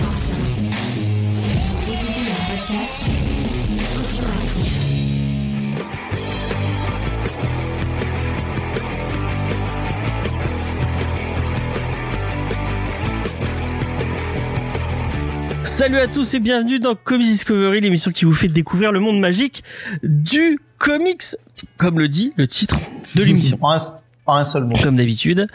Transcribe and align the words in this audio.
l'ancienne. 0.00 0.70
Vous 1.62 1.92
écoutez 1.92 2.20
un 2.30 2.42
podcast 2.50 3.00
audioactif. 3.96 4.82
Salut 15.64 15.98
à 15.98 16.06
tous 16.06 16.34
et 16.34 16.40
bienvenue 16.40 16.78
dans 16.78 16.94
Comics 16.94 17.26
Discovery, 17.26 17.80
l'émission 17.80 18.10
qui 18.10 18.24
vous 18.24 18.34
fait 18.34 18.48
découvrir 18.48 18.92
le 18.92 19.00
monde 19.00 19.20
magique 19.20 19.62
du 20.02 20.58
comics, 20.78 21.36
comme 21.76 21.98
le 21.98 22.08
dit 22.08 22.32
le 22.36 22.46
titre 22.46 22.78
de 23.14 23.22
l'émission. 23.22 23.58
En 23.60 23.72
un, 23.72 23.78
en 24.26 24.36
un 24.36 24.44
seul 24.44 24.64
mot. 24.64 24.76
Comme 24.82 24.96
d'habitude. 24.96 25.48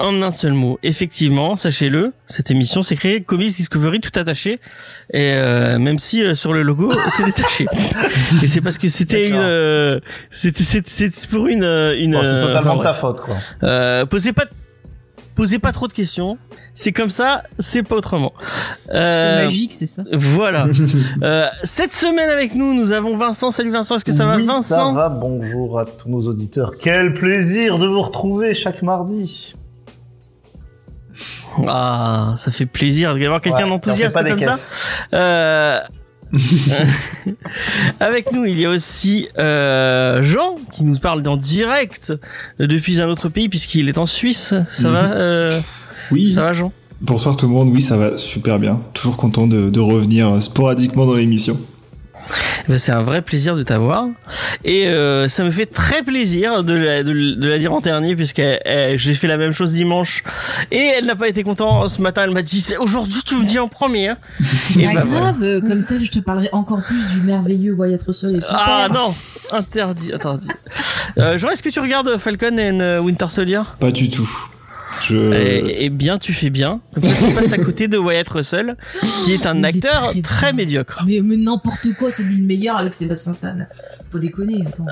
En 0.00 0.22
un 0.22 0.30
seul 0.30 0.52
mot, 0.54 0.78
effectivement, 0.82 1.56
sachez-le, 1.56 2.12
cette 2.26 2.50
émission 2.50 2.80
s'est 2.82 2.96
créée 2.96 3.22
Comics 3.22 3.54
Discovery 3.54 4.00
tout 4.00 4.18
attaché, 4.18 4.52
et 5.12 5.34
euh, 5.34 5.78
même 5.78 5.98
si 5.98 6.24
euh, 6.24 6.34
sur 6.34 6.54
le 6.54 6.62
logo 6.62 6.90
c'est 7.10 7.24
détaché. 7.24 7.66
et 8.42 8.46
c'est 8.46 8.62
parce 8.62 8.78
que 8.78 8.88
c'était 8.88 9.28
une, 9.28 9.34
euh, 9.36 10.00
c'était 10.30 10.62
c'est 10.86 11.26
pour 11.28 11.48
une 11.48 11.64
euh, 11.64 11.94
une. 11.98 12.12
Bon, 12.12 12.20
c'est 12.22 12.28
euh, 12.28 12.40
totalement 12.46 12.74
enfin, 12.74 12.82
ta 12.82 12.94
faute, 12.94 13.20
quoi. 13.20 13.36
Euh, 13.62 14.06
posez 14.06 14.32
pas 14.32 14.46
posez 15.34 15.58
pas 15.58 15.72
trop 15.72 15.86
de 15.86 15.92
questions. 15.92 16.38
C'est 16.72 16.92
comme 16.92 17.10
ça, 17.10 17.42
c'est 17.58 17.82
pas 17.82 17.96
autrement. 17.96 18.32
C'est 18.90 19.42
magique, 19.42 19.74
c'est 19.74 19.86
ça. 19.86 20.02
Voilà. 20.12 20.66
Euh, 21.22 21.48
cette 21.64 21.92
semaine 21.92 22.30
avec 22.30 22.54
nous, 22.54 22.72
nous 22.72 22.92
avons 22.92 23.16
Vincent. 23.16 23.50
Salut 23.50 23.70
Vincent, 23.70 23.96
est-ce 23.96 24.04
que 24.04 24.12
ça 24.12 24.24
oui, 24.36 24.46
va 24.46 24.52
ça 24.54 24.76
Vincent? 24.76 24.92
va. 24.94 25.08
Bonjour 25.10 25.78
à 25.78 25.84
tous 25.84 26.08
nos 26.08 26.20
auditeurs. 26.28 26.74
Quel 26.80 27.12
plaisir 27.12 27.78
de 27.78 27.86
vous 27.86 28.00
retrouver 28.00 28.54
chaque 28.54 28.80
mardi. 28.82 29.54
Ah, 31.66 32.34
ça 32.38 32.50
fait 32.50 32.66
plaisir 32.66 33.14
d'avoir 33.16 33.40
quelqu'un 33.40 33.64
Ouais, 33.64 33.70
d'enthousiaste 33.70 34.16
comme 34.16 34.38
ça. 34.40 34.56
Euh, 35.14 35.78
Avec 38.00 38.32
nous, 38.32 38.44
il 38.44 38.58
y 38.58 38.64
a 38.66 38.70
aussi 38.70 39.28
euh, 39.38 40.22
Jean 40.22 40.56
qui 40.72 40.84
nous 40.84 40.98
parle 40.98 41.26
en 41.26 41.36
direct 41.36 42.12
depuis 42.58 43.00
un 43.00 43.08
autre 43.08 43.28
pays 43.28 43.48
puisqu'il 43.48 43.88
est 43.88 43.98
en 43.98 44.06
Suisse. 44.06 44.54
Ça 44.68 44.88
Mhm. 44.88 44.94
va 44.94 45.12
euh, 45.12 45.60
Oui, 46.10 46.32
Ça 46.32 46.42
va 46.42 46.52
Jean? 46.52 46.72
Bonsoir 47.00 47.36
tout 47.36 47.46
le 47.46 47.52
monde, 47.52 47.70
oui 47.72 47.80
ça 47.80 47.96
va 47.96 48.18
super 48.18 48.58
bien. 48.58 48.78
Toujours 48.92 49.16
content 49.16 49.46
de, 49.46 49.70
de 49.70 49.80
revenir 49.80 50.42
sporadiquement 50.42 51.06
dans 51.06 51.14
l'émission. 51.14 51.58
Ben, 52.68 52.78
C'est 52.78 52.92
un 52.92 53.02
vrai 53.02 53.22
plaisir 53.22 53.56
de 53.56 53.62
t'avoir 53.62 54.06
et 54.64 54.86
euh, 54.88 55.28
ça 55.28 55.42
me 55.44 55.50
fait 55.50 55.66
très 55.66 56.02
plaisir 56.02 56.62
de 56.64 56.74
la, 56.74 57.02
de, 57.02 57.12
de 57.12 57.48
la 57.48 57.58
dire 57.58 57.72
en 57.72 57.80
dernier 57.80 58.14
puisque 58.16 58.38
euh, 58.40 58.94
j'ai 58.96 59.14
fait 59.14 59.26
la 59.26 59.36
même 59.36 59.52
chose 59.52 59.72
dimanche 59.72 60.22
et 60.70 60.78
elle 60.98 61.06
n'a 61.06 61.16
pas 61.16 61.28
été 61.28 61.42
contente 61.42 61.88
ce 61.88 62.00
matin 62.02 62.22
elle 62.24 62.30
m'a 62.30 62.42
dit 62.42 62.60
C'est- 62.60 62.76
aujourd'hui 62.76 63.22
tu 63.24 63.36
me 63.36 63.44
dis 63.44 63.58
en 63.58 63.68
premier. 63.68 64.12
C'est 64.42 64.82
pas 64.82 64.94
bah, 64.94 65.02
voilà. 65.06 65.20
grave, 65.32 65.42
euh, 65.42 65.60
comme 65.60 65.82
ça 65.82 65.94
je 66.02 66.10
te 66.10 66.18
parlerai 66.18 66.48
encore 66.52 66.82
plus 66.82 67.08
du 67.14 67.20
merveilleux 67.20 67.72
Wyatt 67.72 68.02
Russell 68.02 68.30
et 68.36 68.40
super. 68.40 68.56
Ah 68.58 68.88
non 68.92 69.14
interdit 69.52 70.12
interdit 70.12 70.48
euh, 71.18 71.36
Jean 71.38 71.48
est-ce 71.50 71.62
que 71.62 71.68
tu 71.70 71.80
regardes 71.80 72.16
Falcon 72.18 72.56
and 72.58 73.00
Winter 73.02 73.26
Soldier? 73.30 73.62
Pas 73.80 73.90
du 73.90 74.08
tout. 74.08 74.28
Je... 75.08 75.32
Eh 75.32 75.84
eh 75.84 75.88
bien, 75.90 76.18
tu 76.18 76.32
fais 76.32 76.50
bien. 76.50 76.80
Comme 76.94 77.04
ça, 77.04 77.26
tu 77.28 77.34
passes 77.34 77.52
à 77.52 77.58
côté 77.58 77.88
de 77.88 77.96
Wyatt 77.98 78.28
Russell, 78.28 78.76
qui 79.24 79.32
est 79.32 79.46
un 79.46 79.56
Il 79.58 79.64
est 79.64 79.68
acteur 79.68 80.12
très 80.22 80.52
médiocre. 80.52 81.02
Mais, 81.06 81.20
mais 81.22 81.36
n'importe 81.36 81.92
quoi, 81.98 82.10
c'est 82.10 82.22
lui 82.22 82.36
le 82.38 82.46
meilleur 82.46 82.76
avec 82.76 82.92
Sébastien 82.94 83.32
Stan. 83.32 83.56
Faut 84.12 84.18
déconner, 84.18 84.64
attends. 84.66 84.86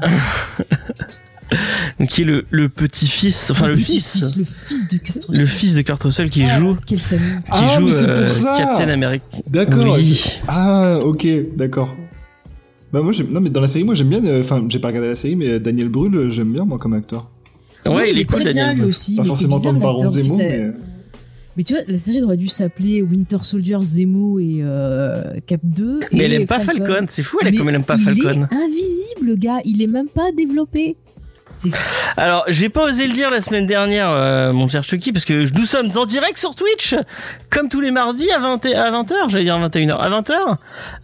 Donc, 1.99 2.09
qui 2.11 2.23
est 2.23 2.25
le, 2.25 2.45
le 2.51 2.69
petit-fils, 2.69 3.51
enfin 3.51 3.67
le, 3.69 3.77
fils, 3.77 4.37
Le 4.37 4.45
fils 4.45 4.89
de 4.89 4.99
Kurt 4.99 5.25
Russell. 5.25 5.41
le 5.43 5.47
fils 5.47 5.75
de 5.75 5.83
Kurt 5.83 6.03
Russell 6.03 6.31
qui 6.31 6.45
Ah, 6.45 6.59
joue, 6.59 6.77
Quelle 6.87 6.99
famille. 6.99 7.25
qui 7.45 7.51
Ah, 7.51 7.77
joue 7.79 7.87
mais 7.87 7.93
c'est 7.93 8.07
pour 8.07 8.15
euh, 8.17 8.29
ça 8.29 8.55
Captain 8.59 8.89
America. 8.93 9.25
D'accord. 9.47 9.97
Oui. 9.99 10.39
Ah 10.47 10.99
ok, 11.03 11.27
d'accord. 11.57 11.95
Bah 12.93 13.01
moi. 13.03 13.13
Non 13.31 13.41
mais 13.41 13.51
dans 13.51 13.61
la 13.61 13.69
série 13.69 13.85
moi 13.85 13.95
j'aime 13.95 14.09
bien, 14.09 14.25
euh, 14.25 14.41
enfin 14.43 14.65
j'ai 14.69 14.79
pas 14.79 14.89
regardé 14.89 15.09
la 15.09 15.17
série 15.17 15.37
mais 15.37 15.61
Daniel 15.61 15.89
Brühl 15.91 16.15
euh, 16.17 16.31
j'aime 16.31 16.53
bien 16.53 16.65
moi 16.65 16.79
comme 16.79 16.95
acteur. 16.95 17.29
Ouais, 17.87 17.95
Oui, 17.95 18.03
il, 18.13 18.19
est 18.19 18.25
cool, 18.25 18.43
très 18.43 18.53
bien 18.53 18.67
Daniel. 18.67 18.75
lui 18.75 18.81
Brühl. 18.83 18.91
aussi. 18.91 19.17
Pas 19.17 19.23
mais 19.23 19.29
c'est 19.31 19.47
forcément 19.49 19.57
bizarre, 19.57 19.73
comme 19.73 19.83
Baron 19.83 20.09
Zemo 20.09 20.37
mais... 20.39 20.73
Mais 21.57 21.65
tu 21.65 21.73
vois, 21.73 21.83
la 21.89 21.99
série 21.99 22.23
aurait 22.23 22.37
dû 22.37 22.47
s'appeler 22.47 23.03
Winter 23.03 23.39
Soldier, 23.43 23.79
Zemo 23.83 24.39
et 24.39 24.59
euh, 24.63 25.41
Cap 25.45 25.61
2. 25.65 26.01
Mais 26.13 26.19
et 26.21 26.23
elle 26.27 26.33
aime 26.35 26.47
pas 26.47 26.61
Falcon. 26.61 27.07
C'est 27.09 27.23
fou, 27.25 27.39
elle 27.43 27.51
Mais 27.51 27.59
comme 27.59 27.69
elle 27.69 27.75
aime 27.75 27.85
pas 27.85 27.97
il 27.97 28.05
Falcon. 28.05 28.47
est 28.49 28.55
invisible, 28.55 29.27
le 29.27 29.35
gars. 29.35 29.59
Il 29.65 29.83
est 29.83 29.89
même 29.89 30.07
pas 30.07 30.31
développé. 30.31 30.97
Alors, 32.17 32.45
j'ai 32.49 32.69
pas 32.69 32.85
osé 32.85 33.07
le 33.07 33.13
dire 33.13 33.31
la 33.31 33.41
semaine 33.41 33.67
dernière, 33.67 34.11
euh, 34.11 34.53
mon 34.53 34.69
cher 34.69 34.83
Chucky, 34.85 35.13
parce 35.13 35.25
que 35.25 35.51
nous 35.57 35.65
sommes 35.65 35.91
en 35.97 36.05
direct 36.05 36.39
sur 36.39 36.55
Twitch, 36.55 36.95
comme 37.51 37.69
tous 37.69 37.81
les 37.81 37.91
mardis 37.91 38.31
à 38.31 38.39
20 38.39 38.67
à 38.67 38.91
20h, 38.91 39.29
j'allais 39.29 39.45
dire 39.45 39.59
21h, 39.59 39.97
à 39.97 40.11
20h. 40.11 40.57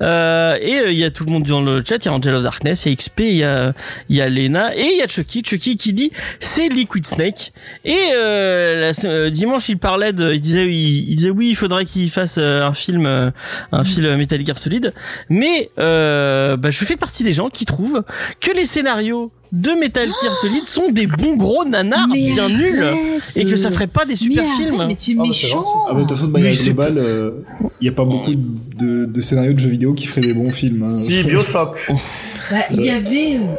Euh, 0.03 0.57
et 0.61 0.79
euh, 0.81 0.93
il 0.93 0.99
y 0.99 1.05
a 1.05 1.11
tout 1.11 1.25
le 1.25 1.33
monde 1.33 1.45
dans 1.45 1.63
le 1.63 1.83
chat, 1.87 1.97
il 1.97 2.07
y 2.07 2.09
a 2.09 2.13
Angel 2.13 2.43
Darkness, 2.43 2.85
il 2.87 2.91
y 2.91 2.93
a 2.93 2.97
XP, 2.97 3.21
il 3.21 3.37
y 3.37 3.45
a, 3.45 3.73
y 4.09 4.21
a 4.21 4.29
Lena, 4.29 4.77
et 4.77 4.85
il 4.85 4.99
y 4.99 5.03
a 5.03 5.09
Chucky, 5.09 5.43
Chucky 5.45 5.77
qui 5.77 5.93
dit 5.93 6.13
c'est 6.41 6.69
Liquid 6.69 7.07
Snake. 7.07 7.53
Et 7.85 7.97
euh, 8.15 8.93
euh, 9.05 9.31
dimanche, 9.31 9.69
il 9.69 9.79
parlait 9.79 10.13
de, 10.13 10.33
il 10.33 10.41
disait, 10.41 10.67
il, 10.67 11.17
disait 11.17 11.31
oui, 11.31 11.51
il 11.51 11.57
faudrait 11.57 11.85
qu'il 11.85 12.11
fasse 12.11 12.37
euh, 12.39 12.63
un 12.63 12.73
film, 12.73 13.07
euh, 13.07 13.31
un 13.73 13.85
film 13.85 14.17
Metal 14.17 14.45
Gear 14.45 14.59
Solid. 14.59 14.93
Mais 15.29 15.71
euh, 15.79 16.57
bah, 16.57 16.71
je 16.71 16.85
fais 16.85 16.97
partie 16.97 17.25
des 17.25 17.33
gens 17.33 17.49
qui 17.49 17.65
trouvent 17.65 18.03
que 18.41 18.51
les 18.53 18.67
scénarios 18.67 19.33
de 19.55 19.71
Metal 19.81 20.09
Gear 20.23 20.37
Solid 20.37 20.67
sont 20.67 20.91
des 20.91 21.07
bons 21.07 21.37
gros 21.37 21.65
nanars 21.65 22.09
Mais 22.13 22.33
bien 22.33 22.49
nuls 22.49 22.85
et 23.37 23.45
que 23.45 23.57
ça 23.57 23.71
ferait 23.71 23.87
pas 23.87 24.05
des 24.05 24.17
super 24.17 24.43
mais 24.43 24.49
arrête, 24.51 24.67
films. 24.69 24.85
Mais 24.89 24.95
tu 24.97 25.13
es 25.13 25.17
Ah, 25.19 25.23
méchant. 25.23 25.65
Ah 25.89 25.93
mais 25.95 26.03
de 26.03 26.07
toute 26.09 26.17
façon 26.17 26.27
de 26.29 26.33
manière 26.33 26.51
Oui, 26.51 26.57
c'est 26.57 26.65
globale, 26.75 27.03
il 27.81 27.87
y 27.87 27.89
a 27.89 27.93
pas 27.93 28.05
beaucoup 28.05 28.33
de, 28.35 29.05
de 29.07 29.21
scénarios 29.21 29.53
de 29.55 29.59
jeux 29.61 29.69
vidéo 29.71 29.95
qui 29.95 30.07
feraient 30.07 30.21
des 30.27 30.35
bons 30.35 30.51
films. 30.51 30.83
hein. 30.83 30.89
Si, 30.89 31.23
Bioshock. 31.25 31.79
Bah, 32.51 32.57
il 32.71 32.81
y 32.83 32.91
avait. 32.91 33.37
euh, 33.39 33.55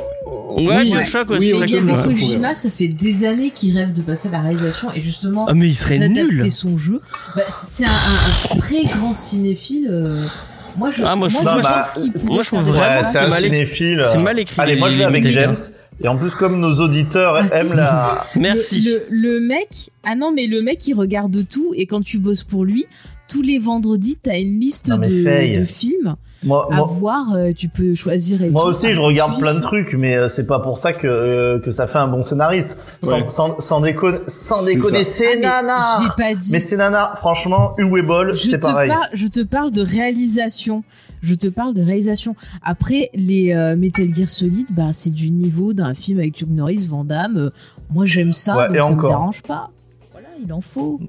Ouais, 0.58 0.78
Oui, 0.78 0.92
Bioshock 0.92 1.32
aussi. 1.32 1.48
il 1.50 1.54
oui, 1.56 1.60
serait 1.60 1.70
y 1.72 1.78
avait. 1.92 1.94
Kojima, 2.04 2.56
ça 2.56 2.70
fait 2.70 2.88
des 2.88 3.26
années 3.26 3.52
qu'il 3.52 3.78
rêve 3.78 3.92
de 3.94 4.02
passer 4.02 4.30
à 4.30 4.32
la 4.32 4.42
réalisation 4.42 4.90
et 4.94 5.02
justement 5.02 5.46
Ah 5.50 5.54
mais 5.54 5.68
il 5.68 5.76
serait 5.76 5.98
d'adapter 6.00 6.24
nul. 6.24 6.52
son 6.52 6.78
jeu. 6.78 7.02
Bah, 7.36 7.42
c'est 7.50 7.86
un, 7.86 7.90
un- 7.90 8.54
un 8.54 8.56
très 8.58 8.84
grand 8.86 9.14
cinéphile. 9.14 9.90
euh, 9.92 10.26
Moi, 10.78 10.92
je, 10.92 11.04
Ah, 11.06 11.16
moi, 11.16 11.28
je- 11.30 11.38
je 11.38 11.44
moi, 11.44 11.62
pense 11.62 11.92
qu'il 11.92 12.12
moi, 12.12 12.22
pourrait 12.26 12.44
je 12.44 12.48
trouve 12.50 12.62
vraiment 12.64 13.04
c'est 13.10 13.18
un 13.18 13.28
mal 13.28 13.40
écrit. 13.46 13.50
cinéphile. 13.56 14.02
c'est 14.10 14.18
mal 14.18 14.40
écrit, 14.40 14.56
Allez, 14.62 14.76
moi 14.78 14.92
je 14.92 14.98
vais 14.98 15.04
avec. 15.06 15.28
James. 15.30 15.56
Et 16.04 16.08
en 16.08 16.18
plus, 16.18 16.32
comme 16.36 16.60
nos 16.60 16.82
auditeurs 16.82 17.36
Ah, 17.36 17.40
aiment 17.42 17.48
si, 17.68 17.78
la. 17.78 18.26
si. 18.34 18.40
Merci. 18.40 18.82
Le, 18.82 19.04
le, 19.10 19.40
le 19.40 19.48
mec, 19.48 19.92
ah 20.04 20.16
non, 20.16 20.32
mais 20.34 20.46
le 20.48 20.62
mec, 20.62 20.86
il 20.88 20.94
regarde 20.94 21.46
tout 21.50 21.74
et 21.76 21.86
quand 21.86 22.02
tu 22.02 22.20
bosses 22.20 22.44
pour 22.44 22.66
lui, 22.66 22.86
tous 23.28 23.42
les 23.42 23.60
vendredis, 23.60 24.18
t'as 24.22 24.38
une 24.40 24.60
liste 24.60 24.90
Non, 24.90 24.98
de, 24.98 25.66
films 25.66 26.16
Moi, 26.44 26.68
à 26.70 26.76
moi, 26.76 26.86
voir. 26.86 27.34
euh, 27.34 27.54
tu 27.58 27.70
peux 27.70 27.96
choisir. 27.96 28.44
Et 28.44 28.50
moi 28.52 28.64
tout. 28.64 28.68
aussi, 28.70 28.88
Ah, 28.88 28.94
je 28.94 29.00
regarde 29.02 29.40
plein 29.40 29.56
de 29.56 29.62
trucs, 29.62 29.94
mais 29.94 30.16
euh, 30.16 30.28
c'est 30.30 30.46
pas 30.46 30.60
pour 30.60 30.78
ça 30.78 30.94
que 30.94 31.08
euh, 31.08 31.60
que 31.60 31.72
ça 31.72 31.88
fait 31.88 31.98
un 31.98 32.08
bon 32.08 32.22
scénariste. 32.22 32.78
Sans, 33.02 33.16
Ouais. 33.22 33.26
sans, 33.30 33.58
sans 33.60 33.80
déconner, 33.80 34.20
sans 34.28 34.60
C'est 34.64 34.76
déconner, 34.76 35.04
ça. 35.06 35.12
c'est 35.18 35.28
Ah, 35.28 35.36
mais 35.38 35.42
nana. 35.42 35.80
J'ai 36.04 36.10
pas 36.24 36.36
dit. 36.36 36.50
Mais 36.52 36.60
c'est 36.60 36.78
nana. 36.78 37.14
Franchement, 37.18 37.74
Uwe 37.80 38.04
Boll, 38.06 38.36
je 38.36 38.48
c'est 38.50 38.58
pareil. 38.60 38.90
parle, 38.90 39.08
je 39.14 39.28
te 39.28 39.40
parle 39.44 39.72
de 39.72 39.82
réalisation. 39.82 40.84
Je 41.26 41.34
te 41.34 41.48
parle 41.48 41.74
de 41.74 41.82
réalisation. 41.82 42.36
Après, 42.62 43.10
les 43.16 43.52
euh, 43.54 43.76
Metal 43.76 44.14
Gear 44.14 44.30
Solid, 44.30 44.68
bah, 44.74 44.90
c'est 44.92 45.10
du 45.12 45.32
niveau 45.32 45.74
d'un 45.74 45.96
film 45.96 46.20
avec 46.20 46.36
Chuck 46.36 46.50
Norris, 46.50 46.88
Van 46.88 47.04
Damme. 47.04 47.38
Euh, 47.38 47.50
moi, 47.90 48.06
j'aime 48.06 48.32
ça, 48.32 48.56
Ouais, 48.56 48.68
donc 48.68 48.84
ça 48.84 48.92
encore. 48.92 49.04
me 49.04 49.10
dérange 49.10 49.42
pas. 49.42 49.72
Voilà, 50.12 50.28
il 50.44 50.54
en 50.54 50.62
faut. 50.62 51.00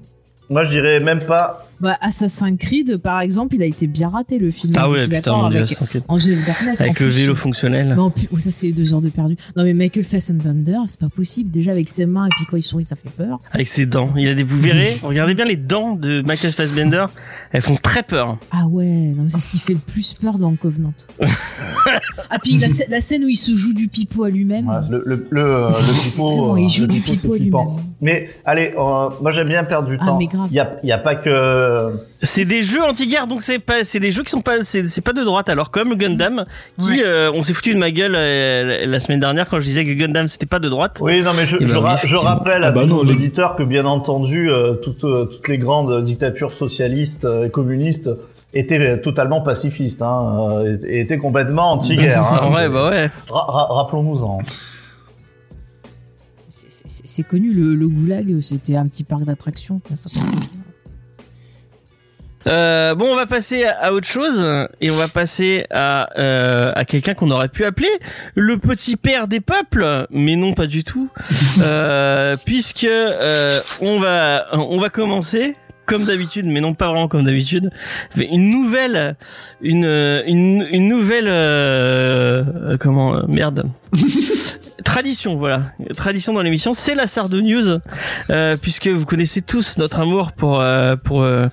Moi, 0.49 0.63
je 0.63 0.71
dirais 0.71 0.99
même 0.99 1.23
pas. 1.25 1.66
Bah, 1.79 1.97
Assassin's 2.01 2.57
Creed, 2.57 2.97
par 2.97 3.21
exemple, 3.21 3.55
il 3.55 3.61
a 3.61 3.65
été 3.65 3.85
bien 3.87 4.09
raté 4.09 4.39
le 4.39 4.49
film. 4.51 4.73
Ah 4.75 4.89
ouais, 4.89 5.03
putain, 5.03 5.17
d'accord 5.17 5.43
mon 5.43 5.49
dieu, 5.49 5.59
avec. 5.59 6.03
Angel 6.07 6.43
Darkness. 6.45 6.81
Avec 6.81 6.99
le 6.99 7.05
plus. 7.07 7.15
vélo 7.15 7.35
fonctionnel. 7.35 7.93
Mais 7.95 8.01
en 8.01 8.09
plus- 8.09 8.27
ouais, 8.31 8.41
ça 8.41 8.49
c'est 8.51 8.71
deux 8.71 8.93
heures 8.93 9.01
de 9.01 9.09
perdu. 9.09 9.37
Non 9.55 9.63
mais 9.63 9.73
Michael 9.73 10.03
Fassbender, 10.03 10.77
c'est 10.87 10.99
pas 10.99 11.09
possible. 11.09 11.51
Déjà 11.51 11.71
avec 11.71 11.87
ses 11.89 12.05
mains 12.05 12.25
et 12.25 12.29
puis 12.29 12.45
quand 12.49 12.57
il 12.57 12.63
sourit, 12.63 12.85
ça 12.85 12.95
fait 12.95 13.09
peur. 13.11 13.39
Avec 13.51 13.67
ses 13.67 13.85
dents. 13.85 14.11
Il 14.17 14.27
a 14.27 14.33
des, 14.33 14.43
vous 14.43 14.57
verrez, 14.59 14.97
regardez 15.03 15.35
bien 15.35 15.45
les 15.45 15.55
dents 15.55 15.95
de 15.95 16.23
Michael 16.25 16.51
Fassbender. 16.53 17.05
Elles 17.51 17.61
font 17.61 17.75
très 17.75 18.03
peur. 18.03 18.37
Ah 18.51 18.65
ouais, 18.67 18.85
non 18.85 19.23
mais 19.23 19.29
c'est 19.29 19.39
ce 19.39 19.49
qui 19.49 19.59
fait 19.59 19.73
le 19.73 19.79
plus 19.79 20.13
peur 20.13 20.37
dans 20.39 20.55
Covenant. 20.55 20.93
ah 22.29 22.39
puis 22.43 22.57
la, 22.57 22.67
scè- 22.67 22.89
la 22.89 23.01
scène 23.01 23.23
où 23.23 23.27
il 23.29 23.35
se 23.35 23.55
joue 23.55 23.73
du 23.73 23.87
pipeau 23.87 24.23
à 24.23 24.29
lui-même. 24.29 24.67
Ouais, 24.67 24.75
le 24.89 25.03
le 25.05 25.27
le, 25.29 25.41
euh, 25.43 25.69
le 25.69 26.03
pipeau. 26.03 26.29
Vraiment, 26.37 26.53
euh, 26.55 26.59
il 26.61 26.69
joue 26.69 26.81
le 26.83 26.87
du 26.87 27.01
pipeau, 27.01 27.33
à 27.33 27.37
lui-même. 27.37 27.67
Mais 28.01 28.29
allez, 28.45 28.73
euh, 28.77 29.09
moi 29.21 29.31
j'aime 29.31 29.47
bien 29.49 29.63
perdre 29.63 29.89
du 29.89 29.97
Ah, 30.01 30.05
temps. 30.05 30.17
mais 30.17 30.27
grave. 30.27 30.47
Il 30.51 30.55
y 30.55 30.59
a 30.59 30.75
il 30.83 30.89
y 30.89 30.91
a 30.91 30.97
pas 30.97 31.15
que. 31.15 31.29
C'est 32.23 32.45
des 32.45 32.63
jeux 32.63 32.83
anti-guerre, 32.83 33.27
donc 33.27 33.41
c'est 33.43 33.59
pas, 33.59 33.83
c'est 33.83 33.99
des 33.99 34.11
jeux 34.11 34.23
qui 34.23 34.31
sont 34.31 34.41
pas, 34.41 34.63
c'est 34.63 34.87
c'est 34.87 35.01
pas 35.01 35.13
de 35.13 35.23
droite. 35.23 35.49
Alors 35.49 35.69
comme 35.71 35.95
Gundam, 35.95 36.45
qui, 36.81 36.89
Ouais. 36.89 37.03
euh, 37.03 37.31
on 37.33 37.41
s'est 37.43 37.53
foutu 37.53 37.73
de 37.73 37.79
ma 37.79 37.91
gueule 37.91 38.15
euh, 38.15 38.85
la 38.85 38.99
semaine 38.99 39.19
dernière 39.19 39.47
quand 39.49 39.59
je 39.59 39.65
disais 39.65 39.85
que 39.85 39.91
Gundam 39.93 40.27
c'était 40.27 40.45
pas 40.45 40.59
de 40.59 40.69
droite. 40.69 40.97
Oui, 41.01 41.21
non, 41.21 41.31
mais 41.35 41.45
je, 41.45 41.57
Eh 41.57 41.65
ben 41.65 41.67
je, 41.67 41.75
ra- 41.75 41.95
rappelle 42.23 42.63
à 42.63 42.67
Ah 42.67 42.71
bah 42.71 42.85
tous 42.87 43.03
les- 43.03 43.11
auditeurs 43.11 43.55
que 43.55 43.63
bien 43.63 43.85
entendu, 43.85 44.49
euh, 44.51 44.73
toutes, 44.73 45.03
euh, 45.03 45.25
toutes 45.25 45.47
les 45.47 45.57
grandes 45.57 46.03
dictatures 46.03 46.53
socialistes 46.53 47.25
euh, 47.25 47.45
et 47.45 47.49
communistes 47.51 48.09
étaient 48.53 48.99
totalement 49.01 49.41
pacifistes, 49.41 50.01
hein, 50.01 50.49
euh, 50.51 50.77
et 50.87 51.01
étaient 51.01 51.17
complètement 51.17 51.73
anti-guerre. 51.73 52.23
hein. 52.41 52.53
ouais, 52.55 52.69
bah 52.69 52.89
ouais. 52.89 53.09
Ra- 53.29 53.45
ra- 53.47 53.67
Rappelons-nous-en. 53.75 54.39
C'est- 56.49 56.65
c'est- 56.69 57.01
C'est 57.05 57.23
connu 57.23 57.53
le, 57.53 57.75
le 57.75 57.87
goulag, 57.87 58.39
c'était 58.41 58.75
un 58.75 58.87
petit 58.87 59.03
parc 59.03 59.23
d'attractions. 59.23 59.81
Euh, 62.47 62.95
bon, 62.95 63.11
on 63.11 63.15
va 63.15 63.25
passer 63.25 63.65
à, 63.65 63.93
autre 63.93 64.07
chose 64.07 64.47
et 64.81 64.89
on 64.89 64.95
va 64.95 65.07
passer 65.07 65.65
à 65.69 66.09
euh, 66.17 66.71
à 66.75 66.85
quelqu'un 66.85 67.13
qu'on 67.13 67.31
aurait 67.31 67.49
pu 67.49 67.65
appeler 67.65 67.89
le 68.35 68.57
petit 68.57 68.95
père 68.95 69.27
des 69.27 69.39
peuples, 69.39 70.07
mais 70.09 70.35
non 70.35 70.53
pas 70.53 70.67
du 70.67 70.83
tout, 70.83 71.11
euh, 71.61 72.35
puisque 72.45 72.85
euh, 72.85 73.59
on 73.81 73.99
va 73.99 74.47
on 74.53 74.79
va 74.79 74.89
commencer 74.89 75.53
comme 75.87 76.03
d'habitude, 76.03 76.45
mais 76.45 76.61
non 76.61 76.73
pas 76.73 76.87
vraiment 76.87 77.07
comme 77.07 77.23
d'habitude, 77.23 77.71
une 78.15 78.51
nouvelle, 78.51 79.15
une 79.61 79.85
une, 80.27 80.67
une 80.71 80.87
nouvelle 80.87 81.29
euh, 81.29 82.43
euh, 82.71 82.77
comment 82.77 83.15
euh, 83.15 83.21
merde. 83.27 83.63
Tradition, 84.83 85.37
voilà. 85.37 85.71
Tradition 85.95 86.33
dans 86.33 86.41
l'émission, 86.41 86.73
c'est 86.73 86.93
la 86.93 87.07
Sardou 87.07 87.41
News, 87.41 87.79
euh, 88.29 88.57
puisque 88.61 88.87
vous 88.87 89.05
connaissez 89.05 89.41
tous 89.41 89.77
notre 89.77 89.99
amour 89.99 90.33
pour 90.33 90.61
euh, 90.61 90.95
pour 90.95 91.23
euh, 91.23 91.47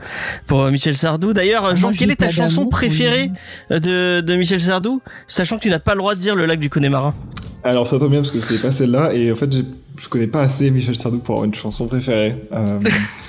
pour 0.46 0.64
Michel 0.66 0.94
Sardou. 0.94 1.32
D'ailleurs, 1.32 1.74
Jean, 1.74 1.88
Moi, 1.88 1.96
quelle 1.98 2.10
est 2.10 2.16
ta 2.16 2.30
chanson 2.30 2.66
préférée 2.66 3.30
de 3.70 4.20
de 4.20 4.36
Michel 4.36 4.60
Sardou, 4.60 5.00
sachant 5.26 5.56
que 5.56 5.62
tu 5.62 5.70
n'as 5.70 5.78
pas 5.78 5.94
le 5.94 5.98
droit 5.98 6.14
de 6.14 6.20
dire 6.20 6.34
le 6.34 6.44
lac 6.44 6.60
du 6.60 6.68
Connemara. 6.68 7.14
Alors 7.62 7.86
ça 7.86 7.98
tombe 7.98 8.10
bien 8.10 8.20
parce 8.20 8.30
que 8.30 8.40
c'est 8.40 8.60
pas 8.60 8.72
celle-là 8.72 9.14
et 9.14 9.32
en 9.32 9.36
fait 9.36 9.50
je 9.54 10.08
connais 10.08 10.26
pas 10.26 10.42
assez 10.42 10.70
Michel 10.70 10.96
Sardou 10.96 11.18
pour 11.18 11.36
avoir 11.36 11.46
une 11.46 11.54
chanson 11.54 11.86
préférée. 11.86 12.34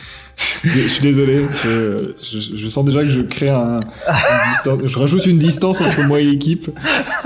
Euh, 0.65 0.69
je 0.73 0.87
suis 0.87 1.01
désolé, 1.01 1.45
je, 1.63 2.13
je, 2.21 2.55
je 2.57 2.69
sens 2.69 2.83
déjà 2.85 3.01
que 3.01 3.09
je 3.09 3.21
crée 3.21 3.49
un, 3.49 3.79
une 3.79 4.49
distance, 4.51 4.79
je 4.83 4.99
rajoute 4.99 5.25
une 5.27 5.37
distance 5.39 5.79
entre 5.81 6.01
moi 6.03 6.19
et 6.19 6.23
l'équipe. 6.25 6.69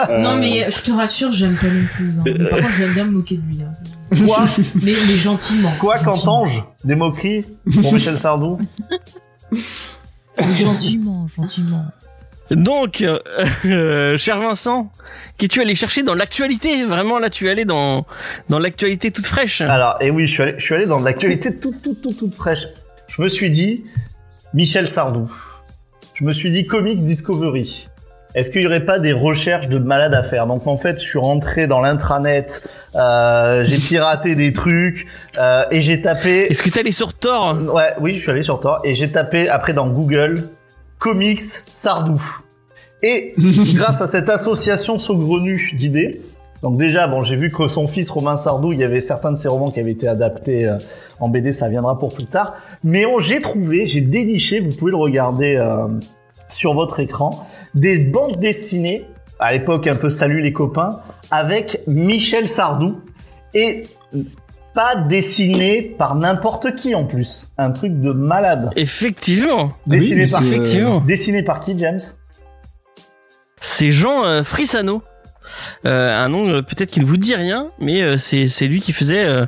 Euh, 0.09 0.19
Non, 0.19 0.35
mais 0.37 0.69
je 0.69 0.81
te 0.81 0.91
rassure, 0.91 1.31
j'aime 1.31 1.55
pas 1.55 1.67
non 1.67 1.85
plus. 1.91 2.05
non. 2.11 2.23
Mais 2.25 2.49
Par 2.49 2.59
contre, 2.59 2.73
j'aime 2.75 2.93
bien 2.93 3.05
me 3.05 3.11
moquer 3.11 3.37
de 3.37 3.41
lui. 3.43 3.59
hein. 3.63 4.25
Quoi 4.27 4.45
Mais, 4.83 4.93
mais 5.07 5.15
gentiment. 5.15 5.73
Quoi 5.79 5.97
qu'entends-je 5.99 6.59
Des 6.83 6.95
moqueries 6.95 7.45
pour 7.81 7.93
Michel 7.93 8.19
Sardou 8.19 8.59
Mais 9.51 10.55
gentiment, 10.55 11.27
gentiment. 11.35 11.85
Donc, 12.51 13.01
euh, 13.01 13.19
euh, 13.65 14.17
cher 14.17 14.39
Vincent, 14.39 14.91
qu'es-tu 15.37 15.61
allé 15.61 15.75
chercher 15.75 16.01
dans 16.01 16.15
l'actualité? 16.15 16.83
Vraiment, 16.83 17.19
là, 17.19 17.29
tu 17.29 17.45
es 17.47 17.49
allé 17.51 17.63
dans 17.65 18.05
dans 18.49 18.57
l'actualité 18.59 19.11
toute 19.11 19.27
fraîche. 19.27 19.61
Alors, 19.61 19.97
et 20.01 20.09
oui, 20.09 20.25
je 20.27 20.31
suis 20.33 20.43
allé, 20.43 20.55
je 20.57 20.63
suis 20.63 20.73
allé 20.75 20.85
dans 20.87 20.99
l'actualité 20.99 21.59
toute, 21.59 21.81
toute, 21.81 22.01
toute, 22.01 22.17
toute 22.17 22.35
fraîche. 22.35 22.65
Je 23.19 23.23
me 23.25 23.27
suis 23.27 23.49
dit, 23.49 23.83
Michel 24.53 24.87
Sardou. 24.87 25.29
Je 26.13 26.23
me 26.23 26.31
suis 26.31 26.51
dit, 26.51 26.65
Comics 26.65 27.03
Discovery. 27.03 27.89
Est-ce 28.33 28.49
qu'il 28.49 28.61
y 28.61 28.65
aurait 28.65 28.85
pas 28.85 28.97
des 28.97 29.11
recherches 29.11 29.67
de 29.67 29.77
malades 29.77 30.13
à 30.13 30.23
faire? 30.23 30.47
Donc 30.47 30.65
en 30.67 30.77
fait, 30.77 31.01
je 31.01 31.03
suis 31.03 31.19
rentré 31.19 31.67
dans 31.67 31.81
l'intranet, 31.81 32.63
euh, 32.95 33.65
j'ai 33.65 33.75
piraté 33.75 34.35
des 34.35 34.53
trucs 34.53 35.05
euh, 35.37 35.65
et 35.69 35.81
j'ai 35.81 36.01
tapé. 36.01 36.47
Est-ce 36.49 36.63
que 36.63 36.69
t'es 36.69 36.79
allé 36.79 36.93
sur 36.93 37.13
Thor 37.13 37.57
Ouais, 37.73 37.93
oui, 37.99 38.13
je 38.13 38.21
suis 38.21 38.31
allé 38.31 38.41
sur 38.41 38.61
Tor 38.61 38.79
et 38.85 38.95
j'ai 38.95 39.11
tapé 39.11 39.49
après 39.49 39.73
dans 39.73 39.89
Google 39.89 40.47
comics 40.97 41.41
Sardou. 41.41 42.23
Et 43.03 43.33
grâce 43.37 43.99
à 43.99 44.07
cette 44.07 44.29
association 44.29 44.97
saugrenue 44.97 45.73
d'idées, 45.73 46.21
donc 46.61 46.77
déjà, 46.77 47.07
bon, 47.07 47.21
j'ai 47.21 47.35
vu 47.35 47.51
que 47.51 47.67
son 47.67 47.87
fils 47.87 48.09
Romain 48.09 48.37
Sardou, 48.37 48.73
il 48.73 48.79
y 48.79 48.83
avait 48.83 48.99
certains 48.99 49.31
de 49.31 49.37
ses 49.37 49.47
romans 49.47 49.71
qui 49.71 49.79
avaient 49.79 49.91
été 49.91 50.07
adaptés 50.07 50.65
euh, 50.65 50.77
en 51.19 51.29
BD, 51.29 51.53
ça 51.53 51.69
viendra 51.69 51.97
pour 51.99 52.13
plus 52.13 52.25
tard. 52.25 52.55
Mais 52.83 53.05
on- 53.05 53.19
j'ai 53.19 53.39
trouvé, 53.41 53.85
j'ai 53.85 54.01
déniché, 54.01 54.59
vous 54.59 54.71
pouvez 54.71 54.91
le 54.91 54.97
regarder 54.97 55.55
euh, 55.55 55.87
sur 56.49 56.73
votre 56.73 56.99
écran, 56.99 57.47
des 57.75 57.97
bandes 57.97 58.37
dessinées, 58.39 59.05
à 59.39 59.53
l'époque 59.53 59.87
un 59.87 59.95
peu 59.95 60.09
Salut 60.09 60.41
les 60.41 60.51
copains, 60.53 60.99
avec 61.31 61.81
Michel 61.87 62.47
Sardou 62.47 62.99
et 63.53 63.83
pas 64.73 64.95
dessiné 64.95 65.81
par 65.97 66.15
n'importe 66.15 66.75
qui 66.75 66.93
en 66.95 67.05
plus. 67.05 67.49
Un 67.57 67.71
truc 67.71 67.99
de 68.01 68.11
malade. 68.11 68.69
Effectivement, 68.75 69.69
Dessiné 69.87 70.25
par 70.27 70.41
c'est, 70.41 70.45
euh, 70.45 70.51
effectivement. 70.51 70.99
Dessiné 71.01 71.43
par 71.43 71.59
qui, 71.61 71.77
James? 71.79 71.99
C'est 73.61 73.91
Jean 73.91 74.23
euh, 74.23 74.43
Frissano. 74.43 75.01
Euh, 75.85 76.07
un 76.09 76.29
nom 76.29 76.47
euh, 76.49 76.61
peut-être 76.61 76.91
qui 76.91 76.99
ne 76.99 77.05
vous 77.05 77.17
dit 77.17 77.35
rien, 77.35 77.67
mais 77.79 78.01
euh, 78.01 78.17
c'est 78.17 78.47
c'est 78.47 78.67
lui 78.67 78.81
qui 78.81 78.93
faisait 78.93 79.25
euh, 79.25 79.45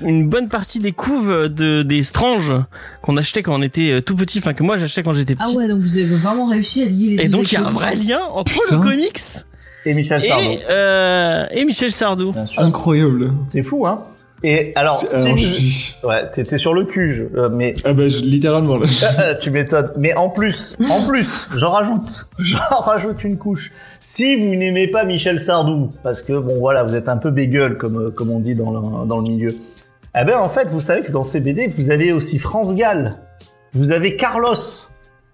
une 0.00 0.28
bonne 0.28 0.48
partie 0.48 0.78
des 0.78 0.92
couves 0.92 1.48
de 1.48 1.82
des 1.82 2.02
Strange 2.02 2.54
qu'on 3.02 3.16
achetait 3.16 3.42
quand 3.42 3.54
on 3.58 3.62
était 3.62 4.00
tout 4.02 4.16
petit, 4.16 4.38
enfin 4.38 4.54
que 4.54 4.62
moi 4.62 4.76
j'achetais 4.76 5.02
quand 5.02 5.12
j'étais 5.12 5.34
Ah 5.38 5.44
petit. 5.44 5.56
ouais, 5.56 5.68
donc 5.68 5.80
vous 5.80 5.98
avez 5.98 6.06
vraiment 6.16 6.46
réussi 6.46 6.82
à 6.82 6.86
lier 6.86 7.16
les 7.16 7.24
Et 7.24 7.28
deux 7.28 7.38
donc 7.38 7.52
il 7.52 7.54
y 7.54 7.58
a 7.58 7.66
un 7.66 7.70
vrai 7.70 7.94
lien 7.96 8.20
entre 8.30 8.52
Putain. 8.52 8.76
le 8.76 8.82
comics 8.90 9.20
Et 9.86 9.94
Michel 9.94 10.22
Sardou. 10.22 10.44
et, 10.50 10.60
euh, 10.70 11.44
et 11.52 11.64
Michel 11.64 11.92
Sardou. 11.92 12.34
Incroyable. 12.56 13.32
C'est 13.52 13.62
fou, 13.62 13.86
hein 13.86 14.04
Et 14.42 14.72
alors, 14.74 14.98
C'est- 15.04 15.36
je 15.36 15.44
suis- 15.46 15.94
Ouais, 16.02 16.28
t'étais 16.30 16.56
sur 16.56 16.72
le 16.72 16.84
cul, 16.84 17.12
je- 17.34 17.38
euh, 17.40 17.48
mais 17.50 17.74
Ah 17.84 17.92
bah 17.92 18.08
je- 18.08 18.20
littéralement 18.20 18.78
là. 18.78 18.86
tu 19.40 19.50
m'étonnes. 19.50 19.92
Mais 19.98 20.14
en 20.14 20.30
plus, 20.30 20.76
en 20.90 21.02
plus, 21.06 21.46
j'en 21.56 21.70
rajoute, 21.72 22.26
j'en 22.38 22.80
rajoute 22.80 23.22
une 23.24 23.36
couche. 23.36 23.70
Si 24.00 24.36
vous 24.36 24.54
n'aimez 24.54 24.86
pas 24.88 25.04
Michel 25.04 25.38
Sardou, 25.40 25.90
parce 26.02 26.22
que 26.22 26.38
bon 26.38 26.58
voilà, 26.58 26.84
vous 26.84 26.94
êtes 26.94 27.08
un 27.10 27.18
peu 27.18 27.30
bégueule 27.30 27.76
comme 27.76 28.06
euh, 28.06 28.08
comme 28.10 28.30
on 28.30 28.40
dit 28.40 28.54
dans 28.54 28.70
le 28.70 29.06
dans 29.06 29.18
le 29.18 29.22
milieu. 29.24 29.54
Eh 30.18 30.24
ben 30.24 30.38
en 30.38 30.48
fait, 30.48 30.68
vous 30.70 30.80
savez 30.80 31.02
que 31.02 31.12
dans 31.12 31.22
ces 31.24 31.40
BD, 31.40 31.66
vous 31.68 31.90
avez 31.90 32.10
aussi 32.12 32.38
France 32.38 32.74
Gall, 32.74 33.16
vous 33.74 33.92
avez 33.92 34.16
Carlos. 34.16 34.54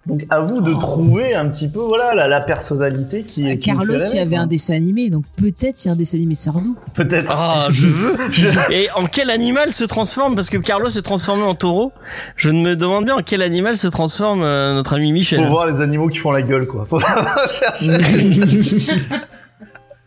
Donc 0.07 0.25
à 0.31 0.41
vous 0.41 0.61
de 0.61 0.71
Oh. 0.73 0.79
trouver 0.79 1.35
un 1.35 1.49
petit 1.49 1.67
peu 1.69 1.81
voilà 1.81 2.15
la, 2.15 2.29
la 2.29 2.41
personnalité 2.41 3.25
qui 3.25 3.49
est. 3.49 3.55
nous 3.57 3.61
Carlos, 3.61 3.97
il 4.13 4.17
y 4.17 4.21
avait 4.21 4.37
quoi. 4.37 4.45
un 4.45 4.47
dessin 4.47 4.75
animé, 4.75 5.11
donc 5.11 5.25
peut-être 5.37 5.85
il 5.85 5.89
y 5.89 5.91
a 5.91 5.95
un 5.95 5.97
dessin 5.97 6.17
animé 6.19 6.37
Sardou. 6.37 6.77
Peut-être. 6.95 7.33
Ah, 7.37 7.67
je 7.71 7.89
veux. 7.89 8.15
Je- 8.31 8.47
Et 8.73 8.89
en 8.93 9.07
quel 9.07 9.31
animal 9.31 9.73
se 9.73 9.83
transforme 9.83 10.37
Parce 10.37 10.49
que 10.49 10.59
Carlos 10.59 10.91
se 10.91 11.01
transformait 11.01 11.43
en 11.43 11.57
taureau. 11.57 11.93
Je 12.37 12.51
me 12.51 12.77
demande 12.77 13.05
bien 13.07 13.17
en 13.17 13.23
quel 13.23 13.43
animal 13.43 13.77
se 13.77 13.89
transforme 13.89 14.43
euh, 14.45 14.75
notre 14.75 14.95
ami 14.95 15.11
Michel. 15.13 15.43
Faut 15.43 15.51
voir 15.51 15.67
les 15.67 15.81
animaux 15.81 16.07
qui 16.09 16.19
font 16.19 16.31
la 16.31 16.43
gueule 16.43 16.67
quoi. 16.69 16.87
Faut 16.89 17.01
chercher. 17.51 17.99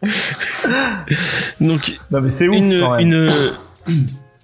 Donc 1.60 1.98
non 2.12 2.22
mais 2.22 2.30
c'est 2.30 2.48
ouf 2.48 2.56
une 2.56 2.80
quand 2.80 2.92
même. 2.98 3.02
une 3.02 3.30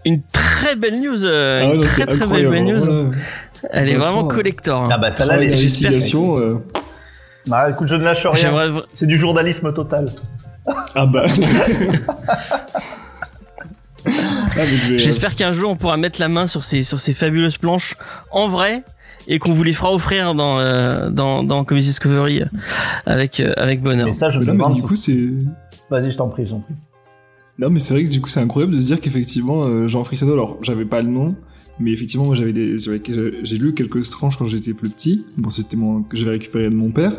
une 0.07 0.21
très 0.31 0.75
belle 0.75 0.99
news, 1.01 1.25
euh, 1.25 1.61
Ah 1.63 1.67
ouais, 1.69 1.73
une 1.75 1.81
non, 1.81 1.87
très 1.87 2.05
très 2.05 2.13
belle, 2.13 2.21
incroyable. 2.23 2.53
belle 2.55 2.65
news. 2.65 2.79
Voilà. 2.85 3.09
Elle 3.71 3.89
est 3.89 3.95
vraiment 3.95 4.25
collector. 4.27 4.81
hein. 4.83 4.89
Ah 4.91 4.97
bah 4.97 5.11
celle-là, 5.11 5.35
j'espère 5.41 5.55
d'investigation. 5.91 6.39
euh, 6.39 6.55
Bah, 7.47 7.69
écoute, 7.69 7.87
je 7.87 7.95
ne 7.95 8.03
lâche 8.03 8.25
rien. 8.25 8.81
C'est 8.93 9.07
du 9.07 9.17
journalisme 9.17 9.71
total. 9.73 10.07
Ah 10.95 11.05
bah. 11.05 11.25
Ah, 14.57 14.65
je 14.65 14.93
euh, 14.93 14.97
J'espère 14.99 15.35
qu'un 15.35 15.51
jour 15.51 15.71
on 15.71 15.75
pourra 15.75 15.97
mettre 15.97 16.19
la 16.21 16.29
main 16.29 16.45
sur 16.47 16.63
ces 16.63 16.83
sur 16.83 16.99
ces 16.99 17.13
fabuleuses 17.13 17.57
planches 17.57 17.95
en 18.31 18.47
vrai 18.47 18.83
et 19.27 19.39
qu'on 19.39 19.51
vous 19.51 19.63
les 19.63 19.73
fera 19.73 19.91
offrir 19.93 20.35
dans 20.35 20.59
euh, 20.59 21.09
dans 21.09 21.43
dans 21.43 21.65
Comics 21.65 21.83
Discovery 21.83 22.43
euh, 22.43 22.45
avec 23.05 23.39
euh, 23.39 23.53
avec 23.57 23.81
bonheur. 23.81 24.05
Mais 24.05 24.13
ça, 24.13 24.29
je 24.29 24.39
mais 24.39 24.53
me 24.53 24.59
là, 24.59 24.65
mais 24.69 24.75
du 24.75 24.81
coup, 24.83 24.95
c'est. 24.95 25.17
Vas-y, 25.89 26.11
je 26.11 26.17
t'en 26.17 26.29
prie, 26.29 26.45
je 26.45 26.51
t'en 26.51 26.59
prie. 26.59 26.75
Non, 27.57 27.69
mais 27.69 27.79
c'est 27.79 27.93
vrai 27.95 28.03
que 28.03 28.09
du 28.09 28.21
coup, 28.21 28.29
c'est 28.29 28.39
incroyable 28.39 28.75
de 28.75 28.79
se 28.79 28.85
dire 28.85 29.01
qu'effectivement, 29.01 29.63
euh, 29.63 29.87
Jean 29.87 30.03
Frissano, 30.03 30.33
alors, 30.33 30.57
j'avais 30.61 30.85
pas 30.85 31.01
le 31.01 31.07
nom, 31.09 31.35
mais 31.79 31.91
effectivement, 31.91 32.25
moi, 32.25 32.35
j'avais 32.35 32.53
des, 32.53 32.77
j'ai 32.77 33.57
lu 33.57 33.73
quelques 33.73 34.05
stranges 34.05 34.37
quand 34.37 34.45
j'étais 34.45 34.73
plus 34.73 34.89
petit. 34.89 35.25
Bon, 35.37 35.49
c'était 35.49 35.77
mon, 35.77 36.03
que 36.03 36.15
j'avais 36.15 36.31
récupéré 36.31 36.69
de 36.69 36.75
mon 36.75 36.91
père. 36.91 37.13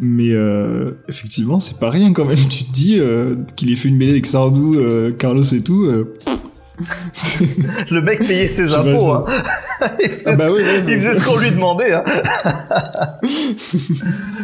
Mais, 0.00 0.30
euh, 0.32 0.92
effectivement, 1.08 1.58
c'est 1.58 1.78
pas 1.78 1.90
rien 1.90 2.12
quand 2.12 2.24
même. 2.24 2.38
Tu 2.48 2.64
te 2.64 2.72
dis, 2.72 2.98
euh, 3.00 3.34
qu'il 3.56 3.72
ait 3.72 3.76
fait 3.76 3.88
une 3.88 3.98
BD 3.98 4.12
avec 4.12 4.26
Sardou, 4.26 4.76
euh, 4.76 5.10
Carlos 5.12 5.42
et 5.42 5.62
tout, 5.62 5.84
euh, 5.84 6.14
Le 7.90 8.00
mec 8.00 8.18
payait 8.20 8.46
ses 8.46 8.74
impôts. 8.74 9.12
Hein. 9.12 9.24
il, 10.00 10.10
faisait 10.10 10.30
Ah 10.30 10.36
bah 10.36 10.50
oui, 10.50 10.62
ouais, 10.62 10.82
il 10.86 11.00
faisait 11.00 11.14
ce 11.14 11.24
qu'on 11.24 11.38
lui 11.38 11.50
demandait. 11.50 11.92
Hein. 11.92 12.04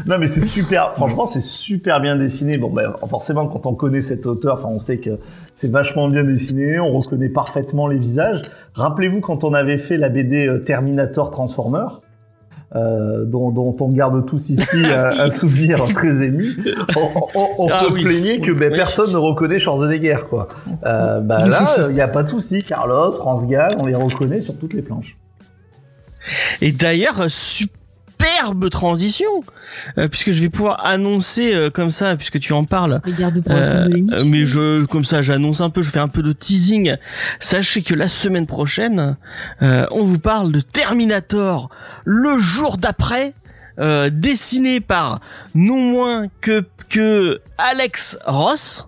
non, 0.06 0.18
mais 0.18 0.26
c'est 0.26 0.40
super. 0.40 0.92
Franchement, 0.94 1.26
c'est 1.26 1.42
super 1.42 2.00
bien 2.00 2.16
dessiné. 2.16 2.56
Bon, 2.56 2.70
ben, 2.70 2.92
forcément, 3.08 3.46
quand 3.46 3.66
on 3.66 3.74
connaît 3.74 4.02
cet 4.02 4.26
auteur, 4.26 4.58
enfin, 4.58 4.68
on 4.70 4.78
sait 4.78 4.98
que 4.98 5.18
c'est 5.54 5.70
vachement 5.70 6.08
bien 6.08 6.24
dessiné. 6.24 6.78
On 6.78 6.98
reconnaît 6.98 7.28
parfaitement 7.28 7.86
les 7.86 7.98
visages. 7.98 8.42
Rappelez-vous 8.74 9.20
quand 9.20 9.44
on 9.44 9.54
avait 9.54 9.78
fait 9.78 9.96
la 9.96 10.08
BD 10.08 10.46
euh, 10.46 10.58
Terminator 10.58 11.30
Transformer. 11.30 11.86
Euh, 12.76 13.24
dont, 13.24 13.52
dont 13.52 13.76
on 13.80 13.88
garde 13.90 14.26
tous 14.26 14.50
ici 14.50 14.84
un, 14.84 15.16
un 15.26 15.30
souvenir 15.30 15.84
très 15.94 16.24
ému. 16.24 16.56
On, 16.96 17.08
on- 17.36 17.48
on 17.58 17.68
Ah 17.70 17.84
se 17.86 17.92
oui. 17.92 18.02
plaignait 18.02 18.40
que 18.40 18.50
ben, 18.50 18.72
Oui. 18.72 18.76
personne 18.76 19.12
ne 19.12 19.16
reconnaît 19.16 19.60
Schwarzenegger, 19.60 20.16
quoi. 20.28 20.48
Euh, 20.84 21.20
bah 21.20 21.46
là, 21.46 21.62
il 21.88 21.94
n'y 21.94 22.00
a 22.00 22.08
pas 22.08 22.24
de 22.24 22.28
souci. 22.30 22.64
Carlos, 22.64 23.12
France 23.12 23.46
Gall, 23.46 23.76
on 23.78 23.86
les 23.86 23.94
reconnaît 23.94 24.40
sur 24.40 24.58
toutes 24.58 24.74
les 24.74 24.82
planches. 24.82 25.16
Et 26.60 26.72
d'ailleurs, 26.72 27.20
euh, 27.20 27.28
superbe 28.24 28.70
transition, 28.70 29.26
euh, 29.98 30.08
puisque 30.08 30.30
je 30.30 30.40
vais 30.40 30.48
pouvoir 30.48 30.84
annoncer 30.84 31.54
euh, 31.54 31.70
comme 31.70 31.90
ça, 31.90 32.16
puisque 32.16 32.38
tu 32.40 32.52
en 32.52 32.64
parles. 32.64 33.00
Les 33.04 33.12
garde 33.12 33.40
pour 33.42 33.52
la 33.54 33.60
fin 33.70 33.76
Euh, 33.78 33.84
de 33.86 33.94
l'émission. 33.94 34.24
mais 34.30 34.44
je, 34.46 34.84
comme 34.86 35.04
ça, 35.04 35.22
j'annonce 35.22 35.60
un 35.60 35.70
peu, 35.70 35.82
je 35.82 35.90
fais 35.90 35.98
un 35.98 36.08
peu 36.08 36.22
de 36.22 36.32
teasing. 36.32 36.96
Sachez 37.40 37.82
que 37.82 37.94
la 37.94 38.08
semaine 38.08 38.46
prochaine, 38.46 39.16
euh, 39.62 39.86
on 39.90 40.02
vous 40.02 40.18
parle 40.18 40.52
de 40.52 40.60
Terminator, 40.60 41.68
le 42.04 42.38
jour 42.38 42.78
d'après, 42.78 43.34
euh, 43.78 44.08
dessiné 44.10 44.80
par 44.80 45.20
non 45.54 45.78
moins 45.80 46.26
que 46.40 46.64
que 46.88 47.40
Alex 47.58 48.18
Ross. 48.24 48.86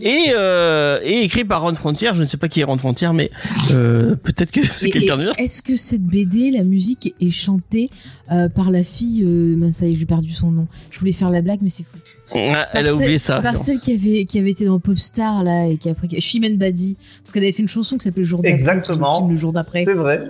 Et, 0.00 0.26
euh, 0.36 1.00
et 1.02 1.22
écrit 1.22 1.44
par 1.44 1.62
Ron 1.62 1.74
Frontier. 1.74 2.10
Je 2.14 2.22
ne 2.22 2.26
sais 2.26 2.36
pas 2.36 2.48
qui 2.48 2.60
est 2.60 2.64
Ron 2.64 2.78
Frontier, 2.78 3.08
mais 3.14 3.30
euh, 3.72 4.14
peut-être 4.16 4.50
que 4.50 4.60
c'est 4.76 4.90
quelqu'un 4.90 5.16
bien. 5.16 5.32
Est-ce 5.38 5.62
que 5.62 5.76
cette 5.76 6.02
BD, 6.02 6.50
la 6.50 6.64
musique 6.64 7.14
est 7.20 7.30
chantée 7.30 7.86
euh, 8.30 8.48
par 8.48 8.70
la 8.70 8.82
fille 8.82 9.22
euh, 9.24 9.56
mince, 9.56 9.76
ça 9.76 9.86
y 9.86 9.92
est, 9.92 9.94
j'ai 9.94 10.06
perdu 10.06 10.30
son 10.32 10.50
nom. 10.50 10.66
Je 10.90 10.98
voulais 10.98 11.12
faire 11.12 11.30
la 11.30 11.40
blague, 11.42 11.60
mais 11.62 11.70
c'est 11.70 11.84
fou. 11.84 11.96
Ah, 12.34 12.68
Elle 12.74 12.86
a 12.88 12.94
oublié 12.94 13.16
celle- 13.16 13.36
ça. 13.36 13.40
Par 13.40 13.56
celle 13.56 13.78
qui 13.80 13.94
avait 13.94 14.26
qui 14.26 14.38
avait 14.38 14.50
été 14.50 14.66
dans 14.66 14.78
Popstar 14.80 15.42
là 15.44 15.66
et 15.66 15.78
qui 15.78 15.88
après 15.88 16.08
Chimène 16.20 16.58
Badi 16.58 16.98
parce 17.22 17.32
qu'elle 17.32 17.42
avait 17.42 17.52
fait 17.52 17.62
une 17.62 17.68
chanson 17.68 17.96
qui 17.96 18.04
s'appelait 18.04 18.20
Le 18.22 18.28
jour 18.28 18.42
d'après. 18.42 18.54
Exactement. 18.54 19.12
le 19.14 19.16
film 19.20 19.30
Le 19.30 19.36
jour 19.36 19.52
d'après. 19.54 19.84
C'est 19.86 19.94
vrai. 19.94 20.24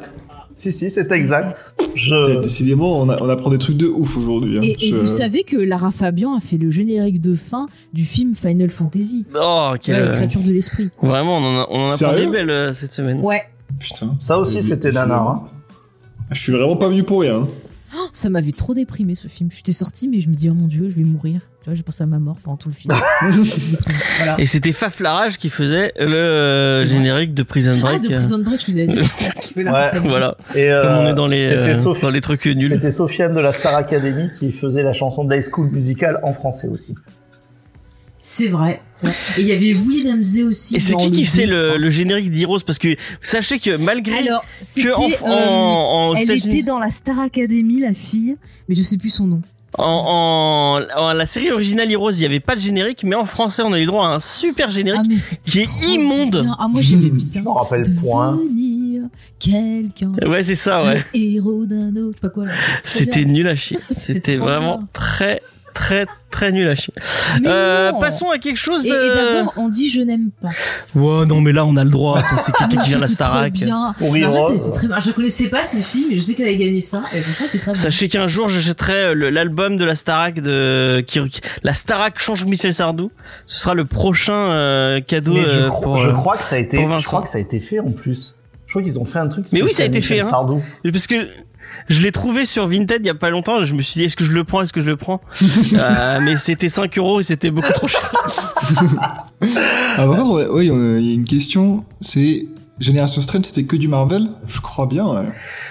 Si, 0.58 0.72
si, 0.72 0.90
c'est 0.90 1.10
exact. 1.12 1.56
Je... 1.94 2.40
Décidément, 2.40 3.00
on, 3.00 3.08
a- 3.08 3.22
on 3.22 3.28
apprend 3.28 3.48
des 3.50 3.58
trucs 3.58 3.76
de 3.76 3.86
ouf 3.86 4.16
aujourd'hui. 4.16 4.58
hein. 4.58 4.60
Et, 4.62 4.76
et 4.86 4.90
Je- 4.90 4.96
vous 4.96 5.06
savez 5.06 5.44
que 5.44 5.56
Lara 5.56 5.92
Fabian 5.92 6.34
a 6.36 6.40
fait 6.40 6.58
le 6.58 6.70
générique 6.72 7.20
de 7.20 7.34
fin 7.36 7.68
du 7.92 8.04
film 8.04 8.34
Final 8.34 8.68
Fantasy. 8.68 9.24
Oh, 9.40 9.74
quelle... 9.80 10.00
la 10.04 10.08
créature 10.10 10.42
de 10.42 10.50
l'esprit. 10.52 10.90
Vraiment, 11.00 11.38
on 11.38 11.44
en 11.44 11.58
a, 11.60 11.66
on 11.70 11.80
en 11.82 11.86
a 11.86 11.88
Sérieux 11.90 12.26
des 12.26 12.32
belles 12.32 12.50
euh, 12.50 12.74
cette 12.74 12.92
semaine. 12.92 13.20
Ouais. 13.20 13.42
Putain. 13.78 14.16
Ça 14.20 14.36
aussi, 14.38 14.56
Mais 14.56 14.62
c'était 14.62 14.90
nanar. 14.90 15.28
Hein. 15.28 15.42
Je 16.32 16.40
suis 16.40 16.52
vraiment 16.52 16.76
pas 16.76 16.88
venu 16.88 17.04
pour 17.04 17.20
rien. 17.20 17.46
Oh, 17.94 18.06
Ça 18.12 18.28
m'avait 18.28 18.50
trop 18.52 18.74
déprimé 18.74 19.14
ce 19.14 19.28
film. 19.28 19.50
J'étais 19.54 19.72
sortie 19.72 20.08
mais 20.08 20.18
je 20.20 20.28
me 20.28 20.34
dis 20.34 20.50
oh 20.50 20.54
mon 20.54 20.66
dieu 20.66 20.90
je 20.90 20.96
vais 20.96 21.04
mourir. 21.04 21.40
Tu 21.68 21.72
vois 21.72 21.76
j'ai 21.76 21.82
pensé 21.82 22.02
à 22.02 22.06
ma 22.06 22.18
mort 22.18 22.36
pendant 22.42 22.56
tout 22.56 22.70
le 22.70 22.74
film. 22.74 22.94
voilà. 24.16 24.40
Et 24.40 24.46
c'était 24.46 24.72
Faf 24.72 25.00
Larage 25.00 25.36
qui 25.36 25.50
faisait 25.50 25.92
le 25.98 26.06
euh, 26.14 26.86
générique 26.86 27.34
de 27.34 27.42
Prison 27.42 27.72
Ah 27.76 27.80
Break. 27.82 28.02
de 28.04 28.14
Prison 28.14 28.38
Break 28.38 28.62
je 28.66 28.72
vous 28.72 28.78
ai 28.78 28.86
dit. 28.86 28.98
Ouais. 29.56 29.98
voilà. 30.02 30.36
Et 30.54 30.70
euh, 30.70 30.82
Comme 30.82 31.04
on 31.04 31.10
est 31.10 31.14
dans 31.14 31.26
les, 31.26 31.50
euh, 31.52 31.74
Sophie- 31.74 32.00
dans 32.02 32.10
les 32.10 32.22
trucs 32.22 32.42
nuls. 32.46 32.62
C'était 32.68 32.90
Sofiane 32.90 33.34
de 33.34 33.40
la 33.40 33.52
Star 33.52 33.74
Academy 33.74 34.30
qui 34.38 34.50
faisait 34.52 34.82
la 34.82 34.94
chanson 34.94 35.24
de 35.24 35.34
High 35.36 35.44
School 35.52 35.68
Musical 35.70 36.18
en 36.22 36.32
français 36.32 36.68
aussi. 36.68 36.94
C'est 38.20 38.48
vrai. 38.48 38.80
Et 39.36 39.40
il 39.42 39.46
y 39.46 39.52
avait 39.52 39.74
William 39.74 40.22
Zé 40.22 40.42
aussi. 40.44 40.76
Et 40.76 40.80
c'est 40.80 40.96
qui 40.96 41.10
qui 41.12 41.24
faisait 41.26 41.46
le, 41.46 41.76
le 41.76 41.90
générique 41.90 42.30
d'Heroes? 42.30 42.60
Parce 42.66 42.78
que 42.78 42.96
sachez 43.22 43.58
que 43.58 43.76
malgré 43.76 44.16
Alors 44.18 44.42
que 44.60 44.92
en, 44.94 45.28
euh, 45.28 45.46
en, 45.46 46.10
en 46.10 46.14
elle 46.14 46.22
États-Unis- 46.24 46.54
était 46.60 46.62
dans 46.62 46.78
la 46.78 46.90
Star 46.90 47.18
Academy 47.20 47.80
la 47.80 47.92
fille 47.94 48.36
mais 48.68 48.74
je 48.74 48.82
sais 48.82 48.96
plus 48.96 49.10
son 49.10 49.26
nom. 49.26 49.42
En, 49.76 50.80
en, 50.96 51.00
en 51.00 51.12
la 51.12 51.26
série 51.26 51.50
originale 51.50 51.92
Heroes, 51.92 52.12
il 52.12 52.20
n'y 52.20 52.24
avait 52.26 52.40
pas 52.40 52.54
de 52.54 52.60
générique, 52.60 53.04
mais 53.04 53.14
en 53.16 53.26
français, 53.26 53.62
on 53.64 53.72
a 53.72 53.78
eu 53.78 53.84
droit 53.86 54.06
à 54.06 54.10
un 54.14 54.20
super 54.20 54.70
générique. 54.70 55.02
Ah 55.04 55.36
qui 55.44 55.60
est 55.60 55.68
immonde. 55.94 56.30
bien. 56.30 56.56
Ah 56.58 56.68
moi 56.68 56.80
j'aimais 56.80 57.10
bien. 57.10 57.26
Je 57.34 57.40
me 57.40 57.50
rappelle 57.50 57.82
point. 58.00 58.38
Quelqu'un. 59.38 60.12
Ouais, 60.26 60.42
c'est 60.42 60.54
ça, 60.56 60.84
ouais. 60.84 61.04
Héros 61.14 61.64
d'un 61.64 61.90
autre, 61.96 62.12
je 62.12 62.14
sais 62.14 62.20
pas 62.22 62.28
quoi 62.30 62.44
C'était 62.82 63.24
nul 63.24 63.46
à 63.46 63.54
chier. 63.54 63.78
C'était 63.90 64.36
vraiment 64.36 64.82
très, 64.92 65.42
très, 65.78 66.06
très 66.30 66.50
nul 66.50 66.68
à 66.68 66.74
chier. 66.74 66.92
Mais 67.40 67.48
Euh, 67.48 67.92
non. 67.92 68.00
passons 68.00 68.28
à 68.30 68.38
quelque 68.38 68.56
chose 68.56 68.82
de. 68.82 68.88
et 68.88 69.14
d'abord, 69.36 69.54
on 69.56 69.68
dit 69.68 69.88
je 69.90 70.00
n'aime 70.00 70.30
pas. 70.42 70.48
Ouais, 70.96 71.24
non, 71.26 71.40
mais 71.40 71.52
là, 71.52 71.64
on 71.64 71.76
a 71.76 71.84
le 71.84 71.90
droit. 71.90 72.20
C'est 72.44 72.52
quelqu'un 72.52 72.76
Mais 72.78 72.82
qui 72.82 72.88
vient 72.88 72.96
de 72.98 73.02
la 73.02 73.06
Starac. 73.06 73.52
elle 73.54 73.62
était 73.62 74.70
très 74.72 74.88
bien. 74.88 74.98
Je 74.98 75.10
connaissais 75.12 75.48
pas 75.48 75.62
cette 75.62 75.84
fille, 75.84 76.06
mais 76.10 76.16
je 76.16 76.20
sais 76.20 76.34
qu'elle 76.34 76.48
avait 76.48 76.56
gagné 76.56 76.80
ça. 76.80 77.02
Et 77.14 77.20
très 77.20 77.46
bien. 77.64 77.74
Sachez 77.74 78.08
qu'un 78.08 78.26
jour, 78.26 78.48
j'achèterai 78.48 79.14
le- 79.14 79.30
l'album 79.30 79.76
de 79.76 79.84
la 79.84 79.94
Starac 79.94 80.40
de 80.40 81.02
qui, 81.06 81.20
la 81.62 81.74
Starac 81.74 82.18
change 82.18 82.44
Michel 82.44 82.74
Sardou. 82.74 83.12
Ce 83.46 83.60
sera 83.60 83.74
le 83.74 83.84
prochain 83.84 84.32
euh, 84.34 85.00
cadeau 85.00 85.34
Mais 85.34 85.44
je, 85.44 85.50
euh, 85.50 85.68
cro- 85.68 85.82
pour. 85.82 85.98
je 85.98 86.08
euh, 86.08 86.12
crois 86.12 86.36
que 86.36 86.42
ça 86.44 86.56
a 86.56 86.58
été, 86.58 86.78
je 86.78 87.04
crois 87.06 87.22
que 87.22 87.28
ça 87.28 87.38
a 87.38 87.40
été 87.40 87.60
fait 87.60 87.78
en 87.78 87.90
plus. 87.92 88.34
Je 88.66 88.72
crois 88.72 88.82
qu'ils 88.82 88.98
ont 88.98 89.04
fait 89.06 89.18
un 89.20 89.28
truc. 89.28 89.46
Mais 89.52 89.62
oui, 89.62 89.70
ça 89.70 89.84
a 89.84 89.86
spécial 89.86 89.88
été 89.96 90.00
fait, 90.02 90.20
hein. 90.20 90.28
Sardou. 90.28 90.60
Parce 90.92 91.06
que 91.06 91.14
je 91.88 92.02
l'ai 92.02 92.12
trouvé 92.12 92.44
sur 92.44 92.66
Vinted 92.66 93.00
il 93.02 93.06
y 93.06 93.10
a 93.10 93.14
pas 93.14 93.30
longtemps. 93.30 93.62
Je 93.62 93.74
me 93.74 93.82
suis 93.82 93.98
dit, 94.00 94.04
est-ce 94.04 94.16
que 94.16 94.24
je 94.24 94.32
le 94.32 94.44
prends, 94.44 94.62
est-ce 94.62 94.72
que 94.72 94.80
je 94.80 94.86
le 94.86 94.96
prends 94.96 95.20
Euh, 95.74 96.18
Mais 96.22 96.36
c'était 96.36 96.68
5 96.68 96.96
euros 96.98 97.20
et 97.20 97.22
c'était 97.22 97.50
beaucoup 97.50 97.72
trop 97.72 97.88
cher. 97.88 98.12
Ah, 99.40 99.96
par 99.96 100.08
contre, 100.16 100.34
ouais, 100.34 100.46
ouais, 100.46 100.70
on 100.70 100.96
a- 100.96 100.98
il 100.98 101.06
y 101.06 101.10
a 101.10 101.14
une 101.14 101.24
question. 101.24 101.84
C'est 102.00 102.46
Génération 102.80 103.20
Strange, 103.20 103.44
c'était 103.46 103.64
que 103.64 103.74
du 103.74 103.88
Marvel 103.88 104.28
Je 104.46 104.60
crois 104.60 104.86
bien. 104.86 105.04
Ouais. 105.04 105.22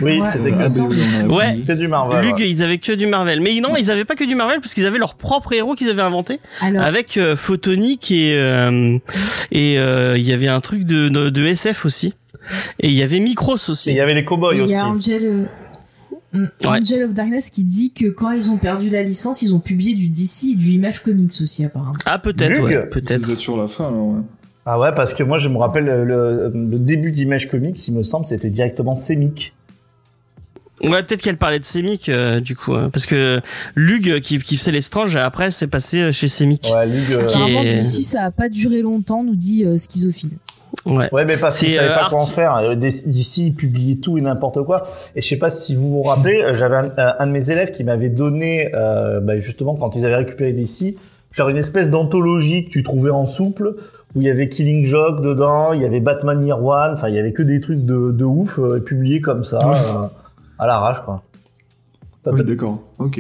Oui, 0.02 0.20
Ouais. 0.20 0.26
c'était 0.26 0.52
Ah, 0.54 0.64
que, 0.66 0.78
bah 0.78 0.86
oui, 0.90 0.98
on 1.26 1.30
a 1.30 1.38
Ouais. 1.38 1.60
que 1.66 1.72
du 1.74 1.88
Marvel. 1.88 2.22
Lug, 2.26 2.36
ouais. 2.40 2.50
ils 2.50 2.64
avaient 2.64 2.78
que 2.80 2.92
du 2.92 3.08
Marvel. 3.08 3.40
Mais 3.40 3.58
non, 3.62 3.76
ils 3.78 3.90
avaient 3.92 4.04
pas 4.06 4.16
que 4.16 4.26
du 4.26 4.36
Marvel 4.36 4.60
parce 4.60 4.74
qu'ils 4.74 4.86
avaient 4.86 4.98
leur 4.98 5.16
propre 5.16 5.54
héros 5.54 5.76
qu'ils 5.76 5.90
avaient 5.90 6.02
inventé 6.02 6.40
Alors, 6.60 6.84
avec 6.84 7.16
euh, 7.18 7.36
Photonic 7.38 8.12
et 8.12 8.34
euh, 8.36 8.98
et 9.52 9.80
euh, 9.80 10.18
il 10.18 10.24
y 10.28 10.34
avait 10.34 10.50
un 10.50 10.60
truc 10.60 10.84
de, 10.84 11.08
de, 11.08 11.30
de 11.30 11.46
SF 11.46 11.86
aussi. 11.86 12.14
Et 12.80 12.88
il 12.90 12.94
y 12.94 13.04
avait 13.04 13.20
Micros 13.20 13.56
Et 13.58 13.72
aussi. 13.72 13.90
il 13.92 13.96
y 13.96 14.02
avait 14.02 14.14
les 14.14 14.26
cowboys 14.26 14.56
il 14.56 14.60
y 14.60 14.62
aussi. 14.64 14.76
a 14.76 14.86
Angel, 14.88 15.22
euh, 15.24 15.44
Ouais. 16.34 16.48
Angel 16.66 17.04
of 17.04 17.14
Darkness 17.14 17.50
qui 17.50 17.64
dit 17.64 17.94
que 17.94 18.08
quand 18.08 18.32
ils 18.32 18.52
ont 18.52 18.58
perdu 18.58 18.90
la 18.90 19.02
licence, 19.02 19.42
ils 19.42 19.56
ont 19.56 19.60
publié 19.60 19.94
du 19.96 20.10
DC 20.10 20.52
et 20.52 20.56
du 20.56 20.72
Image 20.72 21.02
Comics 21.02 21.34
aussi, 21.42 21.64
apparemment. 21.64 21.94
Ah 22.06 22.20
peut-être, 22.20 22.50
Lug 22.52 22.64
ouais, 22.66 22.86
peut-être. 22.90 23.40
sur 23.40 23.58
la 23.58 23.68
fin, 23.68 23.88
alors, 23.88 24.08
ouais. 24.10 24.22
Ah 24.66 24.78
ouais, 24.80 24.92
parce 24.94 25.14
que 25.14 25.24
moi 25.24 25.38
je 25.38 25.48
me 25.48 25.58
rappelle 25.58 25.86
le, 25.86 26.04
le- 26.04 26.52
le 26.54 26.78
début 26.80 27.12
d'Image 27.14 27.50
Comics, 27.50 27.88
il 27.88 27.94
me 27.94 28.04
semble, 28.04 28.26
c'était 28.26 28.50
directement 28.50 28.96
Semic. 28.96 29.54
Ouais, 30.84 31.02
peut-être 31.02 31.24
qu'elle 31.24 31.38
parlait 31.38 31.58
de 31.60 31.66
Semic 31.66 32.08
euh, 32.10 32.40
du 32.40 32.56
coup, 32.56 32.76
hein, 32.76 32.90
parce 32.94 33.06
que 33.08 33.42
Lug 33.76 34.20
qui, 34.20 34.38
qui 34.38 34.58
faisait 34.58 34.72
les 34.74 34.82
Strange 34.82 35.16
après 35.16 35.50
c'est 35.50 35.66
passé 35.66 36.00
euh, 36.02 36.12
chez 36.12 36.28
Semic. 36.28 36.68
Ouais, 36.72 36.86
Lug, 36.86 37.14
euh, 37.14 37.26
Qui 37.26 37.36
Apparemment, 37.38 37.62
est- 37.64 37.70
DC, 37.72 38.04
ça 38.04 38.26
a 38.26 38.32
pas 38.32 38.48
duré 38.50 38.82
longtemps, 38.84 39.24
nous 39.24 39.36
dit 39.36 39.64
euh, 39.66 39.78
Schizophile. 39.78 40.32
Ouais. 40.86 41.10
Ouais, 41.14 41.26
mais 41.26 41.38
parce 41.38 41.58
qu'ils 41.60 41.72
savaient 41.72 41.90
euh, 41.90 41.96
pas 41.96 42.10
quoi 42.10 42.22
en 42.22 42.26
faire. 42.26 42.56
Euh, 42.58 42.76
D'ici, 42.76 43.48
ils 43.48 43.56
publiaient 43.56 43.96
tout 43.98 44.18
et 44.18 44.22
n'importe 44.22 44.64
quoi. 44.64 44.88
Et 45.16 45.22
je 45.22 45.28
sais 45.28 45.38
pas 45.38 45.50
si 45.50 45.76
vous 45.76 45.90
vous 45.90 46.04
rappelez, 46.04 46.42
euh, 46.42 46.56
j'avais 46.56 46.76
un, 46.78 46.92
un 47.20 47.28
de 47.28 47.32
mes 47.32 47.52
élèves 47.52 47.72
qui 47.72 47.84
m'avait 47.84 48.10
donné, 48.10 48.72
euh, 48.76 49.20
bah, 49.20 49.40
justement, 49.40 49.76
quand 49.76 49.96
ils 49.96 50.06
avaient 50.06 50.16
récupéré 50.18 50.54
DC, 50.54 50.96
genre 51.32 51.50
une 51.50 51.58
espèce 51.58 51.90
d'anthologie 51.90 52.66
que 52.66 52.70
tu 52.72 52.84
trouvais 52.84 53.12
en 53.12 53.26
souple, 53.26 53.76
où 54.16 54.22
il 54.22 54.28
y 54.28 54.30
avait 54.30 54.50
Killing 54.50 54.86
Joke 54.86 55.22
dedans, 55.22 55.74
il 55.74 55.82
y 55.82 55.86
avait 55.86 56.00
Batman 56.00 56.46
Year 56.46 56.64
One, 56.64 56.94
enfin, 56.94 57.10
il 57.10 57.16
y 57.16 57.20
avait 57.20 57.34
que 57.34 57.44
des 57.44 57.60
trucs 57.62 57.86
de, 57.86 58.12
de 58.12 58.24
ouf, 58.26 58.58
euh, 58.60 58.80
publiés 58.80 59.22
comme 59.22 59.44
ça, 59.44 59.60
Ouais. 59.68 59.76
euh, 59.76 60.08
à 60.60 60.68
l'arrache, 60.68 61.02
quoi. 61.06 61.24
T'as- 62.24 62.32
Oui, 62.32 62.44
d'accord. 62.44 62.80
Ok. 63.00 63.20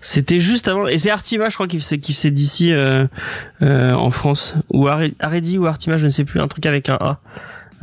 C'était 0.00 0.38
juste 0.38 0.68
avant. 0.68 0.86
Et 0.86 0.98
c'est 0.98 1.10
Artima, 1.10 1.48
je 1.48 1.54
crois, 1.54 1.66
qui 1.66 1.78
faisait, 1.80 1.98
qui 1.98 2.12
faisait 2.14 2.30
d'ici 2.30 2.72
euh, 2.72 3.06
euh, 3.62 3.92
en 3.94 4.10
France. 4.10 4.54
Ou 4.72 4.86
Are- 4.88 5.00
Aredi 5.20 5.58
ou 5.58 5.66
Artima, 5.66 5.96
je 5.96 6.04
ne 6.04 6.10
sais 6.10 6.24
plus, 6.24 6.40
un 6.40 6.48
truc 6.48 6.66
avec 6.66 6.88
un 6.88 6.96
A. 7.00 7.18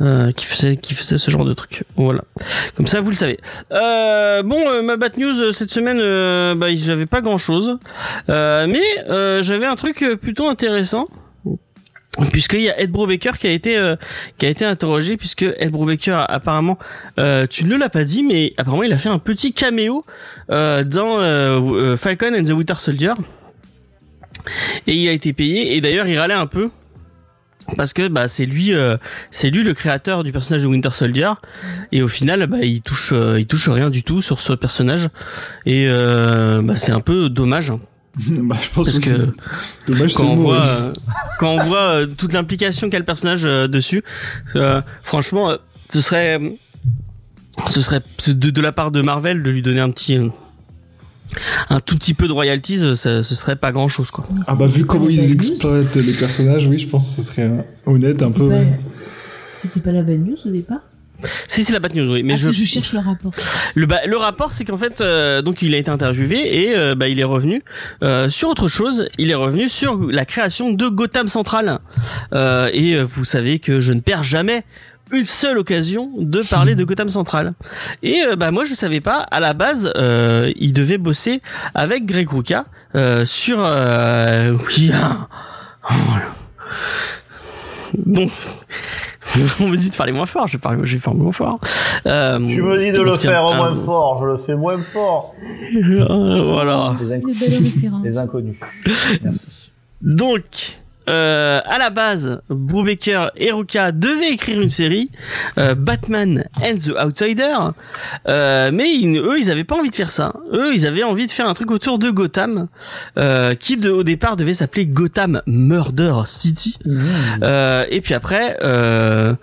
euh, 0.02 0.30
qui 0.32 0.44
faisait 0.44 0.76
qui 0.76 0.92
faisait 0.92 1.16
ce 1.16 1.30
genre 1.30 1.46
de 1.46 1.54
truc 1.54 1.84
voilà 1.96 2.20
comme 2.76 2.86
ça 2.86 3.00
vous 3.00 3.08
le 3.08 3.16
savez 3.16 3.40
euh, 3.72 4.42
bon 4.42 4.60
euh, 4.68 4.82
ma 4.82 4.98
bad 4.98 5.16
news 5.16 5.40
euh, 5.40 5.52
cette 5.52 5.70
semaine 5.70 5.96
euh, 6.02 6.54
bah 6.54 6.66
j'avais 6.74 7.06
pas 7.06 7.22
grand 7.22 7.38
chose 7.38 7.78
mais 8.28 8.82
euh, 9.08 9.42
j'avais 9.42 9.64
un 9.64 9.74
truc 9.74 10.04
plutôt 10.20 10.46
intéressant 10.50 11.08
puisqu'il 12.32 12.62
y 12.62 12.70
a 12.70 12.80
Ed 12.80 12.90
Brubaker 12.90 13.38
qui 13.38 13.46
a 13.46 13.50
été 13.50 13.76
euh, 13.76 13.96
qui 14.38 14.46
a 14.46 14.48
été 14.48 14.64
interrogé 14.64 15.16
puisque 15.16 15.42
Ed 15.42 15.70
Brubaker 15.70 16.24
apparemment 16.28 16.78
euh, 17.18 17.46
tu 17.46 17.64
ne 17.64 17.76
l'as 17.76 17.88
pas 17.88 18.04
dit 18.04 18.22
mais 18.22 18.54
apparemment 18.56 18.82
il 18.82 18.92
a 18.92 18.98
fait 18.98 19.08
un 19.08 19.18
petit 19.18 19.52
caméo 19.52 20.04
euh, 20.50 20.84
dans 20.84 21.20
euh, 21.20 21.96
Falcon 21.96 22.32
and 22.34 22.44
the 22.44 22.50
Winter 22.50 22.74
Soldier. 22.78 23.12
Et 24.86 24.94
il 24.94 25.08
a 25.08 25.12
été 25.12 25.32
payé. 25.32 25.76
Et 25.76 25.80
d'ailleurs 25.80 26.06
il 26.06 26.18
râlait 26.18 26.34
un 26.34 26.46
peu. 26.46 26.70
Parce 27.76 27.92
que 27.92 28.06
bah 28.06 28.28
c'est 28.28 28.46
lui 28.46 28.72
c'est 29.32 29.50
lui 29.50 29.64
le 29.64 29.74
créateur 29.74 30.22
du 30.22 30.30
personnage 30.30 30.62
de 30.62 30.68
Winter 30.68 30.90
Soldier. 30.92 31.32
Et 31.90 32.00
au 32.02 32.08
final 32.08 32.46
bah 32.46 32.58
il 32.62 32.80
touche 32.80 33.12
il 33.36 33.46
touche 33.46 33.68
rien 33.68 33.90
du 33.90 34.04
tout 34.04 34.22
sur 34.22 34.40
ce 34.40 34.52
personnage. 34.52 35.08
Et 35.64 35.88
bah 35.88 36.76
c'est 36.76 36.92
un 36.92 37.00
peu 37.00 37.28
dommage. 37.28 37.72
bah, 38.42 38.56
je 38.60 38.70
pense 38.70 38.86
Parce 38.86 38.98
que, 38.98 39.28
dommage, 39.86 40.10
c'est 40.12 40.16
quand 40.16 40.22
le 40.24 40.28
on 40.30 40.36
mot. 40.36 40.42
voit 40.44 40.62
euh, 40.62 40.92
quand 41.38 41.50
on 41.54 41.64
voit 41.64 41.78
euh, 41.90 42.06
toute 42.06 42.32
l'implication 42.32 42.88
qu'a 42.90 42.98
le 42.98 43.04
personnage 43.04 43.44
euh, 43.44 43.68
dessus 43.68 44.02
euh, 44.56 44.80
franchement 45.02 45.50
euh, 45.50 45.56
ce 45.90 46.00
serait 46.00 46.40
ce 47.66 47.80
serait 47.80 48.00
de, 48.28 48.50
de 48.50 48.60
la 48.60 48.72
part 48.72 48.90
de 48.90 49.02
Marvel 49.02 49.42
de 49.42 49.50
lui 49.50 49.62
donner 49.62 49.80
un 49.80 49.90
petit 49.90 50.16
euh, 50.16 50.28
un 51.68 51.80
tout 51.80 51.96
petit 51.96 52.14
peu 52.14 52.26
de 52.26 52.32
royalties 52.32 52.82
euh, 52.84 52.94
ça, 52.94 53.22
ce 53.22 53.34
serait 53.34 53.56
pas 53.56 53.72
grand 53.72 53.88
chose 53.88 54.10
quoi 54.10 54.26
Mais 54.32 54.40
Ah 54.46 54.54
bah 54.58 54.66
vu 54.66 54.84
comment 54.86 55.08
ils 55.08 55.32
exploitent 55.32 55.96
les 55.96 56.12
personnages, 56.14 56.66
oui, 56.66 56.78
je 56.78 56.88
pense 56.88 57.10
que 57.10 57.16
ce 57.22 57.22
serait 57.28 57.42
euh, 57.42 57.60
honnête 57.84 58.22
un 58.22 58.30
peu. 58.32 58.48
pas- 58.48 58.54
ouais. 58.56 58.80
C'était 59.54 59.80
pas 59.80 59.92
la 59.92 60.02
bad 60.02 60.20
news 60.26 60.36
au 60.44 60.50
départ? 60.50 60.80
Si 61.48 61.64
c'est 61.64 61.72
la 61.72 61.78
bad 61.80 61.94
news 61.94 62.12
oui 62.12 62.22
mais 62.22 62.34
Ah, 62.34 62.36
je 62.36 62.50
je 62.50 62.64
cherche 62.64 62.92
le 62.92 63.00
rapport. 63.00 63.32
Le, 63.74 63.86
bah, 63.86 64.00
le 64.06 64.16
rapport, 64.16 64.52
c'est 64.52 64.64
qu'en 64.64 64.78
fait, 64.78 65.00
euh, 65.00 65.42
donc 65.42 65.62
il 65.62 65.74
a 65.74 65.78
été 65.78 65.90
interviewé 65.90 66.62
et 66.62 66.76
euh, 66.76 66.94
bah, 66.94 67.08
il 67.08 67.18
est 67.20 67.24
revenu 67.24 67.62
euh, 68.02 68.30
sur 68.30 68.48
autre 68.48 68.68
chose. 68.68 69.08
Il 69.18 69.30
est 69.30 69.34
revenu 69.34 69.68
sur 69.68 69.98
la 70.10 70.24
création 70.24 70.70
de 70.70 70.88
Gotham 70.88 71.28
Central. 71.28 71.78
Euh, 72.34 72.70
et 72.72 72.94
euh, 72.94 73.04
vous 73.04 73.24
savez 73.24 73.58
que 73.58 73.80
je 73.80 73.92
ne 73.92 74.00
perds 74.00 74.22
jamais 74.22 74.64
une 75.12 75.26
seule 75.26 75.58
occasion 75.58 76.10
de 76.18 76.42
parler 76.42 76.74
de 76.74 76.82
Gotham 76.82 77.08
Central. 77.08 77.52
Et 78.02 78.22
euh, 78.24 78.34
bah 78.36 78.50
moi 78.50 78.64
je 78.64 78.74
savais 78.74 79.00
pas. 79.00 79.20
À 79.30 79.38
la 79.40 79.52
base, 79.54 79.92
euh, 79.96 80.52
il 80.56 80.72
devait 80.72 80.98
bosser 80.98 81.42
avec 81.74 82.06
Greg 82.06 82.28
Rucka 82.28 82.66
euh, 82.96 83.24
sur. 83.24 83.58
Euh, 83.60 84.56
oui, 84.66 84.90
hein. 84.92 85.28
Oh. 85.90 85.94
Donc, 88.04 88.30
on 89.60 89.68
me 89.68 89.76
dit 89.76 89.90
de 89.90 89.96
parler 89.96 90.12
moins 90.12 90.26
fort. 90.26 90.46
Je 90.48 90.56
parle, 90.56 90.84
je 90.84 90.94
vais 90.96 91.00
parler 91.00 91.20
moins 91.20 91.32
fort. 91.32 91.58
Euh, 92.06 92.38
Tu 92.48 92.62
me 92.62 92.78
dis 92.78 92.92
de 92.92 93.00
le 93.02 93.16
faire 93.16 93.44
un- 93.44 93.56
moins 93.56 93.76
fort, 93.76 94.18
je 94.20 94.26
le 94.26 94.36
fais 94.36 94.54
moins 94.54 94.78
fort. 94.82 95.34
voilà. 95.72 96.96
Les, 97.00 97.10
inc- 97.18 98.02
les 98.04 98.18
inconnus. 98.18 98.56
Merci. 99.22 99.70
Donc, 100.02 100.78
euh, 101.08 101.60
à 101.64 101.78
la 101.78 101.90
base, 101.90 102.40
Brubaker 102.48 103.30
et 103.36 103.52
Ruka 103.52 103.92
devaient 103.92 104.32
écrire 104.32 104.60
une 104.60 104.68
série, 104.68 105.10
euh, 105.58 105.74
Batman 105.74 106.44
and 106.62 106.78
the 106.84 106.92
Outsider, 107.04 107.56
euh, 108.28 108.70
mais 108.72 108.92
ils- 108.92 109.18
eux, 109.18 109.38
ils 109.38 109.50
avaient 109.50 109.64
pas 109.64 109.76
envie 109.76 109.90
de 109.90 109.94
faire 109.94 110.10
ça. 110.12 110.34
Eux, 110.52 110.72
ils 110.74 110.86
avaient 110.86 111.02
envie 111.04 111.26
de 111.26 111.30
faire 111.32 111.48
un 111.48 111.54
truc 111.54 111.70
autour 111.70 111.98
de 111.98 112.10
Gotham, 112.10 112.68
euh, 113.18 113.54
qui 113.54 113.76
de, 113.76 113.90
au 113.90 114.02
départ 114.02 114.36
devait 114.36 114.54
s'appeler 114.54 114.86
Gotham 114.86 115.42
Murder 115.46 116.14
City. 116.26 116.78
Euh, 117.42 117.84
et 117.90 118.00
puis 118.00 118.14
après, 118.14 118.56
euh, 118.62 119.34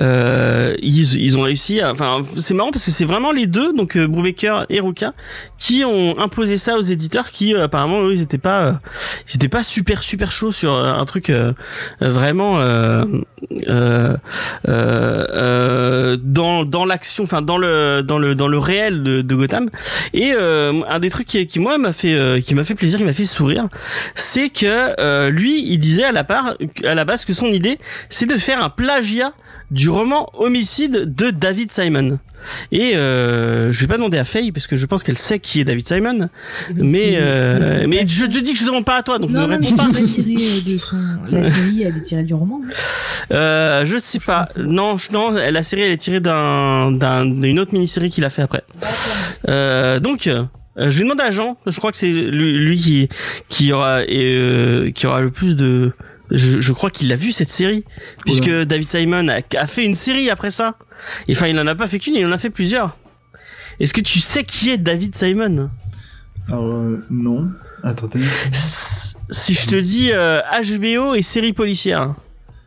euh, 0.00 0.74
ils, 0.82 1.20
ils 1.22 1.38
ont 1.38 1.42
réussi. 1.42 1.80
à- 1.80 1.90
Enfin, 1.92 2.22
c'est 2.36 2.54
marrant 2.54 2.70
parce 2.70 2.84
que 2.84 2.90
c'est 2.90 3.04
vraiment 3.04 3.32
les 3.32 3.46
deux, 3.46 3.72
donc 3.72 3.96
euh, 3.96 4.06
Brubaker 4.06 4.64
et 4.70 4.80
Ruka, 4.80 5.12
qui 5.58 5.84
ont 5.84 6.18
imposé 6.18 6.56
ça 6.56 6.76
aux 6.76 6.82
éditeurs, 6.82 7.30
qui 7.30 7.54
euh, 7.54 7.64
apparemment 7.64 8.02
eux, 8.04 8.12
ils 8.14 8.22
étaient 8.22 8.38
pas, 8.38 8.64
euh, 8.64 8.72
ils 9.28 9.36
étaient 9.36 9.48
pas 9.48 9.62
super 9.62 10.02
super 10.02 10.32
chauds 10.32 10.52
sur 10.52 10.72
un 10.74 11.04
truc 11.10 11.30
euh, 11.30 11.52
vraiment 12.00 12.60
euh, 12.60 13.04
euh, 14.68 16.16
dans 16.22 16.64
dans 16.64 16.84
l'action, 16.84 17.24
enfin 17.24 17.42
dans 17.42 17.58
le 17.58 18.02
dans 18.02 18.18
le 18.18 18.34
dans 18.34 18.46
le 18.46 18.58
réel 18.58 19.02
de, 19.02 19.20
de 19.20 19.34
Gotham. 19.34 19.70
Et 20.14 20.32
un 20.32 20.98
des 20.98 21.10
trucs 21.10 21.26
qui, 21.26 21.46
qui 21.46 21.58
moi 21.58 21.78
m'a 21.78 21.92
fait 21.92 22.42
qui 22.42 22.54
m'a 22.54 22.64
fait 22.64 22.74
plaisir, 22.74 22.98
qui 22.98 23.04
m'a 23.04 23.12
fait 23.12 23.24
sourire, 23.24 23.66
c'est 24.14 24.50
que 24.50 25.28
lui, 25.30 25.64
il 25.72 25.78
disait 25.78 26.04
à 26.04 26.12
la 26.12 26.24
part 26.24 26.54
à 26.84 26.94
la 26.94 27.04
base 27.04 27.24
que 27.24 27.34
son 27.34 27.46
idée, 27.46 27.78
c'est 28.08 28.26
de 28.26 28.38
faire 28.38 28.62
un 28.62 28.70
plagiat 28.70 29.32
du 29.70 29.88
roman 29.88 30.28
Homicide 30.34 31.14
de 31.14 31.30
David 31.30 31.70
Simon. 31.72 32.18
Et 32.72 32.96
euh, 32.96 33.70
je 33.70 33.80
vais 33.82 33.86
pas 33.86 33.96
demander 33.98 34.16
à 34.16 34.24
Faye 34.24 34.50
parce 34.50 34.66
que 34.66 34.74
je 34.74 34.86
pense 34.86 35.02
qu'elle 35.02 35.18
sait 35.18 35.38
qui 35.38 35.60
est 35.60 35.64
David 35.64 35.86
Simon. 35.86 36.30
Mais 36.74 37.16
euh, 37.18 37.58
c'est- 37.62 37.80
c'est 37.80 37.86
mais 37.86 38.06
je 38.06 38.24
te 38.24 38.38
dis 38.38 38.54
que 38.54 38.58
je 38.58 38.64
demande 38.64 38.86
pas 38.86 38.96
à 38.96 39.02
toi 39.02 39.18
donc 39.18 39.28
Non, 39.30 39.40
ne 39.42 39.46
non, 39.46 39.58
mais 39.60 39.66
réponds 39.66 39.76
pas. 39.76 39.86
c'est 39.92 40.00
pas 40.00 40.06
tiré 40.08 40.34
euh, 40.34 40.72
de 40.72 40.78
son. 40.78 40.96
La 41.30 41.42
série, 41.44 41.82
elle 41.82 41.96
est 41.98 42.00
tirée 42.00 42.22
du 42.24 42.32
roman. 42.32 42.62
Euh, 43.30 43.84
je 43.84 43.98
sais 43.98 44.18
pas. 44.24 44.48
Non, 44.56 44.96
je- 44.96 45.12
non, 45.12 45.30
la 45.32 45.62
série 45.62 45.82
elle 45.82 45.92
est 45.92 45.96
tirée 45.98 46.20
d'un 46.20 46.92
d'un- 46.92 47.26
d'une 47.26 47.58
autre 47.60 47.74
mini-série 47.74 48.08
qu'il 48.08 48.24
a 48.24 48.30
fait 48.30 48.42
après. 48.42 48.62
Euh, 49.48 50.00
donc, 50.00 50.26
euh, 50.26 50.44
je 50.78 50.96
vais 50.98 51.04
demander 51.04 51.24
à 51.24 51.30
Jean. 51.30 51.58
Je 51.66 51.76
crois 51.78 51.90
que 51.90 51.96
c'est 51.98 52.10
lui, 52.10 52.52
lui 52.58 52.76
qui 52.78 53.08
qui 53.50 53.72
aura 53.72 54.02
et, 54.04 54.34
euh, 54.34 54.90
qui 54.92 55.06
aura 55.06 55.20
le 55.20 55.30
plus 55.30 55.56
de. 55.56 55.92
Je, 56.30 56.60
je 56.60 56.72
crois 56.72 56.90
qu'il 56.90 57.10
a 57.12 57.16
vu 57.16 57.32
cette 57.32 57.50
série 57.50 57.84
puisque 58.24 58.50
David 58.50 58.88
Simon 58.90 59.28
a, 59.28 59.40
a 59.58 59.66
fait 59.66 59.84
une 59.84 59.94
série 59.94 60.30
après 60.30 60.50
ça. 60.50 60.76
Et 61.28 61.32
enfin, 61.32 61.46
il 61.48 61.58
en 61.58 61.66
a 61.66 61.74
pas 61.74 61.88
fait 61.88 61.98
qu'une, 61.98 62.14
il 62.14 62.24
en 62.26 62.32
a 62.32 62.38
fait 62.38 62.50
plusieurs. 62.50 62.96
Est-ce 63.80 63.94
que 63.94 64.00
tu 64.00 64.20
sais 64.20 64.44
qui 64.44 64.70
est 64.70 64.76
David 64.78 65.16
Simon? 65.16 65.70
Alors, 66.48 66.64
euh, 66.66 67.04
non. 67.10 67.48
Attends, 67.82 68.10
Si 68.52 69.54
je 69.54 69.66
te 69.66 69.76
dis 69.76 70.10
euh, 70.12 70.40
HBO 70.62 71.14
et 71.14 71.22
série 71.22 71.52
policière. 71.52 72.14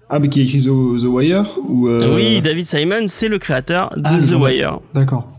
Ah, 0.10 0.20
mais 0.20 0.27
qui 0.29 0.39
a 0.41 0.43
écrit 0.43 0.62
The, 0.62 1.01
The 1.01 1.05
Wire 1.05 1.46
ou 1.67 1.88
euh, 1.88 2.15
Oui, 2.15 2.41
David 2.41 2.65
Simon, 2.65 3.05
c'est 3.08 3.27
le 3.29 3.39
créateur 3.39 3.93
de 3.96 4.01
Ah, 4.05 4.17
The 4.20 4.34
Wire. 4.34 4.79
D'accord. 4.93 5.33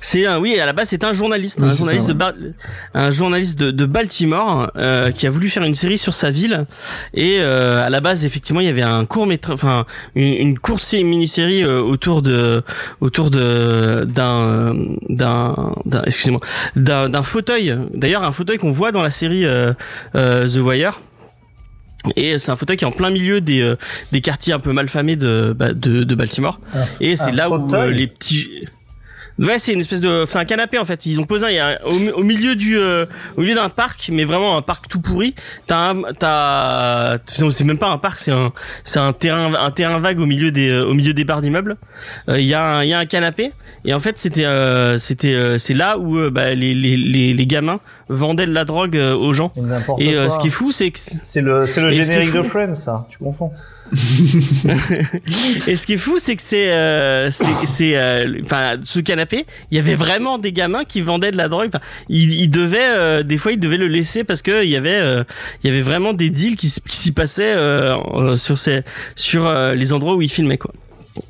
C'est 0.00 0.26
un, 0.26 0.38
oui, 0.38 0.58
à 0.58 0.66
la 0.66 0.72
base, 0.72 0.88
c'est 0.88 1.04
un 1.04 1.12
journaliste, 1.12 1.58
Oui, 1.60 1.68
un 1.68 1.70
journaliste 1.70 2.06
ça, 2.08 2.12
de 2.32 2.52
un 2.94 3.10
journaliste 3.10 3.58
de, 3.58 3.70
de 3.70 3.86
Baltimore 3.86 4.70
euh, 4.76 5.10
qui 5.12 5.26
a 5.26 5.30
voulu 5.30 5.48
faire 5.48 5.62
une 5.62 5.74
série 5.74 5.98
sur 5.98 6.12
sa 6.14 6.30
ville. 6.30 6.66
Et 7.14 7.38
euh, 7.40 7.84
à 7.86 7.90
la 7.90 8.00
base, 8.00 8.24
effectivement, 8.24 8.60
il 8.60 8.66
y 8.66 8.70
avait 8.70 8.82
un 8.82 9.04
court 9.06 9.26
métrage, 9.26 9.54
enfin 9.54 9.86
une, 10.14 10.32
une 10.34 10.58
courte 10.58 10.82
sé- 10.82 11.02
mini-série 11.04 11.62
euh, 11.62 11.80
autour 11.80 12.22
de, 12.22 12.62
autour 13.00 13.30
de 13.30 14.04
d'un, 14.08 14.74
d'un, 15.08 15.54
excusez-moi, 16.04 16.40
d'un, 16.74 17.08
d'un 17.08 17.22
fauteuil. 17.22 17.76
D'ailleurs, 17.94 18.24
un 18.24 18.32
fauteuil 18.32 18.58
qu'on 18.58 18.72
voit 18.72 18.92
dans 18.92 19.02
la 19.02 19.10
série 19.10 19.44
euh, 19.44 19.72
euh, 20.14 20.46
The 20.48 20.56
Wire. 20.58 21.00
Et 22.14 22.38
c'est 22.38 22.52
un 22.52 22.56
fauteuil 22.56 22.76
qui 22.76 22.84
est 22.84 22.86
en 22.86 22.92
plein 22.92 23.10
milieu 23.10 23.40
des, 23.40 23.60
euh, 23.60 23.76
des 24.12 24.20
quartiers 24.20 24.52
un 24.52 24.60
peu 24.60 24.72
malfamés 24.72 25.16
de, 25.16 25.52
bah, 25.58 25.72
de, 25.72 26.04
de 26.04 26.14
Baltimore. 26.14 26.60
Et 27.00 27.16
c'est 27.16 27.32
là 27.32 27.48
où 27.50 27.54
euh, 27.74 27.90
les 27.90 28.06
petits. 28.06 28.48
Ouais, 29.38 29.58
c'est 29.58 29.72
une 29.74 29.80
espèce 29.80 30.00
de, 30.00 30.24
c'est 30.28 30.38
un 30.38 30.44
canapé 30.46 30.78
en 30.78 30.84
fait. 30.84 31.04
Ils 31.06 31.20
ont 31.20 31.24
posé 31.26 31.44
un, 31.46 31.50
il 31.50 31.54
y 31.56 31.58
a- 31.58 31.78
au, 31.86 32.20
au 32.20 32.22
milieu 32.22 32.56
du, 32.56 32.78
euh, 32.78 33.04
au 33.36 33.42
milieu 33.42 33.54
d'un 33.54 33.68
parc, 33.68 34.08
mais 34.12 34.24
vraiment 34.24 34.56
un 34.56 34.62
parc 34.62 34.88
tout 34.88 35.00
pourri. 35.00 35.34
T'as, 35.66 35.90
un- 35.90 36.02
t'as, 36.18 37.18
c'est 37.50 37.64
même 37.64 37.78
pas 37.78 37.88
un 37.90 37.98
parc, 37.98 38.20
c'est 38.20 38.32
un, 38.32 38.52
c'est 38.84 38.98
un 38.98 39.12
terrain, 39.12 39.52
un 39.54 39.70
terrain 39.70 39.98
vague 39.98 40.20
au 40.20 40.26
milieu 40.26 40.50
des, 40.50 40.70
euh, 40.70 40.86
au 40.86 40.94
milieu 40.94 41.12
des 41.12 41.24
barres 41.24 41.42
d'immeubles. 41.42 41.76
Euh, 42.28 42.40
Il 42.40 42.46
y 42.46 42.54
a, 42.54 42.78
un, 42.78 42.82
il 42.84 42.88
y 42.88 42.94
a 42.94 42.98
un 42.98 43.06
canapé. 43.06 43.52
Et 43.84 43.94
en 43.94 44.00
fait, 44.00 44.18
c'était, 44.18 44.46
euh, 44.46 44.98
c'était, 44.98 45.34
euh, 45.34 45.58
c'est 45.58 45.74
là 45.74 45.96
où 45.98 46.30
bah, 46.30 46.54
les, 46.54 46.74
les, 46.74 46.96
les, 46.96 47.32
les 47.34 47.46
gamins 47.46 47.78
vendaient 48.08 48.46
de 48.46 48.52
la 48.52 48.64
drogue 48.64 48.96
aux 48.96 49.32
gens. 49.32 49.52
Et 50.00 50.14
euh, 50.16 50.30
ce 50.30 50.38
qui 50.40 50.46
est 50.48 50.50
fou, 50.50 50.72
c'est 50.72 50.90
que 50.90 50.98
C'est 50.98 51.40
le, 51.40 51.66
c'est 51.66 51.82
le 51.82 51.92
ce 51.92 51.96
générique 52.02 52.32
de 52.32 52.42
Friends, 52.42 52.74
ça. 52.74 53.06
Tu 53.10 53.18
confonds. 53.18 53.52
Et 55.68 55.76
ce 55.76 55.86
qui 55.86 55.94
est 55.94 55.98
fou, 55.98 56.16
c'est 56.18 56.36
que 56.36 56.42
c'est, 56.42 56.72
euh, 56.72 57.30
c'est, 57.30 57.96
euh, 57.96 58.40
enfin, 58.44 58.76
ce 58.82 59.00
canapé, 59.00 59.46
il 59.70 59.76
y 59.76 59.80
avait 59.80 59.94
vraiment 59.94 60.38
des 60.38 60.52
gamins 60.52 60.84
qui 60.84 61.00
vendaient 61.02 61.30
de 61.30 61.36
la 61.36 61.48
drogue. 61.48 61.70
Ils, 62.08 62.40
ils 62.40 62.50
devaient, 62.50 62.78
euh, 62.82 63.22
des 63.22 63.38
fois, 63.38 63.52
ils 63.52 63.60
devaient 63.60 63.76
le 63.76 63.88
laisser 63.88 64.24
parce 64.24 64.42
que 64.42 64.64
il 64.64 64.70
y 64.70 64.76
avait, 64.76 65.00
euh, 65.00 65.24
il 65.62 65.70
y 65.70 65.72
avait 65.72 65.82
vraiment 65.82 66.12
des 66.12 66.30
deals 66.30 66.56
qui, 66.56 66.68
s'y 66.68 67.12
passaient 67.12 67.54
euh, 67.56 67.96
euh, 68.14 68.36
sur 68.36 68.58
ces, 68.58 68.82
sur 69.14 69.46
euh, 69.46 69.74
les 69.74 69.92
endroits 69.92 70.16
où 70.16 70.22
ils 70.22 70.30
filmaient 70.30 70.58
quoi. 70.58 70.72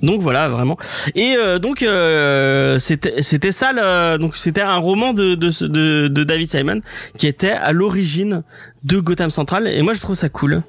Donc 0.03 0.21
voilà 0.21 0.49
vraiment 0.49 0.77
et 1.15 1.37
euh, 1.37 1.61
donc 1.61 1.83
euh, 1.83 2.77
c'était 2.81 3.23
c'était 3.23 3.53
ça 3.53 3.73
le, 3.73 4.19
donc 4.19 4.37
c'était 4.37 4.61
un 4.61 4.79
roman 4.79 5.13
de, 5.13 5.37
de 5.37 5.51
de 5.65 6.09
de 6.09 6.25
David 6.25 6.51
Simon 6.51 6.81
qui 7.17 7.29
était 7.29 7.53
à 7.53 7.71
l'origine 7.73 8.43
de 8.87 8.99
Gotham 9.01 9.31
Central 9.31 9.67
et 9.67 9.83
moi 9.83 9.93
je 9.95 10.01
trouve 10.01 10.15
ça 10.15 10.29
cool. 10.29 10.63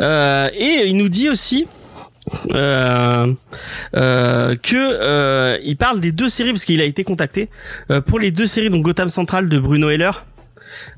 Euh, 0.00 0.48
et 0.54 0.86
il 0.86 0.96
nous 0.96 1.08
dit 1.08 1.28
aussi 1.28 1.66
euh, 2.54 3.32
euh, 3.96 4.54
que 4.62 4.76
euh, 4.76 5.58
il 5.62 5.76
parle 5.76 6.00
des 6.00 6.12
deux 6.12 6.28
séries 6.28 6.52
parce 6.52 6.64
qu'il 6.64 6.80
a 6.80 6.84
été 6.84 7.04
contacté 7.04 7.48
euh, 7.90 8.00
pour 8.00 8.18
les 8.18 8.30
deux 8.30 8.46
séries 8.46 8.70
donc 8.70 8.82
Gotham 8.84 9.08
Central 9.08 9.48
de 9.48 9.58
Bruno 9.58 9.88
Heller 9.90 10.24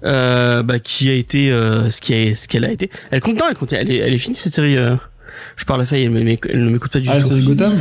euh, 0.05 0.63
bah, 0.63 0.79
qui 0.79 1.09
a 1.09 1.15
été 1.15 1.51
euh, 1.51 1.91
ce 1.91 2.01
qui 2.01 2.15
est 2.15 2.35
ce 2.35 2.49
qu'elle 2.49 2.65
a 2.65 2.71
été. 2.71 2.91
Elle 3.11 3.21
compte 3.21 3.39
non 3.39 3.47
elle 3.49 3.57
compte 3.57 3.73
elle 3.73 3.91
est 3.91 3.99
elle 3.99 4.15
est 4.15 4.19
finie 4.19 4.37
cette 4.37 4.55
série 4.55 4.77
je 5.57 5.65
parle 5.65 5.81
à 5.83 5.85
Faye 5.85 6.05
elle, 6.05 6.13
ne 6.13 6.71
m'écoute 6.71 6.93
pas 6.93 6.99
du 7.01 7.09
Ah, 7.09 7.15
la 7.17 7.21
tout 7.21 7.29
série 7.29 7.43
Gotham. 7.43 7.75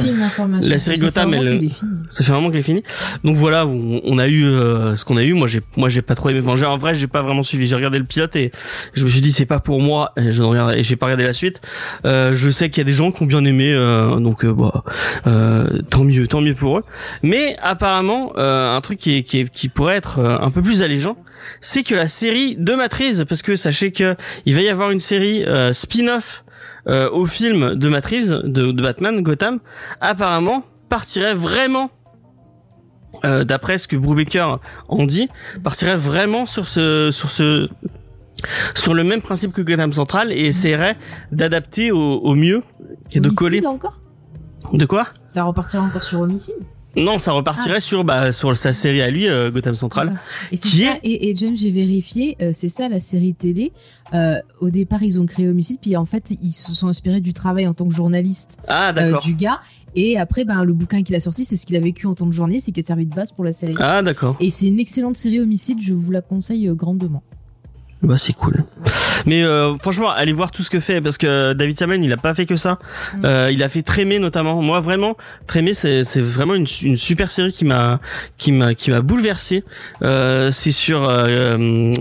La 0.62 0.80
série 0.80 0.98
Ça 0.98 1.06
fait 1.06 1.08
Gotham, 1.08 1.24
un 1.24 1.26
moment 1.38 1.42
elle- 1.44 1.58
qu'elle 1.60 1.66
est 1.66 1.70
finie. 1.70 1.92
ça 2.10 2.24
fait 2.24 2.32
vraiment 2.32 2.50
qu'elle 2.52 2.60
est 2.60 2.64
finie. 2.64 2.84
Donc 3.24 3.38
voilà, 3.38 3.66
on, 3.66 4.02
on 4.04 4.18
a 4.20 4.28
eu 4.28 4.46
euh, 4.46 4.96
ce 4.96 5.06
qu'on 5.06 5.18
a 5.18 5.24
eu. 5.24 5.34
Moi, 5.34 5.48
j'ai, 5.48 5.62
moi, 5.78 5.90
j'ai 5.90 6.02
pas 6.02 6.16
trop 6.16 6.30
aimé. 6.30 6.42
Enfin, 6.46 6.66
en 6.68 6.78
vrai, 6.78 6.94
j'ai 6.94 7.08
pas 7.08 7.22
vraiment 7.22 7.44
suivi. 7.44 7.68
J'ai 7.68 7.76
regardé 7.76 7.98
le 8.00 8.06
pilote 8.06 8.36
et 8.36 8.52
je 8.94 9.06
me 9.06 9.10
suis 9.10 9.22
dit 9.22 9.32
c'est 9.32 9.46
pas 9.46 9.60
pour 9.60 9.82
moi. 9.82 10.14
Et 10.18 10.32
je 10.32 10.44
regarde, 10.44 10.74
et 10.76 10.84
j'ai 10.84 10.96
pas 10.96 11.06
regardé 11.08 11.24
la 11.24 11.34
suite. 11.34 11.62
Euh, 12.06 12.34
je 12.36 12.50
sais 12.50 12.70
qu'il 12.70 12.80
y 12.82 12.82
a 12.82 12.86
des 12.86 12.94
gens 12.94 13.12
qui 13.12 13.24
ont 13.24 13.26
bien 13.26 13.44
aimé, 13.46 13.72
euh, 13.74 14.16
donc 14.20 14.44
euh, 14.46 14.54
bah, 14.54 14.84
euh, 15.28 15.68
tant 15.90 16.04
mieux, 16.04 16.28
tant 16.28 16.42
mieux 16.42 16.56
pour 16.56 16.78
eux. 16.80 16.84
Mais 17.24 17.56
apparemment, 17.62 18.34
euh, 18.38 18.76
un 18.76 18.82
truc 18.82 19.00
qui, 19.00 19.18
est, 19.18 19.24
qui, 19.24 19.40
est- 19.40 19.50
qui 19.50 19.70
pourrait 19.70 19.96
être 19.96 20.20
euh, 20.20 20.38
un 20.40 20.52
peu 20.52 20.62
plus 20.62 20.82
allégeant, 20.84 21.18
c'est 21.62 21.84
que 21.84 21.96
la 21.96 22.08
série 22.08 22.56
de 22.58 22.74
Matrix, 22.74 23.24
parce 23.28 23.42
que 23.42 23.56
sachez 23.56 23.92
que 23.92 24.16
il 24.46 24.56
va 24.56 24.62
y 24.62 24.70
avoir 24.70 24.92
une 24.92 25.00
série 25.00 25.44
euh, 25.46 25.74
spin-off 25.74 26.44
euh, 26.90 27.10
au 27.12 27.26
film 27.26 27.76
de 27.76 27.90
Matrix, 27.90 28.30
de, 28.30 28.72
de 28.72 28.82
Batman, 28.82 29.22
Gotham, 29.22 29.60
apparemment 30.02 30.64
partirait 30.90 31.36
vraiment 31.36 31.92
euh, 33.26 33.44
d'après 33.44 33.78
ce 33.78 33.88
que 33.88 33.96
Brubaker 33.96 34.60
en 34.88 35.06
dit, 35.06 35.30
partirait 35.64 35.98
vraiment 35.98 36.46
sur 36.46 36.68
ce 36.68 37.10
sur 37.12 37.30
ce 37.30 37.70
sur 38.76 38.94
le 38.94 39.04
même 39.04 39.22
principe 39.22 39.52
que 39.52 39.62
Gotham 39.62 39.94
Central 39.94 40.32
et 40.32 40.46
essaierait 40.46 40.98
d'adapter 41.32 41.92
au, 41.92 42.00
au 42.00 42.36
mieux 42.36 42.64
et 43.12 43.20
de 43.20 43.30
coller. 43.30 43.66
encore? 43.66 44.00
De 44.74 44.86
quoi? 44.86 45.08
Ça 45.26 45.44
repartira 45.44 45.84
encore 45.84 46.04
sur 46.04 46.22
homicide? 46.22 46.56
Non, 46.96 47.20
ça 47.20 47.32
repartirait 47.34 47.80
sur 47.80 48.04
bah 48.04 48.34
sur 48.34 48.58
sa 48.58 48.74
série 48.74 49.02
à 49.02 49.10
lui 49.12 49.28
euh, 49.28 49.52
Gotham 49.52 49.76
Central. 49.76 50.08
Voilà. 50.08 50.22
Et 50.52 50.58
Qui 50.58 50.68
ça. 50.80 50.86
est- 50.96 51.00
Et, 51.04 51.30
et 51.30 51.36
James, 51.36 51.56
j'ai 51.56 51.72
vérifié. 51.72 52.36
euh, 52.42 52.50
c'est 52.52 52.68
ça 52.70 52.90
la 52.90 53.00
série 53.00 53.36
télé. 53.36 53.72
Euh, 54.14 54.38
au 54.60 54.70
départ, 54.72 55.04
ils 55.04 55.20
ont 55.20 55.26
créé 55.28 55.48
Homicide, 55.48 55.78
puis 55.80 55.96
en 55.96 56.06
fait, 56.06 56.32
ils 56.42 56.52
se 56.54 56.74
sont 56.74 56.88
inspirés 56.88 57.22
du 57.22 57.32
travail 57.32 57.68
en 57.68 57.74
tant 57.76 57.88
que 57.88 57.94
journaliste 57.94 58.60
Ah 58.68 58.92
euh, 58.98 59.18
du 59.20 59.36
gars. 59.36 59.60
Et 59.96 60.18
après, 60.18 60.46
ben, 60.46 60.64
le 60.64 60.74
bouquin 60.74 61.04
qu'il 61.04 61.16
a 61.16 61.20
sorti, 61.20 61.46
c'est 61.46 61.58
ce 61.58 61.66
qu'il 61.66 61.76
a 61.76 61.80
vécu 61.80 62.08
en 62.08 62.16
tant 62.16 62.26
que 62.28 62.36
journaliste 62.36 62.70
et 62.70 62.72
qui 62.72 62.80
a 62.80 62.84
servi 62.84 63.06
de 63.06 63.14
base 63.16 63.32
pour 63.32 63.44
la 63.46 63.54
série. 63.54 63.76
Ah 63.80 64.02
d'accord. 64.02 64.36
Et 64.40 64.50
c'est 64.50 64.68
une 64.68 64.80
excellente 64.80 65.16
série 65.16 65.40
Homicide, 65.40 65.80
je 65.82 65.94
vous 65.94 66.10
la 66.12 66.22
conseille 66.22 66.68
euh, 66.68 66.74
grandement. 66.74 67.22
Bah 68.02 68.18
c'est 68.18 68.34
cool. 68.34 68.64
Mais 69.26 69.44
euh, 69.44 69.78
franchement, 69.80 70.10
allez 70.10 70.32
voir 70.32 70.52
tout 70.52 70.64
ce 70.64 70.70
que 70.70 70.80
fait 70.80 71.02
parce 71.02 71.18
que 71.18 71.52
David 71.52 71.78
Simon, 71.78 72.02
il 72.02 72.14
a 72.14 72.18
pas 72.18 72.34
fait 72.34 72.46
que 72.46 72.56
ça. 72.56 72.80
Mm. 73.18 73.26
Euh, 73.26 73.52
il 73.52 73.62
a 73.62 73.68
fait 73.68 73.82
Trémé 73.82 74.20
notamment. 74.20 74.62
Moi 74.62 74.80
vraiment, 74.80 75.18
Trémé 75.48 75.74
c'est 75.74 76.06
c'est 76.06 76.22
vraiment 76.22 76.56
une, 76.56 76.66
une 76.84 76.96
super 76.96 77.30
série 77.30 77.52
qui 77.52 77.66
m'a 77.66 78.00
qui 78.38 78.54
m'a 78.54 78.74
qui 78.74 78.92
m'a 78.92 79.02
bouleversé. 79.02 79.66
Euh, 80.02 80.50
c'est 80.52 80.72
sur 80.72 81.08
euh, 81.10 81.94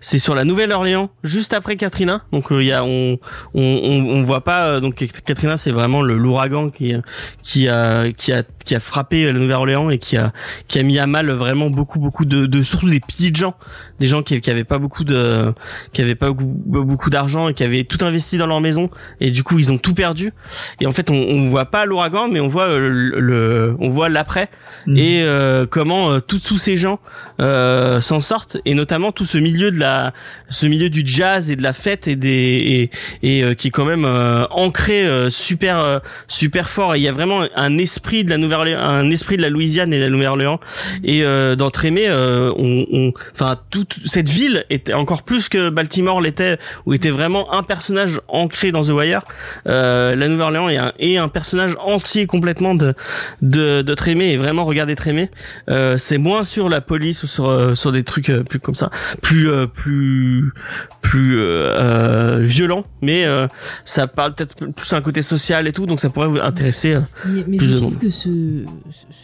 c'est 0.00 0.18
sur 0.18 0.34
la 0.34 0.44
Nouvelle-Orléans 0.44 1.10
juste 1.22 1.54
après 1.54 1.76
Katrina. 1.76 2.22
Donc 2.32 2.50
euh, 2.50 2.60
il 2.60 2.66
y 2.66 2.72
a 2.72 2.82
on 2.82 3.18
on 3.54 3.80
on, 3.84 4.06
on 4.10 4.22
voit 4.22 4.42
pas 4.42 4.66
euh, 4.66 4.80
donc 4.80 4.96
Katrina 5.24 5.56
c'est 5.56 5.70
vraiment 5.70 6.02
le 6.02 6.16
l'ouragan 6.16 6.70
qui 6.70 6.94
qui 7.42 7.68
a 7.68 8.10
qui 8.10 8.32
a 8.32 8.42
qui 8.64 8.74
a 8.74 8.80
frappé 8.80 9.26
la 9.26 9.32
Nouvelle-Orléans 9.38 9.90
et 9.90 9.98
qui 9.98 10.16
a 10.16 10.32
qui 10.66 10.80
a 10.80 10.82
mis 10.82 10.98
à 10.98 11.06
mal 11.06 11.30
vraiment 11.30 11.70
beaucoup 11.70 12.00
beaucoup 12.00 12.24
de, 12.24 12.46
de 12.46 12.62
surtout 12.62 12.90
des 12.90 13.00
petites 13.00 13.36
gens 13.36 13.54
des 14.00 14.08
gens 14.08 14.24
qui 14.24 14.40
qui 14.40 14.50
avaient 14.50 14.64
pas 14.64 14.78
beaucoup 14.78 15.04
de 15.04 15.43
qui 15.92 16.02
avaient 16.02 16.14
pas 16.14 16.32
beaucoup- 16.32 17.10
d'argent 17.10 17.48
et 17.48 17.54
qui 17.54 17.64
avaient 17.64 17.84
tout 17.84 17.98
investi 18.02 18.38
dans 18.38 18.46
leur 18.46 18.60
maison 18.60 18.88
et 19.20 19.30
du 19.30 19.42
coup 19.42 19.58
ils 19.58 19.70
ont 19.72 19.78
tout 19.78 19.94
perdu. 19.94 20.32
Et 20.80 20.86
en 20.86 20.92
fait, 20.92 21.10
on, 21.10 21.14
on 21.14 21.40
voit 21.46 21.66
pas 21.66 21.84
l'ouragan, 21.84 22.28
mais 22.28 22.40
on 22.40 22.48
voit 22.48 22.68
euh, 22.68 22.78
le, 22.88 23.20
le- 23.20 23.76
on 23.80 23.88
voit 23.90 24.08
l'après 24.08 24.48
Mhm. 24.86 24.96
et 24.98 25.22
euh, 25.22 25.66
comment 25.68 26.12
euh, 26.12 26.20
tous 26.20 26.58
ces 26.58 26.76
gens 26.76 26.98
euh, 27.40 28.00
s'en 28.00 28.20
sortent 28.20 28.56
et 28.64 28.74
notamment 28.74 29.12
tout 29.12 29.24
ce 29.24 29.38
milieu 29.38 29.70
de 29.70 29.78
la 29.78 30.12
ce 30.48 30.66
milieu 30.66 30.88
du 30.90 31.02
jazz 31.04 31.50
et 31.50 31.56
de 31.56 31.62
la 31.62 31.72
fête 31.72 32.06
et 32.08 32.16
des 32.16 32.90
et, 33.22 33.28
et 33.38 33.42
euh, 33.44 33.54
qui 33.54 33.68
est 33.68 33.70
quand 33.70 33.84
même 33.84 34.04
euh, 34.04 34.44
ancré 34.50 35.06
euh, 35.06 35.30
super 35.30 35.78
euh, 35.78 35.98
super 36.28 36.68
fort 36.68 36.94
et 36.94 36.98
il 36.98 37.02
y 37.02 37.08
a 37.08 37.12
vraiment 37.12 37.44
un 37.56 37.78
esprit 37.78 38.24
de 38.24 38.30
la 38.30 38.38
Nouvelle 38.38 38.76
un 38.76 39.10
esprit 39.10 39.36
de 39.36 39.42
la 39.42 39.48
Louisiane 39.50 39.92
et 39.92 39.98
de 39.98 40.04
la 40.04 40.10
Nouvelle-Orléans 40.10 40.60
et 41.02 41.24
euh, 41.24 41.56
euh, 41.58 42.52
on 42.56 42.86
on- 42.92 43.12
enfin 43.32 43.58
toute 43.70 43.96
cette 44.04 44.28
ville 44.28 44.64
était 44.70 44.92
encore 44.94 45.22
plus 45.22 45.33
que 45.48 45.68
Baltimore 45.70 46.20
l'était 46.20 46.58
où 46.86 46.94
était 46.94 47.10
vraiment 47.10 47.52
un 47.52 47.62
personnage 47.62 48.20
ancré 48.28 48.72
dans 48.72 48.82
The 48.82 48.90
Wire 48.90 49.24
euh, 49.66 50.14
la 50.14 50.28
Nouvelle-Orléans 50.28 50.68
est 50.68 50.76
un, 50.76 50.92
est 50.98 51.16
un 51.16 51.28
personnage 51.28 51.76
entier 51.80 52.26
complètement 52.26 52.74
de 52.74 52.94
de, 53.42 53.82
de 53.82 53.94
Trémé 53.94 54.30
et 54.32 54.36
vraiment 54.36 54.64
regarder 54.64 54.96
Trémé 54.96 55.30
euh, 55.68 55.96
c'est 55.98 56.18
moins 56.18 56.44
sur 56.44 56.68
la 56.68 56.80
police 56.80 57.22
ou 57.22 57.26
sur 57.26 57.46
euh, 57.48 57.74
sur 57.74 57.92
des 57.92 58.02
trucs 58.04 58.30
euh, 58.30 58.42
plus 58.42 58.58
comme 58.60 58.74
ça 58.74 58.90
plus 59.22 59.48
euh, 59.50 59.66
plus 59.66 60.52
plus 61.00 61.38
euh, 61.38 62.40
violent 62.42 62.84
mais 63.02 63.24
euh, 63.26 63.46
ça 63.84 64.06
parle 64.06 64.34
peut-être 64.34 64.66
plus 64.72 64.92
à 64.92 64.96
un 64.96 65.00
côté 65.02 65.22
social 65.22 65.66
et 65.66 65.72
tout 65.72 65.86
donc 65.86 66.00
ça 66.00 66.10
pourrait 66.10 66.28
vous 66.28 66.38
intéresser. 66.38 66.96
Mais, 67.26 67.44
mais 67.46 67.56
Plus 67.56 67.68
je 67.70 67.76
de 67.76 67.80
monde. 67.82 67.98
que 67.98 68.10
ce, 68.10 68.64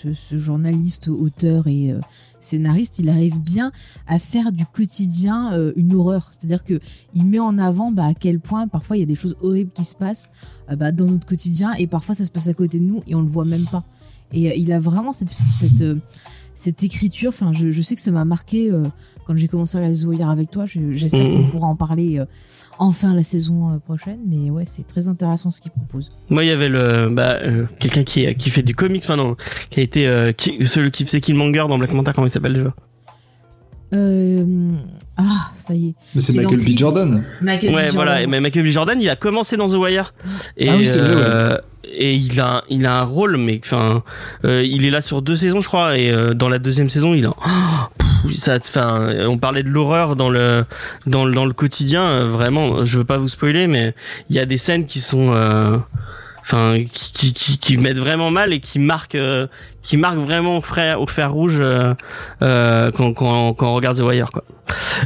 ce, 0.03 0.09
ce 0.15 0.39
journaliste, 0.39 1.09
auteur 1.09 1.67
et 1.67 1.91
euh, 1.93 2.01
scénariste, 2.41 2.99
il 2.99 3.09
arrive 3.09 3.39
bien 3.39 3.71
à 4.09 4.19
faire 4.19 4.51
du 4.53 4.67
quotidien 4.67 5.53
euh, 5.53 5.73
une 5.77 5.95
horreur. 5.95 6.31
C'est-à-dire 6.33 6.65
que 6.65 6.81
il 7.15 7.25
met 7.25 7.39
en 7.39 7.59
avant 7.59 7.93
bah, 7.93 8.07
à 8.07 8.15
quel 8.15 8.41
point 8.41 8.67
parfois 8.67 8.97
il 8.97 9.01
y 9.01 9.03
a 9.03 9.07
des 9.07 9.15
choses 9.15 9.37
horribles 9.43 9.71
qui 9.73 9.85
se 9.85 9.95
passent 9.95 10.33
euh, 10.71 10.77
bah, 10.77 10.91
dans 10.93 11.07
notre 11.07 11.27
quotidien 11.27 11.73
et 11.75 11.87
parfois 11.87 12.15
ça 12.15 12.25
se 12.25 12.31
passe 12.31 12.49
à 12.49 12.55
côté 12.55 12.79
de 12.81 12.85
nous 12.85 13.03
et 13.07 13.15
on 13.15 13.21
le 13.23 13.29
voit 13.29 13.45
même 13.45 13.65
pas. 13.71 13.85
Et 14.33 14.51
euh, 14.51 14.55
il 14.57 14.73
a 14.73 14.81
vraiment 14.81 15.13
cette 15.13 15.29
cette 15.31 15.85
cette 16.55 16.83
écriture. 16.83 17.29
Enfin, 17.29 17.53
je, 17.53 17.71
je 17.71 17.81
sais 17.81 17.95
que 17.95 18.01
ça 18.01 18.11
m'a 18.11 18.25
marqué 18.25 18.71
quand 19.27 19.35
j'ai 19.37 19.49
commencé 19.49 19.79
à 19.79 19.93
The 19.93 20.05
Wire 20.05 20.29
avec 20.29 20.51
toi. 20.51 20.67
Je- 20.67 20.93
J'espère 20.93 21.29
Mhm. 21.29 21.37
qu'on 21.45 21.49
pourra 21.51 21.67
en 21.69 21.77
parler 21.77 22.23
enfin 22.81 23.15
la 23.15 23.23
saison 23.23 23.73
euh, 23.75 23.79
prochaine. 23.79 24.19
Mais 24.27 24.51
ouais, 24.51 24.65
c'est 24.67 24.87
très 24.87 25.07
intéressant 25.07 25.53
ce 25.53 25.61
qu'il 25.61 25.71
propose. 25.71 26.11
moi 26.31 26.43
il 26.45 26.49
y 26.49 26.51
avait 26.51 26.69
le 26.69 27.09
bah 27.13 27.37
euh, 27.43 27.67
quelqu'un 27.79 28.03
qui 28.03 28.35
qui 28.35 28.51
fait 28.51 28.63
du 28.65 28.75
comics 28.75 29.03
enfin 29.05 29.17
non 29.17 29.37
qui 29.71 29.79
a 29.81 29.83
été 29.85 30.07
euh, 30.09 30.33
qui, 30.33 30.67
celui 30.67 30.91
qui 30.91 31.05
faisait 31.05 31.21
Killmonger 31.21 31.67
dans 31.69 31.79
Black 31.79 31.93
Manta 31.93 32.13
comment 32.13 32.27
il 32.27 32.31
s'appelle 32.31 32.55
déjà? 32.55 32.75
Euh, 33.93 34.45
ah, 35.17 35.51
ça 35.57 35.75
y 35.75 35.89
est. 35.89 35.95
Mais 36.15 36.21
c'est 36.21 36.33
Michael 36.33 36.59
B. 36.61 36.79
Jordan. 36.79 37.25
Michael 37.41 37.75
ouais 37.75 37.91
B. 37.91 37.95
voilà 37.95 38.13
Jordan. 38.13 38.31
mais 38.31 38.41
Michael 38.41 38.63
B 38.65 38.67
Jordan 38.69 39.01
il 39.01 39.09
a 39.11 39.17
commencé 39.17 39.57
dans 39.57 39.69
The 39.69 39.75
Wire 39.75 40.15
et 40.57 40.69
Ah 40.69 40.77
oui, 40.77 40.87
c'est 40.87 40.99
vrai, 40.99 41.15
ouais. 41.17 41.23
euh, 41.25 41.59
et 41.93 42.15
il 42.15 42.41
a 42.41 42.63
il 42.71 42.87
a 42.87 43.01
un 43.01 43.05
rôle 43.05 43.37
mais 43.37 43.61
enfin 43.65 44.05
euh, 44.45 44.63
il 44.65 44.85
est 44.85 44.91
là 44.91 45.01
sur 45.03 45.23
deux 45.23 45.37
saisons 45.37 45.61
je 45.61 45.67
crois 45.67 45.99
et 45.99 46.11
euh, 46.11 46.35
dans 46.35 46.49
la 46.49 46.61
deuxième 46.61 46.89
saison 46.89 47.15
il 47.15 47.27
a 47.27 47.31
oh, 47.31 48.05
ça 48.33 48.57
enfin 48.57 49.11
on 49.29 49.39
parlait 49.39 49.63
de 49.63 49.69
l'horreur 49.69 50.17
dans 50.17 50.31
le 50.31 50.65
dans 51.07 51.25
le 51.25 51.35
dans 51.35 51.45
le 51.47 51.53
quotidien 51.53 52.03
euh, 52.03 52.25
vraiment 52.29 52.85
je 52.85 52.99
veux 52.99 53.05
pas 53.05 53.17
vous 53.19 53.29
spoiler 53.29 53.67
mais 53.67 53.95
il 54.29 54.37
y 54.37 54.39
a 54.39 54.47
des 54.47 54.59
scènes 54.59 54.87
qui 54.87 55.01
sont 55.01 55.33
euh, 55.35 55.77
enfin 56.43 56.77
qui, 56.93 57.13
qui 57.13 57.33
qui 57.33 57.59
qui 57.59 57.77
mettent 57.79 57.99
vraiment 57.99 58.31
mal 58.31 58.53
et 58.53 58.61
qui 58.61 58.79
marquent 58.79 59.15
euh, 59.15 59.47
qui 59.83 59.97
marquent 59.97 60.19
vraiment 60.19 60.59
au 60.59 60.63
fer 60.63 61.01
au 61.01 61.07
fer 61.07 61.33
rouge 61.33 61.59
euh, 61.61 61.95
euh, 62.43 62.91
quand 62.93 63.15
quand 63.15 63.55
quand 63.55 63.71
on 63.73 63.75
regarde 63.75 63.97
The 63.97 64.03
Wire 64.03 64.31
quoi. 64.33 64.45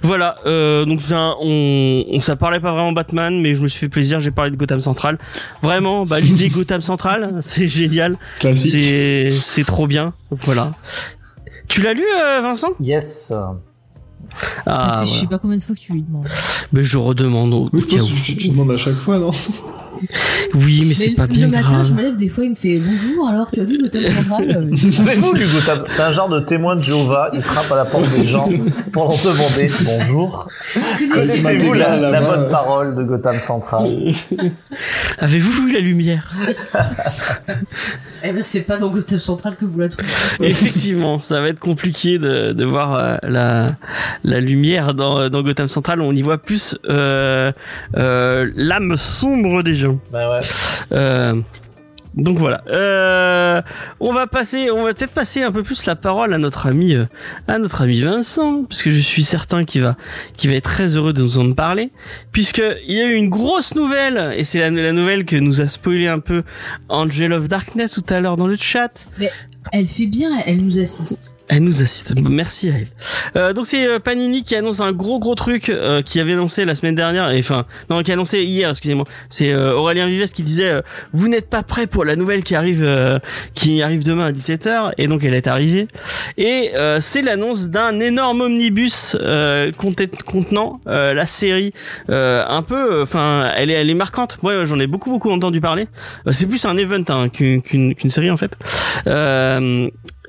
Voilà 0.02 0.36
euh, 0.46 0.84
donc 0.84 1.00
un- 1.12 1.34
on 1.40 2.04
on 2.10 2.20
ça 2.20 2.36
parlait 2.36 2.60
pas 2.60 2.72
vraiment 2.72 2.92
Batman 2.92 3.40
mais 3.40 3.54
je 3.54 3.62
me 3.62 3.68
suis 3.68 3.78
fait 3.80 3.88
plaisir 3.88 4.20
j'ai 4.20 4.30
parlé 4.32 4.50
de 4.50 4.56
Gotham 4.56 4.80
Central. 4.80 5.18
Vraiment 5.62 6.04
bah 6.04 6.18
lisez 6.20 6.48
Gotham 6.50 6.82
Central 6.82 7.38
c'est 7.40 7.68
génial. 7.68 8.16
C'est 8.40 9.30
c'est 9.30 9.64
trop 9.64 9.86
bien 9.86 10.12
voilà 10.30 10.72
tu 11.68 11.82
l'as 11.82 11.94
lu 11.94 12.04
euh, 12.20 12.40
Vincent? 12.42 12.68
Yes. 12.80 13.26
Ça 13.28 13.56
ah 14.66 15.00
fait 15.00 15.06
je 15.06 15.10
sais 15.10 15.16
voilà. 15.18 15.28
pas 15.30 15.38
combien 15.38 15.56
de 15.58 15.62
fois 15.62 15.74
que 15.74 15.80
tu 15.80 15.92
lui 15.92 16.02
demandes. 16.02 16.26
mais 16.72 16.84
je 16.84 16.98
redemande 16.98 17.52
au 17.52 17.64
Oui, 17.72 17.80
je 17.82 17.86
cas 17.86 17.98
pense 17.98 18.10
où. 18.10 18.14
que 18.14 18.20
tu, 18.20 18.36
tu 18.36 18.48
demandes 18.48 18.70
à 18.72 18.76
chaque 18.76 18.96
fois, 18.96 19.18
non? 19.18 19.30
Oui 20.54 20.84
mais 20.86 20.94
c'est 20.94 21.10
pas 21.10 21.26
le, 21.26 21.32
bien 21.32 21.46
le 21.46 21.52
matin, 21.52 21.68
grave 21.68 21.86
je 21.86 21.92
me 21.92 22.02
lève 22.02 22.16
des 22.16 22.28
fois, 22.28 22.44
il 22.44 22.50
me 22.50 22.54
fait 22.54 22.78
bonjour. 22.78 23.28
Alors, 23.28 23.50
tu 23.50 23.60
as 23.60 23.64
lu 23.64 23.78
Gotham 23.78 24.02
Central 24.06 24.68
Euh, 24.70 24.76
C'est 25.88 26.02
un 26.02 26.10
genre 26.10 26.28
de 26.28 26.40
témoin 26.40 26.76
de 26.76 26.82
Jéhovah. 26.82 27.30
Il 27.32 27.42
frappe 27.42 27.70
à 27.72 27.76
la 27.76 27.84
porte 27.84 28.08
des 28.16 28.26
gens 28.26 28.48
pour 28.92 29.04
leur 29.08 29.16
demander 29.18 29.70
bonjour. 29.84 30.48
Connaissez-vous 30.98 31.72
la, 31.74 31.96
là-bas. 31.96 32.20
bonne 32.36 32.50
parole 32.50 32.94
de 32.94 33.02
Gotham 33.02 33.38
Central 33.40 33.82
avez-vous 35.18 35.66
vu 35.66 35.72
la 35.72 35.80
lumière 35.80 36.30
Eh 38.24 38.32
ben, 38.32 38.42
c'est 38.42 38.62
pas 38.62 38.76
dans 38.76 38.88
Gotham 38.88 39.18
Central 39.18 39.56
que 39.56 39.64
vous 39.64 39.80
la 39.80 39.88
trouvez. 39.88 40.08
Effectivement, 40.40 41.20
ça 41.20 41.40
va 41.40 41.48
être 41.48 41.60
compliqué 41.60 42.18
de, 42.18 42.52
de 42.52 42.64
voir 42.64 42.94
euh, 42.94 43.16
la, 43.22 43.74
la 44.24 44.40
lumière 44.40 44.94
dans, 44.94 45.28
dans 45.28 45.42
Gotham 45.42 45.68
Central. 45.68 46.00
On 46.00 46.12
y 46.12 46.22
voit 46.22 46.38
plus 46.38 46.76
euh, 46.88 47.52
euh, 47.96 48.50
l'âme 48.56 48.96
sombre 48.96 49.62
des 49.62 49.74
gens. 49.74 49.83
Bah 50.12 50.30
ouais. 50.30 50.46
Euh, 50.92 51.40
donc 52.14 52.38
voilà. 52.38 52.62
Euh, 52.68 53.60
on 53.98 54.12
va 54.12 54.26
passer, 54.26 54.70
on 54.70 54.84
va 54.84 54.94
peut-être 54.94 55.12
passer 55.12 55.42
un 55.42 55.50
peu 55.50 55.62
plus 55.62 55.84
la 55.86 55.96
parole 55.96 56.32
à 56.32 56.38
notre 56.38 56.66
ami, 56.66 56.94
euh, 56.94 57.06
à 57.48 57.58
notre 57.58 57.82
ami 57.82 58.00
Vincent, 58.00 58.64
puisque 58.64 58.90
je 58.90 59.00
suis 59.00 59.24
certain 59.24 59.64
qu'il 59.64 59.82
va, 59.82 59.96
qu'il 60.36 60.50
va 60.50 60.56
être 60.56 60.64
très 60.64 60.96
heureux 60.96 61.12
de 61.12 61.22
nous 61.22 61.38
en 61.38 61.52
parler, 61.52 61.90
puisque 62.30 62.62
il 62.86 62.94
y 62.94 63.00
a 63.00 63.06
eu 63.06 63.14
une 63.14 63.30
grosse 63.30 63.74
nouvelle, 63.74 64.32
et 64.36 64.44
c'est 64.44 64.60
la, 64.60 64.70
la 64.70 64.92
nouvelle 64.92 65.24
que 65.24 65.36
nous 65.36 65.60
a 65.60 65.66
spoilé 65.66 66.06
un 66.06 66.20
peu 66.20 66.44
Angel 66.88 67.32
of 67.32 67.48
Darkness 67.48 67.92
tout 67.92 68.14
à 68.14 68.20
l'heure 68.20 68.36
dans 68.36 68.46
le 68.46 68.56
chat. 68.56 69.08
Elle 69.72 69.86
fait 69.86 70.06
bien, 70.06 70.30
elle 70.46 70.58
nous 70.58 70.78
assiste. 70.78 71.36
Elle 71.48 71.64
nous 71.64 71.82
assiste. 71.82 72.14
Merci 72.18 72.70
à 72.70 72.72
elle. 72.78 72.88
Euh, 73.36 73.52
donc 73.52 73.66
c'est 73.66 73.86
euh, 73.86 73.98
Panini 73.98 74.44
qui 74.44 74.56
annonce 74.56 74.80
un 74.80 74.92
gros 74.92 75.18
gros 75.18 75.34
truc 75.34 75.68
euh, 75.68 76.00
qui 76.00 76.18
avait 76.18 76.32
annoncé 76.32 76.64
la 76.64 76.74
semaine 76.74 76.94
dernière, 76.94 77.30
et 77.30 77.38
enfin 77.38 77.66
non 77.90 78.02
qui 78.02 78.10
a 78.10 78.14
annoncé 78.14 78.44
hier, 78.44 78.70
excusez-moi. 78.70 79.04
C'est 79.28 79.52
euh, 79.52 79.74
Aurélien 79.74 80.06
Vives 80.06 80.32
qui 80.32 80.42
disait 80.42 80.70
euh, 80.70 80.80
vous 81.12 81.28
n'êtes 81.28 81.50
pas 81.50 81.62
prêt 81.62 81.86
pour 81.86 82.06
la 82.06 82.16
nouvelle 82.16 82.42
qui 82.44 82.54
arrive 82.54 82.82
euh, 82.82 83.18
qui 83.52 83.82
arrive 83.82 84.04
demain 84.04 84.26
à 84.26 84.32
17h 84.32 84.92
et 84.96 85.06
donc 85.06 85.22
elle 85.22 85.34
est 85.34 85.46
arrivée. 85.46 85.88
Et 86.38 86.72
c'est 87.00 87.22
l'annonce 87.22 87.68
d'un 87.68 88.00
énorme 88.00 88.40
omnibus 88.40 89.16
contenant 90.26 90.80
la 90.86 91.26
série 91.26 91.72
un 92.08 92.62
peu 92.62 93.02
enfin 93.02 93.50
elle 93.54 93.70
est 93.70 93.74
elle 93.74 93.90
est 93.90 93.94
marquante. 93.94 94.38
Moi 94.42 94.64
j'en 94.64 94.78
ai 94.78 94.86
beaucoup 94.86 95.10
beaucoup 95.10 95.30
entendu 95.30 95.60
parler. 95.60 95.86
C'est 96.30 96.46
plus 96.46 96.64
un 96.64 96.76
event 96.76 97.04
hein, 97.08 97.28
qu'une 97.28 97.94
série 98.08 98.30
en 98.30 98.36
fait. 98.36 98.56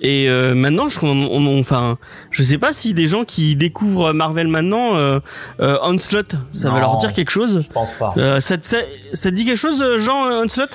Et 0.01 0.27
euh, 0.29 0.53
maintenant, 0.55 0.89
je, 0.89 0.99
on, 1.03 1.07
on- 1.07 1.59
enfin, 1.59 1.97
je 2.31 2.43
sais 2.43 2.57
pas 2.57 2.73
si 2.73 2.93
des 2.93 3.07
gens 3.07 3.23
qui 3.23 3.55
découvrent 3.55 4.11
Marvel 4.13 4.47
maintenant, 4.47 4.97
euh, 4.97 5.19
euh, 5.61 5.77
Onslaught, 5.83 6.35
ça 6.51 6.69
va 6.69 6.79
leur 6.81 6.97
dire 6.97 7.13
quelque 7.13 7.29
chose. 7.31 7.59
Je 7.65 7.71
pense 7.71 7.93
pas. 7.93 8.13
Euh, 8.17 8.41
ça, 8.41 8.57
te- 8.57 8.65
ça, 8.65 8.77
ça 9.13 9.29
te 9.31 9.35
dit 9.35 9.45
quelque 9.45 9.55
chose, 9.57 9.81
euh, 9.81 9.97
Jean 9.97 10.25
euh, 10.29 10.43
Onslaught? 10.43 10.69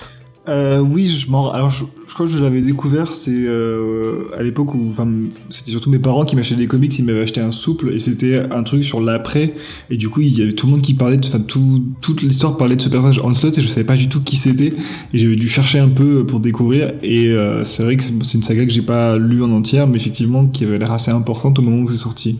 Euh, 0.48 0.78
oui, 0.78 1.06
je 1.06 1.30
m'en. 1.30 1.52
Alors, 1.52 1.70
je, 1.70 1.84
crois 2.12 2.26
que 2.26 2.32
je 2.32 2.38
l'avais 2.38 2.62
découvert. 2.62 3.14
C'est 3.14 3.30
euh, 3.34 4.30
à 4.36 4.42
l'époque 4.42 4.74
où, 4.74 4.88
enfin, 4.88 5.06
c'était 5.50 5.70
surtout 5.70 5.90
mes 5.90 5.98
parents 5.98 6.24
qui 6.24 6.34
m'achetaient 6.34 6.56
des 6.56 6.66
comics. 6.66 6.98
Ils 6.98 7.04
m'avaient 7.04 7.20
acheté 7.20 7.40
un 7.40 7.52
souple 7.52 7.92
et 7.92 7.98
c'était 7.98 8.42
un 8.50 8.62
truc 8.62 8.82
sur 8.82 9.00
l'après. 9.00 9.54
Et 9.90 9.96
du 9.96 10.08
coup, 10.08 10.22
il 10.22 10.36
y 10.36 10.42
avait 10.42 10.52
tout 10.52 10.66
le 10.66 10.72
monde 10.72 10.82
qui 10.82 10.94
parlait. 10.94 11.18
Enfin, 11.24 11.40
tout, 11.40 11.84
toute 12.00 12.22
l'histoire 12.22 12.56
parlait 12.56 12.76
de 12.76 12.82
ce 12.82 12.88
personnage 12.88 13.20
Onslaught 13.22 13.56
et 13.58 13.60
je 13.60 13.68
savais 13.68 13.84
pas 13.84 13.96
du 13.96 14.08
tout 14.08 14.22
qui 14.22 14.36
c'était. 14.36 14.72
Et 15.12 15.18
j'avais 15.18 15.36
dû 15.36 15.48
chercher 15.48 15.78
un 15.78 15.88
peu 15.88 16.24
pour 16.24 16.40
découvrir. 16.40 16.94
Et 17.02 17.32
euh, 17.32 17.62
c'est 17.64 17.82
vrai 17.82 17.96
que 17.96 18.02
c'est 18.02 18.34
une 18.34 18.42
saga 18.42 18.64
que 18.64 18.72
j'ai 18.72 18.82
pas 18.82 19.18
lue 19.18 19.42
en 19.42 19.50
entière, 19.50 19.86
mais 19.86 19.96
effectivement 19.96 20.46
qui 20.46 20.64
avait 20.64 20.78
l'air 20.78 20.92
assez 20.92 21.10
importante 21.10 21.58
au 21.58 21.62
moment 21.62 21.82
où 21.82 21.88
c'est 21.88 21.96
sorti. 21.96 22.38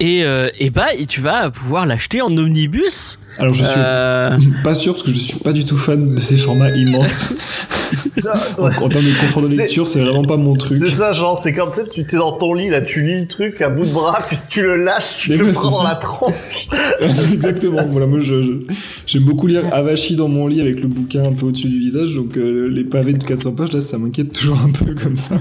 Et, 0.00 0.24
euh, 0.24 0.48
et 0.58 0.70
bah, 0.70 0.88
et 0.98 1.06
tu 1.06 1.20
vas 1.20 1.50
pouvoir 1.50 1.86
l'acheter 1.86 2.20
en 2.22 2.36
omnibus. 2.36 3.18
Alors, 3.38 3.54
je 3.54 3.62
suis 3.62 3.72
Euh, 3.76 4.36
pas 4.64 4.74
sûr 4.74 4.94
parce 4.94 5.04
que 5.04 5.12
je 5.12 5.18
suis 5.18 5.38
pas 5.38 5.52
du 5.52 5.64
tout 5.64 5.76
fan 5.76 6.14
de 6.14 6.20
ces 6.20 6.36
formats 6.36 6.70
immenses. 6.70 7.32
en, 8.58 8.66
en 8.66 8.88
termes 8.88 9.04
de 9.04 9.20
confort 9.20 9.42
de 9.42 9.48
C'est- 9.48 9.62
lecture, 9.64 9.86
c'est 9.86 10.00
vraiment 10.00 10.24
pas 10.24 10.36
mon 10.36 10.54
truc. 10.56 10.78
C'est 10.78 10.90
ça, 10.90 11.12
genre, 11.12 11.38
c'est 11.40 11.52
comme 11.52 11.70
tu 11.70 11.76
sais, 11.80 11.86
tu 11.92 12.04
t'es 12.04 12.16
dans 12.16 12.32
ton 12.32 12.54
lit, 12.54 12.68
là, 12.68 12.80
tu 12.82 13.02
lis 13.04 13.20
le 13.20 13.26
truc 13.28 13.60
à 13.60 13.68
bout 13.68 13.84
de 13.84 13.90
bras, 13.92 14.24
puis 14.26 14.36
si 14.36 14.48
tu 14.48 14.62
le 14.62 14.82
lâches, 14.82 15.16
tu 15.18 15.30
Mais 15.30 15.38
te 15.38 15.44
ouais, 15.44 15.52
prends 15.52 15.70
dans 15.70 15.78
ça. 15.78 15.84
la 15.90 15.94
tronche. 15.94 16.68
Exactement. 17.00 17.82
Voilà, 17.84 18.06
moi, 18.06 18.18
je, 18.20 18.42
je- 18.42 18.50
j'aime 19.06 19.22
beaucoup 19.24 19.46
lire 19.46 19.64
avachi 19.72 20.16
dans 20.16 20.28
mon 20.28 20.46
lit 20.48 20.60
avec 20.60 20.80
le 20.80 20.88
bouquin 20.88 21.22
un 21.24 21.32
peu 21.32 21.46
au-dessus 21.46 21.68
du 21.68 21.78
visage, 21.78 22.14
donc 22.14 22.36
euh, 22.36 22.68
les 22.68 22.84
pavés 22.84 23.12
de 23.12 23.22
400 23.24 23.52
pages, 23.52 23.72
là, 23.72 23.80
ça 23.80 23.96
m'inquiète 23.98 24.32
toujours 24.32 24.58
un 24.64 24.70
peu 24.70 24.94
comme 24.94 25.16
ça. 25.16 25.36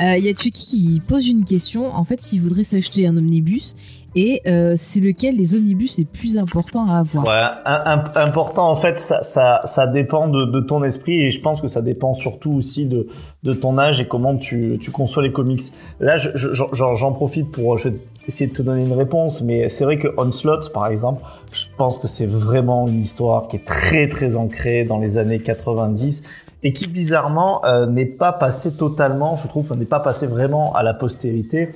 Euh, 0.00 0.16
Il 0.16 0.24
y 0.24 0.28
a 0.28 0.34
Chucky 0.34 0.50
qui 0.52 1.02
pose 1.06 1.26
une 1.28 1.44
question. 1.44 1.86
En 1.94 2.04
fait, 2.04 2.32
il 2.32 2.40
voudrait 2.40 2.64
s'acheter 2.64 3.06
un 3.06 3.16
omnibus 3.16 3.76
et 4.16 4.42
euh, 4.46 4.74
c'est 4.76 5.00
lequel 5.00 5.36
les 5.36 5.54
omnibus 5.54 5.96
les 5.98 6.04
plus 6.04 6.36
importants 6.36 6.88
à 6.88 6.98
avoir? 6.98 7.24
Ouais, 7.24 8.10
important 8.16 8.68
en 8.68 8.74
fait, 8.74 8.98
ça, 8.98 9.60
ça, 9.64 9.86
dépend 9.86 10.28
de, 10.28 10.60
ton 10.60 10.82
esprit 10.82 11.22
et 11.22 11.30
je 11.30 11.40
pense 11.40 11.60
que 11.60 11.68
ça 11.68 11.80
dépend 11.80 12.14
surtout 12.14 12.52
aussi 12.52 12.86
de, 12.86 13.06
ton 13.54 13.78
âge 13.78 14.00
et 14.00 14.08
comment 14.08 14.36
tu, 14.36 14.78
tu 14.80 14.90
conçois 14.90 15.22
les 15.22 15.32
comics. 15.32 15.62
Là, 16.00 16.18
je- 16.18 16.30
je- 16.34 16.64
j'en 16.72 17.12
profite 17.12 17.50
pour 17.50 17.78
essayer 18.26 18.50
de 18.50 18.54
te 18.54 18.62
donner 18.62 18.82
une 18.84 18.92
réponse, 18.92 19.42
mais 19.42 19.68
c'est 19.68 19.84
vrai 19.84 19.98
que 19.98 20.08
Onslaught, 20.16 20.72
par 20.72 20.88
exemple, 20.88 21.22
je 21.52 21.66
pense 21.76 21.98
que 21.98 22.08
c'est 22.08 22.26
vraiment 22.26 22.88
une 22.88 23.02
histoire 23.02 23.48
qui 23.48 23.56
est 23.56 23.64
très 23.64 24.08
très 24.08 24.36
ancrée 24.36 24.84
dans 24.84 24.98
les 24.98 25.18
années 25.18 25.40
90 25.40 26.24
et 26.62 26.72
qui 26.72 26.86
bizarrement 26.86 27.64
euh, 27.64 27.86
n'est 27.86 28.04
pas 28.06 28.32
passée 28.32 28.76
totalement, 28.76 29.36
je 29.36 29.48
trouve, 29.48 29.76
n'est 29.76 29.84
pas 29.86 30.00
passée 30.00 30.26
vraiment 30.26 30.74
à 30.74 30.82
la 30.82 30.94
postérité. 30.94 31.70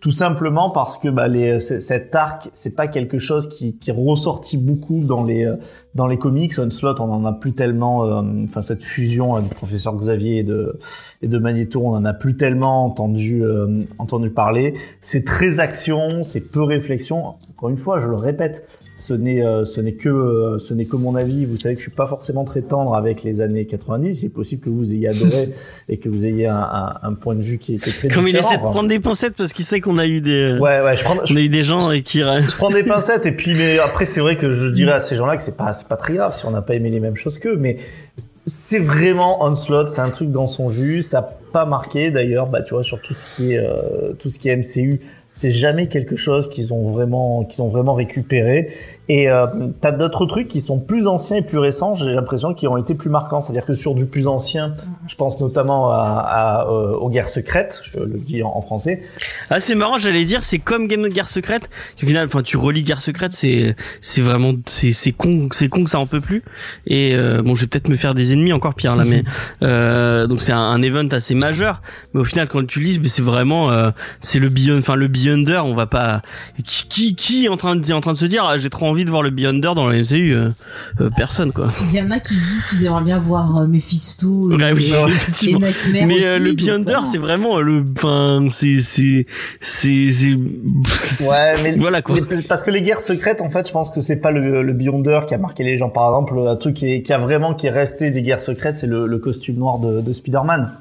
Tout 0.00 0.12
simplement 0.12 0.70
parce 0.70 0.96
que 0.96 1.08
bah, 1.08 1.26
les, 1.26 1.58
c- 1.58 1.80
cet 1.80 2.14
arc, 2.14 2.50
c'est 2.52 2.76
pas 2.76 2.86
quelque 2.86 3.18
chose 3.18 3.48
qui, 3.48 3.76
qui 3.78 3.90
est 3.90 3.92
ressorti 3.96 4.56
beaucoup 4.56 5.00
dans 5.02 5.24
les 5.24 5.44
euh, 5.44 5.56
dans 5.96 6.06
les 6.06 6.18
comics. 6.18 6.56
Onslaught, 6.56 7.00
on 7.00 7.10
en 7.10 7.24
a 7.24 7.32
plus 7.32 7.52
tellement. 7.52 8.04
euh, 8.04 8.22
Enfin, 8.44 8.62
cette 8.62 8.84
fusion 8.84 9.36
euh, 9.36 9.40
du 9.40 9.48
professeur 9.48 9.96
Xavier 9.96 10.38
et 10.38 10.42
de 10.44 10.78
et 11.20 11.26
Magneto, 11.26 11.82
on 11.84 11.94
en 11.96 12.04
a 12.04 12.14
plus 12.14 12.36
tellement 12.36 12.84
entendu 12.84 13.44
euh, 13.44 13.80
entendu 13.98 14.30
parler. 14.30 14.74
C'est 15.00 15.24
très 15.24 15.58
action, 15.58 16.22
c'est 16.22 16.52
peu 16.52 16.62
réflexion. 16.62 17.34
Encore 17.58 17.70
une 17.70 17.76
fois, 17.76 17.98
je 17.98 18.06
le 18.06 18.14
répète, 18.14 18.68
ce 18.94 19.12
n'est 19.14 19.44
euh, 19.44 19.64
ce 19.64 19.80
n'est 19.80 19.94
que 19.94 20.08
euh, 20.08 20.60
ce 20.60 20.74
n'est 20.74 20.84
que 20.84 20.94
mon 20.94 21.16
avis. 21.16 21.44
Vous 21.44 21.56
savez 21.56 21.74
que 21.74 21.80
je 21.80 21.86
suis 21.86 21.90
pas 21.96 22.06
forcément 22.06 22.44
très 22.44 22.62
tendre 22.62 22.94
avec 22.94 23.24
les 23.24 23.40
années 23.40 23.66
90. 23.66 24.14
C'est 24.14 24.28
possible 24.28 24.62
que 24.62 24.70
vous 24.70 24.94
ayez 24.94 25.08
adoré 25.08 25.52
et 25.88 25.96
que 25.96 26.08
vous 26.08 26.24
ayez 26.24 26.46
un, 26.46 26.54
un, 26.56 26.92
un 27.02 27.14
point 27.14 27.34
de 27.34 27.42
vue 27.42 27.58
qui 27.58 27.74
est, 27.74 27.78
qui 27.78 27.90
est 27.90 27.92
très 27.94 28.08
Comme 28.10 28.28
il 28.28 28.32
différent. 28.32 28.48
essaie 28.48 28.58
de 28.58 28.62
prendre 28.62 28.88
des 28.88 29.00
pincettes 29.00 29.34
parce 29.34 29.52
qu'il 29.52 29.64
sait 29.64 29.80
qu'on 29.80 29.98
a 29.98 30.06
eu 30.06 30.20
des, 30.20 30.56
Ouais, 30.60 30.80
ouais, 30.82 30.96
je 30.96 31.02
prends, 31.02 31.16
on 31.16 31.34
a 31.36 31.40
eu 31.40 31.48
des 31.48 31.64
gens 31.64 31.90
et 31.90 32.02
qui, 32.02 32.20
je 32.20 32.56
prends 32.56 32.70
des 32.70 32.84
pincettes 32.84 33.26
et 33.26 33.32
puis 33.32 33.54
mais 33.54 33.80
après 33.80 34.04
c'est 34.04 34.20
vrai 34.20 34.36
que 34.36 34.52
je 34.52 34.68
dirais 34.68 34.92
à 34.92 35.00
ces 35.00 35.16
gens-là 35.16 35.36
que 35.36 35.42
c'est 35.42 35.56
pas 35.56 35.72
c'est 35.72 35.88
pas 35.88 35.96
très 35.96 36.14
grave 36.14 36.36
si 36.36 36.46
on 36.46 36.52
n'a 36.52 36.62
pas 36.62 36.76
aimé 36.76 36.90
les 36.90 37.00
mêmes 37.00 37.16
choses 37.16 37.38
qu'eux 37.38 37.56
mais 37.56 37.78
c'est 38.46 38.78
vraiment 38.78 39.44
Onslaught, 39.44 39.88
c'est 39.88 40.00
un 40.00 40.10
truc 40.10 40.30
dans 40.30 40.46
son 40.46 40.70
jus, 40.70 41.02
ça 41.02 41.18
a 41.18 41.30
pas 41.52 41.66
marqué 41.66 42.10
d'ailleurs 42.12 42.46
bah 42.46 42.62
tu 42.62 42.74
vois 42.74 42.84
sur 42.84 43.00
tout 43.02 43.14
ce 43.14 43.26
qui 43.26 43.52
est 43.52 43.58
euh, 43.58 44.12
tout 44.18 44.30
ce 44.30 44.38
qui 44.38 44.48
est 44.48 44.56
MCU, 44.56 45.00
c'est 45.38 45.52
jamais 45.52 45.86
quelque 45.86 46.16
chose 46.16 46.50
qu'ils 46.50 46.72
ont 46.72 46.90
vraiment 46.90 47.44
qu'ils 47.44 47.62
ont 47.62 47.68
vraiment 47.68 47.94
récupéré 47.94 48.72
et 49.08 49.28
euh, 49.28 49.46
t'as 49.80 49.92
d'autres 49.92 50.26
trucs 50.26 50.48
qui 50.48 50.60
sont 50.60 50.80
plus 50.80 51.06
anciens 51.06 51.38
et 51.38 51.42
plus 51.42 51.58
récents, 51.58 51.94
j'ai 51.94 52.12
l'impression 52.12 52.52
qu'ils 52.52 52.68
ont 52.68 52.76
été 52.76 52.94
plus 52.94 53.08
marquants, 53.08 53.40
c'est-à-dire 53.40 53.64
que 53.64 53.74
sur 53.74 53.94
du 53.94 54.04
plus 54.04 54.26
ancien, 54.26 54.74
je 55.08 55.14
pense 55.14 55.40
notamment 55.40 55.90
à, 55.90 55.96
à, 55.96 56.66
euh, 56.68 56.92
aux 56.92 57.08
guerres 57.08 57.28
secrètes, 57.28 57.80
je 57.82 58.00
le 58.00 58.18
dis 58.18 58.42
en, 58.42 58.50
en 58.54 58.60
français. 58.60 59.02
Ah 59.50 59.60
c'est 59.60 59.74
marrant, 59.74 59.98
j'allais 59.98 60.24
dire 60.24 60.44
c'est 60.44 60.58
comme 60.58 60.88
Game 60.88 61.04
of 61.04 61.10
Guerre 61.10 61.28
secrète. 61.28 61.70
Au 62.02 62.06
final, 62.06 62.26
enfin 62.26 62.42
tu 62.42 62.58
relis 62.58 62.82
Guerre 62.82 63.00
secrète, 63.00 63.32
c'est 63.32 63.74
c'est 64.00 64.20
vraiment 64.20 64.52
c'est 64.66 64.92
c'est 64.92 65.12
con, 65.12 65.48
c'est 65.52 65.68
con 65.68 65.84
que 65.84 65.90
ça 65.90 66.00
en 66.00 66.06
peut 66.06 66.20
plus. 66.20 66.42
Et 66.86 67.14
euh, 67.14 67.42
bon, 67.42 67.54
je 67.54 67.62
vais 67.62 67.66
peut-être 67.66 67.88
me 67.88 67.96
faire 67.96 68.14
des 68.14 68.32
ennemis 68.34 68.52
encore 68.52 68.74
pire 68.74 68.94
là, 68.94 69.04
mais 69.04 69.22
euh, 69.62 70.26
donc 70.26 70.42
c'est 70.42 70.52
un, 70.52 70.58
un 70.58 70.82
event 70.82 71.08
assez 71.12 71.34
majeur. 71.34 71.80
Mais 72.12 72.20
au 72.20 72.24
final, 72.24 72.48
quand 72.48 72.66
tu 72.66 72.80
lis, 72.80 73.00
c'est 73.06 73.22
vraiment 73.22 73.72
euh, 73.72 73.90
c'est 74.20 74.38
le 74.38 74.50
Beyond, 74.50 74.78
enfin 74.78 74.96
le 74.96 75.08
Beyonder. 75.08 75.62
On 75.64 75.74
va 75.74 75.86
pas 75.86 76.20
qui 76.64 76.88
qui, 76.88 77.14
qui 77.14 77.46
est 77.46 77.48
en 77.48 77.56
train 77.56 77.76
de 77.76 77.92
en 77.92 78.00
train 78.00 78.12
de 78.12 78.18
se 78.18 78.26
dire 78.26 78.44
ah, 78.46 78.58
j'ai 78.58 78.70
trop 78.70 78.86
envie 78.86 78.97
de 79.04 79.10
voir 79.10 79.22
le 79.22 79.30
Beyonder 79.30 79.72
dans 79.74 79.86
le 79.88 80.00
MCU. 80.00 80.34
euh, 80.34 80.48
euh, 81.00 81.10
personne 81.16 81.52
quoi. 81.52 81.68
Il 81.82 81.92
y 81.94 82.00
en 82.00 82.10
a 82.10 82.18
qui 82.20 82.34
se 82.34 82.44
disent 82.44 82.64
qu'ils 82.66 82.84
aimeraient 82.86 83.04
bien 83.04 83.18
voir 83.18 83.56
euh, 83.58 83.66
Mephisto 83.66 84.50
et, 84.52 84.54
Ouais, 84.56 84.72
oui, 84.72 84.92
et 85.08 85.10
effectivement. 85.10 85.60
Nightmare 85.60 86.06
Mais 86.06 86.16
aussi, 86.18 86.26
euh, 86.28 86.38
le 86.38 86.52
Beyonder, 86.54 86.98
c'est 87.10 87.18
vraiment 87.18 87.60
le, 87.60 87.84
enfin, 87.96 88.46
c'est, 88.50 88.80
c'est, 88.80 89.26
c'est, 89.60 90.34
Ouais, 90.34 91.62
mais 91.62 91.72
voilà 91.78 92.02
quoi. 92.02 92.16
parce 92.48 92.62
que 92.62 92.70
les 92.70 92.82
guerres 92.82 93.00
secrètes, 93.00 93.40
en 93.40 93.50
fait, 93.50 93.66
je 93.66 93.72
pense 93.72 93.90
que 93.90 94.00
c'est 94.00 94.16
pas 94.16 94.30
le, 94.30 94.62
le 94.62 94.72
Beyonder 94.72 95.20
qui 95.26 95.34
a 95.34 95.38
marqué 95.38 95.64
les 95.64 95.78
gens. 95.78 95.88
Par 95.88 96.08
exemple, 96.08 96.38
un 96.48 96.56
truc 96.56 96.74
qui, 96.74 96.92
est- 96.92 97.02
qui 97.02 97.12
a 97.12 97.18
vraiment 97.18 97.54
qui 97.54 97.66
est 97.66 97.70
resté 97.70 98.10
des 98.10 98.22
guerres 98.22 98.40
secrètes, 98.40 98.78
c'est 98.78 98.86
le, 98.86 99.06
le 99.06 99.18
costume 99.18 99.56
noir 99.56 99.78
de, 99.78 100.00
de 100.00 100.12
Spider-Man. 100.12 100.72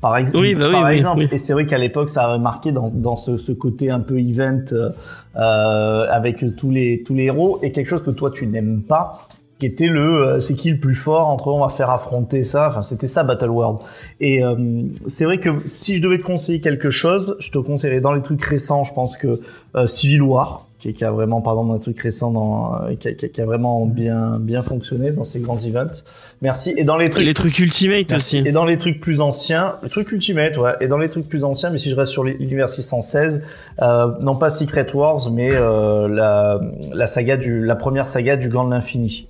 Par, 0.00 0.16
ex- 0.18 0.32
Oui, 0.34 0.54
bah 0.54 0.66
oui, 0.66 0.72
par 0.72 0.84
oui, 0.90 0.96
exemple. 0.96 1.18
oui. 1.20 1.28
Et 1.32 1.38
c'est 1.38 1.52
vrai 1.54 1.64
qu'à 1.64 1.78
l'époque, 1.78 2.10
ça 2.10 2.24
avait 2.30 2.42
marqué 2.42 2.72
dans, 2.72 2.90
dans 2.90 3.16
ce, 3.16 3.36
ce 3.38 3.52
côté 3.52 3.90
un 3.90 4.00
peu 4.00 4.18
event 4.18 4.60
euh, 4.72 4.90
euh, 5.36 6.06
avec 6.10 6.44
tous 6.56 6.70
les 6.70 7.02
tous 7.04 7.14
les 7.14 7.24
héros 7.24 7.58
et 7.62 7.72
quelque 7.72 7.88
chose 7.88 8.02
que 8.02 8.10
toi 8.10 8.30
tu 8.30 8.46
n'aimes 8.46 8.82
pas 8.82 9.26
qui 9.58 9.66
était 9.66 9.86
le 9.86 10.26
euh, 10.26 10.40
c'est 10.40 10.54
qui 10.54 10.70
le 10.70 10.78
plus 10.78 10.94
fort 10.94 11.28
entre 11.28 11.48
on 11.48 11.60
va 11.60 11.68
faire 11.68 11.90
affronter 11.90 12.44
ça. 12.44 12.68
Enfin 12.68 12.82
c'était 12.82 13.06
ça 13.06 13.22
Battle 13.22 13.50
World. 13.50 13.78
Et 14.20 14.44
euh, 14.44 14.82
c'est 15.06 15.24
vrai 15.24 15.38
que 15.38 15.50
si 15.66 15.96
je 15.96 16.02
devais 16.02 16.18
te 16.18 16.24
conseiller 16.24 16.60
quelque 16.60 16.90
chose 16.90 17.36
je 17.38 17.50
te 17.50 17.58
conseillerais 17.58 18.00
dans 18.00 18.12
les 18.12 18.22
trucs 18.22 18.44
récents 18.44 18.84
je 18.84 18.92
pense 18.94 19.16
que 19.16 19.40
euh, 19.76 19.86
Civil 19.86 20.22
War 20.22 20.66
qui, 20.84 20.92
qui 20.94 21.04
a 21.04 21.10
vraiment 21.10 21.40
pardon 21.40 21.64
dans 21.64 21.74
un 21.74 21.78
truc 21.78 21.98
récent 22.00 22.30
dans 22.30 22.74
euh, 22.74 22.94
qui, 22.94 23.08
a, 23.08 23.12
qui 23.14 23.28
qui 23.30 23.40
a 23.40 23.46
vraiment 23.46 23.86
bien 23.86 24.38
bien 24.38 24.62
fonctionné 24.62 25.10
dans 25.12 25.24
ces 25.24 25.40
grands 25.40 25.56
events 25.58 26.02
merci 26.42 26.74
et 26.76 26.84
dans 26.84 26.98
les 26.98 27.08
trucs 27.08 27.24
Les 27.24 27.32
trucs 27.34 27.58
Ultimate 27.58 28.06
Merci. 28.10 28.40
aussi. 28.40 28.48
Et 28.48 28.52
dans 28.52 28.66
les 28.66 28.76
trucs 28.76 29.00
plus 29.00 29.20
anciens, 29.22 29.76
les 29.82 29.88
trucs 29.88 30.12
Ultimate, 30.12 30.56
ouais. 30.58 30.72
Et 30.80 30.88
dans 30.88 30.98
les 30.98 31.08
trucs 31.08 31.26
plus 31.28 31.42
anciens, 31.42 31.70
mais 31.70 31.78
si 31.78 31.88
je 31.88 31.96
reste 31.96 32.12
sur 32.12 32.22
l'univers 32.22 32.68
616, 32.68 33.42
euh, 33.82 34.08
non 34.20 34.34
pas 34.34 34.50
Secret 34.50 34.86
Wars, 34.94 35.30
mais 35.32 35.50
euh, 35.52 36.06
la, 36.08 36.60
la 36.92 37.06
saga 37.06 37.36
du, 37.38 37.64
la 37.64 37.76
première 37.76 38.06
saga 38.06 38.36
du 38.36 38.50
Gant 38.50 38.64
de 38.66 38.70
l'Infini. 38.72 39.26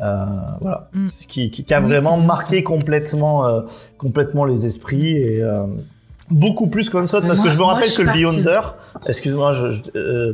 Euh, 0.00 0.24
voilà. 0.60 0.88
Mm. 0.94 1.08
Ce 1.10 1.26
Qui, 1.26 1.50
qui, 1.50 1.64
qui 1.64 1.74
a 1.74 1.80
Oui, 1.80 1.86
vraiment 1.88 2.16
marqué 2.16 2.62
complètement, 2.62 3.46
euh, 3.46 3.60
complètement 3.98 4.44
les 4.46 4.64
esprits 4.66 5.16
et 5.18 5.42
euh, 5.42 5.64
beaucoup 6.30 6.68
plus 6.68 6.88
qu'Onslaught 6.88 7.24
parce 7.26 7.36
Moi- 7.38 7.46
que 7.46 7.52
je 7.52 7.58
me 7.58 7.62
moi, 7.62 7.74
rappelle 7.74 7.90
je 7.90 7.96
que 7.98 8.02
le 8.02 8.12
Beyonder, 8.12 8.60
excuse-moi, 9.06 9.52
euh, 9.96 10.32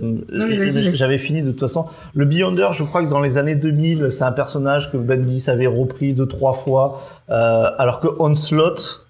j'avais 0.92 1.18
fini 1.18 1.42
de 1.42 1.50
toute 1.50 1.60
façon. 1.60 1.86
Le 2.14 2.24
Beyonder, 2.24 2.68
je 2.72 2.84
crois 2.84 3.02
que 3.04 3.08
dans 3.10 3.20
les 3.20 3.36
années 3.38 3.54
2000, 3.56 4.08
c'est 4.10 4.24
un 4.24 4.32
personnage 4.32 4.90
que 4.90 4.96
Bendis 4.96 5.48
avait 5.48 5.66
repris 5.66 6.12
deux 6.14 6.26
trois 6.26 6.52
fois, 6.52 7.02
euh, 7.30 7.70
alors 7.78 8.00
que 8.00 8.08
Onslaught, 8.18 9.06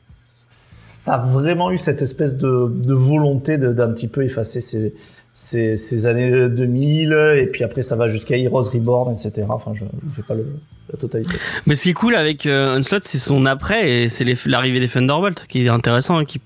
ça 0.48 1.14
a 1.14 1.18
vraiment 1.18 1.70
eu 1.70 1.78
cette 1.78 2.02
espèce 2.02 2.36
de, 2.36 2.68
de 2.70 2.94
volonté 2.94 3.58
de- 3.58 3.72
d'un 3.72 3.88
petit 3.90 4.08
peu 4.08 4.22
effacer 4.24 4.60
ces, 4.60 4.94
ces, 5.32 5.76
ces 5.76 6.06
années 6.06 6.48
2000, 6.48 7.12
et 7.38 7.46
puis 7.46 7.64
après 7.64 7.82
ça 7.82 7.96
va 7.96 8.08
jusqu'à 8.08 8.36
Heroes 8.36 8.70
Reborn, 8.72 9.12
etc. 9.12 9.46
Enfin, 9.48 9.72
je 9.74 9.84
ne 9.84 10.12
fais 10.12 10.22
pas 10.22 10.34
le, 10.34 10.46
la 10.92 10.98
totalité. 10.98 11.34
Mais 11.66 11.74
ce 11.74 11.82
qui 11.82 11.90
est 11.90 11.94
cool 11.94 12.14
avec 12.14 12.46
euh, 12.46 12.76
Onslaught, 12.76 13.04
c'est 13.04 13.18
son 13.18 13.46
après 13.46 13.90
et 13.90 14.08
c'est 14.08 14.26
l'arrivée 14.46 14.80
des 14.80 14.88
Thunderbolts 14.88 15.46
qui 15.48 15.64
est 15.64 15.68
intéressant, 15.68 16.18
hein, 16.18 16.24
qui, 16.24 16.40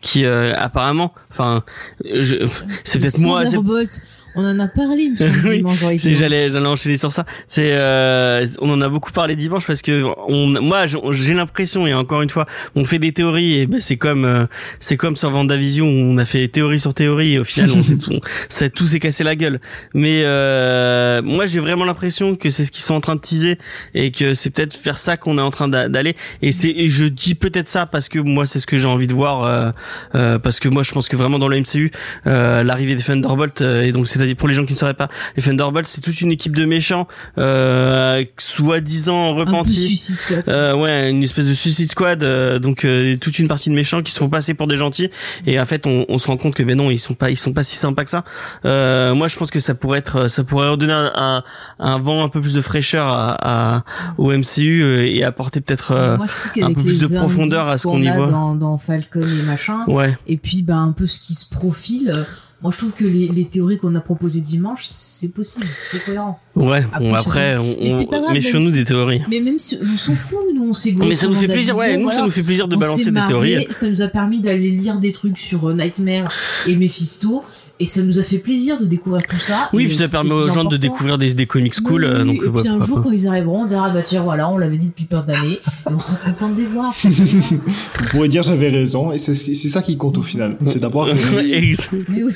qui 0.00 0.24
euh, 0.24 0.52
apparemment, 0.56 1.12
enfin, 1.30 1.64
je, 2.04 2.36
c'est 2.84 2.98
peut-être 3.00 3.18
moi, 3.20 3.44
c'est 3.44 3.56
Thunderbolt, 3.56 4.00
on 4.40 4.44
en 4.44 4.58
a 4.60 4.68
parlé, 4.68 5.10
monsieur 5.10 5.30
Oui, 5.44 5.56
dimanche 5.58 5.78
C'est- 5.98 6.12
j'allais 6.14 6.48
j'allais 6.48 6.66
enchaîner 6.66 6.96
sur 6.96 7.10
ça. 7.12 7.26
C'est 7.46 7.72
euh, 7.72 8.46
on 8.60 8.70
en 8.70 8.80
a 8.80 8.88
beaucoup 8.88 9.10
parlé 9.12 9.34
dimanche 9.36 9.66
parce 9.66 9.82
que 9.82 10.04
on 10.28 10.46
moi 10.62 10.84
j'ai 10.86 11.34
l'impression 11.34 11.86
et 11.86 11.92
encore 11.94 12.22
une 12.22 12.30
fois 12.30 12.46
on 12.76 12.84
fait 12.84 12.98
des 13.00 13.12
théories 13.12 13.58
et 13.58 13.66
ben 13.66 13.80
c'est 13.80 13.96
comme 13.96 14.24
euh, 14.24 14.46
c'est 14.80 14.96
comme 14.96 15.16
sur 15.16 15.30
Vendavision 15.30 15.86
on 15.86 16.16
a 16.18 16.24
fait 16.24 16.46
théorie 16.48 16.78
sur 16.78 16.94
théorie 16.94 17.34
et 17.34 17.38
au 17.40 17.44
final 17.44 17.70
on 17.76 17.82
s'est 17.82 17.96
tout 17.98 18.12
ça 18.48 18.68
tout 18.68 18.86
s'est 18.86 19.00
cassé 19.00 19.24
la 19.24 19.34
gueule. 19.36 19.60
Mais 19.92 20.22
euh, 20.24 21.20
moi 21.22 21.46
j'ai 21.46 21.58
vraiment 21.60 21.84
l'impression 21.84 22.36
que 22.36 22.50
c'est 22.50 22.64
ce 22.64 22.70
qu'ils 22.70 22.84
sont 22.84 22.94
en 22.94 23.00
train 23.00 23.16
de 23.16 23.20
teaser 23.20 23.58
et 23.94 24.10
que 24.12 24.34
c'est 24.34 24.50
peut-être 24.50 24.78
vers 24.84 24.98
ça 24.98 25.16
qu'on 25.16 25.36
est 25.38 25.42
en 25.42 25.50
train 25.50 25.68
d'a- 25.68 25.88
d'aller 25.88 26.14
et 26.42 26.52
c'est 26.52 26.70
et 26.70 26.88
je 26.88 27.04
dis 27.06 27.34
peut-être 27.34 27.68
ça 27.68 27.86
parce 27.86 28.08
que 28.08 28.18
moi 28.20 28.46
c'est 28.46 28.60
ce 28.60 28.66
que 28.66 28.76
j'ai 28.76 28.86
envie 28.88 29.06
de 29.08 29.14
voir 29.14 29.42
euh, 29.42 29.70
euh, 30.14 30.38
parce 30.38 30.60
que 30.60 30.68
moi 30.68 30.82
je 30.84 30.92
pense 30.92 31.08
que 31.08 31.16
vraiment 31.16 31.38
dans 31.38 31.48
le 31.48 31.58
MCU 31.58 31.90
euh, 32.26 32.62
l'arrivée 32.62 32.94
des 32.94 33.02
Thunderbolts 33.02 33.60
euh, 33.62 33.82
et 33.82 33.92
donc 33.92 34.06
pour 34.34 34.48
les 34.48 34.54
gens 34.54 34.64
qui 34.66 34.72
ne 34.74 34.78
sauraient 34.78 34.94
pas 34.94 35.08
les 35.36 35.42
Thunderbolts 35.42 35.86
c'est 35.86 36.00
toute 36.00 36.20
une 36.20 36.32
équipe 36.32 36.56
de 36.56 36.64
méchants 36.64 37.06
euh, 37.38 38.24
soi-disant 38.38 39.30
un 39.30 39.34
repentis 39.34 39.74
Suicide 39.74 40.14
Squad. 40.16 40.48
euh, 40.48 40.74
ouais, 40.76 41.10
une 41.10 41.22
espèce 41.22 41.46
de 41.46 41.52
Suicide 41.54 41.90
Squad, 41.90 42.22
euh, 42.22 42.58
donc 42.58 42.84
euh, 42.84 43.16
toute 43.16 43.38
une 43.38 43.48
partie 43.48 43.70
de 43.70 43.74
méchants 43.74 44.02
qui 44.02 44.12
se 44.12 44.18
font 44.18 44.28
passer 44.28 44.54
pour 44.54 44.66
des 44.66 44.76
gentils, 44.76 45.10
et 45.46 45.58
en 45.60 45.66
fait 45.66 45.86
on, 45.86 46.04
on 46.08 46.18
se 46.18 46.26
rend 46.26 46.36
compte 46.36 46.54
que 46.54 46.62
ben 46.62 46.76
non, 46.76 46.90
ils 46.90 46.98
sont 46.98 47.14
pas, 47.14 47.30
ils 47.30 47.36
sont 47.36 47.52
pas 47.52 47.62
si 47.62 47.76
sympas 47.76 48.04
que 48.04 48.10
ça. 48.10 48.24
Euh, 48.64 49.14
moi, 49.14 49.28
je 49.28 49.36
pense 49.36 49.50
que 49.50 49.60
ça 49.60 49.74
pourrait 49.74 49.98
être, 50.00 50.28
ça 50.28 50.44
pourrait 50.44 50.68
redonner 50.68 50.92
un, 50.92 51.12
un, 51.14 51.44
un 51.78 51.98
vent 51.98 52.22
un 52.24 52.28
peu 52.28 52.40
plus 52.40 52.54
de 52.54 52.60
fraîcheur 52.60 53.06
à, 53.06 53.76
à- 53.76 53.84
au 54.18 54.32
MCU 54.32 54.82
euh, 54.82 55.06
et 55.06 55.24
apporter 55.24 55.60
peut-être, 55.60 55.92
euh, 55.92 56.16
un 56.62 56.68
peu 56.74 56.82
plus 56.82 56.98
de 57.00 57.06
profondeur 57.18 57.66
à 57.68 57.78
ce 57.78 57.84
qu'on 57.84 58.02
y 58.02 58.10
voit. 58.10 58.30
Dans, 58.30 58.54
dans 58.54 58.78
Falcon 58.78 59.20
et 59.22 59.42
machin, 59.42 59.84
ouais, 59.86 60.16
et 60.26 60.36
puis 60.36 60.62
bah, 60.62 60.76
un 60.76 60.92
peu 60.92 61.06
ce 61.06 61.18
qui 61.20 61.34
se 61.34 61.46
profile. 61.48 62.26
Moi, 62.60 62.72
je 62.72 62.78
trouve 62.78 62.92
que 62.92 63.04
les, 63.04 63.28
les 63.28 63.44
théories 63.44 63.78
qu'on 63.78 63.94
a 63.94 64.00
proposées 64.00 64.40
dimanche, 64.40 64.84
c'est 64.84 65.28
possible, 65.28 65.64
c'est 65.86 66.04
cohérent. 66.04 66.40
ouais. 66.56 66.84
Après, 66.92 66.98
Bon, 67.00 67.14
c'est 67.16 67.28
après, 67.28 67.56
on, 67.56 67.76
Mais 67.80 67.90
c'est 67.90 68.06
pas 68.06 68.20
grave, 68.20 68.36
si- 68.40 68.72
des 68.72 68.84
théories. 68.84 69.22
Mais 69.30 69.38
même 69.38 69.58
si 69.58 69.78
on 69.80 69.96
s'en 69.96 70.16
fout, 70.16 70.38
nous, 70.52 70.70
on 70.70 70.72
s'est 70.72 70.92
Mais 70.98 71.14
ça 71.14 71.28
nous 71.28 71.34
fait 71.36 71.46
plaisir, 71.46 71.76
ouais, 71.76 71.96
nous 71.96 72.10
ça 72.10 72.22
nous 72.22 72.30
fait 72.30 72.42
plaisir 72.42 72.66
de 72.66 72.74
On 72.74 72.78
balancer 72.78 73.12
des 73.12 73.20
théories. 73.28 73.66
Ça 73.70 73.88
nous 73.88 74.02
a 74.02 74.08
permis 74.08 74.40
d'aller 74.40 74.70
lire 74.70 74.98
des 74.98 75.12
trucs 75.12 75.38
sur 75.38 75.68
euh, 75.68 75.74
Nightmare 75.74 76.32
et 76.66 76.74
Mephisto. 76.74 77.44
Et 77.80 77.86
ça 77.86 78.02
nous 78.02 78.18
a 78.18 78.22
fait 78.22 78.38
plaisir 78.38 78.78
de 78.78 78.84
découvrir 78.84 79.22
tout 79.26 79.38
ça. 79.38 79.68
Oui, 79.72 79.84
Et 79.84 79.86
puis 79.86 79.96
ça 79.96 80.08
permet 80.08 80.32
aux 80.32 80.42
gens 80.44 80.54
de 80.54 80.60
important. 80.60 80.76
découvrir 80.78 81.18
des, 81.18 81.34
des 81.34 81.46
comics 81.46 81.80
cool. 81.80 82.04
Oui, 82.04 82.10
euh, 82.10 82.24
donc, 82.24 82.36
et 82.36 82.46
ouais, 82.48 82.60
puis 82.60 82.68
un 82.68 82.80
jour, 82.80 82.96
pas. 82.98 83.02
quand 83.04 83.10
ils 83.12 83.28
arriveront, 83.28 83.62
on 83.62 83.66
dira, 83.66 83.86
ah 83.88 83.90
bah 83.90 84.02
tiens, 84.02 84.22
voilà, 84.22 84.48
on 84.48 84.58
l'avait 84.58 84.76
dit 84.78 84.88
depuis 84.88 85.04
plein 85.04 85.20
d'années, 85.20 85.54
et 85.54 85.60
on 85.86 86.00
sera 86.00 86.16
content 86.18 86.50
de 86.50 86.56
les 86.60 86.66
voir. 86.66 86.92
Vous 87.04 88.08
pourrez 88.10 88.28
dire 88.28 88.42
j'avais 88.42 88.68
raison, 88.70 89.12
et 89.12 89.18
c'est 89.18 89.34
ça 89.34 89.82
qui 89.82 89.96
compte 89.96 90.18
au 90.18 90.22
final. 90.22 90.56
C'est 90.66 90.78
d'avoir 90.80 91.08
oui. 91.36 91.76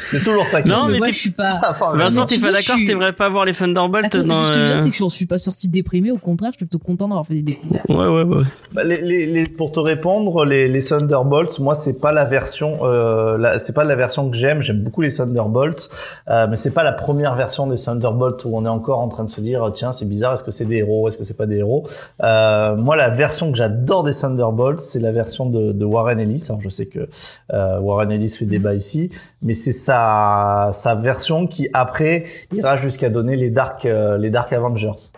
C'est 0.07 0.23
toujours 0.23 0.47
ça 0.47 0.63
qui 0.63 0.69
Non, 0.69 0.89
est 0.89 0.93
mais 0.93 0.99
moi, 0.99 1.07
je 1.11 1.19
suis 1.19 1.31
pas. 1.31 1.61
Enfin, 1.71 1.97
Vincent, 1.97 2.21
non. 2.23 2.27
t'es 2.27 2.35
tu 2.37 2.41
pas 2.41 2.53
d'accord 2.53 2.77
suis- 2.77 2.87
T'aimerais 2.87 3.13
pas 3.13 3.29
voir 3.29 3.45
les 3.45 3.53
Thunderbolts 3.53 4.07
Attends, 4.07 4.25
dans. 4.25 4.45
ce 4.45 4.49
que 4.49 4.55
je 4.55 4.59
veux 4.59 4.65
euh, 4.67 4.75
dire, 4.75 4.83
c'est 4.83 4.91
que 4.91 4.97
je 4.97 5.09
suis 5.09 5.27
pas 5.27 5.39
sortie 5.39 5.69
déprimée, 5.69 6.11
au 6.11 6.19
contraire, 6.19 6.51
je 6.53 6.59
suis 6.59 6.67
plutôt 6.67 6.79
content 6.85 7.09
d'avoir 7.09 7.27
fait 7.27 7.35
des 7.35 7.43
découvertes. 7.43 7.87
Ouais, 7.89 7.97
ouais, 8.07 8.23
ouais. 8.23 8.45
Bah, 8.73 8.85
les, 8.85 9.01
les, 9.01 9.27
les- 9.27 9.45
pour 9.49 9.73
te 9.73 9.81
répondre, 9.81 10.45
les, 10.45 10.69
les 10.69 10.83
Thunderbolts, 10.83 11.59
moi 11.61 11.75
c'est 11.75 12.01
pas 12.01 12.13
la 12.13 12.25
version, 12.25 12.81
euh, 12.83 13.37
la- 13.39 13.59
c'est 13.59 13.73
pas 13.73 13.85
la 13.85 13.97
version 13.97 14.31
que 14.31 14.37
j'aime. 14.37 14.63
J'aime 14.63 14.83
beaucoup 14.83 15.03
les 15.03 15.11
Thunderbolts, 15.11 15.32
euh, 15.41 16.47
mais 16.49 16.57
c'est 16.57 16.71
pas 16.71 16.85
la 16.85 16.93
première 16.93 17.35
version 17.35 17.67
des 17.67 17.77
Thunderbolts 17.77 18.45
où 18.45 18.51
on 18.55 18.65
est 18.65 18.69
encore 18.69 19.01
en 19.01 19.09
train 19.09 19.25
de 19.25 19.31
se 19.31 19.41
dire 19.41 19.71
tiens 19.73 19.93
c'est 19.93 20.05
bizarre, 20.05 20.35
est-ce 20.35 20.43
que 20.43 20.51
c'est 20.51 20.65
des 20.65 20.77
héros, 20.77 21.09
est-ce 21.09 21.19
que 21.19 21.25
c'est 21.25 21.37
pas 21.37 21.47
des 21.47 21.59
héros? 21.59 21.85
Euh, 22.23 22.77
moi 22.77 22.97
la 22.97 23.09
version 23.09 23.51
que 23.51 23.57
j'adore 23.57 24.05
des 24.05 24.13
Thunderbolts, 24.13 24.81
c'est 24.81 25.01
la 25.01 25.13
version 25.13 25.47
de, 25.47 25.85
Warren 25.85 26.21
Ellis. 26.21 26.47
Alors 26.49 26.61
je 26.61 26.69
sais 26.69 26.87
que 26.87 27.09
euh, 27.53 27.81
Warren 27.81 28.11
Ellis 28.11 28.31
fait 28.31 28.45
débat 28.45 28.75
ici, 28.75 29.11
mais 29.43 29.55
c'est 29.55 29.73
sa 29.73 30.71
sa 30.75 30.95
version 30.95 31.47
qui 31.47 31.69
après 31.73 32.25
ira 32.53 32.77
jusqu'à 32.77 33.11
donner 33.11 33.37
les 33.37 33.51
Dark 33.51 33.85
euh, 33.85 34.17
les 34.19 34.31
Dark 34.31 34.53
Avengers. 34.53 35.11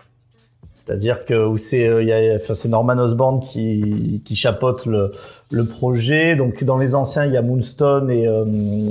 C'est-à-dire 0.74 1.24
que 1.24 1.46
où 1.46 1.56
c'est 1.56 1.88
enfin 2.36 2.54
c'est 2.54 2.68
Norman 2.68 2.98
Osborn 2.98 3.40
qui 3.40 4.22
qui 4.24 4.36
chapeaute 4.36 4.86
le 4.86 5.12
le 5.50 5.66
projet. 5.66 6.36
Donc 6.36 6.64
dans 6.64 6.78
les 6.78 6.94
anciens 6.94 7.24
il 7.24 7.32
y 7.32 7.36
a 7.36 7.42
Moonstone 7.42 8.10
et 8.10 8.26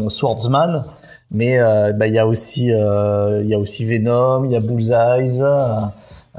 Swordsman, 0.07 0.85
mais 1.33 1.59
euh, 1.59 1.91
bah, 1.93 2.07
il 2.07 2.13
y 2.13 2.19
a 2.19 2.27
aussi 2.27 2.71
euh, 2.71 3.41
il 3.43 3.49
y 3.49 3.53
a 3.53 3.59
aussi 3.59 3.85
Venom, 3.85 4.45
il 4.45 4.51
y 4.51 4.55
a 4.55 4.59
Bullseye. 4.59 5.41
Euh, 5.41 5.65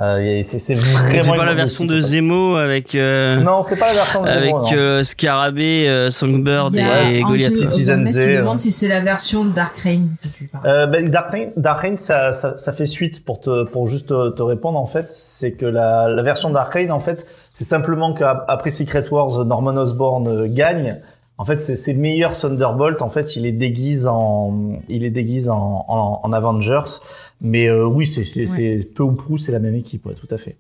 euh, 0.01 0.19
il 0.21 0.27
y 0.39 0.41
a- 0.41 0.43
c'est 0.43 0.59
c'est 0.59 0.75
vraiment 0.75 1.23
C'est 1.23 1.37
pas 1.37 1.45
la 1.45 1.55
version 1.55 1.85
de. 1.85 2.01
Zemo 2.01 2.57
avec. 2.57 2.97
euh, 2.97 3.37
Non, 3.37 3.63
c'est 3.63 3.77
pas 3.77 3.87
la 3.87 3.93
version 3.93 4.23
de 4.25 4.29
Avec 4.29 4.49
Zemo, 4.51 4.59
non. 4.63 4.73
euh, 4.77 5.05
Scarabée, 5.05 5.89
euh, 5.89 6.11
Songbird 6.11 6.75
et 6.75 7.21
Goliath. 7.23 7.51
Citizen 7.53 8.05
Z, 8.05 8.13
qui 8.13 8.21
euh. 8.35 8.39
demande 8.41 8.59
si 8.59 8.73
c'est 8.73 8.89
la 8.89 8.99
version 9.01 9.45
de 9.45 9.53
Dark 9.53 9.79
Reign 9.79 10.09
que 10.21 10.27
tu 10.37 10.45
parles. 10.49 10.65
Euh, 10.67 10.87
ben, 10.89 11.09
Dark 11.09 11.31
Reign, 11.31 11.51
Dark 11.57 11.81
Reign, 11.81 11.97
ça, 11.97 12.33
ça, 12.33 12.57
ça 12.57 12.73
fait 12.73 12.87
suite 12.87 13.25
pour 13.25 13.39
te, 13.39 13.63
pour 13.63 13.87
juste 13.87 14.09
te, 14.09 14.31
te 14.31 14.43
répondre 14.43 14.81
en 14.81 14.87
fait, 14.87 15.07
c'est 15.07 15.53
que 15.53 15.67
la, 15.67 16.09
la 16.09 16.23
version 16.25 16.51
Dark 16.51 16.75
Reign 16.75 16.91
en 16.91 16.99
fait, 16.99 17.25
c'est 17.53 17.63
simplement 17.65 18.13
qu'après 18.15 18.71
Secret 18.71 19.05
Wars, 19.13 19.45
Norman 19.45 19.77
Osborn 19.77 20.27
euh, 20.27 20.47
gagne. 20.49 21.01
En 21.37 21.45
fait, 21.45 21.61
c'est 21.63 21.77
ses 21.77 21.95
meilleurs 21.95 22.37
Thunderbolt. 22.37 23.03
En 23.03 23.11
fait, 23.11 23.35
il 23.37 23.43
les 23.43 23.53
déguise 23.53 24.07
en, 24.07 24.79
il 24.89 25.03
les 25.03 25.11
déguise 25.11 25.49
en, 25.49 25.85
en, 25.89 26.21
en 26.23 26.33
Avengers. 26.33 27.01
Mais 27.41 27.67
euh, 27.67 27.85
oui, 27.85 28.07
c'est, 28.07 28.85
peu 28.95 29.03
ou 29.03 29.13
prou, 29.13 29.37
c'est 29.39 29.53
la 29.53 29.59
même 29.59 29.75
équipe, 29.75 30.07
ouais, 30.07 30.15
tout 30.15 30.29
à 30.31 30.39
fait. 30.39 30.57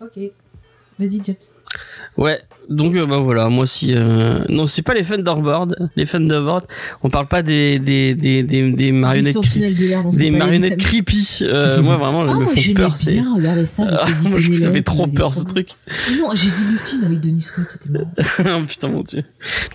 Ok. 0.00 0.18
Vas-y, 0.98 1.22
James. 1.24 1.36
Ouais, 2.16 2.40
donc 2.70 2.94
euh, 2.94 3.04
bah 3.04 3.18
voilà, 3.18 3.48
moi 3.48 3.64
aussi. 3.64 3.92
Euh... 3.94 4.44
Non, 4.48 4.66
c'est 4.66 4.82
pas 4.82 4.94
les 4.94 5.02
Thunderbolt, 5.04 5.74
les 5.96 6.06
Thunderbolt. 6.06 6.64
On 7.02 7.10
parle 7.10 7.26
pas 7.26 7.42
des 7.42 7.78
des 7.80 8.14
des 8.14 8.44
des, 8.44 8.70
des 8.70 8.92
marionnettes, 8.92 9.34
de 9.34 9.86
l'air 9.86 10.04
des 10.04 10.30
marionnettes 10.30 10.78
creepy. 10.78 11.40
Euh, 11.42 11.82
moi 11.82 11.96
vraiment, 11.96 12.22
elles 12.22 12.30
Ah, 12.30 12.34
me 12.34 12.44
moi 12.44 12.46
font 12.54 12.60
j'aimais 12.60 12.74
peur. 12.74 12.96
C'est 12.96 13.14
bien 13.14 13.34
regarder 13.34 13.66
ça 13.66 13.82
avec 13.82 13.98
Ah, 14.00 14.28
moi 14.28 14.38
je 14.38 14.50
Penelope, 14.52 14.84
trop 14.84 15.06
peur 15.08 15.34
ce 15.34 15.44
truc. 15.44 15.70
Non, 16.18 16.30
j'ai 16.34 16.48
vu 16.48 16.72
le 16.72 16.78
film 16.78 17.04
avec 17.04 17.20
Denis 17.20 17.46
Quaid, 17.54 17.68
c'était 17.68 17.88
marrant. 17.90 18.64
Putain 18.66 18.88
mon 18.88 19.02
dieu. 19.02 19.24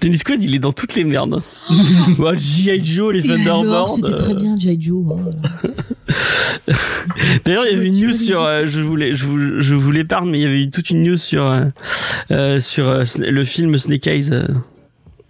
Dennis 0.01 0.19
Quaid, 0.19 0.41
il 0.41 0.55
est 0.55 0.59
dans 0.59 0.73
toutes 0.73 0.95
les 0.95 1.03
merdes. 1.03 1.41
bah, 2.17 2.33
G.I. 2.37 2.83
Joe, 2.83 3.13
les 3.13 3.23
Thunderbolts. 3.23 3.89
c'était 3.95 4.13
euh, 4.13 4.17
très 4.17 4.33
bien, 4.33 4.55
G.I. 4.55 4.79
Joe. 4.79 5.03
hein. 5.11 5.67
D'ailleurs, 7.45 7.65
il 7.69 7.73
y 7.73 7.77
avait 7.77 7.87
une 7.87 7.99
news 7.99 8.13
sur, 8.13 8.43
euh, 8.43 8.63
je 8.65 8.79
voulais, 8.79 9.13
je 9.15 9.25
vous, 9.25 9.59
je 9.59 9.75
vous 9.75 9.91
l'épargne, 9.91 10.29
mais 10.29 10.39
il 10.39 10.43
y 10.43 10.45
avait 10.45 10.69
toute 10.69 10.89
une 10.89 11.03
news 11.03 11.17
sur, 11.17 11.45
euh, 11.45 11.65
euh, 12.31 12.59
sur 13.05 13.21
euh, 13.23 13.31
le 13.31 13.43
film 13.43 13.77
Snake 13.77 14.07
Eyes. 14.07 14.29
euh. 14.31 14.43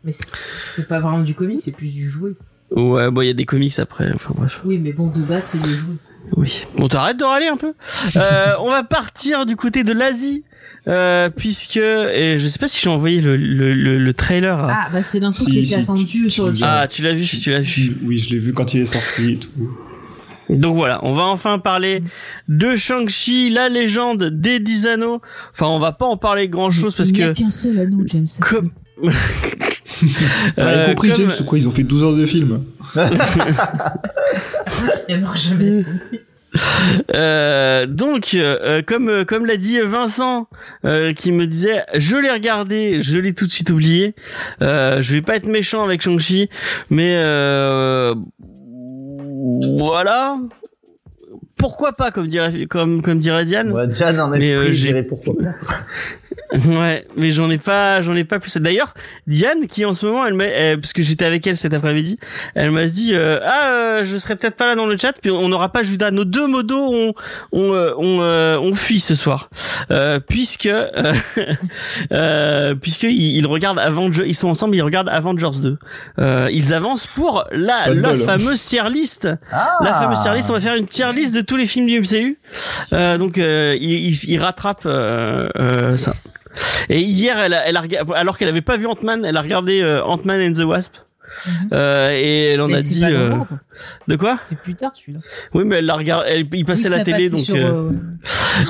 Mais 0.03 0.11
c'est 0.11 0.31
c'est 0.67 0.87
pas 0.87 0.99
vraiment 0.99 1.19
du 1.19 1.33
comic, 1.33 1.61
c'est 1.61 1.71
plus 1.71 1.93
du 1.93 2.09
jouet. 2.09 2.33
Ouais, 2.71 3.09
bon, 3.11 3.21
il 3.21 3.27
y 3.27 3.29
a 3.29 3.33
des 3.33 3.45
comics 3.45 3.77
après. 3.79 4.11
Enfin 4.13 4.33
bref. 4.37 4.61
Oui, 4.65 4.77
mais 4.77 4.91
bon, 4.93 5.07
de 5.07 5.21
base, 5.21 5.45
c'est 5.45 5.61
des 5.61 5.75
jouets. 5.75 5.95
Oui. 6.37 6.65
Bon, 6.77 6.87
t'arrêtes 6.87 7.17
de 7.17 7.23
râler 7.23 7.47
un 7.47 7.57
peu. 7.57 7.73
Euh, 8.15 8.53
on 8.59 8.69
va 8.69 8.83
partir 8.83 9.45
du 9.45 9.55
côté 9.55 9.83
de 9.83 9.93
l'Asie, 9.93 10.43
euh, 10.87 11.29
puisque 11.29 11.77
et 11.77 12.37
je 12.39 12.47
sais 12.47 12.57
pas 12.59 12.67
si 12.67 12.79
j'ai 12.81 12.89
envoyé 12.89 13.21
le, 13.21 13.35
le, 13.37 13.73
le, 13.75 13.99
le 13.99 14.13
trailer. 14.13 14.57
à- 14.59 14.85
Ah, 14.85 14.89
bah 14.91 15.03
c'est 15.03 15.19
l'info 15.19 15.43
Si, 15.43 15.51
qui 15.51 15.57
était 15.59 15.67
si, 15.67 15.75
attendue 15.75 16.05
tu- 16.05 16.29
sur 16.29 16.47
le 16.47 16.53
tu- 16.53 16.59
chat. 16.59 16.79
Ah, 16.81 16.87
tu 16.87 17.03
l'as 17.03 17.13
vu, 17.13 17.25
tu 17.25 17.51
l'as 17.51 17.59
vu. 17.61 17.95
Oui, 18.03 18.17
je 18.17 18.29
l'ai 18.31 18.39
vu 18.39 18.53
quand 18.53 18.73
il 18.73 18.81
est 18.81 18.85
sorti 18.87 19.33
et 19.33 19.37
tout. 19.37 19.49
Donc 20.49 20.75
voilà, 20.75 20.99
on 21.03 21.15
va 21.15 21.23
enfin 21.23 21.57
parler 21.59 22.03
de 22.47 22.75
Shang-Chi, 22.75 23.49
la 23.49 23.67
légende 23.69 24.25
des 24.25 24.59
10 24.59 24.87
anneaux. 24.87 25.21
Enfin, 25.53 25.65
on 25.67 25.79
va 25.79 25.91
pas 25.91 26.05
en 26.05 26.17
parler 26.17 26.47
grand 26.49 26.69
chose 26.71 26.93
parce 26.95 27.09
Il 27.09 27.15
n'y 27.15 27.23
a 27.23 27.29
que 27.33 27.39
qu'un 27.39 27.49
seul 27.49 27.79
anneau, 27.79 28.03
James. 28.05 28.27
comme 28.41 28.71
T'as 30.55 30.63
Euh, 30.63 30.75
rien 30.83 30.85
compris, 30.89 31.09
comme- 31.09 31.17
James, 31.17 31.31
ou 31.39 31.43
quoi 31.45 31.57
Ils 31.57 31.67
ont 31.67 31.71
fait 31.71 31.83
12 31.83 32.03
heures 32.03 32.13
de 32.15 32.25
film. 32.25 32.63
Il 35.09 35.15
n'y 35.17 35.23
en 35.23 35.25
aura 35.27 35.35
jamais. 35.35 35.69
Euh, 37.13 37.85
donc, 37.85 38.33
euh, 38.33 38.81
comme 38.81 39.09
euh, 39.09 39.25
comme 39.25 39.45
l'a 39.45 39.57
dit 39.57 39.77
Vincent, 39.81 40.47
euh, 40.85 41.11
qui 41.13 41.33
me 41.33 41.47
disait, 41.47 41.83
je 41.95 42.15
l'ai 42.15 42.31
regardé, 42.31 42.99
je 43.03 43.19
l'ai 43.19 43.33
tout 43.33 43.45
de 43.45 43.51
suite 43.51 43.71
oublié. 43.71 44.15
Euh, 44.61 45.01
je 45.01 45.11
vais 45.11 45.21
pas 45.21 45.35
être 45.35 45.47
méchant 45.47 45.83
avec 45.83 46.01
Shang-Chi, 46.01 46.49
mais 46.89 47.15
euh, 47.17 48.15
voilà. 49.77 50.37
Pourquoi 51.57 51.93
pas, 51.93 52.11
comme 52.11 52.27
dirait 52.27 52.65
comme 52.65 53.01
comme 53.01 53.19
dirait 53.19 53.45
Diane. 53.45 53.71
Ouais, 53.71 53.87
Diane 53.87 54.19
en 54.19 54.29
Mais, 54.29 54.37
esprit, 54.37 54.53
euh, 54.53 54.67
je 54.67 54.71
j'ai- 54.71 54.87
dirais 54.89 55.03
pourquoi 55.03 55.33
pas. 55.35 55.43
Ouais, 56.53 57.07
mais 57.17 57.31
j'en 57.31 57.49
ai 57.49 57.57
pas, 57.57 58.01
j'en 58.01 58.15
ai 58.15 58.23
pas 58.23 58.39
plus. 58.39 58.55
D'ailleurs, 58.57 58.93
Diane, 59.27 59.67
qui 59.67 59.83
en 59.83 59.93
ce 59.93 60.05
moment, 60.05 60.25
elle 60.25 60.35
m'a, 60.35 60.43
euh, 60.43 60.77
parce 60.77 60.93
que 60.93 61.01
j'étais 61.01 61.25
avec 61.25 61.45
elle 61.47 61.57
cet 61.57 61.73
après-midi, 61.73 62.17
elle 62.53 62.71
m'a 62.71 62.85
dit, 62.85 63.13
euh, 63.13 63.39
ah, 63.43 63.71
euh, 63.71 64.05
je 64.05 64.17
serai 64.17 64.35
peut-être 64.35 64.55
pas 64.55 64.67
là 64.67 64.75
dans 64.75 64.85
le 64.85 64.97
chat, 64.97 65.13
puis 65.19 65.31
on 65.31 65.49
n'aura 65.49 65.69
pas 65.69 65.83
Judas. 65.83 66.11
Nos 66.11 66.23
deux 66.23 66.47
modos 66.47 66.93
ont, 66.93 67.13
ont, 67.51 67.73
euh, 67.73 67.93
ont, 67.97 68.21
euh, 68.21 68.57
ont 68.57 68.73
fui 68.73 68.99
ce 68.99 69.15
soir, 69.15 69.49
euh, 69.91 70.19
puisque, 70.19 70.67
euh, 70.67 71.13
euh, 72.11 72.75
puisque 72.75 73.03
ils, 73.03 73.37
ils 73.37 73.47
regardent 73.47 73.79
Avengers, 73.79 74.25
ils 74.25 74.35
sont 74.35 74.49
ensemble, 74.49 74.75
ils 74.75 74.81
regardent 74.81 75.09
Avengers 75.09 75.59
2. 75.61 75.77
Euh, 76.19 76.49
ils 76.51 76.73
avancent 76.73 77.07
pour 77.07 77.45
la, 77.51 77.87
la 77.93 78.09
hein. 78.09 78.17
fameuse 78.25 78.63
tier 78.65 78.89
list. 78.89 79.27
Ah. 79.51 79.77
La 79.81 79.93
fameuse 79.95 80.21
tier 80.21 80.33
list, 80.35 80.49
on 80.49 80.53
va 80.53 80.61
faire 80.61 80.75
une 80.75 80.87
tier 80.87 81.11
list 81.13 81.33
de 81.33 81.41
tous 81.41 81.57
les 81.57 81.65
films 81.65 81.87
du 81.87 81.99
MCU. 81.99 82.37
Euh, 82.93 83.17
donc 83.17 83.37
euh, 83.37 83.75
il, 83.79 84.09
il, 84.09 84.29
il 84.29 84.39
rattrape 84.39 84.83
euh, 84.85 85.49
euh, 85.57 85.97
ça. 85.97 86.13
Et 86.89 86.99
hier, 87.01 87.39
elle 87.39 87.53
a, 87.53 87.67
elle 87.67 87.77
a 87.77 87.83
alors 88.15 88.37
qu'elle 88.37 88.49
avait 88.49 88.61
pas 88.61 88.77
vu 88.77 88.85
Ant-Man, 88.87 89.25
elle 89.25 89.37
a 89.37 89.41
regardé 89.41 89.81
euh, 89.81 90.03
Ant-Man 90.03 90.41
and 90.41 90.53
the 90.53 90.65
Wasp. 90.65 90.93
Euh, 91.71 92.11
et 92.11 92.51
elle 92.53 92.61
en 92.61 92.67
Mais 92.67 92.75
a 92.75 92.79
dit 92.81 93.01
euh, 93.03 93.35
de 94.07 94.15
quoi? 94.15 94.39
C'est 94.43 94.59
plus 94.59 94.75
tard, 94.75 94.91
celui-là. 94.95 95.19
Oui, 95.53 95.63
mais 95.65 95.77
elle 95.77 95.85
la 95.85 95.95
regarde, 95.95 96.25
elle, 96.27 96.47
il 96.53 96.65
passait 96.65 96.89
Oui, 96.89 96.97
la 96.97 97.03
télé 97.03 97.29
donc 97.29 97.39
sur, 97.39 97.55
euh, 97.55 97.59
euh, 97.59 97.91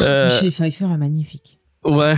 euh, 0.01 0.25
Michel 0.27 0.51
Pfeiffer 0.51 0.85
est 0.85 0.97
magnifique. 0.97 1.54
Ouais. 1.85 2.15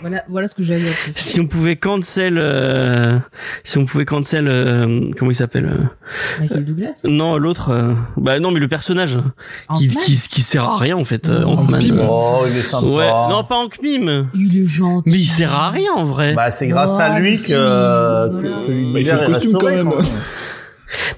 Voilà, 0.00 0.22
voilà 0.28 0.48
ce 0.48 0.54
que 0.54 0.62
j'avais 0.62 0.80
à 0.82 0.90
dire. 0.90 1.14
Si 1.16 1.40
on 1.40 1.46
pouvait 1.46 1.76
cancel, 1.76 2.36
euh, 2.38 3.16
si 3.62 3.78
on 3.78 3.86
pouvait 3.86 4.04
cancel, 4.04 4.48
euh, 4.48 5.08
comment 5.16 5.30
il 5.30 5.34
s'appelle 5.34 5.64
euh, 5.64 6.40
Michael 6.40 6.64
Douglas? 6.66 7.00
Non, 7.04 7.38
l'autre. 7.38 7.70
euh, 7.70 7.94
bah 8.18 8.38
non, 8.38 8.50
mais 8.50 8.60
le 8.60 8.68
personnage 8.68 9.18
qui, 9.78 9.88
qui 9.88 10.18
qui 10.28 10.42
sert 10.42 10.64
à 10.64 10.76
rien 10.76 10.98
en 10.98 11.06
fait. 11.06 11.30
euh. 11.30 11.44
Pym. 11.78 11.98
Euh, 12.00 12.06
Oh, 12.06 12.44
il 12.46 12.54
est 12.58 12.62
sympa. 12.62 12.86
Ouais, 12.86 13.08
non 13.30 13.44
pas 13.44 13.54
Hank 13.56 13.78
Pym. 13.80 14.28
Il 14.34 14.58
est 14.62 14.66
gentil. 14.66 15.08
Mais 15.08 15.16
il 15.18 15.26
sert 15.26 15.54
à 15.54 15.70
rien 15.70 15.92
en 15.94 16.04
vrai. 16.04 16.34
Bah, 16.34 16.50
c'est 16.50 16.68
grâce 16.68 17.00
à 17.00 17.14
Oh, 17.16 17.20
lui 17.20 17.38
le 17.38 17.42
que, 17.42 17.48
que, 17.48 18.30
voilà. 18.42 18.66
que 18.66 18.92
Bah, 18.92 19.00
il 19.00 19.06
fait 19.06 19.12
le 19.20 19.24
costume 19.26 19.52
restauré, 19.54 19.76
quand 19.78 19.84
même. 19.90 19.98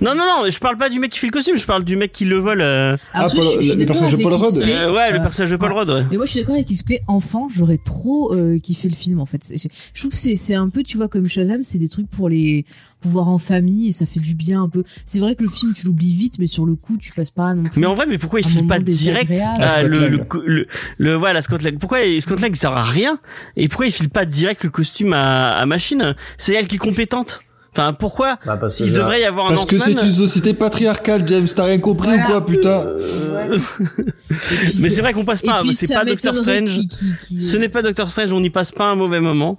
Non, 0.01 0.15
non, 0.15 0.25
non, 0.27 0.51
je 0.51 0.59
parle 0.59 0.77
pas 0.77 0.89
du 0.89 0.99
mec 1.01 1.11
qui 1.13 1.19
fait 1.19 1.27
le 1.27 1.33
costume, 1.33 1.57
je 1.57 1.67
parle 1.67 1.85
du 1.85 1.97
mec 1.97 2.13
qui 2.13 2.25
le 2.25 2.39
vole. 2.39 2.61
euh, 2.63 2.97
Ah, 3.13 3.29
Paul- 3.31 3.43
je- 3.43 3.57
je 3.57 3.61
suis 3.61 3.69
le 3.71 3.77
d'accord 3.77 3.87
personnage 3.87 4.11
de 4.13 4.17
avec 4.17 4.25
Paul 4.25 4.35
Rudd. 4.35 4.57
Euh, 4.69 4.93
ouais, 4.95 5.13
le 5.13 5.19
personnage 5.21 5.51
de 5.51 5.57
Paul 5.57 5.73
ouais. 5.73 5.79
Rudd, 5.81 5.89
ouais. 5.91 6.03
Mais 6.11 6.17
moi, 6.17 6.27
je 6.27 6.31
suis 6.33 6.41
d'accord 6.41 6.55
avec 6.55 6.69
XP. 6.69 6.95
Enfant, 7.09 7.49
j'aurais 7.51 7.79
trop 7.79 8.35
euh, 8.35 8.59
kiffé 8.59 8.89
le 8.89 8.95
film, 8.95 9.21
en 9.21 9.27
fait. 9.27 9.43
Je, 9.51 9.69
je 9.95 10.01
trouve 10.01 10.11
que 10.11 10.17
c'est 10.17 10.37
c'est 10.37 10.55
un 10.55 10.69
peu, 10.69 10.83
tu 10.83 10.97
vois, 10.97 11.09
comme 11.09 11.29
Shazam, 11.29 11.63
c'est 11.65 11.79
des 11.79 11.89
trucs 11.89 12.09
pour 12.11 12.29
les 12.29 12.65
pour 13.03 13.11
voir 13.11 13.29
en 13.29 13.39
famille 13.39 13.89
et 13.89 13.93
ça 13.93 14.07
fait 14.07 14.21
du 14.21 14.35
bien 14.35 14.63
un 14.63 14.69
peu. 14.71 14.83
C'est 15.05 15.21
vrai 15.21 15.35
que 15.35 15.43
le 15.43 15.51
film, 15.51 15.73
tu 15.75 15.85
l'oublies 15.87 16.13
vite, 16.15 16.39
mais 16.39 16.47
sur 16.47 16.65
le 16.65 16.75
coup, 16.77 16.97
tu 16.97 17.13
passes 17.13 17.31
pas 17.31 17.53
non 17.55 17.65
plus. 17.65 17.79
Mais 17.81 17.87
en 17.87 17.95
vrai, 17.95 18.07
mais 18.07 18.17
pourquoi 18.19 18.41
il 18.41 18.47
file 18.47 18.67
pas 18.67 18.79
direct 18.79 19.37
Scott 19.37 19.83
le, 19.85 20.09
le, 20.09 20.21
le, 20.47 20.67
le- 20.99 21.15
voilà, 21.15 21.43
Scott 21.43 21.63
Lang. 21.63 21.79
Pourquoi 21.79 21.99
Scott 22.21 22.41
Lang 22.41 22.51
il 22.53 22.57
sert 22.59 22.73
à 22.73 22.83
rien 22.83 23.19
et 23.57 23.69
pourquoi 23.69 23.87
il 23.87 23.93
file 23.93 24.09
pas 24.09 24.25
direct 24.25 24.65
le 24.65 24.71
costume 24.71 25.13
à, 25.13 25.57
à 25.57 25.67
machine? 25.67 26.15
C'est 26.39 26.55
elle 26.55 26.67
qui 26.69 26.77
est 26.77 26.79
compétente. 26.79 27.41
Enfin, 27.79 27.93
pourquoi 27.93 28.39
Bah, 28.47 28.57
parce 28.57 28.79
que 28.79 28.85
Il 28.85 28.93
devrait 28.93 29.21
y 29.21 29.25
avoir 29.25 29.47
un 29.47 29.51
Parce 29.51 29.67
que 29.67 29.79
c'est 29.79 29.93
une 29.93 30.15
société 30.15 30.55
patriarcale, 30.55 31.27
James. 31.29 31.47
T'as 31.55 31.65
rien 31.65 31.79
compris 31.79 32.09
Voilà. 32.09 32.25
ou 32.25 32.27
quoi, 32.29 32.47
putain 32.47 32.85
Ouais. 32.87 33.57
Et 33.57 34.55
puis, 34.57 34.77
Mais 34.81 34.89
c'est 34.89 35.03
vrai 35.03 35.13
qu'on 35.13 35.25
passe 35.25 35.43
pas. 35.43 35.63
C'est 35.73 35.93
pas 35.95 36.05
Doctor 36.05 36.37
Strange. 36.37 36.71
qui- 36.71 36.89
qui- 36.89 37.15
qui- 37.23 37.41
Ce 37.43 37.57
n'est 37.57 37.69
pas 37.69 37.83
Doctor 37.83 38.11
Strange. 38.11 38.33
On 38.33 38.41
n'y 38.41 38.51
passe 38.51 38.73
pas 38.73 38.85
un 38.87 38.95
mauvais 38.97 39.21
moment. 39.21 39.59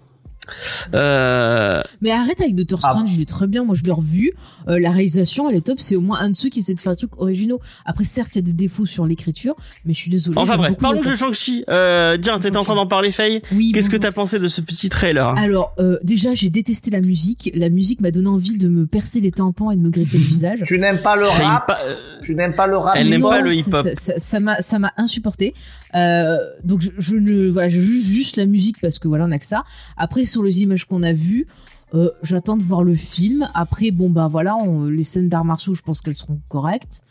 Euh, 0.93 1.81
Mais 2.01 2.11
arrête 2.11 2.39
avec 2.41 2.55
Doctor 2.55 2.79
Ah. 2.83 2.91
Strange, 2.91 3.13
il 3.15 3.21
est 3.21 3.25
très 3.27 3.47
bien. 3.47 3.63
Moi, 3.63 3.75
je 3.75 3.83
l'ai 3.83 3.91
revu. 3.91 4.31
Euh, 4.67 4.79
la 4.79 4.91
réalisation, 4.91 5.49
elle 5.49 5.55
est 5.57 5.61
top. 5.65 5.79
C'est 5.79 5.95
au 5.95 6.01
moins 6.01 6.19
un 6.19 6.29
de 6.31 6.35
ceux 6.35 6.49
qui 6.49 6.59
essaie 6.59 6.73
de 6.73 6.79
faire 6.79 6.93
des 6.93 6.97
trucs 6.97 7.19
originaux. 7.19 7.59
Après, 7.85 8.03
certes, 8.03 8.35
il 8.35 8.39
y 8.39 8.39
a 8.39 8.41
des 8.43 8.53
défauts 8.53 8.85
sur 8.85 9.05
l'écriture, 9.05 9.55
mais 9.85 9.93
je 9.93 9.99
suis 9.99 10.09
désolée. 10.11 10.37
Enfin 10.37 10.57
bref, 10.57 10.75
parlons 10.79 11.01
de 11.01 11.13
Shang-Chi. 11.13 11.63
Euh, 11.69 12.17
tiens, 12.21 12.39
t'étais 12.39 12.57
en 12.57 12.63
train 12.63 12.75
d'en 12.75 12.87
parler, 12.87 13.11
Faye? 13.11 13.41
Oui, 13.51 13.71
Qu'est-ce 13.73 13.89
que 13.89 13.97
t'as 13.97 14.11
pensé 14.11 14.39
de 14.39 14.47
ce 14.47 14.61
petit 14.61 14.89
trailer? 14.89 15.27
Alors, 15.37 15.73
euh, 15.79 15.97
déjà, 16.03 16.33
j'ai 16.33 16.49
détesté 16.49 16.91
la 16.91 17.01
musique. 17.01 17.51
La 17.53 17.69
musique 17.69 18.01
m'a 18.01 18.11
donné 18.11 18.27
envie 18.27 18.57
de 18.57 18.67
me 18.67 18.85
percer 18.85 19.19
les 19.19 19.31
tympans 19.31 19.71
et 19.71 19.75
de 19.75 19.81
me 19.81 19.89
griffer 19.89 20.17
le 20.17 20.23
visage. 20.23 20.59
Tu 20.65 20.79
n'aimes 20.79 20.99
pas 20.99 21.15
le 21.15 21.25
rap? 21.25 21.67
pas- 21.67 21.79
euh, 21.85 21.95
Tu 22.23 22.35
n'aimes 22.35 22.53
pas 22.55 22.67
le 22.67 22.77
rap 22.77 22.95
Elle 22.97 23.09
n'aime 23.09 23.21
pas 23.21 23.39
le 23.41 23.51
ça- 23.51 23.69
hip-hop. 23.69 23.81
Ça 23.83 23.93
ça- 23.95 24.13
ça 24.19 24.39
m'a 24.39 24.61
ça 24.61 24.79
m'a 24.79 24.91
insupporté. 24.97 25.53
Euh, 25.97 26.37
donc 26.63 26.81
je, 26.81 26.91
je 26.97 27.15
ne 27.15 27.49
voilà, 27.49 27.69
je 27.69 27.79
juge 27.79 28.05
juste 28.05 28.37
la 28.37 28.45
musique 28.45 28.79
parce 28.81 28.99
que 28.99 29.07
voilà, 29.07 29.25
on 29.25 29.31
a 29.31 29.39
que 29.39 29.45
ça. 29.45 29.63
Après 29.97 30.25
sur 30.25 30.43
les 30.43 30.61
images 30.61 30.85
qu'on 30.85 31.01
a 31.03 31.13
vues, 31.13 31.47
euh, 31.95 32.11
j'attends 32.23 32.57
de 32.57 32.63
voir 32.63 32.83
le 32.83 32.95
film. 32.95 33.47
Après 33.53 33.91
bon 33.91 34.09
bah 34.09 34.27
voilà, 34.27 34.55
on- 34.55 34.85
les 34.85 35.03
scènes 35.03 35.27
d'arts 35.29 35.45
martiaux, 35.45 35.73
je 35.73 35.81
pense 35.81 36.01
qu'elles 36.01 36.15
seront 36.15 36.39
correctes. 36.49 37.01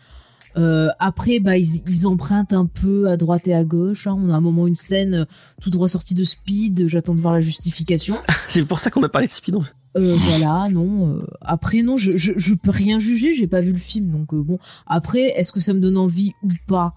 Euh, 0.58 0.88
après, 1.00 1.38
bah, 1.38 1.58
ils, 1.58 1.82
ils 1.86 2.06
empruntent 2.06 2.54
un 2.54 2.64
peu 2.64 3.08
à 3.10 3.18
droite 3.18 3.46
et 3.46 3.54
à 3.54 3.62
gauche. 3.62 4.06
hein. 4.06 4.16
On 4.18 4.30
a 4.30 4.34
un 4.36 4.40
moment 4.40 4.66
une 4.66 4.74
scène 4.74 5.26
tout 5.60 5.68
droit 5.68 5.86
sortie 5.86 6.14
de 6.14 6.24
Speed. 6.24 6.88
J'attends 6.88 7.14
de 7.14 7.20
voir 7.20 7.34
la 7.34 7.40
justification. 7.40 8.16
C'est 8.48 8.64
pour 8.64 8.80
ça 8.80 8.90
qu'on 8.90 9.02
a 9.02 9.10
parlé 9.10 9.26
de 9.26 9.32
Speed. 9.32 9.56
en 9.56 9.60
fait. 9.60 9.74
Euh, 9.98 10.16
voilà, 10.16 10.68
non. 10.70 11.16
euh, 11.16 11.26
après, 11.42 11.82
non, 11.82 11.98
je, 11.98 12.16
je, 12.16 12.32
je 12.36 12.54
peux 12.54 12.70
rien 12.70 12.98
juger. 12.98 13.34
J'ai 13.34 13.46
pas 13.46 13.60
vu 13.60 13.72
le 13.72 13.76
film, 13.78 14.10
donc 14.10 14.34
bon. 14.34 14.58
Après, 14.86 15.24
est-ce 15.38 15.52
que 15.52 15.60
ça 15.60 15.74
me 15.74 15.80
donne 15.80 15.98
envie 15.98 16.32
ou 16.42 16.48
pas? 16.66 16.94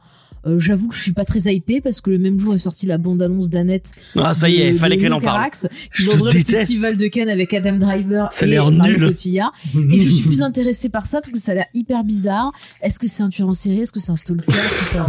Euh, 0.47 0.59
J'avoue 0.59 0.87
que 0.87 0.95
je 0.95 1.01
suis 1.01 1.11
pas 1.13 1.25
très 1.25 1.53
hypée 1.53 1.81
parce 1.81 2.01
que 2.01 2.09
le 2.11 2.17
même 2.17 2.39
jour 2.39 2.55
est 2.55 2.59
sortie 2.59 2.85
la 2.85 2.97
bande-annonce 2.97 3.49
d'Annette. 3.49 3.91
Ah, 4.15 4.33
ça 4.33 4.49
y 4.49 4.57
est, 4.61 4.73
fallait 4.73 4.97
qu'elle 4.97 5.13
en 5.13 5.19
parle. 5.21 5.49
Qui 5.95 6.07
ouvrir 6.07 6.33
le 6.33 6.43
festival 6.43 6.95
de 6.97 7.07
Cannes 7.07 7.29
avec 7.29 7.53
Adam 7.53 7.77
Driver 7.77 8.29
Ça 8.31 8.45
a 8.45 8.47
et 8.47 8.51
l'air 8.51 8.71
Marion 8.71 8.97
nul. 8.99 9.07
Cotillard. 9.07 9.51
Et 9.91 9.99
je 9.99 10.09
suis 10.09 10.25
plus 10.25 10.41
intéressée 10.41 10.89
par 10.89 11.05
ça 11.05 11.21
parce 11.21 11.31
que 11.31 11.39
ça 11.39 11.51
a 11.51 11.55
l'air 11.55 11.65
hyper 11.73 12.03
bizarre. 12.03 12.51
Est-ce 12.81 12.99
que 12.99 13.07
c'est 13.07 13.23
un 13.23 13.29
tueur 13.29 13.49
en 13.49 13.53
série? 13.53 13.81
Est-ce 13.81 13.91
que 13.91 13.99
c'est 13.99 14.11
un 14.11 14.15
stalker? 14.15 14.45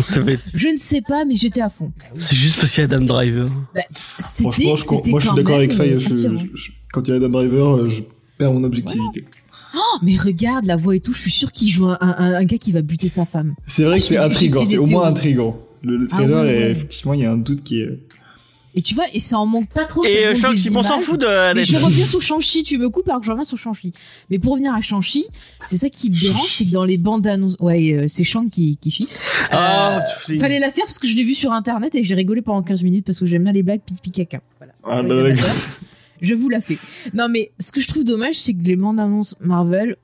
Ça 0.00 0.20
va 0.20 0.32
être- 0.32 0.42
Je 0.54 0.68
ne 0.68 0.78
sais 0.78 1.02
pas, 1.06 1.24
mais 1.24 1.36
j'étais 1.36 1.60
à 1.60 1.70
fond. 1.70 1.92
C'est 2.16 2.36
juste 2.36 2.58
parce 2.60 2.72
qu'il 2.72 2.80
y 2.80 2.82
a 2.82 2.84
Adam 2.92 3.04
Driver. 3.04 3.48
Franchement, 4.18 4.52
C'était, 4.52 5.06
je, 5.06 5.10
moi 5.10 5.20
je 5.20 5.26
suis 5.26 5.36
d'accord 5.36 5.56
avec 5.56 5.72
Faye. 5.72 5.92
euh, 5.94 6.36
quand 6.92 7.06
il 7.06 7.10
y 7.10 7.14
a 7.14 7.16
Adam 7.16 7.28
Driver, 7.28 7.76
euh, 7.76 7.88
je 7.88 8.02
perds 8.38 8.52
mon 8.52 8.64
objectivité. 8.64 9.24
Oh, 9.74 9.78
mais 10.02 10.16
regarde 10.16 10.64
la 10.66 10.76
voix 10.76 10.96
et 10.96 11.00
tout. 11.00 11.12
Je 11.12 11.20
suis 11.20 11.30
sûre 11.30 11.52
qu'il 11.52 11.68
joue 11.70 11.86
un, 11.86 11.98
un, 12.00 12.34
un 12.34 12.44
gars 12.44 12.58
qui 12.58 12.72
va 12.72 12.82
buter 12.82 13.08
sa 13.08 13.24
femme. 13.24 13.54
C'est 13.66 13.84
vrai 13.84 13.98
que 13.98 14.02
J'ai- 14.04 14.14
c'est 14.14 14.18
intriguant, 14.18 14.60
fait 14.60 14.66
c'est 14.66 14.78
au 14.78 14.86
moins 14.86 15.02
théories. 15.02 15.10
intriguant. 15.10 15.58
Le, 15.82 15.96
le 15.96 16.08
Ah 16.10 16.16
trailer, 16.16 16.42
ouais, 16.42 16.48
est- 16.54 16.58
ouais. 16.64 16.70
effectivement, 16.70 17.14
il 17.14 17.20
y 17.20 17.24
a 17.26 17.32
un 17.32 17.36
doute 17.38 17.62
qui 17.62 17.80
est. 17.80 17.98
Et 18.76 18.82
tu 18.82 18.94
vois, 18.94 19.04
et 19.12 19.18
ça 19.18 19.36
en 19.36 19.46
manque 19.46 19.68
pas 19.68 19.84
trop. 19.84 20.04
Et 20.04 20.26
euh, 20.26 20.34
Shang-Chi, 20.36 20.70
on 20.76 20.82
s'en 20.84 21.00
fout 21.00 21.20
de 21.20 21.54
Mais 21.54 21.64
je 21.64 21.76
reviens 21.76 22.06
sur 22.06 22.22
Shang-Chi, 22.22 22.62
tu 22.62 22.78
me 22.78 22.88
coupes 22.88 23.08
alors 23.08 23.20
que 23.20 23.26
je 23.26 23.32
reviens 23.32 23.42
sur 23.44 23.58
Shang-Chi. 23.58 23.92
Mais 24.30 24.38
pour 24.38 24.52
revenir 24.52 24.72
à 24.72 24.80
Shang-Chi, 24.80 25.24
c'est 25.66 25.76
ça 25.76 25.88
qui 25.88 26.08
me 26.10 26.14
dérange, 26.20 26.48
c'est 26.56 26.66
que 26.66 26.70
dans 26.70 26.84
les 26.84 26.96
bandes 26.96 27.26
annonces, 27.26 27.56
ouais, 27.58 27.92
euh, 27.94 28.04
c'est 28.06 28.22
Shang 28.22 28.48
qui, 28.48 28.76
qui 28.76 28.92
fixe. 28.92 29.18
Ah, 29.50 30.04
tu 30.08 30.34
fais- 30.34 30.38
Fallait 30.38 30.60
la 30.60 30.70
faire 30.70 30.84
parce 30.84 31.00
que 31.00 31.08
je 31.08 31.16
l'ai 31.16 31.24
vu 31.24 31.34
sur 31.34 31.50
internet 31.52 31.96
et 31.96 32.04
j'ai 32.04 32.14
rigolé 32.14 32.42
pendant 32.42 32.62
15 32.62 32.84
minutes 32.84 33.04
parce 33.06 33.18
que 33.18 33.26
j'aime 33.26 33.42
bien 33.42 33.52
les 33.52 33.64
blagues 33.64 33.80
pipi 33.84 34.12
caca. 34.12 34.40
Voilà. 34.58 34.72
Ah, 34.84 35.02
bah, 35.02 35.20
d'accord? 35.24 35.50
Je 36.20 36.34
vous 36.34 36.48
la 36.48 36.60
fais. 36.60 36.78
Non 37.14 37.28
mais 37.28 37.52
ce 37.58 37.72
que 37.72 37.80
je 37.80 37.88
trouve 37.88 38.04
dommage, 38.04 38.36
c'est 38.36 38.54
que 38.54 38.62
les 38.62 38.76
bandes 38.76 39.00
annonces 39.00 39.34
Marvel, 39.40 39.96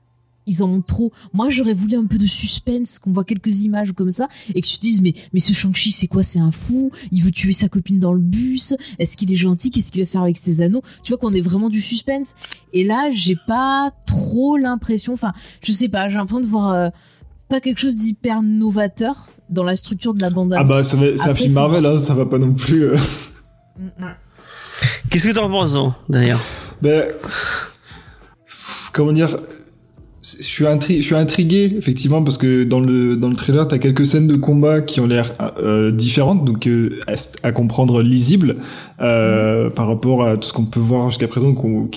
ils 0.49 0.63
en 0.63 0.69
ont 0.69 0.81
trop. 0.81 1.11
Moi, 1.33 1.49
j'aurais 1.49 1.73
voulu 1.73 1.95
un 1.97 2.05
peu 2.05 2.17
de 2.17 2.25
suspense, 2.25 2.99
qu'on 2.99 3.11
voit 3.11 3.25
quelques 3.25 3.63
images 3.63 3.91
comme 3.91 4.11
ça, 4.13 4.29
et 4.55 4.61
que 4.61 4.65
tu 4.65 4.77
te 4.77 4.81
dises, 4.81 5.01
mais, 5.01 5.13
mais 5.33 5.41
ce 5.41 5.51
Shang-Chi, 5.51 5.91
c'est 5.91 6.07
quoi? 6.07 6.23
C'est 6.23 6.39
un 6.39 6.51
fou? 6.51 6.89
Il 7.11 7.21
veut 7.21 7.31
tuer 7.31 7.51
sa 7.51 7.67
copine 7.67 7.99
dans 7.99 8.13
le 8.13 8.21
bus? 8.21 8.73
Est-ce 8.97 9.17
qu'il 9.17 9.29
est 9.29 9.35
gentil? 9.35 9.71
Qu'est-ce 9.71 9.91
qu'il 9.91 10.01
va 10.01 10.07
faire 10.07 10.21
avec 10.21 10.37
ses 10.37 10.61
anneaux? 10.61 10.81
Tu 11.03 11.11
vois 11.11 11.17
qu'on 11.17 11.33
est 11.33 11.41
vraiment 11.41 11.69
du 11.69 11.81
suspense. 11.81 12.33
Et 12.71 12.85
là, 12.85 13.09
j'ai 13.11 13.35
pas 13.45 13.91
trop 14.05 14.55
l'impression, 14.55 15.11
enfin, 15.11 15.33
je 15.61 15.73
sais 15.73 15.89
pas, 15.89 16.07
j'ai 16.07 16.15
l'impression 16.15 16.39
de 16.39 16.47
voir, 16.49 16.71
euh, 16.71 16.89
pas 17.49 17.59
quelque 17.59 17.79
chose 17.79 17.97
d'hyper 17.97 18.41
novateur 18.41 19.27
dans 19.49 19.63
la 19.65 19.75
structure 19.75 20.13
de 20.13 20.21
la 20.21 20.29
bande 20.29 20.53
Ah 20.53 20.59
annonce. 20.61 20.69
bah, 20.69 20.83
ça 20.85 20.95
va- 20.95 21.17
c'est 21.17 21.29
un 21.29 21.35
film 21.35 21.51
Marvel, 21.53 21.85
hein, 21.85 21.97
ça 21.97 22.13
va 22.13 22.25
pas 22.25 22.39
non 22.39 22.53
plus. 22.53 22.83
euh. 22.85 22.95
Mm, 23.77 23.83
mm. 23.99 24.15
Qu'est-ce 25.09 25.27
que 25.27 25.33
t'en 25.33 25.49
penses, 25.49 25.75
hein, 25.75 25.95
d'ailleurs? 26.09 26.41
Ben, 26.81 27.05
comment 28.93 29.11
dire 29.11 29.37
je 30.23 30.43
suis, 30.43 30.65
intri- 30.65 30.97
je 30.97 31.03
suis 31.03 31.15
intrigué 31.15 31.73
effectivement 31.77 32.21
parce 32.21 32.37
que 32.37 32.65
dans 32.65 32.81
le 32.81 33.15
dans 33.15 33.29
le 33.29 33.35
trailer 33.35 33.65
t'as 33.65 33.77
quelques 33.77 34.05
scènes 34.05 34.27
de 34.27 34.35
combat 34.35 34.81
qui 34.81 34.99
ont 34.99 35.07
l'air 35.07 35.31
euh, 35.63 35.89
différentes 35.91 36.43
donc 36.43 36.67
euh, 36.67 36.99
à, 37.07 37.13
à 37.47 37.51
comprendre 37.53 38.01
lisibles 38.01 38.57
euh, 38.99 39.69
par 39.69 39.87
rapport 39.87 40.25
à 40.25 40.35
tout 40.35 40.49
ce 40.49 40.53
qu'on 40.53 40.65
peut 40.65 40.81
voir 40.81 41.11
jusqu'à 41.11 41.29
présent 41.29 41.55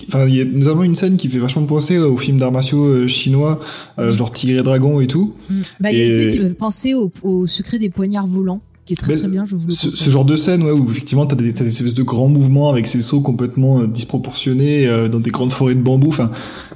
enfin 0.09 0.27
il 0.29 0.37
y 0.37 0.41
a 0.41 0.45
notamment 0.45 0.85
une 0.85 0.95
scène 0.95 1.17
qui 1.17 1.29
fait 1.29 1.39
vachement 1.41 1.65
penser 1.65 1.99
aux 1.99 2.17
films 2.17 2.39
d'arts 2.39 2.53
martiaux 2.53 2.85
euh, 2.87 3.09
chinois 3.09 3.59
euh, 3.99 4.15
genre 4.15 4.31
Tigre 4.33 4.61
et 4.61 4.63
Dragon 4.63 5.01
et 5.01 5.09
tout. 5.09 5.35
Mm. 5.49 5.61
Bah, 5.81 5.91
il 5.91 5.99
y 5.99 6.03
a 6.03 6.05
une 6.05 6.11
Et- 6.13 6.17
scène 6.31 6.31
qui 6.33 6.41
me 6.45 6.49
fait 6.51 6.55
penser 6.55 6.95
au, 6.95 7.11
au 7.23 7.47
secret 7.49 7.79
des 7.81 7.89
poignards 7.91 8.29
volants, 8.29 8.61
qui 8.91 8.95
est 8.95 8.97
très 8.97 9.13
Mais 9.13 9.19
très 9.19 9.29
bien, 9.29 9.47
je 9.47 9.55
vous 9.55 9.67
le 9.69 9.73
ce, 9.73 10.11
genre 10.11 10.25
de 10.25 10.35
scène 10.35 10.65
ouais, 10.65 10.73
où 10.73 10.91
effectivement 10.91 11.25
t'as 11.25 11.37
des, 11.37 11.53
t'as 11.53 11.63
des 11.63 11.71
espèces 11.71 11.95
de 11.95 12.03
grands 12.03 12.29
mouvements 12.29 12.71
avec 12.71 12.89
ces 12.89 13.03
sauts 13.03 13.21
complètement 13.21 13.81
euh, 13.81 13.87
disproportionnés 13.87 14.89
euh, 14.89 15.09
dans 15.09 15.21
des 15.21 15.31
grandes 15.31 15.53
forêts 15.53 15.77
de 15.77 15.81
bambou. 15.81 16.09
Enfin 16.09 16.31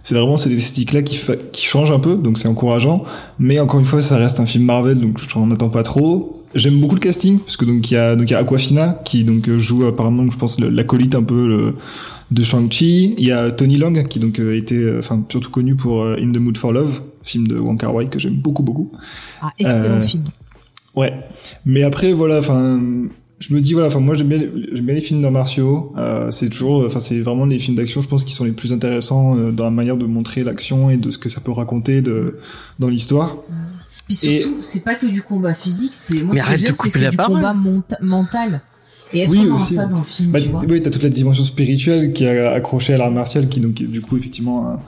c'est 0.05 0.15
vraiment 0.15 0.37
cette 0.37 0.53
esthétique 0.53 0.93
là 0.93 1.03
qui, 1.03 1.21
qui 1.51 1.65
change 1.65 1.91
un 1.91 1.99
peu 1.99 2.15
donc 2.15 2.39
c'est 2.39 2.47
encourageant. 2.47 3.05
Mais 3.41 3.59
encore 3.59 3.81
une 3.81 3.87
fois 3.87 4.01
ça 4.01 4.17
reste 4.17 4.39
un 4.39 4.47
film 4.47 4.65
Marvel 4.65 5.01
donc 5.01 5.19
j'en 5.29 5.51
attends 5.51 5.71
pas 5.71 5.83
trop. 5.83 6.41
J'aime 6.55 6.79
beaucoup 6.79 6.95
le 6.95 7.01
casting 7.01 7.41
parce 7.41 7.57
que 7.57 7.65
donc 7.65 7.91
il 7.91 7.95
y 7.95 7.97
a 7.97 8.15
donc 8.15 8.31
il 8.31 8.33
y 8.33 8.37
a 8.37 8.39
Aquafina 8.39 9.01
qui 9.05 9.25
donc 9.25 9.49
euh, 9.49 9.59
joue 9.59 9.85
apparemment 9.87 10.31
je 10.31 10.39
pense 10.39 10.61
l'acolyte 10.61 11.17
un 11.17 11.25
peu 11.25 11.49
le- 11.49 11.75
de 12.31 12.43
Shang-Chi. 12.43 13.15
Il 13.19 13.27
y 13.27 13.33
a 13.33 13.51
Tony 13.51 13.77
Long 13.77 13.93
qui 14.05 14.21
donc 14.21 14.39
était 14.39 14.85
enfin 14.99 15.23
surtout 15.29 15.51
connu 15.51 15.75
pour 15.75 16.05
In 16.07 16.31
the 16.33 16.39
Mood 16.39 16.57
for 16.57 16.73
Love 16.73 17.01
film 17.25 17.49
de 17.49 17.59
Wong 17.59 17.79
Kar 17.81 17.95
Wai 17.95 18.07
que 18.09 18.19
j'aime 18.19 18.35
beaucoup 18.37 18.63
beaucoup. 18.63 18.91
Ah, 19.43 19.51
excellent 19.59 19.95
euh, 19.97 20.01
film. 20.01 20.23
Ouais. 20.97 21.13
Mais 21.67 21.83
après, 21.83 22.13
voilà, 22.13 22.39
enfin, 22.39 22.81
je 23.41 23.53
me 23.55 23.61
dis, 23.61 23.73
voilà, 23.73 23.89
enfin, 23.89 24.01
moi, 24.01 24.15
j'aime 24.17 24.29
bien, 24.29 24.39
j'aime 24.73 24.85
bien 24.87 24.95
les 24.95 25.01
films 25.01 25.23
d'arts 25.23 25.33
martiaux. 25.33 25.93
Euh, 25.99 26.31
c'est 26.31 26.49
toujours, 26.49 26.85
enfin, 26.87 27.01
c'est 27.01 27.21
vraiment 27.21 27.47
les 27.47 27.59
films 27.59 27.77
d'action, 27.77 28.01
je 28.01 28.09
pense, 28.09 28.25
qui 28.25 28.33
sont 28.33 28.45
les 28.45 28.53
plus 28.53 28.73
intéressants 28.73 29.37
euh, 29.37 29.51
dans 29.51 29.65
la 29.65 29.71
manière 29.71 29.97
de 29.97 30.07
montrer 30.07 30.45
l'action 30.45 30.91
et 30.91 30.97
de 30.97 31.11
ce 31.11 31.19
que 31.19 31.29
ça 31.29 31.41
peut 31.41 31.53
raconter 31.53 32.01
de, 32.03 32.39
dans 32.79 32.89
l'histoire. 32.89 33.37
Puis 34.07 34.19
et- 34.25 34.41
surtout, 34.43 34.57
c'est 34.61 34.85
pas 34.85 34.95
que 34.95 35.07
du 35.07 35.23
combat 35.23 35.55
physique, 35.55 35.93
c'est 35.95 36.23
moi 36.23 36.35
Mais 36.35 36.41
ce 36.41 36.45
que 36.47 36.57
j'aime, 36.57 36.75
c'est 36.77 37.11
du 37.11 37.17
combat 37.17 37.55
monta- 37.55 37.99
mental. 38.03 38.61
Et 39.13 39.21
est-ce 39.21 39.33
Oui, 39.33 39.47
qu'on 39.49 39.55
aussi. 39.57 39.75
ça 39.75 39.87
dans 39.87 39.99
le 39.99 40.03
film, 40.05 40.31
Bah, 40.31 40.41
tu 40.41 40.49
vois? 40.49 40.61
oui, 40.69 40.81
t'as 40.83 40.91
toute 40.91 41.03
la 41.03 41.09
dimension 41.09 41.45
spirituelle 41.45 42.13
qui 42.13 42.25
est 42.25 42.39
accrochée 42.47 42.95
à 42.95 42.99
l'art 42.99 43.11
martial, 43.13 43.49
qui 43.49 43.61
donc, 43.61 43.81
est, 43.81 43.85
du 43.87 44.01
coup, 44.01 44.17
effectivement, 44.17 44.81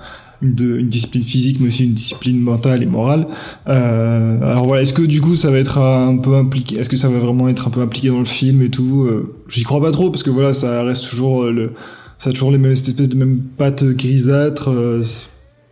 de- 0.54 0.78
une 0.78 0.88
discipline 0.88 1.22
physique, 1.22 1.58
mais 1.60 1.68
aussi 1.68 1.84
une 1.84 1.94
discipline 1.94 2.38
mentale 2.40 2.82
et 2.82 2.86
morale. 2.86 3.26
Euh, 3.68 4.40
alors 4.42 4.66
voilà, 4.66 4.82
est-ce 4.82 4.92
que 4.92 5.02
du 5.02 5.20
coup, 5.20 5.34
ça 5.34 5.50
va 5.50 5.58
être 5.58 5.78
un 5.78 6.16
peu 6.18 6.34
impliqué, 6.34 6.78
est-ce 6.78 6.88
que 6.90 6.96
ça 6.96 7.08
va 7.08 7.18
vraiment 7.18 7.48
être 7.48 7.66
un 7.66 7.70
peu 7.70 7.80
impliqué 7.80 8.08
dans 8.08 8.18
le 8.18 8.24
film 8.24 8.62
et 8.62 8.68
tout 8.70 9.04
euh, 9.08 9.34
J'y 9.48 9.62
crois 9.62 9.80
pas 9.80 9.90
trop, 9.90 10.10
parce 10.10 10.22
que 10.22 10.30
voilà, 10.30 10.52
ça 10.54 10.82
reste 10.84 11.08
toujours 11.08 11.44
euh, 11.44 11.52
le, 11.52 11.72
ça 12.18 12.30
a 12.30 12.32
toujours 12.32 12.50
les 12.50 12.58
mêmes, 12.58 12.76
cette 12.76 12.88
espèce 12.88 13.08
de 13.08 13.16
même 13.16 13.38
pattes 13.58 13.84
grisâtres. 13.84 14.70
euh, 14.70 15.02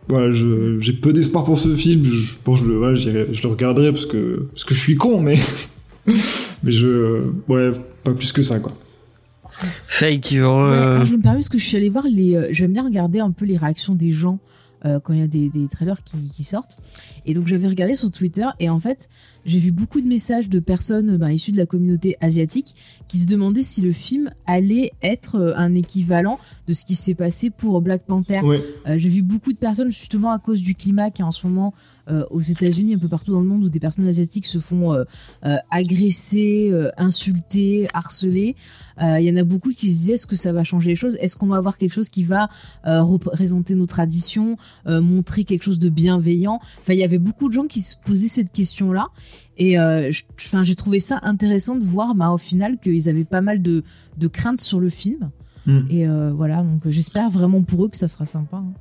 voilà, 0.07 0.31
j'ai 0.33 0.93
peu 0.93 1.13
d'espoir 1.13 1.43
pour 1.45 1.57
ce 1.57 1.75
film. 1.75 2.03
Je, 2.03 2.33
bon, 2.45 2.55
je 2.55 2.65
le, 2.65 2.75
voilà, 2.77 2.95
je 2.95 3.09
le 3.09 3.47
regarderai 3.49 3.91
parce 3.91 4.05
que, 4.05 4.47
parce 4.53 4.63
que 4.63 4.75
je 4.75 4.79
suis 4.79 4.95
con, 4.95 5.19
mais, 5.21 5.39
mais 6.63 6.71
je, 6.71 7.21
ouais, 7.47 7.71
pas 8.03 8.13
plus 8.13 8.31
que 8.31 8.43
ça, 8.43 8.59
quoi. 8.59 8.71
Veut... 10.69 10.99
Ouais, 10.99 11.05
je 11.05 11.13
me 11.15 11.21
permets 11.21 11.37
parce 11.37 11.49
que 11.49 11.57
je 11.57 11.63
suis 11.63 11.77
allée 11.77 11.89
voir 11.89 12.03
les. 12.07 12.37
J'aime 12.51 12.73
bien 12.73 12.83
regarder 12.83 13.19
un 13.19 13.31
peu 13.31 13.45
les 13.45 13.55
réactions 13.57 13.95
des 13.95 14.11
gens 14.11 14.39
euh, 14.85 14.99
quand 14.99 15.13
il 15.13 15.19
y 15.19 15.23
a 15.23 15.27
des, 15.27 15.49
des 15.49 15.67
trailers 15.67 16.03
qui, 16.03 16.17
qui 16.29 16.43
sortent. 16.43 16.77
Et 17.25 17.33
donc 17.33 17.47
j'avais 17.47 17.67
regardé 17.67 17.95
sur 17.95 18.11
Twitter 18.11 18.45
et 18.59 18.69
en 18.69 18.79
fait 18.79 19.09
j'ai 19.45 19.59
vu 19.59 19.71
beaucoup 19.71 20.01
de 20.01 20.07
messages 20.07 20.49
de 20.49 20.59
personnes 20.59 21.11
euh, 21.11 21.17
bah, 21.17 21.31
issues 21.31 21.51
de 21.51 21.57
la 21.57 21.65
communauté 21.65 22.17
asiatique 22.19 22.75
qui 23.07 23.19
se 23.19 23.27
demandaient 23.27 23.61
si 23.61 23.81
le 23.81 23.91
film 23.91 24.31
allait 24.47 24.91
être 25.01 25.35
euh, 25.35 25.53
un 25.55 25.75
équivalent 25.75 26.39
de 26.67 26.73
ce 26.73 26.85
qui 26.85 26.95
s'est 26.95 27.13
passé 27.13 27.49
pour 27.49 27.81
Black 27.81 28.03
Panther. 28.05 28.39
Ouais. 28.41 28.61
Euh, 28.87 28.97
j'ai 28.97 29.09
vu 29.09 29.21
beaucoup 29.21 29.53
de 29.53 29.57
personnes 29.57 29.91
justement 29.91 30.31
à 30.31 30.39
cause 30.39 30.61
du 30.61 30.75
climat 30.75 31.11
qui 31.11 31.21
est 31.21 31.25
en 31.25 31.31
ce 31.31 31.45
moment 31.45 31.73
euh, 32.07 32.25
aux 32.31 32.41
États-Unis, 32.41 32.95
un 32.95 32.97
peu 32.97 33.07
partout 33.07 33.31
dans 33.31 33.39
le 33.39 33.45
monde, 33.47 33.63
où 33.63 33.69
des 33.69 33.79
personnes 33.79 34.07
asiatiques 34.07 34.45
se 34.45 34.59
font 34.59 34.95
agresser, 35.71 36.71
insulter, 36.97 37.87
harceler. 37.93 38.55
Euh, 39.01 39.19
Il 39.19 39.25
y 39.25 39.31
en 39.31 39.35
a 39.37 39.43
beaucoup 39.43 39.71
qui 39.71 39.87
se 39.91 39.97
disaient 39.99 40.13
est-ce 40.13 40.27
que 40.27 40.35
ça 40.35 40.53
va 40.53 40.63
changer 40.63 40.89
les 40.89 40.95
choses? 40.95 41.17
Est-ce 41.19 41.35
qu'on 41.37 41.47
va 41.47 41.57
avoir 41.57 41.77
quelque 41.77 41.93
chose 41.93 42.09
qui 42.09 42.23
va 42.23 42.49
euh, 42.87 43.01
représenter 43.03 43.75
nos 43.75 43.85
traditions, 43.85 44.57
euh, 44.87 45.01
montrer 45.01 45.43
quelque 45.43 45.63
chose 45.63 45.79
de 45.79 45.89
bienveillant? 45.89 46.59
Enfin, 46.81 46.93
il 46.93 46.99
y 46.99 47.03
avait 47.03 47.17
beaucoup 47.19 47.47
de 47.49 47.53
gens 47.53 47.67
qui 47.67 47.81
se 47.81 47.95
posaient 48.05 48.27
cette 48.29 48.51
question-là. 48.51 49.07
Et 49.57 49.79
euh, 49.79 50.11
j'ai 50.63 50.75
trouvé 50.75 50.99
ça 50.99 51.19
intéressant 51.23 51.75
de 51.77 51.83
voir, 51.85 52.13
bah, 52.15 52.29
au 52.31 52.37
final, 52.37 52.77
qu'ils 52.81 53.07
avaient 53.09 53.23
pas 53.23 53.41
mal 53.41 53.61
de, 53.61 53.83
de 54.17 54.27
craintes 54.27 54.61
sur 54.61 54.79
le 54.79 54.89
film. 54.89 55.29
Mm. 55.65 55.79
Et 55.89 56.07
euh, 56.07 56.31
voilà, 56.35 56.61
donc 56.61 56.81
j'espère 56.89 57.29
vraiment 57.29 57.63
pour 57.63 57.85
eux 57.85 57.89
que 57.89 57.97
ça 57.97 58.07
sera 58.07 58.25
sympa. 58.25 58.57
hein. 58.57 58.73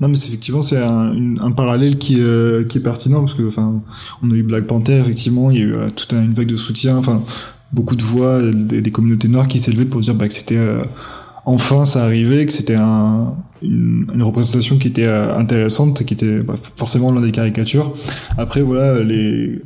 Non, 0.00 0.08
mais 0.08 0.18
effectivement 0.18 0.62
c'est 0.62 0.78
un, 0.82 1.52
parallèle 1.52 1.96
qui, 1.96 2.16
euh, 2.18 2.64
qui 2.64 2.78
est 2.78 2.80
pertinent 2.80 3.20
parce 3.20 3.34
que 3.34 3.46
enfin 3.46 3.82
on 4.22 4.30
a 4.32 4.34
eu 4.34 4.42
Black 4.42 4.66
Panther 4.66 4.94
effectivement 4.98 5.50
il 5.52 5.58
y 5.58 5.62
a 5.62 5.64
eu 5.66 5.92
toute 5.94 6.12
un- 6.12 6.24
une 6.24 6.32
vague 6.34 6.48
de 6.48 6.56
soutien 6.56 6.96
enfin 6.96 7.22
beaucoup 7.72 7.96
de 7.96 8.02
voix 8.02 8.40
des, 8.52 8.90
communautés 8.90 9.28
noires 9.28 9.48
qui 9.48 9.58
s'élevaient 9.58 9.84
pour 9.84 10.00
dire 10.00 10.14
bah, 10.14 10.28
que 10.28 10.34
c'était 10.34 10.56
euh, 10.56 10.82
enfin 11.44 11.84
ça 11.84 12.04
arrivait, 12.04 12.46
que 12.46 12.52
c'était 12.52 12.74
un, 12.74 13.34
une, 13.62 14.06
une 14.14 14.22
représentation 14.22 14.78
qui 14.78 14.88
était 14.88 15.06
euh, 15.06 15.36
intéressante, 15.36 16.04
qui 16.04 16.14
était 16.14 16.40
bah, 16.40 16.54
forcément 16.76 17.10
l'un 17.12 17.22
des 17.22 17.32
caricatures. 17.32 17.94
Après 18.36 18.62
voilà 18.62 19.02
les 19.02 19.60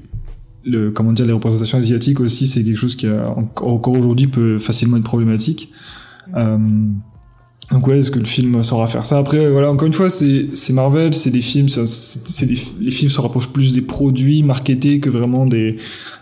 le, 0.65 0.91
comment 0.91 1.13
dire 1.13 1.27
les 1.27 1.33
représentations 1.33 1.79
asiatiques 1.79 2.19
aussi 2.19 2.47
c'est 2.47 2.65
quelque 2.65 2.77
chose 2.77 2.97
qui 2.97 3.07
a, 3.07 3.31
encore 3.31 3.69
encore 3.69 3.95
aujourd'hui 3.95 4.27
peut 4.27 4.59
facilement 4.59 4.97
être 4.97 5.05
problématique. 5.05 5.73
Euh, 6.37 6.59
donc 7.73 7.87
ouais, 7.89 7.99
est-ce 7.99 8.11
que 8.13 8.19
le 8.21 8.25
film 8.27 8.63
saura 8.63 8.87
faire 8.87 9.05
ça? 9.07 9.19
Après, 9.19 9.51
voilà, 9.51 9.71
encore 9.73 9.87
une 9.87 9.93
fois, 9.93 10.09
c'est 10.09 10.49
Marvel, 10.71 11.15
c'est 11.15 11.31
des 11.31 11.43
films, 11.43 11.69
ça- 11.69 11.83
des, 12.47 12.59
les 12.81 12.91
films 12.93 13.11
se 13.11 13.21
rapprochent 13.21 13.49
plus 13.49 13.73
des 13.75 13.81
produits 13.83 14.43
marketés 14.43 15.01
que 15.01 15.11
vraiment 15.11 15.45
des 15.47 15.77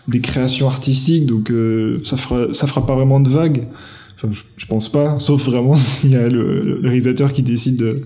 des 0.07 0.21
créations 0.21 0.67
artistiques, 0.67 1.25
donc 1.25 1.49
euh, 1.51 1.99
ça 2.03 2.17
fera 2.17 2.53
ça 2.53 2.67
fera 2.67 2.85
pas 2.85 2.95
vraiment 2.95 3.19
de 3.19 3.29
vague. 3.29 3.67
Enfin, 4.15 4.29
je, 4.31 4.41
je 4.57 4.65
pense 4.65 4.89
pas, 4.91 5.19
sauf 5.19 5.43
vraiment 5.45 5.75
s'il 5.77 6.11
y 6.11 6.15
a 6.15 6.29
le, 6.29 6.79
le 6.81 6.89
réalisateur 6.89 7.31
qui 7.33 7.43
décide 7.43 7.77
de 7.77 8.01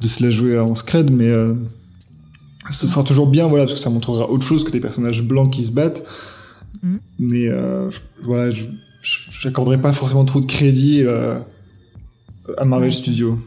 de 0.00 0.08
se 0.08 0.22
la 0.22 0.30
jouer 0.30 0.58
en 0.58 0.74
scred, 0.74 1.10
mais 1.12 1.28
euh, 1.28 1.54
ce 2.72 2.86
sera 2.88 3.04
toujours 3.04 3.26
bien, 3.28 3.46
voilà, 3.48 3.64
parce 3.66 3.76
que 3.78 3.82
ça 3.82 3.90
montrera 3.90 4.28
autre 4.30 4.44
chose 4.44 4.64
que 4.64 4.70
des 4.72 4.80
personnages 4.80 5.22
blancs 5.22 5.52
qui 5.52 5.62
se 5.62 5.70
battent. 5.70 6.02
Mhm. 6.82 6.98
Mais 7.20 7.48
euh, 7.48 7.90
je- 7.90 8.00
voilà, 8.24 8.50
je 8.50 8.64
je- 9.02 9.18
j'accorderai 9.40 9.78
pas 9.78 9.92
forcément 9.92 10.24
trop 10.24 10.40
de 10.40 10.46
crédit 10.46 11.02
euh, 11.04 11.34
à 12.56 12.64
Marvel 12.64 12.88
Ouais. 12.88 12.94
Studios. 12.94 13.38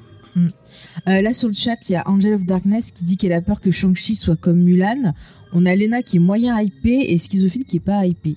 Euh, 1.07 1.21
là 1.21 1.33
sur 1.33 1.47
le 1.47 1.53
chat, 1.53 1.77
il 1.89 1.93
y 1.93 1.95
a 1.95 2.03
Angel 2.07 2.33
of 2.33 2.45
Darkness 2.45 2.91
qui 2.91 3.03
dit 3.03 3.17
qu'elle 3.17 3.33
a 3.33 3.41
peur 3.41 3.59
que 3.61 3.71
Shang-Chi 3.71 4.15
soit 4.15 4.35
comme 4.35 4.57
Mulan. 4.59 5.13
On 5.53 5.65
a 5.65 5.75
Lena 5.75 6.01
qui 6.01 6.17
est 6.17 6.19
moyen 6.19 6.59
hypée 6.59 7.05
et 7.09 7.17
Schizophile 7.17 7.65
qui 7.65 7.77
est 7.77 7.81
pas 7.81 8.05
hypée. 8.05 8.35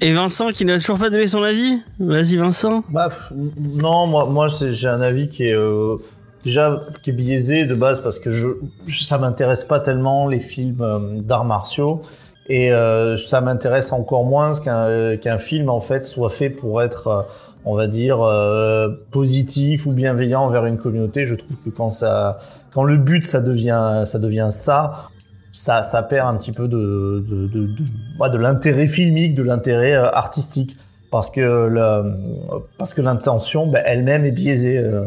Et 0.00 0.12
Vincent 0.12 0.48
qui 0.50 0.64
n'a 0.64 0.78
toujours 0.78 0.98
pas 0.98 1.08
donné 1.10 1.28
son 1.28 1.42
avis? 1.42 1.78
Vas-y 1.98 2.36
Vincent. 2.36 2.84
Bah, 2.90 3.08
pff, 3.10 3.32
non, 3.80 4.06
moi, 4.06 4.26
moi 4.26 4.46
j'ai 4.48 4.88
un 4.88 5.00
avis 5.00 5.28
qui 5.28 5.44
est 5.44 5.54
euh, 5.54 5.96
déjà 6.44 6.82
qui 7.02 7.10
est 7.10 7.12
biaisé 7.14 7.64
de 7.64 7.74
base 7.74 8.02
parce 8.02 8.18
que 8.18 8.30
je, 8.30 8.48
je- 8.86 9.04
ça 9.04 9.16
m'intéresse 9.18 9.64
pas 9.64 9.80
tellement 9.80 10.26
les 10.28 10.40
films 10.40 10.80
euh, 10.82 11.20
d'arts 11.20 11.44
martiaux 11.44 12.02
et 12.48 12.72
euh, 12.72 13.16
ça 13.16 13.40
m'intéresse 13.40 13.92
encore 13.92 14.24
moins 14.26 14.58
qu'un 14.58 14.76
euh, 14.86 15.16
qu'un 15.16 15.38
film 15.38 15.70
en 15.70 15.80
fait 15.80 16.04
soit 16.04 16.28
fait 16.30 16.50
pour 16.50 16.82
être, 16.82 17.06
euh, 17.06 17.22
on 17.64 17.74
va 17.74 17.86
dire, 17.86 18.20
euh, 18.20 18.88
positif 19.10 19.86
ou 19.86 19.92
bienveillant 19.92 20.42
envers 20.42 20.66
une 20.66 20.78
communauté. 20.78 21.24
Je 21.24 21.34
trouve 21.34 21.56
que 21.64 21.70
quand 21.70 21.90
ça, 21.90 22.38
quand 22.72 22.84
le 22.84 22.96
but 22.96 23.26
ça 23.26 23.40
devient 23.40 24.04
ça 24.06 24.18
devient 24.18 24.48
ça. 24.50 25.08
Ça, 25.56 26.02
perd 26.02 26.34
un 26.34 26.36
petit 26.36 26.50
peu 26.50 26.66
de, 26.66 27.24
de, 27.28 27.46
de, 27.46 28.38
l'intérêt 28.38 28.88
filmique, 28.88 29.36
de 29.36 29.44
l'intérêt 29.44 29.92
euh, 29.92 30.10
artistique 30.10 30.76
parce 31.12 31.30
que 31.30 31.70
l'intention 33.00 33.68
ben, 33.68 33.80
elle-même 33.86 34.24
est 34.24 34.32
biaisée. 34.32 34.78
euh. 34.78 35.04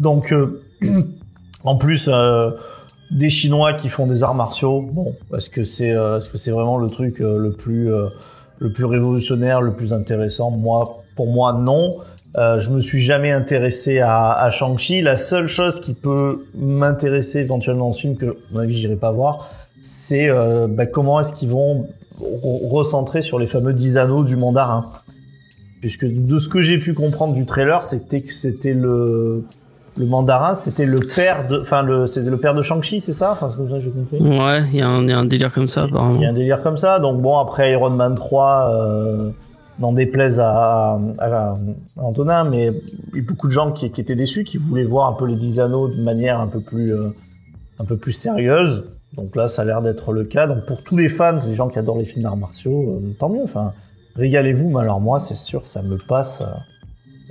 Donc 0.00 0.34
en 1.64 1.76
plus 1.76 2.10
des 3.12 3.30
Chinois 3.30 3.74
qui 3.74 3.88
font 3.88 4.08
des 4.08 4.24
arts 4.24 4.34
martiaux, 4.34 4.82
bon, 4.82 5.14
est-ce 5.36 5.48
que 5.48 5.62
c'est 5.62 6.50
vraiment 6.50 6.76
le 6.76 6.88
truc 6.88 7.20
le 7.20 7.52
plus 7.52 7.88
le 8.58 8.72
plus 8.72 8.84
révolutionnaire, 8.86 9.62
le 9.62 9.74
plus 9.74 9.92
intéressant? 9.92 10.50
Moi, 10.50 11.03
pour 11.16 11.26
moi, 11.28 11.52
non. 11.52 11.96
Euh, 12.36 12.58
je 12.58 12.68
me 12.70 12.80
suis 12.80 13.00
jamais 13.00 13.30
intéressé 13.30 14.00
à, 14.00 14.32
à 14.32 14.50
Shang-Chi. 14.50 15.02
La 15.02 15.16
seule 15.16 15.46
chose 15.46 15.80
qui 15.80 15.94
peut 15.94 16.46
m'intéresser 16.56 17.38
éventuellement 17.40 17.86
dans 17.88 17.92
ce 17.92 18.00
film, 18.00 18.16
que 18.16 18.26
à 18.26 18.32
mon 18.52 18.60
avis 18.60 18.74
j'irai 18.76 18.96
pas 18.96 19.12
voir, 19.12 19.48
c'est 19.82 20.28
euh, 20.28 20.66
ben, 20.68 20.86
comment 20.86 21.20
est-ce 21.20 21.32
qu'ils 21.32 21.50
vont 21.50 21.86
re- 22.20 22.68
recentrer 22.68 23.22
sur 23.22 23.38
les 23.38 23.46
fameux 23.46 23.72
10 23.72 23.98
anneaux 23.98 24.24
du 24.24 24.34
mandarin 24.36 24.90
puisque 25.80 26.06
de 26.06 26.38
ce 26.38 26.48
que 26.48 26.62
j'ai 26.62 26.78
pu 26.78 26.94
comprendre 26.94 27.34
du 27.34 27.44
trailer, 27.44 27.82
c'était 27.82 28.22
que 28.22 28.32
c'était 28.32 28.72
le 28.74 29.44
le 29.96 30.06
mandarin, 30.06 30.56
c'était 30.56 30.86
le 30.86 30.96
père 30.98 31.46
de, 31.48 31.60
enfin 31.60 31.82
le, 31.82 32.08
c'était 32.08 32.30
le 32.30 32.36
père 32.38 32.54
de 32.54 32.62
Shang-Chi, 32.62 33.00
c'est 33.00 33.12
ça, 33.12 33.30
enfin 33.32 33.48
c'est 33.50 33.58
comme 33.58 33.68
ça 33.70 33.76
que 33.76 33.82
j'ai 33.82 33.90
compris. 33.90 34.18
Ouais, 34.18 34.62
il 34.72 34.78
y, 34.78 34.82
a 34.82 34.88
un- 34.88 35.02
il 35.04 35.10
y 35.10 35.12
a 35.12 35.18
un 35.18 35.24
délire 35.24 35.52
comme 35.52 35.68
ça 35.68 35.82
apparemment. 35.84 36.16
Il 36.16 36.22
y 36.22 36.26
a 36.26 36.30
un 36.30 36.32
délire 36.32 36.62
comme 36.64 36.78
ça, 36.78 36.98
donc 36.98 37.20
bon 37.22 37.38
après 37.38 37.70
Iron 37.72 37.90
Man 37.90 38.16
3, 38.16 38.70
euh, 38.72 39.30
n'en 39.78 39.92
déplaise 39.92 40.40
à, 40.40 40.98
Antonin, 41.96 42.44
mais 42.44 42.72
il 43.12 43.18
y 43.18 43.20
a 43.20 43.26
beaucoup 43.26 43.46
de 43.46 43.52
gens 43.52 43.72
qui, 43.72 43.86
étaient 43.86 44.14
déçus, 44.14 44.44
qui 44.44 44.58
voulaient 44.58 44.84
voir 44.84 45.08
un 45.08 45.14
peu 45.14 45.26
les 45.26 45.36
10 45.36 45.60
anneaux 45.60 45.88
de 45.88 46.02
manière 46.02 46.40
un 46.40 46.46
peu 46.46 46.60
plus 46.60 46.92
euh, 46.92 47.08
un 47.78 47.84
peu 47.84 47.96
plus 47.96 48.12
sérieuse. 48.12 48.84
Donc 49.14 49.36
là, 49.36 49.48
ça 49.48 49.62
a 49.62 49.64
l'air 49.64 49.82
d'être 49.82 50.12
le 50.12 50.24
cas. 50.24 50.46
Donc 50.46 50.66
pour 50.66 50.82
tous 50.82 50.96
les 50.96 51.08
fans, 51.08 51.38
les 51.46 51.54
gens 51.54 51.68
qui 51.68 51.78
adorent 51.78 51.98
les 51.98 52.04
films 52.04 52.22
d'arts 52.22 52.36
martiaux, 52.36 53.00
euh, 53.02 53.14
tant 53.18 53.28
mieux. 53.28 53.44
Enfin, 53.44 53.72
régalez-vous. 54.16 54.70
Mais 54.70 54.80
alors 54.80 55.00
moi, 55.00 55.18
c'est 55.18 55.36
sûr, 55.36 55.66
ça 55.66 55.82
me 55.82 55.96
passe. 55.96 56.42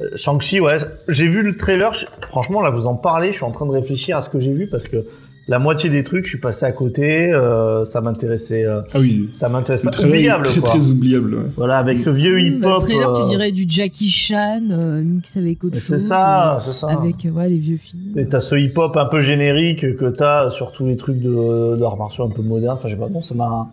euh, 0.01 0.09
Shang-Chi, 0.15 0.59
ouais, 0.59 0.77
j'ai 1.07 1.27
vu 1.27 1.43
le 1.43 1.55
trailer. 1.55 1.93
Franchement, 2.29 2.61
là, 2.61 2.69
vous 2.69 2.87
en 2.87 2.95
parlez. 2.95 3.29
Je 3.29 3.37
suis 3.37 3.45
en 3.45 3.51
train 3.51 3.65
de 3.65 3.71
réfléchir 3.71 4.17
à 4.17 4.21
ce 4.21 4.29
que 4.29 4.39
j'ai 4.39 4.53
vu 4.53 4.67
parce 4.67 4.87
que 4.87 5.05
la 5.49 5.59
moitié 5.59 5.89
des 5.89 6.03
trucs, 6.05 6.23
je 6.25 6.29
suis 6.29 6.39
passé 6.39 6.65
à 6.65 6.71
côté. 6.71 7.31
euh, 7.33 7.83
ça 7.85 7.99
m'intéressait. 8.01 8.65
euh, 8.65 8.81
Ah 8.93 8.99
oui, 8.99 9.29
ça 9.33 9.49
m'intéresse 9.49 9.81
pas. 9.81 9.91
trailer 9.91 10.13
est 10.13 10.17
Oubliable, 10.19 10.43
très 10.45 10.59
quoi. 10.61 10.69
très 10.69 10.87
oubliable. 10.87 11.35
ouais. 11.35 11.43
Voilà, 11.57 11.77
avec 11.79 11.99
ce 11.99 12.09
vieux 12.09 12.37
Mmh, 12.39 12.59
bah, 12.59 12.67
hip-hop. 12.69 12.83
trailer, 12.83 13.09
euh, 13.09 13.21
tu 13.23 13.29
dirais 13.29 13.51
du 13.51 13.65
Jackie 13.67 14.09
Chan 14.09 14.61
euh, 14.71 15.01
mix 15.01 15.35
avec 15.37 15.63
autre 15.63 15.75
chose. 15.75 15.83
C'est 15.83 15.97
ça, 15.99 16.59
c'est 16.63 16.71
ça. 16.71 16.87
euh, 16.87 16.97
Avec 16.97 17.25
euh, 17.25 17.29
ouais, 17.31 17.49
les 17.49 17.57
vieux 17.57 17.77
films. 17.77 18.17
Et 18.17 18.25
t'as 18.27 18.39
ce 18.39 18.55
hip-hop 18.55 18.95
un 18.95 19.05
peu 19.05 19.19
générique 19.19 19.95
que 19.97 20.05
t'as 20.09 20.49
sur 20.49 20.71
tous 20.71 20.85
les 20.85 20.95
trucs 20.95 21.19
de 21.19 21.75
d'arts 21.75 21.97
martiaux 21.97 22.23
un 22.25 22.29
peu 22.29 22.41
modernes. 22.41 22.77
Enfin, 22.77 22.87
je 22.87 22.93
sais 22.93 22.99
pas, 22.99 23.09
non, 23.09 23.21
ça 23.21 23.35
m'a 23.35 23.67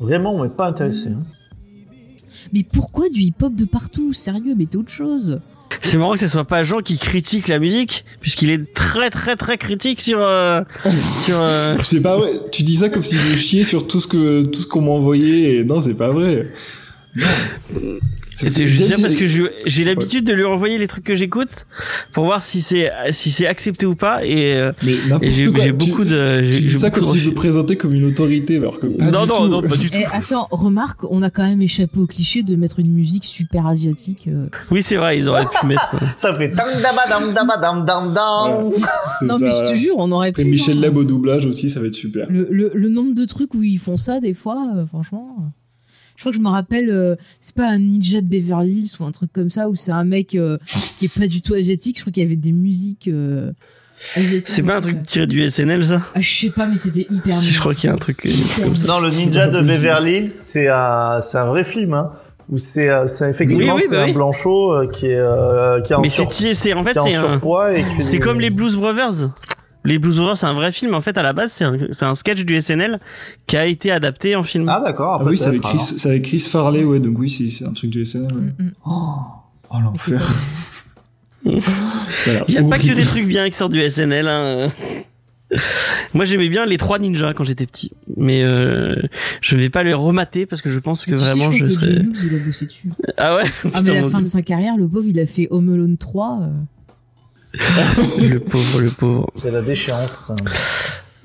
vraiment, 0.00 0.42
mais 0.42 0.48
pas 0.48 0.66
intéressé. 0.68 1.10
hein. 1.10 1.22
Mais 2.54 2.64
pourquoi 2.64 3.10
du 3.10 3.20
hip-hop 3.20 3.54
de 3.54 3.66
partout? 3.66 4.14
Sérieux, 4.14 4.54
mettez 4.54 4.78
autre 4.78 4.90
chose. 4.90 5.40
C'est 5.82 5.96
marrant 5.98 6.12
que 6.14 6.18
ce 6.20 6.28
soit 6.28 6.44
pas 6.44 6.62
Jean 6.62 6.78
qui 6.80 6.98
critique 6.98 7.48
la 7.48 7.58
musique, 7.58 8.04
puisqu'il 8.20 8.50
est 8.50 8.74
très 8.74 9.10
très 9.10 9.36
très 9.36 9.58
critique 9.58 10.00
sur 10.00 10.20
euh, 10.20 10.62
sur. 11.24 11.38
euh, 11.40 11.76
C'est 11.84 12.00
pas 12.02 12.16
vrai. 12.16 12.40
Tu 12.52 12.62
dis 12.62 12.76
ça 12.76 12.88
comme 12.88 13.02
si 13.02 13.16
je 13.16 13.36
chiais 13.36 13.64
sur 13.64 13.86
tout 13.86 14.00
ce 14.00 14.06
que 14.06 14.42
tout 14.42 14.60
ce 14.60 14.66
qu'on 14.66 14.82
m'a 14.82 14.90
envoyé. 14.92 15.58
Et 15.58 15.64
non, 15.64 15.80
c'est 15.80 15.94
pas 15.94 16.10
vrai. 16.10 16.46
C'est 18.48 18.66
juste 18.66 18.84
ça 18.94 19.00
parce 19.00 19.16
que 19.16 19.26
j'ai 19.26 19.84
l'habitude 19.84 20.24
de 20.24 20.32
lui 20.32 20.44
envoyer 20.44 20.78
les 20.78 20.86
trucs 20.86 21.04
que 21.04 21.14
j'écoute 21.14 21.66
pour 22.12 22.24
voir 22.24 22.42
si 22.42 22.60
c'est 22.62 22.90
si 23.10 23.30
c'est 23.30 23.46
accepté 23.46 23.86
ou 23.86 23.94
pas 23.94 24.24
et, 24.24 24.54
euh, 24.54 24.72
Mais 24.82 24.92
et 24.94 24.98
n'importe 25.08 25.30
j'ai 25.32 25.42
Tu- 25.42 25.72
beaucoup 25.72 26.04
de 26.04 26.50
Tu 26.52 26.60
dis 26.64 26.74
ça 26.74 26.90
comme 26.90 27.04
si 27.04 27.18
je 27.18 27.30
me 27.30 27.34
présentais 27.34 27.76
comme 27.76 27.94
une 27.94 28.04
autorité, 28.04 28.56
alors 28.58 28.80
que 28.80 28.86
pas 28.86 29.10
non 29.10 29.22
du 29.24 29.28
non 29.28 29.36
tout. 29.36 29.48
non 29.48 29.62
pas 29.62 29.76
du 29.76 29.90
tout. 29.90 29.96
Et 29.96 30.06
attends, 30.06 30.48
remarque, 30.50 31.00
on 31.10 31.22
a 31.22 31.30
quand 31.30 31.46
même 31.46 31.62
échappé 31.62 31.98
au 31.98 32.06
cliché 32.06 32.42
de 32.42 32.56
mettre 32.56 32.78
une 32.78 32.92
musique 32.92 33.24
super 33.24 33.66
asiatique. 33.66 34.28
euh. 34.28 34.46
Oui 34.70 34.82
c'est 34.82 34.96
vrai 34.96 35.18
ils 35.18 35.28
auraient 35.28 35.44
pu 35.60 35.66
mettre. 35.66 35.88
euh, 35.94 35.98
Ça 36.16 36.34
fait 36.34 36.48
dam 36.48 36.68
dam 36.82 36.94
dam 37.08 37.34
dam 37.34 37.48
dam 37.60 37.84
dam 37.84 38.14
dam. 38.14 38.70
C'est 39.18 39.26
Non 39.26 39.38
mais 39.38 39.50
je 39.50 39.70
te 39.70 39.74
jure, 39.76 39.94
on 39.98 40.10
aurait 40.12 40.32
pu. 40.32 40.44
Michel 40.44 40.78
hein. 40.78 40.80
Leb 40.82 40.96
au 40.96 41.04
doublage 41.04 41.44
aussi, 41.46 41.68
ça 41.70 41.80
va 41.80 41.86
être 41.86 41.94
super. 41.94 42.26
Le, 42.30 42.46
le, 42.50 42.70
le 42.74 42.88
nombre 42.88 43.14
de 43.14 43.24
trucs 43.24 43.54
où 43.54 43.62
ils 43.62 43.78
font 43.78 43.96
ça, 43.96 44.20
des 44.20 44.34
fois, 44.34 44.56
euh, 44.76 44.86
franchement. 44.86 45.36
Je 46.20 46.22
crois 46.24 46.32
que 46.32 46.36
je 46.36 46.42
me 46.42 46.50
rappelle, 46.50 46.90
euh, 46.90 47.16
c'est 47.40 47.54
pas 47.54 47.66
un 47.66 47.78
ninja 47.78 48.20
de 48.20 48.26
Beverly 48.26 48.80
Hills 48.80 48.90
ou 49.00 49.04
un 49.06 49.10
truc 49.10 49.32
comme 49.32 49.50
ça, 49.50 49.70
où 49.70 49.74
c'est 49.74 49.90
un 49.90 50.04
mec 50.04 50.34
euh, 50.34 50.58
qui 50.98 51.06
est 51.06 51.18
pas 51.18 51.26
du 51.26 51.40
tout 51.40 51.54
asiatique. 51.54 51.96
Je 51.96 52.02
crois 52.02 52.12
qu'il 52.12 52.22
y 52.22 52.26
avait 52.26 52.36
des 52.36 52.52
musiques 52.52 53.08
euh. 53.08 53.52
C'est 54.44 54.62
pas 54.62 54.76
un 54.76 54.80
truc 54.82 55.02
tiré 55.06 55.26
du 55.26 55.48
SNL 55.48 55.82
ça? 55.82 56.02
Ah, 56.14 56.20
je 56.20 56.28
sais 56.30 56.50
pas, 56.50 56.66
mais 56.66 56.76
c'était 56.76 57.06
hyper. 57.10 57.34
Si 57.34 57.46
je 57.50 57.58
crois 57.58 57.74
qu'il 57.74 57.88
y 57.88 57.90
a 57.90 57.94
un 57.94 57.98
truc 57.98 58.18
comme 58.60 58.76
ça. 58.76 58.86
Non, 58.86 59.00
le 59.00 59.08
ninja 59.08 59.48
de. 59.48 59.62
Beverly 59.62 60.16
Hills, 60.18 60.28
c'est 60.30 60.68
un, 60.68 61.22
c'est 61.22 61.38
un 61.38 61.46
vrai 61.46 61.64
film, 61.64 61.94
hein. 61.94 62.12
Où 62.50 62.58
c'est, 62.58 62.90
c'est 63.06 63.30
effectivement, 63.30 63.76
Oui, 63.76 63.80
oui, 63.80 63.86
c'est 63.88 63.96
bah 63.96 64.02
un 64.02 64.06
oui. 64.06 64.12
blanchot 64.12 64.88
qui 64.92 65.06
est, 65.06 65.14
euh, 65.16 65.80
qui 65.80 65.94
est 65.94 65.96
en, 65.96 66.02
Mais 66.02 66.08
sur- 66.10 66.30
c'est 66.30 66.52
c'est 66.52 66.74
en 66.74 66.84
fait 66.84 66.92
qui 66.92 66.98
est 66.98 67.16
en 67.16 67.24
un 67.24 67.28
surpoids 67.30 67.72
et 67.78 67.82
c'est 68.00 68.18
comme 68.18 68.40
les 68.40 68.50
Blues 68.50 68.76
Brothers. 68.76 69.30
Les 69.84 69.98
Blues 69.98 70.16
Brothers, 70.16 70.36
c'est 70.36 70.46
un 70.46 70.52
vrai 70.52 70.72
film. 70.72 70.94
En 70.94 71.00
fait, 71.00 71.16
à 71.16 71.22
la 71.22 71.32
base, 71.32 71.52
c'est 71.52 72.04
un, 72.04 72.14
sketch 72.14 72.44
du 72.44 72.60
SNL 72.60 73.00
qui 73.46 73.56
a 73.56 73.66
été 73.66 73.90
adapté 73.90 74.36
en 74.36 74.42
film. 74.42 74.68
Ah, 74.68 74.82
d'accord. 74.84 75.18
Ah 75.20 75.24
oui, 75.24 75.38
c'est 75.38 75.46
avec 75.46 75.62
avec 76.04 76.22
Chris 76.22 76.40
Farley, 76.40 76.84
ouais. 76.84 77.00
Donc 77.00 77.18
oui, 77.18 77.30
c'est 77.30 77.64
un 77.64 77.72
truc 77.72 77.90
du 77.90 78.04
SNL. 78.04 78.32
ouais. 78.32 78.40
Mm, 78.40 78.54
mm. 78.58 78.72
alors. 78.84 79.46
Oh 79.72 79.76
l'enfer. 79.82 80.34
Il 81.44 82.54
y 82.54 82.58
a 82.58 82.68
pas 82.68 82.78
que 82.78 82.92
des 82.92 83.02
trucs 83.02 83.26
bien 83.26 83.48
qui 83.48 83.56
sortent 83.56 83.72
du 83.72 83.88
SNL. 83.88 84.28
Hein. 84.28 84.68
Moi, 86.14 86.24
j'aimais 86.24 86.48
bien 86.48 86.66
les 86.66 86.76
trois 86.76 86.98
ninjas 86.98 87.32
quand 87.34 87.44
j'étais 87.44 87.66
petit, 87.66 87.90
mais 88.16 88.42
euh, 88.44 88.96
je 89.40 89.56
vais 89.56 89.70
pas 89.70 89.82
les 89.82 89.94
remater 89.94 90.46
parce 90.46 90.62
que 90.62 90.70
je 90.70 90.78
pense 90.78 91.04
que 91.04 91.14
vraiment 91.14 91.50
je 91.50 91.58
je 91.58 91.64
crois 91.64 91.76
que 91.76 91.80
serais. 91.80 92.26
Il 92.26 92.34
a 92.34 92.38
bossé 92.44 92.66
dessus. 92.66 92.88
Ah 93.16 93.36
ouais. 93.36 93.44
Ah, 93.72 93.82
mais 93.82 93.94
la 93.94 94.02
mon 94.02 94.10
fin 94.10 94.20
de 94.20 94.26
sa 94.26 94.42
carrière, 94.42 94.76
le 94.76 94.86
pauvre, 94.86 95.06
il 95.08 95.18
a 95.18 95.26
fait 95.26 95.48
Home 95.50 95.72
Alone 95.72 95.96
3. 95.96 96.40
euh. 96.42 96.48
le 98.30 98.38
pauvre, 98.38 98.80
le 98.80 98.90
pauvre. 98.90 99.30
C'est 99.36 99.50
la 99.50 99.62
déchéance. 99.62 100.32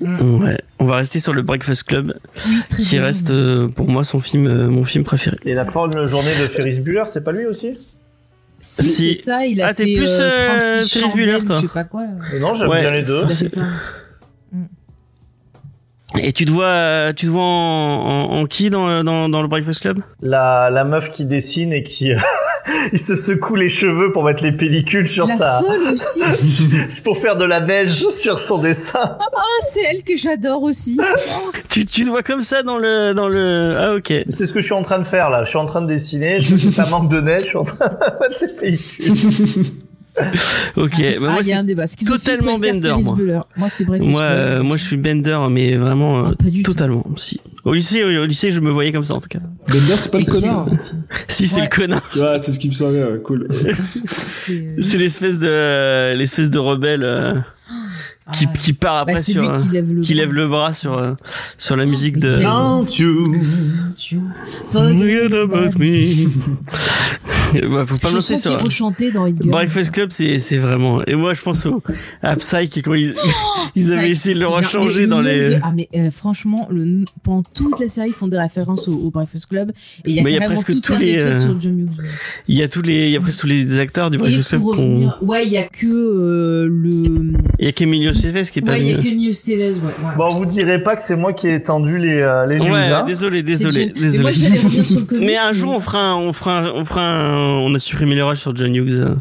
Ouais. 0.00 0.58
On 0.78 0.84
va 0.84 0.96
rester 0.96 1.20
sur 1.20 1.32
le 1.32 1.40
Breakfast 1.42 1.84
Club, 1.84 2.14
Oui, 2.46 2.56
qui 2.68 2.82
bien. 2.96 3.04
reste 3.04 3.30
euh, 3.30 3.68
pour 3.68 3.88
moi 3.88 4.04
son 4.04 4.20
film, 4.20 4.46
euh, 4.46 4.68
mon 4.68 4.84
film 4.84 5.04
préféré. 5.04 5.38
Et 5.46 5.54
la 5.54 5.64
de 5.64 6.06
journée 6.06 6.32
de 6.40 6.46
Ferris 6.48 6.80
Bueller, 6.80 7.04
c'est 7.06 7.24
pas 7.24 7.32
lui 7.32 7.46
aussi? 7.46 7.78
Si, 8.58 8.82
Si. 8.84 9.14
c'est 9.14 9.22
ça, 9.22 9.46
il 9.46 9.60
a 9.62 9.68
Ah, 9.68 9.74
t'es 9.74 9.84
fait 9.84 9.94
plus, 9.96 10.10
euh, 10.18 10.20
euh, 10.22 10.48
36 10.82 10.98
Ferris 10.98 11.12
Bueller, 11.14 11.44
toi. 11.44 11.56
je 11.56 11.60
sais 11.62 11.68
pas 11.68 11.84
quoi. 11.84 12.02
là. 12.02 12.08
Euh, 12.34 12.38
Non, 12.40 12.52
j'aime 12.54 12.68
Ouais. 12.68 12.80
bien 12.82 12.90
les 12.90 13.02
deux. 13.04 13.24
Et 16.22 16.32
tu 16.32 16.44
te 16.44 16.50
vois, 16.50 17.12
tu 17.14 17.26
te 17.26 17.30
vois 17.30 17.42
en, 17.42 17.46
en, 17.46 18.40
en 18.40 18.46
qui 18.46 18.70
dans, 18.70 19.04
dans, 19.04 19.28
dans 19.28 19.42
le 19.42 19.48
Breakfast 19.48 19.80
Club? 19.80 20.00
La, 20.20 20.70
la 20.70 20.84
meuf 20.84 21.10
qui 21.10 21.24
dessine 21.24 21.72
et 21.72 21.82
qui, 21.82 22.12
il 22.92 22.98
se 22.98 23.16
secoue 23.16 23.54
les 23.56 23.68
cheveux 23.68 24.12
pour 24.12 24.24
mettre 24.24 24.42
les 24.42 24.52
pellicules 24.52 25.08
sur 25.08 25.26
La 25.26 25.36
sa, 25.36 25.60
folle 25.60 25.92
aussi. 25.92 26.22
c'est 26.88 27.02
pour 27.02 27.18
faire 27.18 27.36
de 27.36 27.44
la 27.44 27.60
neige 27.60 28.08
sur 28.08 28.38
son 28.38 28.58
dessin. 28.58 28.98
Ah, 29.02 29.42
c'est 29.62 29.82
elle 29.90 30.02
que 30.02 30.16
j'adore 30.16 30.62
aussi. 30.62 30.98
Tu, 31.68 31.84
tu 31.84 32.04
te 32.06 32.08
vois 32.08 32.22
comme 32.22 32.40
ça 32.40 32.62
dans 32.62 32.78
le 32.78 33.12
dans 33.12 33.28
le 33.28 33.76
ah 33.78 33.94
ok. 33.96 34.10
C'est 34.30 34.46
ce 34.46 34.52
que 34.54 34.60
je 34.60 34.64
suis 34.64 34.74
en 34.74 34.80
train 34.80 34.98
de 34.98 35.04
faire 35.04 35.28
là. 35.28 35.44
Je 35.44 35.50
suis 35.50 35.58
en 35.58 35.66
train 35.66 35.82
de 35.82 35.86
dessiner. 35.86 36.40
Je 36.40 36.56
sais 36.56 36.68
que 36.68 36.72
ça 36.72 36.86
manque 36.86 37.10
de 37.10 37.20
neige. 37.20 37.42
Je 37.42 37.48
suis 37.48 37.58
en 37.58 37.64
train 37.64 37.86
de 37.88 38.18
mettre 38.20 38.36
les 38.40 38.48
pellicules. 38.48 39.64
Ok. 40.76 40.92
bah, 40.98 41.06
ah, 41.16 41.20
moi 41.20 41.36
il 41.40 41.40
y 41.42 41.44
c'est 41.44 41.52
a 41.52 41.58
un 41.60 41.64
débat. 41.64 41.84
Totalement 42.06 42.58
Bender, 42.58 42.94
moi. 43.02 43.16
Moi, 43.56 43.68
c'est 43.68 43.84
vrai. 43.84 43.98
moi 44.00 44.22
euh, 44.22 44.62
moi 44.62 44.76
je 44.76 44.84
suis 44.84 44.96
Bender 44.96 45.38
mais 45.50 45.76
vraiment 45.76 46.20
euh, 46.26 46.30
Ah, 46.32 46.34
tout. 46.42 46.62
totalement. 46.62 47.04
Si. 47.16 47.40
Au 47.64 47.74
lycée 47.74 48.02
au, 48.04 48.22
au 48.22 48.26
lycée 48.26 48.50
je 48.50 48.60
me 48.60 48.70
voyais 48.70 48.92
comme 48.92 49.04
ça 49.04 49.14
en 49.14 49.20
tout 49.20 49.28
cas. 49.28 49.40
Bender, 49.68 49.80
c'est 49.96 50.10
pas 50.10 50.18
le 50.18 50.24
connard. 50.24 50.66
Si 51.28 51.46
c'est 51.48 51.56
Ouais. 51.60 51.68
le 51.70 51.76
connard. 51.76 52.02
Ouais, 52.16 52.38
c'est 52.40 52.52
ce 52.52 52.58
qui 52.58 52.68
me 52.68 52.72
semblait, 52.74 53.04
cool. 53.24 53.46
C'est 54.06 54.52
euh, 54.52 54.76
C'est 54.80 54.98
l'espèce 54.98 55.38
de 55.38 56.14
l'espèce 56.16 56.50
de 56.50 56.58
rebelle 56.58 57.02
euh, 57.02 57.34
qui 58.32 58.46
ah, 58.48 58.58
qui 58.58 58.72
part 58.72 58.96
après 58.98 59.14
bah, 59.14 59.20
c'est 59.20 59.32
sur 59.32 59.42
lui 59.42 59.48
euh, 59.48 59.52
qui 59.52 59.68
lève 59.68 59.92
le 59.92 60.00
qui 60.00 60.14
bras. 60.14 60.22
lève 60.22 60.32
le 60.32 60.48
bras 60.48 60.72
sur 60.72 60.96
euh, 60.98 61.06
sur 61.58 61.76
la 61.76 61.84
musique 61.86 62.18
de 62.18 62.30
Don't 62.30 62.86
you? 62.98 63.36
Forget 64.68 65.32
about 65.34 65.78
me. 65.78 66.28
Ouais, 67.76 67.86
faut 67.86 67.96
pas 67.98 68.08
me 68.08 68.14
lancer 68.14 68.36
sur 68.38 68.50
dans 69.12 69.26
Hit 69.26 69.36
Girl. 69.42 69.50
Breakfast 69.50 69.90
Club, 69.92 70.10
c'est 70.12 70.38
c'est 70.38 70.56
vraiment. 70.58 71.04
Et 71.06 71.14
moi, 71.14 71.34
je 71.34 71.42
pense 71.42 71.66
au 71.66 71.82
à 72.22 72.36
Psyche 72.36 72.82
quand 72.84 72.94
ils 72.94 73.14
ils 73.76 73.82
Ça, 73.82 73.98
avaient 73.98 74.10
essayé 74.10 74.34
de 74.34 74.40
le 74.40 74.46
rechanger 74.46 75.06
dans 75.06 75.20
le 75.20 75.30
les. 75.30 75.44
de- 75.50 75.58
Ah 75.62 75.72
mais 75.74 75.88
euh, 75.94 76.10
franchement, 76.10 76.68
le... 76.70 77.04
pendant 77.22 77.42
toute 77.54 77.80
la 77.80 77.88
série, 77.88 78.08
ils 78.08 78.12
font 78.14 78.28
des 78.28 78.38
références 78.38 78.88
au, 78.88 78.94
au 78.94 79.10
Breakfast 79.10 79.46
Club 79.46 79.70
et 80.04 80.10
il 80.10 80.16
y 80.16 80.20
a 80.20 80.22
Mais 80.22 80.30
il 80.30 80.34
y 80.34 80.36
a 80.36 80.40
carrément 80.40 80.60
presque 80.62 80.72
tout 80.74 80.80
tous 80.80 80.92
un 80.94 80.98
les, 80.98 81.10
épisode 81.12 81.32
euh, 81.32 81.36
sur 81.36 81.60
John 81.60 81.78
Hughes. 81.80 82.06
Il 82.48 82.56
y 82.56 82.62
a 82.62 82.68
tous 82.68 82.82
les, 82.82 83.06
il 83.06 83.10
y 83.10 83.16
a 83.16 83.20
presque 83.20 83.40
tous 83.40 83.46
les 83.46 83.78
acteurs 83.80 84.10
du 84.10 84.18
Breakfast 84.18 84.50
Club. 84.50 84.62
revenir, 84.62 85.18
ouais, 85.22 85.46
il 85.46 85.52
y 85.52 85.58
a 85.58 85.64
que 85.64 85.86
euh, 85.86 86.68
le, 86.70 87.32
Il 87.58 87.64
y 87.64 87.68
a 87.68 87.72
qu'Emilio 87.72 88.12
Estevez 88.12 88.42
qui 88.44 88.58
est 88.58 88.62
pas 88.62 88.72
ouais, 88.72 88.80
il 88.80 88.86
y 88.88 88.92
a 88.92 88.96
venu. 88.98 89.10
que 89.10 89.14
Neil 89.16 89.34
Stevens, 89.34 89.74
ouais. 89.74 89.80
ouais. 89.86 90.14
Bon, 90.16 90.30
vous 90.30 90.46
direz 90.46 90.82
pas 90.82 90.96
que 90.96 91.02
c'est 91.02 91.16
moi 91.16 91.32
qui 91.32 91.48
ai 91.48 91.62
tendu 91.62 91.98
les 91.98 92.20
euh, 92.20 92.46
les 92.46 92.58
news. 92.58 92.66
Ouais, 92.72 92.80
hein. 92.90 93.04
désolé, 93.06 93.42
désolé, 93.42 93.90
désolé. 93.90 94.32
j'allais 94.34 94.58
revenir 94.58 94.84
sur 94.84 95.00
le 95.00 95.06
comics. 95.06 95.26
Mais 95.26 95.36
un 95.36 95.52
jour, 95.52 95.72
on 95.74 95.80
fera, 95.80 96.16
on 96.16 96.32
fera, 96.32 96.72
on 96.74 96.84
fera, 96.84 97.02
un- 97.02 97.35
on 97.36 97.74
a 97.74 97.78
supprimé 97.78 98.14
les 98.14 98.22
rushs 98.22 98.40
sur 98.40 98.54
John 98.54 98.74
Hughes. 98.74 98.90
euh, 98.92 99.14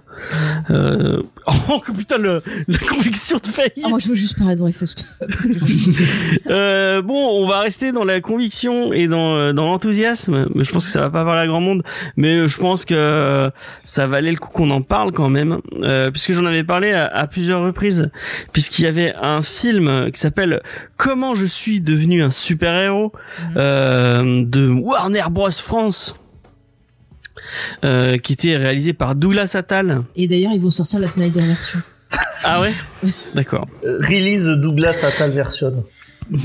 Euh... 0.69 1.21
Oh 1.69 1.79
putain, 1.95 2.17
le, 2.17 2.41
la 2.67 2.77
conviction 2.79 3.37
de 3.37 3.47
faillir. 3.47 3.85
Ah, 3.85 3.89
moi, 3.89 3.99
je 3.99 4.07
veux 4.07 4.15
juste 4.15 4.37
parler 4.37 4.55
de 4.55 4.63
Euh, 6.49 7.01
bon, 7.01 7.43
on 7.43 7.47
va 7.47 7.59
rester 7.59 7.91
dans 7.91 8.03
la 8.03 8.19
conviction 8.21 8.93
et 8.93 9.07
dans 9.07 9.35
euh, 9.35 9.53
dans 9.53 9.65
l'enthousiasme. 9.67 10.47
Mais 10.55 10.63
je 10.63 10.71
pense 10.71 10.85
que 10.85 10.91
ça 10.91 11.01
va 11.01 11.09
pas 11.09 11.23
parler 11.23 11.41
à 11.41 11.47
grand 11.47 11.61
monde. 11.61 11.83
Mais 12.17 12.33
euh, 12.35 12.47
je 12.47 12.59
pense 12.59 12.85
que 12.85 12.95
euh, 12.95 13.49
ça 13.83 14.07
valait 14.07 14.31
le 14.31 14.37
coup 14.37 14.49
qu'on 14.51 14.69
en 14.71 14.81
parle 14.81 15.11
quand 15.11 15.29
même, 15.29 15.59
euh, 15.83 16.09
puisque 16.11 16.31
j'en 16.33 16.45
avais 16.45 16.63
parlé 16.63 16.93
à, 16.93 17.05
à 17.05 17.27
plusieurs 17.27 17.61
reprises, 17.63 18.09
puisqu'il 18.51 18.83
y 18.83 18.87
avait 18.87 19.13
un 19.21 19.41
film 19.41 20.09
qui 20.11 20.19
s'appelle 20.19 20.61
Comment 20.97 21.35
je 21.35 21.45
suis 21.45 21.81
devenu 21.81 22.23
un 22.23 22.31
super 22.31 22.73
héros 22.75 23.11
euh, 23.55 24.43
de 24.45 24.67
Warner 24.69 25.25
Bros 25.29 25.51
France. 25.51 26.15
Euh, 27.83 28.17
qui 28.17 28.33
était 28.33 28.57
réalisé 28.57 28.93
par 28.93 29.15
Douglas 29.15 29.51
Attal. 29.55 30.03
Et 30.15 30.27
d'ailleurs, 30.27 30.51
ils 30.53 30.61
vont 30.61 30.69
sortir 30.71 30.99
la 30.99 31.07
Snyder 31.07 31.41
version. 31.41 31.79
Ah 32.43 32.61
ouais 32.61 32.71
D'accord. 33.33 33.67
Euh, 33.85 33.97
Release 34.01 34.45
Douglas 34.61 35.03
Attal 35.05 35.31
version. 35.31 35.83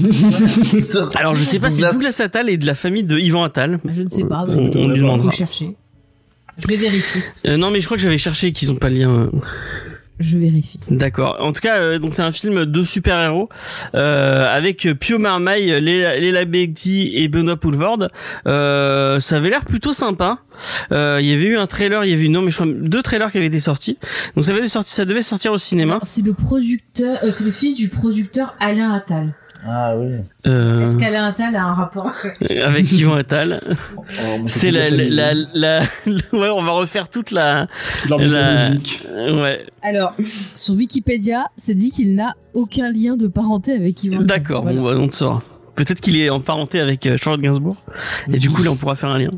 Alors 1.14 1.34
je 1.34 1.45
sais 1.45 1.59
pas 1.59 1.70
si 1.70 1.80
Douglas- 1.80 2.20
Attal 2.20 2.49
est 2.51 2.57
de 2.57 2.66
la 2.66 2.74
famille 2.74 3.05
de 3.05 3.18
Yvan 3.18 3.45
Attal. 3.45 3.78
Ah, 3.86 3.91
Je 3.95 4.03
ne 4.03 4.09
sais 4.09 4.24
pas. 4.24 4.45
On, 4.47 4.72
Ça 4.72 4.78
on 4.78 5.16
faut 5.16 5.30
chercher. 5.30 5.74
Je 6.59 6.66
vais 6.68 6.76
vérifier. 6.76 7.22
Euh, 7.47 7.57
non, 7.57 7.70
mais 7.70 7.80
je 7.80 7.86
crois 7.86 7.97
que 7.97 8.03
j'avais 8.03 8.18
cherché 8.18 8.53
qu'ils 8.53 8.70
ont 8.70 8.74
pas 8.74 8.91
le 8.91 8.97
lien. 8.97 9.30
Je 10.21 10.37
vérifie. 10.39 10.79
D'accord. 10.91 11.39
En 11.41 11.53
tout 11.53 11.61
cas, 11.62 11.79
euh, 11.79 11.99
donc 11.99 12.12
c'est 12.14 12.23
un 12.23 12.31
film 12.31 12.66
de 12.66 12.85
super-héros 12.85 13.49
euh, 13.95 14.55
avec 14.55 14.87
Pio 15.01 15.18
Marmaille, 15.18 15.81
Léla 15.81 16.45
Begdi 16.45 17.12
et 17.14 17.29
Benoît 17.29 17.57
Poulvorde. 17.57 18.11
Euh, 18.47 19.18
ça 19.18 19.37
avait 19.37 19.49
l'air 19.49 19.64
plutôt 19.64 19.95
sympa. 19.95 20.39
Euh, 20.93 21.18
Il 21.23 21.27
y 21.27 21.33
avait 21.33 21.47
eu 21.47 21.57
un 21.57 21.66
trailer, 21.66 22.05
il 22.05 22.11
y 22.11 22.14
avait 22.14 22.25
eu 22.25 22.29
non, 22.29 22.43
mais 22.43 22.51
je 22.51 22.57
crois 22.61 22.71
deux 22.71 23.03
trailers 23.03 23.33
qui 23.33 23.39
avaient 23.39 23.47
été 23.47 23.61
sortis. 23.61 23.99
Donc 24.37 24.45
ça 24.45 24.53
avait 24.53 24.68
sorti, 24.68 24.93
ça 24.93 25.07
devait 25.07 25.23
sortir 25.23 25.53
au 25.53 25.59
cinéma. 25.59 26.01
C'est 26.03 26.25
le 26.25 26.35
producteur, 26.35 27.18
euh, 27.25 27.31
c'est 27.31 27.45
le 27.45 27.51
fils 27.51 27.75
du 27.77 27.89
producteur 27.89 28.55
Alain 28.61 28.93
Attal. 28.93 29.33
Ah 29.67 29.95
oui. 29.97 30.15
Euh, 30.47 30.81
Est-ce 30.83 30.97
qu'Alain 30.97 31.25
Attal 31.27 31.55
a 31.55 31.65
un 31.65 31.75
rapport 31.75 32.13
avec 32.65 32.91
Yvan 32.93 33.17
Attal. 33.17 33.61
Moi, 33.97 34.05
C'est 34.47 34.71
la, 34.71 34.89
la, 34.91 35.35
la, 35.35 35.35
la- 35.55 35.81
ouais, 36.33 36.49
on 36.49 36.63
va 36.63 36.73
refaire 36.73 37.09
toute 37.09 37.31
la, 37.31 37.67
Toute 38.03 38.21
la- 38.23 38.71
ouais, 39.35 39.67
Alors, 39.83 40.15
sur 40.55 40.75
Wikipédia, 40.75 41.47
c'est 41.57 41.75
dit 41.75 41.91
qu'il 41.91 42.15
n'a 42.15 42.35
aucun 42.55 42.91
lien 42.91 43.17
de 43.17 43.27
parenté 43.27 43.73
avec 43.73 44.03
Yvan. 44.03 44.17
Attal. 44.17 44.27
D'accord, 44.27 44.63
Voilà. 44.63 44.81
bon, 44.81 44.85
bah, 44.87 44.97
on 44.99 45.09
te 45.09 45.15
saura. 45.15 45.41
Peut-être 45.77 46.01
qu'il 46.01 46.21
est 46.21 46.31
en 46.31 46.41
parenté 46.41 46.81
avec 46.81 47.07
euh, 47.07 47.16
Charlotte 47.16 47.41
Gainsbourg. 47.41 47.77
Et 48.33 48.39
du 48.39 48.51
coup, 48.51 48.62
là, 48.62 48.71
on 48.71 48.77
pourra 48.77 48.97
faire 48.97 49.11
un 49.11 49.18
lien. 49.18 49.31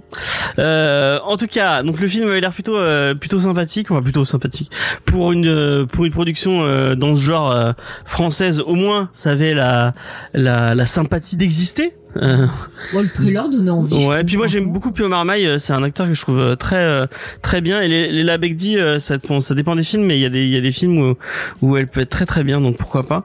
Euh, 0.59 1.19
en 1.25 1.37
tout 1.37 1.47
cas, 1.47 1.83
donc 1.83 2.01
le 2.01 2.09
film 2.09 2.29
avait 2.29 2.41
l'air 2.41 2.53
plutôt 2.53 2.77
euh, 2.77 3.15
plutôt 3.15 3.41
sympathique, 3.41 3.91
enfin 3.91 4.03
plutôt 4.03 4.25
sympathique 4.25 4.71
pour 5.05 5.33
une 5.33 5.47
euh, 5.47 5.87
pour 5.87 6.05
une 6.05 6.13
production 6.13 6.63
euh, 6.63 6.95
dans 6.95 7.15
ce 7.15 7.21
genre 7.21 7.51
euh, 7.51 7.73
française. 8.05 8.61
Au 8.61 8.75
moins, 8.75 9.09
ça 9.13 9.31
avait 9.31 9.55
la 9.55 9.93
la, 10.35 10.75
la 10.75 10.87
sympathie 10.87 11.37
d'exister. 11.37 11.95
Euh, 12.21 12.47
Bon, 12.93 13.01
le 13.01 13.09
trailer 13.09 13.49
donnait 13.49 13.71
envie. 13.71 14.07
ouais, 14.07 14.25
puis 14.25 14.37
moi 14.37 14.47
j'aime 14.47 14.67
beaucoup 14.67 14.93
Pio 14.93 15.09
Marmaille, 15.09 15.47
euh, 15.47 15.59
c'est 15.59 15.73
un 15.73 15.83
acteur 15.83 16.07
que 16.09 16.15
je 16.15 16.21
trouve 16.21 16.41
euh, 16.41 16.57
très 16.57 16.77
euh, 16.83 17.07
très 17.43 17.61
bien 17.61 17.81
et 17.81 17.89
les, 17.89 18.11
les 18.11 18.23
La 18.25 18.37
Begdi 18.39 18.77
euh, 18.79 18.99
ça 18.99 19.17
bon, 19.29 19.41
ça 19.41 19.55
dépend 19.55 19.77
des 19.77 19.83
films 19.85 20.05
mais 20.05 20.19
il 20.19 20.21
y 20.21 20.27
a 20.27 20.29
des 20.29 20.43
il 20.43 20.49
y 20.51 20.57
a 20.57 20.61
des 20.61 20.73
films 20.73 20.99
où 20.99 21.15
où 21.63 21.77
elle 21.77 21.87
peut 21.87 22.01
être 22.01 22.11
très 22.11 22.27
très 22.27 22.45
bien 22.45 22.61
donc 22.61 22.77
pourquoi 22.77 23.03
pas. 23.05 23.25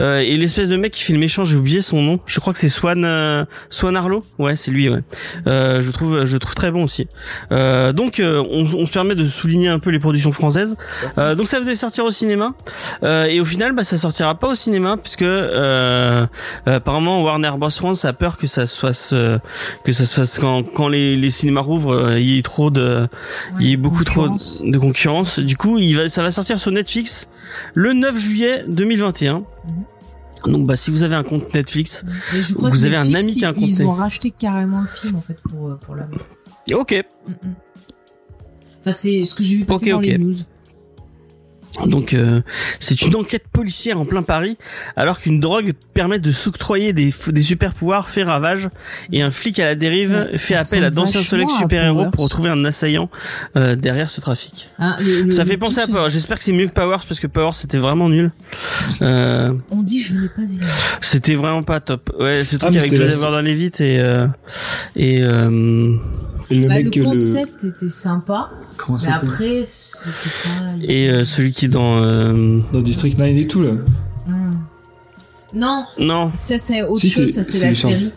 Euh, 0.00 0.18
et 0.20 0.36
l'espèce 0.36 0.68
de 0.68 0.76
mec 0.76 0.92
qui 0.92 1.02
fait 1.02 1.12
le 1.12 1.18
méchant, 1.18 1.44
j'ai 1.44 1.56
oublié 1.56 1.82
son 1.82 2.00
nom. 2.00 2.20
Je 2.26 2.38
crois 2.40 2.52
que 2.52 2.58
c'est 2.58 2.68
Swan 2.68 3.04
euh, 3.04 3.44
Swan 3.70 3.96
Arlo. 3.96 4.24
Ouais, 4.38 4.56
c'est 4.56 4.70
lui 4.70 4.88
ouais. 4.88 5.00
Euh, 5.46 5.82
je 5.82 5.90
trouve 5.90 6.24
je 6.24 6.36
trouve 6.38 6.54
très 6.54 6.70
bon 6.70 6.84
aussi. 6.84 7.08
Euh, 7.50 7.92
donc 7.92 8.22
on, 8.24 8.64
on 8.74 8.86
se 8.86 8.92
permet 8.92 9.14
de 9.14 9.28
souligner 9.28 9.68
un 9.68 9.78
peu 9.80 9.90
les 9.90 9.98
productions 9.98 10.32
françaises. 10.32 10.76
Euh, 11.18 11.34
donc 11.34 11.48
ça 11.48 11.58
devait 11.60 11.74
sortir 11.76 12.04
au 12.04 12.10
cinéma 12.10 12.54
Euh, 13.02 13.24
et 13.26 13.40
au 13.40 13.44
final 13.44 13.72
bah 13.72 13.84
ça 13.84 13.98
sortira 13.98 14.34
pas 14.38 14.48
au 14.48 14.54
cinéma 14.54 14.96
puisque 14.96 15.24
apparemment 16.66 17.22
Warner 17.22 17.50
Bros 17.58 17.70
France 17.70 18.04
a 18.04 18.12
peur 18.22 18.36
que 18.36 18.46
ça 18.46 18.68
se 18.68 18.78
fasse 18.78 19.10
euh, 19.12 19.38
que 19.84 19.92
ça 19.92 20.04
se 20.04 20.14
fasse 20.20 20.38
quand 20.38 20.62
quand 20.62 20.86
les, 20.88 21.16
les 21.16 21.30
cinémas 21.30 21.60
rouvrent 21.60 21.92
euh, 21.94 22.20
il 22.20 22.26
y 22.28 22.38
ait 22.38 22.42
trop 22.42 22.70
de 22.70 23.08
il 23.58 23.66
y 23.66 23.72
ait 23.72 23.76
beaucoup 23.76 24.04
trop 24.04 24.28
de 24.28 24.78
concurrence 24.78 25.40
du 25.40 25.56
coup 25.56 25.78
il 25.78 25.96
va 25.96 26.08
ça 26.08 26.22
va 26.22 26.30
sortir 26.30 26.60
sur 26.60 26.70
Netflix 26.70 27.26
le 27.74 27.92
9 27.94 28.16
juillet 28.16 28.64
2021 28.68 29.42
donc 30.46 30.66
bah 30.68 30.76
si 30.76 30.92
vous 30.92 31.02
avez 31.02 31.16
un 31.16 31.24
compte 31.24 31.52
Netflix 31.52 32.04
je 32.32 32.54
crois 32.54 32.70
Vous 32.70 32.80
que 32.80 32.86
avez 32.86 32.96
un 32.96 33.12
ami 33.12 33.32
qui 33.32 33.44
a 33.44 33.48
un 33.48 33.52
ils, 33.56 33.70
ils 33.70 33.78
compte. 33.78 33.86
ont 33.88 33.92
racheté 33.92 34.30
carrément 34.30 34.82
le 34.82 34.88
film 34.94 35.16
en 35.16 35.20
fait 35.20 35.38
pour 35.50 35.68
euh, 35.68 35.74
pour 35.84 35.96
la. 35.96 36.06
ok 36.76 37.04
Mm, 37.26 37.32
mm. 37.48 37.54
Enfin, 38.80 38.92
c'est 38.92 39.24
ce 39.24 39.34
que 39.36 39.44
j'ai 39.44 39.54
vu 39.56 39.64
passer 39.64 39.86
Ok, 39.86 39.90
dans 39.92 39.98
ok. 39.98 40.06
les 40.06 40.18
news. 40.18 40.34
Donc 41.86 42.12
euh, 42.12 42.42
c'est 42.80 43.00
une 43.02 43.16
enquête 43.16 43.44
policière 43.50 43.98
en 43.98 44.04
plein 44.04 44.22
Paris 44.22 44.58
alors 44.94 45.18
qu'une 45.20 45.40
drogue 45.40 45.72
permet 45.94 46.18
de 46.18 46.30
s'octroyer 46.30 46.92
des, 46.92 47.12
des 47.28 47.40
super 47.42 47.72
pouvoirs 47.72 48.10
fait 48.10 48.24
ravage 48.24 48.68
et 49.10 49.22
un 49.22 49.30
flic 49.30 49.58
à 49.58 49.64
la 49.64 49.74
dérive 49.74 50.10
Ça- 50.32 50.38
fait 50.38 50.54
ça 50.54 50.60
appel 50.60 50.84
à 50.84 50.90
d'anciens 50.90 51.20
à 51.20 51.22
super 51.48 51.84
héros 51.84 51.96
Powers. 52.00 52.10
pour 52.10 52.24
retrouver 52.24 52.50
un 52.50 52.62
assaillant 52.66 53.08
euh, 53.56 53.74
derrière 53.74 54.10
ce 54.10 54.20
trafic. 54.20 54.68
Hein, 54.78 54.96
le- 55.00 55.22
le- 55.22 55.30
Ça 55.30 55.44
le 55.44 55.48
fait 55.50 55.56
penser 55.56 55.80
à 55.80 55.86
Powers. 55.86 56.10
J'espère 56.10 56.38
que 56.38 56.44
c'est 56.44 56.52
mieux 56.52 56.66
que 56.66 56.72
Powers 56.72 56.98
parce 57.08 57.20
que 57.20 57.26
Powers 57.26 57.54
c'était 57.54 57.78
vraiment 57.78 58.08
nul. 58.10 58.32
Euh, 59.00 59.52
On 59.70 59.82
dit 59.82 60.00
je 60.00 60.14
n'ai 60.14 60.28
pas 60.28 60.42
dit. 60.42 60.60
c'était 61.00 61.34
vraiment 61.36 61.62
pas 61.62 61.80
top. 61.80 62.14
Ouais, 62.20 62.42
Ah, 62.42 62.58
truc 62.58 62.70
mais 62.74 62.78
avec 62.80 62.94
Joseph 62.94 63.20
Gordon-Levitt 63.20 63.80
et 63.80 63.98
euh, 63.98 64.26
et 64.94 65.22
euh, 65.22 65.96
le 66.50 66.68
Bah, 66.68 66.74
mec, 66.74 66.94
le 66.94 67.02
le. 67.02 67.08
concept 67.08 67.64
était 67.64 67.88
sympa, 67.88 68.50
Comment 68.76 68.98
ça 68.98 69.10
mais 69.10 69.14
après 69.28 69.64
c'était 69.66 70.48
pas. 70.48 70.64
et 70.82 71.08
euh, 71.10 71.24
celui 71.24 71.52
qui 71.52 71.61
dans 71.68 72.02
euh, 72.02 72.58
Dans 72.72 72.80
District 72.80 73.18
9 73.18 73.28
et 73.30 73.46
tout, 73.46 73.62
là. 73.62 73.72
Hmm. 74.26 74.52
Non, 75.54 75.84
non. 75.98 76.30
ça 76.34 76.58
c'est 76.58 76.82
autre 76.82 77.00
Si, 77.00 77.10
chose, 77.10 77.26
c'est- 77.30 77.42
ça 77.42 77.52
c'est 77.52 77.66
la 77.66 77.74
série. 77.74 78.12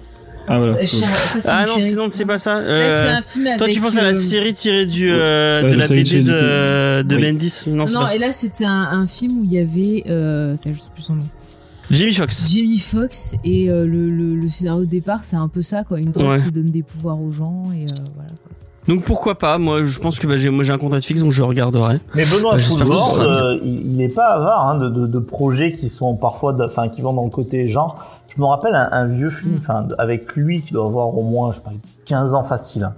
Ah, 0.48 0.60
voilà. 0.60 0.86
Ça, 0.86 1.06
Ah 1.50 1.66
non, 1.66 1.76
série. 1.76 1.90
sinon 1.90 2.10
c'est 2.10 2.26
pas 2.26 2.38
ça. 2.38 2.58
Euh, 2.58 2.90
c'est 2.92 3.10
un 3.10 3.22
film 3.24 3.48
avec. 3.48 3.58
Toi, 3.58 3.68
tu 3.68 3.82
penses 3.82 3.98
à 3.98 4.04
la 4.04 4.10
euh, 4.10 4.16
série 4.16 4.54
tirée 4.54 4.86
du 4.86 5.10
euh, 5.12 5.64
Ouais, 5.64 5.72
de 5.72 5.76
la 5.76 5.88
BD 5.88 6.22
de, 6.22 7.02
de 7.02 7.16
Oui. 7.16 7.22
Bendis 7.32 7.64
Non, 7.68 7.86
et 8.14 8.20
là 8.20 8.32
c'était 8.32 8.66
un, 8.66 8.88
un 8.92 9.08
film 9.08 9.40
où 9.40 9.44
il 9.44 9.52
y 9.52 9.58
avait, 9.58 10.04
euh, 10.08 10.56
ça 10.56 10.70
je 10.72 10.80
sais 10.80 10.90
plus 10.94 11.02
son 11.02 11.16
nom, 11.16 11.24
Jimmy 11.90 12.14
Fox. 12.14 12.48
Jamie 12.54 12.78
Foxx 12.80 13.36
et 13.44 13.70
euh, 13.72 13.86
le, 13.88 14.10
le, 14.12 14.36
le 14.36 14.50
scénario 14.50 14.86
de 14.86 14.90
départ 14.90 15.24
c'est 15.24 15.36
un 15.36 15.48
peu 15.48 15.64
ça 15.64 15.84
quoi, 15.84 16.00
une 16.00 16.12
drogue 16.12 16.30
Ouais. 16.30 16.44
qui 16.44 16.52
donne 16.52 16.70
des 16.70 16.84
pouvoirs 16.84 17.20
aux 17.20 17.32
gens 17.32 17.64
et 17.76 17.86
euh, 17.92 17.96
voilà. 18.16 18.30
quoi. 18.44 18.52
Donc 18.88 19.04
pourquoi 19.04 19.36
pas 19.36 19.58
Moi, 19.58 19.84
je 19.84 20.00
pense 20.00 20.20
que 20.20 20.28
bah, 20.28 20.38
j'ai 20.38 20.50
moi 20.52 20.64
j'ai 20.64 20.72
un 20.74 20.78
compte 20.78 20.92
Netflix 20.94 21.22
donc 21.22 21.32
je 21.32 21.42
regarderai. 21.44 21.98
Mais 22.14 22.26
Benoît 22.26 22.56
Bah, 22.56 22.62
Poulvord, 22.68 23.20
euh, 23.20 23.58
il 23.64 23.94
il 23.94 24.02
est 24.02 24.10
pas 24.14 24.28
avare 24.34 24.68
hein, 24.70 24.78
de, 24.78 24.90
de, 24.90 25.08
de 25.08 25.20
projets 25.20 25.74
qui 25.74 25.90
sont 25.90 26.16
parfois, 26.16 26.54
de- 26.54 26.64
enfin, 26.66 26.90
qui 26.90 27.02
vont 27.02 27.14
dans 27.14 27.24
le 27.24 27.30
côté 27.32 27.68
genre. 27.68 28.20
Je 28.36 28.42
me 28.42 28.46
rappelle 28.48 28.76
un, 28.76 28.90
un 28.92 29.06
vieux 29.06 29.30
film, 29.30 29.54
Mm. 29.54 29.60
enfin, 29.62 29.82
de- 29.84 29.96
avec 29.98 30.34
lui 30.36 30.62
qui 30.62 30.74
doit 30.74 30.86
avoir 30.86 31.18
au 31.18 31.24
moins, 31.24 31.52
je 31.52 31.56
sais 31.58 31.62
pas, 31.64 31.72
15 32.06 32.34
ans 32.34 32.44
facile, 32.44 32.92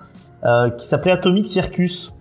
euh, 0.46 0.70
qui 0.72 0.86
s'appelait 0.88 1.12
Atomic 1.12 1.48
Circus. 1.48 2.12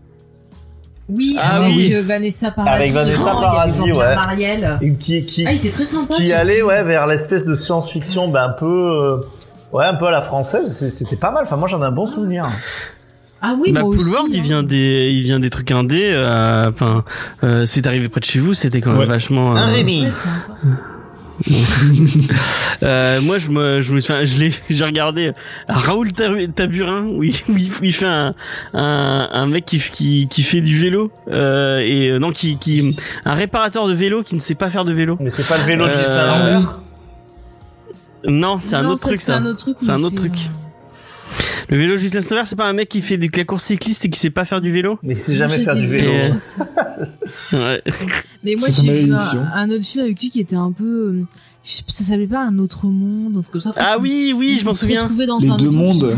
Oui, 1.09 1.37
Ah 1.41 1.57
avec 1.62 1.75
oui. 1.75 1.95
euh, 1.95 2.03
Vanessa 2.03 2.51
Paradis. 2.51 2.73
Avec 2.75 2.93
Vanessa 2.93 3.31
dedans, 3.31 3.39
il 3.39 3.43
y 3.43 3.47
avait 3.47 3.55
Paradis, 3.55 3.93
ouais. 3.93 4.14
Mariel. 4.17 4.79
Et 4.83 4.95
qui, 4.97 5.25
qui, 5.25 5.47
Ah, 5.47 5.53
il 5.53 5.59
était 5.59 5.71
très 5.71 5.85
sympa. 5.85 6.14
qui 6.14 6.33
allait 6.33 6.55
film. 6.57 6.67
ouais 6.67 6.83
vers 6.85 7.07
l'espèce 7.07 7.45
de 7.45 7.55
science-fiction 7.55 8.29
ben 8.29 8.45
un 8.45 8.49
peu 8.51 8.67
euh, 8.67 9.17
ouais 9.73 9.85
un 9.87 9.95
peu 9.95 10.07
à 10.07 10.11
la 10.11 10.21
française 10.23 10.89
c'était 10.91 11.17
pas 11.17 11.31
mal 11.31 11.45
enfin 11.45 11.57
moi 11.57 11.69
j'en 11.69 11.81
ai 11.81 11.85
un 11.87 11.93
bon 11.93 12.07
souvenir 12.07 12.49
Ah 13.49 13.55
oui, 13.61 13.70
bah, 13.72 13.82
moi 13.82 13.90
Poulward, 13.94 14.24
aussi. 14.24 14.32
il 14.34 14.40
hein. 14.40 14.42
vient 14.42 14.62
des, 14.62 15.11
il 15.12 15.22
vient 15.22 15.38
des 15.38 15.51
trucs 15.51 15.70
indés. 15.70 16.11
euh, 16.12 16.68
Enfin, 16.70 17.05
euh, 17.44 17.64
c'est 17.66 17.86
arrivé 17.86 18.09
près 18.09 18.20
de 18.20 18.24
chez 18.24 18.38
vous, 18.40 18.55
c'était 18.55 18.80
quand 18.80 18.90
même 18.90 19.01
Ouais. 19.01 19.07
vachement. 19.07 19.53
euh, 19.55 19.59
un 19.61 19.66
Rémi 19.66 20.05
Ouais, 20.05 20.11
sympa. 20.11 20.57
Euh, 22.82 23.20
moi, 23.20 23.38
je 23.38 23.51
me, 23.51 23.80
je 23.80 23.92
me, 23.94 24.01
enfin, 24.01 24.24
je 24.24 24.38
l'ai, 24.38 24.53
j'ai 24.70 24.84
regardé 24.84 25.32
Raoul 25.68 26.12
Tabu- 26.12 26.51
Taburin, 26.51 27.07
oui, 27.11 27.42
oui, 27.49 27.70
il 27.82 27.92
fait 27.92 28.07
un, 28.07 28.34
un, 28.74 29.28
un 29.32 29.47
mec 29.47 29.64
qui, 29.64 29.78
qui, 29.78 30.28
qui 30.28 30.42
fait 30.42 30.61
du 30.61 30.76
vélo, 30.78 31.11
euh, 31.30 31.78
et 31.78 32.11
euh, 32.11 32.18
non, 32.18 32.32
qui, 32.32 32.59
qui, 32.59 32.97
un 33.24 33.34
réparateur 33.34 33.86
de 33.88 33.92
vélo 33.94 34.22
qui 34.22 34.34
ne 34.34 34.40
sait 34.40 34.55
pas 34.55 34.70
faire 34.70 34.84
de 34.84 34.92
vélo. 34.92 35.16
mais 35.20 35.30
c'est 35.30 35.47
pas 35.47 35.57
le 35.59 35.64
vélo 35.64 35.86
de 35.86 35.90
Euh, 35.92 36.59
ah 36.59 36.78
Non, 38.28 38.59
c'est 38.61 38.74
un 38.76 38.82
Non, 38.82 38.90
autre 38.90 39.03
truc, 39.03 39.16
C'est 39.16 39.32
ça. 39.32 39.36
un 39.38 39.47
autre 39.47 39.59
truc. 39.61 39.76
C'est 39.80 39.90
un 39.90 40.03
autre 40.03 40.16
truc. 40.16 40.34
Euh, 41.33 41.64
Le 41.68 41.77
vélo 41.79 41.97
Gislain 41.97 42.20
Slover, 42.20 42.43
c'est 42.47 42.57
pas 42.57 42.66
un 42.68 42.72
mec 42.72 42.89
qui 42.89 43.03
fait 43.03 43.16
de 43.16 43.29
la 43.37 43.45
course 43.45 43.64
cycliste 43.64 44.05
et 44.05 44.11
qui 44.11 44.18
sait 44.18 44.31
pas 44.31 44.45
faire 44.45 44.61
du 44.61 44.70
vélo. 44.70 44.99
mais 45.03 45.14
il 45.14 45.20
sait 45.20 45.35
jamais 45.35 45.59
faire 45.59 45.77
du 45.77 45.87
vélo. 45.87 46.12
Ouais. 47.53 47.83
Mais 48.43 48.55
moi, 48.59 48.68
j'ai 48.70 49.03
vu 49.05 49.12
un, 49.12 49.18
un 49.55 49.70
autre 49.70 49.85
film 49.85 50.05
avec 50.05 50.20
lui 50.20 50.31
qui 50.31 50.41
était 50.41 50.57
un 50.57 50.72
peu. 50.72 51.24
Euh, 51.67 51.83
je- 51.87 51.93
Ça 51.93 52.05
s'appelait 52.05 52.27
pas 52.27 52.45
un 52.47 52.59
autre 52.59 52.87
monde, 52.87 53.37
un 53.37 53.41
truc 53.41 53.53
comme 53.53 53.61
ça. 53.61 53.71
En 53.71 53.73
fait, 53.73 53.81
Ah 53.83 53.97
oui, 54.01 54.33
oui, 54.37 54.57
je 54.61 54.64
m'en 54.64 54.73
souviens. 54.73 55.09
dans 55.27 55.39
Les 55.39 55.51
un 55.51 55.57
deux 55.57 55.71
mondes. 55.71 56.17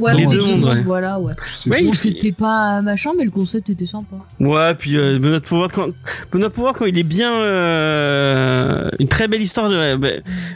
Ouais, 0.00 0.16
Les 0.16 0.26
deux 0.26 0.40
mondes, 0.44 0.64
ouais. 0.64 0.82
voilà, 0.82 1.20
ouais. 1.20 1.32
Ouais, 1.68 1.84
c'était 1.94 2.32
pas 2.32 2.82
machin, 2.82 3.10
mais 3.16 3.24
le 3.24 3.30
concept 3.30 3.70
était 3.70 3.86
sympa. 3.86 4.16
Ouais, 4.40 4.74
puis 4.74 4.96
euh, 4.96 5.18
Benoît 5.18 5.40
Pouvard 5.40 5.70
quand 5.72 5.88
Benoît 6.32 6.50
Pouvard 6.50 6.74
quand 6.74 6.86
il 6.86 6.98
est 6.98 7.02
bien 7.04 7.32
euh, 7.32 8.88
une 8.98 9.08
très 9.08 9.28
belle 9.28 9.42
histoire 9.42 9.68
de 9.70 9.76
ouais, 9.76 9.96
bah, 9.96 10.08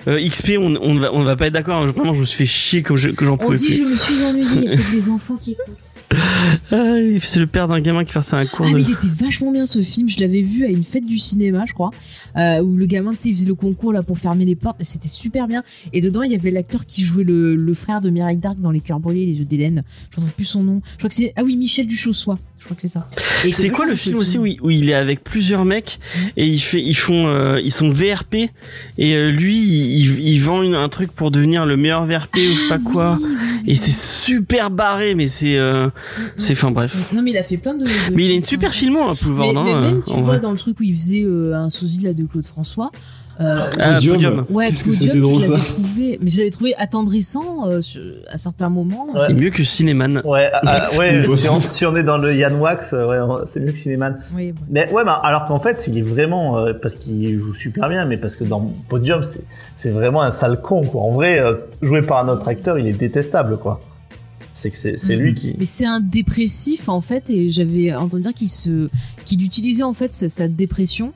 euh, 0.08 0.28
XP 0.28 0.52
on 0.58 0.74
on 0.80 0.94
va 0.98 1.12
on 1.12 1.22
va 1.22 1.36
pas 1.36 1.46
être 1.46 1.52
d'accord 1.52 1.82
hein, 1.82 1.86
vraiment 1.86 2.14
je 2.14 2.20
me 2.20 2.24
suis 2.26 2.38
fait 2.38 2.46
chier 2.46 2.82
comme 2.82 2.96
je, 2.96 3.10
que 3.10 3.24
j'en 3.24 3.34
On 3.34 3.36
pouvais 3.38 3.56
dit, 3.56 3.66
plus. 3.66 3.76
je 3.78 3.82
me 3.84 3.96
suis 3.96 4.24
ennuyée, 4.24 4.48
il 4.56 4.64
y 4.64 4.68
a 4.68 4.70
peut-être 4.76 4.90
des 4.90 5.08
enfants 5.10 5.36
qui 5.40 5.52
écoutent. 5.52 5.66
Ah, 6.70 6.94
c'est 7.20 7.40
le 7.40 7.46
père 7.46 7.68
d'un 7.68 7.80
gamin 7.80 8.04
qui 8.04 8.12
passe 8.12 8.32
à 8.34 8.38
un 8.38 8.46
cours 8.46 8.66
Ah, 8.68 8.72
de 8.72 8.76
mais 8.76 8.82
il 8.82 8.90
était 8.92 9.06
vachement 9.24 9.50
bien 9.52 9.64
ce 9.66 9.80
film. 9.82 10.08
Je 10.10 10.20
l'avais 10.20 10.42
vu 10.42 10.64
à 10.64 10.68
une 10.68 10.84
fête 10.84 11.06
du 11.06 11.18
cinéma, 11.18 11.64
je 11.66 11.72
crois, 11.72 11.90
euh, 12.36 12.60
où 12.62 12.76
le 12.76 12.84
gamin, 12.86 13.12
tu 13.12 13.16
sais, 13.18 13.28
il 13.30 13.34
faisait 13.36 13.48
le 13.48 13.54
concours 13.54 13.92
là 13.92 14.02
pour 14.02 14.18
fermer 14.32 14.44
les 14.46 14.56
portes. 14.56 14.76
C'était 14.80 15.08
super 15.08 15.46
bien. 15.46 15.62
Et 15.92 16.00
dedans, 16.00 16.22
il 16.22 16.32
y 16.32 16.34
avait 16.34 16.50
l'acteur 16.50 16.86
qui 16.86 17.02
jouait 17.02 17.24
le, 17.24 17.54
le 17.54 17.74
frère 17.74 18.00
de 18.00 18.08
Mireille 18.10 18.36
Darc 18.38 18.58
dans 18.60 18.70
Les 18.70 18.80
Cœurs 18.80 18.98
Brûlés, 19.00 19.26
Les 19.26 19.34
Yeux 19.34 19.44
d'Hélène. 19.44 19.82
Je 20.10 20.16
ne 20.16 20.20
trouve 20.22 20.34
plus 20.34 20.44
son 20.46 20.62
nom. 20.62 20.80
Je 20.92 20.98
crois 20.98 21.08
que 21.08 21.14
c'est 21.14 21.32
ah 21.36 21.42
oui, 21.44 21.56
Michel 21.56 21.86
Duchossois. 21.86 22.38
Je 22.58 22.64
crois 22.66 22.76
que 22.76 22.82
c'est 22.82 22.88
ça. 22.88 23.08
C'est 23.50 23.70
quoi 23.70 23.86
le 23.86 23.96
film 23.96 24.18
aussi 24.18 24.38
où 24.38 24.46
il, 24.46 24.60
où 24.62 24.70
il 24.70 24.88
est 24.88 24.94
avec 24.94 25.24
plusieurs 25.24 25.64
mecs 25.64 25.98
et 26.36 26.46
il 26.46 26.60
fait 26.60 26.80
ils 26.80 26.94
font 26.94 27.26
euh, 27.26 27.60
ils 27.60 27.72
sont 27.72 27.88
VRP 27.88 28.34
et 28.98 29.16
euh, 29.16 29.32
lui 29.32 29.56
il, 29.58 30.38
vend 30.38 30.62
une- 30.62 30.76
un 30.76 30.88
truc 30.88 31.10
pour 31.10 31.32
devenir 31.32 31.66
le 31.66 31.76
meilleur 31.76 32.06
VRP 32.06 32.36
ou 32.36 32.54
je 32.54 32.60
sais 32.60 32.68
pas 32.68 32.78
quoi 32.78 33.18
et 33.66 33.74
c'est 33.74 33.90
super 33.90 34.70
barré 34.70 35.16
mais 35.16 35.26
c'est 35.26 35.56
euh, 35.58 35.88
c'est 36.36 36.52
enfin 36.52 36.70
bref. 36.70 36.94
Non, 37.12 37.20
mais 37.20 37.32
il 37.32 37.36
a 37.36 37.42
fait 37.42 37.56
plein 37.56 37.74
de. 37.74 37.84
de- 37.84 37.90
Mais 38.14 38.26
il 38.26 38.30
a 38.30 38.34
une 38.34 38.42
super 38.44 38.72
filmo 38.72 39.00
hein, 39.08 39.14
Poulvard 39.20 39.52
Mais, 39.52 39.58
hein, 39.58 39.64
mais 39.64 39.72
euh, 39.72 39.80
même, 39.94 40.02
tu 40.04 40.12
en 40.12 40.18
vois, 40.18 40.24
vrai. 40.34 40.38
dans 40.38 40.52
le 40.52 40.56
truc 40.56 40.78
où 40.78 40.84
il 40.84 40.94
faisait 40.94 41.24
euh, 41.24 41.56
un 41.56 41.68
sosie 41.68 42.02
là 42.02 42.12
de 42.14 42.24
Claude 42.26 42.46
François. 42.46 42.92
Euh, 43.40 43.52
Ah, 43.78 43.94
Podium. 43.94 44.14
Podium. 44.14 44.46
Ouais, 44.50 44.68
Qu'est-ce 44.70 44.84
que 44.84 44.90
Podium, 44.90 45.06
c'était 45.08 45.20
drôle 45.20 45.40
je 45.42 45.46
ça 45.46 45.72
trouvé, 45.72 46.18
mais 46.20 46.30
je 46.30 46.38
l'avais 46.38 46.50
trouvé 46.50 46.74
attendrissant 46.76 47.66
euh, 47.68 47.80
sur- 47.80 48.00
à 48.30 48.38
certains 48.38 48.68
moments. 48.68 49.06
Ouais. 49.14 49.30
Et 49.30 49.34
mieux 49.34 49.50
que 49.50 49.64
Cinéman. 49.64 50.20
ouais 50.24 50.50
ah, 50.52 50.60
ah, 50.66 50.88
ouais 50.98 51.24
si 51.36 51.48
on, 51.48 51.60
si 51.60 51.86
on 51.86 51.96
est 51.96 52.02
dans 52.02 52.18
le 52.18 52.34
Yann 52.36 52.54
Wax 52.56 52.92
euh, 52.92 53.06
ouais 53.28 53.42
c'est 53.46 53.60
mieux 53.60 53.72
que 53.72 53.78
Cinéman 53.78 54.18
Oui, 54.34 54.46
ouais. 54.48 54.54
mais 54.70 54.90
ouais 54.92 55.04
bah, 55.04 55.20
alors 55.24 55.46
qu'en 55.46 55.58
fait 55.58 55.86
il 55.88 55.96
est 55.98 56.02
vraiment 56.02 56.58
euh, 56.58 56.72
parce 56.74 56.94
qu'il 56.94 57.38
joue 57.38 57.54
super 57.54 57.88
bien 57.88 58.04
mais 58.04 58.16
parce 58.18 58.36
que 58.36 58.44
dans 58.44 58.72
Podium 58.88 59.22
c'est 59.22 59.44
c'est 59.76 59.90
vraiment 59.90 60.22
un 60.22 60.30
sale 60.30 60.60
con 60.60 60.84
quoi 60.86 61.02
en 61.02 61.10
vrai 61.12 61.38
euh, 61.40 61.54
joué 61.80 62.02
par 62.02 62.24
un 62.24 62.28
autre 62.28 62.48
acteur 62.48 62.78
il 62.78 62.86
est 62.86 62.92
détestable 62.92 63.56
quoi 63.58 63.80
c'est 64.54 64.70
que 64.70 64.76
c'est 64.76 64.96
c'est 64.96 65.16
Mhm. 65.16 65.22
lui 65.22 65.34
qui 65.34 65.56
Mais 65.58 65.64
c'est 65.66 65.86
un 65.86 65.98
dépressif 66.00 66.88
en 66.88 67.00
fait, 67.00 67.28
et 67.30 67.48
j'avais 67.48 67.92
entendu 67.94 68.22
dire 68.22 68.32
qu'il 68.34 68.48
se, 68.48 68.88
qu'il 69.24 69.44
utilisait 69.44 69.82
en 69.82 69.92
fait 69.94 70.12
sa, 70.12 70.28
sa 70.28 70.46
dépression 70.46 71.12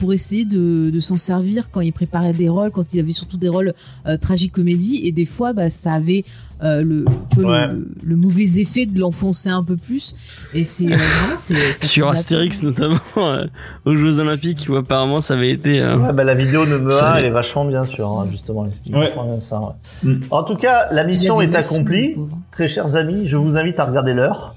pour 0.00 0.12
essayer 0.12 0.44
de, 0.44 0.90
de 0.90 0.98
s'en 1.00 1.16
servir 1.16 1.70
quand 1.70 1.80
il 1.82 1.92
préparait 1.92 2.32
des 2.32 2.48
rôles, 2.48 2.70
quand 2.72 2.92
il 2.92 2.98
avait 2.98 3.12
surtout 3.12 3.36
des 3.36 3.48
rôles 3.48 3.74
euh, 4.06 4.16
tragiques-comédie, 4.16 5.02
et 5.04 5.12
des 5.12 5.26
fois 5.26 5.52
bah, 5.52 5.70
ça 5.70 5.92
avait 5.92 6.24
euh, 6.62 6.82
le, 6.82 7.04
tu 7.32 7.40
vois, 7.40 7.50
Ouais. 7.50 7.66
le, 7.68 7.88
le 8.02 8.16
mauvais 8.16 8.44
effet 8.58 8.84
de 8.86 8.98
l'enfoncer 8.98 9.48
un 9.50 9.62
peu 9.62 9.76
plus, 9.76 10.14
et 10.54 10.64
c'est 10.64 10.92
euh, 10.92 10.96
Sur 11.74 12.06
la 12.06 12.12
Astérix 12.12 12.62
notamment 12.62 12.98
euh, 13.18 13.46
aux 13.84 13.94
Jeux 13.94 14.20
Olympiques 14.20 14.66
où 14.68 14.76
apparemment 14.76 15.20
ça 15.20 15.34
avait 15.34 15.50
été 15.50 15.80
euh, 15.80 15.96
Ouais, 15.98 16.12
bah, 16.12 16.24
la 16.24 16.34
vidéo 16.34 16.66
de 16.66 16.76
Mea, 16.76 16.90
Ça- 16.90 17.14
elle 17.18 17.26
est 17.26 17.30
vachement 17.30 17.64
bien 17.66 17.86
sûr, 17.86 18.08
hein, 18.08 18.26
justement, 18.30 18.64
elle 18.64 18.70
explique 18.70 18.94
Ouais. 18.96 19.06
vachement 19.06 19.24
bien 19.30 19.40
ça. 19.40 19.60
ouais. 19.60 20.10
Mm. 20.10 20.20
En 20.30 20.42
tout 20.42 20.56
cas, 20.56 20.88
la 20.92 21.04
mission 21.04 21.40
est 21.40 21.44
films, 21.46 21.56
accomplie. 21.56 22.14
Très 22.52 22.68
chers 22.68 22.96
amis, 22.96 23.28
je 23.28 23.36
vous 23.36 23.56
invite 23.56 23.78
à 23.80 23.84
regarder 23.84 24.12
l'heure. 24.14 24.54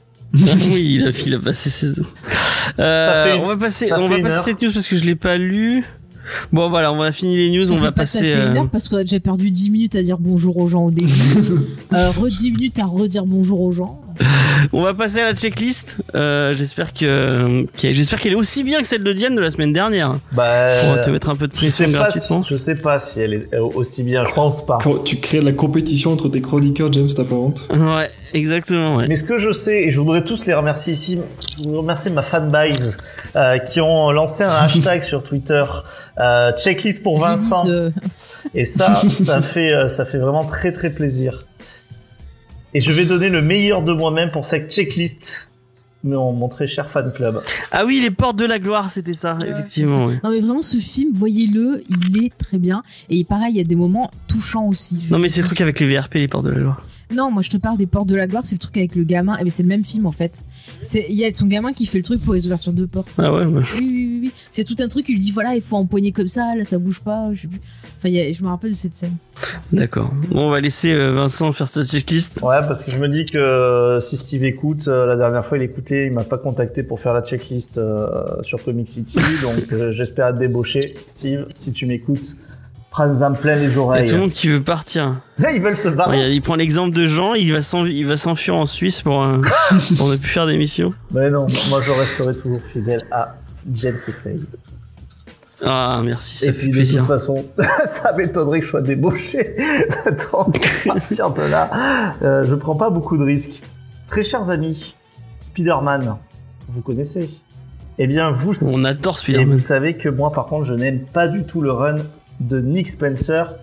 oui, 0.34 0.96
il 1.00 1.06
a, 1.06 1.10
il 1.24 1.34
a 1.34 1.38
passé 1.38 1.70
ses 1.70 2.00
os. 2.00 2.06
Euh, 2.78 3.36
une- 3.36 3.42
on 3.42 3.46
va 3.46 3.56
passer, 3.56 3.90
on 3.92 4.08
va 4.08 4.18
passer 4.20 4.50
cette 4.50 4.62
news 4.62 4.72
parce 4.72 4.86
que 4.88 4.96
je 4.96 5.04
l'ai 5.04 5.14
pas 5.16 5.36
lu. 5.36 5.84
Bon 6.52 6.68
voilà, 6.68 6.92
on 6.92 6.98
va 6.98 7.12
finir 7.12 7.36
les 7.38 7.50
news, 7.50 7.64
Ça 7.64 7.74
on 7.74 7.76
va 7.76 7.92
pas 7.92 8.02
que 8.02 8.08
ça 8.08 8.18
passer. 8.18 8.32
fait 8.32 8.42
une 8.42 8.56
euh, 8.56 8.60
heure 8.62 8.68
parce 8.68 8.88
qu'on 8.88 8.96
a 8.96 9.02
déjà 9.04 9.20
perdu 9.20 9.48
10 9.50 9.70
minutes 9.70 9.94
à 9.94 10.02
dire 10.02 10.18
bonjour 10.18 10.56
aux 10.56 10.66
gens 10.66 10.86
au 10.86 10.90
début. 10.90 11.12
euh, 11.94 12.10
re 12.10 12.26
10 12.28 12.50
minutes 12.50 12.78
à 12.80 12.84
redire 12.84 13.24
bonjour 13.26 13.60
aux 13.60 13.70
gens. 13.70 14.00
on 14.72 14.82
va 14.82 14.92
passer 14.92 15.20
à 15.20 15.24
la 15.26 15.34
checklist. 15.36 15.98
Euh, 16.16 16.52
j'espère 16.54 16.92
que, 16.94 17.64
qu'elle- 17.76 17.94
j'espère 17.94 18.18
qu'elle 18.20 18.32
est 18.32 18.36
aussi 18.36 18.64
bien 18.64 18.80
que 18.80 18.88
celle 18.88 19.04
de 19.04 19.12
Diane 19.12 19.36
de 19.36 19.40
la 19.40 19.52
semaine 19.52 19.72
dernière. 19.72 20.18
Bah, 20.32 20.66
Pour 20.96 21.04
te 21.04 21.10
mettre 21.10 21.28
un 21.28 21.36
peu 21.36 21.46
de 21.46 21.52
je 21.52 21.58
pression 21.58 21.84
pas, 21.84 21.90
si- 21.90 21.94
gratuitement. 22.18 22.42
je 22.42 22.56
sais 22.56 22.76
pas 22.76 22.98
si 22.98 23.20
elle 23.20 23.34
est 23.34 23.58
aussi 23.58 24.02
bien, 24.02 24.24
je 24.24 24.32
pense 24.34 24.66
pas. 24.66 24.78
Quand 24.82 25.04
tu 25.04 25.18
crées 25.18 25.40
la 25.42 25.52
compétition 25.52 26.12
entre 26.12 26.28
tes 26.28 26.40
chroniqueurs, 26.40 26.92
James 26.92 27.08
t'apparente. 27.08 27.68
Ouais, 27.70 28.10
exactement. 28.36 28.96
Ouais. 28.96 29.08
Mais 29.08 29.16
ce 29.16 29.24
que 29.24 29.38
je 29.38 29.50
sais, 29.50 29.84
et 29.84 29.90
je 29.90 30.00
voudrais 30.00 30.24
tous 30.24 30.46
les 30.46 30.54
remercier 30.54 30.92
ici, 30.92 31.18
je 31.56 31.62
voudrais 31.62 31.78
remercier 31.78 32.10
ma 32.10 32.22
fanbase 32.22 32.96
euh, 33.34 33.58
qui 33.58 33.80
ont 33.80 34.12
lancé 34.12 34.44
un 34.44 34.50
hashtag 34.64 35.02
sur 35.02 35.22
Twitter, 35.22 35.64
euh, 36.18 36.52
checklist 36.56 37.02
pour 37.02 37.18
Vincent. 37.18 37.66
Et 38.54 38.64
ça, 38.64 38.94
ça 39.08 39.40
fait, 39.40 39.72
euh, 39.72 39.88
ça 39.88 40.04
fait 40.04 40.18
vraiment 40.18 40.44
très 40.44 40.72
très 40.72 40.90
plaisir. 40.90 41.46
Et 42.74 42.80
je 42.80 42.92
vais 42.92 43.06
donner 43.06 43.28
le 43.28 43.40
meilleur 43.40 43.82
de 43.82 43.92
moi-même 43.92 44.30
pour 44.30 44.44
cette 44.44 44.70
checklist, 44.70 45.48
mon, 46.04 46.32
mon 46.32 46.48
très 46.48 46.66
cher 46.66 46.90
fan 46.90 47.10
club. 47.12 47.40
Ah 47.72 47.86
oui, 47.86 48.00
les 48.00 48.10
portes 48.10 48.36
de 48.36 48.44
la 48.44 48.58
gloire, 48.58 48.90
c'était 48.90 49.14
ça, 49.14 49.38
effectivement. 49.46 50.06
Non 50.22 50.30
mais 50.30 50.40
vraiment 50.40 50.62
ce 50.62 50.76
film, 50.76 51.12
voyez-le, 51.14 51.82
il 51.88 52.24
est 52.24 52.36
très 52.36 52.58
bien. 52.58 52.82
Et 53.08 53.24
pareil, 53.24 53.52
il 53.52 53.56
y 53.56 53.60
a 53.60 53.64
des 53.64 53.76
moments 53.76 54.10
touchants 54.28 54.66
aussi. 54.66 55.04
Non 55.10 55.18
mais 55.18 55.28
c'est 55.28 55.40
le 55.40 55.46
truc 55.46 55.60
avec 55.60 55.80
les 55.80 55.86
VRP, 55.86 56.14
les 56.14 56.28
portes 56.28 56.44
de 56.44 56.50
la 56.50 56.60
gloire. 56.60 56.82
Non, 57.12 57.30
moi 57.30 57.42
je 57.42 57.50
te 57.50 57.56
parle 57.56 57.76
des 57.78 57.86
Portes 57.86 58.08
de 58.08 58.16
la 58.16 58.26
Gloire, 58.26 58.44
c'est 58.44 58.56
le 58.56 58.58
truc 58.58 58.76
avec 58.76 58.96
le 58.96 59.04
gamin. 59.04 59.36
Eh 59.40 59.48
c'est 59.48 59.62
le 59.62 59.68
même 59.68 59.84
film 59.84 60.06
en 60.06 60.12
fait. 60.12 60.42
C'est 60.80 61.06
il 61.08 61.16
y 61.16 61.24
a 61.24 61.32
son 61.32 61.46
gamin 61.46 61.72
qui 61.72 61.86
fait 61.86 61.98
le 61.98 62.04
truc 62.04 62.20
pour 62.24 62.34
les 62.34 62.44
ouvertures 62.46 62.72
de 62.72 62.84
portes. 62.84 63.12
Ah 63.18 63.32
ouais, 63.32 63.46
moi, 63.46 63.62
je- 63.62 63.76
Oui, 63.76 63.86
oui, 63.88 64.08
oui, 64.10 64.18
oui. 64.22 64.32
C'est 64.50 64.64
tout 64.64 64.74
un 64.80 64.88
truc, 64.88 65.08
il 65.08 65.12
lui 65.12 65.20
dit 65.20 65.30
voilà, 65.30 65.54
il 65.54 65.62
faut 65.62 65.76
empoigner 65.76 66.10
comme 66.10 66.26
ça, 66.26 66.54
là 66.56 66.64
ça 66.64 66.78
bouge 66.78 67.00
pas, 67.02 67.30
je 67.32 67.42
sais 67.42 67.46
plus. 67.48 67.60
Enfin, 67.98 68.08
il 68.08 68.14
y 68.14 68.20
a- 68.20 68.32
je 68.32 68.42
me 68.42 68.48
rappelle 68.48 68.70
de 68.70 68.76
cette 68.76 68.94
scène. 68.94 69.14
d'accord. 69.72 70.12
Bon, 70.30 70.48
on 70.48 70.50
va 70.50 70.60
laisser 70.60 70.92
euh, 70.92 71.12
Vincent 71.12 71.52
faire 71.52 71.68
sa 71.68 71.84
checklist. 71.84 72.40
Ouais, 72.42 72.58
parce 72.66 72.82
que 72.82 72.90
je 72.90 72.98
me 72.98 73.08
dis 73.08 73.24
que 73.24 73.38
euh, 73.38 74.00
si 74.00 74.16
Steve 74.16 74.44
écoute, 74.44 74.88
euh, 74.88 75.06
la 75.06 75.14
dernière 75.16 75.44
fois 75.46 75.58
il 75.58 75.62
écoutait, 75.64 76.06
il 76.06 76.12
m'a 76.12 76.24
pas 76.24 76.38
contacté 76.38 76.82
pour 76.82 76.98
faire 76.98 77.14
la 77.14 77.22
checklist 77.22 77.78
euh, 77.78 78.42
sur 78.42 78.62
Comic 78.64 78.88
City, 78.88 79.18
donc 79.42 79.72
euh, 79.72 79.92
j'espère 79.92 80.28
être 80.28 80.38
débauché. 80.38 80.94
Steve, 81.14 81.46
si 81.54 81.70
tu 81.72 81.86
m'écoutes, 81.86 82.34
prends-en 82.96 83.34
plein 83.34 83.56
les 83.56 83.72
Il 83.72 83.74
y 83.74 83.78
a 83.78 83.82
oreilles. 83.82 84.08
tout 84.08 84.14
le 84.14 84.20
monde 84.22 84.32
qui 84.32 84.48
veut 84.48 84.62
partir. 84.62 85.20
Ils 85.54 85.60
veulent 85.60 85.76
se 85.76 85.88
barrer. 85.88 86.16
Regarde, 86.16 86.32
il 86.32 86.40
prend 86.40 86.54
l'exemple 86.54 86.96
de 86.96 87.04
Jean, 87.04 87.34
il 87.34 87.52
va 87.52 88.16
s'enfuir 88.16 88.56
en 88.56 88.64
Suisse 88.64 89.02
pour, 89.02 89.22
euh, 89.22 89.40
pour 89.98 90.08
ne 90.08 90.16
plus 90.16 90.30
faire 90.30 90.46
d'émission. 90.46 90.94
Mais 91.10 91.28
non, 91.30 91.46
moi 91.68 91.80
je 91.84 91.90
resterai 91.92 92.34
toujours 92.34 92.60
fidèle 92.72 93.02
à 93.10 93.36
James 93.74 93.98
et 94.08 94.12
Faye. 94.12 94.40
Ah, 95.62 96.00
merci, 96.04 96.38
ça 96.38 96.46
Et 96.46 96.52
fait 96.52 96.68
puis 96.68 96.70
de 96.70 96.84
toute 96.98 97.06
façon, 97.06 97.44
ça 97.88 98.14
m'étonnerait 98.14 98.60
que 98.60 98.64
je 98.64 98.70
sois 98.70 98.82
débauché. 98.82 99.56
Donc 100.32 100.56
à 100.86 100.94
partir 100.94 101.30
de 101.30 101.42
là, 101.42 101.70
euh, 102.22 102.44
je 102.48 102.54
prends 102.54 102.76
pas 102.76 102.90
beaucoup 102.90 103.16
de 103.18 103.24
risques. 103.24 103.62
Très 104.08 104.22
chers 104.22 104.48
amis, 104.50 104.94
Spider-Man, 105.40 106.16
vous 106.68 106.80
connaissez 106.82 107.28
Eh 107.98 108.06
bien 108.06 108.30
vous, 108.30 108.52
On 108.74 108.84
adore 108.84 109.16
et 109.16 109.18
Spider-Man. 109.18 109.52
vous 109.58 109.58
savez 109.64 109.96
que 109.96 110.08
moi 110.08 110.30
par 110.32 110.46
contre 110.46 110.64
je 110.66 110.74
n'aime 110.74 111.00
pas 111.06 111.26
du 111.28 111.44
tout 111.44 111.60
le 111.62 111.72
run 111.72 111.96
de 112.40 112.60
Nick 112.60 112.88
Spencer 112.88 113.56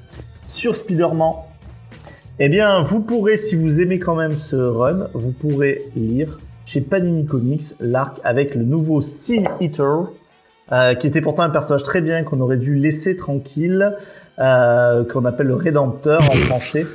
sur 0.48 0.76
Spider-Man. 0.76 1.34
Eh 2.40 2.50
bien 2.50 2.82
vous 2.82 3.02
pourrez, 3.02 3.38
si 3.38 3.56
vous 3.56 3.82
aimez 3.82 4.00
quand 4.00 4.16
même 4.16 4.38
ce 4.38 4.56
run, 4.56 5.10
vous 5.14 5.32
pourrez 5.32 5.86
lire 5.96 6.40
chez 6.66 6.82
Panini 6.82 7.26
Comics 7.26 7.76
l'arc 7.80 8.20
avec 8.24 8.56
le 8.56 8.64
nouveau 8.64 9.02
Sin 9.02 9.44
Eater, 9.60 10.12
euh, 10.72 10.96
qui 10.96 11.08
était 11.08 11.22
pourtant 11.22 11.44
un 11.44 11.50
personnage 11.50 11.84
très 11.84 12.02
bien 12.02 12.24
qu'on 12.24 12.40
aurait 12.40 12.58
dû 12.58 12.76
laisser 12.76 13.16
tranquille, 13.16 13.96
euh, 14.40 15.04
qu'on 15.06 15.26
appelle 15.26 15.48
le 15.48 15.56
Rédempteur 15.56 16.22
en 16.22 16.34
français. 16.48 16.86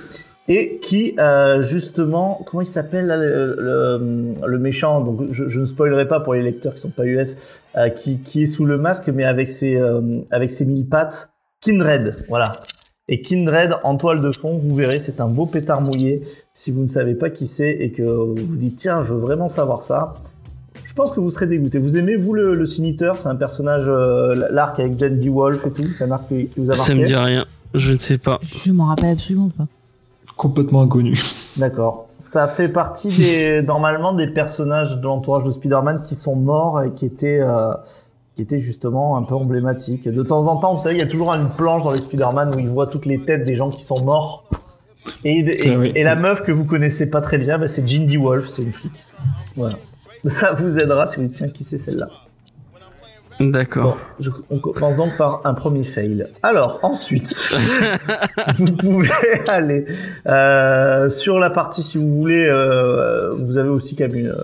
et 0.48 0.78
qui 0.78 1.14
euh, 1.18 1.62
justement, 1.62 2.42
comment 2.46 2.62
il 2.62 2.66
s'appelle 2.66 3.06
le, 3.06 3.54
le, 3.58 4.46
le 4.46 4.58
méchant 4.58 5.02
Donc 5.02 5.30
je, 5.30 5.46
je 5.46 5.60
ne 5.60 5.64
spoilerai 5.66 6.08
pas 6.08 6.20
pour 6.20 6.34
les 6.34 6.42
lecteurs 6.42 6.74
qui 6.74 6.80
sont 6.80 6.90
pas 6.90 7.04
US, 7.04 7.62
euh, 7.76 7.90
qui, 7.90 8.22
qui 8.22 8.42
est 8.42 8.46
sous 8.46 8.64
le 8.64 8.78
masque 8.78 9.08
mais 9.08 9.24
avec 9.24 9.50
ses 9.50 9.76
euh, 9.76 10.20
avec 10.30 10.50
ses 10.50 10.64
mille 10.64 10.88
pattes. 10.88 11.30
Kindred, 11.60 12.24
voilà. 12.28 12.52
Et 13.08 13.22
Kindred 13.22 13.76
en 13.84 13.96
toile 13.96 14.20
de 14.20 14.30
fond, 14.30 14.58
vous 14.58 14.74
verrez, 14.74 15.00
c'est 15.00 15.20
un 15.20 15.28
beau 15.28 15.46
pétard 15.46 15.80
mouillé. 15.80 16.22
Si 16.52 16.70
vous 16.70 16.82
ne 16.82 16.88
savez 16.88 17.14
pas 17.14 17.30
qui 17.30 17.46
c'est 17.46 17.70
et 17.70 17.90
que 17.90 18.02
vous 18.02 18.34
vous 18.34 18.56
dites 18.56 18.76
tiens, 18.76 19.02
je 19.02 19.14
veux 19.14 19.20
vraiment 19.20 19.48
savoir 19.48 19.82
ça, 19.82 20.14
je 20.84 20.92
pense 20.94 21.12
que 21.12 21.20
vous 21.20 21.30
serez 21.30 21.46
dégoûté. 21.46 21.78
Vous 21.78 21.96
aimez 21.96 22.16
vous 22.16 22.34
le, 22.34 22.54
le 22.54 22.66
Siniteur 22.66 23.18
C'est 23.20 23.28
un 23.28 23.36
personnage 23.36 23.84
euh, 23.86 24.48
l'arc 24.50 24.80
avec 24.80 24.98
Jen 24.98 25.16
D. 25.16 25.28
Wolf 25.28 25.64
et 25.66 25.70
tout. 25.70 25.92
C'est 25.92 26.04
un 26.04 26.10
arc 26.10 26.28
qui, 26.28 26.46
qui 26.46 26.60
vous 26.60 26.70
a 26.70 26.74
marqué. 26.74 26.92
Ça 26.92 26.94
me 26.94 27.06
dit 27.06 27.14
rien. 27.14 27.46
Je 27.74 27.92
ne 27.92 27.98
sais 27.98 28.18
pas. 28.18 28.38
Je 28.42 28.72
m'en 28.72 28.86
rappelle 28.86 29.12
absolument 29.12 29.50
pas. 29.56 29.66
Complètement 30.36 30.82
inconnu. 30.82 31.18
D'accord. 31.56 32.08
Ça 32.18 32.48
fait 32.48 32.68
partie 32.68 33.08
des 33.08 33.62
normalement 33.66 34.12
des 34.12 34.28
personnages 34.28 34.96
de 34.96 35.02
l'entourage 35.02 35.44
de 35.44 35.50
Spider-Man 35.50 36.02
qui 36.02 36.14
sont 36.14 36.36
morts 36.36 36.82
et 36.82 36.92
qui 36.92 37.06
étaient 37.06 37.40
euh, 37.42 37.72
qui 38.38 38.42
étaient 38.42 38.60
justement 38.60 39.16
un 39.16 39.24
peu 39.24 39.34
emblématiques. 39.34 40.06
Et 40.06 40.12
de 40.12 40.22
temps 40.22 40.46
en 40.46 40.58
temps, 40.58 40.76
vous 40.76 40.80
savez, 40.84 40.94
il 40.94 41.00
y 41.00 41.02
a 41.04 41.08
toujours 41.08 41.32
une 41.34 41.48
planche 41.48 41.82
dans 41.82 41.90
les 41.90 41.98
Spider-Man 41.98 42.54
où 42.54 42.60
ils 42.60 42.68
voient 42.68 42.86
toutes 42.86 43.04
les 43.04 43.18
têtes 43.18 43.42
des 43.42 43.56
gens 43.56 43.68
qui 43.68 43.82
sont 43.82 44.04
morts. 44.04 44.44
Et, 45.24 45.38
et, 45.40 45.72
Ah 45.72 45.76
oui. 45.76 45.90
et 45.96 46.04
la 46.04 46.14
meuf 46.14 46.44
que 46.44 46.52
vous 46.52 46.64
connaissez 46.64 47.10
pas 47.10 47.20
très 47.20 47.36
bien, 47.38 47.58
bah, 47.58 47.66
c'est 47.66 47.84
Jindy 47.84 48.16
Wolf, 48.16 48.48
c'est 48.48 48.62
une 48.62 48.72
flic. 48.72 48.92
Voilà. 49.56 49.74
Ça 50.26 50.52
vous 50.52 50.78
aidera 50.78 51.08
si 51.08 51.16
vous 51.16 51.22
dites 51.22 51.34
tiens 51.34 51.48
qui 51.48 51.64
c'est 51.64 51.78
celle-là? 51.78 52.06
Bon, 53.40 53.46
D'accord. 53.50 53.96
je- 54.20 54.30
on 54.50 54.60
commence 54.60 54.94
donc 54.94 55.16
par 55.16 55.40
un 55.44 55.54
premier 55.54 55.82
fail. 55.82 56.28
Alors, 56.44 56.78
ensuite, 56.84 57.34
vous 58.56 58.70
pouvez 58.70 59.10
aller 59.48 59.84
euh, 60.28 61.10
sur 61.10 61.40
la 61.40 61.50
partie, 61.50 61.82
si 61.82 61.98
vous 61.98 62.14
voulez, 62.14 62.46
euh, 62.48 63.34
vous 63.34 63.56
avez 63.56 63.68
aussi 63.68 63.96
quand 63.96 64.06
même 64.06 64.16
une, 64.16 64.36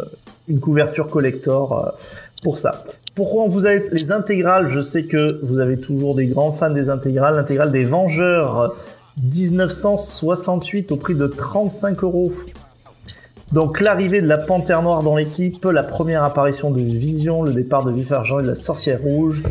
une 0.49 0.59
couverture 0.59 1.07
collector 1.09 1.79
euh, 1.79 1.91
pour 2.43 2.59
ça. 2.59 2.83
Pourquoi 3.15 3.45
on 3.45 3.49
vous 3.49 3.65
a 3.67 3.75
les 3.75 4.11
intégrales 4.11 4.69
Je 4.69 4.81
sais 4.81 5.05
que 5.05 5.39
vous 5.45 5.61
avez 5.61 5.77
toujours 5.77 6.15
des 6.17 6.27
grands 6.27 6.51
fans 6.51 6.71
des 6.71 6.91
intégrales. 6.91 7.37
L'intégrale 7.37 7.71
des 7.71 7.85
Vengeurs 7.85 8.75
1968 9.23 10.91
au 10.91 10.97
prix 10.97 11.15
de 11.15 11.27
35 11.29 12.03
euros. 12.03 12.33
Donc 13.53 13.81
l'arrivée 13.81 14.21
de 14.21 14.27
la 14.27 14.39
Panthère 14.39 14.83
Noire 14.83 15.05
dans 15.05 15.15
l'équipe, 15.15 15.65
la 15.65 15.85
première 15.85 16.25
apparition 16.25 16.73
de 16.73 16.81
Vision, 16.81 17.43
le 17.43 17.53
départ 17.53 17.85
de 17.85 17.93
Vif 17.93 18.11
Argent 18.11 18.41
et 18.41 18.43
de 18.43 18.49
la 18.49 18.57
Sorcière 18.57 19.01
Rouge, 19.01 19.45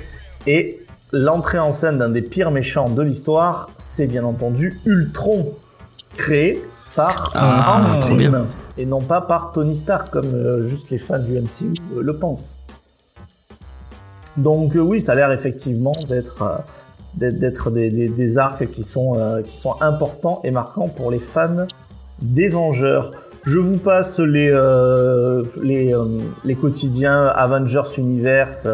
et 0.45 0.81
l'entrée 1.13 1.59
en 1.59 1.71
scène 1.71 1.99
d'un 1.99 2.09
des 2.09 2.21
pires 2.21 2.51
méchants 2.51 2.89
de 2.89 3.01
l'histoire, 3.01 3.69
c'est 3.77 4.07
bien 4.07 4.25
entendu 4.25 4.81
Ultron, 4.85 5.53
créé 6.17 6.61
par 6.95 7.31
Ah, 7.33 7.99
bien. 8.13 8.47
et 8.77 8.85
non 8.85 8.99
pas 9.01 9.21
par 9.21 9.53
Tony 9.53 9.75
Stark, 9.75 10.09
comme 10.11 10.33
euh, 10.33 10.67
juste 10.67 10.89
les 10.89 10.97
fans 10.97 11.19
du 11.19 11.39
MCU 11.39 11.73
euh, 11.95 12.01
le 12.01 12.17
pensent. 12.17 12.59
Donc 14.37 14.75
euh, 14.75 14.79
oui, 14.79 14.99
ça 15.01 15.11
a 15.11 15.15
l'air 15.15 15.31
effectivement 15.31 15.93
d'être 16.09 16.41
euh, 16.41 16.57
d'être- 17.15 17.37
d'être 17.39 17.69
des, 17.71 17.89
des- 17.91 18.09
des 18.09 18.37
arcs 18.39 18.69
qui 18.71 18.81
sont, 18.83 19.13
euh, 19.17 19.41
qui 19.43 19.55
sont 19.57 19.75
importants 19.81 20.41
et 20.43 20.49
marquants 20.51 20.87
pour 20.89 21.11
les 21.11 21.19
fans 21.19 21.67
des 22.21 22.47
Vengeurs. 22.49 23.11
Je 23.45 23.59
vous 23.59 23.77
passe 23.77 24.19
les, 24.19 24.49
euh, 24.51 25.43
les, 25.61 25.93
euh, 25.93 26.05
les 26.43 26.55
quotidiens 26.55 27.25
Avengers 27.27 27.83
Universe 27.97 28.67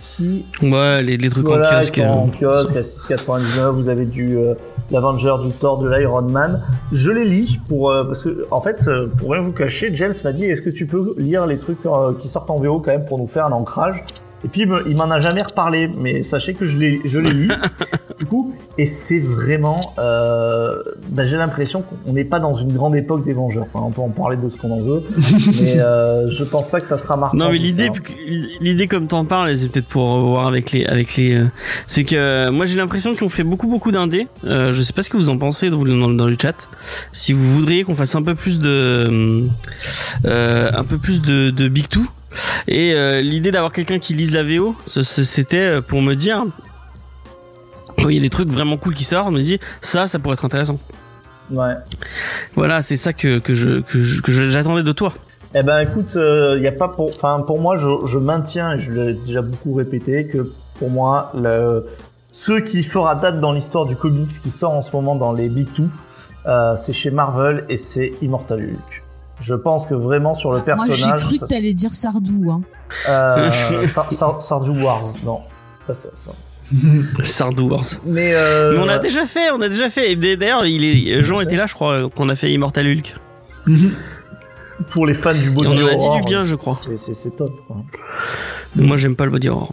qui 0.00 0.46
Ouais, 0.62 1.02
les, 1.02 1.16
les 1.16 1.28
trucs 1.30 1.46
voilà, 1.46 1.78
en 1.78 1.80
kiosque. 1.80 1.98
en 1.98 2.28
kiosque 2.28 2.76
à 2.76 2.80
6,99. 2.82 3.70
Vous 3.72 3.88
avez 3.88 4.04
du 4.06 4.38
euh, 4.38 4.54
l'Avenger, 4.90 5.34
du 5.42 5.50
Thor, 5.50 5.78
de 5.78 5.88
l'Iron 5.90 6.22
Man. 6.22 6.62
Je 6.92 7.10
les 7.10 7.24
lis 7.24 7.58
pour 7.68 7.90
euh, 7.90 8.04
parce 8.04 8.22
que 8.22 8.46
en 8.50 8.60
fait, 8.62 8.82
euh, 8.86 9.08
pour 9.18 9.32
rien 9.32 9.42
vous 9.42 9.52
cacher, 9.52 9.90
James 9.94 10.14
m'a 10.24 10.32
dit 10.32 10.44
est-ce 10.44 10.62
que 10.62 10.70
tu 10.70 10.86
peux 10.86 11.14
lire 11.18 11.46
les 11.46 11.58
trucs 11.58 11.84
euh, 11.86 12.12
qui 12.18 12.28
sortent 12.28 12.50
en 12.50 12.56
VO 12.56 12.80
quand 12.80 12.92
même 12.92 13.04
pour 13.06 13.18
nous 13.18 13.26
faire 13.28 13.46
un 13.46 13.52
ancrage? 13.52 14.04
Et 14.44 14.48
puis 14.48 14.62
il 14.62 14.68
me- 14.68 14.86
il 14.88 14.96
m'en 14.96 15.10
a 15.10 15.20
jamais 15.20 15.42
reparlé, 15.42 15.90
mais 15.98 16.22
sachez 16.22 16.54
que 16.54 16.66
je 16.66 16.76
les 16.76 17.00
je 17.04 17.18
les 17.18 17.30
lis 17.34 17.48
du 18.18 18.26
coup 18.26 18.54
et 18.78 18.86
c'est 18.86 19.18
vraiment 19.20 19.92
euh, 19.98 20.76
bah, 21.08 21.24
j'ai 21.26 21.36
l'impression 21.36 21.82
qu'on 21.82 22.12
n'est 22.12 22.24
pas 22.24 22.40
dans 22.40 22.56
une 22.56 22.72
grande 22.72 22.94
époque 22.96 23.24
des 23.24 23.32
Vengeurs. 23.32 23.66
Enfin, 23.72 23.84
on 23.86 23.90
peut 23.90 24.00
en 24.02 24.10
parler 24.10 24.36
de 24.36 24.48
ce 24.48 24.56
qu'on 24.58 24.70
en 24.70 24.80
veut, 24.82 25.02
mais 25.62 25.78
euh, 25.80 26.28
je 26.30 26.44
pense 26.44 26.68
pas 26.68 26.80
que 26.80 26.86
ça 26.86 26.98
sera 26.98 27.16
marquant. 27.16 27.36
Non 27.38 27.50
mais 27.50 27.58
l'idée, 27.58 27.86
ça. 27.86 28.14
l'idée 28.60 28.86
comme 28.88 29.06
t'en 29.06 29.24
parles, 29.24 29.50
et 29.50 29.56
c'est 29.56 29.68
peut-être 29.68 29.86
pour 29.88 30.08
revoir 30.08 30.46
avec 30.46 30.72
les, 30.72 30.84
avec 30.86 31.16
les, 31.16 31.34
euh, 31.36 31.44
c'est 31.86 32.04
que 32.04 32.14
euh, 32.16 32.52
moi 32.52 32.66
j'ai 32.66 32.76
l'impression 32.76 33.14
qu'on 33.14 33.28
fait 33.28 33.44
beaucoup 33.44 33.66
beaucoup 33.68 33.90
d'indés. 33.92 34.28
Euh, 34.44 34.72
je 34.72 34.82
sais 34.82 34.92
pas 34.92 35.02
ce 35.02 35.10
que 35.10 35.16
vous 35.16 35.30
en 35.30 35.38
pensez 35.38 35.70
dans, 35.70 35.82
dans, 35.84 36.08
dans 36.10 36.26
le 36.26 36.36
chat. 36.40 36.68
Si 37.12 37.32
vous 37.32 37.44
voudriez 37.44 37.84
qu'on 37.84 37.94
fasse 37.94 38.14
un 38.14 38.22
peu 38.22 38.34
plus 38.34 38.58
de, 38.60 39.48
euh, 40.26 40.70
un 40.72 40.84
peu 40.84 40.98
plus 40.98 41.22
de, 41.22 41.50
de 41.50 41.68
big 41.68 41.88
two. 41.88 42.02
Et 42.68 42.94
euh, 42.94 43.20
l'idée 43.20 43.50
d'avoir 43.50 43.72
quelqu'un 43.72 43.98
qui 43.98 44.14
lise 44.14 44.32
la 44.32 44.42
VO, 44.42 44.74
c'était 44.86 45.80
pour 45.82 46.02
me 46.02 46.14
dire, 46.14 46.44
quand 47.98 48.08
il 48.08 48.16
y 48.16 48.18
a 48.18 48.22
des 48.22 48.30
trucs 48.30 48.50
vraiment 48.50 48.76
cool 48.76 48.94
qui 48.94 49.04
sortent, 49.04 49.28
on 49.28 49.32
me 49.32 49.40
dit 49.40 49.58
ça, 49.80 50.06
ça 50.06 50.18
pourrait 50.18 50.34
être 50.34 50.44
intéressant. 50.44 50.78
Ouais. 51.50 51.74
Voilà, 52.54 52.82
c'est 52.82 52.96
ça 52.96 53.12
que 53.12 53.40
je 53.46 53.82
j'attendais 54.48 54.82
de 54.82 54.92
toi. 54.92 55.12
Eh 55.56 55.62
ben 55.62 55.80
écoute, 55.80 56.16
il 56.16 56.62
y 56.62 56.66
a 56.66 56.72
pas 56.72 56.88
pour, 56.88 57.10
enfin 57.14 57.40
pour 57.46 57.60
moi, 57.60 57.76
je, 57.76 57.88
je 58.06 58.18
maintiens, 58.18 58.72
et 58.72 58.78
je 58.78 58.92
l'ai 58.92 59.14
déjà 59.14 59.42
beaucoup 59.42 59.74
répété, 59.74 60.26
que 60.26 60.50
pour 60.78 60.90
moi, 60.90 61.30
le, 61.34 61.86
ce 62.34 62.58
qui 62.58 62.82
fera 62.82 63.14
date 63.14 63.38
dans 63.38 63.52
l'histoire 63.52 63.86
du 63.86 63.94
comics 63.94 64.42
qui 64.42 64.50
sort 64.50 64.72
en 64.72 64.82
ce 64.82 64.90
moment 64.92 65.14
dans 65.14 65.32
les 65.32 65.48
Big 65.48 65.72
Two, 65.72 65.86
euh, 66.46 66.74
c'est 66.78 66.92
chez 66.92 67.12
Marvel 67.12 67.64
et 67.68 67.76
c'est 67.76 68.10
Immortal 68.22 68.60
Hulk. 68.60 69.03
Je 69.44 69.54
pense 69.54 69.84
que 69.86 69.92
vraiment 69.94 70.34
sur 70.34 70.52
le 70.52 70.58
Moi, 70.58 70.64
j'ai 70.86 70.94
personnage, 70.94 71.20
cru 71.22 71.36
ça- 71.36 71.46
que 71.46 71.52
t'allais 71.52 71.74
dire 71.74 71.92
Sardou. 71.94 72.50
Hein. 72.50 72.62
euh, 73.08 73.50
Sar- 73.86 74.10
Sar- 74.12 74.40
Sardu 74.42 74.70
Wars, 74.82 75.02
non, 75.24 75.40
pas 75.86 75.92
ça. 75.92 76.08
ça. 76.14 76.30
Sardou 77.22 77.68
Wars. 77.68 77.84
Mais, 78.06 78.32
euh, 78.34 78.72
Mais 78.72 78.78
on 78.82 78.88
a 78.88 78.98
déjà 78.98 79.26
fait, 79.26 79.50
on 79.52 79.60
a 79.60 79.68
déjà 79.68 79.90
fait. 79.90 80.12
Et 80.12 80.16
d'ailleurs, 80.36 80.64
il 80.64 80.82
est, 80.84 81.20
Jean 81.22 81.40
était 81.42 81.56
là, 81.56 81.66
je 81.66 81.74
crois, 81.74 82.08
qu'on 82.08 82.28
a 82.30 82.36
fait 82.36 82.50
Immortal 82.52 82.86
Hulk. 82.86 83.14
pour 84.90 85.06
les 85.06 85.14
fans 85.14 85.34
du 85.34 85.50
body 85.50 85.66
Et 85.78 85.82
on 85.82 85.86
a 85.86 85.94
dit 85.94 86.04
horror, 86.04 86.16
du 86.20 86.22
bien, 86.28 86.42
c'est- 86.42 86.48
je 86.50 86.54
crois. 86.56 86.76
C'est 86.96 87.36
top. 87.36 87.52
quoi. 87.66 87.76
Moi, 88.76 88.96
j'aime 88.96 89.14
pas 89.14 89.24
le 89.26 89.30
body 89.30 89.48
horror. 89.50 89.70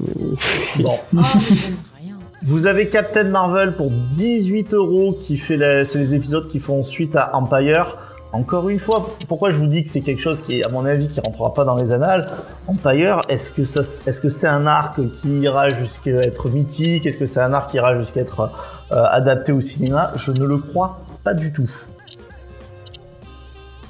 mais 0.77 0.83
bon. 0.83 0.97
Rien. 1.13 2.17
Vous 2.43 2.65
avez 2.65 2.87
Captain 2.89 3.23
Marvel 3.23 3.75
pour 3.75 3.89
18 3.89 4.73
euros 4.73 5.17
qui 5.23 5.37
fait 5.37 5.57
la- 5.57 5.85
c'est 5.85 5.97
les 5.99 6.13
épisodes 6.15 6.49
qui 6.49 6.59
font 6.59 6.83
suite 6.83 7.15
à 7.15 7.35
Empire. 7.35 7.97
Encore 8.33 8.69
une 8.69 8.79
fois, 8.79 9.13
pourquoi 9.27 9.51
je 9.51 9.57
vous 9.57 9.67
dis 9.67 9.83
que 9.83 9.89
c'est 9.89 10.01
quelque 10.01 10.21
chose 10.21 10.41
qui, 10.41 10.63
à 10.63 10.69
mon 10.69 10.85
avis, 10.85 11.09
qui 11.09 11.19
rentrera 11.19 11.53
pas 11.53 11.65
dans 11.65 11.75
les 11.75 11.91
annales. 11.91 12.29
Empire, 12.67 13.23
est-ce 13.27 13.51
que 13.51 13.65
ça, 13.65 13.81
est-ce 13.81 14.21
que 14.21 14.29
c'est 14.29 14.47
un 14.47 14.65
arc 14.67 15.01
qui 15.21 15.39
ira 15.41 15.67
jusqu'à 15.67 16.11
être 16.11 16.49
mythique? 16.49 17.05
Est-ce 17.05 17.17
que 17.17 17.25
c'est 17.25 17.41
un 17.41 17.53
arc 17.53 17.71
qui 17.71 17.77
ira 17.77 17.99
jusqu'à 17.99 18.21
être 18.21 18.51
euh, 18.91 19.03
adapté 19.09 19.51
au 19.51 19.59
cinéma? 19.59 20.13
Je 20.15 20.31
ne 20.31 20.45
le 20.45 20.57
crois 20.57 21.01
pas 21.25 21.33
du 21.33 21.51
tout. 21.51 21.69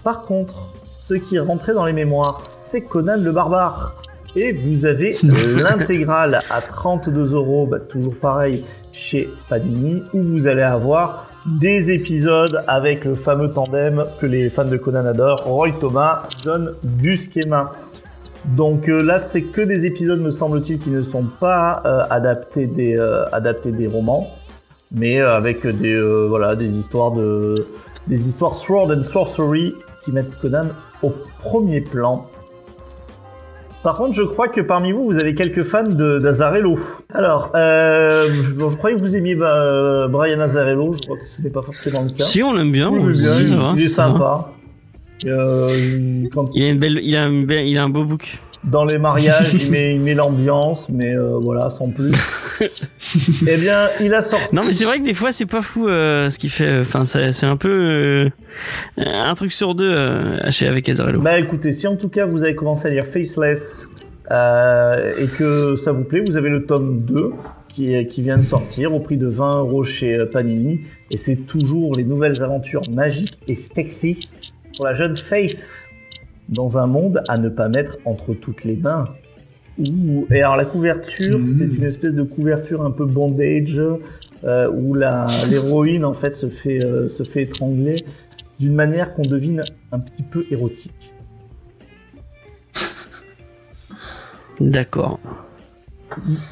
Par 0.04 0.24
contre, 0.24 0.74
ce 1.00 1.14
qui 1.14 1.36
est 1.36 1.40
rentré 1.40 1.74
dans 1.74 1.86
les 1.86 1.94
mémoires, 1.94 2.40
c'est 2.44 2.82
Conan 2.82 3.18
le 3.18 3.32
barbare. 3.32 4.02
Et 4.36 4.54
vous 4.54 4.86
avez 4.86 5.18
l'intégrale 5.24 6.42
à 6.50 6.62
32 6.62 7.36
euros, 7.36 7.68
bah, 7.68 7.80
toujours 7.80 8.16
pareil 8.16 8.66
chez 8.92 9.30
Panini, 9.50 10.02
où 10.14 10.24
vous 10.24 10.48
allez 10.48 10.64
avoir 10.64 11.28
des 11.46 11.92
épisodes 11.92 12.64
avec 12.68 13.04
le 13.06 13.16
fameux 13.16 13.52
tandem 13.52 14.06
que 14.20 14.26
les 14.26 14.50
fans 14.50 14.66
de 14.66 14.78
Conan 14.78 15.06
adorent, 15.06 15.44
Roy 15.44 15.72
Thomas, 15.80 16.28
John 16.44 16.76
Buscema. 16.84 17.72
Donc 18.46 18.90
euh, 18.90 19.02
là, 19.02 19.20
c'est 19.20 19.44
que 19.44 19.62
des 19.62 19.86
épisodes, 19.86 20.20
me 20.20 20.30
semble-t-il, 20.30 20.80
qui 20.80 20.90
ne 20.90 21.02
sont 21.02 21.26
pas 21.40 21.82
euh, 21.86 22.04
adaptés 22.10 22.68
des 22.68 22.98
euh, 22.98 23.26
adaptés 23.32 23.72
des 23.72 23.88
romans, 23.88 24.28
mais 24.92 25.20
euh, 25.20 25.36
avec 25.36 25.66
des 25.66 26.00
voilà 26.28 26.56
des 26.56 26.70
histoires 26.70 27.12
de 27.12 27.68
des 28.08 28.28
histoires 28.28 28.56
sword 28.56 28.92
and 28.92 29.04
sorcery 29.04 29.76
qui 30.04 30.12
mettent 30.12 30.36
Conan 30.40 30.68
au 31.04 31.12
premier 31.40 31.82
plan. 31.82 32.28
Par 33.84 33.98
contre, 33.98 34.14
je 34.14 34.22
crois 34.22 34.48
que 34.48 34.62
parmi 34.62 34.92
vous, 34.92 35.06
vous 35.06 35.18
avez 35.18 35.34
quelques 35.34 35.64
fans 35.64 35.84
de 35.84 36.20
d'Azarello. 36.20 36.78
Alors, 37.14 37.52
euh, 37.56 38.28
je, 38.32 38.70
je 38.70 38.76
croyais 38.78 38.96
que 38.96 39.02
vous 39.02 39.16
aimiez 39.16 39.34
bah, 39.34 39.56
euh, 39.56 40.08
Brian 40.08 40.40
Azarello. 40.40 40.94
Je 40.94 41.00
crois 41.08 41.18
que 41.18 41.26
ce 41.28 41.42
n'est 41.42 41.50
pas 41.50 41.64
forcément 41.64 42.04
le 42.04 42.10
cas. 42.12 42.24
Si, 42.24 42.44
on 42.44 42.54
l'aime 42.54 42.72
bien. 42.72 42.90
On 42.90 43.04
bien, 43.06 43.16
il, 43.76 43.82
est 43.84 43.88
sympa. 43.88 44.52
Euh, 45.26 45.68
il- 45.76 46.30
quand- 46.32 46.50
Il 46.54 46.64
a 46.64 46.70
une 46.70 46.80
belle, 46.80 47.00
il 47.02 47.16
a, 47.16 47.26
une 47.26 47.46
belle- 47.46 47.68
il 47.68 47.78
a 47.80 47.84
un 47.84 47.90
beau 47.90 48.04
book. 48.04 48.40
dans 48.64 48.86
les 48.86 49.00
mariages, 49.00 49.52
il 49.66 49.72
met, 49.72 49.96
il 49.96 50.02
met 50.02 50.14
l'ambiance, 50.14 50.88
mais 50.90 51.16
euh, 51.16 51.38
voilà, 51.42 51.72
sans 51.72 51.90
plus. 51.90 52.12
Eh 53.48 53.58
bien, 53.58 53.90
il 54.00 54.14
a 54.14 54.22
sorti. 54.22 54.54
Non, 54.54 54.64
mais 54.66 54.74
c'est 54.74 54.86
vrai 54.86 55.00
que 55.00 55.06
des 55.06 55.14
fois, 55.14 55.32
c'est 55.32 55.46
pas 55.46 55.62
fou 55.62 55.88
euh, 55.88 56.30
ce 56.30 56.40
qu'il 56.40 56.50
fait. 56.50 56.80
Enfin, 56.80 57.06
c'est 57.06 57.46
un 57.46 57.58
peu 57.58 57.70
euh, 57.70 58.30
un 58.98 59.36
truc 59.36 59.52
sur 59.52 59.76
deux 59.76 59.92
euh, 59.92 60.38
chez 60.52 60.68
avec 60.68 60.88
Azarello. 60.90 61.22
Bah 61.22 61.40
écoutez, 61.40 61.74
si 61.74 61.88
en 61.88 61.96
tout 61.96 62.10
cas 62.10 62.26
vous 62.26 62.44
avez 62.44 62.56
commencé 62.56 62.88
à 62.88 62.92
lire 62.92 63.06
Faceless 63.06 63.88
et 64.30 65.28
que 65.38 65.76
ça 65.76 65.92
vous 65.92 66.04
plaît, 66.04 66.22
vous 66.22 66.38
avez 66.38 66.50
le 66.50 66.66
tome 66.66 67.02
2 67.02 67.32
qui, 67.68 68.06
qui 68.06 68.22
vient 68.22 68.38
de 68.38 68.44
sortir 68.44 68.94
au 68.94 69.00
prix 69.00 69.18
de 69.18 69.28
20 69.28 69.60
euros 69.60 69.84
chez 69.84 70.26
Panini. 70.32 70.82
Et 71.10 71.18
c'est 71.18 71.48
toujours 71.48 71.96
les 71.96 72.04
nouvelles 72.04 72.42
aventures 72.42 72.84
magiques 72.90 73.40
et 73.48 73.58
sexy 73.76 74.30
pour 74.76 74.86
la 74.86 74.94
jeune 74.94 75.18
Faith 75.18 75.60
dans 76.48 76.78
un 76.78 76.88
monde 76.88 77.24
à 77.28 77.38
ne 77.38 77.50
pas 77.50 77.70
mettre 77.70 77.98
entre 78.06 78.34
toutes 78.34 78.64
les 78.64 78.78
mains. 78.78 79.10
Et 80.32 80.42
alors 80.42 80.56
la 80.58 80.66
couverture, 80.66 81.40
Mhm. 81.40 81.48
c'est 81.48 81.66
une 81.66 81.84
espèce 81.84 82.14
de 82.14 82.24
couverture 82.24 82.84
un 82.84 82.92
peu 82.92 83.06
bandage 83.06 83.82
euh, 84.44 84.70
où 84.72 84.94
la 84.94 85.26
l'héroïne 85.50 86.06
en 86.06 86.14
fait 86.14 86.34
se 86.34 86.50
fait 86.50 86.82
euh, 86.84 87.10
se 87.10 87.24
fait 87.24 87.44
étrangler 87.44 88.04
d'une 88.60 88.76
manière 88.76 89.14
qu'on 89.14 89.24
devine 89.24 89.64
un 89.92 90.00
petit 90.00 90.24
peu 90.24 90.46
érotique. 90.52 91.14
D'accord. 94.60 95.20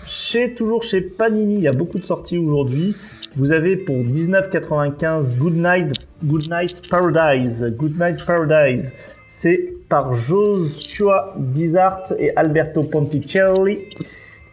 Chez 0.06 0.54
toujours 0.54 0.84
chez 0.84 1.02
Panini, 1.02 1.56
il 1.56 1.62
y 1.62 1.68
a 1.68 1.74
beaucoup 1.74 2.00
de 2.00 2.06
sorties 2.06 2.38
aujourd'hui. 2.38 2.96
Vous 3.36 3.52
avez 3.52 3.78
pour 3.78 3.98
19,95 4.04 5.36
Good 5.38 5.54
Night, 5.56 5.94
Good 6.24 6.50
Night 6.50 6.82
Paradise. 6.90 7.74
Good 7.78 8.00
Night 8.00 8.26
Paradise. 8.26 8.94
C'est 9.32 9.76
par 9.90 10.16
Joshua 10.16 11.36
Dizart 11.38 12.02
et 12.18 12.36
Alberto 12.36 12.82
Ponticelli. 12.82 13.78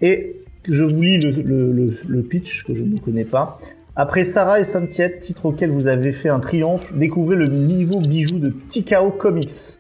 Et 0.02 0.42
je 0.68 0.84
vous 0.84 1.00
lis 1.00 1.18
le, 1.18 2.20
pitch 2.20 2.64
que 2.66 2.74
je 2.74 2.82
ne 2.82 2.98
connais 2.98 3.24
pas. 3.24 3.58
Après 3.96 4.24
Sarah 4.24 4.60
et 4.60 4.64
Saint-Tiette, 4.64 5.20
titre 5.20 5.46
auquel 5.46 5.70
vous 5.70 5.86
avez 5.86 6.12
fait 6.12 6.28
un 6.28 6.40
triomphe, 6.40 6.92
découvrez 6.94 7.36
le 7.36 7.46
nouveau 7.46 8.00
bijou 8.00 8.38
de 8.38 8.52
Tikao 8.68 9.12
Comics. 9.12 9.78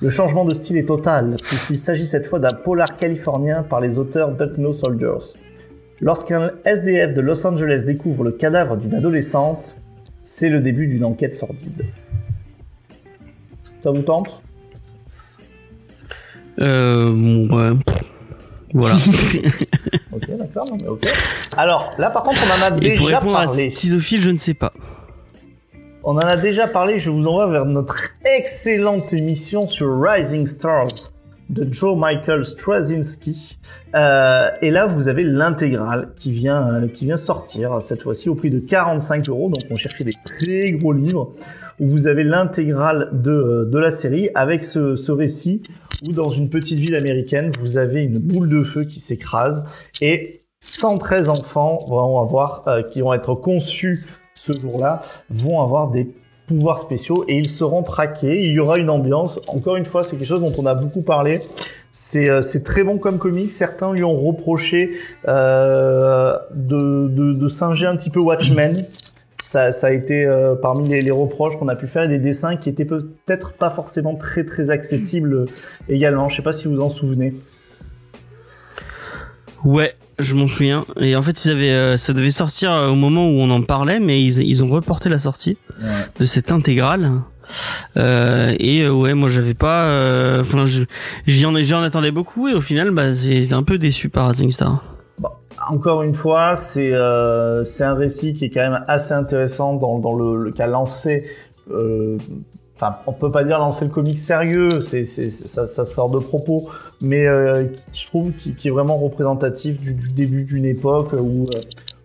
Le 0.00 0.08
changement 0.08 0.44
de 0.44 0.54
style 0.54 0.76
est 0.76 0.86
total, 0.86 1.38
puisqu'il 1.42 1.78
s'agit 1.78 2.06
cette 2.06 2.26
fois 2.26 2.38
d'un 2.38 2.52
polar 2.52 2.96
californien 2.96 3.64
par 3.64 3.80
les 3.80 3.98
auteurs 3.98 4.30
Duck 4.36 4.56
No 4.56 4.72
Soldiers. 4.72 5.34
Lorsqu'un 6.00 6.52
SDF 6.64 7.12
de 7.12 7.20
Los 7.20 7.44
Angeles 7.44 7.82
découvre 7.84 8.22
le 8.22 8.30
cadavre 8.30 8.76
d'une 8.76 8.94
adolescente, 8.94 9.78
c'est 10.22 10.48
le 10.48 10.60
début 10.60 10.86
d'une 10.86 11.04
enquête 11.04 11.34
sordide. 11.34 11.86
Ça 13.82 13.90
vous 13.90 14.02
tente 14.02 14.42
Euh, 16.60 17.46
ouais. 17.48 17.78
Voilà. 18.74 18.96
Ok, 20.12 20.36
d'accord. 20.36 20.66
Alors, 21.56 21.92
là 21.98 22.10
par 22.10 22.24
contre, 22.24 22.38
on 22.44 22.60
en 22.60 22.72
a 22.72 22.76
Et 22.82 22.94
pour 22.96 23.06
déjà 23.06 23.18
répondre 23.18 23.38
à 23.38 23.44
parlé. 23.44 23.72
schizophile, 23.74 24.20
je 24.20 24.30
ne 24.30 24.36
sais 24.36 24.54
pas. 24.54 24.72
On 26.02 26.16
en 26.16 26.20
a 26.20 26.36
déjà 26.36 26.66
parlé, 26.66 26.98
je 26.98 27.10
vous 27.10 27.26
envoie 27.26 27.46
vers 27.46 27.66
notre 27.66 27.96
excellente 28.24 29.12
émission 29.12 29.68
sur 29.68 30.00
Rising 30.00 30.46
Stars 30.46 31.12
de 31.50 31.72
Joe 31.72 31.96
Michael 31.96 32.44
Straczynski. 32.44 33.58
Euh, 33.94 34.48
et 34.60 34.70
là, 34.70 34.86
vous 34.86 35.08
avez 35.08 35.22
l'intégrale 35.22 36.10
qui 36.18 36.32
vient, 36.32 36.68
euh, 36.68 36.88
qui 36.88 37.04
vient 37.04 37.16
sortir 37.16 37.80
cette 37.80 38.02
fois-ci 38.02 38.28
au 38.28 38.34
prix 38.34 38.50
de 38.50 38.58
45 38.58 39.28
euros. 39.28 39.48
Donc, 39.50 39.62
on 39.70 39.76
cherchait 39.76 40.04
des 40.04 40.14
très 40.24 40.72
gros 40.72 40.92
livres 40.92 41.32
où 41.80 41.88
vous 41.88 42.06
avez 42.06 42.24
l'intégrale 42.24 43.10
de, 43.12 43.30
euh, 43.30 43.64
de 43.64 43.78
la 43.78 43.92
série 43.92 44.30
avec 44.34 44.64
ce, 44.64 44.96
ce 44.96 45.12
récit 45.12 45.62
où 46.06 46.12
dans 46.12 46.30
une 46.30 46.48
petite 46.48 46.78
ville 46.78 46.94
américaine, 46.94 47.52
vous 47.60 47.76
avez 47.76 48.02
une 48.02 48.18
boule 48.18 48.48
de 48.48 48.62
feu 48.62 48.84
qui 48.84 49.00
s'écrase 49.00 49.64
et 50.00 50.42
113 50.60 51.28
enfants 51.28 51.84
vont 51.88 52.20
avoir, 52.20 52.64
euh, 52.66 52.82
qui 52.82 53.00
vont 53.00 53.12
être 53.12 53.34
conçus 53.34 54.06
ce 54.34 54.52
jour-là, 54.52 55.00
vont 55.30 55.60
avoir 55.62 55.90
des 55.90 56.08
pouvoirs 56.46 56.78
spéciaux 56.78 57.24
et 57.28 57.36
ils 57.36 57.50
seront 57.50 57.82
traqués. 57.82 58.44
Il 58.44 58.52
y 58.52 58.60
aura 58.60 58.78
une 58.78 58.90
ambiance. 58.90 59.38
Encore 59.46 59.76
une 59.76 59.84
fois, 59.84 60.02
c'est 60.02 60.16
quelque 60.16 60.28
chose 60.28 60.40
dont 60.40 60.54
on 60.56 60.66
a 60.66 60.74
beaucoup 60.74 61.02
parlé. 61.02 61.40
C'est 61.92 62.28
euh, 62.28 62.40
très 62.64 62.84
bon 62.84 62.98
comme 62.98 63.18
comique. 63.18 63.52
Certains 63.52 63.92
lui 63.92 64.04
ont 64.04 64.16
reproché 64.16 64.92
euh, 65.26 66.36
de, 66.54 67.08
de, 67.08 67.32
de 67.34 67.48
singer 67.48 67.86
un 67.86 67.96
petit 67.96 68.10
peu 68.10 68.20
Watchmen. 68.20 68.86
Ça, 69.50 69.72
ça 69.72 69.86
a 69.86 69.92
été 69.92 70.26
euh, 70.26 70.54
parmi 70.56 70.90
les, 70.90 71.00
les 71.00 71.10
reproches 71.10 71.58
qu'on 71.58 71.68
a 71.68 71.74
pu 71.74 71.86
faire 71.86 72.02
et 72.02 72.08
des 72.08 72.18
dessins 72.18 72.58
qui 72.58 72.68
étaient 72.68 72.84
peut-être 72.84 73.54
pas 73.54 73.70
forcément 73.70 74.14
très 74.14 74.44
très 74.44 74.68
accessibles 74.68 75.32
euh, 75.32 75.44
également. 75.88 76.28
Je 76.28 76.36
sais 76.36 76.42
pas 76.42 76.52
si 76.52 76.68
vous 76.68 76.82
en 76.82 76.90
souvenez. 76.90 77.32
Ouais, 79.64 79.94
je 80.18 80.34
m'en 80.34 80.48
souviens. 80.48 80.84
Et 81.00 81.16
en 81.16 81.22
fait, 81.22 81.46
ils 81.46 81.50
avaient, 81.50 81.70
euh, 81.70 81.96
ça 81.96 82.12
devait 82.12 82.30
sortir 82.30 82.70
au 82.90 82.94
moment 82.94 83.26
où 83.26 83.40
on 83.40 83.48
en 83.48 83.62
parlait, 83.62 84.00
mais 84.00 84.22
ils, 84.22 84.42
ils 84.42 84.62
ont 84.62 84.68
reporté 84.68 85.08
la 85.08 85.18
sortie 85.18 85.56
de 86.20 86.26
cette 86.26 86.52
intégrale. 86.52 87.12
Euh, 87.96 88.54
et 88.58 88.82
euh, 88.82 88.90
ouais, 88.92 89.14
moi 89.14 89.30
j'avais 89.30 89.54
pas. 89.54 90.40
Enfin, 90.40 90.66
je- 90.66 90.82
j'y 91.26 91.46
en, 91.46 91.54
j'en 91.62 91.80
attendais 91.80 92.10
beaucoup 92.10 92.48
et 92.48 92.52
au 92.52 92.60
final, 92.60 92.90
bah, 92.90 93.14
c'est 93.14 93.50
un 93.54 93.62
peu 93.62 93.78
déçu 93.78 94.10
par 94.10 94.28
Rising 94.28 94.50
Star. 94.50 94.84
Encore 95.68 96.02
une 96.02 96.14
fois, 96.14 96.56
c'est 96.56 96.92
euh, 96.92 97.64
un 97.80 97.94
récit 97.94 98.34
qui 98.34 98.46
est 98.46 98.50
quand 98.50 98.70
même 98.70 98.84
assez 98.86 99.12
intéressant 99.12 99.74
dans, 99.74 99.98
dans 99.98 100.14
le, 100.14 100.42
le 100.42 100.50
cas 100.52 100.66
lancé. 100.66 101.26
euh, 101.70 102.16
Enfin, 102.80 102.98
on 103.08 103.12
peut 103.12 103.32
pas 103.32 103.42
dire 103.42 103.58
lancer 103.58 103.86
le 103.86 103.90
comic 103.90 104.16
sérieux, 104.20 104.82
c'est 104.82 105.04
ça, 105.04 105.66
ça 105.66 105.82
hors 105.96 106.10
de 106.10 106.20
propos, 106.20 106.68
mais 107.00 107.26
euh, 107.26 107.64
je 107.92 108.06
trouve 108.06 108.30
qui 108.30 108.68
est 108.68 108.70
vraiment 108.70 108.96
représentatif 108.98 109.80
du, 109.80 109.94
du 109.94 110.10
début 110.10 110.44
d'une 110.44 110.64
époque 110.64 111.12
où 111.14 111.46
euh, 111.52 111.60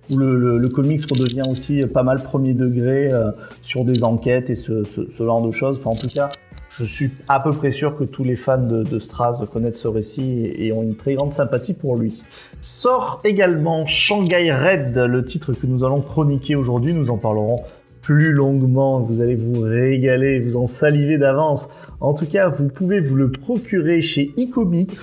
où 0.09 0.17
le, 0.17 0.35
le, 0.35 0.57
le 0.57 0.69
comics 0.69 0.99
redevient 1.09 1.47
aussi 1.47 1.85
pas 1.85 2.01
mal 2.01 2.23
premier 2.23 2.55
degré 2.55 3.11
euh, 3.11 3.29
sur 3.61 3.85
des 3.85 4.03
enquêtes 4.03 4.49
et 4.49 4.55
ce, 4.55 4.83
ce, 4.83 5.09
ce 5.09 5.23
genre 5.23 5.41
de 5.45 5.51
choses. 5.51 5.77
Enfin, 5.79 5.91
en 5.91 5.95
tout 5.95 6.09
cas, 6.09 6.31
je 6.78 6.84
suis 6.84 7.11
à 7.30 7.39
peu 7.39 7.51
près 7.51 7.71
sûr 7.71 7.95
que 7.95 8.03
tous 8.03 8.24
les 8.24 8.36
fans 8.36 8.57
de, 8.57 8.82
de 8.84 9.45
connaissent 9.45 9.80
ce 9.80 9.88
récit 9.88 10.24
et, 10.24 10.67
et 10.67 10.74
ont 10.74 10.82
une 10.82 10.95
très 10.95 11.13
grande 11.13 11.32
sympathie 11.32 11.74
pour 11.74 11.97
lui. 11.97 12.24
Sort 12.61 13.21
également 13.24 13.86
Shanghai 13.86 14.51
Red, 14.51 14.97
le 14.97 15.24
titre 15.24 15.53
que 15.53 15.67
nous 15.67 15.84
allons 15.84 16.01
chroniquer 16.01 16.55
aujourd'hui. 16.55 16.93
Nous 16.93 17.11
en 17.11 17.17
parlerons 17.17 17.63
plus 18.01 18.32
longuement. 18.32 19.01
Vous 19.01 19.21
allez 19.21 19.36
vous 19.36 19.61
régaler, 19.61 20.39
vous 20.39 20.57
en 20.57 20.65
saliver 20.65 21.19
d'avance. 21.19 21.69
En 21.99 22.15
tout 22.15 22.26
cas, 22.26 22.49
vous 22.49 22.69
pouvez 22.69 22.99
vous 22.99 23.15
le 23.15 23.32
procurer 23.32 24.01
chez 24.01 24.32
iComics 24.38 24.97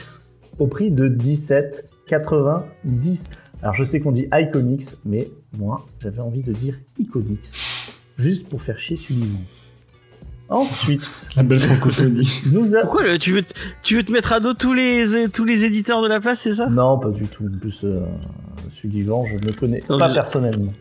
au 0.59 0.66
prix 0.66 0.91
de 0.91 1.09
17,90. 1.09 3.31
Alors 3.62 3.75
je 3.75 3.85
sais 3.85 4.01
qu'on 4.01 4.12
dit 4.12 4.27
iComics, 4.33 4.97
mais 5.05 5.31
moi 5.57 5.87
j'avais 6.01 6.21
envie 6.21 6.43
de 6.43 6.53
dire 6.53 6.81
iComics. 6.99 7.47
Juste 8.18 8.49
pour 8.49 8.61
faire 8.61 8.79
chier 8.79 8.97
Sullivan. 8.97 9.39
Ensuite, 10.51 11.30
La 11.36 11.42
belle 11.44 11.61
francophonie. 11.61 12.28
nous 12.53 12.74
avons... 12.74 12.82
Pourquoi 12.86 13.05
le- 13.05 13.18
tu 13.18 13.30
veux, 13.32 13.42
te- 13.42 13.53
tu 13.82 13.94
veux 13.96 14.03
te 14.03 14.11
mettre 14.11 14.32
à 14.32 14.40
dos 14.40 14.53
tous 14.53 14.72
les, 14.72 15.28
tous 15.32 15.44
les 15.44 15.64
éditeurs 15.64 16.03
de 16.03 16.09
la 16.09 16.20
place, 16.20 16.40
c'est 16.40 16.55
ça? 16.55 16.66
Non, 16.66 16.98
pas 16.98 17.11
du 17.11 17.26
tout. 17.26 17.44
En 17.46 17.59
plus, 17.59 17.84
euh, 17.84 18.01
Sullivan, 18.70 19.24
je 19.26 19.34
ne 19.36 19.40
le 19.42 19.53
connais 19.53 19.82
Non, 19.88 19.98
pas 19.98 20.09
je- 20.09 20.14
personnellement. 20.14 20.72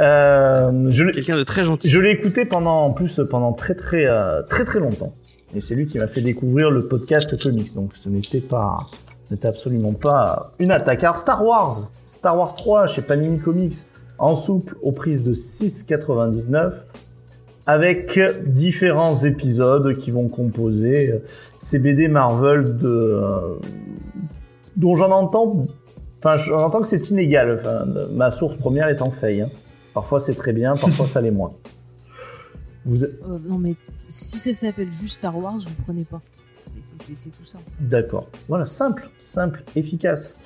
Euh, 0.00 0.86
je 0.90 1.04
l'ai- 1.04 1.12
Quelqu'un 1.12 1.36
de 1.36 1.44
très 1.44 1.64
gentil. 1.64 1.88
je 1.88 1.98
l'ai 2.00 2.10
écouté 2.10 2.44
pendant, 2.44 2.84
en 2.86 2.90
plus, 2.92 3.20
pendant 3.30 3.52
très 3.52 3.74
très 3.74 4.06
euh, 4.06 4.42
très 4.42 4.64
très 4.64 4.80
longtemps. 4.80 5.14
Et 5.54 5.60
c'est 5.60 5.74
lui 5.74 5.86
qui 5.86 5.98
m'a 5.98 6.08
fait 6.08 6.22
découvrir 6.22 6.70
le 6.70 6.86
podcast 6.88 7.40
comics. 7.40 7.74
Donc 7.74 7.90
ce 7.94 8.08
n'était 8.08 8.40
pas, 8.40 8.86
n'était 9.30 9.48
absolument 9.48 9.92
pas 9.92 10.54
une 10.58 10.70
attaque. 10.72 11.04
Alors 11.04 11.18
Star 11.18 11.44
Wars, 11.44 11.90
Star 12.06 12.38
Wars 12.38 12.54
3 12.54 12.86
chez 12.86 13.02
Panini 13.02 13.38
Comics, 13.38 13.74
en 14.18 14.34
souple 14.34 14.76
au 14.82 14.92
prix 14.92 15.20
de 15.20 15.34
6,99 15.34 16.72
avec 17.66 18.18
différents 18.46 19.16
épisodes 19.22 19.96
qui 19.96 20.10
vont 20.10 20.28
composer 20.28 21.10
euh, 21.10 21.18
ces 21.58 21.78
BD 21.78 22.08
Marvel 22.08 22.76
de 22.76 22.88
euh, 22.88 23.54
dont 24.76 24.96
j'en 24.96 25.10
entends 25.10 25.62
enfin 26.18 26.36
j'en 26.36 26.62
entends 26.62 26.80
que 26.80 26.86
c'est 26.86 27.10
inégal 27.10 27.56
enfin 27.58 27.86
ma 28.10 28.32
source 28.32 28.56
première 28.56 28.88
étant 28.88 29.10
Faye 29.10 29.42
hein. 29.42 29.48
parfois 29.94 30.18
c'est 30.18 30.34
très 30.34 30.52
bien 30.52 30.74
parfois 30.74 31.06
ça 31.06 31.20
l'est 31.20 31.30
moins 31.30 31.52
vous 32.84 33.04
Euh, 33.04 33.38
non, 33.44 33.58
mais 33.58 33.76
si 34.08 34.38
ça 34.38 34.52
s'appelle 34.52 34.90
juste 34.90 35.14
Star 35.14 35.36
Wars, 35.38 35.56
ne 35.56 35.84
prenais 35.84 36.04
pas. 36.04 36.20
C'est 36.98 37.30
tout 37.30 37.44
ça. 37.44 37.58
D'accord. 37.80 38.28
Voilà, 38.48 38.66
simple, 38.66 39.08
simple, 39.18 39.62
efficace. 39.76 40.36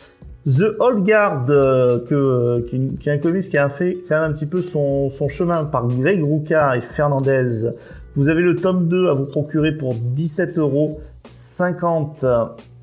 The 0.47 0.77
Old 0.79 1.05
Guard, 1.05 1.47
euh, 1.49 1.99
que, 2.07 2.61
qui, 2.69 2.77
est- 2.77 2.99
qui 3.01 3.09
est 3.09 3.13
un 3.13 3.19
comics 3.19 3.49
qui 3.49 3.59
a 3.59 3.69
fait 3.69 3.99
quand 4.09 4.21
même 4.21 4.31
un 4.31 4.33
petit 4.35 4.47
peu 4.47 4.63
son, 4.63 5.11
son 5.11 5.29
chemin 5.29 5.65
par 5.65 5.89
Greg 5.89 6.23
Rucka 6.25 6.77
et 6.77 6.81
Fernandez. 6.81 7.71
Vous 8.15 8.29
avez 8.29 8.43
le 8.43 8.55
tome 8.55 8.87
2 8.89 9.09
à 9.09 9.15
vous 9.15 9.27
procurer 9.27 9.73
pour 9.77 9.95
17 9.95 10.59
euros 10.59 11.01
50 11.29 12.25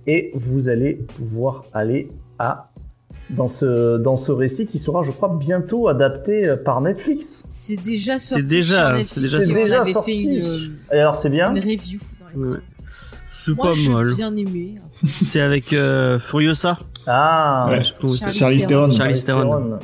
et 0.07 0.31
vous 0.35 0.67
allez 0.67 0.95
pouvoir 1.17 1.63
aller 1.73 2.09
à 2.37 2.69
dans 3.29 3.47
ce, 3.47 3.97
dans 3.97 4.17
ce 4.17 4.31
récit 4.33 4.67
qui 4.67 4.77
sera, 4.77 5.01
je 5.01 5.11
crois, 5.11 5.33
bientôt 5.39 5.87
adapté 5.87 6.45
euh, 6.47 6.57
par 6.57 6.81
Netflix. 6.81 7.43
C'est 7.47 7.77
déjà 7.81 8.19
sorti. 8.19 8.45
déjà- 8.45 8.87
sur 8.89 8.97
Netflix, 8.97 9.13
c'est 9.13 9.21
déjà 9.21 9.39
C'est 9.43 9.53
déjà 9.53 9.85
sorti. 9.85 10.11
Fait 10.27 10.35
une, 10.35 10.43
euh, 10.43 10.95
Et 10.95 10.99
alors, 10.99 11.15
c'est 11.15 11.29
bien 11.29 11.55
une 11.55 11.59
review. 11.63 11.99
Dans 12.19 12.45
les... 12.45 12.51
Ouais. 12.51 12.57
C'est 13.27 13.55
pas 13.55 13.71
mal. 13.89 14.13
bien 14.13 14.35
aimé. 14.35 14.75
C'est 15.05 15.41
avec 15.41 15.71
euh, 15.73 16.19
Furiosa. 16.19 16.77
Ah, 17.07 17.67
Ouais. 17.69 17.81
Je. 17.83 18.29
Charlie 18.29 18.65
Theron. 18.65 18.89
Charlie 18.89 19.21
Theron. 19.21 19.79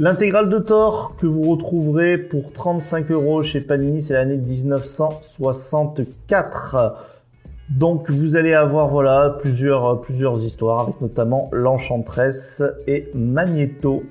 L'intégrale 0.00 0.48
de 0.48 0.60
Thor 0.60 1.16
que 1.18 1.26
vous 1.26 1.42
retrouverez 1.42 2.18
pour 2.18 2.52
35 2.52 3.10
euros 3.10 3.42
chez 3.42 3.60
Panini, 3.60 4.00
c'est 4.00 4.14
l'année 4.14 4.36
1964. 4.36 6.94
Donc 7.68 8.08
vous 8.08 8.36
allez 8.36 8.54
avoir 8.54 8.88
voilà 8.88 9.36
plusieurs 9.40 10.00
plusieurs 10.00 10.42
histoires 10.42 10.80
avec 10.80 11.00
notamment 11.00 11.50
l'Enchantress 11.52 12.62
et 12.86 13.10
Magneto. 13.12 14.04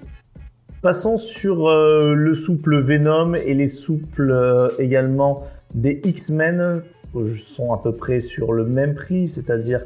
Passons 0.82 1.18
sur 1.18 1.70
euh, 1.70 2.14
le 2.14 2.34
souple 2.34 2.80
Venom 2.80 3.34
et 3.34 3.54
les 3.54 3.68
souples 3.68 4.30
euh, 4.30 4.70
également 4.80 5.44
des 5.74 6.02
X-Men 6.04 6.84
euh, 7.16 7.36
sont 7.36 7.74
à 7.74 7.82
peu 7.82 7.94
près 7.94 8.20
sur 8.20 8.54
le 8.54 8.66
même 8.66 8.94
prix, 8.94 9.28
c'est-à-dire 9.28 9.82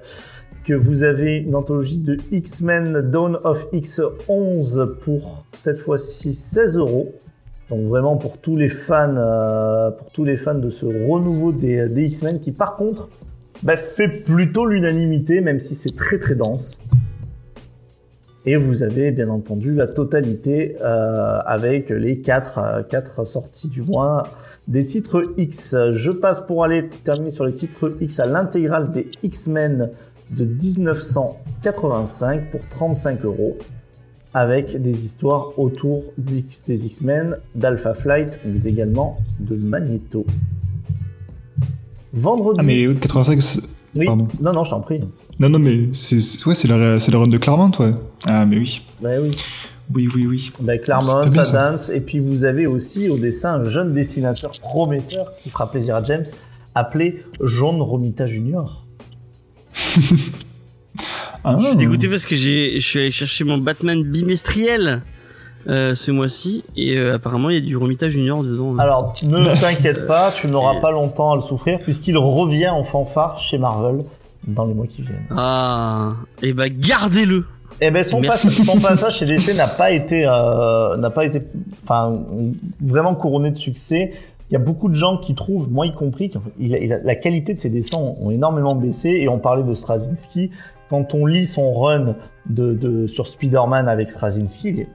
que 0.64 0.74
vous 0.74 1.04
avez 1.04 1.38
une 1.38 1.56
anthologie 1.56 1.98
de 1.98 2.18
X-Men 2.32 3.02
Dawn 3.02 3.40
of 3.44 3.72
X11 3.72 4.98
pour 5.00 5.46
cette 5.54 5.78
fois-ci 5.78 6.34
16 6.34 6.78
euros. 6.78 7.14
Donc 7.70 7.88
vraiment 7.88 8.18
pour 8.18 8.38
tous 8.38 8.58
les 8.58 8.70
fans, 8.70 9.16
euh, 9.18 9.92
pour 9.92 10.12
tous 10.12 10.24
les 10.24 10.38
fans 10.38 10.56
de 10.56 10.70
ce 10.70 10.86
renouveau 10.86 11.52
des, 11.52 11.90
des 11.90 12.04
X-Men 12.04 12.40
qui 12.40 12.52
par 12.52 12.76
contre 12.76 13.10
bah, 13.64 13.78
fait 13.78 14.08
plutôt 14.08 14.66
l'unanimité 14.66 15.42
même 15.42 15.60
si 15.60 15.74
c'est 15.74 15.96
très 15.96 16.20
très 16.20 16.36
dense. 16.36 16.80
Et 18.46 18.56
vous 18.56 18.82
avez 18.82 19.12
bien 19.12 19.30
entendu 19.30 19.76
la 19.76 19.88
totalité 19.88 20.76
euh, 20.82 21.40
avec 21.46 21.90
les 21.90 22.22
quatre, 22.22 22.58
euh, 22.58 22.84
quatre 22.84 23.24
sorties 23.24 23.70
du 23.70 23.84
mois 23.84 24.24
des 24.68 24.84
titres 24.84 25.22
X. 25.38 25.76
Je 25.92 26.12
passe 26.12 26.42
pour 26.42 26.64
aller 26.64 26.90
terminer 27.04 27.30
sur 27.30 27.46
les 27.46 27.54
titres 27.54 27.94
X 28.02 28.20
à 28.20 28.26
l'intégrale 28.26 28.90
des 28.92 29.10
X-Men 29.22 29.92
de 30.32 30.46
1985 30.46 32.50
pour 32.52 32.62
35 32.70 33.26
euros 33.26 33.58
avec 34.34 34.82
des 34.82 35.04
histoires 35.06 35.60
autour 35.60 36.04
des 36.18 36.46
X-Men, 36.68 37.36
d'Alpha 37.54 37.94
Flight, 37.94 38.40
mais 38.46 38.64
également 38.64 39.18
de 39.42 39.58
Magneto. 39.58 40.26
Vendredi. 42.14 42.60
Ah, 42.62 42.64
mais 42.64 42.86
85, 42.96 43.42
c'est- 43.42 43.62
oui. 43.96 44.06
pardon. 44.06 44.28
Non, 44.42 44.54
non, 44.54 44.64
je 44.64 44.70
t'en 44.70 44.80
prie. 44.82 45.02
Non, 45.40 45.50
non, 45.50 45.60
mais 45.60 45.90
c'est 45.94 46.18
ouais, 46.46 46.54
la, 46.68 46.78
la 46.98 47.18
run 47.18 47.28
de 47.28 47.38
Claremont, 47.38 47.72
ouais. 47.80 47.92
Ah, 48.28 48.46
mais 48.46 48.58
oui. 48.58 48.82
Ouais, 49.02 49.18
oui. 49.18 49.32
Oui, 49.94 50.08
oui, 50.16 50.26
oui. 50.28 50.52
Ben, 50.62 50.80
Claremont, 50.80 51.28
bien, 51.28 51.44
ça 51.44 51.52
ça. 51.52 51.72
danse. 51.72 51.90
Et 51.90 52.00
puis 52.00 52.20
vous 52.20 52.46
avez 52.46 52.66
aussi 52.68 53.10
au 53.10 53.18
dessin 53.18 53.56
un 53.62 53.66
jeune 53.66 53.94
dessinateur 53.94 54.52
prometteur 54.62 55.26
qui 55.44 55.50
fera 55.50 55.70
plaisir 55.70 55.98
à 55.98 56.04
James, 56.06 56.24
appelé 56.76 57.26
John 57.44 57.82
Romita 57.82 58.26
Jr. 58.28 58.86
Ah, 61.44 61.58
Je 61.60 61.66
suis 61.68 61.76
dégoûté 61.76 62.08
parce 62.08 62.26
que 62.26 62.36
je 62.36 62.78
suis 62.80 63.00
allé 63.00 63.12
chercher 63.12 63.44
mon 63.44 63.58
Batman 63.58 64.04
bimestriel 64.04 65.02
euh, 65.68 65.96
ce 65.96 66.12
mois-ci 66.12 66.64
et 66.76 66.98
euh, 66.98 67.16
apparemment 67.16 67.50
il 67.50 67.56
y 67.56 67.58
a 67.58 67.62
du 67.62 67.78
Romita 67.78 68.08
Junior 68.08 68.44
dedans. 68.44 68.78
Alors, 68.78 69.16
ne 69.24 69.44
t'inquiète 69.62 70.06
pas, 70.06 70.32
tu 70.32 70.48
n'auras 70.48 70.80
pas 70.82 70.92
longtemps 70.92 71.32
à 71.32 71.36
le 71.36 71.42
souffrir 71.42 71.80
puisqu'il 71.80 72.18
revient 72.18 72.70
en 72.70 72.84
fanfare 72.84 73.40
chez 73.40 73.58
Marvel 73.58 74.04
dans 74.48 74.66
les 74.66 74.74
mois 74.74 74.88
qui 74.88 75.02
viennent. 75.02 75.26
Ah, 75.32 76.10
et 76.42 76.54
bah 76.54 76.70
gardez-le. 76.70 77.46
Eh 77.80 77.90
ben 77.90 78.04
son, 78.04 78.22
passage 78.82 79.18
chez 79.18 79.26
DC 79.26 79.56
n'a 79.56 79.68
pas 79.68 79.92
été, 79.92 80.24
euh, 80.28 80.98
n'a 80.98 81.10
pas 81.10 81.26
été, 81.26 81.42
enfin 81.84 82.20
vraiment 82.80 83.16
couronné 83.16 83.50
de 83.50 83.58
succès. 83.58 84.14
Il 84.52 84.56
y 84.56 84.58
a 84.58 84.60
beaucoup 84.60 84.90
de 84.90 84.96
gens 84.96 85.18
qui 85.18 85.34
trouvent, 85.34 85.72
moi 85.72 85.86
y 85.88 85.94
compris, 85.94 86.30
que 86.30 86.38
la 86.60 87.16
qualité 87.16 87.54
de 87.54 87.60
ses 87.60 87.70
dessins 87.70 87.98
ont 87.98 88.30
énormément 88.32 88.76
baissé. 88.76 89.08
Et 89.10 89.30
on 89.30 89.40
parlait 89.40 89.64
de 89.64 89.74
Straczynski. 89.74 90.52
Quand 90.90 91.14
on 91.14 91.26
lit 91.26 91.46
son 91.46 91.72
run 91.74 92.18
de, 92.50 92.74
de 92.74 93.08
sur 93.08 93.26
Spider-Man 93.28 93.88
avec 93.88 94.12
Straczynski, 94.12 94.88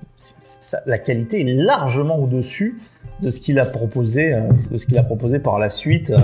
la 0.84 0.98
qualité 0.98 1.40
est 1.40 1.54
largement 1.54 2.18
au-dessus 2.18 2.78
de 3.22 3.30
ce 3.30 3.40
qu'il 3.40 3.58
a 3.58 3.64
proposé, 3.64 4.34
euh, 4.34 4.40
de 4.70 4.76
ce 4.76 4.84
qu'il 4.84 4.98
a 4.98 5.02
proposé 5.02 5.38
par 5.38 5.58
la 5.58 5.70
suite, 5.70 6.10
euh, 6.10 6.18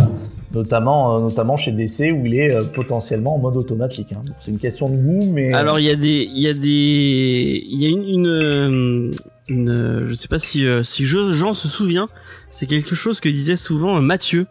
notamment, 0.52 1.16
euh, 1.16 1.20
notamment 1.20 1.56
chez 1.56 1.72
DC 1.72 2.12
où 2.12 2.26
il 2.26 2.34
est 2.34 2.54
potentiellement 2.74 3.36
en 3.36 3.38
mode 3.38 3.56
automatique. 3.56 4.12
hein. 4.12 4.20
C'est 4.40 4.50
une 4.50 4.58
question 4.58 4.90
de 4.90 4.96
goût, 4.96 5.24
mais 5.32 5.54
Alors 5.54 5.78
il 5.80 5.86
y 5.86 5.90
a 5.90 5.96
des, 5.96 6.28
il 6.30 6.42
y 6.42 6.48
a 6.48 6.52
des, 6.54 7.64
il 7.66 7.82
y 7.82 7.86
a 7.86 7.88
une, 7.88 8.04
une, 8.04 9.10
une, 9.48 10.02
je 10.04 10.14
sais 10.14 10.28
pas 10.28 10.38
si 10.38 10.66
si 10.84 11.04
je- 11.06 11.32
Jean 11.32 11.54
se 11.54 11.66
souvient, 11.66 12.08
c'est 12.52 12.66
quelque 12.66 12.94
chose 12.94 13.18
que 13.18 13.28
disait 13.28 13.56
souvent 13.56 13.96
euh, 13.96 14.00
Mathieu, 14.00 14.46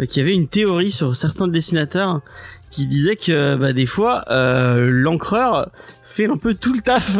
euh, 0.00 0.06
qui 0.06 0.20
avait 0.20 0.34
une 0.34 0.48
théorie 0.48 0.90
sur 0.90 1.16
certains 1.16 1.48
dessinateurs 1.48 2.20
qui 2.70 2.86
disait 2.86 3.16
que 3.16 3.54
bah, 3.54 3.72
des 3.72 3.86
fois 3.86 4.24
euh, 4.30 4.90
l'encreur 4.90 5.70
fait 6.04 6.28
un 6.28 6.36
peu 6.36 6.54
tout 6.54 6.74
le 6.74 6.80
taf. 6.80 7.16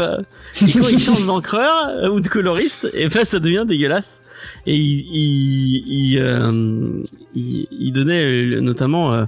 Quand 0.59 0.89
il 0.91 0.99
change 0.99 1.25
d'encreur 1.27 1.89
euh, 1.89 2.09
ou 2.09 2.21
de 2.21 2.29
coloriste 2.29 2.91
et 2.95 3.09
ben 3.09 3.25
ça 3.25 3.39
devient 3.39 3.65
dégueulasse. 3.67 4.21
Et 4.67 4.77
il 4.77 6.21
donnait 7.93 8.61
notamment 8.61 9.27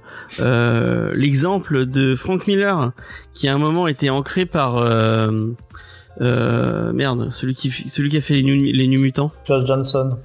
l'exemple 1.14 1.86
de 1.86 2.14
Frank 2.14 2.46
Miller 2.46 2.92
qui 3.32 3.48
à 3.48 3.54
un 3.54 3.58
moment 3.58 3.86
était 3.86 4.10
ancré 4.10 4.44
par 4.44 4.82
merde 6.20 7.28
celui 7.30 7.54
qui 7.54 7.70
celui 7.70 8.10
qui 8.10 8.18
a 8.18 8.20
fait 8.20 8.34
les 8.34 8.88
New, 8.88 9.00
Mutants. 9.00 9.30
Josh 9.46 9.66
Johnson, 9.66 10.18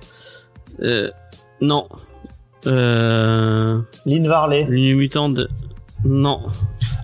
non. 1.62 1.88
Euh, 2.68 3.80
Lynn 4.06 4.28
Varley. 4.28 4.68
les 4.70 4.94
Mutants 4.94 5.30
de 5.30 5.48
non. 6.06 6.40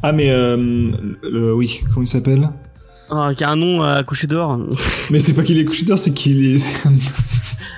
Ah, 0.03 0.11
mais 0.11 0.29
euh, 0.31 0.55
le- 1.23 1.53
oui, 1.53 1.81
comment 1.93 2.03
il 2.03 2.07
s'appelle? 2.07 2.47
Ah, 3.09 3.31
qui 3.35 3.43
a 3.43 3.49
un 3.51 3.55
nom 3.55 3.81
à 3.83 4.03
coucher 4.03 4.27
dehors. 4.27 4.57
Mais 5.11 5.19
c'est 5.19 5.33
pas 5.33 5.43
qu'il 5.43 5.57
est 5.57 5.65
couché 5.65 5.85
tard, 5.85 5.97
c'est 5.97 6.11
qu'il 6.13 6.55
est. 6.55 6.87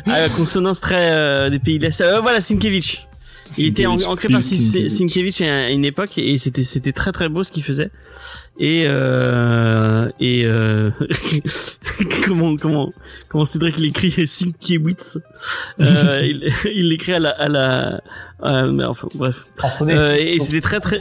à 0.08 0.20
la 0.22 0.30
consonance 0.30 0.82
très 0.82 1.12
euh, 1.12 1.50
des 1.50 1.60
pays 1.60 1.78
de 1.78 1.84
l'Est. 1.86 2.02
Euh, 2.02 2.20
voilà 2.20 2.42
Sienkiewicz 2.42 3.06
Il 3.58 3.68
était 3.68 3.86
ancré 3.86 4.28
par 4.30 4.42
Sienkiewicz. 4.42 5.42
À 5.42 5.70
une 5.70 5.86
époque 5.86 6.18
et 6.18 6.38
c'était 6.38 6.64
c'était 6.64 6.92
très 6.92 7.12
très 7.12 7.30
beau 7.30 7.44
ce 7.44 7.52
qu'il 7.52 7.64
faisait. 7.64 7.92
Et 8.60 8.86
euh, 8.88 10.10
et 10.20 10.44
euh, 10.46 10.92
comment 12.26 12.56
comment 12.58 12.90
comment 13.30 13.46
Cédric 13.46 13.78
l'écrit 13.78 14.28
Sienkiewicz 14.28 15.18
euh, 15.80 16.22
il 16.24 16.54
il 16.74 16.90
l'écrit 16.90 17.14
à 17.14 17.20
la 17.20 17.30
à 17.30 17.48
la 17.48 18.02
euh, 18.44 18.72
mais 18.72 18.84
enfin 18.86 19.08
bref. 19.16 19.46
Euh, 19.82 20.16
et 20.16 20.40
c'était 20.40 20.62
très 20.62 20.80
très 20.80 21.00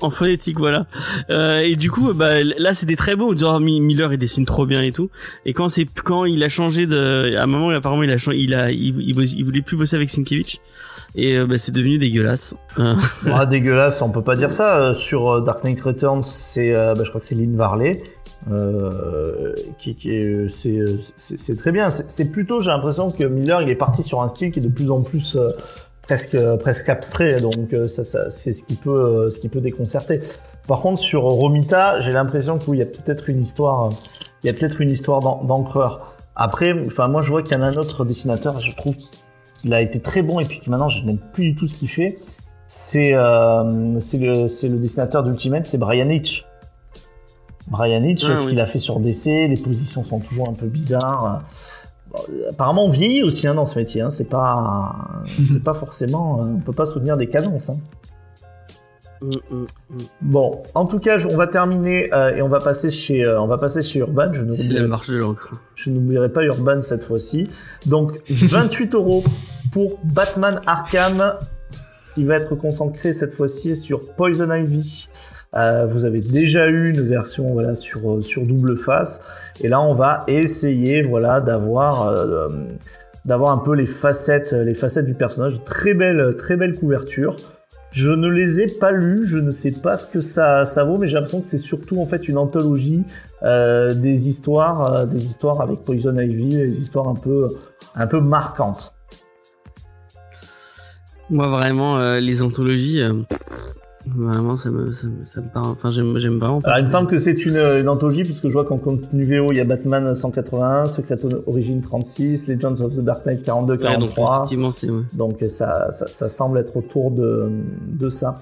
en 0.00 0.10
phonétique 0.10 0.58
voilà 0.58 0.86
euh, 1.30 1.58
et 1.60 1.76
du 1.76 1.90
coup 1.90 2.12
bah 2.14 2.42
là 2.44 2.72
c'était 2.74 2.96
très 2.96 3.16
beau 3.16 3.36
genre 3.36 3.60
Mi- 3.60 3.80
Miller 3.80 4.12
il 4.12 4.18
dessine 4.18 4.44
trop 4.44 4.64
bien 4.66 4.82
et 4.82 4.92
tout 4.92 5.10
et 5.44 5.52
quand 5.52 5.68
c'est 5.68 5.86
quand 6.04 6.24
il 6.24 6.42
a 6.44 6.48
changé 6.48 6.86
de 6.86 7.34
à 7.36 7.42
un 7.42 7.46
moment 7.46 7.70
apparemment 7.70 8.02
il 8.04 8.10
a 8.10 8.16
changé 8.18 8.38
il 8.38 8.54
a 8.54 8.70
il, 8.70 9.00
il, 9.00 9.44
voulait 9.44 9.62
plus 9.62 9.76
bosser 9.76 9.96
avec 9.96 10.10
Sienkiewicz 10.10 10.58
et 11.14 11.36
euh, 11.38 11.46
bah, 11.46 11.58
c'est 11.58 11.72
devenu 11.72 11.98
dégueulasse 11.98 12.54
Euh, 12.78 12.94
Ah, 13.32 13.46
dégueulasse, 13.46 14.02
on 14.02 14.10
peut 14.10 14.22
pas 14.22 14.36
dire 14.36 14.50
ça. 14.50 14.78
Euh, 14.80 14.94
Sur 14.94 15.42
Dark 15.42 15.64
Knight 15.64 15.80
Returns, 15.80 16.22
c'est, 16.22 16.72
bah, 16.72 16.94
je 17.02 17.08
crois 17.08 17.20
que 17.20 17.26
c'est 17.26 17.34
Lynn 17.34 17.56
Varley. 17.56 18.02
Euh, 18.50 19.52
qui, 19.78 19.96
qui 19.96 20.10
est, 20.10 20.48
c'est, 20.48 21.56
très 21.56 21.72
bien. 21.72 21.90
C'est, 21.90 22.30
plutôt, 22.30 22.60
j'ai 22.60 22.70
l'impression 22.70 23.10
que 23.10 23.24
Miller, 23.24 23.62
il 23.62 23.70
est 23.70 23.74
parti 23.74 24.02
sur 24.02 24.22
un 24.22 24.28
style 24.28 24.52
qui 24.52 24.58
est 24.60 24.62
de 24.62 24.68
plus 24.68 24.90
en 24.90 25.00
plus 25.02 25.36
presque, 26.08 26.36
presque 26.60 26.88
abstrait. 26.88 27.36
Donc, 27.40 27.72
euh, 27.72 27.86
ça, 27.86 28.02
ça, 28.02 28.30
c'est 28.30 28.52
ce 28.52 28.64
qui 28.64 28.74
peut, 28.74 28.90
euh, 28.90 29.30
ce 29.30 29.38
qui 29.38 29.48
peut 29.48 29.60
déconcerter. 29.60 30.20
Par 30.66 30.80
contre, 30.80 31.00
sur 31.00 31.22
Romita, 31.22 32.00
j'ai 32.00 32.12
l'impression 32.12 32.58
qu'il 32.58 32.74
y 32.76 32.82
a 32.82 32.86
peut-être 32.86 33.30
une 33.30 33.42
histoire, 33.42 33.90
il 34.42 34.48
y 34.48 34.50
a 34.50 34.52
peut-être 34.52 34.80
une 34.80 34.90
histoire 34.90 35.20
d'en- 35.20 35.44
d'encreur. 35.44 36.16
Après, 36.34 36.72
enfin, 36.86 37.08
moi, 37.08 37.22
je 37.22 37.30
vois 37.30 37.42
qu'il 37.42 37.52
y 37.56 37.60
en 37.60 37.62
a 37.62 37.66
un 37.66 37.74
autre 37.76 38.04
dessinateur, 38.04 38.58
je 38.60 38.74
trouve 38.74 38.94
qu'il 39.60 39.72
a 39.74 39.80
été 39.80 40.00
très 40.00 40.22
bon 40.22 40.40
et 40.40 40.44
puis 40.44 40.60
que 40.60 40.68
maintenant, 40.70 40.88
je 40.88 41.04
n'aime 41.04 41.18
plus 41.32 41.50
du 41.50 41.54
tout 41.56 41.68
ce 41.68 41.74
qu'il 41.74 41.88
fait 41.88 42.18
c'est 42.70 43.14
euh, 43.14 43.98
c'est 43.98 44.18
le 44.18 44.42
le 44.44 44.78
dessinateur 44.78 45.22
d'Ultimate, 45.22 45.66
c'est 45.66 45.78
Brian 45.78 46.10
Hitch. 46.10 46.44
Brian 47.68 48.02
Hitch, 48.02 48.24
Ah, 48.28 48.36
ce 48.36 48.42
oui. 48.42 48.50
qu'il 48.50 48.60
a 48.60 48.66
fait 48.66 48.78
sur 48.78 49.00
DC, 49.00 49.48
les 49.48 49.56
positions 49.56 50.04
sont 50.04 50.20
toujours 50.20 50.48
un 50.50 50.52
peu 50.54 50.66
bizarres. 50.66 51.42
Bon, 52.10 52.18
euh, 52.30 52.48
apparemment, 52.50 52.86
on 52.86 52.90
vieillit 52.90 53.22
aussi 53.22 53.46
hein, 53.46 53.54
dans 53.54 53.66
ce 53.66 53.78
métier. 53.78 54.00
Hein. 54.00 54.10
C'est 54.10 54.28
pas 54.28 54.94
c'est 55.26 55.62
pas 55.62 55.74
forcément, 55.74 56.40
euh, 56.40 56.46
on 56.56 56.60
peut 56.60 56.72
pas 56.72 56.86
soutenir 56.86 57.16
des 57.16 57.28
cadences. 57.28 57.70
Hein. 57.70 57.76
mm, 59.20 59.26
mm, 59.26 59.66
mm. 59.90 59.98
Bon, 60.22 60.62
en 60.74 60.86
tout 60.86 60.98
cas, 60.98 61.18
on 61.30 61.36
va 61.36 61.46
terminer 61.46 62.12
euh, 62.12 62.36
et 62.36 62.42
on 62.42 62.48
va 62.48 62.60
passer 62.60 62.90
chez 62.90 63.24
euh, 63.24 63.40
on 63.40 63.46
va 63.46 63.58
passer 63.58 63.82
chez 63.82 63.98
Urban. 64.00 64.32
Je 64.32 64.40
c'est 64.40 64.44
n'oublierai 64.44 64.82
la 64.82 64.88
marche 64.88 65.10
de 65.10 65.18
l'encre 65.18 65.52
je 65.74 65.90
n'oublierai 65.90 66.28
pas 66.30 66.42
Urban 66.44 66.82
cette 66.82 67.04
fois-ci. 67.04 67.48
Donc 67.86 68.18
28 68.28 68.94
euros 68.94 69.22
pour 69.72 69.98
Batman 70.04 70.60
Arkham, 70.66 71.34
qui 72.14 72.24
va 72.24 72.36
être 72.36 72.54
consacré 72.54 73.12
cette 73.12 73.34
fois-ci 73.34 73.76
sur 73.76 74.14
Poison 74.14 74.52
Ivy. 74.52 75.08
Euh, 75.56 75.86
vous 75.86 76.04
avez 76.04 76.20
déjà 76.20 76.68
eu 76.68 76.90
une 76.90 77.00
version 77.08 77.52
voilà 77.54 77.74
sur 77.74 78.22
sur 78.22 78.46
double 78.46 78.76
face, 78.76 79.22
et 79.60 79.68
là 79.68 79.80
on 79.80 79.94
va 79.94 80.20
essayer 80.26 81.02
voilà 81.02 81.40
d'avoir 81.40 82.08
euh, 82.08 82.48
d'avoir 83.24 83.50
un 83.52 83.58
peu 83.58 83.74
les 83.74 83.86
facettes 83.86 84.52
les 84.52 84.74
facettes 84.74 85.06
du 85.06 85.14
personnage. 85.14 85.62
Très 85.64 85.94
belle 85.94 86.36
très 86.36 86.56
belle 86.56 86.76
couverture. 86.76 87.36
Je 87.90 88.10
ne 88.10 88.28
les 88.28 88.60
ai 88.60 88.66
pas 88.66 88.92
lus, 88.92 89.26
je 89.26 89.38
ne 89.38 89.50
sais 89.50 89.72
pas 89.72 89.96
ce 89.96 90.06
que 90.06 90.20
ça, 90.20 90.62
vaut, 90.84 90.98
mais 90.98 91.08
j'ai 91.08 91.14
l'impression 91.14 91.40
que 91.40 91.46
c'est 91.46 91.56
surtout 91.56 92.00
en 92.00 92.06
fait 92.06 92.28
une 92.28 92.36
anthologie 92.36 93.04
euh, 93.42 93.94
des 93.94 94.28
histoires, 94.28 94.92
euh, 94.92 95.06
des 95.06 95.24
histoires 95.24 95.62
avec 95.62 95.84
Poison 95.84 96.16
Ivy, 96.16 96.48
des 96.48 96.80
histoires 96.80 97.08
un 97.08 97.14
peu, 97.14 97.46
un 97.94 98.06
peu 98.06 98.20
marquantes. 98.20 98.94
moi 101.30 101.48
vraiment 101.48 101.98
euh, 101.98 102.20
les 102.20 102.42
anthologies 102.42 103.02
euh, 103.02 103.14
Vraiment, 104.16 104.56
ça 104.56 104.70
me, 104.70 104.90
ça 104.92 105.06
me, 105.08 105.24
ça 105.24 105.40
me 105.40 105.48
parle. 105.48 105.66
Enfin, 105.66 105.90
j'aime, 105.90 106.18
j'aime 106.18 106.38
vraiment. 106.38 106.60
Alors, 106.64 106.78
il 106.78 106.84
me 106.84 106.88
semble 106.88 107.08
que 107.08 107.18
c'est 107.18 107.44
une, 107.46 107.56
une 107.56 107.88
anthologie, 107.88 108.22
puisque 108.22 108.48
je 108.48 108.52
vois 108.52 108.64
qu'en 108.64 108.78
contenu 108.78 109.22
VO, 109.22 109.52
il 109.52 109.58
y 109.58 109.60
a 109.60 109.64
Batman 109.64 110.14
181, 110.14 110.86
Secret 110.86 111.18
Origin 111.46 111.80
36, 111.80 112.48
Legends 112.48 112.80
of 112.80 112.96
the 112.96 113.00
Dark 113.00 113.24
Knight 113.26 113.42
42, 113.42 113.74
Ouais, 113.74 113.78
donc 113.98 114.14
43. 114.14 114.36
effectivement, 114.38 114.72
c'est. 114.72 114.90
ouais. 114.90 115.02
Donc 115.14 115.44
ça, 115.48 115.90
ça, 115.90 116.06
ça 116.06 116.28
semble 116.28 116.58
être 116.58 116.76
autour 116.76 117.10
de, 117.10 117.50
de 117.86 118.10
ça. 118.10 118.34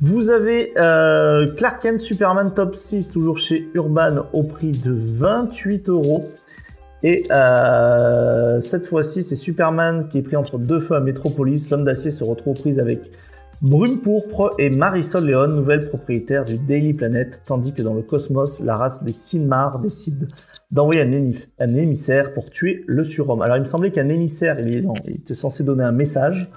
Vous 0.00 0.30
avez 0.30 0.72
euh, 0.78 1.46
Clark 1.56 1.80
Kent 1.82 2.00
Superman 2.00 2.52
Top 2.52 2.74
6 2.76 3.10
toujours 3.10 3.38
chez 3.38 3.68
Urban 3.74 4.26
au 4.32 4.42
prix 4.42 4.72
de 4.72 4.92
28 4.92 5.88
euros. 5.90 6.28
Et 7.04 7.24
euh, 7.30 8.60
cette 8.60 8.86
fois-ci, 8.86 9.22
c'est 9.22 9.36
Superman 9.36 10.06
qui 10.08 10.18
est 10.18 10.22
pris 10.22 10.36
entre 10.36 10.58
deux 10.58 10.80
feux 10.80 10.94
à 10.94 11.00
Metropolis. 11.00 11.70
L'homme 11.70 11.84
d'acier 11.84 12.10
se 12.10 12.24
retrouve 12.24 12.52
aux 12.56 12.60
prises 12.60 12.78
avec 12.78 13.00
Brume 13.62 13.98
Pourpre 14.00 14.50
et 14.58 14.70
Marisol 14.70 15.24
Leon, 15.26 15.46
nouvelle 15.46 15.88
propriétaire 15.88 16.44
du 16.44 16.58
Daily 16.58 16.94
Planet, 16.94 17.42
tandis 17.46 17.72
que 17.72 17.80
dans 17.80 17.94
le 17.94 18.02
cosmos, 18.02 18.60
la 18.60 18.76
race 18.76 19.04
des 19.04 19.12
Sinmar 19.12 19.78
décide 19.78 20.26
d'envoyer 20.72 21.02
un, 21.02 21.30
un 21.64 21.74
émissaire 21.76 22.34
pour 22.34 22.50
tuer 22.50 22.82
le 22.88 23.04
surhomme. 23.04 23.40
Alors 23.40 23.56
il 23.56 23.60
me 23.62 23.66
semblait 23.66 23.92
qu'un 23.92 24.08
émissaire, 24.08 24.58
il, 24.58 24.74
est 24.74 24.80
dans- 24.80 24.94
il 25.06 25.14
était 25.14 25.36
censé 25.36 25.62
donner 25.62 25.84
un 25.84 25.92
message. 25.92 26.50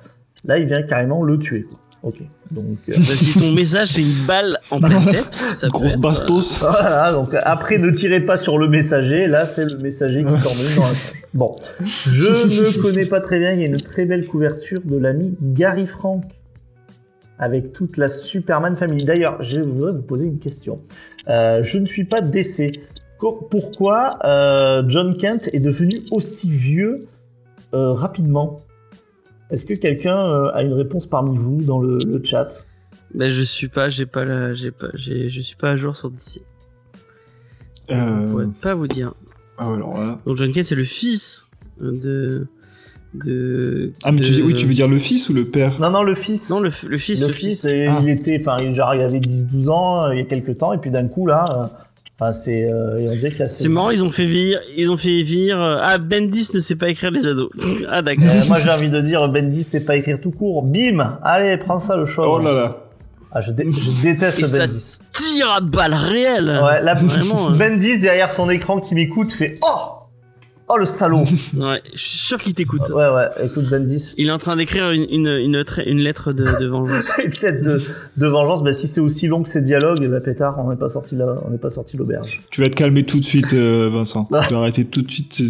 Là, 0.46 0.58
il 0.58 0.66
vient 0.66 0.82
carrément 0.82 1.22
le 1.22 1.38
tuer. 1.38 1.68
Ok. 2.02 2.24
Donc 2.50 2.78
euh, 2.90 2.94
si 2.94 3.40
ton 3.40 3.52
message 3.56 3.94
c'est 3.94 4.02
une 4.02 4.26
balle 4.28 4.60
en 4.72 4.80
pleine 4.80 5.06
tête, 5.06 5.34
ça 5.54 5.68
Grosse 5.70 5.94
être, 5.94 6.00
bastos. 6.02 6.60
voilà. 6.62 7.12
Donc 7.14 7.36
après, 7.44 7.78
ne 7.78 7.90
tirez 7.92 8.20
pas 8.22 8.38
sur 8.38 8.58
le 8.58 8.68
messager. 8.68 9.28
Là, 9.28 9.46
c'est 9.46 9.66
le 9.66 9.78
messager 9.78 10.24
qui 10.24 10.26
t'emmène 10.44 10.76
dans 10.76 10.84
la. 10.84 10.94
Bon, 11.36 11.56
je 11.84 12.26
ne 12.32 12.82
connais 12.82 13.06
pas 13.06 13.22
très 13.22 13.38
bien. 13.40 13.52
Il 13.54 13.60
y 13.62 13.64
a 13.64 13.68
une 13.68 13.82
très 13.82 14.06
belle 14.06 14.26
couverture 14.26 14.82
de 14.84 14.98
l'ami 14.98 15.36
Gary 15.42 15.86
Frank 15.88 16.24
avec 17.40 17.74
toute 17.74 17.98
la 17.98 18.10
Superman 18.10 18.76
famille. 18.76 19.06
D'ailleurs, 19.06 19.42
je 19.42 19.60
voudrais 19.60 19.94
vous 19.94 20.02
poser 20.02 20.26
une 20.26 20.40
question. 20.40 20.82
Euh, 21.28 21.64
je 21.64 21.78
ne 21.78 21.86
suis 21.86 22.06
pas 22.06 22.22
DC. 22.22 22.72
Pourquoi 23.50 24.20
euh, 24.26 24.84
John 24.88 25.18
Kent 25.18 25.50
est 25.54 25.60
devenu 25.60 26.04
aussi 26.12 26.50
vieux 26.50 27.08
euh, 27.74 27.94
rapidement? 27.94 28.62
Est-ce 29.50 29.66
que 29.66 29.74
quelqu'un 29.74 30.18
euh, 30.18 30.52
a 30.54 30.64
une 30.64 30.74
réponse 30.74 31.08
parmi 31.08 31.38
vous 31.38 31.62
dans 31.62 31.80
le, 31.80 32.00
le 32.06 32.24
chat? 32.24 32.66
Bah, 33.14 33.30
je 33.30 33.42
suis 33.42 33.68
pas, 33.68 33.90
j'ai 33.90 34.06
pas 34.06 34.26
la, 34.26 34.54
j'ai 34.54 34.72
pas, 34.72 34.88
j'ai, 34.94 35.30
je 35.30 35.42
suis 35.42 35.56
pas 35.56 35.72
à 35.72 35.76
jour 35.76 35.96
sur 35.96 36.12
DC. 36.12 36.42
Je 37.90 38.30
pourrais 38.30 38.48
pas 38.62 38.74
vous 38.74 38.88
dire. 38.88 39.14
Ah 39.58 39.70
ouais, 39.70 39.76
alors 39.76 39.98
là. 39.98 40.20
Donc 40.26 40.36
John 40.36 40.52
Kent 40.52 40.66
c'est 40.66 40.76
le 40.76 40.84
fils 40.84 41.48
de, 41.80 42.48
de. 43.26 43.92
Ah, 44.04 44.12
mais 44.12 44.20
tu 44.22 44.30
de- 44.32 44.36
dis, 44.36 44.42
oui, 44.42 44.54
tu 44.54 44.66
veux 44.66 44.74
dire 44.74 44.88
le 44.88 44.98
fils 44.98 45.30
ou 45.30 45.34
le 45.34 45.46
père? 45.46 45.74
Non, 45.80 45.90
non, 45.92 46.04
le 46.04 46.16
fils. 46.16 46.50
Non, 46.50 46.60
le, 46.60 46.72
le 46.88 46.98
fils, 46.98 47.22
le, 47.22 47.28
le 47.28 47.34
fils, 47.34 47.62
fils. 47.62 47.66
et 47.66 47.88
Ah. 47.88 48.00
il 48.04 48.10
était, 48.10 48.38
enfin, 48.40 48.58
il, 48.64 48.74
genre, 48.76 48.94
il 48.96 49.02
avait 49.02 49.20
10-12 49.20 49.70
ans 49.70 50.06
euh, 50.06 50.14
il 50.16 50.20
y 50.20 50.22
a 50.22 50.26
quelques 50.26 50.58
temps, 50.58 50.74
et 50.74 50.78
puis 50.78 50.92
d'un 50.92 51.08
coup, 51.08 51.28
là, 51.28 51.46
euh, 51.50 51.66
enfin, 52.20 52.34
c'est, 52.34 52.70
euh, 52.72 53.14
C'est 53.48 53.70
marrant, 53.70 53.90
ils 53.92 54.04
ont 54.04 54.10
fait 54.12 54.26
vivre, 54.26 54.60
ils 54.78 54.92
ont 54.92 54.98
fait 54.98 55.22
vivre. 55.22 55.60
Ah, 55.82 55.98
Bendis 55.98 56.50
ne 56.54 56.60
sait 56.60 56.76
pas 56.76 56.90
écrire 56.90 57.12
les 57.12 57.26
ados. 57.28 57.50
ah 57.90 58.02
d'accord. 58.02 58.26
Euh, 58.30 58.42
moi, 58.48 58.58
j'ai 58.64 58.70
envie 58.70 58.90
de 58.90 59.02
dire, 59.02 59.28
Bendis, 59.30 59.64
c'est 59.64 59.86
pas 59.86 59.96
écrire 59.96 60.20
tout 60.22 60.32
court. 60.32 60.64
Bim! 60.64 61.20
Allez, 61.24 61.58
prends 61.58 61.80
ça, 61.80 61.96
le 61.98 62.06
show. 62.06 62.24
Oh 62.26 62.40
là 62.40 62.54
là. 62.54 62.78
Ah, 63.38 63.42
je, 63.42 63.52
dé- 63.52 63.68
je 63.70 64.02
déteste 64.04 64.40
Et 64.40 64.46
ça 64.46 64.66
Bendis. 64.66 65.00
Tire 65.12 65.52
à 65.52 65.60
balles 65.60 65.94
réelles. 65.94 66.58
Ouais, 66.64 66.82
là, 66.82 66.94
Vraiment, 66.94 67.50
hein. 67.50 67.56
Bendis, 67.58 68.00
derrière 68.00 68.32
son 68.32 68.50
écran 68.50 68.80
qui 68.80 68.96
m'écoute, 68.96 69.34
fait 69.34 69.60
Oh! 69.62 69.92
Oh, 70.68 70.78
le 70.78 70.88
salaud! 70.88 71.24
Ouais, 71.58 71.80
je 71.94 72.00
suis 72.00 72.18
sûr 72.18 72.42
qu'il 72.42 72.56
t'écoute. 72.56 72.82
ouais, 72.90 73.08
ouais, 73.10 73.28
écoute, 73.44 73.70
Bendis. 73.70 74.16
Il 74.18 74.30
est 74.30 74.32
en 74.32 74.40
train 74.40 74.56
d'écrire 74.56 74.90
une, 74.90 75.06
une, 75.12 75.28
une, 75.28 75.56
lettre- 75.56 75.82
une 75.88 76.00
lettre 76.00 76.34
de, 76.34 76.44
de 76.44 76.66
vengeance. 76.66 77.06
Une 77.24 77.32
tête 77.32 77.62
de, 77.62 77.80
de 78.18 78.28
vengeance, 78.28 78.64
bah, 78.64 78.74
si 78.74 78.88
c'est 78.88 79.00
aussi 79.00 79.28
long 79.28 79.44
que 79.44 79.50
ces 79.50 79.62
dialogues, 79.62 80.08
bah, 80.10 80.22
pétard, 80.22 80.56
on 80.58 80.72
n'est 80.72 80.76
pas 80.76 80.90
sorti 80.90 81.16
là, 81.16 81.36
on 81.46 81.52
n'est 81.52 81.60
pas 81.60 81.70
sorti 81.70 81.98
l'auberge. 81.98 82.42
Tu 82.50 82.62
vas 82.62 82.70
te 82.72 82.76
calmer 82.76 83.04
tout 83.04 83.20
de 83.20 83.26
suite, 83.26 83.54
euh, 83.54 83.90
Vincent. 83.94 84.26
Ah. 84.34 84.44
Tu 84.48 84.54
vas 84.56 84.60
arrêter 84.62 84.86
tout 84.86 85.04
de 85.04 85.12
suite 85.12 85.44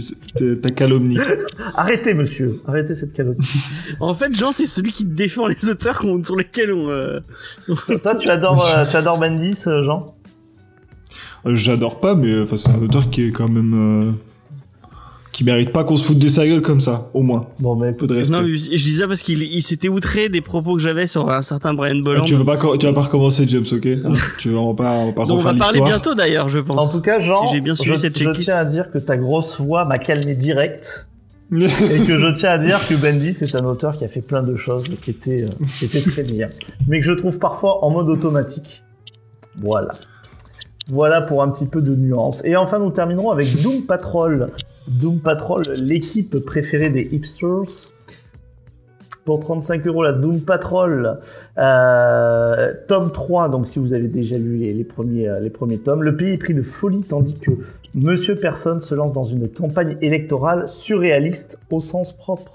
ta- 0.61 0.71
calomnie. 0.71 1.17
Arrêtez, 1.75 2.13
monsieur. 2.13 2.59
Arrêtez 2.67 2.93
cette 2.93 3.13
calomnie. 3.13 3.39
En 4.01 4.13
fait, 4.15 4.35
Jean, 4.35 4.51
c'est 4.51 4.65
celui 4.67 4.91
qui 4.91 5.05
défend 5.05 5.47
les 5.47 5.69
auteurs 5.69 6.03
sur 6.25 6.35
lesquels 6.35 6.73
on. 6.73 6.89
euh, 6.89 7.21
Toi, 8.03 8.15
tu 8.15 8.29
adores, 8.29 8.67
euh, 8.75 8.83
tu 8.89 8.97
adores 8.97 9.17
Bendis, 9.17 9.63
Jean? 9.65 10.13
J'adore 11.45 12.01
pas, 12.01 12.15
mais 12.15 12.41
enfin, 12.41 12.57
c'est 12.57 12.71
un 12.71 12.81
auteur 12.81 13.09
qui 13.09 13.27
est 13.27 13.31
quand 13.31 13.47
même. 13.49 14.15
Qui 15.35 15.43
mérite 15.43 15.73
pas 15.73 15.83
qu'on 15.83 15.97
se 15.97 16.05
foute 16.05 16.17
de 16.17 16.29
sa 16.29 16.47
gueule 16.47 16.61
comme 16.61 16.79
ça, 16.79 17.09
au 17.13 17.21
moins. 17.21 17.47
Bon, 17.59 17.75
bah, 17.75 17.87
Un 17.87 17.93
peu 17.93 18.07
de 18.07 18.13
respect. 18.15 18.33
Non, 18.37 18.41
mais 18.43 18.57
je 18.57 18.69
dis 18.69 18.95
ça 18.95 19.05
parce 19.05 19.21
qu'il 19.21 19.43
il 19.43 19.61
s'était 19.61 19.89
outré 19.89 20.29
des 20.29 20.39
propos 20.39 20.75
que 20.75 20.79
j'avais 20.79 21.07
sur 21.07 21.29
un 21.29 21.41
certain 21.41 21.73
Brian 21.73 21.95
Ah, 21.99 22.03
Bolland. 22.05 22.23
tu, 22.23 22.35
vas 22.35 22.55
pas, 22.57 22.77
tu 22.77 22.85
vas 22.85 22.93
pas 22.93 23.01
recommencer, 23.01 23.45
James, 23.45 23.65
ok? 23.69 23.85
Tu 24.39 24.49
vas 24.51 24.59
on 24.59 24.69
va 24.71 24.75
pas, 24.75 24.91
on 24.99 25.05
va 25.07 25.11
pas 25.11 25.23
on 25.29 25.35
va 25.35 25.53
parler 25.53 25.81
bientôt 25.81 26.15
d'ailleurs, 26.15 26.47
je 26.47 26.59
En 26.59 26.63
pense. 26.63 26.93
tout 26.93 27.01
cas, 27.01 27.19
Jean, 27.19 27.47
Si 27.47 27.53
j'ai 27.55 27.59
bien 27.59 27.75
suivi 27.75 27.97
je, 27.97 27.99
cette 28.01 28.17
je 28.17 28.23
checklist. 28.23 28.45
tiens 28.49 28.59
à 28.59 28.63
dire 28.63 28.89
que 28.91 28.97
ta 28.97 29.17
grosse 29.17 29.59
voix 29.59 29.83
m'a 29.83 29.99
calmé 29.99 30.35
direct 30.35 31.05
et 31.51 31.57
que 31.59 32.17
je 32.17 32.33
tiens 32.33 32.51
à 32.51 32.57
dire 32.57 32.79
que 32.87 32.95
Bendis 32.95 33.37
est 33.41 33.55
un 33.55 33.65
auteur 33.65 33.97
qui 33.97 34.05
a 34.05 34.07
fait 34.07 34.21
plein 34.21 34.41
de 34.41 34.55
choses 34.55 34.85
qui 35.01 35.09
étaient, 35.11 35.43
euh, 35.43 35.49
qui 35.77 35.83
étaient 35.85 36.01
très 36.01 36.23
bien, 36.23 36.47
mais 36.87 37.01
que 37.01 37.05
je 37.05 37.11
trouve 37.11 37.39
parfois 37.39 37.83
en 37.83 37.89
mode 37.91 38.07
automatique. 38.07 38.83
Voilà. 39.61 39.95
Voilà 40.87 41.21
pour 41.21 41.41
un 41.41 41.49
petit 41.49 41.65
peu 41.65 41.81
de 41.81 41.95
nuance. 41.95 42.43
Et 42.45 42.55
enfin, 42.55 42.79
nous 42.79 42.91
terminerons 42.91 43.31
avec 43.31 43.47
Doom 43.63 43.83
Patrol. 43.83 44.51
Doom 45.01 45.19
Patrol, 45.19 45.63
l'équipe 45.77 46.39
préférée 46.45 46.89
des 46.89 47.09
hipsters. 47.11 47.91
Pour 49.23 49.39
35 49.39 49.87
euros, 49.87 50.03
la 50.03 50.13
Doom 50.13 50.41
Patrol, 50.41 51.19
euh, 51.57 52.73
tome 52.87 53.11
3, 53.11 53.49
donc 53.49 53.65
si 53.65 53.79
vous 53.79 53.93
avez 53.93 54.07
déjà 54.07 54.37
lu 54.37 54.57
les, 54.57 54.71
les 54.71 54.83
premiers, 54.83 55.27
euh, 55.27 55.39
les 55.39 55.49
premiers 55.49 55.79
tomes, 55.79 56.03
le 56.03 56.15
pays 56.15 56.33
est 56.33 56.37
pris 56.37 56.53
de 56.53 56.61
folie 56.61 57.01
tandis 57.01 57.33
que 57.33 57.49
Monsieur 57.95 58.35
Personne 58.35 58.81
se 58.81 58.93
lance 58.93 59.13
dans 59.13 59.23
une 59.23 59.49
campagne 59.49 59.97
électorale 60.01 60.69
surréaliste 60.69 61.57
au 61.71 61.81
sens 61.81 62.13
propre. 62.13 62.54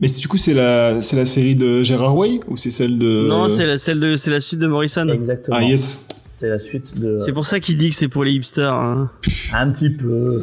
Mais 0.00 0.08
du 0.08 0.28
coup, 0.28 0.38
c'est 0.38 0.54
la, 0.54 1.00
c'est 1.02 1.16
la 1.16 1.26
série 1.26 1.54
de 1.54 1.82
Gérard 1.82 2.16
Way 2.16 2.40
ou 2.48 2.56
c'est 2.56 2.70
celle 2.70 2.98
de. 2.98 3.26
Non, 3.28 3.48
c'est 3.48 3.64
la, 3.66 3.78
celle 3.78 4.00
de, 4.00 4.16
c'est 4.16 4.30
la 4.30 4.40
suite 4.40 4.58
de 4.60 4.66
Morrison. 4.66 5.08
Exactement. 5.08 5.56
Ah, 5.58 5.62
yes. 5.62 6.06
C'est 6.36 6.48
la 6.48 6.58
suite 6.58 6.98
de... 6.98 7.16
C'est 7.18 7.32
pour 7.32 7.46
ça 7.46 7.60
qu'il 7.60 7.78
dit 7.78 7.90
que 7.90 7.96
c'est 7.96 8.08
pour 8.08 8.24
les 8.24 8.32
hipsters. 8.32 8.72
hein. 8.72 9.08
Un 9.52 9.70
petit 9.70 9.88
peu... 9.88 10.40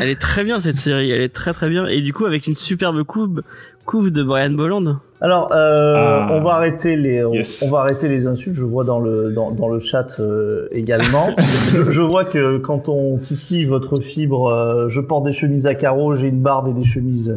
Elle 0.00 0.08
est 0.08 0.20
très 0.20 0.42
bien 0.42 0.58
cette 0.58 0.76
série, 0.76 1.10
elle 1.12 1.20
est 1.20 1.32
très 1.32 1.52
très 1.52 1.68
bien. 1.68 1.86
Et 1.86 2.02
du 2.02 2.12
coup, 2.12 2.24
avec 2.26 2.48
une 2.48 2.56
superbe 2.56 3.04
couve, 3.04 3.42
couve 3.86 4.10
de 4.10 4.24
Brian 4.24 4.50
Bolland. 4.50 4.98
Alors, 5.20 5.50
euh, 5.52 5.94
Ah. 5.96 6.28
on 6.32 6.40
va 6.42 6.54
arrêter 6.54 6.96
les, 6.96 7.24
on, 7.24 7.32
Yes. 7.32 7.64
on 7.66 7.70
va 7.70 7.80
arrêter 7.80 8.08
les 8.08 8.26
insultes. 8.26 8.56
Je 8.56 8.64
vois 8.64 8.84
dans 8.84 8.98
le 9.00 9.32
dans, 9.32 9.50
dans 9.52 9.68
le 9.68 9.78
chat 9.80 10.18
euh, 10.20 10.68
également. 10.72 11.28
je, 11.72 11.90
je 11.90 12.00
vois 12.02 12.24
que 12.24 12.58
quand 12.58 12.88
on 12.88 13.16
titille 13.18 13.64
votre 13.64 14.00
fibre, 14.00 14.48
euh, 14.48 14.88
je 14.88 15.00
porte 15.00 15.24
des 15.24 15.32
chemises 15.32 15.66
à 15.66 15.74
carreaux, 15.74 16.14
j'ai 16.16 16.28
une 16.28 16.40
barbe 16.42 16.68
et 16.68 16.74
des 16.74 16.84
chemises 16.84 17.36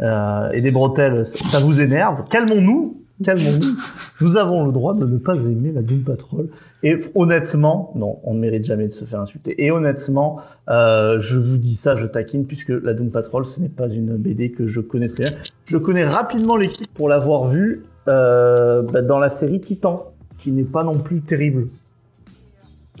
euh, 0.00 0.48
et 0.52 0.60
des 0.62 0.70
bretelles. 0.70 1.26
Ça, 1.26 1.38
ça 1.44 1.58
vous 1.58 1.80
énerve 1.82 2.22
Calmons-nous, 2.30 2.99
calmons-nous. 3.22 3.76
Nous 4.20 4.36
avons 4.36 4.66
le 4.66 4.72
droit 4.72 4.94
de 4.94 5.06
ne 5.06 5.18
pas 5.18 5.46
aimer 5.46 5.72
la 5.72 5.82
Doom 5.82 6.02
Patrol. 6.02 6.48
Et 6.82 6.96
honnêtement, 7.14 7.92
non, 7.94 8.20
on 8.24 8.34
ne 8.34 8.40
mérite 8.40 8.64
jamais 8.64 8.88
de 8.88 8.92
se 8.92 9.04
faire 9.04 9.20
insulter. 9.20 9.64
Et 9.64 9.70
honnêtement, 9.70 10.40
euh, 10.68 11.18
je 11.20 11.38
vous 11.38 11.56
dis 11.56 11.74
ça, 11.74 11.96
je 11.96 12.06
taquine, 12.06 12.46
puisque 12.46 12.70
la 12.70 12.94
Doom 12.94 13.10
Patrol, 13.10 13.44
ce 13.46 13.60
n'est 13.60 13.68
pas 13.68 13.88
une 13.88 14.16
BD 14.16 14.50
que 14.50 14.66
je 14.66 14.80
connais 14.80 15.08
très 15.08 15.24
bien. 15.24 15.32
Je 15.64 15.78
connais 15.78 16.04
rapidement 16.04 16.56
l'équipe 16.56 16.92
pour 16.94 17.08
l'avoir 17.08 17.44
vue 17.44 17.84
euh, 18.08 18.82
bah, 18.82 19.02
dans 19.02 19.18
la 19.18 19.30
série 19.30 19.60
Titan, 19.60 20.12
qui 20.38 20.52
n'est 20.52 20.64
pas 20.64 20.84
non 20.84 20.98
plus 20.98 21.20
terrible. 21.20 21.68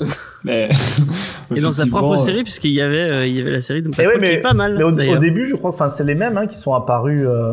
Mais. 0.44 0.68
Et 1.54 1.60
dans 1.60 1.72
sa 1.72 1.86
propre 1.86 2.16
série, 2.16 2.42
puisqu'il 2.42 2.70
y 2.72 2.80
avait, 2.80 3.10
euh, 3.10 3.26
il 3.26 3.34
y 3.36 3.40
avait 3.40 3.50
la 3.50 3.60
série 3.62 3.82
de 3.82 3.90
Eh 3.98 4.06
ouais, 4.06 4.14
qui 4.14 4.20
mais- 4.20 4.34
est 4.34 4.40
pas 4.40 4.54
mal. 4.54 4.76
Mais 4.78 4.84
au, 4.84 5.18
début, 5.18 5.46
je 5.46 5.54
crois, 5.56 5.70
enfin, 5.70 5.88
c'est 5.90 6.04
les 6.04 6.14
mêmes 6.14 6.36
hein, 6.38 6.46
qui 6.46 6.56
sont 6.56 6.72
apparus, 6.74 7.26
euh, 7.26 7.52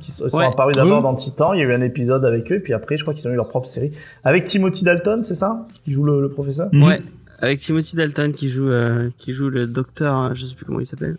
qui 0.00 0.10
sont, 0.10 0.28
sont 0.28 0.38
Ouais. 0.38 0.46
apparus 0.46 0.74
d'abord 0.76 0.98
Oui. 0.98 1.02
dans 1.02 1.14
Titan. 1.14 1.52
Il 1.52 1.58
y 1.60 1.62
a 1.62 1.66
eu 1.66 1.74
un 1.74 1.80
épisode 1.82 2.24
avec 2.24 2.50
eux, 2.50 2.56
et 2.56 2.60
puis 2.60 2.72
après, 2.72 2.96
je 2.96 3.02
crois 3.02 3.12
qu'ils 3.14 3.28
ont 3.28 3.32
eu 3.32 3.36
leur 3.36 3.48
propre 3.48 3.68
série 3.68 3.92
avec 4.24 4.44
Timothy 4.46 4.84
Dalton, 4.84 5.22
c'est 5.22 5.34
ça, 5.34 5.66
qui 5.84 5.92
joue 5.92 6.04
le, 6.04 6.20
le 6.22 6.28
professeur? 6.30 6.68
Mhm. 6.72 6.82
Ouais, 6.84 7.02
avec 7.40 7.58
Timothy 7.60 7.96
Dalton 7.96 8.32
qui 8.32 8.48
joue, 8.48 8.68
euh, 8.68 9.10
qui 9.18 9.32
joue 9.32 9.50
le 9.50 9.66
docteur, 9.66 10.14
hein, 10.14 10.30
je 10.34 10.46
sais 10.46 10.54
plus 10.54 10.64
comment 10.64 10.80
il 10.80 10.86
s'appelle. 10.86 11.16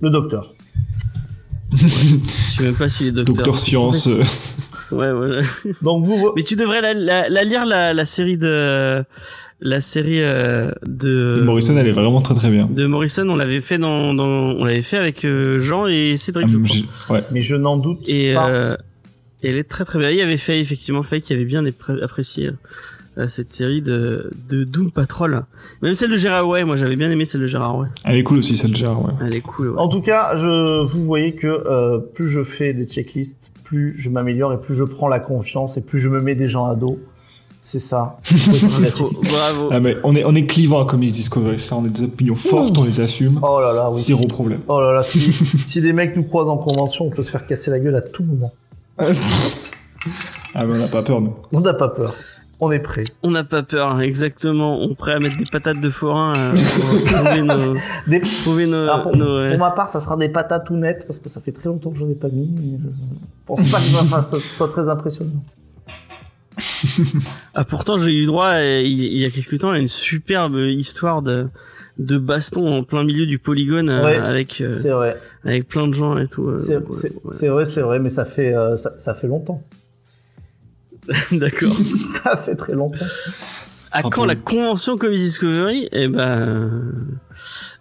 Le 0.00 0.10
docteur. 0.10 0.52
Je 1.72 1.86
sais 1.86 2.64
même 2.64 2.74
pas 2.74 2.88
s'il 2.88 3.08
est 3.08 3.12
docteur. 3.12 3.36
Docteur 3.36 3.54
Science. 3.58 4.08
Ouais, 4.92 5.10
ouais. 5.12 5.40
Donc 5.82 6.04
vous, 6.04 6.32
Mais 6.36 6.42
tu 6.42 6.56
devrais 6.56 6.80
la, 6.80 6.94
la, 6.94 7.28
la 7.28 7.44
lire 7.44 7.64
la, 7.66 7.92
la 7.94 8.04
série 8.06 8.36
de 8.36 9.04
la 9.62 9.80
série 9.82 10.22
euh, 10.22 10.70
de, 10.86 11.36
de 11.36 11.42
Morrison, 11.42 11.76
elle 11.76 11.86
est 11.86 11.92
vraiment 11.92 12.22
très 12.22 12.34
très 12.34 12.50
bien. 12.50 12.66
de 12.70 12.86
Morrison. 12.86 13.28
On 13.28 13.36
l'avait 13.36 13.60
fait 13.60 13.78
dans, 13.78 14.14
dans 14.14 14.24
on 14.58 14.64
l'avait 14.64 14.80
fait 14.82 14.96
avec 14.96 15.24
euh, 15.24 15.58
Jean 15.58 15.86
et 15.86 16.16
Cédric, 16.16 16.48
je 16.48 16.56
Ah, 16.58 16.62
crois. 16.64 16.76
j'ai- 16.76 17.12
ouais. 17.14 17.24
mais 17.32 17.42
je 17.42 17.56
n'en 17.56 17.76
doute 17.76 18.00
Et 18.06 18.32
pas. 18.34 18.48
euh, 18.50 18.76
elle 19.42 19.56
est 19.56 19.64
très 19.68 19.84
très 19.84 19.98
bien. 19.98 20.10
Il 20.10 20.16
y 20.16 20.22
avait 20.22 20.38
fait 20.38 20.60
effectivement 20.60 21.02
fait 21.02 21.20
qui 21.20 21.32
avait 21.34 21.44
bien 21.44 21.62
apprécié 22.02 22.48
euh, 22.48 22.52
cette 23.28 23.50
série 23.50 23.82
de, 23.82 24.32
de 24.48 24.64
Doom 24.64 24.90
Patrol. 24.90 25.44
Même 25.82 25.94
celle 25.94 26.10
de 26.10 26.16
Gérard 26.16 26.48
Way, 26.48 26.64
moi 26.64 26.76
j'avais 26.76 26.96
bien 26.96 27.10
aimé 27.10 27.24
celle 27.24 27.42
de 27.42 27.46
Gérard 27.46 27.78
Way. 27.78 27.88
Elle 28.04 28.16
est 28.16 28.22
cool 28.22 28.38
aussi, 28.38 28.56
celle 28.56 28.76
genre, 28.76 29.04
ouais. 29.04 29.12
Elle 29.26 29.34
est 29.34 29.40
cool. 29.40 29.70
Ouais. 29.70 29.78
En 29.78 29.88
tout 29.88 30.00
cas, 30.00 30.36
je, 30.36 30.84
vous 30.86 31.04
voyez 31.04 31.34
que 31.34 31.46
euh, 31.46 31.98
plus 31.98 32.28
je 32.28 32.42
fais 32.42 32.72
des 32.72 32.86
checklists, 32.86 33.50
plus 33.64 33.94
je 33.98 34.10
m'améliore 34.10 34.52
et 34.52 34.60
plus 34.60 34.74
je 34.74 34.84
prends 34.84 35.08
la 35.08 35.20
confiance 35.20 35.76
et 35.76 35.80
plus 35.80 36.00
je 36.00 36.08
me 36.08 36.20
mets 36.20 36.34
des 36.34 36.48
gens 36.48 36.66
à 36.66 36.74
dos. 36.74 36.98
C'est 37.62 37.78
ça. 37.78 38.18
Bravo. 39.30 39.68
Ah, 39.70 39.80
mais 39.80 39.94
on 40.02 40.16
est, 40.16 40.24
on 40.24 40.34
est 40.34 40.46
clivant 40.46 40.80
à 40.80 40.86
Comics 40.86 41.12
Discovery, 41.12 41.58
ça, 41.58 41.76
on 41.76 41.84
a 41.84 41.88
des 41.88 42.04
opinions 42.04 42.34
fortes, 42.34 42.78
on 42.78 42.84
les 42.84 43.00
assume. 43.00 43.38
oh 43.42 43.60
là 43.60 43.74
là, 43.74 43.90
oui. 43.90 44.00
Zéro 44.00 44.26
problème. 44.26 44.60
Oh 44.66 44.80
là 44.80 44.92
là, 44.92 45.02
si, 45.02 45.20
si 45.66 45.80
des 45.82 45.92
mecs 45.92 46.16
nous 46.16 46.24
croisent 46.24 46.48
en 46.48 46.56
convention, 46.56 47.06
on 47.06 47.10
peut 47.10 47.22
se 47.22 47.30
faire 47.30 47.46
casser 47.46 47.70
la 47.70 47.78
gueule 47.78 47.96
à 47.96 48.00
tout 48.00 48.24
moment. 48.24 48.52
Ah, 48.98 50.64
mais 50.64 50.74
on 50.74 50.78
n'a 50.78 50.88
pas 50.88 51.02
peur, 51.02 51.20
nous. 51.20 51.34
On 51.52 51.60
n'a 51.60 51.74
pas 51.74 51.88
peur. 51.88 52.14
On 52.62 52.70
est 52.70 52.78
prêt. 52.78 53.04
On 53.22 53.30
n'a 53.30 53.42
pas 53.42 53.62
peur, 53.62 53.88
hein, 53.92 54.00
exactement. 54.00 54.78
On 54.80 54.90
est 54.90 54.94
prêt 54.94 55.12
à 55.14 55.18
mettre 55.18 55.38
des 55.38 55.46
patates 55.46 55.80
de 55.80 55.88
forain 55.88 56.34
euh, 56.36 56.52
pour 56.52 57.12
prouver 57.16 57.42
nos, 57.42 57.74
Des- 58.06 58.20
prouver 58.42 58.66
nos, 58.66 58.82
Alors, 58.82 59.02
pour, 59.02 59.16
nos, 59.16 59.38
ouais. 59.40 59.48
pour 59.48 59.58
ma 59.58 59.70
part, 59.70 59.88
ça 59.88 59.98
sera 60.00 60.16
des 60.18 60.28
patates 60.28 60.66
tout 60.66 60.76
nettes 60.76 61.04
parce 61.06 61.18
que 61.18 61.28
ça 61.30 61.40
fait 61.40 61.52
très 61.52 61.70
longtemps 61.70 61.90
que 61.90 61.96
j'en 61.96 62.08
ai 62.10 62.14
pas 62.14 62.28
mis. 62.28 62.78
Je 62.82 62.86
pense 63.46 63.62
pas 63.70 63.78
que 63.78 63.82
ça, 63.84 64.04
fasse- 64.04 64.30
ça 64.30 64.36
soit 64.40 64.68
très 64.68 64.88
impressionnant. 64.90 65.42
Ah 67.54 67.64
pourtant 67.64 67.96
j'ai 67.96 68.14
eu 68.14 68.26
droit 68.26 68.48
euh, 68.50 68.82
il, 68.84 69.16
y 69.18 69.24
a 69.24 69.30
quelques 69.30 69.58
temps 69.60 69.70
à 69.70 69.78
une 69.78 69.88
superbe 69.88 70.56
histoire 70.56 71.22
de 71.22 71.48
de 71.98 72.18
baston 72.18 72.66
en 72.78 72.84
plein 72.84 73.02
milieu 73.04 73.24
du 73.24 73.38
polygone 73.38 73.88
euh, 73.88 74.22
avec 74.22 74.60
euh, 74.60 74.70
vrai. 74.70 75.16
avec 75.44 75.68
plein 75.68 75.88
de 75.88 75.94
gens 75.94 76.18
et 76.18 76.26
tout. 76.28 76.52
C'est 76.58 76.76
ouais, 76.76 77.48
vrai, 77.48 77.64
c'est 77.64 77.80
vrai, 77.80 77.98
mais 77.98 78.10
ça 78.10 78.26
fait 78.26 78.54
ça, 78.76 78.92
ça 78.98 79.14
fait 79.14 79.28
longtemps. 79.28 79.62
D'accord. 81.32 81.72
ça 82.22 82.36
fait 82.36 82.54
très 82.56 82.72
longtemps. 82.74 83.04
À 83.92 84.02
quand 84.02 84.24
la 84.24 84.36
convention 84.36 84.96
Comics 84.96 85.18
Discovery 85.18 85.88
Eh 85.90 86.06
ben 86.06 86.20
euh, 86.20 86.80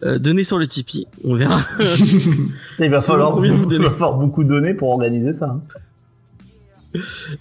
euh, 0.03 0.18
donnez 0.18 0.43
sur 0.43 0.57
le 0.57 0.65
Tipeee, 0.65 1.06
on 1.23 1.35
verra. 1.35 1.61
Il 2.80 2.89
va 2.89 2.99
falloir, 3.01 3.31
combien 3.31 3.53
vous 3.53 3.72
il 3.72 3.80
va 3.80 3.91
falloir 3.91 4.15
beaucoup 4.15 4.43
donner 4.43 4.73
pour 4.73 4.89
organiser 4.89 5.34
ça. 5.34 5.45
hein. 5.45 5.61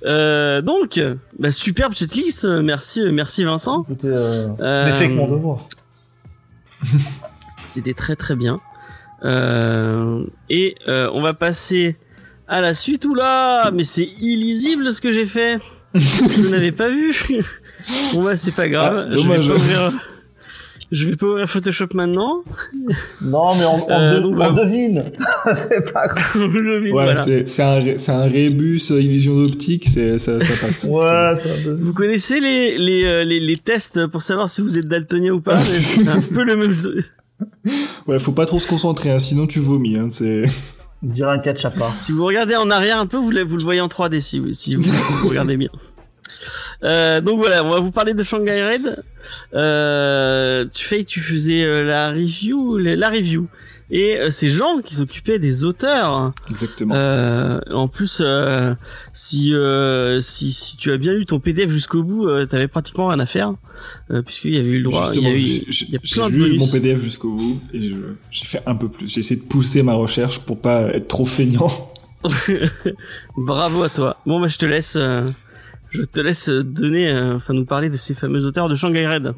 Euh, 0.05 0.60
donc 0.60 1.01
bah, 1.39 1.51
superbe 1.51 1.94
checklist, 1.94 2.44
euh, 2.44 2.60
merci 2.62 3.01
merci 3.10 3.44
Vincent. 3.44 3.85
Écoutez, 3.85 4.09
euh, 4.09 4.48
Euh, 4.60 4.85
je 4.86 4.90
n'ai 4.93 4.98
fait 4.98 5.09
que 5.09 5.15
mon 5.15 5.28
devoir. 5.28 5.66
C'était 7.66 7.94
très 7.94 8.16
très 8.16 8.36
bien. 8.36 8.60
Euh, 9.24 10.23
et 10.51 10.74
euh, 10.86 11.10
on 11.15 11.23
va 11.23 11.32
passer 11.32 11.97
à 12.47 12.60
la 12.60 12.74
suite. 12.74 13.05
Oula, 13.06 13.70
mais 13.73 13.85
c'est 13.85 14.09
illisible 14.20 14.93
ce 14.93 15.01
que 15.01 15.12
j'ai 15.12 15.27
fait. 15.27 15.59
Je 15.94 16.48
n'avais 16.51 16.73
pas 16.73 16.89
vu. 16.90 17.12
bon 18.12 18.23
bah 18.24 18.36
c'est 18.36 18.52
pas 18.55 18.69
grave. 18.69 19.06
Ah, 19.10 19.12
dommage. 19.15 19.43
Je 19.43 19.52
vais 19.52 19.59
pas 19.59 19.65
ouvrir, 19.65 19.93
je 20.93 21.09
vais 21.09 21.16
pas 21.16 21.27
ouvrir 21.27 21.48
Photoshop 21.51 21.86
maintenant. 21.94 22.43
Non, 23.23 23.55
mais 23.56 23.65
on, 23.65 23.86
on, 23.89 23.90
Euh, 23.90 24.15
de- 24.16 24.20
donc, 24.20 24.35
on 24.35 24.39
bah- 24.39 24.51
devine. 24.51 25.05
c'est 25.55 25.93
pas 25.93 26.06
grave. 26.06 26.24
Voilà. 26.90 27.16
c'est, 27.16 27.47
c'est 27.48 27.62
un, 27.62 27.74
ré- 27.81 27.98
c'est 27.98 28.12
un 28.12 28.24
rébus 28.24 28.81
euh, 28.90 29.01
illusion 29.01 29.36
d'optique, 29.36 29.86
c'est, 29.89 30.19
ça, 30.19 30.40
ça 30.40 30.55
passe. 30.60 30.85
Ouais, 30.89 31.05
un 31.06 31.32
devine. 31.35 31.77
Vous 31.81 31.93
connaissez 31.93 32.40
les, 32.40 32.77
les, 32.78 33.05
euh, 33.05 33.24
les, 33.24 33.40
les 33.40 33.56
tests 33.56 34.06
pour 34.06 34.23
savoir 34.23 34.48
si 34.51 34.60
vous 34.60 34.78
êtes 34.78 34.89
daltonien 34.89 35.32
ou 35.32 35.40
pas? 35.40 35.56
C'est 35.62 36.09
un 36.09 36.20
peu 36.20 36.43
le 36.44 36.56
même. 36.56 36.77
Ouais, 38.06 38.19
faut 38.19 38.32
pas 38.32 38.47
trop 38.47 38.59
se 38.59 38.66
concentrer, 38.66 39.10
hein, 39.10 39.19
sinon 39.19 39.47
tu 39.47 39.60
vomis, 39.60 39.97
hein, 39.97 40.09
c'est... 40.10 40.43
On 41.03 41.09
dirait 41.09 41.31
un 41.31 41.39
à 41.65 41.70
part. 41.70 41.95
Si 42.01 42.12
vous 42.12 42.25
regardez 42.25 42.57
en 42.57 42.70
arrière 42.70 42.99
un 42.99 43.07
peu, 43.07 43.16
vous, 43.19 43.31
le- 43.31 43.43
voyez 43.65 43.81
en 43.81 43.89
3D 43.89 44.20
si, 44.20 44.39
vous- 44.75 45.29
regardez 45.29 45.57
bien. 45.57 45.69
Euh, 46.83 47.20
donc 47.20 47.39
voilà, 47.39 47.65
on 47.65 47.70
va 47.70 47.81
vous 47.81 47.91
parler 47.91 48.15
de 48.15 48.23
Shanghai 48.23 48.65
Red. 48.73 49.03
Euh, 49.55 50.65
tu 50.73 50.85
fais, 50.85 51.05
tu 51.05 51.20
faisais 51.20 51.65
euh, 51.65 51.85
la 51.85 52.11
review, 52.11 52.79
la 52.79 53.09
review, 53.11 53.47
et 53.90 54.19
euh, 54.19 54.31
c'est 54.31 54.48
Jean 54.48 54.81
qui 54.82 54.94
s'occupait 54.94 55.39
des 55.39 55.65
auteurs. 55.65 56.32
Exactement. 56.51 56.94
Euh, 56.94 57.59
en 57.70 57.89
plus, 57.89 58.19
euh, 58.20 58.74
si, 59.12 59.55
euh, 59.55 60.20
si 60.20 60.52
si 60.52 60.77
tu 60.77 60.93
as 60.93 60.97
bien 60.98 61.12
lu 61.15 61.24
ton 61.27 61.40
PDF 61.40 61.70
jusqu'au 61.70 62.02
bout, 62.02 62.27
euh, 62.28 62.44
t'avais 62.47 62.69
pratiquement 62.69 63.09
rien 63.09 63.19
à 63.20 63.27
faire, 63.27 63.55
euh, 64.10 64.23
puisqu'il 64.23 64.55
y 64.55 64.59
avait 64.59 64.69
eu 64.69 64.78
le 64.78 64.85
droit. 64.90 65.10
il 65.15 65.20
y 65.28 65.32
Justement, 65.66 65.89
il 65.89 65.93
y 65.93 65.97
a 65.97 66.01
plein 66.01 66.28
de 66.31 66.35
lu 66.35 66.40
bonus. 66.40 66.60
mon 66.60 66.69
PDF 66.73 67.02
jusqu'au 67.02 67.32
bout, 67.32 67.60
et 67.73 67.82
je- 67.89 67.94
j'ai 68.31 68.44
fait 68.44 68.60
un 68.66 68.74
peu 68.74 68.89
plus. 68.89 69.09
J'ai 69.09 69.20
essayé 69.20 69.40
de 69.40 69.47
pousser 69.47 69.82
ma 69.82 69.94
recherche 69.94 70.39
pour 70.40 70.60
pas 70.60 70.82
être 70.94 71.09
trop 71.09 71.27
feignant. 71.27 71.70
Bravo 73.36 73.82
à 73.85 73.89
toi. 73.89 74.16
Bon 74.27 74.40
bah 74.40 74.48
je 74.48 74.59
te 74.59 74.66
laisse, 74.66 74.97
euh, 74.97 75.23
je 75.90 76.02
te 76.02 76.20
laisse 76.20 76.48
donner, 76.48 77.12
enfin 77.36 77.55
nous 77.55 77.65
parler 77.65 77.90
de 77.90 77.97
ces 77.97 78.15
fameux 78.15 78.44
auteurs 78.44 78.69
de 78.69 78.74
Shanghai 78.74 79.06
Red. 79.06 79.35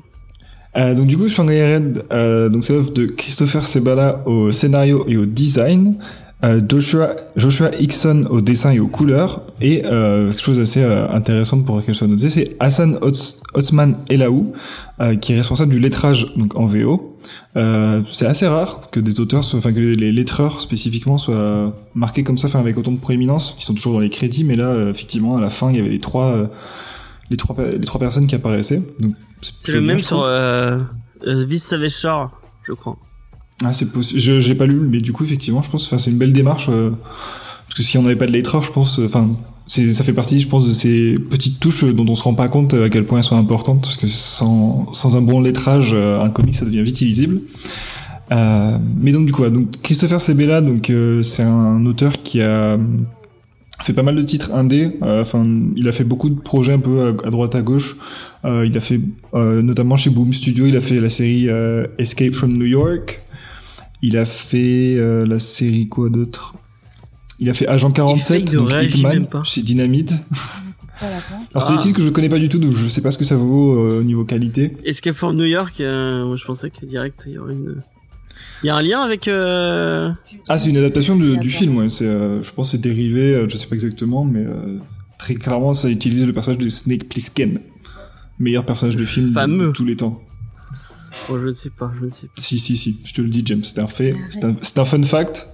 Euh, 0.76 0.94
donc 0.94 1.06
du 1.06 1.16
coup, 1.16 1.28
Shanghai 1.28 1.74
Red, 1.74 2.04
euh, 2.12 2.48
donc 2.48 2.64
c'est 2.64 2.72
l'œuvre 2.72 2.92
de 2.92 3.06
Christopher 3.06 3.64
Sebala 3.64 4.22
au 4.26 4.50
scénario 4.50 5.04
et 5.08 5.16
au 5.16 5.26
design, 5.26 5.96
euh, 6.42 6.60
Joshua, 6.66 7.16
Joshua 7.36 7.70
Hickson 7.78 8.26
au 8.30 8.40
dessin 8.40 8.70
et 8.70 8.80
aux 8.80 8.86
couleurs, 8.86 9.42
et 9.60 9.82
euh, 9.84 10.30
quelque 10.30 10.40
chose 10.40 10.58
d'assez 10.58 10.82
euh, 10.82 11.06
intéressante 11.10 11.66
pour 11.66 11.84
qu'elle 11.84 11.94
soit 11.94 12.06
notée, 12.06 12.30
c'est 12.30 12.56
Hassan 12.60 12.94
Ots- 13.02 13.42
Otsman 13.52 13.96
Elaou, 14.08 14.52
euh, 15.02 15.16
qui 15.16 15.32
est 15.34 15.36
responsable 15.36 15.72
du 15.72 15.80
lettrage 15.80 16.32
donc 16.36 16.56
en 16.56 16.66
VO. 16.66 17.18
C'est 17.54 18.26
assez 18.26 18.46
rare 18.46 18.88
que 18.90 19.00
des 19.00 19.20
auteurs, 19.20 19.44
enfin 19.54 19.72
que 19.72 19.80
les, 19.80 20.12
lettreurs 20.12 20.60
spécifiquement 20.60 21.18
soient 21.18 21.76
marqués 21.94 22.22
comme 22.22 22.38
ça, 22.38 22.46
enfin 22.48 22.60
avec 22.60 22.78
autant 22.78 22.92
de 22.92 22.96
proéminence. 22.96 23.54
Ils 23.58 23.64
sont 23.64 23.74
toujours 23.74 23.92
dans 23.92 24.00
les 24.00 24.08
crédits, 24.08 24.44
mais 24.44 24.56
là, 24.56 24.88
effectivement, 24.88 25.36
à 25.36 25.40
la 25.40 25.50
fin, 25.50 25.70
il 25.70 25.76
y 25.76 25.80
avait 25.80 25.90
les 25.90 25.98
trois, 25.98 26.48
les 27.30 27.36
trois, 27.36 27.56
les 27.64 27.80
trois 27.80 28.00
personnes 28.00 28.26
qui 28.26 28.34
apparaissaient. 28.34 28.82
C'est 29.40 29.72
le 29.72 29.80
bien, 29.80 29.94
même 29.94 29.98
sur 30.00 30.22
euh, 30.22 30.80
euh, 31.26 31.44
Vis 31.46 31.60
Savage 31.62 31.96
Shore, 31.96 32.30
je 32.64 32.72
crois. 32.72 32.98
Ah, 33.64 33.72
c'est 33.72 33.92
possible. 33.92 34.20
Je 34.20 34.40
j'ai 34.40 34.54
pas 34.54 34.66
lu, 34.66 34.74
mais 34.74 35.00
du 35.00 35.12
coup, 35.12 35.24
effectivement, 35.24 35.62
je 35.62 35.70
pense, 35.70 35.86
enfin, 35.86 35.98
c'est 35.98 36.10
une 36.10 36.18
belle 36.18 36.32
démarche. 36.32 36.68
euh, 36.68 36.90
parce 37.66 37.74
que 37.76 37.82
si 37.82 37.96
on 37.98 38.02
n'avait 38.02 38.16
pas 38.16 38.26
de 38.26 38.32
lettreur, 38.32 38.62
je 38.64 38.72
pense, 38.72 38.98
enfin, 38.98 39.28
ça 39.68 40.02
fait 40.02 40.12
partie, 40.12 40.40
je 40.40 40.48
pense, 40.48 40.66
de 40.66 40.72
ces 40.72 41.16
petites 41.30 41.60
touches 41.60 41.84
dont 41.84 42.06
on 42.08 42.16
se 42.16 42.24
rend 42.24 42.34
pas 42.34 42.48
compte 42.48 42.74
à 42.74 42.90
quel 42.90 43.04
point 43.04 43.18
elles 43.18 43.24
sont 43.24 43.36
importantes, 43.36 43.82
parce 43.82 43.96
que 43.96 44.08
sans, 44.08 44.92
sans 44.92 45.16
un 45.16 45.20
bon 45.20 45.40
lettrage, 45.40 45.94
un 45.94 46.28
comic, 46.30 46.56
ça 46.56 46.64
devient 46.64 46.82
vite 46.82 47.00
illisible. 47.00 47.42
Euh, 48.32 48.76
mais 48.96 49.12
donc, 49.12 49.26
du 49.26 49.32
coup, 49.32 49.48
donc, 49.48 49.80
Christopher 49.82 50.20
Sebela, 50.20 50.62
donc, 50.62 50.92
c'est 51.22 51.44
un 51.44 51.86
auteur 51.86 52.22
qui 52.24 52.40
a 52.40 52.76
fait 53.82 53.92
pas 53.92 54.02
mal 54.02 54.16
de 54.16 54.22
titres 54.22 54.52
indés. 54.54 54.98
euh, 55.02 55.22
Enfin, 55.22 55.46
il 55.76 55.88
a 55.88 55.92
fait 55.92 56.04
beaucoup 56.04 56.28
de 56.30 56.38
projets 56.40 56.72
un 56.72 56.78
peu 56.78 57.00
à, 57.02 57.08
à 57.26 57.30
droite 57.30 57.54
à 57.54 57.62
gauche. 57.62 57.96
Euh, 58.44 58.64
il 58.66 58.76
a 58.76 58.80
fait, 58.80 59.00
euh, 59.34 59.62
notamment 59.62 59.96
chez 59.96 60.10
Boom 60.10 60.32
Studio, 60.32 60.66
il 60.66 60.76
a 60.76 60.80
fait 60.80 61.00
la 61.00 61.10
série 61.10 61.48
euh, 61.48 61.86
Escape 61.98 62.34
from 62.34 62.52
New 62.52 62.66
York. 62.66 63.22
Il 64.02 64.16
a 64.16 64.24
fait 64.24 64.96
euh, 64.96 65.26
la 65.26 65.38
série 65.38 65.88
quoi 65.88 66.08
d'autre? 66.10 66.54
Il 67.38 67.48
a 67.50 67.54
fait 67.54 67.66
Agent 67.68 67.90
47, 67.90 68.52
de 68.52 68.56
donc 68.58 68.70
Hitman, 68.82 69.26
chez 69.44 69.62
Dynamite. 69.62 70.12
Alors 71.54 71.62
c'est 71.62 71.72
Ah. 71.72 71.76
des 71.76 71.82
titres 71.82 71.96
que 71.96 72.02
je 72.04 72.10
connais 72.10 72.28
pas 72.28 72.38
du 72.38 72.50
tout, 72.50 72.58
donc 72.58 72.72
je 72.72 72.86
sais 72.88 73.00
pas 73.00 73.10
ce 73.10 73.16
que 73.16 73.24
ça 73.24 73.36
vaut 73.36 73.78
euh, 73.78 74.00
au 74.00 74.02
niveau 74.02 74.24
qualité. 74.26 74.76
Escape 74.84 75.16
from 75.16 75.34
New 75.36 75.44
York, 75.46 75.80
euh, 75.80 76.26
moi 76.26 76.36
je 76.36 76.44
pensais 76.44 76.68
que 76.68 76.84
direct 76.84 77.24
il 77.26 77.32
y 77.32 77.38
aurait 77.38 77.54
une. 77.54 77.82
Il 78.62 78.66
y 78.66 78.70
a 78.70 78.76
un 78.76 78.82
lien 78.82 79.00
avec. 79.00 79.26
Euh... 79.28 80.10
Ah, 80.48 80.58
c'est 80.58 80.68
une 80.68 80.76
adaptation 80.76 81.16
de- 81.16 81.36
du 81.36 81.50
film, 81.50 81.76
ouais. 81.78 81.88
C'est, 81.90 82.04
euh, 82.06 82.42
je 82.42 82.52
pense 82.52 82.68
que 82.68 82.72
c'est 82.76 82.82
dérivé, 82.82 83.34
euh, 83.34 83.46
je 83.48 83.56
sais 83.56 83.66
pas 83.66 83.74
exactement, 83.74 84.24
mais 84.24 84.44
très 85.18 85.34
clairement, 85.34 85.74
ça 85.74 85.88
utilise 85.88 86.26
le 86.26 86.32
personnage 86.32 86.58
de 86.58 86.68
Snake 86.68 87.08
Plissken. 87.08 87.60
Meilleur 88.38 88.64
personnage 88.66 88.96
de 88.96 89.04
film 89.04 89.28
de- 89.28 89.32
fameux. 89.32 89.66
de 89.68 89.72
tous 89.72 89.84
les 89.84 89.96
temps. 89.96 90.20
Oh, 91.28 91.38
je 91.38 91.48
ne 91.48 91.54
sais 91.54 91.70
pas, 91.70 91.90
je 91.98 92.04
ne 92.06 92.10
sais 92.10 92.26
pas. 92.26 92.32
Si, 92.38 92.58
si, 92.58 92.76
si, 92.76 92.98
je 93.04 93.12
te 93.12 93.20
le 93.20 93.28
dis, 93.28 93.42
James, 93.46 93.62
c'est 93.64 93.78
un 93.80 93.86
fait, 93.86 94.14
c'est 94.30 94.44
un, 94.44 94.54
c'est 94.62 94.78
un 94.78 94.84
fun 94.84 95.02
fact. 95.02 95.46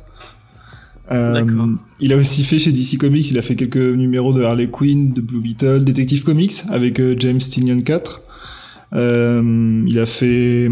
Euh, 1.13 1.35
D'accord. 1.35 1.69
il 2.01 2.13
a 2.13 2.17
aussi 2.17 2.43
fait 2.43 2.59
chez 2.59 2.73
DC 2.73 2.99
Comics, 2.99 3.31
il 3.31 3.39
a 3.39 3.43
fait 3.43 3.55
quelques 3.55 3.77
numéros 3.77 4.33
de 4.33 4.43
Harley 4.43 4.67
Quinn, 4.69 5.13
de 5.13 5.21
Blue 5.21 5.41
Beetle, 5.41 5.85
Detective 5.85 6.25
Comics 6.25 6.65
avec 6.69 6.99
euh, 6.99 7.15
James 7.19 7.39
Tynion 7.39 7.81
4. 7.81 8.23
Euh, 8.95 9.85
il 9.87 9.99
a 9.99 10.07
fait, 10.07 10.71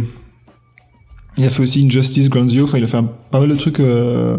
il 1.39 1.45
a 1.45 1.51
fait 1.51 1.63
aussi 1.63 1.85
Injustice 1.85 2.29
Grand 2.29 2.49
Zero, 2.49 2.65
enfin 2.65 2.79
il 2.79 2.85
a 2.85 2.87
fait 2.87 2.97
un- 2.97 3.11
pas 3.31 3.41
mal 3.41 3.49
de 3.49 3.57
trucs 3.57 3.81
euh, 3.81 4.37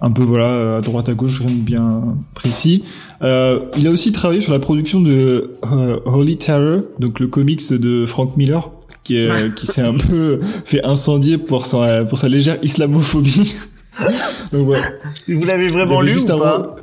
un 0.00 0.10
peu 0.10 0.22
voilà 0.22 0.76
à 0.76 0.80
droite 0.80 1.08
à 1.08 1.14
gauche, 1.14 1.40
rien 1.40 1.50
de 1.50 1.60
bien 1.60 2.02
précis. 2.34 2.84
Euh, 3.22 3.60
il 3.78 3.86
a 3.86 3.90
aussi 3.90 4.12
travaillé 4.12 4.40
sur 4.42 4.52
la 4.52 4.58
production 4.58 5.00
de 5.00 5.52
euh, 5.72 5.96
Holy 6.04 6.36
Terror, 6.36 6.80
donc 6.98 7.18
le 7.20 7.28
comics 7.28 7.72
de 7.72 8.04
Frank 8.06 8.36
Miller, 8.36 8.70
qui, 9.04 9.16
est- 9.16 9.54
qui 9.54 9.66
s'est 9.66 9.80
un 9.82 9.94
peu 9.94 10.40
fait 10.64 10.84
incendier 10.84 11.38
pour 11.38 11.64
sa, 11.64 12.04
pour 12.04 12.18
sa 12.18 12.28
légère 12.28 12.56
islamophobie. 12.62 13.54
donc 14.52 14.68
ouais. 14.68 14.80
Vous 15.28 15.44
l'avez 15.44 15.68
vraiment 15.68 16.02
lu 16.02 16.16
ou 16.18 16.32
un 16.32 16.38
pas 16.38 16.76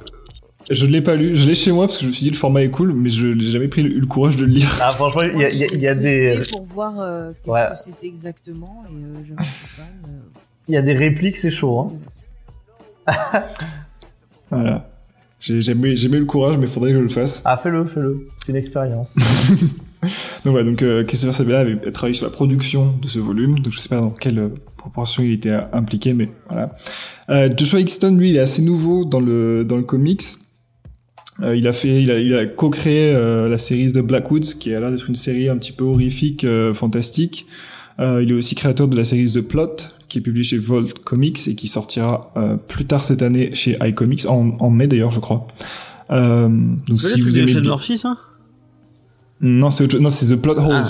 Je 0.70 0.86
ne 0.86 0.92
l'ai 0.92 1.02
pas 1.02 1.16
lu, 1.16 1.36
je 1.36 1.46
l'ai 1.48 1.56
chez 1.56 1.72
moi 1.72 1.86
parce 1.88 1.98
que 1.98 2.04
je 2.04 2.08
me 2.08 2.14
suis 2.14 2.24
dit 2.24 2.30
le 2.32 2.38
format 2.38 2.64
est 2.64 2.70
cool, 2.70 2.94
mais 2.94 3.10
je 3.10 3.28
n'ai 3.28 3.52
jamais 3.52 3.68
pris 3.68 3.84
le, 3.84 3.90
eu 3.92 4.00
le 4.00 4.06
courage 4.08 4.38
de 4.38 4.46
le 4.46 4.52
lire. 4.54 4.80
Ah 4.82 4.92
franchement, 4.94 5.22
il 5.24 5.40
y 5.40 5.44
a, 5.46 5.50
il 5.50 5.58
y 5.58 5.64
a- 5.64 5.68
il 5.74 5.82
y 5.82 5.88
a 5.88 5.94
J'ai 5.94 6.00
des, 6.40 6.46
pour 6.52 6.64
voir 6.66 7.00
euh, 7.00 7.32
qu'est-ce 7.44 7.50
Ouais. 7.54 7.68
que 7.72 7.76
c'était 7.78 8.08
exactement 8.08 8.86
et 8.90 8.94
euh, 8.96 9.36
que 9.36 9.44
c'est 9.44 9.76
quand 9.76 9.84
même. 9.84 10.16
euh, 10.16 10.40
il 10.70 10.74
y 10.74 10.78
a 10.78 10.82
des 10.82 10.94
répliques, 10.94 11.36
c'est 11.38 11.52
chaud. 11.52 11.80
Hein. 11.80 11.92
Voilà. 14.50 14.90
J'ai 15.40 15.62
jamais, 15.62 15.92
eu 16.02 16.10
le 16.20 16.26
courage, 16.26 16.58
mais 16.58 16.68
faudrait 16.68 16.92
que 16.92 16.98
je 16.98 17.02
le 17.02 17.10
fasse. 17.10 17.42
Ah 17.44 17.58
fais-le, 17.58 17.84
fais-le. 17.86 18.28
C'est 18.46 18.52
une 18.52 18.58
expérience. 18.58 19.14
Donc 20.44 20.52
voilà, 20.52 20.64
donc 20.70 20.82
euh, 20.82 21.06
Christopher 21.06 21.34
Sabella 21.34 21.60
avait 21.62 21.78
travaillé 21.92 22.14
sur 22.14 22.26
la 22.26 22.32
production 22.32 22.94
de 23.02 23.08
ce 23.08 23.20
volume, 23.20 23.60
donc 23.60 23.72
je 23.72 23.80
sais 23.80 23.88
pas 23.88 24.02
dans 24.02 24.10
quelle 24.10 24.38
euh, 24.38 24.50
proportion 24.76 25.24
il 25.24 25.32
était 25.32 25.54
impliqué, 25.72 26.14
mais 26.14 26.30
voilà. 26.50 26.76
Euh, 27.30 27.48
Joshua 27.58 27.80
Hickston, 27.80 28.18
lui, 28.18 28.32
il 28.32 28.36
est 28.36 28.40
assez 28.42 28.62
nouveau 28.62 29.06
dans 29.06 29.22
le 29.22 29.64
dans 29.64 29.78
le 29.78 29.84
comics. 29.84 30.22
Euh, 31.42 31.56
il 31.56 31.68
a 31.68 31.74
fait, 31.74 32.02
il 32.02 32.12
a, 32.12 32.20
il 32.20 32.34
a 32.36 32.46
co-créé 32.46 33.14
euh, 33.16 33.50
la 33.50 33.58
série 33.58 33.92
de 33.92 34.02
Blackwoods, 34.02 34.56
qui 34.60 34.74
a 34.74 34.80
l'air 34.80 34.92
d'être 34.92 35.10
une 35.10 35.16
série 35.16 35.50
un 35.50 35.58
petit 35.58 35.72
peu 35.72 35.84
horrifique, 35.84 36.44
euh, 36.44 36.74
fantastique. 36.74 37.48
Euh, 38.00 38.22
il 38.24 38.30
est 38.32 38.34
aussi 38.34 38.54
créateur 38.56 38.88
de 38.88 38.96
la 38.96 39.04
série 39.06 39.32
The 39.32 39.42
Plot, 39.42 39.78
qui 40.10 40.20
est 40.20 40.22
publiée 40.22 40.44
chez 40.44 40.58
Volt 40.60 40.94
Comics 41.00 41.48
et 41.48 41.56
qui 41.56 41.68
sortira 41.68 42.32
euh, 42.38 42.56
plus 42.56 42.86
tard 42.86 43.04
cette 43.04 43.24
année 43.24 43.50
chez 43.54 43.78
iComics, 43.82 44.26
en, 44.28 44.56
en 44.60 44.70
mai 44.70 44.88
d'ailleurs, 44.88 45.12
je 45.12 45.20
crois. 45.20 45.48
Euh, 46.12 46.48
donc 46.88 47.02
si 47.02 47.20
vous 47.22 47.32
de 47.32 47.38
aimez 47.40 47.52
bien- 47.52 47.62
Murphy, 47.62 47.98
ça? 47.98 48.18
Non, 49.42 49.72
c'est 49.72 49.92
non, 50.00 50.10
c'est 50.12 50.36
The 50.36 50.40
Plot 50.40 50.60
Holes. 50.60 50.84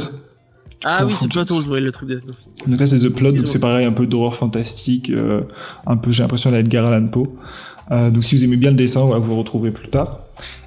Ah 0.83 1.05
oui, 1.05 1.13
c'est. 1.17 1.29
Plot 1.29 1.45
Holes, 1.51 1.69
ouais, 1.69 1.79
le 1.79 1.91
truc 1.93 2.09
de. 2.09 2.21
Donc 2.67 2.79
là, 2.79 2.85
c'est 2.85 2.99
The 2.99 3.09
Plot, 3.09 3.31
donc 3.31 3.47
c'est 3.47 3.59
pareil, 3.59 3.85
un 3.85 3.93
peu 3.93 4.05
d'horreur 4.07 4.35
fantastique, 4.35 5.09
euh, 5.09 5.41
un 5.87 5.95
peu, 5.95 6.11
j'ai 6.11 6.23
l'impression, 6.23 6.49
à 6.49 6.53
la 6.53 6.59
Edgar 6.59 6.85
Allan 6.85 7.07
Poe. 7.07 7.23
Euh, 7.91 8.09
donc 8.09 8.23
si 8.25 8.35
vous 8.35 8.43
aimez 8.43 8.57
bien 8.57 8.71
le 8.71 8.75
dessin, 8.77 9.01
vous 9.05 9.29
le 9.29 9.37
retrouverez 9.37 9.71
plus 9.71 9.87
tard. 9.87 10.19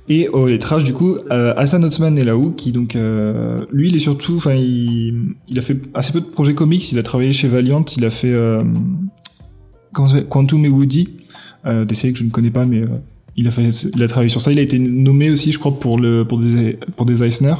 Et 0.08 0.28
au 0.28 0.46
lettrage, 0.46 0.84
du 0.84 0.92
coup, 0.92 1.16
euh, 1.32 1.52
Hassan 1.56 1.84
Othman 1.84 2.16
est 2.16 2.24
là-haut, 2.24 2.50
qui 2.50 2.70
donc, 2.72 2.94
euh, 2.94 3.64
lui, 3.72 3.88
il 3.88 3.96
est 3.96 4.00
surtout, 4.00 4.36
enfin, 4.36 4.54
il, 4.54 5.34
il 5.48 5.58
a 5.58 5.62
fait 5.62 5.78
assez 5.94 6.12
peu 6.12 6.20
de 6.20 6.26
projets 6.26 6.54
comics. 6.54 6.92
Il 6.92 6.98
a 6.98 7.02
travaillé 7.02 7.32
chez 7.32 7.48
Valiant, 7.48 7.84
il 7.96 8.04
a 8.04 8.10
fait 8.10 8.32
euh, 8.32 8.62
comment 9.92 10.08
ça 10.08 10.20
Quantum 10.20 10.64
et 10.64 10.68
Woody, 10.68 11.08
euh, 11.66 11.84
des 11.84 11.94
séries 11.94 12.12
que 12.12 12.20
je 12.20 12.24
ne 12.24 12.30
connais 12.30 12.52
pas, 12.52 12.66
mais 12.66 12.82
euh, 12.82 12.86
il 13.36 13.48
a 13.48 13.50
fait, 13.50 13.68
il 13.68 14.02
a 14.02 14.08
travaillé 14.08 14.28
sur 14.28 14.40
ça. 14.40 14.52
Il 14.52 14.58
a 14.58 14.62
été 14.62 14.78
nommé 14.78 15.30
aussi, 15.30 15.50
je 15.50 15.58
crois, 15.58 15.78
pour 15.78 15.98
le 15.98 16.24
pour 16.24 16.38
des 16.38 16.78
pour 16.96 17.04
des 17.04 17.24
Eisner. 17.24 17.54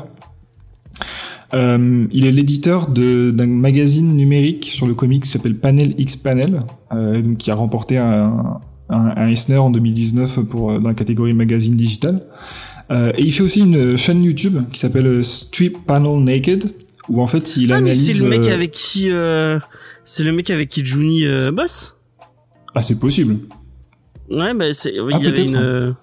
Euh, 1.55 2.06
il 2.12 2.27
est 2.27 2.32
l'éditeur 2.32 2.89
d'un 2.89 3.47
magazine 3.47 4.16
numérique 4.16 4.68
sur 4.73 4.86
le 4.86 4.94
comics 4.94 5.23
qui 5.23 5.28
s'appelle 5.28 5.56
Panel 5.56 5.94
X 5.98 6.16
Panel, 6.16 6.62
euh, 6.93 7.23
donc 7.23 7.39
qui 7.39 7.51
a 7.51 7.55
remporté 7.55 7.98
un, 7.98 8.60
un, 8.89 9.13
un 9.17 9.29
Eisner 9.29 9.59
en 9.59 9.71
2019 9.71 10.41
pour 10.45 10.73
euh, 10.73 10.79
dans 10.79 10.89
la 10.89 10.95
catégorie 10.95 11.35
magazine 11.35 11.75
digital. 11.75 12.23
Euh, 12.91 13.13
et 13.19 13.23
il 13.23 13.33
fait 13.33 13.43
aussi 13.43 13.61
une 13.61 13.97
chaîne 13.97 14.23
YouTube 14.23 14.59
qui 14.73 14.79
s'appelle 14.79 15.07
euh, 15.07 15.23
Strip 15.23 15.85
Panel 15.87 16.23
Naked, 16.23 16.73
où 17.09 17.21
en 17.21 17.27
fait 17.27 17.57
il 17.57 17.73
Ah, 17.73 17.81
mais 17.81 17.91
analyse. 17.91 18.17
c'est 18.17 18.23
le 18.23 18.29
mec 18.29 18.47
euh, 18.49 18.55
avec 18.55 18.71
qui, 18.71 19.11
euh, 19.11 19.59
c'est 20.05 20.23
le 20.23 20.33
mec 20.33 20.51
avec 20.51 20.69
qui 20.69 20.85
Juni 20.85 21.25
euh, 21.27 21.51
bosse? 21.51 21.97
Ah, 22.75 22.83
c'est 22.83 22.99
possible. 23.01 23.39
Ouais, 24.31 24.55
bah 24.55 24.73
c'est, 24.73 25.01
oui, 25.01 25.13
Ah, 25.15 25.19
il 25.21 25.25
y 25.25 25.29
avait 25.29 25.45
une. 25.47 25.57
hein. 25.57 25.97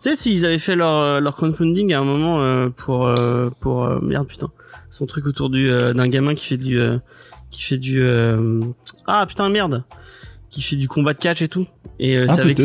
Tu 0.00 0.08
sais, 0.10 0.16
s'ils 0.16 0.44
avaient 0.46 0.58
fait 0.58 0.74
leur 0.74 1.20
leur 1.20 1.36
crowdfunding 1.36 1.92
à 1.92 2.00
un 2.00 2.04
moment 2.04 2.42
euh, 2.42 2.68
pour 2.70 3.06
euh, 3.06 3.50
pour 3.60 3.84
euh, 3.84 4.00
merde 4.02 4.26
putain, 4.26 4.48
son 4.90 5.06
truc 5.06 5.26
autour 5.26 5.48
du 5.48 5.70
euh, 5.70 5.92
d'un 5.94 6.08
gamin 6.08 6.34
qui 6.34 6.46
fait 6.46 6.56
du 6.56 6.78
euh, 6.80 6.98
qui 7.50 7.62
fait 7.62 7.78
du 7.78 8.02
euh, 8.02 8.60
ah 9.06 9.24
putain 9.28 9.48
merde, 9.48 9.84
qui 10.50 10.60
fait 10.60 10.74
du 10.76 10.88
combat 10.88 11.12
de 11.14 11.18
catch 11.18 11.40
et 11.42 11.48
tout. 11.48 11.66
Et 12.04 12.16
euh, 12.16 12.26
Ah, 12.28 12.34
c'est 12.34 12.40
avec 12.42 12.58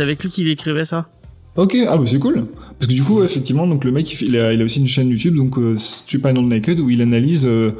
avec 0.00 0.22
lui 0.22 0.28
qu'il 0.30 0.48
écrivait 0.48 0.84
ça. 0.84 1.08
Ok, 1.56 1.76
ah 1.88 1.96
bah 1.98 2.04
c'est 2.06 2.18
cool. 2.18 2.46
Parce 2.78 2.88
que 2.90 2.94
du 2.96 3.02
coup, 3.02 3.22
effectivement, 3.22 3.66
donc 3.66 3.84
le 3.84 3.92
mec, 3.92 4.10
il, 4.10 4.16
fait- 4.16 4.24
il, 4.26 4.36
a, 4.36 4.52
il 4.52 4.60
a 4.60 4.64
aussi 4.64 4.80
une 4.80 4.88
chaîne 4.88 5.08
YouTube, 5.08 5.36
donc 5.36 5.56
euh, 5.58 5.76
Panel 6.20 6.46
Naked, 6.48 6.80
où 6.80 6.90
il 6.90 7.00
analyse 7.02 7.44
euh, 7.46 7.70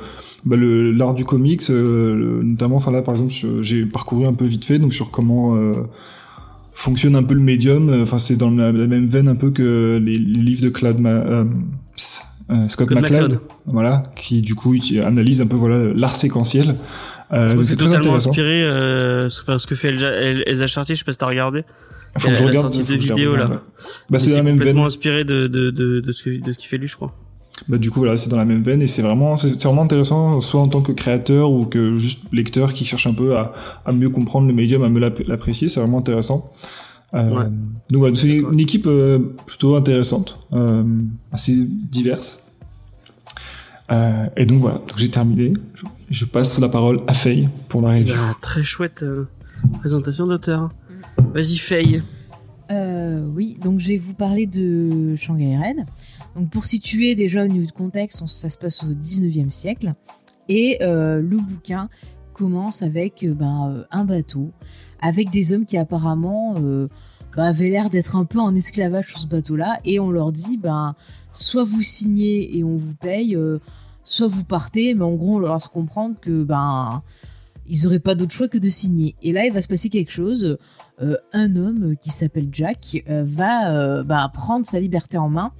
bah, 0.44 0.56
le- 0.56 0.92
l'art 0.92 1.14
du 1.14 1.24
comics, 1.24 1.62
euh, 1.70 2.14
le- 2.14 2.42
notamment, 2.42 2.76
enfin 2.76 2.92
là, 2.92 3.02
par 3.02 3.14
exemple, 3.14 3.32
j'ai 3.62 3.84
parcouru 3.84 4.26
un 4.26 4.32
peu 4.34 4.44
vite 4.44 4.64
fait, 4.64 4.78
donc 4.78 4.92
sur 4.94 5.10
comment 5.10 5.56
euh, 5.56 5.74
fonctionne 6.74 7.16
un 7.16 7.22
peu 7.22 7.34
le 7.34 7.40
médium. 7.40 7.88
euh, 7.88 8.02
Enfin, 8.02 8.18
c'est 8.18 8.36
dans 8.36 8.50
la, 8.50 8.70
la 8.72 8.86
même 8.86 9.06
veine 9.06 9.26
un 9.28 9.34
peu 9.36 9.50
que 9.50 10.00
les, 10.04 10.18
les 10.18 10.42
livres 10.42 10.62
de 10.62 10.68
Claude 10.68 11.00
Ma- 11.00 11.24
Scott 11.96 12.68
Scott 12.68 12.90
McCloud, 12.90 13.40
voilà, 13.66 14.02
qui 14.16 14.42
du 14.42 14.54
coup 14.54 14.74
analyse 15.02 15.40
un 15.40 15.46
peu 15.46 15.56
voilà 15.56 15.92
l'art 15.94 16.14
séquentiel. 16.16 16.74
Euh, 17.32 17.62
c'est 17.62 17.76
très 17.76 17.86
totalement 17.86 18.14
inspiré. 18.16 18.62
Euh, 18.62 19.28
ce, 19.28 19.40
enfin, 19.42 19.56
ce 19.58 19.66
que 19.66 19.74
fait 19.74 19.88
Elsa 19.88 20.66
Chartier, 20.66 20.94
je 20.94 21.00
sais 21.00 21.04
pas 21.04 21.12
si 21.12 21.18
t'as 21.18 21.26
regardé. 21.26 21.64
Faut 22.18 22.28
que 22.28 22.34
je 22.34 22.42
regarde. 22.44 22.72
sorti 22.72 22.82
deux 22.82 22.96
vidéos, 22.98 23.36
là. 23.36 23.48
Bah, 24.10 24.18
Et 24.18 24.20
c'est 24.20 24.30
dans 24.32 24.36
la 24.36 24.42
même 24.42 24.52
veine. 24.52 24.58
complètement 24.58 24.86
inspiré 24.86 25.24
de 25.24 25.46
de 25.46 25.70
de 25.70 26.00
de 26.00 26.12
ce 26.12 26.22
que 26.22 26.30
de 26.44 26.52
ce 26.52 26.58
qu'il 26.58 26.68
fait 26.68 26.76
lui, 26.78 26.88
je 26.88 26.96
crois. 26.96 27.12
Bah 27.68 27.78
du 27.78 27.90
coup 27.90 28.00
voilà, 28.00 28.16
c'est 28.16 28.28
dans 28.28 28.36
la 28.38 28.44
même 28.44 28.62
veine 28.62 28.82
et 28.82 28.86
c'est 28.88 29.02
vraiment 29.02 29.36
c'est 29.36 29.62
vraiment 29.62 29.82
intéressant 29.82 30.40
soit 30.40 30.60
en 30.60 30.66
tant 30.68 30.80
que 30.82 30.90
créateur 30.92 31.50
ou 31.52 31.64
que 31.64 31.96
juste 31.96 32.24
lecteur 32.32 32.72
qui 32.72 32.84
cherche 32.84 33.06
un 33.06 33.14
peu 33.14 33.36
à, 33.36 33.52
à 33.86 33.92
mieux 33.92 34.08
comprendre 34.08 34.48
le 34.48 34.52
médium, 34.52 34.82
à 34.82 34.88
mieux 34.88 34.98
l'app- 35.00 35.22
l'apprécier, 35.26 35.68
c'est 35.68 35.78
vraiment 35.80 35.98
intéressant. 35.98 36.52
Euh, 37.14 37.30
Ouais. 37.30 37.44
Donc 37.90 38.00
voilà, 38.00 38.14
c'est 38.16 38.28
une 38.38 38.58
équipe 38.60 38.86
euh, 38.86 39.18
plutôt 39.46 39.76
intéressante, 39.76 40.38
euh, 40.54 40.82
assez 41.30 41.54
diverse. 41.56 42.42
Euh, 43.90 44.26
et 44.36 44.46
donc 44.46 44.60
voilà, 44.60 44.76
donc 44.78 44.96
j'ai 44.96 45.08
terminé. 45.10 45.52
Je, 46.12 46.24
passe 46.26 46.58
la 46.60 46.68
parole 46.68 47.00
à 47.06 47.14
Faye 47.14 47.48
pour 47.68 47.80
la 47.82 47.90
review. 47.90 48.14
Bah, 48.14 48.36
très 48.40 48.62
chouette 48.62 49.02
euh, 49.02 49.26
présentation 49.78 50.26
d'auteur. 50.26 50.70
Vas-y 51.34 51.56
Faye. 51.56 52.02
Euh, 52.70 53.24
oui, 53.34 53.56
donc 53.62 53.80
je 53.80 53.88
vais 53.88 53.98
vous 53.98 54.12
parler 54.14 54.46
de 54.46 55.16
Shanghai 55.16 55.56
Red. 55.56 55.84
Donc 56.36 56.50
pour 56.50 56.66
situer 56.66 57.14
déjà 57.14 57.44
au 57.44 57.48
niveau 57.48 57.66
de 57.66 57.72
contexte, 57.72 58.20
on- 58.22 58.26
ça 58.26 58.48
se 58.50 58.58
passe 58.58 58.82
au 58.84 58.92
19e 58.94 59.50
siècle. 59.50 59.92
Et 60.48 60.78
euh, 60.82 61.20
le 61.20 61.38
bouquin 61.38 61.88
commence 62.34 62.82
avec 62.82 63.22
euh, 63.24 63.32
ben, 63.34 63.70
euh, 63.70 63.84
un 63.90 64.04
bateau, 64.04 64.50
avec 65.00 65.30
des 65.30 65.52
hommes 65.52 65.64
qui 65.64 65.76
apparemment 65.78 66.56
euh, 66.58 66.88
ben, 67.36 67.44
avaient 67.44 67.68
l'air 67.70 67.88
d'être 67.90 68.16
un 68.16 68.24
peu 68.26 68.38
en 68.38 68.54
esclavage 68.54 69.08
sur 69.08 69.18
ce 69.18 69.26
bateau-là. 69.26 69.78
Et 69.86 69.98
on 69.98 70.10
leur 70.10 70.30
dit, 70.32 70.58
ben, 70.58 70.94
soit 71.30 71.64
vous 71.64 71.82
signez 71.82 72.56
et 72.58 72.64
on 72.64 72.76
vous 72.76 72.94
paye, 72.96 73.34
euh, 73.36 73.58
soit 74.04 74.28
vous 74.28 74.44
partez. 74.44 74.94
Mais 74.94 75.04
en 75.04 75.14
gros, 75.14 75.36
on 75.36 75.38
leur 75.38 75.54
laisse 75.54 75.68
comprendre 75.68 76.16
que 76.20 76.42
ben, 76.42 77.02
ils 77.66 77.84
n'auraient 77.84 77.98
pas 77.98 78.14
d'autre 78.14 78.32
choix 78.32 78.48
que 78.48 78.58
de 78.58 78.68
signer. 78.68 79.14
Et 79.22 79.32
là, 79.32 79.46
il 79.46 79.52
va 79.52 79.62
se 79.62 79.68
passer 79.68 79.88
quelque 79.88 80.12
chose 80.12 80.58
euh, 81.02 81.16
un 81.32 81.56
homme 81.56 81.96
qui 82.00 82.10
s'appelle 82.10 82.48
Jack 82.52 83.02
euh, 83.08 83.24
va 83.26 83.74
euh, 83.74 84.02
bah, 84.04 84.30
prendre 84.32 84.64
sa 84.64 84.78
liberté 84.78 85.18
en 85.18 85.28
main 85.28 85.52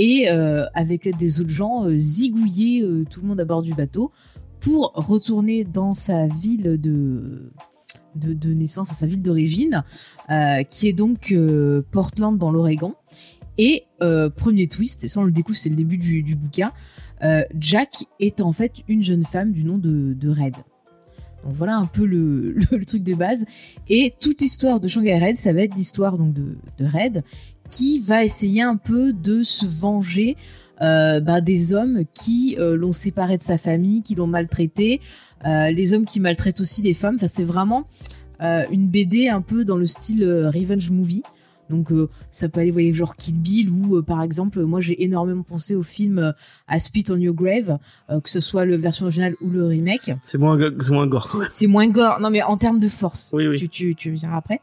et 0.00 0.28
avec 0.28 1.04
l'aide 1.04 1.16
des 1.16 1.40
autres 1.40 1.50
gens 1.50 1.86
zigouiller 1.96 2.86
tout 3.10 3.20
le 3.20 3.26
monde 3.26 3.40
à 3.40 3.44
bord 3.44 3.62
du 3.62 3.74
bateau 3.74 4.12
pour 4.60 4.92
retourner 4.94 5.64
dans 5.64 5.92
sa 5.92 6.28
ville 6.28 6.80
de 6.80 7.50
de, 8.14 8.54
naissance, 8.54 8.86
enfin, 8.86 8.94
sa 8.94 9.06
ville 9.08 9.22
d'origine, 9.22 9.82
qui 10.70 10.86
est 10.86 10.92
donc 10.92 11.34
Portland 11.90 12.38
dans 12.38 12.52
l'Oregon. 12.52 12.94
Et 13.58 13.86
premier 14.36 14.68
twist, 14.68 15.02
et 15.02 15.08
ça 15.08 15.18
on 15.18 15.24
le 15.24 15.32
découvre, 15.32 15.58
c'est 15.58 15.68
le 15.68 15.74
début 15.74 15.98
du 15.98 16.36
bouquin, 16.36 16.70
euh, 17.22 17.42
Jack 17.58 18.04
est 18.20 18.40
en 18.40 18.52
fait 18.52 18.72
une 18.88 19.02
jeune 19.02 19.24
femme 19.24 19.52
du 19.52 19.64
nom 19.64 19.78
de, 19.78 20.14
de 20.14 20.28
Red. 20.28 20.54
Donc 21.44 21.54
voilà 21.54 21.76
un 21.76 21.86
peu 21.86 22.04
le, 22.04 22.56
truc 22.86 23.02
de 23.02 23.14
base. 23.14 23.44
Et 23.88 24.14
toute 24.20 24.42
histoire 24.42 24.80
de 24.80 24.88
Shanghai 24.88 25.18
Red, 25.18 25.36
ça 25.36 25.52
va 25.52 25.62
être 25.62 25.74
l'histoire 25.74 26.18
donc 26.18 26.34
de, 26.34 26.56
Red 26.80 27.22
qui 27.70 27.98
va 28.00 28.24
essayer 28.24 28.62
un 28.62 28.76
peu 28.76 29.12
de 29.12 29.42
se 29.42 29.66
venger 29.66 30.36
euh, 30.80 31.20
bah, 31.20 31.42
des 31.42 31.74
hommes 31.74 32.04
qui 32.14 32.56
euh, 32.58 32.76
l'ont 32.76 32.92
séparé 32.92 33.36
de 33.36 33.42
sa 33.42 33.58
famille, 33.58 34.00
qui 34.00 34.14
l'ont 34.14 34.26
maltraité, 34.26 35.00
les 35.44 35.94
hommes 35.94 36.04
qui 36.04 36.18
maltraitent 36.18 36.60
aussi 36.60 36.82
les 36.82 36.94
femmes. 36.94 37.16
Enfin, 37.16 37.28
c'est 37.28 37.44
vraiment 37.44 37.84
une 38.40 38.88
BD 38.88 39.28
un 39.28 39.40
peu 39.40 39.64
dans 39.64 39.76
le 39.76 39.86
style 39.86 40.24
revenge 40.24 40.90
movie. 40.90 41.22
Donc 41.70 41.92
euh, 41.92 42.08
ça 42.30 42.48
peut 42.48 42.60
aller, 42.60 42.70
vous 42.70 42.74
voyez, 42.74 42.92
genre 42.92 43.16
Kill 43.16 43.38
Bill 43.38 43.70
ou 43.70 43.96
euh, 43.96 44.02
par 44.02 44.22
exemple, 44.22 44.62
moi 44.62 44.80
j'ai 44.80 45.02
énormément 45.02 45.42
pensé 45.42 45.74
au 45.74 45.82
film 45.82 46.18
euh, 46.18 46.32
À 46.66 46.78
Spit 46.78 47.04
on 47.10 47.16
Your 47.16 47.34
Grave, 47.34 47.78
euh, 48.10 48.20
que 48.20 48.30
ce 48.30 48.40
soit 48.40 48.64
la 48.64 48.76
version 48.76 49.06
originale 49.06 49.34
ou 49.40 49.50
le 49.50 49.66
remake. 49.66 50.10
C'est 50.22 50.38
moins 50.38 50.58
moins 50.90 51.06
gore. 51.06 51.42
C'est 51.48 51.66
moins 51.66 51.88
gore. 51.88 52.20
Non, 52.20 52.30
mais 52.30 52.42
en 52.42 52.56
termes 52.56 52.78
de 52.78 52.88
force. 52.88 53.30
Oui, 53.32 53.46
oui. 53.46 53.56
Tu, 53.56 53.68
tu, 53.68 53.94
tu 53.94 54.12
verras 54.12 54.38
après. 54.38 54.60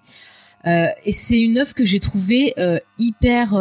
Euh, 0.66 0.88
et 1.06 1.12
c'est 1.12 1.40
une 1.40 1.60
œuvre 1.60 1.76
que 1.76 1.86
j'ai 1.86 2.00
trouvée 2.00 2.56
hyper 2.98 3.54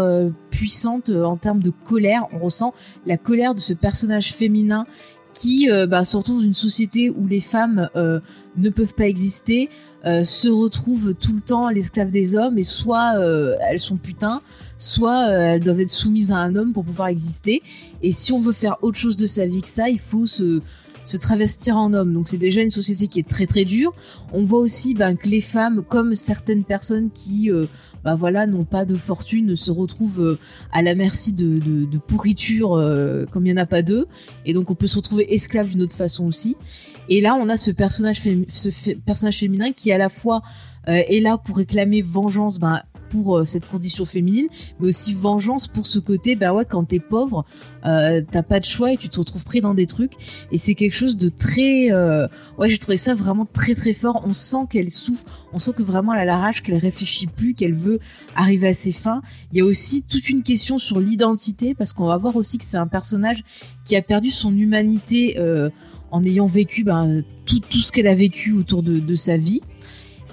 puissante 0.51 1.11
en 1.11 1.37
termes 1.37 1.61
de 1.61 1.71
colère. 1.71 2.27
On 2.33 2.39
ressent 2.39 2.73
la 3.05 3.19
colère 3.19 3.55
de 3.55 3.61
ce 3.61 3.75
personnage 3.75 4.33
féminin 4.33 4.87
qui 5.35 5.71
euh, 5.71 5.87
bah, 5.87 6.05
se 6.05 6.17
retrouve 6.17 6.39
dans 6.39 6.47
une 6.47 6.55
société 6.55 7.11
où 7.11 7.27
les 7.27 7.41
femmes 7.41 7.91
euh, 7.97 8.21
ne 8.57 8.71
peuvent 8.71 8.95
pas 8.95 9.07
exister, 9.07 9.69
euh, 10.07 10.25
se 10.25 10.49
retrouvent 10.49 11.15
tout 11.15 11.35
le 11.35 11.41
temps 11.41 11.69
l'esclave 11.69 12.11
des 12.11 12.37
hommes 12.37 12.57
et 12.57 12.63
soit 12.63 13.19
euh, 13.19 13.57
elles 13.69 13.81
sont 13.81 13.97
putains, 13.97 14.41
soit 14.79 15.27
elles 15.27 15.61
doivent 15.61 15.81
être 15.81 15.89
soumises 15.89 16.33
à 16.33 16.37
un 16.37 16.55
homme 16.57 16.73
pour 16.73 16.85
pouvoir 16.85 17.09
exister. 17.09 17.63
Et 18.03 18.13
si 18.13 18.33
on 18.33 18.41
veut 18.41 18.53
faire 18.53 18.77
autre 18.83 18.97
chose 18.97 19.17
de 19.17 19.27
sa 19.27 19.47
vie 19.47 19.61
que 19.61 19.69
ça, 19.69 19.91
il 19.91 19.99
faut 19.99 20.27
se, 20.27 20.63
se 21.05 21.17
travestir 21.17 21.77
en 21.77 21.93
homme. 21.93 22.13
Donc 22.13 22.29
c'est 22.29 22.39
déjà 22.39 22.63
une 22.63 22.71
société 22.71 23.07
qui 23.07 23.21
est 23.21 23.29
très 23.29 23.47
très 23.47 23.65
dure. 23.65 23.93
On 24.33 24.43
voit 24.45 24.59
aussi 24.59 24.95
ben, 24.95 25.17
que 25.17 25.29
les 25.29 25.41
femmes, 25.41 25.83
comme 25.83 26.15
certaines 26.15 26.65
personnes 26.65 27.11
qui 27.11 27.51
euh, 27.51 27.67
bah 28.03 28.15
voilà 28.15 28.47
n'ont 28.47 28.65
pas 28.65 28.85
de 28.85 28.97
fortune, 28.97 29.57
se 29.57 29.71
retrouvent 29.71 30.23
euh, 30.23 30.39
à 30.73 30.83
la 30.83 30.95
merci 30.95 31.33
de, 31.33 31.59
de, 31.59 31.85
de 31.85 31.99
pourriture 31.99 32.75
euh, 32.75 33.25
comme 33.31 33.47
il 33.47 33.53
n'y 33.53 33.59
en 33.59 33.63
a 33.63 33.67
pas 33.67 33.83
deux. 33.83 34.07
Et 34.45 34.53
donc 34.55 34.71
on 34.71 34.75
peut 34.75 34.87
se 34.87 34.97
retrouver 34.97 35.33
esclave 35.35 35.71
d'une 35.71 35.83
autre 35.83 35.97
façon 35.97 36.27
aussi. 36.27 36.57
Et 37.09 37.21
là 37.21 37.35
on 37.35 37.49
a 37.49 37.57
ce 37.57 37.71
personnage, 37.71 38.21
ce 38.21 38.91
personnage 38.95 39.39
féminin 39.39 39.73
qui 39.73 39.93
à 39.93 39.99
la 39.99 40.09
fois 40.09 40.43
euh, 40.89 41.03
est 41.09 41.21
là 41.21 41.39
pour 41.39 41.57
réclamer 41.57 42.03
vengeance 42.03 42.59
ben, 42.59 42.83
pour 43.15 43.39
euh, 43.39 43.45
cette 43.45 43.67
condition 43.67 44.05
féminine, 44.05 44.49
mais 44.81 44.89
aussi 44.89 45.13
vengeance 45.13 45.69
pour 45.69 45.87
ce 45.87 46.01
côté, 46.01 46.35
bah 46.35 46.53
ouais, 46.53 46.65
quand 46.65 46.83
t'es 46.83 46.99
pauvre, 46.99 47.45
euh, 47.87 48.21
t'as 48.29 48.43
pas 48.43 48.59
de 48.59 48.65
choix 48.65 48.93
et 48.93 48.97
tu 48.97 49.09
te 49.09 49.21
retrouves 49.21 49.45
pris 49.45 49.61
dans 49.61 49.73
des 49.73 49.87
trucs. 49.87 50.15
Et 50.51 50.59
c'est 50.59 50.75
quelque 50.75 50.97
chose 50.97 51.17
de 51.17 51.29
très, 51.29 51.93
euh, 51.93 52.27
ouais, 52.59 52.69
j'ai 52.69 52.79
trouvé 52.79 52.97
ça 52.97 53.15
vraiment 53.15 53.47
très 53.47 53.77
très 53.77 53.95
fort. 53.95 54.25
On 54.27 54.33
sent 54.33 54.67
qu'elle 54.69 54.91
souffre, 54.91 55.25
on 55.53 55.61
sent 55.61 55.75
que 55.77 55.85
vraiment 55.85 56.13
elle 56.13 56.23
a 56.23 56.25
la 56.25 56.39
rage, 56.39 56.65
qu'elle 56.65 56.77
réfléchit 56.77 57.29
plus, 57.29 57.55
qu'elle 57.55 57.75
veut 57.75 58.01
arriver 58.35 58.67
à 58.67 58.75
ses 58.75 58.91
fins. 58.91 59.23
Il 59.53 59.59
y 59.59 59.61
a 59.61 59.65
aussi 59.65 60.03
toute 60.03 60.29
une 60.29 60.43
question 60.43 60.81
sur 60.81 60.99
l'identité 60.99 61.77
parce 61.77 61.93
qu'on 61.93 62.07
va 62.07 62.17
voir 62.17 62.35
aussi 62.35 62.59
que 62.59 62.65
c'est 62.65 62.79
un 62.79 62.89
personnage 62.89 63.45
qui 63.85 63.95
a 63.95 64.03
perdu 64.03 64.31
son 64.31 64.57
humanité 64.57 65.39
en 66.11 66.25
ayant 66.25 66.47
vécu 66.47 66.83
ben, 66.83 67.23
tout, 67.47 67.61
tout 67.61 67.79
ce 67.79 67.93
qu'elle 67.93 68.09
a 68.09 68.15
vécu 68.15 68.53
autour 68.53 68.83
de, 68.83 68.99
de 68.99 69.15
sa 69.15 69.37
vie 69.37 69.61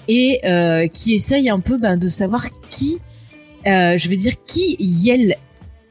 et 0.08 0.40
euh, 0.46 0.88
qui 0.88 1.14
essaye 1.14 1.50
un 1.50 1.60
peu 1.60 1.78
ben, 1.78 1.98
de 1.98 2.08
savoir 2.08 2.46
qui, 2.70 3.00
euh, 3.68 3.98
je 3.98 4.10
vais 4.10 4.18
dire 4.18 4.34
qui 4.46 4.76
Yel 4.80 5.36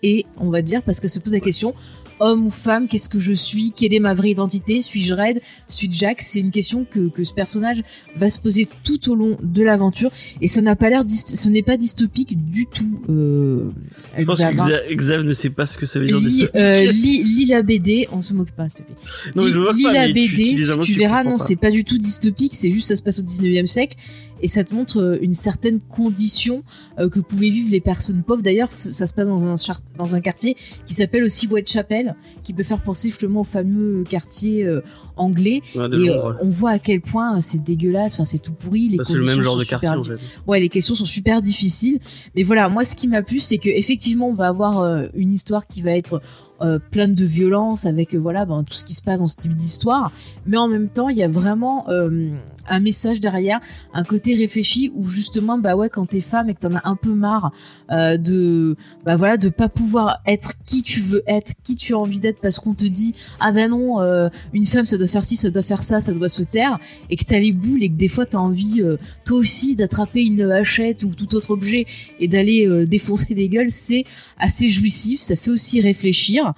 est, 0.02 0.26
on 0.38 0.50
va 0.50 0.62
dire, 0.62 0.82
parce 0.82 1.00
que 1.00 1.08
se 1.08 1.18
pose 1.18 1.32
la 1.32 1.40
question 1.40 1.74
homme 2.20 2.46
ou 2.46 2.50
femme, 2.50 2.86
qu'est-ce 2.88 3.08
que 3.08 3.18
je 3.18 3.32
suis, 3.32 3.72
quelle 3.72 3.92
est 3.94 3.98
ma 3.98 4.14
vraie 4.14 4.30
identité, 4.30 4.82
suis-je 4.82 5.14
Red, 5.14 5.40
suis-je 5.68 5.92
Jack 5.98 6.20
C'est 6.22 6.40
une 6.40 6.50
question 6.50 6.84
que, 6.84 7.08
que 7.08 7.24
ce 7.24 7.32
personnage 7.34 7.82
va 8.16 8.30
se 8.30 8.38
poser 8.38 8.68
tout 8.84 9.10
au 9.10 9.14
long 9.14 9.36
de 9.42 9.62
l'aventure 9.62 10.10
et 10.40 10.48
ça 10.48 10.60
n'a 10.60 10.76
pas 10.76 10.90
l'air, 10.90 11.02
ce 11.08 11.48
n'est 11.48 11.62
pas 11.62 11.76
dystopique 11.76 12.50
du 12.50 12.66
tout. 12.66 13.00
Euh, 13.08 13.70
Je 14.18 14.24
pense 14.24 14.36
que 14.38 14.42
Xav, 14.54 14.60
hein. 14.60 14.66
Xa- 14.90 14.96
Xav 14.96 15.24
ne 15.24 15.32
sait 15.32 15.50
pas 15.50 15.66
ce 15.66 15.76
que 15.78 15.86
ça 15.86 15.98
veut 15.98 16.06
dire. 16.06 16.18
Lis, 16.18 16.24
dystopique. 16.24 16.56
euh, 16.56 16.92
lis, 16.92 17.22
lis 17.24 17.46
la 17.46 17.62
BD, 17.62 18.08
on 18.12 18.22
se 18.22 18.34
moque 18.34 18.50
pas, 18.52 18.68
s'il 18.68 18.84
te 18.84 18.90
plaît. 18.92 19.32
non, 19.34 19.44
mais 19.44 19.50
je 19.50 19.58
lis, 19.76 19.82
pas, 19.82 19.92
la 19.92 20.06
BD, 20.08 20.56
tu, 20.82 20.92
verras, 20.94 21.24
non, 21.24 21.36
pas. 21.38 21.44
c'est 21.44 21.56
pas 21.56 21.70
du 21.70 21.84
tout 21.84 21.98
dystopique, 21.98 22.52
c'est 22.54 22.70
juste 22.70 22.88
ça 22.88 22.96
se 22.96 23.02
passe 23.02 23.18
au 23.18 23.22
19e 23.22 23.66
siècle 23.66 23.96
et 24.42 24.48
ça 24.48 24.64
te 24.64 24.74
montre 24.74 25.00
euh, 25.00 25.18
une 25.20 25.32
certaine 25.34 25.80
condition 25.80 26.62
euh, 26.98 27.08
que 27.08 27.20
pouvaient 27.20 27.50
vivre 27.50 27.70
les 27.70 27.80
personnes 27.80 28.22
pauvres. 28.22 28.42
D'ailleurs, 28.42 28.72
ça 28.72 29.06
se 29.06 29.12
passe 29.14 29.28
dans 29.28 29.46
un, 29.46 29.56
char- 29.56 29.80
dans 29.96 30.14
un 30.14 30.20
quartier 30.20 30.56
qui 30.86 30.94
s'appelle 30.94 31.24
aussi 31.24 31.46
Whitechapel, 31.46 32.14
qui 32.42 32.52
peut 32.52 32.62
faire 32.62 32.80
penser 32.80 33.08
justement 33.08 33.40
au 33.40 33.44
fameux 33.44 34.04
quartier 34.08 34.64
euh, 34.64 34.80
anglais. 35.16 35.60
Ouais, 35.74 35.86
et 35.92 36.10
ouais. 36.10 36.18
on 36.40 36.48
voit 36.48 36.70
à 36.70 36.78
quel 36.78 37.00
point 37.00 37.40
c'est 37.40 37.62
dégueulasse, 37.62 38.14
enfin 38.14 38.24
c'est 38.24 38.38
tout 38.38 38.52
pourri. 38.52 38.88
Les 38.88 38.96
Bah, 38.98 39.04
c'est 39.06 39.14
le 39.14 39.24
même 39.24 39.40
genre 39.40 39.56
de 39.56 39.64
quartier 39.64 39.88
en 39.88 40.02
fait. 40.02 40.18
Ouais, 40.46 40.60
les 40.60 40.68
questions 40.68 40.94
sont 40.94 41.04
super 41.04 41.42
difficiles. 41.42 41.98
Mais 42.34 42.42
voilà, 42.42 42.68
moi, 42.68 42.84
ce 42.84 42.94
qui 42.96 43.08
m'a 43.08 43.22
plu, 43.22 43.38
c'est 43.38 43.58
que 43.58 43.68
effectivement, 43.68 44.28
on 44.28 44.34
va 44.34 44.48
avoir 44.48 45.08
une 45.14 45.32
histoire 45.32 45.66
qui 45.66 45.82
va 45.82 45.92
être 45.92 46.20
euh, 46.62 46.78
pleine 46.90 47.14
de 47.14 47.24
violence, 47.24 47.86
avec 47.86 48.14
euh, 48.14 48.18
voilà, 48.18 48.44
ben, 48.44 48.62
tout 48.64 48.74
ce 48.74 48.84
qui 48.84 48.94
se 48.94 49.00
passe 49.02 49.20
dans 49.20 49.28
ce 49.28 49.36
type 49.36 49.54
d'histoire. 49.54 50.12
Mais 50.46 50.58
en 50.58 50.68
même 50.68 50.88
temps, 50.88 51.08
il 51.08 51.16
y 51.16 51.22
a 51.22 51.28
vraiment 51.28 51.88
euh, 51.88 52.32
un 52.68 52.80
message 52.80 53.20
derrière, 53.20 53.60
un 53.94 54.04
côté 54.04 54.34
réfléchi 54.34 54.92
où 54.94 55.08
justement, 55.08 55.58
bah 55.58 55.76
ouais, 55.76 55.88
quand 55.88 56.06
t'es 56.06 56.20
femme 56.20 56.50
et 56.50 56.54
que 56.54 56.60
t'en 56.60 56.74
as 56.74 56.88
un 56.88 56.96
peu 56.96 57.12
marre 57.14 57.52
euh, 57.90 58.16
de, 58.16 58.76
bah 59.04 59.16
voilà, 59.16 59.36
de 59.36 59.48
pas 59.48 59.68
pouvoir 59.68 60.20
être 60.26 60.54
qui 60.64 60.82
tu 60.82 61.00
veux 61.00 61.22
être, 61.26 61.52
qui 61.62 61.76
tu 61.76 61.94
as 61.94 61.98
envie 61.98 62.20
d'être, 62.20 62.40
parce 62.40 62.58
qu'on 62.58 62.74
te 62.74 62.84
dit, 62.84 63.14
ah 63.40 63.52
ben 63.52 63.70
non, 63.70 64.00
euh, 64.00 64.28
une 64.52 64.66
femme, 64.66 64.86
ça 64.86 64.96
doit 64.96 65.08
faire 65.08 65.24
ci, 65.24 65.36
ça 65.36 65.50
doit 65.50 65.62
faire 65.62 65.82
ça, 65.82 66.00
ça 66.00 66.12
doit 66.12 66.28
se 66.28 66.42
taire, 66.42 66.78
et 67.08 67.16
que 67.16 67.24
t'as 67.24 67.38
les 67.38 67.52
boules 67.52 67.82
et 67.82 67.88
que 67.88 67.96
des 67.96 68.08
fois 68.08 68.26
t'as 68.26 68.38
envie 68.38 68.82
euh, 68.82 68.96
toi 69.24 69.38
aussi 69.38 69.74
d'attraper 69.74 70.22
une 70.22 70.42
hachette 70.50 71.02
ou 71.02 71.14
tout 71.14 71.34
autre 71.34 71.50
objet 71.50 71.86
et 72.18 72.28
d'aller 72.28 72.86
défoncer 72.86 73.34
des 73.34 73.48
gueules, 73.48 73.70
c'est 73.70 74.04
assez 74.38 74.68
jouissif, 74.68 75.20
ça 75.20 75.36
fait 75.36 75.50
aussi 75.50 75.80
réfléchir. 75.80 76.52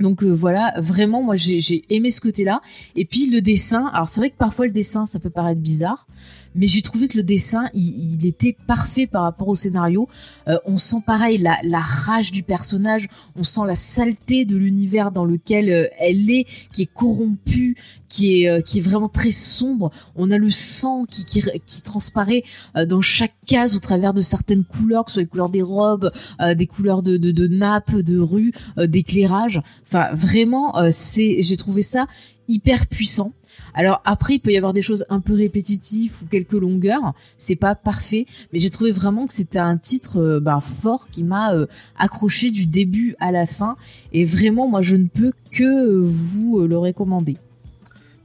Donc 0.00 0.24
euh, 0.24 0.30
voilà, 0.30 0.74
vraiment, 0.78 1.22
moi 1.22 1.36
j'ai 1.36 1.60
j'ai 1.60 1.84
aimé 1.88 2.10
ce 2.10 2.20
côté-là. 2.20 2.60
Et 2.96 3.04
puis 3.04 3.30
le 3.30 3.40
dessin, 3.40 3.86
alors 3.94 4.08
c'est 4.08 4.20
vrai 4.20 4.30
que 4.30 4.36
parfois 4.36 4.66
le 4.66 4.72
dessin, 4.72 5.06
ça 5.06 5.20
peut 5.20 5.30
paraître 5.30 5.60
bizarre, 5.60 6.06
mais 6.54 6.66
j'ai 6.66 6.82
trouvé 6.82 7.08
que 7.08 7.16
le 7.16 7.22
dessin, 7.22 7.68
il, 7.74 8.14
il 8.20 8.26
était 8.26 8.56
parfait 8.66 9.06
par 9.06 9.22
rapport 9.22 9.48
au 9.48 9.54
scénario. 9.54 10.08
Euh, 10.48 10.56
on 10.66 10.78
sent 10.78 11.02
pareil 11.06 11.38
la, 11.38 11.58
la 11.62 11.80
rage 11.80 12.30
du 12.32 12.42
personnage, 12.42 13.08
on 13.36 13.42
sent 13.42 13.62
la 13.66 13.76
saleté 13.76 14.44
de 14.44 14.56
l'univers 14.56 15.10
dans 15.10 15.24
lequel 15.24 15.70
euh, 15.70 15.86
elle 15.98 16.30
est, 16.30 16.46
qui 16.72 16.82
est 16.82 16.92
corrompu, 16.92 17.76
qui 18.08 18.42
est 18.42 18.48
euh, 18.48 18.60
qui 18.60 18.78
est 18.78 18.82
vraiment 18.82 19.08
très 19.08 19.32
sombre. 19.32 19.90
On 20.14 20.30
a 20.30 20.38
le 20.38 20.50
sang 20.50 21.04
qui 21.04 21.24
qui, 21.24 21.42
qui 21.64 21.82
transparaît 21.82 22.44
euh, 22.76 22.86
dans 22.86 23.00
chaque 23.00 23.34
case 23.46 23.74
au 23.74 23.80
travers 23.80 24.14
de 24.14 24.20
certaines 24.20 24.64
couleurs, 24.64 25.04
que 25.04 25.10
ce 25.10 25.14
soit 25.14 25.22
les 25.22 25.28
couleurs 25.28 25.50
des 25.50 25.62
robes, 25.62 26.10
euh, 26.40 26.54
des 26.54 26.66
couleurs 26.66 27.02
de 27.02 27.16
de, 27.16 27.30
de 27.30 27.46
nappes, 27.48 27.96
de 27.96 28.18
rue, 28.18 28.52
euh, 28.78 28.86
d'éclairage. 28.86 29.60
Enfin 29.86 30.08
vraiment, 30.12 30.78
euh, 30.78 30.90
c'est 30.92 31.42
j'ai 31.42 31.56
trouvé 31.56 31.82
ça 31.82 32.06
hyper 32.48 32.86
puissant. 32.86 33.32
Alors 33.74 34.00
après, 34.04 34.34
il 34.34 34.38
peut 34.40 34.52
y 34.52 34.56
avoir 34.56 34.72
des 34.72 34.82
choses 34.82 35.04
un 35.08 35.20
peu 35.20 35.34
répétitives 35.34 36.12
ou 36.22 36.26
quelques 36.26 36.52
longueurs. 36.52 37.12
C'est 37.36 37.56
pas 37.56 37.74
parfait, 37.74 38.26
mais 38.52 38.58
j'ai 38.60 38.70
trouvé 38.70 38.92
vraiment 38.92 39.26
que 39.26 39.32
c'était 39.32 39.58
un 39.58 39.76
titre 39.76 40.18
euh, 40.20 40.40
ben, 40.40 40.60
fort 40.60 41.08
qui 41.10 41.24
m'a 41.24 41.52
euh, 41.54 41.66
accroché 41.98 42.50
du 42.50 42.66
début 42.66 43.16
à 43.20 43.32
la 43.32 43.46
fin. 43.46 43.76
Et 44.12 44.24
vraiment, 44.24 44.68
moi, 44.68 44.80
je 44.82 44.96
ne 44.96 45.06
peux 45.08 45.32
que 45.50 45.64
euh, 45.64 46.02
vous 46.04 46.60
euh, 46.60 46.66
le 46.68 46.78
recommander. 46.78 47.36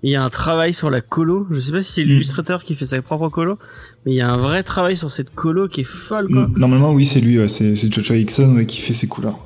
Il 0.01 0.09
y 0.11 0.15
a 0.15 0.23
un 0.23 0.29
travail 0.29 0.73
sur 0.73 0.89
la 0.89 1.01
colo. 1.01 1.45
Je 1.49 1.59
sais 1.59 1.71
pas 1.73 1.81
si 1.81 1.91
c'est 1.91 2.03
Mm. 2.05 2.07
l'illustrateur 2.07 2.63
qui 2.63 2.73
fait 2.75 2.85
sa 2.85 3.01
propre 3.01 3.27
colo, 3.29 3.57
mais 4.05 4.13
il 4.13 4.15
y 4.15 4.21
a 4.21 4.29
un 4.29 4.37
vrai 4.37 4.63
travail 4.63 4.95
sur 4.95 5.11
cette 5.11 5.33
colo 5.35 5.67
qui 5.67 5.81
est 5.81 5.83
folle, 5.83 6.27
quoi. 6.31 6.47
Mm, 6.47 6.53
Normalement, 6.57 6.91
oui, 6.93 7.03
c'est 7.05 7.19
lui, 7.19 7.37
ouais, 7.39 7.47
c'est 7.49 7.75
Joshua 7.91 8.15
Hickson 8.15 8.53
ouais, 8.55 8.65
qui 8.65 8.79
fait 8.79 8.93
ses 8.93 9.07
couleurs. 9.07 9.37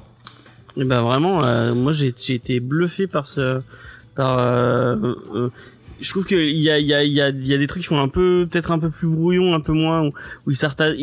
Et 0.77 0.83
bah 0.85 1.01
vraiment, 1.03 1.43
euh, 1.43 1.75
moi 1.75 1.93
j'ai 1.93 2.13
j'ai 2.17 2.33
été 2.33 2.59
bluffé 2.59 3.05
par 3.07 3.27
ce, 3.27 3.61
par. 4.15 4.39
euh, 4.39 4.95
euh, 5.35 5.49
je 6.03 6.09
trouve 6.11 6.25
qu'il 6.25 6.49
y 6.57 6.69
a 6.69 6.77
il 6.77 6.85
y 6.85 6.93
a 6.93 7.03
il 7.03 7.11
y 7.13 7.21
a 7.21 7.29
il 7.29 7.47
y 7.47 7.53
a 7.53 7.57
des 7.57 7.65
trucs 7.67 7.81
qui 7.81 7.87
font 7.87 7.99
un 7.99 8.07
peu 8.07 8.45
peut-être 8.49 8.71
un 8.71 8.79
peu 8.79 8.89
plus 8.89 9.07
brouillon, 9.07 9.53
un 9.55 9.59
peu 9.61 9.73
moins 9.73 10.01
où, 10.03 10.11
où 10.45 10.51
ils 10.51 10.55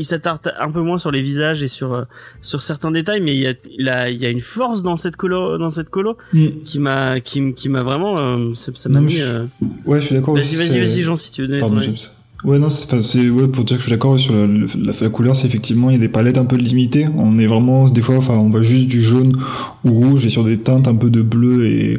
s'attardent 0.05 0.55
un 0.59 0.71
peu 0.71 0.81
moins 0.83 0.99
sur 0.99 1.11
les 1.11 1.23
visages 1.23 1.63
et 1.63 1.69
sur 1.69 1.93
euh, 1.95 2.03
sur 2.43 2.63
certains 2.63 2.91
détails, 2.91 3.21
mais 3.21 3.35
il 3.35 3.41
y 3.41 3.47
a 3.47 3.55
là 3.79 4.11
il 4.11 4.19
y 4.19 4.27
a 4.27 4.29
une 4.31 4.41
force 4.41 4.83
dans 4.83 4.97
cette 4.97 5.17
colo 5.17 5.59
dans 5.59 5.71
cette 5.71 5.91
colo 5.91 6.17
Mm. 6.33 6.47
qui 6.65 6.79
m'a 6.79 7.21
qui 7.21 7.39
m- 7.41 7.55
qui 7.55 7.69
m'a 7.69 7.83
vraiment 7.83 8.19
euh, 8.19 8.55
ça 8.55 8.71
ça 8.75 8.89
m'a 8.89 9.01
mis. 9.01 9.11
je- 9.13 9.23
euh, 9.25 9.45
Ouais, 9.87 10.01
je 10.01 10.07
suis 10.07 10.15
d'accord 10.15 10.35
Vas-y 10.35 10.45
aussi. 10.45 10.57
vas-y 10.57 10.79
vas-y 10.81 11.03
Jean 11.03 11.17
si 11.17 11.33
tu 11.33 11.47
veux 11.47 11.59
Pardon. 11.59 11.81
James. 11.81 11.97
Ouais, 12.43 12.59
non, 12.59 12.71
c'est, 12.71 13.29
ouais, 13.29 13.49
pour 13.49 13.65
dire 13.65 13.77
que 13.77 13.83
je 13.83 13.87
suis 13.89 13.91
d'accord 13.91 14.19
sur 14.19 14.33
la, 14.33 14.47
la, 14.47 14.93
la 14.99 15.09
couleur, 15.11 15.37
c'est 15.37 15.47
effectivement, 15.47 15.91
il 15.91 15.93
y 15.93 15.97
a 15.97 16.01
des 16.01 16.09
palettes 16.09 16.39
un 16.39 16.47
peu 16.47 16.57
limitées. 16.57 17.07
On 17.19 17.39
est 17.39 17.47
vraiment, 17.47 17.87
des 17.91 18.01
fois, 18.01 18.17
enfin, 18.17 18.33
on 18.33 18.49
va 18.49 18.63
juste 18.63 18.89
du 18.89 19.03
jaune 19.03 19.37
ou 19.85 19.93
rouge 19.93 20.25
et 20.25 20.31
sur 20.31 20.43
des 20.43 20.57
teintes 20.57 20.89
un 20.89 20.95
peu 20.95 21.11
de 21.11 21.21
bleu 21.21 21.67
et, 21.67 21.99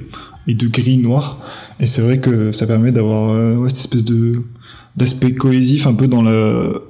et 0.51 0.53
de 0.53 0.67
gris 0.67 0.97
noir. 0.97 1.37
Et 1.79 1.87
c'est 1.87 2.01
vrai 2.01 2.19
que 2.19 2.51
ça 2.51 2.67
permet 2.67 2.91
d'avoir, 2.91 3.31
euh, 3.31 3.55
ouais, 3.55 3.69
cette 3.69 3.79
espèce 3.79 4.03
de, 4.03 4.41
d'aspect 4.97 5.33
cohésif 5.33 5.87
un 5.87 5.93
peu 5.93 6.07
dans 6.07 6.21
le, 6.21 6.81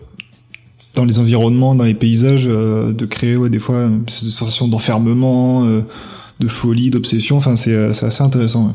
dans 0.96 1.06
les 1.06 1.20
environnements, 1.20 1.76
dans 1.76 1.86
les 1.86 1.94
paysages, 1.94 2.46
euh, 2.48 2.92
de 2.92 3.06
créer, 3.06 3.38
ouais, 3.38 3.50
des 3.50 3.60
fois, 3.60 3.86
une 3.86 4.08
sensation 4.10 4.68
d'enfermement, 4.68 5.66
euh, 5.66 5.82
de 6.40 6.48
folie, 6.48 6.90
d'obsession. 6.90 7.38
Enfin, 7.38 7.56
c'est, 7.56 7.74
euh, 7.74 7.94
c'est 7.94 8.06
assez 8.08 8.24
intéressant, 8.24 8.68
ouais. 8.68 8.74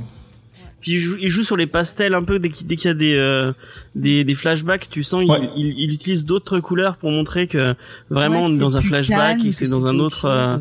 Puis 0.80 0.92
il 0.92 0.98
joue, 1.00 1.16
il 1.20 1.28
joue 1.30 1.42
sur 1.42 1.56
les 1.56 1.66
pastels 1.66 2.14
un 2.14 2.22
peu 2.22 2.38
dès 2.38 2.48
qu'il 2.50 2.84
y 2.84 2.88
a 2.88 2.94
des, 2.94 3.14
euh, 3.14 3.50
des 3.96 4.22
des 4.22 4.34
flashbacks, 4.36 4.88
tu 4.88 5.02
sens 5.02 5.24
il, 5.24 5.30
Ouais. 5.30 5.50
il, 5.56 5.74
il 5.76 5.90
utilise 5.92 6.24
d'autres 6.24 6.60
couleurs 6.60 6.96
pour 6.96 7.10
montrer 7.10 7.48
que 7.48 7.74
vraiment 8.08 8.42
Ouais, 8.44 8.48
on 8.48 8.52
est 8.52 8.54
c'est 8.54 8.60
dans 8.60 8.76
un 8.76 8.80
flashback 8.82 9.38
calme, 9.38 9.46
et 9.48 9.52
c'est 9.52 9.64
que 9.64 9.70
dans 9.72 9.88
un 9.88 9.98
autre 9.98 10.26
euh, 10.26 10.58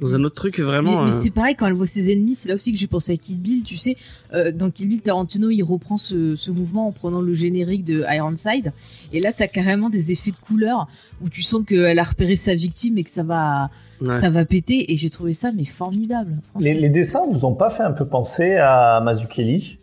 dans 0.00 0.14
un 0.14 0.22
autre 0.24 0.34
truc 0.36 0.60
vraiment. 0.60 1.02
mais 1.02 1.08
euh, 1.10 1.12
c'est 1.12 1.30
pareil 1.30 1.54
quand 1.56 1.66
elle 1.66 1.72
voit 1.72 1.86
ses 1.86 2.12
ennemis, 2.12 2.34
c'est 2.36 2.48
là 2.48 2.54
aussi 2.54 2.72
que 2.72 2.78
j'ai 2.78 2.86
pensé 2.86 3.12
à 3.12 3.16
Kill 3.16 3.38
Bill. 3.40 3.62
Tu 3.64 3.76
sais, 3.76 3.96
euh, 4.34 4.52
dans 4.52 4.70
Kill 4.70 4.88
Bill, 4.88 5.00
Tarantino 5.00 5.50
il 5.50 5.62
reprend 5.62 5.96
ce, 5.96 6.36
ce 6.36 6.50
mouvement 6.50 6.88
en 6.88 6.92
prenant 6.92 7.20
le 7.20 7.34
générique 7.34 7.84
de 7.84 8.04
Ironside, 8.14 8.72
et 9.12 9.20
là 9.20 9.32
t'as 9.36 9.46
carrément 9.48 9.90
des 9.90 10.12
effets 10.12 10.30
de 10.30 10.36
couleur 10.36 10.86
où 11.22 11.28
tu 11.28 11.42
sens 11.42 11.64
qu'elle 11.64 11.98
a 11.98 12.04
repéré 12.04 12.36
sa 12.36 12.54
victime 12.54 12.96
et 12.98 13.04
que 13.04 13.10
ça 13.10 13.22
va 13.24 13.70
ouais. 14.00 14.12
ça 14.12 14.30
va 14.30 14.44
péter. 14.44 14.92
Et 14.92 14.96
j'ai 14.96 15.10
trouvé 15.10 15.32
ça 15.32 15.50
mais 15.56 15.64
formidable. 15.64 16.36
Les, 16.60 16.74
les 16.74 16.88
dessins 16.90 17.26
vous 17.30 17.44
ont 17.44 17.54
pas 17.54 17.70
fait 17.70 17.82
un 17.82 17.92
peu 17.92 18.06
penser 18.06 18.54
à 18.56 19.00
Mazukeli 19.04 19.78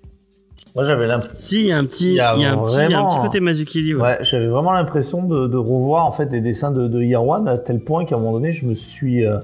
Moi, 0.76 0.86
j'avais 0.86 1.08
l'impression. 1.08 1.36
Si 1.36 1.60
il 1.62 1.66
y 1.68 1.72
a 1.74 1.78
un 1.78 1.84
petit 1.86 2.06
Il 2.08 2.14
y 2.14 2.16
y 2.16 2.20
a 2.22 2.30
un 2.32 2.34
petit 2.34 2.42
il 2.42 2.46
y 2.46 2.46
a 2.46 2.52
un 2.54 2.56
vraiment- 2.56 3.08
petit 3.08 3.18
côté 3.20 3.40
Mazukili 3.42 3.96
ouais. 3.96 4.02
Ouais, 4.02 4.18
j'avais 4.22 4.48
vraiment 4.48 4.72
l'impression 4.72 5.24
de, 5.24 5.48
de 5.48 5.58
revoir 5.58 6.06
en 6.06 6.12
fait 6.14 6.32
les 6.32 6.40
dessins 6.42 6.72
de, 6.72 6.88
de 6.88 7.16
One 7.16 7.48
à 7.50 7.58
tel 7.58 7.80
point 7.82 8.06
qu'à 8.06 8.16
un 8.16 8.20
moment 8.20 8.32
donné, 8.34 8.54
je 8.54 8.66
me 8.66 8.76
suis, 8.76 9.26
euh, 9.26 9.40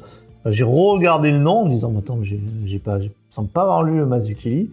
j'ai 0.49 0.63
re-regardé 0.63 1.31
le 1.31 1.39
nom 1.39 1.61
en 1.61 1.65
me 1.65 1.69
disant, 1.71 1.91
Mais 1.91 1.99
attends, 1.99 2.19
j'ai, 2.23 2.79
pas, 2.79 2.99
je 2.99 3.07
semble 3.29 3.49
pas 3.49 3.61
avoir 3.61 3.83
lu 3.83 4.03
Mazukili, 4.05 4.69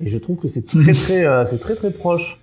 et 0.00 0.10
je 0.10 0.18
trouve 0.18 0.36
que 0.36 0.48
c'est 0.48 0.66
très 0.66 0.92
très, 0.92 1.24
euh, 1.24 1.46
c'est 1.46 1.58
très 1.58 1.74
très 1.74 1.90
proche. 1.90 2.38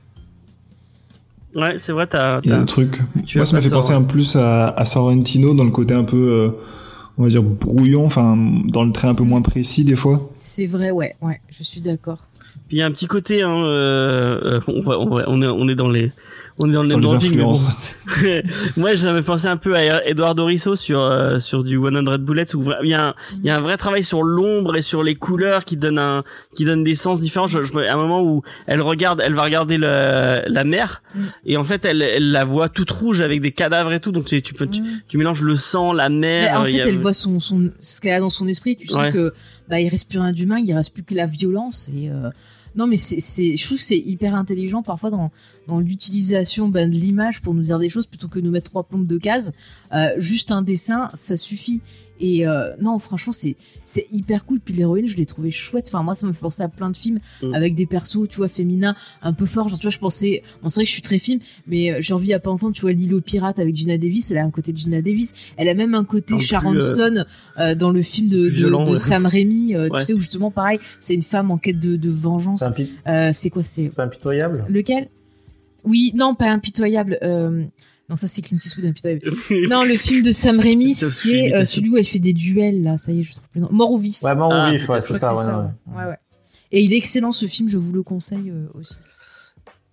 Ouais, 1.56 1.78
c'est 1.80 1.92
vrai 1.92 2.06
t'as 2.06 2.42
Il 2.44 2.52
y 2.52 2.54
a 2.54 2.60
un 2.60 2.66
truc. 2.66 3.00
tu 3.26 3.40
Moi, 3.40 3.46
ça 3.46 3.56
m'a 3.56 3.62
fait 3.62 3.70
penser 3.70 3.94
un 3.94 4.04
plus 4.04 4.36
à, 4.36 4.70
à 4.70 4.86
Sorrentino 4.86 5.54
dans 5.56 5.64
le 5.64 5.72
côté 5.72 5.96
un 5.96 6.04
peu, 6.04 6.16
euh, 6.16 6.50
on 7.18 7.24
va 7.24 7.30
dire, 7.30 7.42
brouillon, 7.42 8.06
enfin, 8.06 8.38
dans 8.66 8.84
le 8.84 8.92
trait 8.92 9.08
un 9.08 9.16
peu 9.16 9.24
moins 9.24 9.42
précis 9.42 9.84
des 9.84 9.96
fois. 9.96 10.30
C'est 10.36 10.68
vrai, 10.68 10.92
ouais, 10.92 11.16
ouais, 11.22 11.42
je 11.50 11.64
suis 11.64 11.82
d'accord. 11.82 12.20
Puis 12.70 12.78
il 12.78 12.80
y 12.80 12.84
a 12.84 12.86
un 12.86 12.92
petit 12.92 13.08
côté, 13.08 13.42
hein, 13.42 13.62
euh, 13.64 14.40
euh, 14.44 14.60
on, 14.68 14.82
va- 14.82 14.98
on, 15.00 15.10
va- 15.10 15.26
on 15.28 15.42
est, 15.42 15.48
on 15.48 15.68
est 15.68 15.76
dans 15.76 15.90
les, 15.90 16.12
on 16.60 16.70
est 16.70 16.74
dans 16.74 16.84
le 16.84 16.90
Dans 16.90 16.98
name 17.00 17.02
dropping, 17.20 17.32
bon. 17.40 17.52
influences. 17.52 17.72
Moi, 18.78 18.96
j'avais 18.96 19.22
pensé 19.22 19.48
un 19.48 19.58
peu 19.58 19.76
à 19.76 20.06
Eduardo 20.08 20.46
Risso 20.46 20.76
sur 20.76 21.02
euh, 21.02 21.40
sur 21.40 21.64
du 21.64 21.78
100 21.78 22.20
Bullets 22.20 22.56
où 22.56 22.64
il 22.84 22.90
y 22.90 22.94
a 22.94 23.08
un, 23.10 23.14
il 23.40 23.46
y 23.46 23.50
a 23.50 23.56
un 23.56 23.60
vrai 23.60 23.76
travail 23.78 24.04
sur 24.04 24.22
l'ombre 24.24 24.76
et 24.76 24.82
sur 24.82 25.04
les 25.04 25.16
couleurs 25.16 25.66
qui 25.66 25.78
donne 25.78 25.98
un 26.00 26.24
qui 26.56 26.64
donne 26.66 26.84
des 26.84 26.96
sens 26.96 27.22
différents. 27.22 27.48
Je, 27.48 27.62
je, 27.64 27.76
à 27.78 27.94
un 27.94 27.98
moment 27.98 28.22
où 28.22 28.44
elle 28.68 28.82
regarde, 28.82 29.22
elle 29.26 29.34
va 29.34 29.44
regarder 29.44 29.78
le, 29.78 30.42
la 30.48 30.64
mer 30.64 31.02
Mm. 31.16 31.22
et 31.48 31.58
en 31.58 31.64
fait 31.64 31.86
elle, 31.86 32.04
elle 32.04 32.32
la 32.32 32.46
voit 32.46 32.70
toute 32.70 32.92
rouge 32.92 33.22
avec 33.22 33.42
des 33.42 33.52
cadavres 33.52 33.92
et 33.94 34.00
tout. 34.00 34.12
Donc 34.12 34.26
tu, 34.26 34.40
tu 34.44 34.54
peux 34.54 34.68
tu, 34.68 34.82
Mm. 34.84 34.86
tu 35.08 35.18
mélanges 35.18 35.42
le 35.42 35.56
sang, 35.56 35.92
la 35.92 36.08
Mais 36.10 36.42
mer. 36.44 36.60
en 36.62 36.66
fait, 36.66 36.82
a- 36.82 36.88
elle 36.88 36.98
voit 36.98 37.14
son, 37.14 37.40
son 37.40 37.72
ce 37.80 38.00
qu'elle 38.00 38.14
a 38.14 38.20
dans 38.20 38.30
son 38.30 38.48
esprit. 38.48 38.78
Tu 38.78 38.86
sens 38.88 38.98
Ouais. 39.00 39.12
que 39.12 39.34
bah 39.68 39.80
il 39.80 39.90
reste 39.90 40.08
plus 40.08 40.20
rien 40.20 40.32
d'humain, 40.32 40.60
il 40.60 40.72
reste 40.74 40.94
plus 40.94 41.02
que 41.04 41.16
la 41.16 41.26
violence 41.26 41.90
et 41.96 42.10
euh, 42.10 42.30
non 42.76 42.88
mais 42.88 42.98
c'est 42.98 43.20
je 43.56 43.66
trouve 43.66 43.78
que 43.78 43.84
c'est 43.84 43.98
hyper 43.98 44.36
intelligent 44.36 44.82
parfois 44.84 45.10
dans 45.10 45.32
dans 45.68 45.80
l'utilisation 45.80 46.70
ben, 46.70 46.90
de 46.90 46.96
l'image 46.96 47.42
pour 47.42 47.54
nous 47.54 47.64
dire 47.64 47.80
des 47.80 47.90
choses 47.90 48.06
plutôt 48.06 48.28
que 48.28 48.40
nous 48.40 48.52
mettre 48.52 48.70
trois 48.70 48.84
plombes 48.84 49.08
de 49.08 49.18
cases. 49.18 49.52
Euh, 49.94 50.10
juste 50.18 50.52
un 50.52 50.62
dessin, 50.62 51.10
ça 51.14 51.38
suffit. 51.38 51.82
Et 52.20 52.48
euh, 52.48 52.76
non, 52.82 53.00
franchement, 53.00 53.34
c'est 53.34 53.56
c'est 53.84 54.08
hyper 54.12 54.46
cool. 54.46 54.60
Puis 54.60 54.74
l'héroïne, 54.74 55.08
je 55.08 55.16
l'ai 55.18 55.26
trouvée 55.26 55.52
chouette. 55.52 55.86
Enfin, 55.88 56.04
moi, 56.04 56.16
ça 56.16 56.28
me 56.28 56.34
fait 56.34 56.42
penser 56.42 56.62
à 56.64 56.68
plein 56.70 56.90
de 56.90 56.98
films 56.98 57.20
Mm. 57.42 57.54
avec 57.54 57.76
des 57.76 57.86
persos, 57.86 58.28
tu 58.30 58.38
vois, 58.38 58.50
féminins 58.50 58.96
un 59.22 59.34
peu 59.34 59.46
forts. 59.46 59.70
Genre, 59.70 59.80
tu 59.80 59.84
vois, 59.84 59.92
je 59.92 60.00
pensais, 60.00 60.44
bon, 60.62 60.70
c'est 60.70 60.76
vrai 60.76 60.84
que 60.84 60.90
je 60.90 60.94
suis 60.94 61.02
très 61.02 61.18
film, 61.20 61.40
mais 61.68 61.92
euh, 61.92 61.98
j'ai 62.02 62.14
envie 62.14 62.34
à 62.34 62.40
pas 62.40 62.50
entendre, 62.52 62.74
tu 62.76 62.82
vois, 62.82 62.92
l'île 62.92 63.14
aux 63.14 63.22
pirates 63.22 63.60
avec 63.60 63.76
Gina 63.76 63.98
Davis. 63.98 64.32
Elle 64.32 64.38
a 64.40 64.44
un 64.44 64.52
côté 64.52 64.72
de 64.74 64.78
Gina 64.78 65.02
Davis. 65.02 65.54
Elle 65.58 65.70
a 65.70 65.74
même 65.74 65.96
un 65.96 66.04
côté 66.04 66.40
Sharon 66.40 66.72
plus, 66.72 66.80
euh, 66.84 66.94
Stone 66.96 67.26
euh, 67.60 67.76
dans 67.76 67.92
le 67.92 68.02
film 68.02 68.28
de, 68.30 68.42
plus 68.42 68.52
de, 68.52 68.56
violent, 68.56 68.84
de 68.84 68.92
ouais. 68.92 68.96
Sam 68.98 69.26
Raimi. 69.26 69.76
euh, 69.76 69.90
Ouais. 69.90 70.00
Tu 70.00 70.06
sais 70.08 70.14
où 70.14 70.20
justement, 70.20 70.52
pareil, 70.52 70.80
c'est 71.00 71.14
une 71.16 71.22
femme 71.22 71.52
en 71.52 71.58
quête 71.58 71.80
de, 71.80 71.96
de 71.96 72.10
vengeance. 72.10 72.64
C'est 73.32 73.50
quoi, 73.50 73.64
c'est 73.64 73.84
c'est 73.84 73.90
pas 73.90 74.04
impitoyable? 74.04 74.66
lequel? 74.70 75.08
Oui, 75.86 76.12
non, 76.16 76.36
pas 76.36 76.50
impitoyable. 76.50 77.18
Euh, 77.24 77.64
non, 78.10 78.16
ça 78.16 78.28
c'est 78.28 78.42
Clint 78.42 78.58
Eastwood 78.58 78.86
impitoyable. 78.86 79.32
non, 79.70 79.82
le 79.84 79.96
film 79.98 80.24
de 80.24 80.32
Sam 80.32 80.60
Raimi, 80.60 80.96
C'est 80.96 81.54
euh, 81.54 81.64
celui 81.66 81.90
où 81.90 81.98
elle 81.98 82.04
fait 82.06 82.20
des 82.20 82.34
duels. 82.34 82.82
Là, 82.84 82.98
ça 82.98 83.12
y 83.12 83.20
est, 83.20 83.24
je 83.24 83.34
trouve 83.34 83.48
plus 83.50 83.62
nom. 83.62 83.70
Mort 83.72 83.92
ou 83.92 83.98
vif. 84.00 84.22
Ouais, 84.24 84.34
mort 84.36 84.52
Ah, 84.52 84.70
ou 84.70 84.78
vif, 84.78 84.90
ouais, 84.90 85.02
c'est 85.02 85.18
ça, 85.18 85.20
c'est 85.20 85.38
ouais, 85.40 85.44
ça. 85.46 85.74
ouais. 85.88 85.96
ouais, 85.96 86.10
ouais. 86.10 86.18
Et 86.72 86.82
il 86.84 86.94
est 86.94 86.98
excellent 86.98 87.32
ce 87.32 87.46
film, 87.48 87.70
je 87.70 87.78
vous 87.78 87.94
le 87.94 88.04
conseille 88.04 88.50
euh, 88.50 88.68
aussi. 88.74 88.96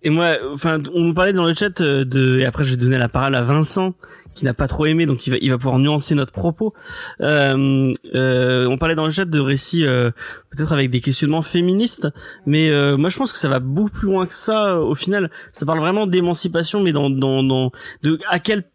Et 0.03 0.09
moi, 0.11 0.37
enfin, 0.53 0.79
on 0.93 1.01
nous 1.01 1.13
parlait 1.13 1.33
dans 1.33 1.45
le 1.45 1.53
chat 1.55 1.81
euh, 1.81 2.05
de, 2.05 2.37
et 2.39 2.45
après 2.45 2.63
je 2.63 2.69
vais 2.69 2.77
donner 2.77 2.97
la 2.99 3.09
parole 3.09 3.33
à 3.35 3.41
Vincent, 3.41 3.95
qui 4.35 4.45
n'a 4.45 4.53
pas 4.53 4.67
trop 4.67 4.85
aimé, 4.85 5.07
donc 5.07 5.25
il 5.25 5.31
va, 5.31 5.37
il 5.41 5.49
va 5.49 5.57
pouvoir 5.57 5.79
nuancer 5.79 6.13
notre 6.13 6.31
propos. 6.31 6.73
Euh, 7.21 7.91
euh, 8.13 8.67
on 8.67 8.77
parlait 8.77 8.93
dans 8.93 9.05
le 9.05 9.11
chat 9.11 9.25
de 9.25 9.39
récits, 9.39 9.85
euh, 9.85 10.11
peut-être 10.51 10.71
avec 10.71 10.91
des 10.91 11.01
questionnements 11.01 11.41
féministes, 11.41 12.07
mais 12.45 12.69
euh, 12.69 12.95
moi 12.95 13.09
je 13.09 13.17
pense 13.17 13.31
que 13.33 13.39
ça 13.39 13.49
va 13.49 13.59
beaucoup 13.59 13.89
plus 13.89 14.07
loin 14.07 14.27
que 14.27 14.35
ça. 14.35 14.75
euh, 14.75 14.81
Au 14.81 14.93
final, 14.93 15.31
ça 15.51 15.65
parle 15.65 15.79
vraiment 15.79 16.05
d'émancipation, 16.05 16.79
mais 16.81 16.91
dans, 16.91 17.09
dans, 17.09 17.41
dans, 17.41 17.71
de 18.03 18.19
à 18.29 18.37
quel, 18.39 18.65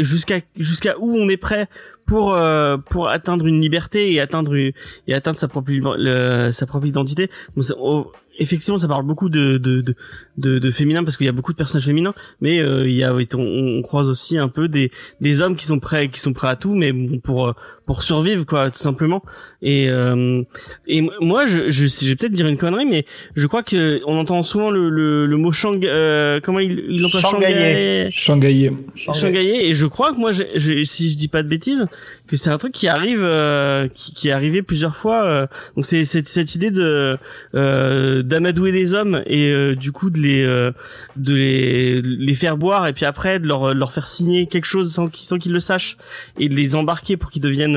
jusqu'à, 0.00 0.40
jusqu'à 0.56 0.96
où 0.98 1.16
on 1.16 1.28
est 1.30 1.38
prêt 1.38 1.68
pour 2.06 2.34
euh, 2.34 2.78
pour 2.78 3.08
atteindre 3.08 3.46
une 3.46 3.60
liberté 3.60 4.12
et 4.12 4.20
atteindre 4.20 4.54
et 4.56 4.74
atteindre 5.12 5.38
sa 5.38 5.46
propre 5.48 5.70
le- 5.70 6.52
sa 6.52 6.64
propre 6.66 6.86
identité. 6.86 7.30
Oh, 7.78 8.12
effectivement, 8.38 8.78
ça 8.78 8.88
parle 8.88 9.04
beaucoup 9.04 9.28
de 9.28 9.58
de 9.58 9.94
de, 10.36 10.70
féminin 10.70 11.04
parce 11.04 11.16
qu'il 11.16 11.26
y 11.26 11.28
a 11.28 11.32
beaucoup 11.32 11.52
de 11.52 11.56
personnages 11.56 11.86
féminins, 11.86 12.14
mais 12.40 12.60
euh, 12.60 12.88
il 12.88 12.94
y 12.94 13.04
a 13.04 13.14
on, 13.14 13.38
on 13.38 13.82
croise 13.82 14.08
aussi 14.08 14.38
un 14.38 14.48
peu 14.48 14.68
des 14.68 14.90
des 15.20 15.40
hommes 15.42 15.56
qui 15.56 15.66
sont 15.66 15.80
prêts 15.80 16.08
qui 16.08 16.20
sont 16.20 16.32
prêts 16.32 16.48
à 16.48 16.56
tout, 16.56 16.74
mais 16.74 16.92
bon, 16.92 17.18
pour 17.18 17.48
euh, 17.48 17.52
pour 17.88 18.02
survivre 18.04 18.44
quoi, 18.46 18.70
tout 18.70 18.78
simplement. 18.78 19.22
Et 19.62 19.88
euh, 19.88 20.42
et 20.86 21.00
moi, 21.20 21.46
je 21.46 21.70
je, 21.70 21.86
je 21.86 22.06
vais 22.08 22.14
peut-être 22.16 22.32
dire 22.32 22.46
une 22.46 22.58
connerie, 22.58 22.84
mais 22.86 23.06
je 23.34 23.46
crois 23.46 23.62
que 23.64 24.00
on 24.06 24.16
entend 24.18 24.42
souvent 24.44 24.70
le 24.70 24.90
le, 24.90 25.24
le 25.26 25.36
mot 25.38 25.50
shang 25.52 25.80
euh, 25.84 26.38
comment 26.40 26.60
il 26.60 26.84
il 26.90 27.04
emploie 27.06 27.20
Shanghaïé. 27.22 28.04
Shanghai. 28.12 28.70
Shanghai 28.94 29.66
et 29.66 29.74
je 29.74 29.86
crois 29.86 30.12
que 30.12 30.18
moi 30.18 30.32
j'ai- 30.32 30.50
j'ai- 30.54 30.84
si 30.84 31.10
je 31.10 31.16
dis 31.16 31.28
pas 31.28 31.42
de 31.42 31.48
bêtises 31.48 31.86
que 32.26 32.36
c'est 32.36 32.50
un 32.50 32.58
truc 32.58 32.72
qui 32.72 32.88
arrive 32.88 33.22
euh, 33.24 33.88
qui, 33.94 34.12
qui 34.12 34.28
est 34.28 34.32
arrivé 34.32 34.60
plusieurs 34.62 34.94
fois 34.96 35.24
euh, 35.24 35.46
donc 35.74 35.86
c'est 35.86 36.04
cette 36.04 36.28
cette 36.28 36.54
idée 36.54 36.70
de 36.70 37.16
euh, 37.54 38.22
d'amadouer 38.22 38.70
des 38.70 38.92
hommes 38.92 39.22
et 39.26 39.50
euh, 39.50 39.74
du 39.74 39.92
coup 39.92 40.10
de 40.10 40.18
les 40.20 40.44
euh, 40.44 40.72
de 41.16 41.34
les 41.34 42.02
les 42.02 42.34
faire 42.34 42.58
boire 42.58 42.86
et 42.86 42.92
puis 42.92 43.06
après 43.06 43.38
de 43.40 43.46
leur 43.46 43.74
de 43.74 43.78
leur 43.78 43.92
faire 43.94 44.06
signer 44.06 44.46
quelque 44.46 44.66
chose 44.66 44.92
sans 44.92 45.08
qu'ils 45.08 45.24
sans 45.26 45.38
qu'ils 45.38 45.52
le 45.54 45.60
sachent 45.60 45.96
et 46.38 46.48
de 46.50 46.54
les 46.54 46.74
embarquer 46.76 47.16
pour 47.16 47.30
qu'ils 47.30 47.42
deviennent 47.42 47.76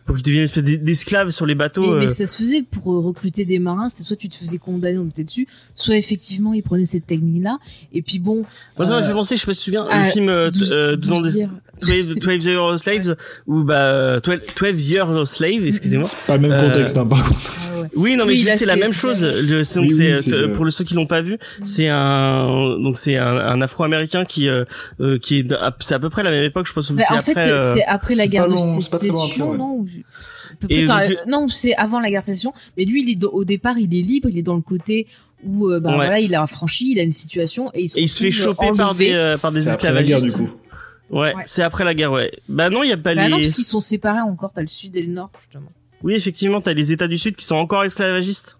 pour 0.05 0.15
qu'ils 0.15 0.23
deviennent 0.25 0.41
une 0.41 0.45
espèce 0.45 0.63
d'esclaves 0.79 1.29
sur 1.31 1.45
les 1.45 1.55
bateaux 1.55 1.93
Mais, 1.93 1.99
mais 1.99 2.05
euh. 2.05 2.13
ça 2.13 2.27
se 2.27 2.41
faisait 2.43 2.63
pour 2.63 2.93
euh, 2.93 2.99
recruter 2.99 3.45
des 3.45 3.59
marins, 3.59 3.89
c'était 3.89 4.03
soit 4.03 4.15
tu 4.17 4.29
te 4.29 4.35
faisais 4.35 4.57
condamner, 4.57 4.97
on 4.97 5.07
était 5.07 5.23
dessus, 5.23 5.47
soit 5.75 5.95
effectivement 5.97 6.53
ils 6.53 6.63
prenaient 6.63 6.85
cette 6.85 7.05
technique-là. 7.07 7.57
Et 7.93 8.01
puis 8.01 8.19
bon, 8.19 8.43
moi 8.77 8.85
ça 8.85 8.93
m'a 8.93 9.01
euh, 9.01 9.07
fait 9.07 9.13
penser 9.13 9.35
je 9.35 9.41
sais 9.41 9.45
pas 9.45 9.53
si 9.53 9.63
tu 9.65 9.71
te 9.71 9.77
souviens 9.77 9.85
à 9.85 10.05
le 10.05 10.11
film 10.11 10.29
euh, 10.29 10.51
douze- 10.51 10.71
euh, 10.73 10.95
dans 10.95 11.15
douze 11.21 11.33
des 11.33 11.39
years. 11.41 11.49
12, 11.81 12.15
12 12.17 12.45
Years 12.45 12.79
Slaves 12.79 13.15
ou 13.47 13.63
bah 13.63 14.19
12, 14.19 14.39
12 14.59 14.91
Years 14.91 15.27
Slave 15.27 15.65
excusez-moi 15.65 16.07
C'est 16.07 16.27
pas 16.27 16.37
le 16.37 16.47
même 16.47 16.67
contexte, 16.69 16.95
hein, 16.95 17.07
par 17.07 17.23
contre. 17.23 17.39
Ah 17.75 17.81
ouais. 17.81 17.87
Oui, 17.95 18.15
non, 18.15 18.25
mais 18.25 18.33
Oui, 18.33 18.47
c'est 18.55 18.65
la 18.67 18.75
même 18.75 18.93
chose. 18.93 19.23
Le, 19.23 19.63
c'est- 19.63 19.79
Oui, 19.79 19.87
donc 19.89 19.97
oui, 19.99 20.13
c'est, 20.21 20.31
euh, 20.31 20.53
pour 20.53 20.63
le 20.63 20.69
ceux 20.69 20.83
qui 20.83 20.93
l'ont 20.93 21.07
pas 21.07 21.21
vu, 21.23 21.39
c'est 21.63 21.87
un 21.89 22.77
donc 22.79 22.97
c'est 22.99 23.17
un, 23.17 23.35
un 23.35 23.61
Afro-américain 23.63 24.25
qui 24.25 24.47
euh, 24.47 24.63
qui 25.23 25.39
est 25.39 25.53
c'est 25.79 25.95
à 25.95 25.99
peu 25.99 26.11
près 26.11 26.21
la 26.21 26.29
même 26.29 26.43
époque, 26.43 26.67
je 26.67 26.73
pense. 26.73 26.91
Bah, 26.91 27.01
en 27.09 27.19
fait, 27.21 27.31
après, 27.31 27.51
euh, 27.51 27.73
c'est 27.73 27.83
après 27.85 28.13
la 28.13 28.23
c'est 28.23 28.29
guerre 28.29 28.47
de 28.47 28.57
sécession, 28.57 29.49
après, 29.49 29.57
non 29.57 29.85
peu 30.59 30.67
Et 30.69 30.85
donc- 30.85 30.99
euh, 30.99 31.15
Non, 31.27 31.47
c'est 31.49 31.75
avant 31.75 31.99
la 31.99 32.09
guerre 32.09 32.21
de 32.21 32.25
sécession. 32.27 32.53
Mais 32.77 32.85
lui, 32.85 33.03
il 33.03 33.09
est 33.11 33.15
dans- 33.15 33.29
au 33.29 33.43
départ, 33.45 33.77
il 33.77 33.93
est 33.95 34.01
libre, 34.01 34.29
il 34.29 34.37
est 34.37 34.41
dans 34.43 34.55
le 34.55 34.61
côté 34.61 35.07
où, 35.43 35.69
euh, 35.69 35.79
bah, 35.79 35.89
Ouais. 35.91 35.95
voilà, 35.95 36.19
il 36.19 36.33
a 36.35 36.43
affranchi, 36.43 36.91
il 36.91 36.99
a 36.99 37.03
une 37.03 37.11
situation 37.11 37.71
et 37.73 37.83
il 37.83 37.89
se, 37.89 37.97
et 37.99 38.03
il 38.03 38.07
se 38.09 38.23
fait 38.23 38.31
choper 38.31 38.71
par 38.77 38.93
des 38.95 39.11
euh, 39.13 39.37
par 39.41 39.51
des 39.51 39.61
C'est 39.61 39.69
après 39.69 39.91
la 39.91 40.03
guerre, 40.03 40.17
esclavagistes. 40.17 40.37
du 40.37 40.49
coup. 40.49 40.55
Ouais, 41.09 41.35
Ouais. 41.35 41.43
c'est 41.45 41.61
après 41.63 41.83
la 41.83 41.93
guerre, 41.93 42.11
ouais. 42.11 42.31
Bah 42.47 42.69
non, 42.69 42.83
il 42.83 42.89
y 42.89 42.93
a 42.93 42.97
pas 42.97 43.13
Bah 43.15 43.25
les. 43.25 43.29
non, 43.31 43.37
parce 43.39 43.53
qu'ils 43.53 43.65
sont 43.65 43.81
séparés 43.81 44.21
encore. 44.21 44.51
T'as 44.53 44.61
le 44.61 44.67
sud 44.67 44.95
et 44.95 45.01
le 45.03 45.11
nord, 45.11 45.29
justement. 45.41 45.71
Oui, 46.03 46.13
effectivement, 46.15 46.61
t'as 46.61 46.73
les 46.73 46.91
États 46.91 47.07
du 47.07 47.17
Sud 47.17 47.35
qui 47.35 47.45
sont 47.45 47.55
encore 47.55 47.83
esclavagistes. 47.83 48.57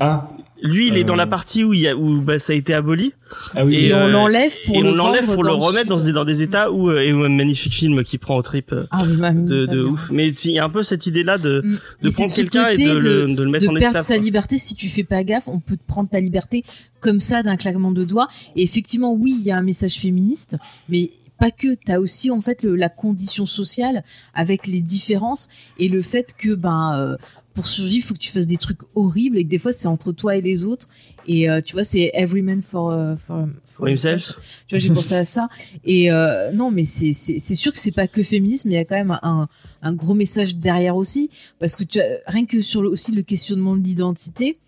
Ah, 0.00 0.28
Lui, 0.66 0.88
il 0.88 0.96
est 0.96 1.02
Euh. 1.02 1.04
dans 1.04 1.16
la 1.16 1.26
partie 1.26 1.64
où 1.64 1.72
il 1.72 1.80
y 1.80 1.88
a 1.88 1.96
où 1.96 2.20
bah 2.20 2.38
ça 2.38 2.52
a 2.52 2.56
été 2.56 2.74
aboli 2.74 3.12
ah 3.54 3.64
oui. 3.64 3.74
Et, 3.76 3.86
Et, 3.88 3.94
on 3.94 3.98
euh, 3.98 4.08
l'enlève 4.10 4.52
pour 4.64 4.76
et 4.76 4.80
le 4.82 4.90
on 4.90 4.94
l'enlève 4.94 5.24
pour 5.24 5.42
le 5.44 5.52
remettre 5.52 5.88
dans 5.88 5.96
des 6.04 6.12
dans 6.12 6.24
des 6.24 6.42
États 6.42 6.70
où 6.72 6.90
euh, 6.90 7.00
et 7.00 7.12
où 7.12 7.22
un 7.24 7.28
magnifique 7.28 7.72
film 7.72 8.02
qui 8.04 8.18
prend 8.18 8.36
au 8.36 8.42
trip 8.42 8.72
euh, 8.72 8.84
Ah, 8.90 9.04
mamie, 9.04 9.46
de, 9.46 9.66
de 9.66 9.82
ouf. 9.84 10.10
Mais 10.10 10.28
il 10.28 10.50
y 10.52 10.58
a 10.58 10.64
un 10.64 10.68
peu 10.70 10.82
cette 10.82 11.06
idée 11.06 11.22
là 11.24 11.38
de 11.38 11.62
Mm. 11.64 11.78
de 12.02 12.10
prendre 12.10 12.34
quelqu'un 12.34 12.68
et 12.68 12.76
de, 12.76 12.94
le, 12.98 13.34
de 13.34 13.42
le 13.42 13.50
mettre 13.50 13.64
de 13.66 13.70
en 13.70 13.74
perdre 13.74 13.86
esclave. 13.98 14.04
sa 14.04 14.14
quoi. 14.16 14.22
liberté 14.24 14.58
si 14.58 14.74
tu 14.74 14.88
fais 14.88 15.04
pas 15.04 15.24
gaffe 15.24 15.48
on 15.48 15.58
peut 15.60 15.76
te 15.76 15.86
prendre 15.86 16.08
ta 16.08 16.20
liberté 16.20 16.64
comme 17.00 17.20
ça 17.20 17.42
d'un 17.42 17.56
claquement 17.56 17.92
de 17.92 18.04
doigts 18.04 18.28
et 18.56 18.62
effectivement 18.62 19.12
oui 19.12 19.34
il 19.38 19.44
y 19.46 19.50
a 19.50 19.56
un 19.56 19.62
message 19.62 19.94
féministe 19.94 20.56
mais 20.88 21.10
pas 21.38 21.50
que 21.50 21.74
t'as 21.74 21.98
aussi 21.98 22.30
en 22.30 22.40
fait 22.40 22.62
le- 22.62 22.76
la 22.76 22.88
condition 22.88 23.44
sociale 23.44 24.02
avec 24.34 24.66
les 24.66 24.80
différences 24.80 25.48
et 25.78 25.88
le 25.88 26.00
fait 26.02 26.34
que 26.38 26.54
ben 26.54 26.94
euh, 26.98 27.16
pour 27.56 27.66
survivre 27.66 28.06
faut 28.06 28.14
que 28.14 28.20
tu 28.20 28.30
fasses 28.30 28.46
des 28.46 28.58
trucs 28.58 28.80
horribles 28.94 29.38
et 29.38 29.44
que 29.44 29.48
des 29.48 29.58
fois 29.58 29.72
c'est 29.72 29.88
entre 29.88 30.12
toi 30.12 30.36
et 30.36 30.42
les 30.42 30.64
autres. 30.64 30.88
Et 31.26 31.48
euh, 31.50 31.62
tu 31.62 31.72
vois 31.72 31.84
c'est 31.84 32.10
every 32.12 32.42
man 32.42 32.62
for 32.62 32.92
euh, 32.92 33.16
for, 33.16 33.48
For 33.64 33.88
himself. 33.88 34.38
tu 34.68 34.76
vois 34.76 34.78
j'ai 34.78 34.92
pensé 34.92 35.14
à 35.14 35.24
ça. 35.24 35.48
Et 35.84 36.12
euh, 36.12 36.52
non 36.52 36.70
mais 36.70 36.84
c'est 36.84 37.12
sûr 37.14 37.72
que 37.72 37.78
c'est 37.78 37.92
pas 37.92 38.06
que 38.06 38.22
féminisme. 38.22 38.68
Il 38.68 38.74
y 38.74 38.76
a 38.76 38.84
quand 38.84 38.94
même 38.94 39.18
un 39.22 39.48
un 39.82 39.92
gros 39.94 40.14
message 40.14 40.56
derrière 40.56 40.96
aussi. 40.96 41.30
Parce 41.58 41.74
que 41.76 41.84
tu 41.84 41.98
as, 41.98 42.04
rien 42.26 42.44
que 42.44 42.60
sur 42.60 42.82
le, 42.82 42.90
aussi 42.90 43.12
le 43.12 43.22
questionnement 43.22 43.74
de 43.74 43.82
l'identité 43.82 44.58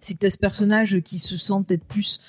c'est 0.00 0.14
que 0.14 0.20
t'as 0.20 0.30
ce 0.30 0.38
personnage 0.38 1.00
qui 1.00 1.18
se 1.18 1.36
sent 1.36 1.64
peut-être 1.66 1.84
plus 1.84 2.20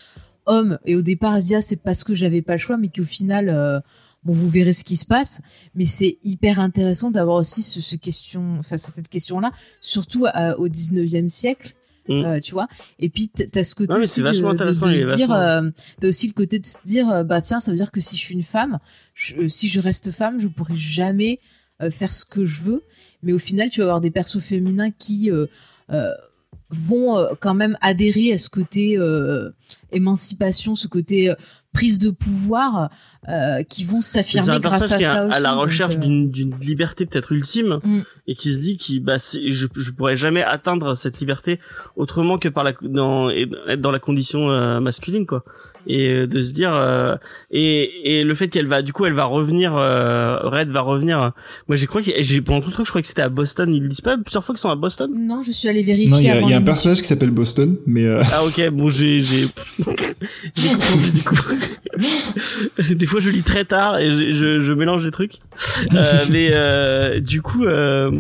homme. 0.48 0.80
Et 0.86 0.96
au 0.96 1.04
départ 1.04 1.36
elle 1.36 1.42
se 1.44 1.48
dit 1.48 1.56
ah, 1.56 1.62
c'est 1.62 1.80
parce 1.80 2.04
que 2.04 2.16
j'avais 2.16 2.42
pas 2.42 2.54
le 2.54 2.60
choix 2.60 2.78
mais 2.78 2.90
qu'au 2.90 3.06
final 3.06 3.50
euh, 3.50 3.80
bon 4.28 4.34
vous 4.34 4.48
verrez 4.48 4.74
ce 4.74 4.84
qui 4.84 4.98
se 4.98 5.06
passe 5.06 5.42
mais 5.74 5.86
c'est 5.86 6.18
hyper 6.24 6.60
intéressant 6.60 7.10
d'avoir 7.10 7.38
aussi 7.38 7.62
ce, 7.64 7.82
ce 7.82 7.96
question 7.96 8.58
enfin 8.60 8.78
cette 8.78 9.08
question 9.10 9.40
là 9.40 9.52
surtout 9.82 10.26
euh, 10.28 10.54
au 10.58 10.68
19e 10.68 11.30
siècle 11.30 11.74
Mm. 12.10 12.24
euh, 12.26 12.40
tu 12.40 12.54
vois 12.54 12.70
et 13.00 13.10
puis 13.10 13.28
t'as 13.28 13.64
ce 13.66 13.76
côté 13.76 13.94
aussi 14.00 14.22
de, 14.22 14.28
se 14.74 14.80
dire 15.18 15.28
vachement- 15.28 15.68
euh, 15.68 15.72
t'as 16.00 16.08
aussi 16.08 16.28
le 16.28 16.32
côté 16.34 16.58
de 16.58 16.66
se 16.66 16.78
dire 16.86 17.10
euh, 17.10 17.24
bah 17.26 17.42
tiens 17.42 17.60
ça 17.60 17.70
veut 17.72 17.76
dire 17.76 17.92
que 17.92 18.00
si 18.00 18.16
je 18.16 18.22
suis 18.22 18.34
une 18.34 18.44
femme 18.44 18.80
je- 19.14 19.46
si 19.50 19.68
je 19.68 19.82
reste 19.82 20.12
femme 20.12 20.40
je 20.40 20.48
pourrai 20.48 20.76
jamais 20.78 21.42
faire 21.92 22.14
ce 22.14 22.24
que 22.24 22.46
je 22.46 22.62
veux 22.64 22.84
mais 23.24 23.34
au 23.34 23.40
final 23.40 23.70
tu 23.70 23.82
vas 23.82 23.88
avoir 23.88 24.00
des 24.00 24.10
persos 24.10 24.40
féminins 24.42 24.90
qui 24.90 25.30
vont 26.70 27.28
quand 27.40 27.54
même 27.54 27.78
adhérer 27.82 28.34
à 28.34 28.38
ce 28.38 28.50
côté 28.50 28.98
euh, 28.98 29.50
émancipation 29.92 30.76
ce 30.76 30.88
côté 30.88 31.34
prise 31.78 32.00
de 32.00 32.10
pouvoir 32.10 32.90
euh, 33.30 33.62
qui 33.64 33.84
vont 33.86 34.02
s'affirmer 34.02 34.60
grâce 34.60 34.92
à 34.92 34.98
qui 34.98 35.04
ça 35.04 35.22
à 35.22 35.28
aussi. 35.28 35.44
la 35.44 35.54
recherche 35.54 35.96
euh, 35.96 36.26
d'une 36.36 36.56
liberté 36.60 37.06
peut-être 37.06 37.32
ultime 37.32 37.80
Mm. 37.84 38.02
et 38.28 38.36
qui 38.36 38.54
se 38.54 38.60
dit 38.60 38.78
qui 38.78 39.00
bah 39.00 39.18
je 39.18 39.66
je 39.76 39.92
pourrais 39.92 40.16
jamais 40.16 40.44
atteindre 40.44 40.96
cette 40.96 41.20
liberté 41.20 41.60
autrement 41.96 42.38
que 42.40 42.50
par 42.50 42.64
la 42.64 42.74
dans 42.82 43.30
dans 43.78 43.92
la 43.92 44.00
condition 44.00 44.50
euh, 44.50 44.80
masculine 44.80 45.26
quoi 45.26 45.44
et 45.88 46.10
euh, 46.10 46.28
de 46.28 46.42
se 46.42 46.54
dire 46.54 46.74
euh, 46.74 47.16
et 47.52 48.20
et 48.20 48.24
le 48.24 48.36
fait 48.36 48.48
qu'elle 48.50 48.68
va 48.68 48.82
du 48.82 48.94
coup 48.94 49.06
elle 49.06 49.14
va 49.14 49.26
revenir 49.26 49.76
euh, 49.76 50.38
Red 50.44 50.70
va 50.70 50.82
revenir. 50.82 51.32
Moi 51.68 51.76
j'ai 51.78 51.88
cru 51.88 52.04
que 52.04 52.12
j'ai 52.20 52.42
pendant 52.42 52.62
tout 52.62 52.68
le 52.68 52.74
truc 52.74 52.86
je 52.86 52.92
crois 52.92 53.02
que 53.02 53.08
c'était 53.08 53.22
à 53.22 53.30
Boston 53.30 53.74
ils 53.74 53.82
le 53.82 53.88
disent 53.88 54.02
pas 54.02 54.18
plusieurs 54.18 54.44
fois 54.44 54.54
qu'ils 54.54 54.62
sont 54.62 54.70
à 54.70 54.76
Boston. 54.76 55.12
Non, 55.16 55.44
je 55.44 55.52
suis 55.52 55.68
allée 55.70 55.84
vérifier. 55.84 56.12
Non, 56.12 56.18
il 56.18 56.26
y 56.26 56.30
a, 56.30 56.42
y 56.42 56.54
un 56.54 56.62
personnage 56.62 57.02
qui 57.02 57.08
s'appelle 57.08 57.32
Boston, 57.32 57.78
mais 57.86 58.06
euh, 58.06 58.22
ah 58.34 58.44
ok 58.46 58.70
bon 58.70 58.90
j'ai 58.90 59.22
j'ai 59.22 59.48
j'ai 60.56 60.70
confondu 60.70 61.12
du 61.12 61.24
coup. 61.24 61.36
Des 62.90 63.06
fois 63.06 63.20
je 63.20 63.30
lis 63.30 63.44
très 63.44 63.66
tard 63.66 63.98
et 64.00 64.12
je, 64.12 64.32
je, 64.34 64.60
je 64.60 64.74
mélange 64.74 65.04
les 65.04 65.12
trucs. 65.12 65.36
Euh, 65.94 66.20
mais 66.32 66.50
euh, 66.52 67.20
du 67.20 67.42
coup 67.42 67.66
euh, 67.66 68.12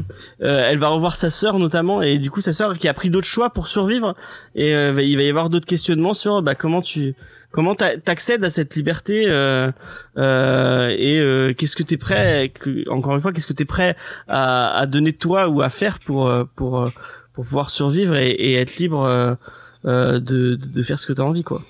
euh, 0.41 0.69
elle 0.69 0.80
va 0.80 0.88
revoir 0.88 1.15
sa 1.15 1.30
sœur 1.30 1.60
notamment 1.60 2.02
et 2.02 2.18
du 2.18 2.31
coup 2.31 2.41
sa 2.41 2.53
sœur 2.53 2.77
qui 2.77 2.88
a 2.88 2.94
pris 2.94 3.10
d'autres 3.10 3.27
choix 3.27 3.49
pour 3.49 3.68
survivre. 3.68 4.15
Et 4.56 4.73
euh, 4.73 4.99
il 5.02 5.15
va 5.18 5.23
y 5.23 5.30
avoir 5.30 5.49
d'autres 5.49 5.65
questionnements 5.65 6.14
sur 6.14 6.41
bah, 6.41 6.56
comment 6.56 6.81
tu 6.81 7.14
comment 7.58 7.74
t'a- 7.74 7.98
t'accèdes 7.98 8.44
à 8.46 8.52
cette 8.52 8.76
liberté 8.76 9.24
euh, 9.26 9.72
euh, 10.20 10.90
et 10.96 11.18
euh, 11.18 11.56
qu'est-ce 11.56 11.76
que 11.76 11.82
t'es 11.82 11.98
prêt 11.98 12.54
encore 12.88 13.16
une 13.16 13.22
fois 13.22 13.34
qu'est-ce 13.34 13.48
que 13.48 13.54
t'es 13.54 13.66
prêt 13.66 13.96
à, 14.28 14.78
à 14.78 14.86
donner 14.86 15.12
de 15.12 15.18
toi 15.18 15.48
ou 15.48 15.64
à 15.64 15.72
faire 15.72 15.98
pour 15.98 16.28
euh, 16.28 16.44
pour 16.56 16.82
euh, 16.82 16.86
pour 17.34 17.46
pouvoir 17.46 17.72
survivre 17.72 18.16
et, 18.16 18.30
et 18.30 18.54
être 18.58 18.78
libre 18.78 19.08
euh, 19.08 20.20
de, 20.20 20.54
de 20.54 20.84
faire 20.84 21.00
ce 21.00 21.08
que 21.08 21.14
t'as 21.14 21.24
envie 21.24 21.42
quoi 21.44 21.64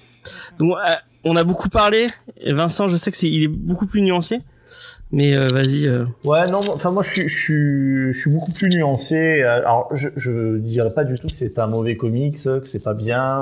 donc 0.59 0.75
on 1.23 1.37
a 1.37 1.45
beaucoup 1.45 1.69
parlé 1.69 2.09
Vincent 2.45 2.89
je 2.89 2.97
sais 2.97 3.09
que 3.09 3.15
c'est 3.15 3.29
il 3.29 3.43
est 3.43 3.47
beaucoup 3.47 3.87
plus 3.87 4.01
nuancé 4.01 4.41
mais 5.13 5.35
euh, 5.37 5.47
vas-y 5.47 5.87
euh, 5.87 6.03
Ouais, 6.25 6.47
non, 6.51 6.59
enfin 6.69 6.91
moi 6.91 7.01
je 7.01 7.09
suis, 7.09 7.27
je 7.29 7.35
suis, 7.35 8.13
je 8.13 8.19
suis 8.19 8.29
beaucoup 8.29 8.51
plus 8.51 8.67
nuancé. 8.69 9.41
Alors 9.41 9.89
je, 9.95 10.09
je 10.17 10.57
dirais 10.57 10.93
pas 10.93 11.03
du 11.05 11.15
tout 11.15 11.27
que 11.27 11.33
c'est 11.33 11.57
un 11.57 11.65
mauvais 11.65 11.95
comics, 11.97 12.37
que 12.43 12.61
c'est 12.67 12.83
pas 12.83 12.93
bien. 12.93 13.41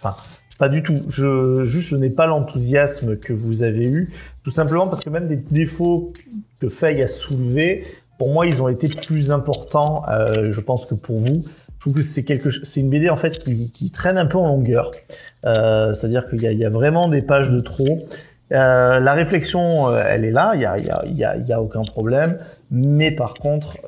Enfin, 0.00 0.14
pas 0.58 0.68
du 0.68 0.82
tout. 0.82 1.02
Je 1.08 1.64
juste 1.64 1.88
je 1.88 1.96
n'ai 1.96 2.10
pas 2.10 2.26
l'enthousiasme 2.26 3.16
que 3.16 3.32
vous 3.32 3.62
avez 3.62 3.86
eu, 3.86 4.12
tout 4.44 4.50
simplement 4.50 4.86
parce 4.86 5.04
que 5.04 5.10
même 5.10 5.28
des 5.28 5.36
défauts 5.36 6.12
que 6.60 6.68
Faye 6.68 7.02
a 7.02 7.06
soulevés, 7.06 7.84
pour 8.18 8.32
moi 8.32 8.46
ils 8.46 8.62
ont 8.62 8.68
été 8.68 8.88
plus 8.88 9.30
importants, 9.30 10.04
euh, 10.08 10.52
je 10.52 10.60
pense 10.60 10.86
que 10.86 10.94
pour 10.94 11.20
vous. 11.20 11.44
Je 11.78 11.90
trouve 11.90 11.94
que 11.94 12.02
c'est 12.02 12.80
une 12.80 12.90
BD 12.90 13.10
en 13.10 13.16
fait 13.16 13.38
qui, 13.38 13.90
traîne 13.90 14.16
un 14.16 14.26
peu 14.26 14.38
en 14.38 14.46
longueur. 14.46 14.92
Euh, 15.44 15.94
C'est-à-dire 15.94 16.28
qu'il 16.28 16.40
y 16.40 16.64
a, 16.64 16.70
vraiment 16.70 17.08
des 17.08 17.22
pages 17.22 17.50
de 17.50 17.60
trop. 17.60 18.06
Euh, 18.52 19.00
la 19.00 19.12
réflexion, 19.14 19.92
elle 19.96 20.24
est 20.24 20.30
là, 20.30 20.52
il 20.54 20.60
y 21.16 21.52
a, 21.52 21.60
aucun 21.60 21.82
problème. 21.82 22.38
Mais 22.70 23.10
par 23.10 23.34
contre, 23.34 23.78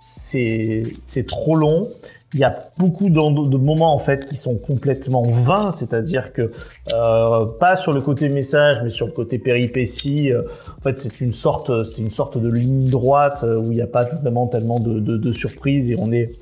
c'est 0.00 0.84
trop 1.26 1.56
long. 1.56 1.90
Il 2.32 2.38
y 2.38 2.44
a 2.44 2.70
beaucoup 2.78 3.10
de 3.10 3.56
moments 3.56 3.92
en 3.92 3.98
fait 3.98 4.26
qui 4.26 4.36
sont 4.36 4.56
complètement 4.56 5.22
vains, 5.22 5.72
c'est-à-dire 5.72 6.32
que 6.32 6.52
euh, 6.92 7.46
pas 7.58 7.74
sur 7.74 7.92
le 7.92 8.00
côté 8.00 8.28
message, 8.28 8.76
mais 8.84 8.90
sur 8.90 9.06
le 9.06 9.12
côté 9.12 9.38
péripétie. 9.38 10.32
euh, 10.32 10.42
en 10.78 10.80
fait, 10.80 11.00
c'est 11.00 11.20
une 11.20 11.32
sorte, 11.32 11.72
c'est 11.90 12.02
une 12.02 12.12
sorte 12.12 12.38
de 12.38 12.48
ligne 12.48 12.88
droite 12.88 13.40
euh, 13.42 13.56
où 13.56 13.72
il 13.72 13.76
n'y 13.76 13.82
a 13.82 13.88
pas 13.88 14.04
vraiment 14.04 14.46
tellement 14.46 14.78
de, 14.78 15.00
de, 15.00 15.16
de 15.16 15.32
surprises 15.32 15.90
et 15.90 15.96
on 15.98 16.12
est 16.12 16.36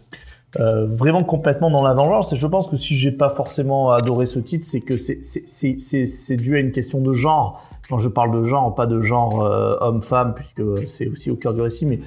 euh, 0.61 0.87
vraiment 0.87 1.25
complètement 1.25 1.71
dans 1.71 1.83
la 1.83 1.95
vengeance. 1.95 2.33
Et 2.33 2.37
je 2.37 2.47
pense 2.47 2.69
que 2.69 2.77
si 2.77 2.95
j'ai 2.95 3.13
pas 3.13 3.31
forcément 3.31 3.91
adoré 3.91 4.27
ce 4.27 4.39
titre, 4.39 4.67
c'est 4.67 4.81
que 4.81 4.97
c'est 4.99 6.37
dû 6.37 6.57
à 6.57 6.61
une 6.61 6.73
question 6.73 7.01
de 7.01 7.13
genre. 7.13 7.63
Quand 7.89 7.99
je 7.99 8.09
parle 8.09 8.39
de 8.39 8.45
genre, 8.45 8.75
pas 8.75 8.87
de 8.87 9.01
genre 9.01 9.43
euh, 9.43 9.77
homme-femme, 9.81 10.35
puisque 10.35 10.63
c'est 10.89 11.07
aussi 11.09 11.31
au 11.31 11.37
cœur 11.37 11.55
du 11.55 11.63
récit, 11.63 11.87
mais 11.87 12.01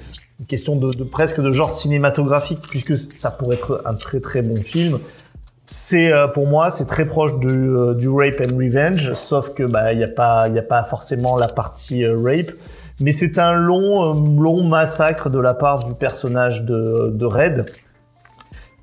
question 0.46 0.76
de, 0.76 0.92
de 0.92 1.04
presque 1.04 1.40
de 1.40 1.50
genre 1.50 1.70
cinématographique, 1.70 2.60
puisque 2.68 2.96
ça 2.96 3.30
pourrait 3.30 3.56
être 3.56 3.82
un 3.84 3.94
très 3.94 4.20
très 4.20 4.42
bon 4.42 4.60
film. 4.60 4.98
C'est 5.66 6.12
euh, 6.12 6.26
pour 6.26 6.46
moi, 6.46 6.70
c'est 6.70 6.86
très 6.86 7.04
proche 7.04 7.38
de, 7.38 7.48
euh, 7.48 7.94
du 7.94 8.08
rape 8.08 8.40
and 8.40 8.56
revenge, 8.56 9.12
sauf 9.12 9.54
que 9.54 9.62
bah 9.62 9.92
il 9.92 10.00
y 10.00 10.04
a 10.04 10.08
pas 10.08 10.48
il 10.48 10.54
y 10.54 10.58
a 10.58 10.62
pas 10.62 10.82
forcément 10.84 11.36
la 11.36 11.48
partie 11.48 12.04
euh, 12.04 12.18
rape, 12.20 12.52
mais 13.00 13.12
c'est 13.12 13.38
un 13.38 13.52
long 13.52 14.10
euh, 14.10 14.40
long 14.40 14.64
massacre 14.64 15.30
de 15.30 15.38
la 15.38 15.54
part 15.54 15.84
du 15.84 15.94
personnage 15.94 16.64
de, 16.64 17.10
de 17.14 17.24
Red 17.24 17.66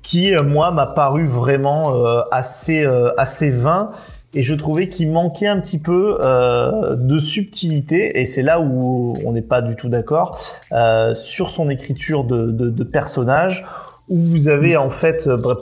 qui 0.02 0.34
moi 0.34 0.72
m'a 0.72 0.86
paru 0.86 1.26
vraiment 1.28 1.94
assez 2.32 2.84
assez 3.16 3.50
vain 3.50 3.92
et 4.34 4.42
je 4.42 4.54
trouvais 4.54 4.88
qu'il 4.88 5.10
manquait 5.10 5.48
un 5.48 5.58
petit 5.60 5.78
peu 5.78 6.18
euh, 6.20 6.94
de 6.94 7.18
subtilité 7.18 8.20
et 8.20 8.26
c'est 8.26 8.42
là 8.42 8.60
où 8.60 9.14
on 9.24 9.32
n'est 9.32 9.42
pas 9.42 9.60
du 9.62 9.74
tout 9.76 9.88
d'accord 9.88 10.38
euh, 10.72 11.14
sur 11.14 11.50
son 11.50 11.68
écriture 11.70 12.24
de, 12.24 12.50
de, 12.50 12.70
de 12.70 12.84
personnage 12.84 13.66
où 14.08 14.20
vous 14.20 14.48
avez 14.48 14.76
en 14.76 14.90
fait 14.90 15.26
euh, 15.26 15.36
bref, 15.36 15.58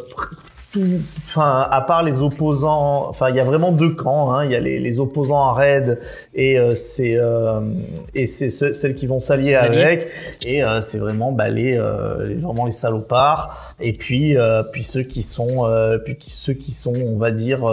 tout, 0.70 0.82
enfin 1.26 1.66
à 1.70 1.80
part 1.80 2.02
les 2.02 2.20
opposants, 2.20 3.08
enfin 3.08 3.30
il 3.30 3.36
y 3.36 3.40
a 3.40 3.44
vraiment 3.44 3.72
deux 3.72 3.94
camps, 3.94 4.32
hein, 4.34 4.44
il 4.44 4.50
y 4.52 4.54
a 4.54 4.60
les, 4.60 4.78
les 4.78 5.00
opposants 5.00 5.40
à 5.42 5.52
Red 5.54 5.98
et 6.34 6.58
euh, 6.58 6.74
c'est 6.76 7.16
euh, 7.16 7.60
et 8.14 8.26
c'est 8.26 8.50
ceux- 8.50 8.74
celles 8.74 8.94
qui 8.94 9.06
vont 9.06 9.18
s'allier 9.20 9.54
avec. 9.54 10.08
Et 10.44 10.62
euh, 10.62 10.82
c'est 10.82 10.98
vraiment 10.98 11.32
bah, 11.32 11.48
les, 11.48 11.74
euh, 11.74 12.28
les- 12.28 12.34
vraiment 12.36 12.66
les 12.66 12.72
salopards. 12.72 13.74
Et 13.80 13.94
puis 13.94 14.36
euh, 14.36 14.62
puis 14.62 14.84
ceux 14.84 15.02
qui 15.04 15.22
sont 15.22 15.64
euh, 15.64 15.96
puis 16.04 16.18
ceux 16.28 16.52
qui 16.52 16.70
sont 16.72 16.92
on 17.02 17.16
va 17.16 17.30
dire 17.30 17.64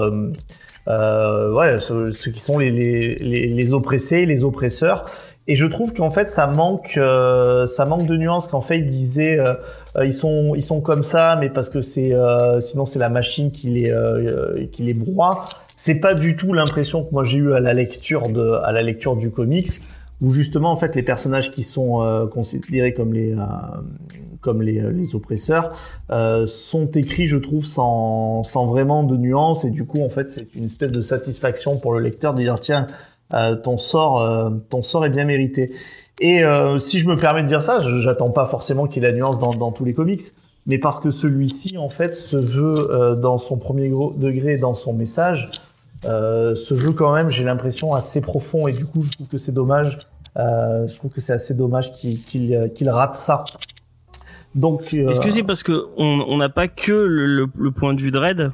euh, 0.88 1.52
ouais 1.52 1.80
ceux, 1.80 2.12
qui 2.32 2.40
sont 2.40 2.60
les, 2.60 2.72
les, 2.72 3.16
les, 3.16 3.48
les 3.48 3.74
oppressés 3.74 4.26
les 4.26 4.44
oppresseurs. 4.44 5.06
Et 5.48 5.56
je 5.56 5.68
trouve 5.68 5.94
qu'en 5.94 6.10
fait 6.10 6.30
ça 6.30 6.48
manque 6.48 6.96
euh, 6.98 7.68
ça 7.68 7.86
manque 7.86 8.08
de 8.08 8.18
nuances. 8.18 8.48
Qu'en 8.48 8.62
fait 8.62 8.80
il 8.80 8.90
disait 8.90 9.40
euh, 9.40 9.54
euh, 9.96 10.06
ils 10.06 10.14
sont 10.14 10.56
ils 10.56 10.64
sont 10.64 10.82
comme 10.82 11.04
ça 11.04 11.38
mais 11.40 11.50
parce 11.50 11.70
que 11.70 11.82
c'est 11.82 12.14
euh, 12.14 12.62
sinon 12.62 12.86
c'est 12.86 13.00
la 13.00 13.10
machine 13.10 13.52
qui 13.52 13.70
les 13.70 13.92
euh, 13.92 14.66
qui 14.72 14.84
les 14.84 14.94
broie. 14.94 15.50
C'est 15.76 15.96
pas 15.96 16.14
du 16.16 16.36
tout 16.36 16.54
l'impression 16.54 17.04
que 17.04 17.12
moi 17.12 17.24
j'ai 17.24 17.38
eu 17.38 17.54
à 17.54 17.60
la 17.60 17.74
lecture 17.74 18.30
de 18.30 18.54
à 18.64 18.72
la 18.72 18.82
lecture 18.82 19.16
du 19.16 19.30
comics 19.30 19.70
où 20.22 20.32
justement 20.32 20.72
en 20.72 20.78
fait 20.78 20.96
les 20.96 21.04
personnages 21.04 21.52
qui 21.52 21.64
sont 21.64 22.30
considérés 22.32 22.94
comme 22.94 23.14
les 23.14 23.36
comme 24.46 24.62
les, 24.62 24.80
euh, 24.80 25.16
oppresseurs 25.16 25.74
euh, 26.12 26.46
sont 26.46 26.86
écrits 26.92 27.28
je 27.28 27.38
trouve 27.38 27.66
sans 27.66 28.44
vraiment 28.68 29.04
de 29.04 29.18
nuances. 29.18 29.66
Et 29.66 29.72
du 29.72 29.86
coup 29.86 30.02
en 30.04 30.10
fait 30.10 30.30
c'est 30.30 30.54
une 30.56 30.66
espèce 30.66 30.92
de 30.92 31.02
satisfaction 31.02 31.78
pour 31.78 31.94
le 31.94 32.00
lecteur 32.00 32.34
de 32.36 32.42
dire 32.42 32.60
tiens 32.62 32.86
euh, 33.34 33.56
ton 33.56 33.78
sort 33.78 34.52
ton 34.70 34.84
sort 34.84 35.06
est 35.06 35.10
bien 35.10 35.26
mérité. 35.26 35.74
Et 36.22 36.44
si 36.80 37.00
je 37.00 37.08
me 37.08 37.18
permets 37.18 37.44
de 37.44 37.48
dire 37.48 37.62
ça 37.62 37.80
j'attends 38.00 38.30
pas 38.30 38.46
forcément 38.46 38.88
qu'il 38.88 39.04
y 39.04 39.06
ait 39.06 39.10
la 39.10 39.18
nuance 39.18 39.38
dans, 39.38 39.72
tous 39.72 39.84
les 39.84 39.94
comics 39.94 40.22
mais 40.68 40.78
parce 40.78 41.00
que 41.00 41.12
celui-ci 41.12 41.78
en 41.78 41.90
fait 41.90 42.14
se 42.14 42.38
veut 42.38 43.18
dans 43.22 43.38
son 43.38 43.58
premier 43.58 43.90
degré 43.90 44.58
dans 44.58 44.76
son 44.76 44.94
message 44.94 45.50
se 46.04 46.74
veut 46.74 46.94
quand 46.94 47.14
même 47.14 47.32
j'ai 47.32 47.44
l'impression 47.44 47.96
assez 47.96 48.22
profond. 48.22 48.68
Et 48.68 48.74
du 48.74 48.86
coup 48.86 49.02
je 49.02 49.12
trouve 49.12 49.28
que 49.28 49.38
c'est 49.38 49.52
dommage 49.52 49.98
je 50.38 50.96
trouve 50.96 51.12
que 51.12 51.20
c'est 51.20 51.34
assez 51.34 51.56
dommage 51.56 51.92
qu'il 51.94 52.90
rate 52.90 53.16
ça 53.18 53.44
donc 54.56 54.94
euh, 54.94 55.10
Est-ce 55.10 55.22
que 55.22 55.30
c'est 55.30 55.44
parce 55.44 55.62
que 55.64 55.86
on 55.98 56.38
n'a 56.38 56.50
pas 56.50 56.68
que 56.68 56.92
le, 56.92 57.26
le, 57.28 57.48
le 57.58 57.72
point 57.72 57.94
de 57.94 58.02
vue 58.02 58.12
de 58.12 58.18
Red 58.18 58.52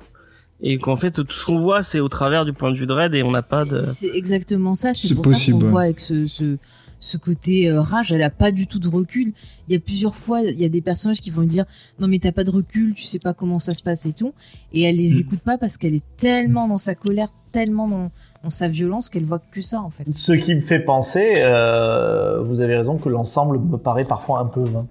et 0.64 0.78
qu'en 0.78 0.96
fait 0.96 1.12
tout 1.12 1.26
ce 1.30 1.46
qu'on 1.46 1.60
voit 1.60 1.82
c'est 1.84 2.00
au 2.00 2.10
travers 2.10 2.44
du 2.46 2.54
point 2.54 2.72
de 2.72 2.78
vue 2.78 2.86
de 2.86 2.94
Red 2.94 3.16
et 3.16 3.24
on 3.24 3.32
n'a 3.32 3.42
pas 3.44 3.66
de 3.66 3.86
C'est 3.88 4.10
exactement 4.16 4.76
ça. 4.76 4.94
C'est 4.94 5.14
pour 5.16 5.24
possible, 5.24 5.60
ça 5.60 5.66
qu'on 5.66 5.72
voit 5.72 5.82
avec 5.84 6.00
ce, 6.00 6.28
ce, 6.28 6.58
ce 7.00 7.18
côté 7.18 7.68
euh, 7.68 7.82
rage, 7.82 8.12
elle 8.12 8.22
a 8.22 8.30
pas 8.30 8.52
du 8.52 8.68
tout 8.68 8.78
de 8.78 8.88
recul. 8.88 9.34
Il 9.68 9.74
y 9.74 9.76
a 9.76 9.80
plusieurs 9.80 10.16
fois, 10.16 10.42
il 10.42 10.60
y 10.62 10.66
a 10.66 10.70
des 10.70 10.82
personnages 10.82 11.20
qui 11.20 11.32
vont 11.32 11.42
lui 11.42 11.48
dire 11.48 11.66
non 12.00 12.08
mais 12.08 12.20
t'as 12.20 12.32
pas 12.32 12.44
de 12.44 12.52
recul, 12.52 12.94
tu 12.94 13.04
sais 13.04 13.18
pas 13.20 13.34
comment 13.34 13.58
ça 13.60 13.74
se 13.74 13.82
passe 13.82 14.06
et 14.06 14.14
tout, 14.14 14.34
et 14.74 14.84
elle 14.84 14.98
les 14.98 15.16
Mm. 15.16 15.20
écoute 15.22 15.40
pas 15.40 15.58
parce 15.58 15.78
qu'elle 15.78 15.96
est 15.96 16.06
tellement 16.18 16.68
dans 16.68 16.78
sa 16.78 16.94
colère, 16.94 17.30
tellement 17.52 17.88
dans, 17.88 18.12
dans 18.44 18.50
sa 18.52 18.68
violence 18.68 19.10
qu'elle 19.10 19.26
voit 19.26 19.40
que 19.40 19.62
ça 19.62 19.82
en 19.82 19.90
fait. 19.90 20.06
Ce 20.16 20.32
qui 20.34 20.54
me 20.54 20.62
fait 20.62 20.80
penser, 20.80 21.34
euh, 21.38 22.42
vous 22.44 22.60
avez 22.60 22.76
raison, 22.78 22.98
que 22.98 23.10
l'ensemble 23.10 23.60
me 23.60 23.78
paraît 23.78 24.06
parfois 24.06 24.40
un 24.40 24.46
peu 24.46 24.62
vain. 24.64 24.86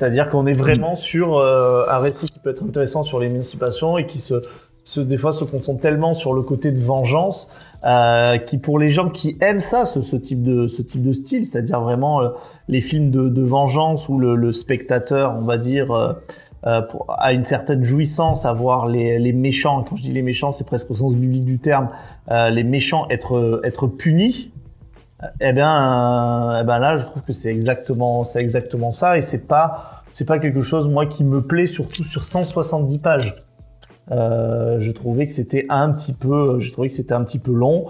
C'est-à-dire 0.00 0.30
qu'on 0.30 0.46
est 0.46 0.54
vraiment 0.54 0.96
sur 0.96 1.36
euh, 1.36 1.84
un 1.86 1.98
récit 1.98 2.26
qui 2.30 2.38
peut 2.38 2.48
être 2.48 2.62
intéressant 2.64 3.02
sur 3.02 3.20
l'émancipation 3.20 3.98
et 3.98 4.06
qui 4.06 4.16
se, 4.18 4.34
se 4.82 4.98
des 5.00 5.18
fois 5.18 5.32
se 5.32 5.44
concentre 5.44 5.80
tellement 5.82 6.14
sur 6.14 6.32
le 6.32 6.40
côté 6.40 6.72
de 6.72 6.80
vengeance, 6.80 7.50
euh, 7.84 8.38
qui 8.38 8.56
pour 8.56 8.78
les 8.78 8.88
gens 8.88 9.10
qui 9.10 9.36
aiment 9.42 9.60
ça, 9.60 9.84
ce, 9.84 10.00
ce 10.00 10.16
type 10.16 10.42
de 10.42 10.68
ce 10.68 10.80
type 10.80 11.02
de 11.02 11.12
style, 11.12 11.44
c'est-à-dire 11.44 11.82
vraiment 11.82 12.22
euh, 12.22 12.30
les 12.68 12.80
films 12.80 13.10
de, 13.10 13.28
de 13.28 13.42
vengeance 13.42 14.08
où 14.08 14.18
le, 14.18 14.36
le 14.36 14.52
spectateur, 14.52 15.36
on 15.38 15.42
va 15.44 15.58
dire, 15.58 15.90
euh, 15.92 16.14
euh, 16.66 16.80
pour- 16.80 17.04
a 17.18 17.32
une 17.34 17.44
certaine 17.44 17.84
jouissance 17.84 18.46
à 18.46 18.54
voir 18.54 18.86
les, 18.88 19.18
les 19.18 19.32
méchants. 19.34 19.84
Quand 19.86 19.96
je 19.96 20.02
dis 20.02 20.12
les 20.12 20.22
méchants, 20.22 20.52
c'est 20.52 20.64
presque 20.64 20.90
au 20.90 20.96
sens 20.96 21.14
biblique 21.14 21.44
du 21.44 21.58
terme. 21.58 21.88
euh, 22.30 22.48
les 22.48 22.64
méchants 22.64 23.06
être 23.10 23.60
être 23.64 23.86
punis. 23.86 24.50
Eh 25.40 25.52
bien, 25.52 26.52
euh, 26.52 26.60
eh 26.62 26.64
ben 26.64 26.78
là, 26.78 26.98
je 26.98 27.04
trouve 27.04 27.22
que 27.22 27.32
c'est 27.32 27.50
exactement, 27.50 28.24
c'est 28.24 28.40
exactement 28.40 28.92
ça, 28.92 29.18
et 29.18 29.22
c'est 29.22 29.46
pas, 29.46 30.02
c'est 30.14 30.24
pas 30.24 30.38
quelque 30.38 30.62
chose 30.62 30.88
moi 30.88 31.06
qui 31.06 31.24
me 31.24 31.42
plaît, 31.42 31.66
surtout 31.66 32.04
sur 32.04 32.24
170 32.24 32.98
pages. 32.98 33.34
Euh, 34.10 34.80
je 34.80 34.90
trouvais 34.92 35.26
que 35.26 35.32
c'était 35.32 35.66
un 35.68 35.92
petit 35.92 36.12
peu, 36.12 36.60
je 36.60 36.72
trouvais 36.72 36.88
que 36.88 36.94
c'était 36.94 37.14
un 37.14 37.24
petit 37.24 37.38
peu 37.38 37.52
long. 37.52 37.86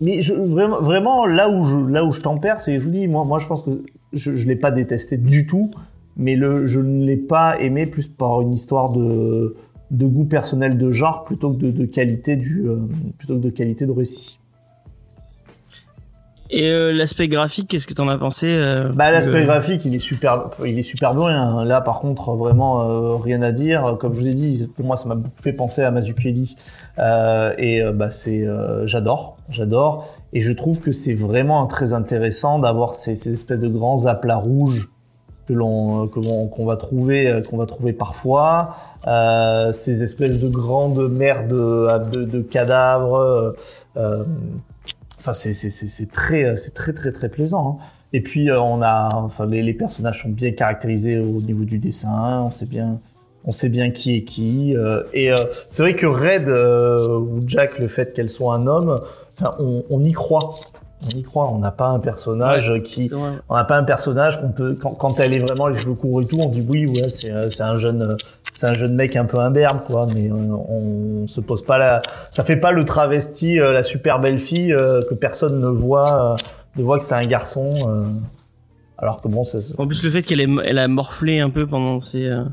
Mais 0.00 0.20
vraiment, 0.20 1.24
là 1.24 1.48
où 1.48 1.64
je, 1.64 1.90
là 1.90 2.04
où 2.04 2.12
je 2.12 2.20
tempère, 2.20 2.60
c'est, 2.60 2.78
je 2.78 2.84
vous 2.84 2.90
dis, 2.90 3.08
moi, 3.08 3.24
moi, 3.24 3.38
je 3.38 3.46
pense 3.46 3.62
que 3.62 3.82
je, 4.12 4.34
je 4.34 4.46
l'ai 4.46 4.56
pas 4.56 4.70
détesté 4.70 5.16
du 5.16 5.46
tout, 5.46 5.70
mais 6.16 6.36
je 6.36 6.80
ne 6.80 7.04
l'ai 7.04 7.16
pas 7.16 7.58
aimé 7.60 7.86
plus 7.86 8.06
par 8.06 8.40
une 8.40 8.52
histoire 8.52 8.90
de, 8.90 9.56
goût 9.90 10.24
personnel 10.24 10.76
de 10.76 10.90
genre 10.92 11.24
plutôt 11.24 11.52
que 11.52 11.66
de 11.66 11.84
qualité 11.86 12.36
du, 12.36 12.68
euh, 12.68 12.76
plutôt 13.18 13.36
que 13.36 13.42
de 13.42 13.50
qualité 13.50 13.86
de 13.86 13.92
récit. 13.92 14.35
Et 16.50 16.68
euh, 16.70 16.92
l'aspect 16.92 17.26
graphique, 17.28 17.68
qu'est-ce 17.68 17.86
que 17.86 17.94
t'en 17.94 18.08
as 18.08 18.18
pensé 18.18 18.46
euh, 18.48 18.88
Bah, 18.94 19.10
l'aspect 19.10 19.44
graphique, 19.44 19.84
il 19.84 19.96
est 19.96 20.00
super, 20.00 20.50
il 20.64 20.78
est 20.78 20.82
super 20.82 21.14
bien. 21.14 21.26
hein. 21.26 21.64
Là, 21.64 21.80
par 21.80 21.98
contre, 22.00 22.32
vraiment 22.34 22.82
euh, 22.88 23.16
rien 23.16 23.42
à 23.42 23.50
dire. 23.52 23.96
Comme 24.00 24.14
je 24.14 24.20
vous 24.20 24.26
ai 24.28 24.34
dit, 24.34 24.70
pour 24.76 24.84
moi, 24.86 24.96
ça 24.96 25.06
m'a 25.08 25.16
fait 25.42 25.52
penser 25.52 25.82
à 25.82 25.90
Mazukeli. 25.90 26.56
Euh, 26.98 27.52
et 27.58 27.82
euh, 27.82 27.92
bah, 27.92 28.10
c'est, 28.10 28.46
euh, 28.46 28.86
j'adore, 28.86 29.38
j'adore. 29.50 30.08
Et 30.32 30.40
je 30.40 30.52
trouve 30.52 30.80
que 30.80 30.92
c'est 30.92 31.14
vraiment 31.14 31.66
très 31.66 31.92
intéressant 31.92 32.58
d'avoir 32.58 32.94
ces, 32.94 33.16
ces 33.16 33.32
espèces 33.32 33.60
de 33.60 33.68
grands 33.68 34.06
aplats 34.06 34.36
rouges 34.36 34.88
que 35.48 35.52
l'on, 35.52 36.06
que 36.08 36.20
l'on- 36.20 36.46
qu'on 36.48 36.64
va 36.64 36.76
trouver, 36.76 37.42
qu'on 37.48 37.56
va 37.56 37.66
trouver 37.66 37.92
parfois. 37.92 38.76
Euh, 39.06 39.72
ces 39.72 40.02
espèces 40.02 40.40
de 40.40 40.48
grandes 40.48 41.10
mers 41.10 41.46
de, 41.48 41.88
de, 42.12 42.24
de 42.24 42.40
cadavres. 42.40 43.54
Euh, 45.26 45.32
euh, 45.32 45.32
Enfin, 45.32 45.32
c'est, 45.32 45.54
c'est, 45.54 45.70
c'est, 45.70 45.86
c'est 45.88 46.10
très, 46.10 46.56
c'est 46.56 46.74
très, 46.74 46.92
très, 46.92 47.12
très 47.12 47.28
plaisant. 47.28 47.78
hein. 47.80 47.84
Et 48.12 48.20
puis 48.22 48.50
euh, 48.50 48.56
on 48.60 48.82
a, 48.82 49.08
enfin 49.14 49.46
les, 49.46 49.62
les 49.62 49.74
personnages 49.74 50.22
sont 50.22 50.28
bien 50.28 50.52
caractérisés 50.52 51.18
au 51.18 51.40
niveau 51.40 51.64
du 51.64 51.78
dessin, 51.78 52.42
on 52.42 52.50
sait 52.52 52.66
bien, 52.66 53.00
on 53.44 53.52
sait 53.52 53.68
bien 53.68 53.90
qui 53.90 54.16
est 54.16 54.22
qui. 54.24 54.76
euh, 54.76 55.02
et 55.12 55.32
euh, 55.32 55.44
c'est 55.70 55.82
vrai 55.82 55.96
que 55.96 56.06
Red 56.06 56.48
euh, 56.48 57.18
ou 57.18 57.42
Jack, 57.46 57.78
le 57.78 57.88
fait 57.88 58.12
qu'elle 58.14 58.30
soit 58.30 58.54
un 58.54 58.66
homme, 58.68 59.00
enfin, 59.38 59.54
on, 59.58 59.84
on 59.90 60.04
y 60.04 60.12
croit, 60.12 60.54
on 61.04 61.08
y 61.10 61.22
croit. 61.22 61.50
On 61.50 61.58
n'a 61.58 61.72
pas 61.72 61.88
un 61.88 61.98
personnage 61.98 62.80
qui, 62.84 63.10
on 63.48 63.54
n'a 63.54 63.64
pas 63.64 63.76
un 63.76 63.84
personnage 63.84 64.40
qu'on 64.40 64.50
peut, 64.52 64.76
quand, 64.80 64.92
quand 64.92 65.20
elle 65.20 65.34
est 65.34 65.40
vraiment 65.40 65.66
les 65.68 65.76
cheveux 65.76 65.94
courts 65.94 66.22
et 66.22 66.26
tout, 66.26 66.38
on 66.38 66.48
dit 66.48 66.64
oui, 66.66 66.86
ouais, 66.86 67.08
c'est, 67.10 67.30
euh, 67.32 67.50
c'est 67.50 67.64
un 67.64 67.76
jeune, 67.76 68.02
euh, 68.02 68.16
c'est 68.58 68.66
un 68.66 68.72
jeune 68.72 68.94
mec 68.94 69.14
un 69.16 69.26
peu 69.26 69.38
imberbe, 69.38 69.80
quoi. 69.86 70.06
Mais 70.12 70.30
euh, 70.30 70.34
on 70.34 71.26
se 71.28 71.40
pose 71.40 71.62
pas 71.64 71.76
la, 71.78 72.00
ça 72.32 72.42
fait 72.42 72.56
pas 72.56 72.72
le 72.72 72.84
travesti, 72.84 73.60
euh, 73.60 73.72
la 73.72 73.82
super 73.82 74.18
belle 74.18 74.38
fille 74.38 74.72
euh, 74.72 75.02
que 75.08 75.14
personne 75.14 75.60
ne 75.60 75.68
voit, 75.68 76.32
euh, 76.32 76.36
ne 76.76 76.82
voit 76.82 76.98
que 76.98 77.04
c'est 77.04 77.14
un 77.14 77.26
garçon. 77.26 77.74
euh, 77.88 78.02
alors 78.98 79.20
que 79.20 79.28
bon, 79.28 79.44
ça, 79.44 79.60
c'est- 79.60 79.78
En 79.78 79.86
plus, 79.86 80.02
le 80.02 80.08
fait 80.10 80.22
qu'elle 80.22 80.40
elle 80.64 80.78
a 80.78 80.88
morflé 80.88 81.38
un 81.40 81.50
peu 81.50 81.66
pendant 81.66 82.00
ces, 82.00 82.26
euh, 82.28 82.44
Mm. 82.44 82.48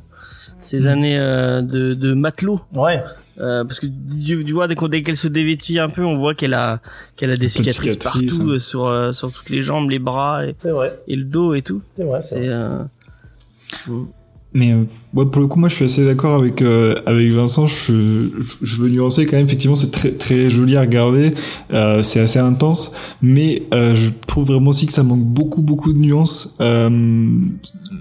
ces 0.60 0.88
années 0.88 1.18
euh, 1.18 1.62
de, 1.62 1.94
de 1.94 2.14
matelot. 2.14 2.60
ouais, 2.74 3.02
Euh, 3.40 3.64
parce 3.64 3.80
que 3.80 3.88
tu, 3.88 4.44
tu 4.46 4.54
vois 4.54 4.68
dès, 4.68 4.76
qu'on- 4.76 4.88
dès 4.90 5.02
qu'elle 5.04 5.16
se 5.18 5.28
dévêtit 5.30 5.80
un 5.80 5.90
peu, 5.90 6.04
on 6.06 6.16
voit 6.16 6.36
qu'elle 6.36 6.54
a 6.54 6.80
qu'elle 7.16 7.32
a 7.32 7.36
des 7.36 7.46
de 7.46 7.52
cicatrices, 7.52 7.94
cicatrices, 7.94 8.38
partout 8.38 8.50
hein. 8.52 8.54
euh, 8.56 8.60
sur 8.60 9.16
sur 9.16 9.32
toutes 9.32 9.50
les 9.50 9.62
jambes, 9.64 9.90
les 9.90 9.98
bras 10.00 10.46
et, 10.46 10.54
c'est 10.60 10.70
vrai, 10.70 11.00
et 11.08 11.16
le 11.16 11.24
dos 11.24 11.56
et 11.56 11.64
tout. 11.64 11.82
c'est 11.98 12.04
vrai. 12.04 12.22
c'est 12.24 12.48
euh, 12.50 12.84
Mais 14.54 14.72
euh, 14.72 14.84
ouais, 15.16 15.26
pour 15.26 15.42
le 15.42 15.48
coup, 15.48 15.60
moi, 15.60 15.68
je 15.70 15.76
suis 15.76 15.86
assez 15.86 16.06
d'accord 16.06 16.36
avec 16.36 16.62
euh, 16.62 16.96
avec 17.06 17.28
Vincent. 17.30 17.66
Je, 17.68 18.30
je, 18.40 18.54
je 18.66 18.82
veux 18.82 18.90
nuancer 18.90 19.26
quand 19.26 19.38
même. 19.38 19.46
Effectivement, 19.46 19.76
c'est 19.76 19.92
très 19.92 20.12
très 20.12 20.50
joli 20.50 20.76
à 20.76 20.82
regarder. 20.82 21.34
Euh, 21.74 22.04
c'est 22.04 22.20
assez 22.20 22.40
intense, 22.40 22.92
mais 23.22 23.64
euh, 23.74 23.96
je 23.96 24.12
trouve 24.28 24.48
vraiment 24.48 24.70
aussi 24.70 24.86
que 24.86 24.94
ça 24.94 25.04
manque 25.04 25.24
beaucoup 25.24 25.62
beaucoup 25.62 25.92
de 25.92 25.98
nuances. 26.00 26.56
Euh, 26.62 27.28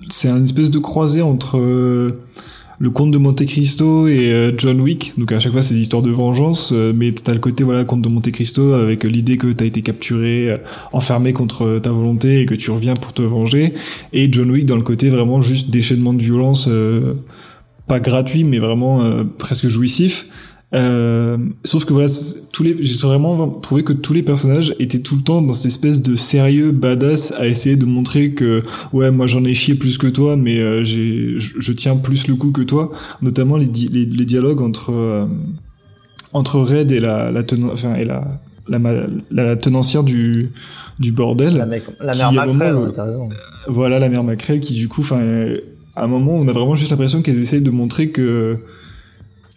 c'est 0.09 0.29
une 0.29 0.45
espèce 0.45 0.71
de 0.71 0.79
croisée 0.79 1.23
entre 1.23 1.59
euh, 1.59 2.21
le 2.83 2.91
conte 2.91 3.13
de 3.13 3.19
Monte 3.19 3.47
Cristo 3.47 4.09
et 4.09 4.33
euh, 4.33 4.51
John 4.59 4.81
Wick. 4.81 5.13
Donc 5.17 5.31
à 5.31 5.39
chaque 5.39 5.53
fois, 5.53 5.63
c'est 5.63 5.75
des 5.75 5.83
histoires 5.83 6.03
de 6.03 6.11
vengeance, 6.11 6.73
euh, 6.73 6.93
mais 6.93 7.13
t'as 7.13 7.33
le 7.33 7.39
côté 7.39 7.63
voilà 7.63 7.85
conte 7.85 8.03
de 8.03 8.09
Monte 8.09 8.33
Cristo 8.33 8.73
avec 8.73 9.05
l'idée 9.05 9.37
que 9.37 9.53
t'as 9.53 9.67
été 9.67 9.83
capturé, 9.83 10.51
euh, 10.51 10.57
enfermé 10.93 11.33
contre 11.33 11.79
ta 11.81 11.93
volonté 11.93 12.41
et 12.41 12.47
que 12.47 12.57
tu 12.57 12.73
reviens 12.73 12.95
pour 12.95 13.13
te 13.13 13.23
venger. 13.23 13.73
Et 14.13 14.29
John 14.33 14.51
Wick 14.51 14.67
dans 14.67 14.75
le 14.75 14.83
côté 14.83 15.11
vraiment 15.11 15.41
juste 15.43 15.71
déchaînement 15.71 16.13
de 16.13 16.23
violence, 16.23 16.69
pas 17.87 18.01
gratuit, 18.01 18.43
mais 18.43 18.59
vraiment 18.59 19.01
presque 19.39 19.69
jouissif. 19.69 20.27
Euh, 20.75 21.37
sauf 21.65 21.85
que 21.85 21.93
voilà, 21.93 22.09
tous 22.51 22.63
les, 22.63 22.77
j'ai 22.83 22.97
vraiment 22.97 23.49
trouvé 23.49 23.83
que 23.83 23.93
tous 23.93 24.15
les 24.15 24.23
personnages 24.23 24.75
étaient 24.79 25.01
tout 25.01 25.17
le 25.17 25.23
temps 25.23 25.43
dans 25.43 25.53
cette 25.53 25.67
espèce 25.67 26.01
de 26.01 26.17
sérieux 26.17 26.73
badass 26.73 27.33
à 27.33 27.47
essayer 27.47 27.77
de 27.77 27.85
montrer 27.85 28.33
que 28.33 28.63
ouais, 28.95 29.11
moi 29.11 29.27
j'en 29.27 29.45
ai 29.45 29.53
chié 29.53 29.75
plus 29.75 29.99
que 29.99 30.07
toi, 30.07 30.37
mais 30.37 30.61
euh, 30.61 30.83
j'ai, 30.83 31.35
je, 31.39 31.61
je 31.61 31.73
tiens 31.73 31.97
plus 31.97 32.27
le 32.27 32.37
coup 32.37 32.53
que 32.53 32.63
toi. 32.63 32.91
Notamment 33.21 33.59
les, 33.59 33.67
di- 33.67 33.89
les, 33.93 34.07
les 34.07 34.25
dialogues 34.25 34.63
entre 34.63 34.93
euh, 34.93 35.27
entre 36.33 36.61
Red 36.61 36.91
et 36.91 37.01
la, 37.01 37.31
la 37.31 37.43
tena- 37.43 37.71
enfin 37.73 37.95
et 37.95 38.05
la 38.07 38.41
la, 38.69 38.79
ma- 38.79 38.93
la 39.31 39.57
tenancière 39.57 40.05
du 40.05 40.53
du 40.99 41.13
bordel. 41.13 41.57
La, 41.57 41.67
mec, 41.67 41.83
la 42.01 42.13
qui, 42.13 42.19
mère 42.21 42.33
moment, 42.47 42.55
Macrel, 42.55 42.77
ouais. 42.77 43.29
Voilà 43.69 43.99
la 43.99 44.09
mère 44.09 44.25
Macrel 44.25 44.61
qui 44.61 44.73
du 44.75 44.89
coup, 44.89 45.03
enfin, 45.03 45.21
à 45.97 46.05
un 46.05 46.07
moment, 46.07 46.33
on 46.37 46.49
a 46.49 46.53
vraiment 46.53 46.77
juste 46.77 46.91
l'impression 46.91 47.21
qu'elles 47.21 47.39
essayent 47.41 47.61
de 47.61 47.71
montrer 47.71 48.09
que 48.11 48.59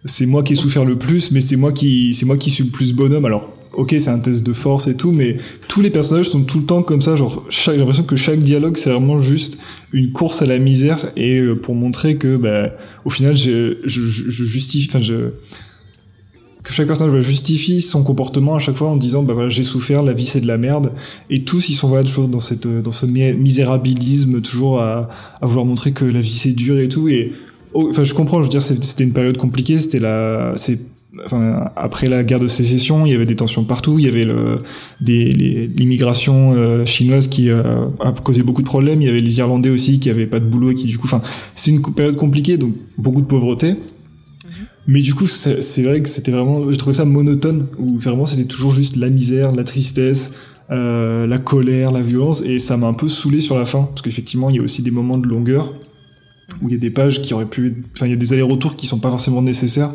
c'est 0.06 0.26
moi 0.26 0.44
qui 0.44 0.54
ai 0.54 0.56
souffert 0.56 0.86
le 0.86 0.98
plus, 0.98 1.32
mais 1.32 1.42
c'est 1.42 1.56
moi 1.58 1.72
qui, 1.72 2.14
c'est 2.14 2.26
moi 2.26 2.38
qui 2.38 2.50
suis 2.50 2.64
le 2.64 2.70
plus 2.70 2.94
bonhomme. 2.94 3.26
Alors, 3.26 3.52
ok, 3.74 3.94
c'est 4.00 4.10
un 4.10 4.20
test 4.20 4.46
de 4.46 4.54
force 4.54 4.88
et 4.88 4.96
tout, 4.96 5.12
mais 5.12 5.38
tous 5.68 5.82
les 5.82 5.90
personnages 5.90 6.30
sont 6.30 6.44
tout 6.44 6.60
le 6.60 6.66
temps 6.66 6.82
comme 6.84 7.02
ça. 7.02 7.16
Genre, 7.16 7.44
j'ai 7.50 7.76
l'impression 7.76 8.04
que 8.04 8.16
chaque 8.16 8.40
dialogue, 8.40 8.78
c'est 8.78 8.90
vraiment 8.92 9.20
juste 9.20 9.58
une 9.92 10.12
course 10.12 10.42
à 10.42 10.46
la 10.46 10.60
misère 10.60 11.12
et 11.18 11.40
euh, 11.40 11.56
pour 11.56 11.76
montrer 11.76 12.16
que, 12.18 12.38
bah, 12.38 12.72
au 13.04 13.10
final, 13.10 13.36
je, 13.36 13.78
je, 13.84 14.02
je 14.02 14.44
justifie, 14.44 14.88
enfin, 14.90 15.02
je 15.02 15.32
que 16.64 16.74
chaque 16.74 16.88
personnage 16.88 17.22
justifie 17.22 17.80
son 17.80 18.02
comportement 18.02 18.56
à 18.56 18.60
chaque 18.60 18.76
fois 18.76 18.90
en 18.90 18.98
disant 18.98 19.22
bah 19.22 19.36
voilà 19.36 19.52
j'ai 19.52 19.62
souffert 19.62 20.02
la 20.02 20.14
vie 20.14 20.26
c'est 20.26 20.42
de 20.42 20.48
la 20.48 20.58
merde 20.58 20.94
et 21.30 21.44
tous 21.44 21.70
ils 21.70 21.76
sont 21.76 21.88
voilà 21.88 22.04
toujours 22.04 22.28
dans 22.28 22.40
cette 22.40 22.66
euh, 22.66 22.82
dans 22.82 22.92
ce 22.92 23.06
mi- 23.06 23.34
misérabilisme 23.36 24.42
toujours 24.42 24.82
à, 24.82 25.08
à 25.44 25.46
vouloir 25.46 25.64
montrer 25.68 25.92
que 25.92 26.06
la 26.06 26.22
vie 26.22 26.34
c'est 26.34 26.54
dur 26.54 26.80
et 26.80 26.90
tout 26.90 27.08
et 27.08 27.34
enfin 27.76 28.04
je 28.04 28.14
comprends 28.14 28.40
je 28.40 28.44
veux 28.44 28.50
dire 28.50 28.62
c'était 28.62 29.04
une 29.04 29.14
période 29.14 29.38
compliquée 29.38 29.78
c'était 29.80 30.00
la 30.00 30.54
c'est 30.56 30.80
enfin 31.26 31.70
après 31.76 32.10
la 32.10 32.24
guerre 32.24 32.40
de 32.40 32.48
sécession 32.48 33.06
il 33.06 33.12
y 33.12 33.16
avait 33.16 33.26
des 33.26 33.36
tensions 33.36 33.64
partout 33.64 34.00
il 34.00 34.06
y 34.06 34.08
avait 34.08 34.26
le 34.26 34.58
des 35.00 35.32
les- 35.32 35.68
l'immigration 35.68 36.54
euh, 36.56 36.86
chinoise 36.86 37.28
qui 37.28 37.50
euh, 37.50 37.86
a 38.02 38.12
causé 38.12 38.44
beaucoup 38.44 38.62
de 38.62 38.68
problèmes 38.68 39.02
il 39.02 39.06
y 39.06 39.10
avait 39.10 39.22
les 39.22 39.38
irlandais 39.38 39.70
aussi 39.70 40.00
qui 40.00 40.10
avaient 40.10 40.28
pas 40.28 40.40
de 40.40 40.46
boulot 40.46 40.72
et 40.72 40.76
qui 40.76 40.88
du 40.88 40.98
coup 40.98 41.08
enfin 41.08 41.22
c'est 41.56 41.72
une 41.72 41.82
période 41.82 42.18
compliquée 42.18 42.58
donc 42.58 42.74
beaucoup 42.98 43.22
de 43.22 43.28
pauvreté. 43.28 43.76
Mais 44.88 45.02
du 45.02 45.16
coup, 45.16 45.26
c'est 45.26 45.64
c'est 45.64 45.82
vrai 45.82 46.00
que 46.02 46.08
c'était 46.08 46.32
vraiment, 46.32 46.70
j'ai 46.70 46.78
trouvé 46.78 46.94
ça 46.94 47.06
monotone, 47.06 47.66
où 47.80 47.98
vraiment 47.98 48.28
c'était 48.28 48.44
toujours 48.46 48.72
juste 48.72 48.98
la 48.98 49.10
misère, 49.10 49.52
la 49.52 49.64
tristesse, 49.64 50.32
euh, 50.70 51.26
la 51.26 51.40
colère, 51.40 51.92
la 51.92 52.02
violence, 52.02 52.44
et 52.44 52.60
ça 52.60 52.78
m'a 52.78 52.86
un 52.86 52.94
peu 52.94 53.10
saoulé 53.10 53.42
sur 53.42 53.58
la 53.58 53.66
fin, 53.66 53.86
parce 53.86 54.04
qu'effectivement, 54.04 54.52
il 54.52 54.58
y 54.58 54.60
a 54.60 54.62
aussi 54.62 54.84
des 54.84 54.92
moments 54.92 55.18
de 55.18 55.28
longueur, 55.28 55.74
où 56.62 56.70
il 56.70 56.74
y 56.74 56.76
a 56.76 56.80
des 56.80 56.90
pages 56.90 57.22
qui 57.22 57.34
auraient 57.34 57.46
pu, 57.46 57.84
enfin, 57.96 58.06
il 58.06 58.12
y 58.12 58.14
a 58.14 58.18
des 58.18 58.34
allers-retours 58.34 58.76
qui 58.76 58.88
sont 58.88 59.00
pas 59.00 59.10
forcément 59.10 59.42
nécessaires 59.42 59.92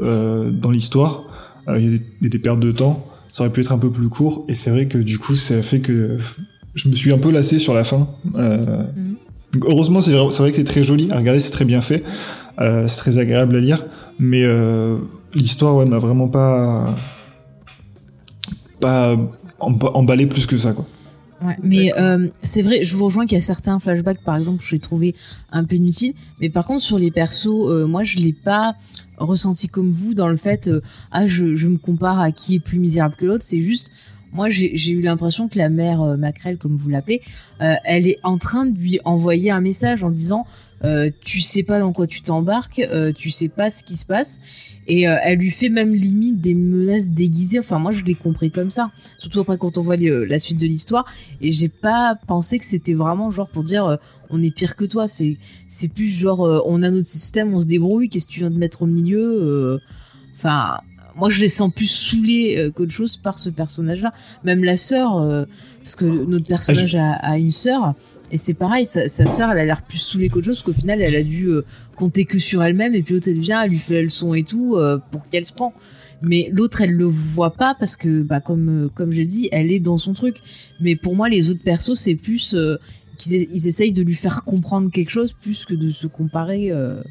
euh, 0.00 0.50
dans 0.50 0.70
l'histoire, 0.70 1.24
Euh, 1.68 1.78
il 1.78 1.92
y 2.22 2.26
a 2.26 2.28
des, 2.28 2.38
pertes 2.38 2.58
de 2.60 2.72
temps, 2.72 3.06
ça 3.30 3.42
aurait 3.44 3.52
pu 3.52 3.60
être 3.60 3.72
un 3.72 3.78
peu 3.78 3.90
plus 3.92 4.08
court, 4.08 4.44
et 4.48 4.54
c'est 4.54 4.70
vrai 4.70 4.86
que 4.86 4.98
du 4.98 5.18
coup, 5.18 5.36
ça 5.36 5.54
a 5.54 5.62
fait 5.62 5.80
que 5.80 6.18
je 6.74 6.88
me 6.88 6.94
suis 6.94 7.12
un 7.12 7.18
peu 7.18 7.30
lassé 7.30 7.58
sur 7.58 7.74
la 7.74 7.84
fin. 7.84 8.08
Euh, 8.36 8.84
Mhm. 8.96 9.16
heureusement, 9.64 10.00
c'est 10.00 10.12
vrai, 10.12 10.50
que 10.50 10.56
c'est 10.56 10.64
très 10.64 10.82
joli 10.82 11.10
à 11.12 11.16
regarder, 11.18 11.38
c'est 11.40 11.50
très 11.50 11.66
bien 11.66 11.82
fait, 11.82 12.02
euh, 12.60 12.88
c'est 12.88 12.96
très 12.98 13.18
agréable 13.18 13.56
à 13.56 13.60
lire. 13.60 13.84
Mais 14.18 14.42
euh, 14.44 14.96
l'histoire, 15.34 15.76
ouais, 15.76 15.84
m'a 15.84 15.98
vraiment 15.98 16.28
pas 16.28 16.94
pas 18.80 19.16
emba- 19.60 19.90
emballé 19.94 20.26
plus 20.26 20.46
que 20.46 20.56
ça, 20.58 20.72
quoi. 20.72 20.86
Ouais, 21.42 21.56
mais 21.62 21.92
euh, 21.98 22.28
c'est 22.42 22.60
vrai, 22.62 22.84
je 22.84 22.94
vous 22.96 23.06
rejoins 23.06 23.26
qu'il 23.26 23.38
y 23.38 23.40
a 23.40 23.44
certains 23.44 23.78
flashbacks, 23.78 24.22
par 24.22 24.36
exemple, 24.36 24.58
que 24.58 24.64
je 24.64 24.74
l'ai 24.74 24.78
trouvé 24.80 25.14
un 25.52 25.64
peu 25.64 25.76
inutiles. 25.76 26.12
Mais 26.40 26.50
par 26.50 26.66
contre, 26.66 26.82
sur 26.82 26.98
les 26.98 27.10
persos, 27.10 27.46
euh, 27.46 27.86
moi, 27.86 28.02
je 28.04 28.18
l'ai 28.18 28.34
pas 28.34 28.74
ressenti 29.16 29.68
comme 29.68 29.90
vous 29.90 30.14
dans 30.14 30.28
le 30.28 30.36
fait, 30.36 30.68
euh, 30.68 30.80
ah, 31.10 31.26
je, 31.26 31.54
je 31.54 31.68
me 31.68 31.78
compare 31.78 32.20
à 32.20 32.32
qui 32.32 32.56
est 32.56 32.60
plus 32.60 32.78
misérable 32.78 33.14
que 33.16 33.26
l'autre. 33.26 33.44
C'est 33.44 33.60
juste, 33.60 33.92
moi, 34.32 34.48
j'ai 34.48 34.76
j'ai 34.76 34.92
eu 34.92 35.00
l'impression 35.00 35.48
que 35.48 35.58
la 35.58 35.68
mère 35.68 36.02
euh, 36.02 36.16
Macrel, 36.16 36.56
comme 36.56 36.76
vous 36.76 36.88
l'appelez, 36.88 37.20
euh, 37.60 37.74
elle 37.84 38.06
est 38.06 38.18
en 38.22 38.38
train 38.38 38.66
de 38.66 38.78
lui 38.78 39.00
envoyer 39.04 39.50
un 39.50 39.60
message 39.60 40.04
en 40.04 40.10
disant, 40.10 40.46
euh, 40.84 41.10
tu 41.22 41.40
sais 41.40 41.62
pas 41.62 41.78
dans 41.80 41.92
quoi 41.92 42.06
tu 42.06 42.22
t'embarques, 42.22 42.78
euh, 42.78 43.12
tu 43.12 43.30
sais 43.30 43.48
pas 43.48 43.68
ce 43.70 43.82
qui 43.84 43.96
se 43.96 44.06
passe, 44.06 44.40
et 44.86 45.06
euh, 45.08 45.16
elle 45.22 45.38
lui 45.38 45.50
fait 45.50 45.68
même 45.68 45.94
limite 45.94 46.40
des 46.40 46.54
menaces 46.54 47.10
déguisées. 47.10 47.58
Enfin, 47.58 47.78
moi, 47.78 47.92
je 47.92 48.02
l'ai 48.04 48.14
compris 48.14 48.50
comme 48.50 48.70
ça. 48.70 48.90
Surtout 49.18 49.40
après 49.40 49.58
quand 49.58 49.76
on 49.78 49.82
voit 49.82 49.96
les- 49.96 50.26
la 50.26 50.38
suite 50.38 50.58
de 50.58 50.66
l'histoire. 50.66 51.04
Et 51.40 51.52
j'ai 51.52 51.68
pas 51.68 52.16
pensé 52.26 52.58
que 52.58 52.64
c'était 52.64 52.94
vraiment 52.94 53.30
genre 53.30 53.48
pour 53.48 53.62
dire 53.64 53.84
euh, 53.86 53.96
on 54.30 54.42
est 54.42 54.50
pire 54.54 54.74
que 54.76 54.84
toi. 54.86 55.06
C'est 55.06 55.36
c'est 55.68 55.88
plus 55.88 56.08
genre 56.08 56.46
euh, 56.46 56.60
on 56.66 56.82
a 56.82 56.90
notre 56.90 57.08
système 57.08 57.52
on 57.54 57.60
se 57.60 57.66
débrouille. 57.66 58.08
Qu'est-ce 58.08 58.26
que 58.26 58.32
tu 58.32 58.40
viens 58.40 58.50
de 58.50 58.58
mettre 58.58 58.82
au 58.82 58.86
milieu 58.86 59.22
euh, 59.22 59.78
enfin 60.36 60.78
moi 61.16 61.28
je 61.28 61.40
les 61.40 61.48
sens 61.48 61.70
plus 61.74 61.90
saoulés 61.90 62.54
euh, 62.56 62.70
qu'autre 62.70 62.92
chose 62.92 63.16
par 63.16 63.36
ce 63.38 63.50
personnage 63.50 64.00
là 64.02 64.12
même 64.44 64.62
la 64.64 64.76
sœur 64.76 65.18
euh, 65.18 65.44
parce 65.82 65.96
que 65.96 66.04
notre 66.04 66.46
personnage 66.46 66.94
a, 66.94 67.12
a 67.14 67.36
une 67.36 67.50
sœur 67.50 67.94
et 68.32 68.36
c'est 68.36 68.54
pareil, 68.54 68.86
sa, 68.86 69.08
sa 69.08 69.26
sœur, 69.26 69.50
elle 69.50 69.58
a 69.58 69.64
l'air 69.64 69.82
plus 69.82 69.98
saoulée 69.98 70.28
qu'autre 70.28 70.46
chose, 70.46 70.62
parce 70.62 70.74
qu'au 70.74 70.80
final, 70.80 71.00
elle 71.02 71.16
a 71.16 71.22
dû 71.22 71.46
euh, 71.48 71.64
compter 71.96 72.24
que 72.24 72.38
sur 72.38 72.62
elle-même, 72.62 72.94
et 72.94 73.02
puis 73.02 73.14
l'autre, 73.14 73.28
elle 73.28 73.38
vient, 73.38 73.62
elle 73.62 73.70
lui 73.70 73.78
fait 73.78 73.94
la 73.94 74.02
leçon 74.02 74.34
et 74.34 74.42
tout, 74.44 74.76
euh, 74.76 74.98
pour 75.10 75.28
qu'elle 75.28 75.44
se 75.44 75.52
prend. 75.52 75.74
Mais 76.22 76.50
l'autre, 76.52 76.80
elle 76.82 76.92
le 76.92 77.06
voit 77.06 77.54
pas, 77.54 77.74
parce 77.78 77.96
que, 77.96 78.22
bah, 78.22 78.40
comme, 78.40 78.84
euh, 78.84 78.88
comme 78.94 79.12
j'ai 79.12 79.24
dit, 79.24 79.48
elle 79.52 79.72
est 79.72 79.80
dans 79.80 79.98
son 79.98 80.12
truc. 80.12 80.36
Mais 80.80 80.94
pour 80.96 81.16
moi, 81.16 81.28
les 81.28 81.50
autres 81.50 81.62
persos, 81.62 81.98
c'est 81.98 82.14
plus 82.14 82.54
euh, 82.54 82.76
qu'ils 83.16 83.48
ils 83.52 83.66
essayent 83.66 83.92
de 83.92 84.02
lui 84.02 84.14
faire 84.14 84.44
comprendre 84.44 84.90
quelque 84.90 85.10
chose, 85.10 85.32
plus 85.32 85.64
que 85.64 85.74
de 85.74 85.90
se 85.90 86.06
comparer. 86.06 86.70
euh. 86.70 87.02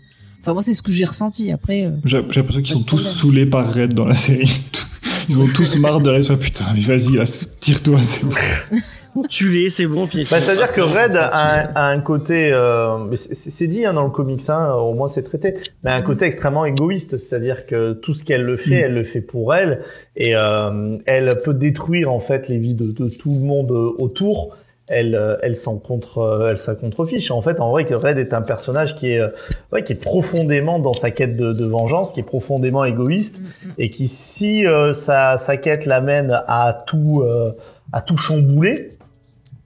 Enfin, 0.41 0.53
moi, 0.53 0.61
c'est 0.61 0.73
ce 0.73 0.81
que 0.81 0.91
j'ai 0.91 1.05
ressenti. 1.05 1.51
Après, 1.51 1.91
J'ai 2.05 2.17
l'impression 2.17 2.61
qu'ils 2.61 2.73
sont 2.73 2.83
tous 2.83 2.97
saoulés 2.99 3.45
par 3.45 3.73
Red 3.73 3.93
dans 3.93 4.05
la 4.05 4.15
série. 4.15 4.49
Ils 5.29 5.37
ont 5.37 5.47
tous 5.47 5.75
marre 5.77 5.99
de 6.01 6.09
Red. 6.09 6.39
Putain, 6.39 6.65
mais 6.73 6.81
vas-y, 6.81 7.19
tire-toi, 7.59 7.99
c'est 8.01 8.25
bon. 8.25 8.35
Tu 9.29 9.69
c'est 9.69 9.85
bon. 9.85 10.07
Puis 10.07 10.27
Bah, 10.29 10.39
C'est-à-dire 10.39 10.71
que 10.71 10.81
Red 10.81 11.15
a 11.15 11.29
un, 11.35 11.73
a 11.75 11.85
un 11.87 11.99
côté, 11.99 12.51
euh, 12.51 13.15
c'est 13.15 13.67
dit 13.67 13.85
hein, 13.85 13.93
dans 13.93 14.03
le 14.03 14.09
comics, 14.09 14.47
hein, 14.49 14.73
au 14.73 14.93
moins 14.93 15.07
c'est 15.07 15.23
traité, 15.23 15.55
mais 15.83 15.91
un 15.91 16.01
côté 16.01 16.25
extrêmement 16.25 16.65
égoïste. 16.65 17.17
C'est-à-dire 17.17 17.65
que 17.65 17.93
tout 17.93 18.13
ce 18.13 18.23
qu'elle 18.23 18.43
le 18.43 18.57
fait, 18.57 18.81
Mm. 18.81 18.83
elle 18.85 18.93
le 18.93 19.03
fait 19.03 19.21
pour 19.21 19.53
elle, 19.53 19.81
et 20.15 20.35
euh, 20.35 20.97
elle 21.05 21.41
peut 21.43 21.53
détruire 21.53 22.11
en 22.11 22.19
fait 22.19 22.47
les 22.47 22.57
vies 22.57 22.75
de, 22.75 22.91
de 22.91 23.09
tout 23.09 23.31
le 23.33 23.39
monde 23.39 23.71
autour. 23.71 24.55
Elle, 24.91 25.13
euh, 25.13 25.37
elle 25.43 25.55
s'en 25.55 25.77
contre, 25.77 26.17
euh, 26.17 26.49
elle 26.49 26.57
s'en 26.57 26.73
contrefiche. 26.73 27.29
En 27.29 27.43
fait, 27.43 27.59
en 27.59 27.69
vrai, 27.69 27.85
que 27.85 27.93
Red 27.93 28.17
est 28.17 28.33
un 28.33 28.41
personnage 28.41 28.95
qui 28.95 29.11
est, 29.11 29.21
euh, 29.21 29.27
ouais, 29.71 29.83
qui 29.83 29.93
est 29.93 30.03
profondément 30.03 30.79
dans 30.79 30.93
sa 30.95 31.11
quête 31.11 31.37
de, 31.37 31.53
de 31.53 31.65
vengeance, 31.65 32.11
qui 32.11 32.21
est 32.21 32.23
profondément 32.23 32.83
égoïste, 32.83 33.39
et 33.77 33.91
qui, 33.91 34.07
si 34.07 34.65
euh, 34.65 34.93
sa, 34.93 35.37
sa 35.37 35.57
quête 35.57 35.85
l'amène 35.85 36.41
à 36.47 36.83
tout, 36.87 37.21
euh, 37.23 37.51
à 37.93 38.01
tout 38.01 38.17
chambouler, 38.17 38.97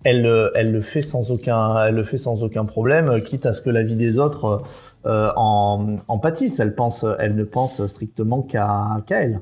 elle, 0.04 0.26
euh, 0.26 0.50
elle 0.56 0.72
le 0.72 0.82
fait 0.82 1.02
sans 1.02 1.32
aucun, 1.32 1.86
elle 1.86 1.96
le 1.96 2.04
fait 2.04 2.18
sans 2.18 2.44
aucun 2.44 2.66
problème, 2.66 3.10
euh, 3.10 3.20
quitte 3.20 3.46
à 3.46 3.54
ce 3.54 3.62
que 3.62 3.70
la 3.70 3.84
vie 3.84 3.96
des 3.96 4.18
autres 4.18 4.64
euh, 5.06 5.32
en, 5.36 5.98
en 6.08 6.18
pâtisse. 6.20 6.60
Elle 6.60 6.76
pense, 6.76 7.06
elle 7.20 7.36
ne 7.36 7.44
pense 7.44 7.86
strictement 7.88 8.42
qu'à 8.42 9.04
elle. 9.10 9.40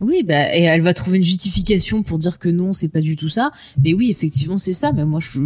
Oui, 0.00 0.22
bah, 0.22 0.56
et 0.56 0.62
elle 0.62 0.80
va 0.80 0.94
trouver 0.94 1.18
une 1.18 1.24
justification 1.24 2.02
pour 2.02 2.18
dire 2.18 2.38
que 2.38 2.48
non, 2.48 2.72
c'est 2.72 2.88
pas 2.88 3.00
du 3.00 3.16
tout 3.16 3.28
ça. 3.28 3.50
Mais 3.84 3.92
oui, 3.92 4.10
effectivement, 4.10 4.56
c'est 4.56 4.72
ça. 4.72 4.92
Mais 4.92 5.04
moi, 5.04 5.20
je, 5.20 5.40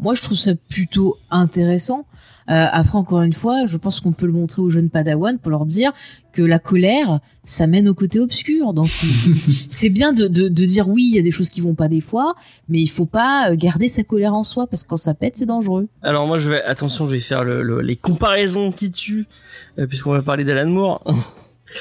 moi, 0.00 0.14
je 0.14 0.22
trouve 0.22 0.38
ça 0.38 0.52
plutôt 0.68 1.18
intéressant. 1.30 2.06
Euh, 2.50 2.66
après, 2.72 2.96
encore 2.96 3.22
une 3.22 3.32
fois, 3.32 3.66
je 3.66 3.76
pense 3.76 4.00
qu'on 4.00 4.12
peut 4.12 4.26
le 4.26 4.32
montrer 4.32 4.62
aux 4.62 4.70
jeunes 4.70 4.88
Padawan 4.90 5.38
pour 5.38 5.50
leur 5.50 5.64
dire 5.66 5.92
que 6.32 6.40
la 6.42 6.58
colère, 6.58 7.20
ça 7.44 7.66
mène 7.66 7.88
au 7.88 7.94
côté 7.94 8.20
obscur. 8.20 8.72
Donc, 8.72 8.88
c'est 9.68 9.90
bien 9.90 10.12
de, 10.12 10.28
de, 10.28 10.48
de 10.48 10.64
dire 10.64 10.88
oui, 10.88 11.08
il 11.10 11.16
y 11.16 11.18
a 11.18 11.22
des 11.22 11.30
choses 11.30 11.48
qui 11.48 11.60
vont 11.60 11.74
pas 11.74 11.88
des 11.88 12.00
fois, 12.00 12.34
mais 12.68 12.80
il 12.80 12.86
faut 12.86 13.06
pas 13.06 13.50
euh, 13.50 13.56
garder 13.56 13.88
sa 13.88 14.02
colère 14.02 14.34
en 14.34 14.44
soi 14.44 14.66
parce 14.66 14.82
que 14.84 14.88
quand 14.88 14.96
ça 14.96 15.14
pète, 15.14 15.36
c'est 15.36 15.46
dangereux. 15.46 15.88
Alors 16.02 16.26
moi 16.26 16.38
je 16.38 16.48
vais 16.50 16.62
attention, 16.62 17.04
je 17.06 17.12
vais 17.12 17.20
faire 17.20 17.44
le, 17.44 17.62
le- 17.62 17.80
les 17.80 17.96
comparaisons 17.96 18.72
qui 18.72 18.90
tuent 18.90 19.26
euh, 19.78 19.86
puisqu'on 19.86 20.12
va 20.12 20.22
parler 20.22 20.44
d'Alan 20.44 20.70
Moore. 20.70 21.02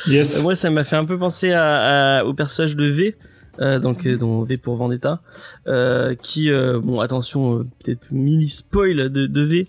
Yes. 0.10 0.44
Moi 0.44 0.53
ça 0.57 0.69
m'a 0.69 0.84
fait 0.84 0.98
un 0.98 1.06
peu 1.06 1.18
penser 1.18 1.53
à, 1.53 2.18
à- 2.19 2.23
au 2.26 2.34
personnage 2.34 2.76
de 2.76 2.84
V. 2.85 3.15
euh, 3.61 3.80
donc 3.80 4.06
euh, 4.06 4.18
dont 4.18 4.44
V 4.44 4.57
pour 4.57 4.76
Vendetta 4.76 5.22
euh, 5.68 6.14
qui 6.14 6.52
euh, 6.52 6.80
bon 6.84 6.99
attention 6.99 7.60
euh, 7.60 7.64
peut-être 7.84 8.02
mini 8.11 8.49
spoil 8.49 9.10
de, 9.10 9.27
de 9.27 9.41
V 9.41 9.68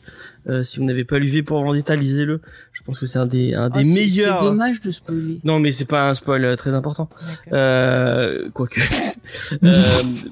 Euh, 0.48 0.62
si 0.62 0.78
vous 0.78 0.84
n'avez 0.86 1.04
pas 1.04 1.18
lu 1.18 1.26
V 1.28 1.42
pour 1.42 1.62
Vendetta 1.62 1.94
lisez-le 1.94 2.40
je 2.72 2.82
pense 2.82 2.98
que 2.98 3.06
c'est 3.06 3.18
un 3.18 3.26
des 3.26 3.54
un 3.54 3.68
des 3.68 3.80
Ah, 3.80 3.94
meilleurs 3.94 4.38
C'est 4.40 4.44
dommage 4.46 4.80
de 4.80 4.90
spoiler. 4.90 5.40
non 5.44 5.58
mais 5.58 5.72
c'est 5.72 5.84
pas 5.84 6.08
un 6.08 6.14
spoil 6.14 6.44
euh, 6.44 6.56
très 6.56 6.74
important 6.74 7.10
euh, 7.52 8.48
quoique 8.54 8.80
euh, 9.62 9.82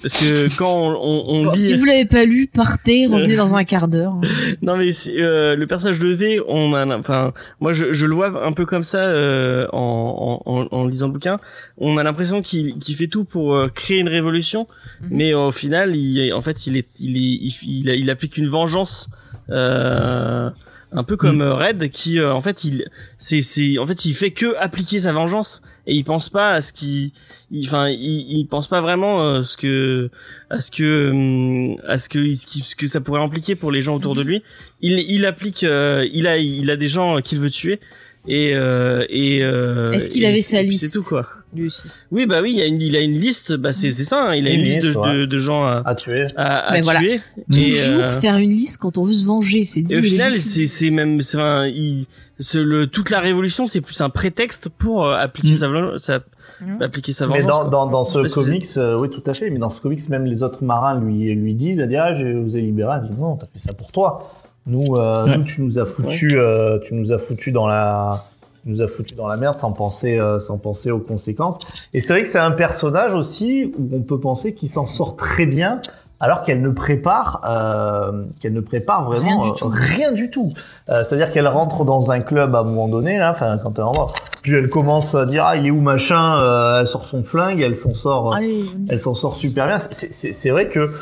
parce 0.01 0.15
que 0.15 0.57
quand 0.57 0.73
on, 0.75 0.95
on, 0.95 1.25
on 1.29 1.45
Bon, 1.45 1.53
lit 1.53 1.59
si 1.59 1.75
vous 1.75 1.85
l'avez 1.85 2.07
pas 2.07 2.25
lu, 2.25 2.47
partez, 2.47 3.07
revenez 3.07 3.37
dans 3.37 3.55
un 3.57 3.65
quart 3.65 3.89
d'heure. 3.89 4.15
non 4.63 4.77
mais 4.77 4.91
euh, 5.09 5.55
le 5.55 5.67
personnage 5.67 5.99
de 5.99 6.09
V, 6.09 6.41
on 6.49 6.73
a, 6.75 6.87
enfin, 6.99 7.33
moi 7.61 7.73
je, 7.73 7.93
je 7.93 8.07
le 8.07 8.15
vois 8.15 8.45
un 8.47 8.53
peu 8.53 8.65
comme 8.65 8.83
ça 8.85 9.01
euh, 9.01 9.67
en, 9.73 10.41
en, 10.47 10.67
en, 10.71 10.87
lisant 10.87 11.09
le 11.09 11.13
bouquin. 11.13 11.39
On 11.79 11.99
a 11.99 12.03
l'impression 12.03 12.41
qu'il 12.43 12.79
qu'il 12.79 12.95
fait 12.97 13.07
tout 13.09 13.25
pour 13.25 13.55
créer 13.75 13.99
une 13.99 14.09
révolution, 14.09 14.67
Mhm. 15.03 15.09
mais 15.11 15.35
au 15.35 15.53
final, 15.53 15.95
il, 15.95 16.33
en 16.33 16.41
fait, 16.41 16.67
il 16.67 16.79
est, 16.79 16.89
il 17.01 17.17
est, 17.19 17.21
il, 17.21 17.55
il, 17.65 17.89
il 18.01 18.09
applique 18.11 18.39
une 18.39 18.49
vengeance. 18.49 19.09
Euh, 19.51 20.51
un 20.93 21.03
peu 21.03 21.17
comme 21.17 21.43
euh, 21.43 21.55
Red 21.55 21.91
qui 21.91 22.19
euh, 22.21 22.33
en 22.33 22.41
fait 22.41 22.63
il 22.65 22.85
c'est 23.19 23.43
c'est 23.43 23.77
en 23.79 23.87
fait 23.87 24.05
il 24.05 24.15
fait 24.15 24.31
que 24.31 24.57
appliquer 24.59 25.01
sa 25.01 25.13
vengeance 25.13 25.61
et 25.87 25.95
il 25.95 26.05
pense 26.05 26.29
pas 26.29 26.53
à 26.53 26.63
ce 26.63 26.73
qui 26.73 27.13
il- 27.51 27.67
enfin 27.67 27.89
il, 27.89 27.99
il 28.39 28.47
pense 28.47 28.69
pas 28.69 28.81
vraiment 28.81 29.23
euh, 29.23 29.43
ce 29.43 29.57
que 29.57 30.11
à 30.49 30.61
ce 30.61 30.71
que 30.71 31.11
hum, 31.11 31.77
à 31.89 31.99
ce 31.99 32.09
que 32.09 32.33
ce, 32.33 32.47
qui- 32.47 32.61
ce 32.63 32.77
que 32.77 32.87
ça 32.87 33.01
pourrait 33.01 33.21
impliquer 33.21 33.57
pour 33.57 33.73
les 33.73 33.83
gens 33.83 33.97
autour 33.97 34.15
de 34.15 34.23
lui. 34.23 34.43
Il 34.81 34.99
il 35.01 35.27
applique 35.27 35.65
euh, 35.65 36.07
il 36.13 36.27
a 36.29 36.39
il 36.39 36.71
a 36.71 36.77
des 36.77 36.89
gens 36.89 37.21
qu'il 37.21 37.41
veut 37.41 37.51
tuer 37.51 37.81
et 38.29 38.53
euh, 38.55 39.05
et 39.11 39.43
euh, 39.43 39.91
Est-ce 39.93 40.09
qu'il 40.09 40.25
avait 40.25 40.37
c'est- 40.37 40.53
sa 40.53 40.59
c'est 40.59 40.65
liste 40.65 40.93
tout 40.95 41.05
quoi 41.05 41.29
Lui 41.57 41.67
aussi. 41.69 41.89
oui 42.13 42.27
bah 42.27 42.41
oui 42.43 42.51
il 42.53 42.57
y 42.59 42.63
a 42.63 42.67
une 42.67 42.81
il 42.81 42.95
a 42.97 43.01
une 43.01 43.19
liste 43.19 43.55
bah 43.55 43.73
c'est 43.73 43.91
ça 43.91 44.29
hein, 44.31 44.35
il 44.35 44.47
a 44.47 44.51
Une 44.51 44.61
une 44.61 44.65
liste 44.67 44.83
de, 44.83 44.87
liste, 44.89 44.99
ouais. 45.01 45.15
de, 45.15 45.25
de 45.25 45.39
gens 45.39 45.65
à 45.65 45.83
À 45.85 45.95
tuer. 45.95 46.27
à, 46.37 46.59
à 46.69 46.73
Mais 46.73 46.81
voilà. 46.83 47.01
tuer 47.01 47.15
et 47.53 47.71
Toujours 47.71 48.03
euh, 48.03 48.21
faire 48.21 48.37
une 48.37 48.51
liste 48.51 48.79
quand 48.79 48.99
on 48.99 49.05
veut 49.05 49.13
se 49.13 49.25
venger, 49.27 49.65
c'est 49.65 49.81
et 49.91 49.97
au 49.97 50.01
mais 50.01 50.07
final, 50.07 50.33
c'est 50.41 50.91
même 50.91 51.21
c'est 51.23 51.39
un, 51.41 51.67
il, 51.67 52.07
c'est 52.39 52.63
le 52.63 52.87
toute 52.87 53.11
la 53.11 53.21
révolution, 53.21 53.67
c'est 53.67 53.81
plus 53.81 54.01
un 54.01 54.11
prétexte 54.11 54.69
pour 54.69 55.07
euh, 55.07 55.17
appliquer 55.17 55.55
Mm. 55.55 55.99
sa, 55.99 55.99
sa 55.99 56.21
Mm. 56.59 56.81
appliquer 56.81 57.13
sa 57.13 57.27
Mais 57.27 57.41
vengeance. 57.41 57.71
dans, 57.71 57.87
quoi. 57.87 57.91
dans, 57.93 58.05
ce 58.05 58.35
comics, 58.35 58.67
euh, 58.79 58.99
oui, 58.99 59.11
tout 59.11 59.23
à 59.27 59.35
fait. 59.35 59.51
Mais 59.51 59.59
dans 59.59 59.69
ce 59.69 59.79
comics, 59.81 60.09
même 60.09 60.25
les 60.25 60.43
autres 60.43 60.65
marins 60.65 60.99
lui, 60.99 61.35
lui 61.35 61.53
disent, 61.55 61.79
elle 61.81 61.89
dit, 61.91 61.97
ah, 61.97 62.15
je 62.15 62.25
vous 62.39 62.57
ai 62.57 62.63
libéré. 62.63 62.97
Elle 63.03 63.11
dit, 63.11 63.21
non, 63.21 63.37
t'as 63.37 63.45
fait 63.53 63.59
ça 63.59 63.75
pour 63.75 63.93
toi. 63.93 64.33
Nous, 64.67 64.97
euh, 64.97 65.27
Ouais. 65.27 65.37
nous, 65.37 65.45
tu 65.45 65.61
nous 65.61 65.79
as 65.79 65.85
foutu, 65.85 66.31
euh, 66.37 66.79
tu 66.79 66.95
nous 66.95 67.13
as 67.13 67.19
foutu 67.19 67.53
dans 67.53 67.67
la, 67.67 68.25
nous 68.67 68.83
as 68.83 68.89
foutu 68.89 69.15
dans 69.15 69.29
la 69.29 69.37
merde 69.37 69.57
sans 69.57 69.73
penser, 69.73 70.19
euh, 70.19 70.41
sans 70.41 70.59
penser 70.59 70.91
aux 70.91 70.99
conséquences. 70.99 71.59
Et 71.95 72.01
c'est 72.01 72.13
vrai 72.13 72.23
que 72.23 72.29
c'est 72.29 72.39
un 72.39 72.51
personnage 72.51 73.15
aussi 73.15 73.73
où 73.79 73.89
on 73.97 74.01
peut 74.03 74.21
penser 74.21 74.55
qu'il 74.55 74.69
s'en 74.69 74.87
sort 74.87 75.17
très 75.17 75.47
bien. 75.47 75.81
Alors 76.19 76.43
qu'elle 76.45 76.63
ne 76.63 76.71
prépare, 76.71 77.43
euh, 77.47 78.25
qu'elle 78.41 78.55
ne 78.55 78.63
prépare 78.63 79.05
vraiment 79.05 79.39
Rien 79.39 79.41
du 79.43 79.49
euh, 79.49 79.53
tout. 79.59 79.71
rien 79.71 80.13
du 80.13 80.31
tout. 80.31 80.51
Euh, 80.89 81.05
C'est-à-dire 81.05 81.31
qu'elle 81.31 81.47
rentre 81.47 81.85
dans 81.85 82.11
un 82.11 82.21
club 82.21 82.55
à 82.55 82.61
un 82.61 82.63
moment 82.63 82.89
donné, 82.89 83.19
là, 83.19 83.33
enfin 83.33 83.59
quand 83.63 83.79
elle 83.79 83.85
rentre, 83.85 84.15
puis 84.41 84.55
elle 84.55 84.71
commence 84.71 85.15
à 85.15 85.27
dire 85.27 85.45
ah 85.47 85.57
il 85.57 85.67
est 85.67 85.71
où 85.71 85.83
machin, 85.83 86.41
euh, 86.41 86.81
elle 86.81 86.87
sort 86.87 87.05
son 87.05 87.23
flingue, 87.23 87.61
elle 87.61 87.77
s'en 87.77 87.93
sort, 87.93 88.35
Allez, 88.35 88.65
elle 88.89 88.99
s'en 88.99 89.13
sort 89.15 89.35
super 89.35 89.67
bien. 89.67 89.77
C'est- 89.77 90.11
C'est 90.11 90.33
c'est 90.33 90.49
vrai 90.49 90.69
que 90.69 90.93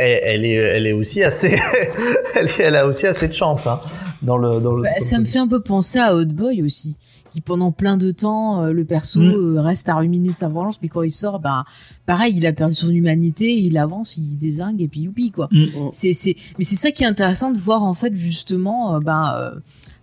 elle, 0.00 0.20
elle 0.24 0.44
est, 0.44 0.52
elle 0.54 0.86
est 0.86 0.92
aussi 0.92 1.22
assez, 1.22 1.58
elle, 2.58 2.76
a 2.76 2.86
aussi 2.86 3.06
assez 3.06 3.28
de 3.28 3.32
chance 3.34 3.66
hein, 3.66 3.80
dans 4.22 4.36
le 4.36 4.60
dans 4.60 4.74
le. 4.74 4.82
Bah, 4.82 4.90
dans 4.98 5.04
ça 5.04 5.16
le- 5.16 5.22
me 5.22 5.26
fait 5.26 5.38
un 5.38 5.48
peu 5.48 5.60
penser 5.60 5.98
à 5.98 6.14
Hot 6.14 6.26
Boy 6.26 6.62
aussi, 6.62 6.96
qui 7.30 7.40
pendant 7.40 7.72
plein 7.72 7.96
de 7.96 8.10
temps, 8.10 8.64
euh, 8.64 8.72
le 8.72 8.84
perso 8.84 9.20
Mm. 9.20 9.56
euh, 9.56 9.60
reste 9.60 9.88
à 9.88 9.96
ruminer 9.96 10.32
sa 10.32 10.48
vengeance, 10.48 10.78
puis 10.78 10.88
quand 10.88 11.02
il 11.02 11.12
sort, 11.12 11.40
bah 11.40 11.64
pareil, 12.06 12.34
il 12.36 12.46
a 12.46 12.52
perdu 12.52 12.74
son 12.74 12.90
humanité, 12.90 13.50
il 13.56 13.76
avance, 13.78 14.16
il 14.16 14.36
désingue 14.36 14.80
et 14.80 14.88
puis 14.88 15.00
youpi 15.00 15.30
quoi. 15.30 15.48
Mm. 15.52 15.64
C'est 15.92 16.12
c'est 16.12 16.36
mais 16.58 16.64
c'est 16.64 16.76
ça 16.76 16.90
qui 16.90 17.04
est 17.04 17.06
intéressant 17.06 17.52
de 17.52 17.58
voir 17.58 17.82
en 17.82 17.94
fait 17.94 18.14
justement 18.14 18.96
euh, 18.96 19.00
bah, 19.00 19.52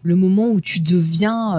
le 0.03 0.15
moment 0.15 0.49
où 0.49 0.61
tu 0.61 0.81
deviens 0.81 1.53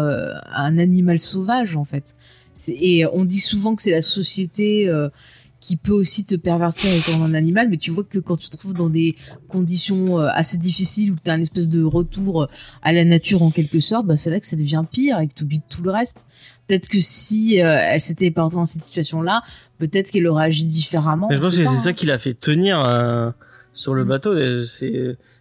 un 0.55 0.79
animal 0.79 1.19
sauvage 1.19 1.77
en 1.77 1.85
fait. 1.85 2.15
C'est- 2.55 2.77
Et 2.81 3.05
on 3.13 3.25
dit 3.25 3.41
souvent 3.41 3.75
que 3.75 3.83
c'est 3.83 3.91
la 3.91 4.03
société 4.03 4.89
qui 5.67 5.77
peut 5.77 5.93
aussi 5.93 6.25
te 6.25 6.37
pervertir 6.37 6.89
étant 6.95 7.21
un 7.25 7.35
animal, 7.35 7.69
mais 7.69 7.77
tu 7.77 7.91
vois 7.91 8.05
que 8.05 8.19
quand 8.21 8.37
tu 8.37 8.49
te 8.49 8.57
trouves 8.57 8.75
dans 8.75 8.89
des 8.89 9.17
conditions 9.49 10.21
euh, 10.21 10.29
assez 10.33 10.59
difficiles 10.59 11.11
où 11.11 11.17
tu 11.23 11.29
as 11.29 11.33
un 11.33 11.41
espèce 11.41 11.69
de 11.69 11.83
retour 11.83 12.43
euh, 12.45 12.47
à 12.83 12.93
la 12.93 13.05
nature 13.05 13.43
en 13.43 13.51
quelque 13.51 13.81
sorte, 13.81 14.07
bah 14.07 14.17
c'est 14.17 14.31
là 14.31 14.39
que 14.39 14.47
ça 14.47 14.55
devient 14.55 14.85
pire 14.89 15.19
et 15.19 15.27
que 15.27 15.35
tu 15.35 15.43
oublies 15.43 15.63
tout 15.69 15.83
le 15.83 15.91
reste. 15.91 16.27
Peut-être 16.69 16.89
que 16.89 17.01
si 17.01 17.61
euh, 17.61 17.79
elle 17.83 18.01
s'était 18.01 18.31
pas 18.31 18.49
dans 18.49 18.65
cette 18.65 18.83
situation-là, 18.83 19.43
peut-être 19.79 20.13
qu'elle 20.13 20.29
aurait 20.29 20.45
agi 20.45 20.67
différemment. 20.67 21.27
Mais 21.29 21.35
je 21.37 21.41
pense 21.41 21.51
que 21.51 21.57
c'est 21.65 21.67
hein. 21.67 21.83
ça 21.83 21.93
qui 21.93 22.07
l'a 22.07 22.19
fait 22.19 22.35
tenir 22.35 22.79
euh, 22.85 23.31
sur 23.73 23.93
le 23.93 24.05
Mm. 24.05 24.09
bateau. 24.09 24.35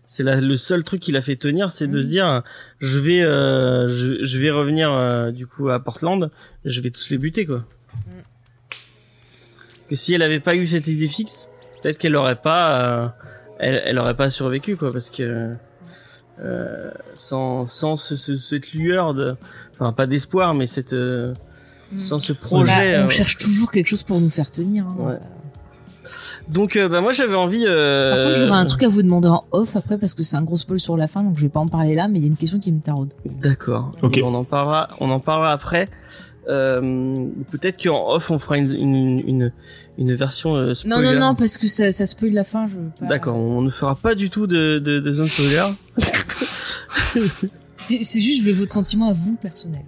C'est 0.07 0.23
le 0.23 0.57
seul 0.57 0.84
truc 0.84 1.02
qui 1.02 1.11
l'a 1.11 1.22
fait 1.22 1.35
tenir, 1.35 1.72
c'est 1.72 1.88
de 1.88 1.99
Mm. 1.99 2.03
se 2.03 2.07
dire 2.07 2.43
je 2.80 2.97
vais 2.97 3.22
euh, 3.22 3.88
je, 3.88 4.23
je 4.23 4.38
vais 4.39 4.49
revenir 4.49 5.31
du 5.34 5.45
coup 5.45 5.69
à 5.69 5.80
Portland, 5.84 6.31
je 6.64 6.81
vais 6.81 6.89
tous 6.89 7.11
les 7.11 7.19
buter 7.19 7.45
quoi. 7.45 7.60
Mm. 7.60 8.11
Que 9.90 9.95
si 9.95 10.14
elle 10.14 10.22
avait 10.24 10.40
pas 10.40 10.56
eu 10.56 10.66
cette 10.68 10.88
idée 10.88 11.07
fixe, 11.07 11.49
peut-être 11.82 11.98
qu'elle 11.98 12.16
aurait 12.16 12.36
pas 12.36 12.82
euh, 12.82 13.07
elle, 13.60 13.82
elle 13.86 13.99
aurait 13.99 14.16
pas 14.16 14.30
survécu 14.30 14.76
quoi 14.78 14.91
parce 14.91 15.10
que 15.10 15.53
euh, 16.44 16.91
sans 17.14 17.66
sans 17.66 17.95
ce, 17.95 18.16
ce- 18.16 18.36
cette 18.38 18.74
lueur 18.74 19.14
de 19.14 19.36
enfin 19.74 19.94
pas 19.94 20.07
d'espoir 20.07 20.53
mais 20.53 20.66
cette 20.68 20.94
euh, 20.94 21.34
Mm. 21.91 21.99
sans 21.99 22.18
ce 22.18 22.34
Bah, 22.34 22.40
projet 22.41 22.98
on 22.98 23.06
euh, 23.06 23.07
cherche 23.10 23.38
toujours 23.38 23.70
quelque 23.72 23.86
chose 23.88 24.02
pour 24.02 24.20
nous 24.20 24.32
faire 24.32 24.49
tenir. 24.49 24.88
hein, 24.88 24.95
Ouais. 24.98 25.14
ça. 25.14 25.20
Donc 26.49 26.76
euh, 26.78 26.90
bah 26.90 26.99
moi 26.99 27.12
j'avais 27.14 27.36
envie. 27.36 27.64
Euh... 27.68 28.16
Par 28.16 28.26
contre, 28.34 28.40
j'aurais 28.48 28.60
un 28.60 28.66
truc 28.66 28.82
à 28.84 28.90
vous 28.90 29.03
demander 29.03 29.28
en 29.28 29.44
off 29.52 29.76
après 29.76 29.99
parce 29.99 30.16
que 30.16 30.24
c'est 30.24 30.36
un 30.36 30.41
gros 30.41 30.57
spoil 30.57 30.80
sur 30.80 30.98
la 30.98 31.07
fin, 31.07 31.24
donc 31.24 31.38
je 31.38 31.44
vais 31.44 31.49
pas 31.49 31.60
en 31.60 31.68
parler 31.68 31.94
là, 31.94 32.07
mais 32.07 32.18
il 32.18 32.22
y 32.24 32.26
a 32.26 32.28
une 32.28 32.38
question 32.38 32.60
qui 32.60 32.72
me 32.72 32.80
taraude. 32.82 33.14
D'accord. 33.26 33.91
Ok. 34.02 34.20
On 34.24 34.34
en 34.34 34.44
parlera. 34.44 34.88
On 34.99 35.12
en 35.12 35.20
parlera 35.20 35.52
après. 35.52 35.88
Euh, 36.49 37.26
Peut-être 37.51 37.81
qu'en 37.81 38.11
off 38.13 38.30
on 38.31 38.38
fera 38.39 38.57
une 38.57 38.72
une 38.73 39.19
une, 39.27 39.51
une 39.97 40.13
version 40.13 40.55
euh, 40.55 40.67
Non, 40.67 40.73
spoiler. 40.97 41.13
non, 41.13 41.19
non, 41.27 41.35
parce 41.35 41.57
que 41.57 41.67
ça, 41.67 41.91
ça 41.91 42.05
spoil 42.05 42.31
la 42.34 42.43
fin. 42.43 42.67
Je 42.67 42.76
veux 42.76 42.89
pas- 42.99 43.05
D'accord. 43.07 43.35
On 43.35 43.61
ne 43.61 43.69
fera 43.69 43.95
pas 43.95 44.13
du 44.15 44.30
tout 44.30 44.45
de 44.47 44.77
de, 44.80 44.99
de 44.99 45.13
zone 45.13 45.27
spoiler. 45.27 45.63
C'est 47.77 48.05
c'est 48.05 48.22
juste, 48.22 48.41
je 48.41 48.47
veux 48.47 48.53
votre 48.53 48.72
sentiment 48.72 49.09
à 49.09 49.13
vous 49.13 49.35
personnel. 49.35 49.81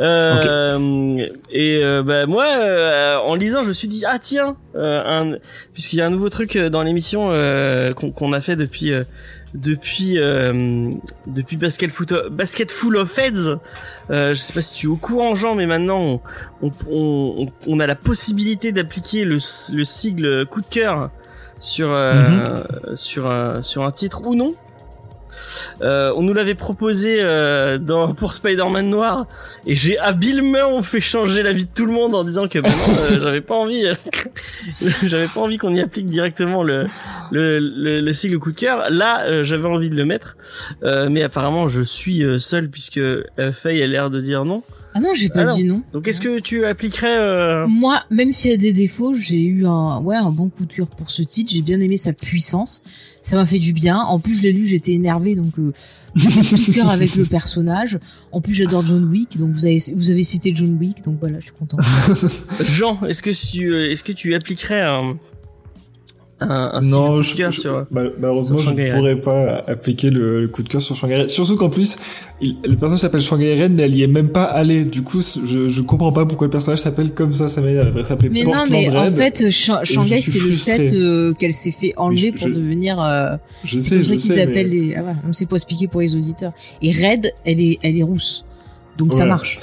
Euh, 0.00 1.26
Et 1.50 1.80
euh, 1.82 2.02
bah 2.02 2.26
moi, 2.26 2.46
euh, 2.46 3.16
en 3.16 3.34
lisant, 3.34 3.62
je 3.62 3.68
me 3.68 3.72
suis 3.72 3.88
dit 3.88 4.04
ah 4.06 4.18
tiens, 4.20 4.56
euh, 4.76 5.00
un, 5.04 5.38
puisqu'il 5.72 5.96
y 5.96 6.02
a 6.02 6.06
un 6.06 6.10
nouveau 6.10 6.28
truc 6.28 6.58
dans 6.58 6.82
l'émission 6.82 7.30
euh, 7.32 7.94
qu'on 7.94 8.10
qu'on 8.12 8.32
a 8.34 8.42
fait 8.42 8.54
depuis 8.56 8.92
euh, 8.92 9.04
depuis 9.54 10.18
euh, 10.18 10.90
depuis 11.26 11.56
Basket 11.56 11.90
Foot 11.90 12.14
Basket 12.30 12.70
Full 12.70 12.96
of 12.96 13.18
Heads. 13.18 13.58
Euh, 14.10 14.34
je 14.34 14.38
sais 14.38 14.52
pas 14.52 14.60
si 14.60 14.74
tu 14.74 14.86
es 14.86 14.88
au 14.88 14.96
courant, 14.96 15.34
Jean, 15.34 15.54
mais 15.54 15.66
maintenant 15.66 16.20
on 16.62 16.70
on, 16.70 16.70
on, 16.90 17.46
on 17.66 17.80
a 17.80 17.86
la 17.86 17.96
possibilité 17.96 18.72
d'appliquer 18.72 19.24
le 19.24 19.38
le 19.74 19.84
sigle 19.84 20.46
coup 20.46 20.60
de 20.60 20.66
cœur 20.66 21.10
sur 21.60 21.88
euh, 21.90 22.62
sur 22.94 23.28
un 23.28 23.62
sur 23.62 23.84
un 23.84 23.90
titre 23.90 24.26
ou 24.26 24.34
non. 24.34 24.54
Euh, 25.80 26.12
on 26.16 26.22
nous 26.22 26.34
l'avait 26.34 26.54
proposé 26.54 27.18
euh, 27.20 27.78
dans, 27.78 28.14
pour 28.14 28.32
Spider-Man 28.32 28.88
Noir 28.88 29.26
et 29.66 29.74
j'ai 29.74 29.98
habilement 29.98 30.82
fait 30.82 31.00
changer 31.00 31.42
la 31.42 31.52
vie 31.52 31.64
de 31.64 31.70
tout 31.74 31.86
le 31.86 31.92
monde 31.92 32.14
en 32.14 32.24
disant 32.24 32.46
que 32.48 32.58
euh, 32.58 33.20
j'avais 33.22 33.40
pas 33.40 33.54
envie 33.54 33.84
j'avais 35.02 35.26
pas 35.26 35.40
envie 35.40 35.58
qu'on 35.58 35.74
y 35.74 35.80
applique 35.80 36.06
directement 36.06 36.62
le 36.62 36.86
le, 37.30 37.58
le, 37.58 38.00
le 38.00 38.12
sigle 38.12 38.38
coup 38.38 38.52
de 38.52 38.56
cœur. 38.56 38.84
Là 38.90 39.42
j'avais 39.42 39.68
envie 39.68 39.90
de 39.90 39.96
le 39.96 40.04
mettre 40.04 40.36
Euh, 40.82 41.08
mais 41.10 41.22
apparemment 41.22 41.66
je 41.66 41.80
suis 41.82 42.22
seul 42.38 42.68
puisque 42.68 43.00
Faye 43.52 43.82
a 43.82 43.86
l'air 43.86 44.10
de 44.10 44.20
dire 44.20 44.44
non 44.44 44.62
Ah 44.94 45.00
non, 45.00 45.10
j'ai 45.14 45.28
pas 45.30 45.50
Ah 45.50 45.54
dit 45.54 45.64
non. 45.64 45.82
donc 45.92 46.06
est-ce 46.06 46.20
que 46.20 46.38
tu 46.38 46.64
appliquerais 46.66 47.16
euh, 47.18 47.66
Moi, 47.66 48.02
même 48.10 48.32
s'il 48.32 48.50
y 48.50 48.54
a 48.54 48.58
des 48.58 48.72
défauts, 48.72 49.14
j'ai 49.14 49.42
eu 49.42 49.66
un, 49.66 49.98
ouais, 50.00 50.16
un 50.16 50.30
bon 50.30 50.48
coup 50.50 50.66
de 50.66 50.72
cœur 50.72 50.86
pour 50.86 51.10
ce 51.10 51.22
titre. 51.22 51.50
J'ai 51.52 51.62
bien 51.62 51.80
aimé 51.80 51.96
sa 51.96 52.12
puissance. 52.12 52.82
Ça 53.22 53.36
m'a 53.36 53.46
fait 53.46 53.58
du 53.58 53.72
bien. 53.72 53.96
En 53.98 54.18
plus, 54.18 54.38
je 54.38 54.42
l'ai 54.42 54.52
lu, 54.52 54.66
j'étais 54.66 54.92
énervé, 54.92 55.34
donc 55.34 55.58
euh, 55.58 55.72
coup 56.14 56.56
de 56.56 56.72
cœur 56.74 56.90
avec 56.90 57.14
le 57.14 57.24
personnage. 57.24 57.98
En 58.32 58.40
plus, 58.40 58.52
j'adore 58.52 58.84
John 58.84 59.04
Wick, 59.04 59.38
donc 59.38 59.50
vous 59.52 59.64
avez, 59.64 59.78
vous 59.96 60.10
avez 60.10 60.24
cité 60.24 60.52
John 60.54 60.76
Wick, 60.78 61.02
donc 61.04 61.16
voilà, 61.20 61.38
je 61.40 61.44
suis 61.44 61.54
content. 61.58 61.78
Jean 62.60 63.00
est-ce 63.06 63.22
que 63.22 63.30
tu 63.30 63.72
euh, 63.72 63.90
est-ce 63.90 64.02
que 64.04 64.12
tu 64.12 64.34
appliquerais 64.34 64.82
un 64.82 65.16
un, 66.48 66.70
un 66.74 66.80
non, 66.82 67.12
coup 67.12 67.18
de 67.18 67.22
je, 67.22 67.34
cœur 67.36 67.52
je- 67.52 67.60
sur 67.60 67.86
mal- 67.90 68.12
malheureusement, 68.20 68.58
sur 68.58 68.70
je 68.70 68.74
ne 68.74 68.76
Shanghai 68.88 68.94
pourrais 68.94 69.16
pas 69.20 69.62
appliquer 69.66 70.10
le, 70.10 70.40
le 70.42 70.48
coup 70.48 70.62
de 70.62 70.68
cœur 70.68 70.82
sur 70.82 70.94
Shanghai 70.96 71.16
Red. 71.22 71.28
Surtout 71.30 71.56
qu'en 71.56 71.70
plus, 71.70 71.96
il- 72.40 72.56
le 72.64 72.76
personnage 72.76 73.00
s'appelle 73.00 73.20
Shanghai 73.20 73.62
Red, 73.62 73.72
mais 73.72 73.82
elle 73.84 73.94
y 73.96 74.02
est 74.02 74.06
même 74.08 74.28
pas 74.28 74.44
allée. 74.44 74.84
Du 74.84 75.02
coup, 75.02 75.20
je, 75.22 75.68
je 75.68 75.80
comprends 75.82 76.12
pas 76.12 76.26
pourquoi 76.26 76.46
le 76.46 76.50
personnage 76.50 76.80
s'appelle 76.80 77.12
comme 77.12 77.32
ça. 77.32 77.48
Ça 77.48 77.60
devrait 77.60 78.04
s'appeler 78.04 78.28
Mais 78.30 78.44
non, 78.44 78.64
mais 78.70 78.88
en 78.96 79.12
fait, 79.12 79.50
Sha- 79.50 79.84
Shanghai, 79.84 80.20
c'est 80.20 80.38
le 80.40 80.52
fait 80.52 80.92
euh, 80.94 81.32
qu'elle 81.34 81.52
s'est 81.52 81.72
fait 81.72 81.92
enlever 81.96 82.32
je- 82.34 82.38
pour 82.38 82.48
je- 82.48 82.54
devenir. 82.54 83.00
euh, 83.00 83.36
je 83.64 83.78
c'est 83.78 83.88
sais, 83.88 83.96
comme 83.96 84.04
ça 84.04 84.16
qu'ils 84.16 84.40
appellent 84.40 84.68
mais- 84.68 84.74
les. 84.88 84.94
Ah 84.96 85.02
ouais, 85.02 85.12
on 85.28 85.32
sait 85.32 85.46
pas 85.46 85.56
expliquer 85.56 85.86
pour 85.88 86.00
les 86.00 86.14
auditeurs. 86.14 86.52
Et 86.82 86.90
Red, 86.92 87.32
elle 87.44 87.60
est, 87.60 87.78
elle 87.82 87.96
est 87.98 88.02
rousse, 88.02 88.44
donc 88.98 89.12
ça 89.12 89.18
Voilà. 89.18 89.32
marche. 89.34 89.60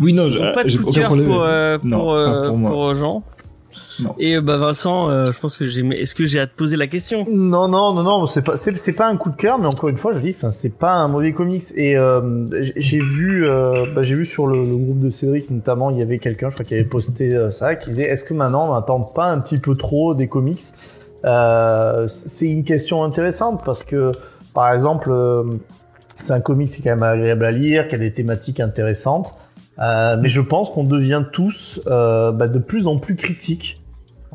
Oui, 0.00 0.12
non, 0.12 0.28
j'ai 0.66 0.78
aucun 0.80 1.02
problème. 1.04 1.26
pour, 1.28 1.42
euh, 1.44 1.78
Non, 1.84 1.98
pour, 1.98 2.06
pas 2.14 2.18
euh, 2.18 2.48
pour 2.48 2.56
moi. 2.58 2.70
pour, 2.72 2.84
euh, 2.88 2.94
Jean. 2.94 3.22
Non. 4.02 4.14
Et 4.18 4.36
euh, 4.36 4.40
bah 4.40 4.56
Vincent, 4.56 5.08
euh, 5.08 5.30
je 5.32 5.38
pense 5.38 5.56
que 5.56 5.64
j'ai. 5.66 5.86
Est-ce 6.00 6.14
que 6.14 6.24
j'ai 6.24 6.40
à 6.40 6.46
te 6.46 6.54
poser 6.56 6.76
la 6.76 6.86
question? 6.86 7.26
Non, 7.30 7.68
non, 7.68 7.92
non, 7.94 8.02
non, 8.02 8.26
c'est 8.26 8.42
pas, 8.42 8.56
c'est, 8.56 8.76
c'est 8.76 8.94
pas 8.94 9.08
un 9.08 9.16
coup 9.16 9.30
de 9.30 9.36
cœur, 9.36 9.58
mais 9.58 9.66
encore 9.66 9.88
une 9.88 9.96
fois, 9.98 10.12
je 10.12 10.18
dis, 10.18 10.34
enfin, 10.36 10.50
c'est 10.50 10.76
pas 10.78 10.92
un 10.94 11.08
mauvais 11.08 11.32
comics. 11.32 11.64
Et 11.76 11.96
euh, 11.96 12.46
j'ai- 12.76 12.98
vu, 12.98 13.46
euh, 13.46 13.86
bah, 13.94 14.02
j'ai 14.02 14.14
vu 14.14 14.24
sur 14.24 14.46
le, 14.46 14.58
le 14.58 14.76
groupe 14.76 15.00
de 15.00 15.10
Cédric 15.10 15.50
notamment, 15.50 15.90
il 15.90 15.98
y 15.98 16.02
avait 16.02 16.18
quelqu'un, 16.18 16.48
je 16.50 16.54
crois, 16.54 16.64
qui 16.64 16.74
avait 16.74 16.84
posté 16.84 17.34
euh, 17.34 17.50
ça, 17.50 17.74
qui 17.76 17.90
disait, 17.90 18.04
est-ce 18.08 18.24
que 18.24 18.34
maintenant 18.34 18.70
on 18.70 18.74
n'attend 18.74 19.00
pas 19.00 19.26
un 19.26 19.38
petit 19.40 19.58
peu 19.58 19.76
trop 19.76 20.14
des 20.14 20.28
comics? 20.28 20.62
Euh, 21.24 22.06
C'est 22.08 22.46
une 22.46 22.64
question 22.64 23.04
intéressante 23.04 23.62
parce 23.64 23.84
que, 23.84 24.10
par 24.52 24.72
exemple, 24.72 25.12
c'est 26.16 26.32
un 26.32 26.40
comics 26.40 26.68
qui 26.68 26.80
est 26.80 26.84
quand 26.84 26.90
même 26.90 27.02
agréable 27.02 27.44
à 27.44 27.50
lire, 27.50 27.88
qui 27.88 27.94
a 27.94 27.98
des 27.98 28.12
thématiques 28.12 28.60
intéressantes, 28.60 29.34
euh, 29.80 30.16
mais 30.20 30.28
je 30.28 30.40
pense 30.40 30.70
qu'on 30.70 30.84
devient 30.84 31.24
tous 31.32 31.80
euh, 31.88 32.30
bah, 32.30 32.46
de 32.46 32.58
plus 32.58 32.86
en 32.86 32.98
plus 32.98 33.16
critiques 33.16 33.80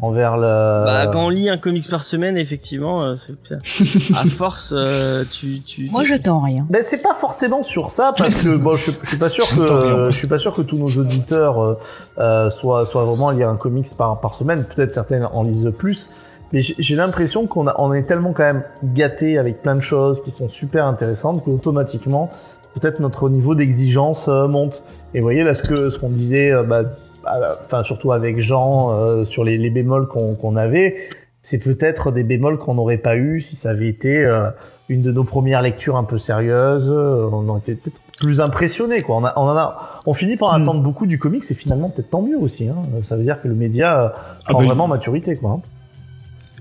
envers 0.01 0.37
le. 0.37 0.85
Bah, 0.85 1.07
quand 1.07 1.25
on 1.25 1.29
lit 1.29 1.49
un 1.49 1.57
comics 1.57 1.89
par 1.89 2.03
semaine, 2.03 2.37
effectivement, 2.37 3.03
euh, 3.03 3.15
c'est 3.15 3.41
bien. 3.41 3.57
à 4.15 4.27
force, 4.27 4.73
euh, 4.75 5.23
tu, 5.29 5.61
tu. 5.61 5.89
Moi, 5.89 6.03
j'attends 6.03 6.39
rien. 6.39 6.65
Ben 6.69 6.83
c'est 6.85 7.01
pas 7.01 7.13
forcément 7.13 7.63
sur 7.63 7.91
ça 7.91 8.13
parce 8.17 8.43
que 8.43 8.55
bon 8.55 8.75
je, 8.75 8.91
je 9.01 9.07
suis 9.07 9.17
pas 9.17 9.29
sûr 9.29 9.45
que 9.55 9.61
euh, 9.61 10.09
je 10.09 10.15
suis 10.15 10.27
pas 10.27 10.39
sûr 10.39 10.53
que 10.53 10.61
tous 10.61 10.77
nos 10.77 10.87
auditeurs 10.87 11.61
euh, 11.61 11.77
euh, 12.17 12.49
soient 12.49 12.85
soient 12.85 13.05
vraiment 13.05 13.29
à 13.29 13.33
lire 13.33 13.49
un 13.49 13.57
comics 13.57 13.87
par 13.97 14.19
par 14.19 14.33
semaine 14.33 14.63
peut-être 14.63 14.93
certains 14.93 15.25
en 15.25 15.43
lisent 15.43 15.71
plus 15.77 16.11
mais 16.51 16.61
j'ai 16.61 16.95
l'impression 16.95 17.47
qu'on 17.47 17.67
a 17.67 17.75
on 17.77 17.93
est 17.93 18.03
tellement 18.03 18.33
quand 18.33 18.43
même 18.43 18.63
gâté 18.83 19.37
avec 19.37 19.61
plein 19.61 19.75
de 19.75 19.81
choses 19.81 20.21
qui 20.21 20.31
sont 20.31 20.49
super 20.49 20.85
intéressantes 20.85 21.43
qu'automatiquement 21.43 22.29
peut-être 22.73 22.99
notre 22.99 23.29
niveau 23.29 23.55
d'exigence 23.55 24.27
euh, 24.27 24.47
monte 24.47 24.83
et 25.13 25.19
vous 25.19 25.25
voyez 25.25 25.43
là 25.43 25.53
ce 25.53 25.63
que 25.63 25.89
ce 25.89 25.97
qu'on 25.97 26.09
disait 26.09 26.51
euh, 26.51 26.63
bah, 26.63 26.83
enfin 27.25 27.83
surtout 27.83 28.11
avec 28.11 28.39
Jean 28.39 28.91
euh, 28.93 29.25
sur 29.25 29.43
les, 29.43 29.57
les 29.57 29.69
bémols 29.69 30.07
qu'on 30.07 30.55
avait 30.55 31.09
c'est 31.41 31.59
peut-être 31.59 32.11
des 32.11 32.23
bémols 32.23 32.57
qu'on 32.57 32.75
n'aurait 32.75 32.97
pas 32.97 33.15
eu 33.15 33.41
si 33.41 33.55
ça 33.55 33.69
avait 33.71 33.87
été 33.87 34.25
euh, 34.25 34.49
une 34.89 35.01
de 35.01 35.11
nos 35.11 35.23
premières 35.23 35.61
lectures 35.61 35.95
un 35.97 36.03
peu 36.03 36.17
sérieuses, 36.17 36.89
euh, 36.89 37.29
on 37.31 37.47
aurait 37.47 37.59
été 37.59 37.75
peut-être 37.75 37.99
plus 38.19 38.41
impressionné 38.41 39.01
quoi. 39.01 39.17
On, 39.17 39.23
a, 39.23 39.33
on 39.37 39.43
en 39.43 39.55
a, 39.55 40.01
on 40.05 40.13
finit 40.13 40.35
par 40.35 40.57
Hmm. 40.57 40.63
attendre 40.63 40.81
beaucoup 40.81 41.05
du 41.05 41.17
comics 41.19 41.43
et 41.49 41.53
finalement 41.53 41.89
peut-être 41.89 42.09
tant 42.09 42.21
mieux 42.21 42.37
aussi. 42.37 42.67
Hein. 42.67 42.75
Ça 43.03 43.15
veut 43.15 43.23
dire 43.23 43.41
que 43.41 43.47
le 43.47 43.55
média 43.55 44.13
Ah 44.15 44.49
prend 44.49 44.57
bah, 44.59 44.63
il 44.63 44.67
vraiment 44.67 44.85
faut- 44.85 44.89
maturité 44.93 45.35
quoi. 45.37 45.51
hein. 45.51 45.61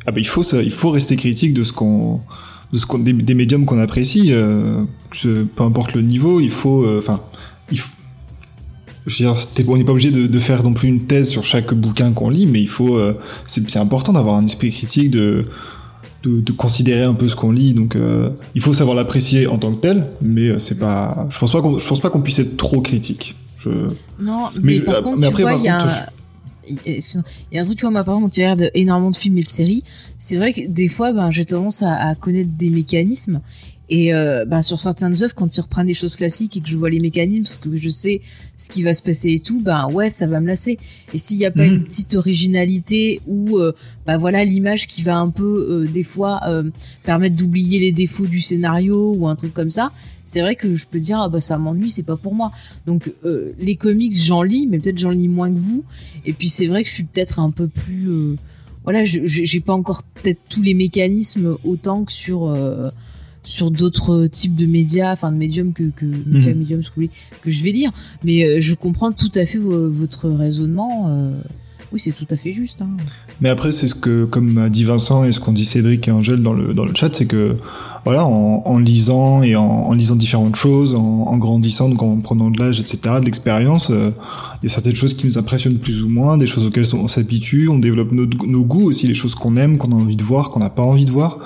Ah 0.06 0.12
bah 0.12 0.20
il 0.20 0.26
faut 0.28 0.42
ça, 0.42 0.62
il 0.62 0.70
faut 0.70 0.90
rester 0.90 1.16
critique 1.16 1.54
de 1.54 1.62
ce 1.64 1.72
qu'on 1.72 2.20
de 2.72 2.76
ce 2.78 2.86
qu'on 2.86 2.98
des, 2.98 3.12
des 3.12 3.34
médiums 3.34 3.64
qu'on 3.64 3.80
apprécie 3.80 4.28
euh, 4.32 4.82
que 5.10 5.16
ce- 5.16 5.42
peu 5.44 5.64
importe 5.64 5.94
le 5.94 6.02
niveau, 6.02 6.38
il 6.40 6.50
faut 6.50 6.86
enfin 6.98 7.20
il 7.72 7.78
faut 7.80 7.94
je 9.08 9.22
veux 9.22 9.28
dire, 9.30 9.36
c'était- 9.38 9.64
on 9.68 9.76
n'est 9.76 9.84
pas 9.84 9.92
obligé 9.92 10.10
de, 10.10 10.26
de 10.26 10.38
faire 10.38 10.62
non 10.62 10.72
plus 10.74 10.88
une 10.88 11.06
thèse 11.06 11.28
sur 11.28 11.44
chaque 11.44 11.72
bouquin 11.74 12.12
qu'on 12.12 12.30
lit, 12.30 12.46
mais 12.46 12.60
il 12.60 12.68
faut, 12.68 12.96
euh, 12.96 13.18
c'est 13.46 13.76
important 13.76 14.12
d'avoir 14.12 14.36
un 14.36 14.46
esprit 14.46 14.70
critique, 14.70 15.10
de, 15.10 15.46
de, 16.24 16.40
de 16.40 16.52
considérer 16.52 17.04
un 17.04 17.14
peu 17.14 17.28
ce 17.28 17.36
qu'on 17.36 17.50
lit. 17.52 17.74
Donc, 17.74 17.96
euh, 17.96 18.30
il 18.54 18.60
faut 18.60 18.74
savoir 18.74 18.96
l'apprécier 18.96 19.46
en 19.46 19.58
tant 19.58 19.72
que 19.72 19.80
tel, 19.80 20.06
mais 20.20 20.48
euh, 20.48 20.58
c'est 20.58 20.78
pas, 20.78 21.26
je 21.30 21.38
pense 21.38 21.52
pas 21.52 21.60
qu'on, 21.62 21.78
je 21.78 21.88
pense 21.88 22.00
pas 22.00 22.10
qu'on 22.10 22.20
puisse 22.20 22.38
être 22.38 22.56
trop 22.56 22.80
critique. 22.80 23.34
Je, 23.58 23.70
Non, 24.20 24.44
Mais 24.54 24.60
mais, 24.62 24.76
je- 24.76 24.82
par 24.82 25.02
contre, 25.02 25.18
mais 25.18 25.26
tu 25.26 25.32
après, 25.32 25.42
vois, 25.42 25.54
il 25.54 25.62
y 25.64 25.68
a 25.68 25.78
contre, 25.80 25.92
un... 25.92 26.06
Excuse-moi. 26.84 27.24
Il 27.50 27.54
y 27.54 27.58
a 27.58 27.62
un 27.62 27.64
truc, 27.64 27.78
tu 27.78 27.82
vois, 27.86 27.90
ma 27.90 28.04
par 28.04 28.16
exemple, 28.16 28.34
tu 28.34 28.40
regardes 28.40 28.70
énormément 28.74 29.10
de 29.10 29.16
films 29.16 29.38
et 29.38 29.42
de 29.42 29.48
séries. 29.48 29.82
C'est 30.18 30.36
vrai 30.36 30.52
que 30.52 30.66
des 30.68 30.88
fois, 30.88 31.12
ben, 31.12 31.30
j'ai 31.30 31.46
tendance 31.46 31.82
à, 31.82 31.94
à 31.94 32.14
connaître 32.14 32.50
des 32.58 32.68
mécanismes. 32.68 33.40
Et 33.90 34.12
euh, 34.12 34.44
ben, 34.44 34.60
sur 34.60 34.78
certaines 34.78 35.22
œuvres, 35.22 35.34
quand 35.34 35.48
tu 35.48 35.60
reprends 35.60 35.84
des 35.84 35.94
choses 35.94 36.14
classiques 36.14 36.56
et 36.58 36.60
que 36.60 36.68
je 36.68 36.76
vois 36.76 36.90
les 36.90 37.00
mécanismes, 37.00 37.44
parce 37.44 37.58
que 37.58 37.74
je 37.76 37.88
sais 37.88 38.20
ce 38.56 38.68
qui 38.68 38.82
va 38.82 38.92
se 38.92 39.02
passer 39.02 39.32
et 39.32 39.38
tout, 39.40 39.62
ben 39.62 39.88
ouais, 39.90 40.10
ça 40.10 40.26
va 40.26 40.40
me 40.40 40.46
lasser. 40.46 40.78
Et 41.14 41.18
s'il 41.18 41.38
n'y 41.38 41.46
a 41.46 41.50
pas 41.50 41.64
Mhm. 41.64 41.72
une 41.76 41.84
petite 41.84 42.14
originalité 42.14 43.20
ou 43.26 43.58
euh, 43.58 43.72
ben 44.06 44.18
voilà 44.18 44.44
l'image 44.44 44.86
qui 44.88 45.02
va 45.02 45.16
un 45.18 45.30
peu 45.30 45.66
euh, 45.86 45.90
des 45.90 46.02
fois 46.02 46.40
euh, 46.48 46.64
permettre 47.04 47.36
d'oublier 47.36 47.78
les 47.78 47.92
défauts 47.92 48.26
du 48.26 48.40
scénario 48.40 49.14
ou 49.14 49.26
un 49.26 49.36
truc 49.36 49.54
comme 49.54 49.70
ça, 49.70 49.90
c'est 50.24 50.40
vrai 50.42 50.54
que 50.54 50.74
je 50.74 50.86
peux 50.86 51.00
dire 51.00 51.18
ah 51.20 51.28
bah 51.30 51.40
ça 51.40 51.56
m'ennuie, 51.56 51.88
c'est 51.88 52.02
pas 52.02 52.16
pour 52.16 52.34
moi. 52.34 52.52
Donc 52.86 53.10
euh, 53.24 53.52
les 53.58 53.76
comics, 53.76 54.14
j'en 54.14 54.42
lis, 54.42 54.66
mais 54.66 54.78
peut-être 54.78 54.98
j'en 54.98 55.10
lis 55.10 55.28
moins 55.28 55.52
que 55.52 55.58
vous. 55.58 55.84
Et 56.26 56.34
puis 56.34 56.50
c'est 56.50 56.66
vrai 56.66 56.82
que 56.84 56.90
je 56.90 56.94
suis 56.94 57.04
peut-être 57.04 57.38
un 57.40 57.50
peu 57.50 57.68
plus, 57.68 58.10
euh, 58.10 58.36
voilà, 58.84 59.04
j'ai 59.04 59.60
pas 59.60 59.72
encore 59.72 60.02
peut-être 60.22 60.40
tous 60.50 60.62
les 60.62 60.74
mécanismes 60.74 61.56
autant 61.64 62.04
que 62.04 62.12
sur 62.12 62.48
euh, 62.48 62.90
sur 63.44 63.70
d'autres 63.70 64.26
types 64.26 64.56
de 64.56 64.66
médias, 64.66 65.12
enfin 65.12 65.32
de 65.32 65.36
médiums 65.36 65.72
que 65.72 65.84
que 65.94 66.04
Mhm. 66.04 66.58
médiums, 66.58 66.82
ce 66.82 66.90
que 66.90 66.94
vous 66.96 67.02
voulez, 67.02 67.10
que 67.42 67.50
je 67.50 67.62
vais 67.62 67.72
lire. 67.72 67.90
Mais 68.24 68.44
euh, 68.44 68.60
je 68.60 68.74
comprends 68.74 69.12
tout 69.12 69.30
à 69.34 69.46
fait 69.46 69.58
vo- 69.58 69.90
votre 69.90 70.28
raisonnement. 70.28 71.06
euh, 71.08 71.40
oui, 71.90 71.98
c'est 71.98 72.12
tout 72.12 72.26
à 72.28 72.36
fait 72.36 72.52
juste. 72.52 72.82
Hein. 72.82 72.88
Mais 73.40 73.48
après, 73.48 73.72
c'est 73.72 73.88
ce 73.88 73.94
que, 73.94 74.26
comme 74.26 74.58
a 74.58 74.68
dit 74.68 74.84
Vincent 74.84 75.24
et 75.24 75.32
ce 75.32 75.40
qu'ont 75.40 75.52
dit 75.52 75.64
Cédric 75.64 76.06
et 76.06 76.10
Angèle 76.10 76.42
dans 76.42 76.52
le, 76.52 76.74
dans 76.74 76.84
le 76.84 76.94
chat, 76.94 77.14
c'est 77.16 77.24
que, 77.24 77.56
voilà, 78.04 78.26
en, 78.26 78.62
en 78.66 78.78
lisant 78.78 79.42
et 79.42 79.56
en, 79.56 79.62
en 79.64 79.92
lisant 79.94 80.14
différentes 80.16 80.56
choses, 80.56 80.94
en, 80.94 81.00
en 81.28 81.36
grandissant, 81.38 81.88
donc 81.88 82.02
en 82.02 82.16
prenant 82.18 82.50
de 82.50 82.58
l'âge, 82.58 82.78
etc., 82.78 82.98
de 83.20 83.24
l'expérience, 83.24 83.88
euh, 83.90 84.10
il 84.62 84.68
y 84.68 84.70
a 84.70 84.74
certaines 84.74 84.96
choses 84.96 85.14
qui 85.14 85.24
nous 85.26 85.38
impressionnent 85.38 85.78
plus 85.78 86.02
ou 86.02 86.10
moins, 86.10 86.36
des 86.36 86.46
choses 86.46 86.66
auxquelles 86.66 86.94
on 86.94 87.08
s'habitue, 87.08 87.68
on 87.68 87.78
développe 87.78 88.12
nos, 88.12 88.26
nos 88.26 88.64
goûts 88.64 88.84
aussi, 88.90 89.06
les 89.06 89.14
choses 89.14 89.34
qu'on 89.34 89.56
aime, 89.56 89.78
qu'on 89.78 89.92
a 89.92 89.94
envie 89.94 90.16
de 90.16 90.22
voir, 90.22 90.50
qu'on 90.50 90.60
n'a 90.60 90.68
pas 90.70 90.82
envie 90.82 91.06
de 91.06 91.10
voir. 91.10 91.38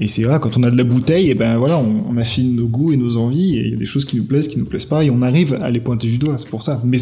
Et 0.00 0.08
c'est 0.08 0.22
là, 0.22 0.38
quand 0.38 0.56
on 0.56 0.62
a 0.62 0.70
de 0.70 0.76
la 0.76 0.84
bouteille, 0.84 1.30
et 1.30 1.34
ben 1.34 1.56
voilà, 1.58 1.78
on, 1.78 2.04
on 2.08 2.16
affine 2.16 2.56
nos 2.56 2.66
goûts 2.68 2.92
et 2.92 2.96
nos 2.96 3.18
envies, 3.18 3.58
et 3.58 3.66
il 3.66 3.70
y 3.70 3.74
a 3.74 3.76
des 3.76 3.84
choses 3.86 4.04
qui 4.06 4.16
nous 4.16 4.24
plaisent, 4.24 4.48
qui 4.48 4.58
nous 4.58 4.64
plaisent 4.64 4.86
pas, 4.86 5.04
et 5.04 5.10
on 5.10 5.20
arrive 5.22 5.54
à 5.60 5.70
les 5.70 5.80
pointer 5.80 6.08
du 6.08 6.16
doigt, 6.18 6.36
c'est 6.38 6.48
pour 6.48 6.62
ça. 6.62 6.80
Mais 6.84 6.98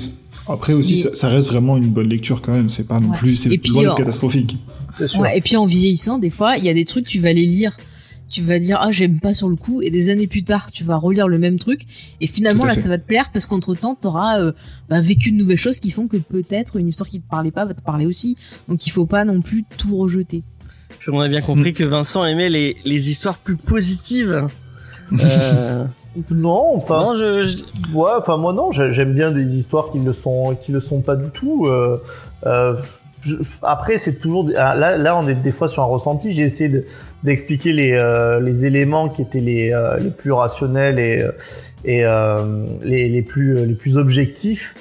Après 0.48 0.72
aussi, 0.72 0.96
ça, 0.96 1.14
ça 1.14 1.28
reste 1.28 1.48
vraiment 1.48 1.76
une 1.76 1.90
bonne 1.90 2.08
lecture 2.08 2.42
quand 2.42 2.52
même. 2.52 2.70
C'est 2.70 2.86
pas 2.88 2.98
non 3.00 3.10
Ouais. 3.10 3.16
plus, 3.16 3.36
c'est 3.36 3.48
loin 3.48 3.82
d'être 3.82 3.92
euh, 3.92 3.94
catastrophique. 3.94 4.56
C'est 4.98 5.06
sûr. 5.06 5.20
Ouais, 5.20 5.38
et 5.38 5.40
puis 5.40 5.56
en 5.56 5.66
vieillissant, 5.66 6.18
des 6.18 6.30
fois, 6.30 6.56
il 6.56 6.64
y 6.64 6.68
a 6.68 6.74
des 6.74 6.84
trucs, 6.84 7.06
tu 7.06 7.20
vas 7.20 7.32
les 7.32 7.46
lire. 7.46 7.76
Tu 8.30 8.42
vas 8.42 8.58
dire, 8.58 8.76
ah, 8.82 8.90
j'aime 8.90 9.20
pas 9.20 9.32
sur 9.32 9.48
le 9.48 9.56
coup. 9.56 9.80
Et 9.80 9.90
des 9.90 10.10
années 10.10 10.26
plus 10.26 10.42
tard, 10.42 10.70
tu 10.70 10.84
vas 10.84 10.96
relire 10.96 11.28
le 11.28 11.38
même 11.38 11.58
truc. 11.58 11.82
Et 12.20 12.26
finalement, 12.26 12.66
là, 12.66 12.74
fait. 12.74 12.80
ça 12.82 12.88
va 12.90 12.98
te 12.98 13.06
plaire 13.06 13.30
parce 13.32 13.46
qu'entre 13.46 13.74
temps, 13.74 13.94
t'auras 13.94 14.38
euh, 14.40 14.52
bah, 14.90 15.00
vécu 15.00 15.30
de 15.30 15.36
nouvelles 15.36 15.56
choses 15.56 15.78
qui 15.78 15.90
font 15.90 16.08
que 16.08 16.18
peut-être 16.18 16.76
une 16.76 16.88
histoire 16.88 17.08
qui 17.08 17.20
te 17.20 17.28
parlait 17.28 17.50
pas 17.52 17.64
va 17.64 17.72
te 17.72 17.80
parler 17.80 18.04
aussi. 18.04 18.36
Donc 18.68 18.86
il 18.86 18.90
faut 18.90 19.06
pas 19.06 19.24
non 19.24 19.40
plus 19.40 19.64
tout 19.78 19.96
rejeter. 19.96 20.42
Puis 21.00 21.10
on 21.12 21.20
a 21.20 21.28
bien 21.28 21.40
compris 21.42 21.72
que 21.72 21.84
Vincent 21.84 22.24
aimait 22.24 22.48
les, 22.50 22.76
les 22.84 23.10
histoires 23.10 23.38
plus 23.38 23.56
positives. 23.56 24.46
Euh, 25.20 25.84
Non, 26.30 26.74
enfin, 26.76 27.00
non, 27.00 27.14
je, 27.14 27.44
je- 27.44 27.58
ouais, 27.94 28.10
enfin 28.18 28.36
moi 28.36 28.52
non, 28.52 28.72
j'ai- 28.72 28.90
j'aime 28.92 29.14
bien 29.14 29.30
des 29.30 29.56
histoires 29.56 29.90
qui 29.90 29.98
le 30.00 30.12
sont, 30.12 30.54
qui 30.60 30.72
le 30.72 30.80
sont 30.80 31.00
pas 31.00 31.16
du 31.16 31.30
tout. 31.30 31.66
euh, 31.66 32.02
euh, 32.44 32.74
je- 33.22 33.36
après, 33.62 33.96
c'est 33.98 34.18
toujours 34.18 34.50
ah, 34.56 34.74
là, 34.74 34.98
là, 34.98 35.16
on 35.16 35.26
est 35.28 35.34
des 35.34 35.52
fois 35.52 35.68
sur 35.68 35.82
un 35.82 35.86
ressenti. 35.86 36.32
J'ai 36.32 36.42
essayé 36.42 36.68
de- 36.68 36.84
d'expliquer 37.22 37.72
les, 37.72 37.92
euh, 37.92 38.38
les 38.40 38.66
éléments 38.66 39.08
qui 39.08 39.22
étaient 39.22 39.40
les, 39.40 39.72
euh, 39.72 39.96
les 39.98 40.10
plus 40.10 40.32
rationnels 40.32 40.98
et, 40.98 41.26
et 41.84 42.04
euh, 42.04 42.66
les, 42.82 43.08
les 43.08 43.22
plus 43.22 43.64
les 43.64 43.74
plus 43.74 43.96
objectifs. 43.96 44.74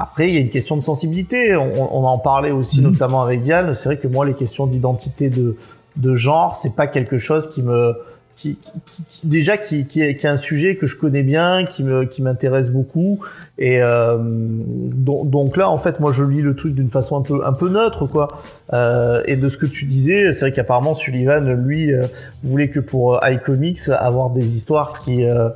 Après, 0.00 0.28
il 0.28 0.34
y 0.34 0.36
a 0.36 0.40
une 0.40 0.50
question 0.50 0.76
de 0.76 0.82
sensibilité. 0.82 1.56
On, 1.56 1.98
on 1.98 2.04
en 2.04 2.18
parlait 2.18 2.52
aussi 2.52 2.80
Mhm. 2.80 2.92
notamment 2.92 3.22
avec 3.22 3.42
Diane. 3.42 3.74
C'est 3.74 3.88
vrai 3.88 3.96
que 3.98 4.06
moi, 4.06 4.24
les 4.24 4.34
questions 4.34 4.66
d'identité 4.66 5.28
de, 5.28 5.56
de 5.96 6.14
genre, 6.14 6.54
c'est 6.54 6.76
pas 6.76 6.86
quelque 6.86 7.18
chose 7.18 7.50
qui 7.50 7.62
me 7.62 7.94
qui, 8.36 8.54
qui- 8.54 9.02
qui- 9.08 9.26
déjà 9.26 9.56
qui, 9.56 9.86
qui, 9.86 10.00
est, 10.00 10.16
qui 10.16 10.24
est 10.24 10.28
un 10.28 10.36
sujet 10.36 10.76
que 10.76 10.86
je 10.86 10.96
connais 10.96 11.24
bien, 11.24 11.64
qui 11.64 11.82
me 11.82 12.04
qui 12.04 12.22
m'intéresse 12.22 12.70
beaucoup 12.70 13.18
et 13.58 13.82
euh, 13.82 14.16
donc, 14.20 15.28
donc 15.28 15.56
là 15.56 15.68
en 15.68 15.76
fait 15.78 15.98
moi 15.98 16.12
je 16.12 16.22
lis 16.22 16.40
le 16.40 16.54
truc 16.54 16.72
d'une 16.72 16.88
façon 16.88 17.16
un 17.18 17.22
peu 17.22 17.44
un 17.44 17.52
peu 17.52 17.68
neutre 17.68 18.06
quoi. 18.06 18.28
Euh, 18.72 19.22
et 19.26 19.34
de 19.36 19.48
ce 19.48 19.56
que 19.56 19.66
tu 19.66 19.86
disais, 19.86 20.32
c'est 20.32 20.40
vrai 20.44 20.52
qu'apparemment 20.52 20.94
Sullivan 20.94 21.40
lui 21.52 21.92
euh, 21.92 22.06
voulait 22.44 22.68
que 22.68 22.78
pour 22.78 23.16
euh, 23.24 23.28
iComics 23.32 23.88
avoir 23.88 24.30
des 24.30 24.56
histoires 24.56 25.00
qui 25.00 25.24
euh, 25.24 25.48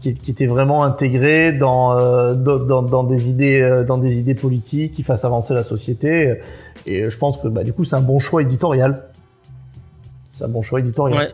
qui, 0.00 0.14
qui 0.14 0.30
étaient 0.30 0.46
vraiment 0.46 0.84
intégrées 0.84 1.52
dans, 1.52 1.98
euh, 1.98 2.34
dans, 2.34 3.04
des 3.04 3.30
idées 3.30 3.60
euh, 3.60 3.84
dans 3.84 3.98
des 3.98 4.18
idées 4.18 4.34
politiques 4.34 4.92
qui 4.92 5.02
fassent 5.02 5.24
avancer 5.24 5.54
la 5.54 5.62
société 5.62 6.40
et 6.86 7.10
je 7.10 7.18
pense 7.18 7.38
que 7.38 7.48
bah, 7.48 7.64
du 7.64 7.72
coup 7.72 7.84
c'est 7.84 7.96
un 7.96 8.00
bon 8.00 8.18
choix 8.18 8.42
éditorial. 8.42 9.04
C'est 10.32 10.44
un 10.44 10.48
bon 10.48 10.62
choix 10.62 10.80
éditorial. 10.80 11.18
ouais, 11.18 11.32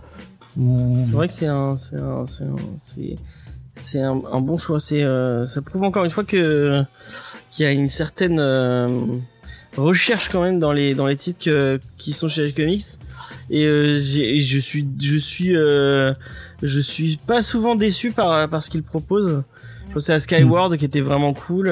Mmh. 0.56 1.02
c'est 1.02 1.10
vrai 1.10 1.26
que 1.26 1.32
c'est 1.32 1.46
un, 1.46 1.76
c'est 1.76 1.96
un, 1.96 2.26
c'est 2.26 2.44
un, 2.44 2.56
c'est, 2.76 3.16
c'est 3.76 4.00
un, 4.00 4.22
un 4.30 4.40
bon 4.40 4.56
choix. 4.56 4.78
C'est, 4.78 5.02
euh, 5.02 5.46
ça 5.46 5.62
prouve 5.62 5.82
encore 5.82 6.04
une 6.04 6.10
fois 6.10 6.24
que 6.24 6.82
qu'il 7.50 7.64
y 7.64 7.68
a 7.68 7.72
une 7.72 7.88
certaine 7.88 8.38
euh, 8.38 8.88
recherche 9.76 10.28
quand 10.28 10.42
même 10.42 10.60
dans 10.60 10.72
les 10.72 10.94
dans 10.94 11.06
les 11.06 11.16
titres 11.16 11.40
que, 11.40 11.80
qui 11.98 12.12
sont 12.12 12.28
chez 12.28 12.52
Comics. 12.52 12.84
Et 13.50 13.64
euh, 13.66 13.98
j'ai- 13.98 14.40
je 14.40 14.58
suis, 14.58 14.86
je 15.00 15.16
suis, 15.18 15.56
euh, 15.56 16.12
je 16.62 16.80
suis 16.80 17.18
pas 17.26 17.42
souvent 17.42 17.74
déçu 17.74 18.10
par 18.12 18.48
par 18.48 18.62
ce 18.64 18.70
qu'ils 18.70 18.82
proposent. 18.82 19.42
Je 19.88 19.92
pensais 19.94 20.12
à 20.14 20.20
Skyward 20.20 20.76
qui 20.76 20.84
était 20.84 21.00
vraiment 21.02 21.34
cool. 21.34 21.66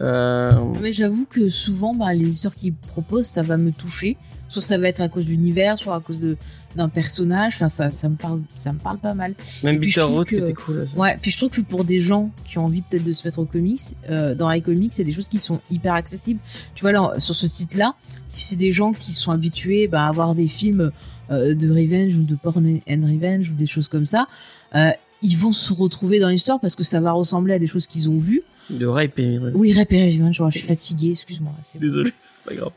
Euh, 0.00 0.52
Mais 0.80 0.92
j'avoue 0.92 1.26
que 1.26 1.48
souvent, 1.50 1.94
bah, 1.94 2.12
les 2.14 2.26
histoires 2.26 2.54
qu'ils 2.54 2.74
proposent, 2.74 3.26
ça 3.26 3.42
va 3.42 3.56
me 3.56 3.70
toucher. 3.70 4.16
Soit 4.48 4.62
ça 4.62 4.78
va 4.78 4.88
être 4.88 5.00
à 5.00 5.08
cause 5.08 5.26
d'univers, 5.26 5.78
soit 5.78 5.94
à 5.94 6.00
cause 6.00 6.20
de 6.20 6.36
d'un 6.76 6.88
personnage. 6.88 7.54
Enfin, 7.56 7.68
ça, 7.68 7.90
ça 7.90 8.08
me 8.08 8.16
parle, 8.16 8.40
ça 8.56 8.72
me 8.72 8.78
parle 8.78 8.98
pas 8.98 9.14
mal. 9.14 9.34
même 9.62 9.78
puis 9.80 9.90
je 9.90 9.96
Peter 9.96 10.06
trouve 10.06 10.16
Roth 10.18 10.28
qui 10.28 10.36
que- 10.36 10.40
était 10.42 10.52
cool. 10.54 10.78
aussi. 10.80 10.96
Ouais, 10.96 11.18
puis 11.20 11.30
je 11.30 11.36
trouve 11.36 11.50
que 11.50 11.60
pour 11.60 11.84
des 11.84 12.00
gens 12.00 12.30
qui 12.44 12.58
ont 12.58 12.64
envie 12.66 12.82
peut-être 12.82 13.04
de 13.04 13.12
se 13.12 13.26
mettre 13.26 13.38
au 13.38 13.44
comics, 13.44 13.80
euh, 14.10 14.34
dans 14.34 14.50
iComics, 14.50 14.92
c'est 14.94 15.04
des 15.04 15.12
choses 15.12 15.28
qui 15.28 15.40
sont 15.40 15.60
hyper 15.70 15.94
accessibles. 15.94 16.40
Tu 16.74 16.82
vois, 16.82 16.92
là, 16.92 17.14
sur 17.18 17.34
ce 17.34 17.46
titre-là, 17.46 17.94
si 18.28 18.42
c'est 18.44 18.56
des 18.56 18.72
gens 18.72 18.92
qui 18.92 19.12
sont 19.12 19.30
habitués 19.30 19.86
bah, 19.88 20.04
à 20.04 20.08
avoir 20.08 20.34
des 20.34 20.48
films 20.48 20.90
euh, 21.30 21.54
de 21.54 21.70
revenge 21.70 22.16
ou 22.18 22.22
de 22.24 22.34
porn 22.34 22.66
and 22.88 23.02
revenge 23.06 23.50
ou 23.50 23.54
des 23.54 23.66
choses 23.66 23.88
comme 23.88 24.06
ça, 24.06 24.26
euh, 24.74 24.90
ils 25.22 25.36
vont 25.38 25.52
se 25.52 25.72
retrouver 25.72 26.18
dans 26.20 26.28
l'histoire 26.28 26.60
parce 26.60 26.74
que 26.76 26.84
ça 26.84 27.00
va 27.00 27.12
ressembler 27.12 27.54
à 27.54 27.58
des 27.58 27.66
choses 27.66 27.86
qu'ils 27.86 28.10
ont 28.10 28.18
vues. 28.18 28.42
De 28.70 28.86
Rape 28.86 29.18
et 29.18 29.38
Oui, 29.54 29.72
Rap 29.72 29.92
et 29.92 30.10
Revenge, 30.10 30.42
je 30.50 30.58
suis 30.58 30.66
fatiguée, 30.66 31.10
excuse-moi. 31.10 31.52
Désolé, 31.80 32.12
c'est 32.22 32.50
pas 32.50 32.54
grave. 32.56 32.72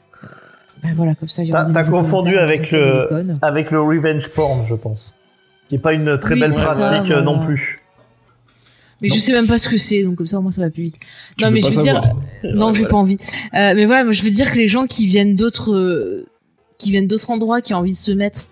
Ben 0.84 0.94
voilà, 0.96 1.16
comme 1.16 1.30
ça, 1.30 1.44
il 1.44 1.50
y 1.50 1.52
aura 1.52 1.66
T'as 1.74 1.84
confondu 1.90 2.38
avec 2.38 2.72
le, 2.72 3.08
avec 3.42 3.72
le 3.72 3.82
revenge 3.82 4.30
porn, 4.30 4.66
je 4.70 4.76
pense. 4.76 5.14
Qui 5.70 5.76
est 5.76 5.80
pas 5.80 5.94
une 5.94 6.18
très 6.20 6.36
Oui, 6.36 6.42
belle 6.42 6.50
ça, 6.50 6.62
pratique 6.80 7.12
euh, 7.12 7.16
voilà. 7.16 7.22
non 7.24 7.40
plus. 7.40 7.82
Mais 9.02 9.10
Non. 9.10 9.16
je 9.16 9.20
sais 9.20 9.32
même 9.34 9.48
pas 9.48 9.58
ce 9.58 9.70
que 9.70 9.78
c'est, 9.78 10.04
donc 10.04 10.16
comme 10.16 10.26
ça, 10.28 10.40
au 10.40 10.42
moins, 10.42 10.52
ça 10.52 10.62
va 10.62 10.70
plus 10.70 10.84
vite. 10.84 10.96
Tu 11.38 11.44
non, 11.44 11.52
mais 11.52 11.62
je 11.62 11.68
veux 11.68 11.82
dire, 11.84 11.96
savoir. 11.96 12.16
non, 12.56 12.74
j'ai 12.74 12.86
pas 12.86 12.96
envie. 12.96 13.18
Euh, 13.54 13.74
mais 13.76 13.86
voilà, 13.86 14.04
moi, 14.04 14.14
je 14.14 14.24
veux 14.24 14.30
dire 14.32 14.52
que 14.52 14.58
les 14.58 14.68
gens 14.68 14.88
qui 14.88 15.06
viennent 15.08 15.36
d'autres, 15.36 15.74
euh, 15.74 16.26
qui 16.78 16.92
viennent 16.92 17.08
d'autres 17.08 17.30
endroits, 17.32 17.62
qui 17.62 17.74
ont 17.74 17.78
envie 17.78 17.92
de 17.92 17.98
se 17.98 18.12
mettre 18.12 18.42
euh, 18.42 18.44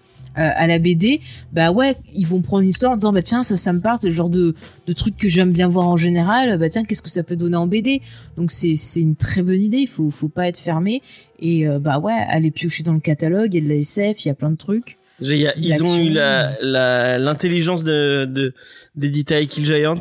à 0.42 0.68
la 0.68 0.80
BD, 0.80 1.22
bah 1.54 1.72
ouais, 1.72 1.96
ils 2.14 2.28
vont 2.28 2.42
prendre 2.42 2.64
une 2.64 2.70
histoire 2.70 2.92
en 2.92 2.96
disant 2.96 3.14
bah 3.14 3.22
tiens 3.22 3.44
ça 3.44 3.56
ça 3.58 3.72
me 3.74 3.80
parle, 3.82 3.98
c'est 4.00 4.10
le 4.10 4.14
genre 4.14 4.30
de 4.30 4.56
de 4.88 4.94
truc 4.94 5.16
que 5.18 5.28
j'aime 5.28 5.52
bien 5.52 5.68
voir 5.68 5.88
en 5.88 5.98
général. 5.98 6.58
Bah 6.58 6.70
tiens 6.70 6.84
qu'est-ce 6.84 7.02
que 7.02 7.10
ça 7.10 7.24
peut 7.24 7.36
donner 7.36 7.58
en 7.58 7.68
BD 7.68 8.02
Donc 8.38 8.52
c'est 8.52 8.76
c'est 8.76 9.02
une 9.02 9.16
très 9.16 9.42
bonne 9.44 9.62
idée. 9.62 9.78
Il 9.78 9.88
faut 9.88 10.12
faut 10.12 10.30
pas 10.30 10.48
être 10.48 10.60
fermé 10.60 11.02
et 11.40 11.68
euh, 11.68 11.80
bah 11.80 12.00
ouais 12.00 12.14
aller 12.30 12.52
piocher 12.52 12.84
dans 12.84 12.94
le 12.94 13.00
catalogue. 13.00 13.54
Il 13.54 13.60
y 13.60 13.62
a 13.62 13.64
de 13.64 13.70
la 13.70 13.76
SF, 13.80 14.26
il 14.26 14.28
y 14.28 14.32
a 14.32 14.36
plein 14.36 14.52
de 14.52 14.58
trucs. 14.58 14.98
J'ai- 15.22 15.36
il 15.36 15.42
y 15.42 15.48
a- 15.48 15.54
Ils 15.58 15.82
ont 15.84 15.98
eu 15.98 16.10
la 16.10 16.58
la- 16.62 17.18
l'intelligence 17.18 17.84
de 17.86 18.26
de 18.26 18.54
d'éditer 18.98 19.48
Kill 19.48 19.66
Giant, 19.66 20.00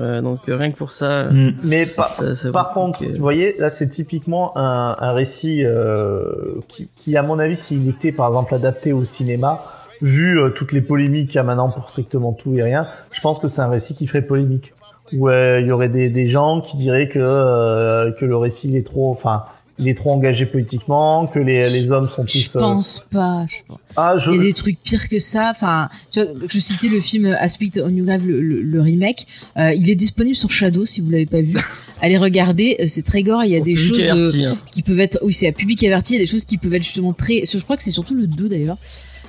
euh, 0.00 0.20
donc 0.20 0.40
euh, 0.48 0.56
rien 0.56 0.72
que 0.72 0.76
pour 0.76 0.90
ça. 0.90 1.24
Mm. 1.30 1.54
Mais 1.62 1.86
par, 1.86 2.12
ça, 2.12 2.34
ça 2.34 2.50
par 2.50 2.72
contre, 2.72 2.98
que- 3.00 3.04
vous 3.12 3.18
voyez, 3.18 3.54
là 3.58 3.70
c'est 3.70 3.88
typiquement 3.88 4.56
un, 4.58 4.96
un 4.98 5.12
récit 5.12 5.62
euh, 5.64 6.32
qui, 6.68 6.88
qui, 6.96 7.16
à 7.16 7.22
mon 7.22 7.38
avis, 7.38 7.56
s'il 7.56 7.88
était 7.88 8.10
par 8.12 8.26
exemple 8.26 8.54
adapté 8.56 8.92
au 8.92 9.04
cinéma, 9.04 9.64
vu 10.02 10.38
euh, 10.38 10.50
toutes 10.50 10.72
les 10.72 10.80
polémiques 10.80 11.28
qu'il 11.28 11.36
y 11.36 11.38
a 11.38 11.44
maintenant 11.44 11.70
pour 11.70 11.90
strictement 11.90 12.32
tout 12.32 12.54
et 12.56 12.62
rien, 12.62 12.86
je 13.12 13.20
pense 13.20 13.38
que 13.38 13.48
c'est 13.48 13.60
un 13.60 13.68
récit 13.68 13.94
qui 13.94 14.06
ferait 14.06 14.22
polémique. 14.22 14.72
Où 15.12 15.28
euh, 15.28 15.60
il 15.60 15.68
y 15.68 15.70
aurait 15.70 15.88
des, 15.88 16.10
des 16.10 16.26
gens 16.26 16.60
qui 16.60 16.76
diraient 16.76 17.08
que 17.08 17.20
euh, 17.20 18.10
que 18.18 18.24
le 18.24 18.36
récit 18.36 18.70
il 18.70 18.76
est 18.76 18.82
trop, 18.82 19.08
enfin, 19.12 19.44
il 19.78 19.88
est 19.88 19.94
trop 19.94 20.12
engagé 20.12 20.46
politiquement, 20.46 21.26
que 21.26 21.38
les, 21.38 21.68
les 21.68 21.90
hommes 21.90 22.08
sont 22.08 22.24
tous. 22.24 22.50
Je 22.52 22.58
euh, 22.58 22.60
pense 22.60 23.04
pas. 23.10 23.46
Je 23.48 23.58
pense. 23.66 23.78
Ah, 23.96 24.16
je. 24.16 24.30
Il 24.30 24.36
y 24.36 24.40
a 24.40 24.42
des 24.44 24.52
trucs 24.52 24.80
pires 24.80 25.08
que 25.08 25.18
ça. 25.18 25.50
Enfin, 25.50 25.88
tu 26.10 26.22
vois, 26.22 26.32
je 26.48 26.58
citais 26.58 26.88
le 26.88 27.00
film 27.00 27.26
Aspect 27.38 27.72
on 27.82 27.90
You 27.90 28.04
Grave, 28.04 28.26
le, 28.26 28.40
le, 28.40 28.62
le 28.62 28.80
remake. 28.80 29.26
Euh, 29.58 29.74
il 29.74 29.90
est 29.90 29.94
disponible 29.94 30.36
sur 30.36 30.50
Shadow 30.50 30.86
si 30.86 31.00
vous 31.00 31.10
l'avez 31.10 31.26
pas 31.26 31.42
vu. 31.42 31.58
Allez 32.00 32.16
regarder, 32.16 32.76
euh, 32.80 32.84
c'est 32.86 33.04
très 33.04 33.22
gore. 33.22 33.44
Il 33.44 33.50
y 33.50 33.56
a 33.56 33.60
des 33.60 33.74
Public 33.74 33.94
choses 33.94 34.00
euh, 34.00 34.12
averti, 34.12 34.44
hein. 34.44 34.58
qui 34.70 34.82
peuvent 34.82 35.00
être, 35.00 35.18
oui, 35.22 35.32
c'est 35.32 35.48
à 35.48 35.52
public 35.52 35.82
averti. 35.84 36.14
Il 36.14 36.16
y 36.16 36.20
a 36.20 36.24
des 36.24 36.30
choses 36.30 36.44
qui 36.44 36.56
peuvent 36.56 36.74
être 36.74 36.82
justement 36.82 37.12
très. 37.12 37.42
Je 37.44 37.58
crois 37.58 37.76
que 37.76 37.82
c'est 37.82 37.90
surtout 37.90 38.14
le 38.14 38.26
2 38.26 38.48
d'ailleurs. 38.48 38.78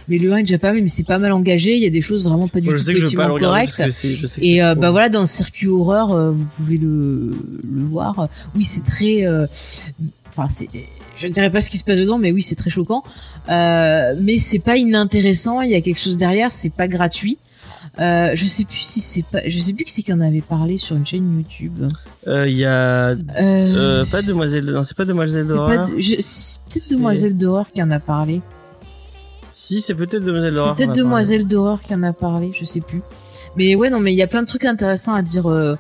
Mais 0.10 0.18
le 0.18 0.32
1 0.32 0.38
est 0.38 0.44
déjà 0.44 0.58
pas 0.58 0.72
mal, 0.72 0.82
mais 0.82 0.88
c'est 0.88 1.06
pas 1.06 1.18
mal 1.18 1.32
engagé. 1.34 1.76
Il 1.76 1.84
y 1.84 1.86
a 1.86 1.90
des 1.90 2.02
choses 2.02 2.24
vraiment 2.24 2.48
pas 2.48 2.60
du 2.62 2.68
tout 2.68 2.84
politiquement 3.02 3.24
correctes. 3.48 3.72
Et 4.42 4.64
euh, 4.64 4.74
bah 4.76 4.92
voilà, 4.92 5.10
dans 5.10 5.20
le 5.22 5.26
circuit 5.26 5.68
horreur, 5.68 6.12
euh, 6.14 6.32
vous 6.32 6.46
pouvez 6.56 6.78
le, 6.78 7.32
le 7.70 7.86
voir. 7.86 8.28
Oui, 8.56 8.64
c'est 8.64 8.84
très. 8.84 9.26
euh, 9.26 9.46
Enfin, 10.28 10.48
c'est. 10.50 10.68
Je 11.18 11.28
ne 11.28 11.32
dirais 11.34 11.50
pas 11.50 11.62
ce 11.62 11.70
qui 11.72 11.78
se 11.80 11.84
passe 11.84 12.00
dedans, 12.00 12.20
mais 12.20 12.32
oui, 12.32 12.42
c'est 12.42 12.56
très 12.56 12.70
choquant. 12.70 13.04
Euh, 13.50 14.14
mais 14.22 14.38
c'est 14.38 14.60
pas 14.60 14.78
inintéressant. 14.78 15.62
Il 15.62 15.72
y 15.72 15.76
a 15.76 15.82
quelque 15.82 16.00
chose 16.00 16.16
derrière. 16.18 16.52
C'est 16.52 16.72
pas 16.74 16.88
gratuit. 16.88 17.38
Euh, 18.00 18.32
je 18.36 18.46
sais 18.46 18.64
plus 18.66 18.78
si 18.80 19.00
c'est 19.00 19.26
pas. 19.26 19.40
Je 19.48 19.60
sais 19.60 19.74
plus 19.74 19.84
qui 19.84 19.92
c'est 19.92 20.04
qui 20.04 20.14
en 20.14 20.22
avait 20.22 20.42
parlé 20.42 20.78
sur 20.78 20.96
une 20.96 21.06
chaîne 21.06 21.38
YouTube. 21.38 21.88
Euh, 22.28 22.48
il 22.48 22.56
y 22.58 22.66
a 22.66 23.16
Euh, 23.40 24.06
pas 24.06 24.22
Demoiselle, 24.22 24.66
non 24.66 24.84
c'est 24.84 24.96
pas 24.96 25.06
Demoiselle 25.06 25.44
d'horreur. 25.48 25.82
pas. 25.82 25.88
de- 25.90 25.98
je- 26.00 26.16
C'est 26.20 26.60
peut-être 26.70 26.92
Demoiselle 26.92 27.36
d'horreur 27.36 27.66
qui 27.74 27.82
en 27.82 27.90
a 27.90 28.00
parlé. 28.00 28.42
Si 29.60 29.82
c'est 29.82 29.96
peut-être 29.96 30.24
Demoiselle 30.24 30.52
C'est 30.52 30.56
d'horreur. 30.58 30.76
peut-être 30.76 30.82
a 30.82 30.86
parlé. 30.94 31.02
Demoiselle 31.02 31.46
d'horreur 31.48 31.82
qui 31.82 31.96
en 31.96 32.04
a 32.04 32.14
parlé, 32.14 32.52
je 32.60 32.64
sais 32.64 32.80
plus. 32.80 33.02
Mais 33.56 33.74
ouais, 33.74 33.90
non, 33.90 34.00
mais 34.00 34.14
il 34.14 34.16
y 34.16 34.22
a 34.22 34.28
plein 34.28 34.44
de 34.44 34.48
trucs 34.48 34.66
intéressants 34.66 35.16
à 35.16 35.24
dire 35.24 35.48
euh, 35.50 35.76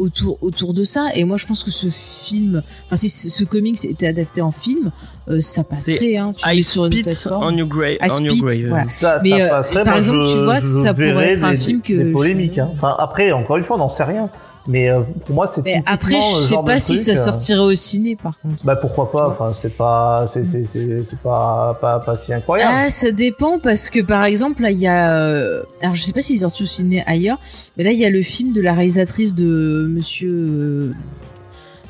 autour 0.00 0.36
autour 0.42 0.74
de 0.74 0.82
ça. 0.82 1.10
Et 1.14 1.22
moi, 1.22 1.36
je 1.36 1.46
pense 1.46 1.62
que 1.62 1.70
ce 1.70 1.86
film, 1.90 2.60
enfin, 2.86 2.96
si 2.96 3.08
ce 3.08 3.44
comics 3.44 3.84
était 3.84 4.08
adapté 4.08 4.40
en 4.42 4.50
film, 4.50 4.90
euh, 5.28 5.40
ça 5.40 5.62
passerait. 5.62 6.16
Hein, 6.16 6.32
tu 6.36 6.44
le 6.48 6.54
mets 6.54 6.58
I 6.58 6.62
sur 6.64 6.86
une 6.86 7.02
plateforme. 7.04 7.44
on 7.44 7.56
your 7.56 7.68
grave. 7.68 7.98
I 8.02 8.08
on 8.10 8.24
your 8.24 8.30
Spit, 8.36 8.40
grave. 8.62 8.68
voilà. 8.68 8.84
Ça, 8.84 9.18
Mais, 9.22 9.30
ça 9.30 9.36
euh, 9.36 9.48
passerait. 9.50 9.74
par 9.84 9.86
moi, 9.86 9.96
exemple, 9.98 10.26
je- 10.26 10.32
tu 10.32 10.38
vois, 10.44 10.58
je 10.58 10.66
ça 10.82 10.92
pourrait 10.94 11.32
être 11.34 11.44
un 11.44 11.52
des- 11.52 11.56
film 11.60 11.82
que 11.82 11.92
des 11.92 12.08
je- 12.08 12.12
polémiques. 12.12 12.58
Hein. 12.58 12.70
Enfin, 12.72 12.96
après, 12.98 13.30
encore 13.30 13.58
une 13.58 13.64
fois, 13.64 13.76
on 13.76 13.78
n'en 13.78 13.88
sait 13.88 14.02
rien. 14.02 14.28
Mais 14.68 14.90
euh, 14.90 15.00
pour 15.24 15.34
moi, 15.34 15.46
c'est 15.46 15.62
typiquement 15.62 15.82
après, 15.86 16.20
je 16.20 16.46
sais 16.48 16.56
pas 16.64 16.78
si 16.78 16.96
ça 16.98 17.12
euh, 17.12 17.16
sortirait 17.16 17.58
au 17.60 17.74
ciné, 17.74 18.14
par 18.16 18.38
contre. 18.40 18.62
Bah 18.64 18.76
pourquoi 18.76 19.10
pas. 19.10 19.28
Enfin, 19.28 19.52
c'est 19.54 19.76
pas, 19.76 20.26
c'est 20.32 20.44
c'est 20.44 20.66
c'est 20.66 21.02
c'est 21.08 21.18
pas 21.18 21.78
pas 21.80 21.98
pas 22.00 22.16
si 22.16 22.32
incroyable. 22.32 22.70
Ah, 22.74 22.90
ça 22.90 23.10
dépend 23.10 23.58
parce 23.58 23.88
que 23.90 24.00
par 24.00 24.24
exemple 24.24 24.60
là 24.62 24.70
il 24.70 24.78
y 24.78 24.86
a, 24.86 25.14
euh, 25.14 25.62
alors 25.82 25.94
je 25.94 26.02
sais 26.02 26.12
pas 26.12 26.20
s'il 26.20 26.36
est 26.36 26.40
sorti 26.40 26.62
au 26.62 26.66
ciné 26.66 27.02
ailleurs, 27.06 27.38
mais 27.76 27.84
là 27.84 27.90
il 27.92 27.98
y 27.98 28.04
a 28.04 28.10
le 28.10 28.22
film 28.22 28.52
de 28.52 28.60
la 28.60 28.74
réalisatrice 28.74 29.34
de 29.34 29.86
Monsieur 29.90 30.30
euh, 30.30 30.92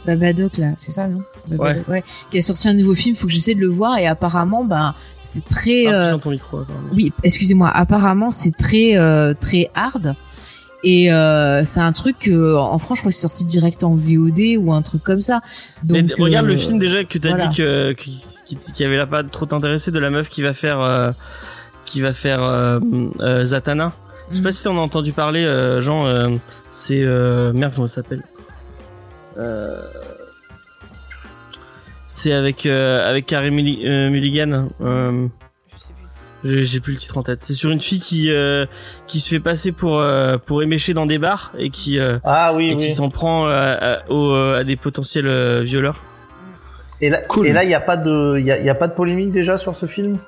Babadoc 0.06 0.56
là, 0.56 0.68
c'est 0.78 0.92
ça 0.92 1.08
non? 1.08 1.20
Babadoc, 1.48 1.86
ouais. 1.88 2.02
Qui 2.30 2.38
a 2.38 2.40
sorti 2.40 2.68
un 2.68 2.72
nouveau 2.74 2.94
film, 2.94 3.14
faut 3.14 3.26
que 3.26 3.32
j'essaie 3.32 3.54
de 3.54 3.60
le 3.60 3.68
voir 3.68 3.98
et 3.98 4.06
apparemment 4.06 4.64
bah 4.64 4.94
c'est 5.20 5.44
très, 5.44 5.86
Ah, 5.88 6.14
euh, 6.14 6.18
ton 6.18 6.30
micro. 6.30 6.60
apparemment. 6.60 6.88
oui 6.94 7.12
excusez-moi, 7.22 7.68
apparemment 7.68 8.30
c'est 8.30 8.56
très 8.56 8.96
euh, 8.96 9.34
très 9.38 9.70
hard 9.74 10.14
Et 10.82 11.12
euh, 11.12 11.62
c'est 11.64 11.80
un 11.80 11.92
truc 11.92 12.30
en 12.32 12.78
France, 12.78 12.98
je 12.98 13.02
crois 13.02 13.10
que 13.10 13.14
c'est 13.16 13.20
sorti 13.28 13.44
direct 13.44 13.84
en 13.84 13.94
VOD 13.94 14.56
ou 14.58 14.72
un 14.72 14.80
truc 14.82 15.02
comme 15.02 15.20
ça. 15.20 15.40
Donc, 15.82 15.98
Mais 16.08 16.14
regarde 16.22 16.46
euh, 16.46 16.50
le 16.50 16.56
film 16.56 16.78
déjà 16.78 17.04
que 17.04 17.18
t'as 17.18 17.30
voilà. 17.30 17.48
dit 17.48 17.56
que 17.58 17.92
qui, 17.92 18.84
avait 18.84 18.96
là 18.96 19.06
pas 19.06 19.22
trop 19.22 19.44
t'intéresser 19.46 19.90
de 19.90 19.98
la 19.98 20.08
meuf 20.10 20.28
qui 20.30 20.40
va 20.42 20.54
faire 20.54 20.80
euh, 20.80 21.10
qui 21.84 22.00
va 22.00 22.12
faire 22.14 22.42
euh, 22.42 22.80
euh, 23.20 23.44
Zatanna. 23.44 23.92
Je 24.30 24.36
sais 24.36 24.42
pas 24.42 24.48
Mhm. 24.48 24.52
si 24.54 24.62
t'en 24.64 24.76
as 24.78 24.80
entendu 24.80 25.12
parler, 25.12 25.44
euh, 25.44 25.80
Jean. 25.80 26.06
euh, 26.06 26.30
c'est 26.72 27.02
euh, 27.02 27.52
merde 27.52 27.72
comment 27.74 27.86
ça 27.88 27.96
s'appelle? 27.96 28.22
Euh, 29.38 29.82
c'est 32.06 32.32
avec 32.32 32.64
euh, 32.66 33.08
avec 33.08 33.32
euh, 33.32 33.50
Mulligan. 33.50 34.68
Euh, 36.44 36.48
j'ai 36.48 36.64
j'ai 36.64 36.80
plus 36.80 36.92
le 36.94 36.98
titre 36.98 37.18
en 37.18 37.22
tête. 37.22 37.40
C'est 37.42 37.54
sur 37.54 37.70
une 37.70 37.80
fille 37.80 38.00
qui 38.00 38.30
euh, 38.30 38.66
qui 39.06 39.20
se 39.20 39.28
fait 39.28 39.40
passer 39.40 39.72
pour 39.72 39.98
euh, 39.98 40.38
pour 40.38 40.62
émécher 40.62 40.94
dans 40.94 41.06
des 41.06 41.18
bars 41.18 41.52
et 41.58 41.70
qui 41.70 41.98
euh, 41.98 42.18
Ah 42.24 42.54
oui, 42.54 42.70
et 42.70 42.74
oui. 42.74 42.82
qui 42.86 42.92
s'en 42.92 43.08
prend 43.10 43.46
euh, 43.46 43.76
à, 43.80 44.10
aux, 44.10 44.32
à 44.34 44.64
des 44.64 44.76
potentiels 44.76 45.26
euh, 45.26 45.62
violeurs. 45.62 46.02
Et 47.02 47.08
là, 47.10 47.18
Cool. 47.18 47.46
et 47.46 47.52
là, 47.52 47.64
il 47.64 47.68
n'y 47.68 47.74
a 47.74 47.80
pas 47.80 47.96
de, 47.96 48.36
il 48.38 48.44
y 48.44 48.52
a, 48.52 48.58
y 48.60 48.68
a 48.68 48.74
pas 48.74 48.86
de 48.88 48.92
polémique 48.94 49.30
déjà 49.30 49.56
sur 49.56 49.74
ce 49.76 49.86
film? 49.86 50.18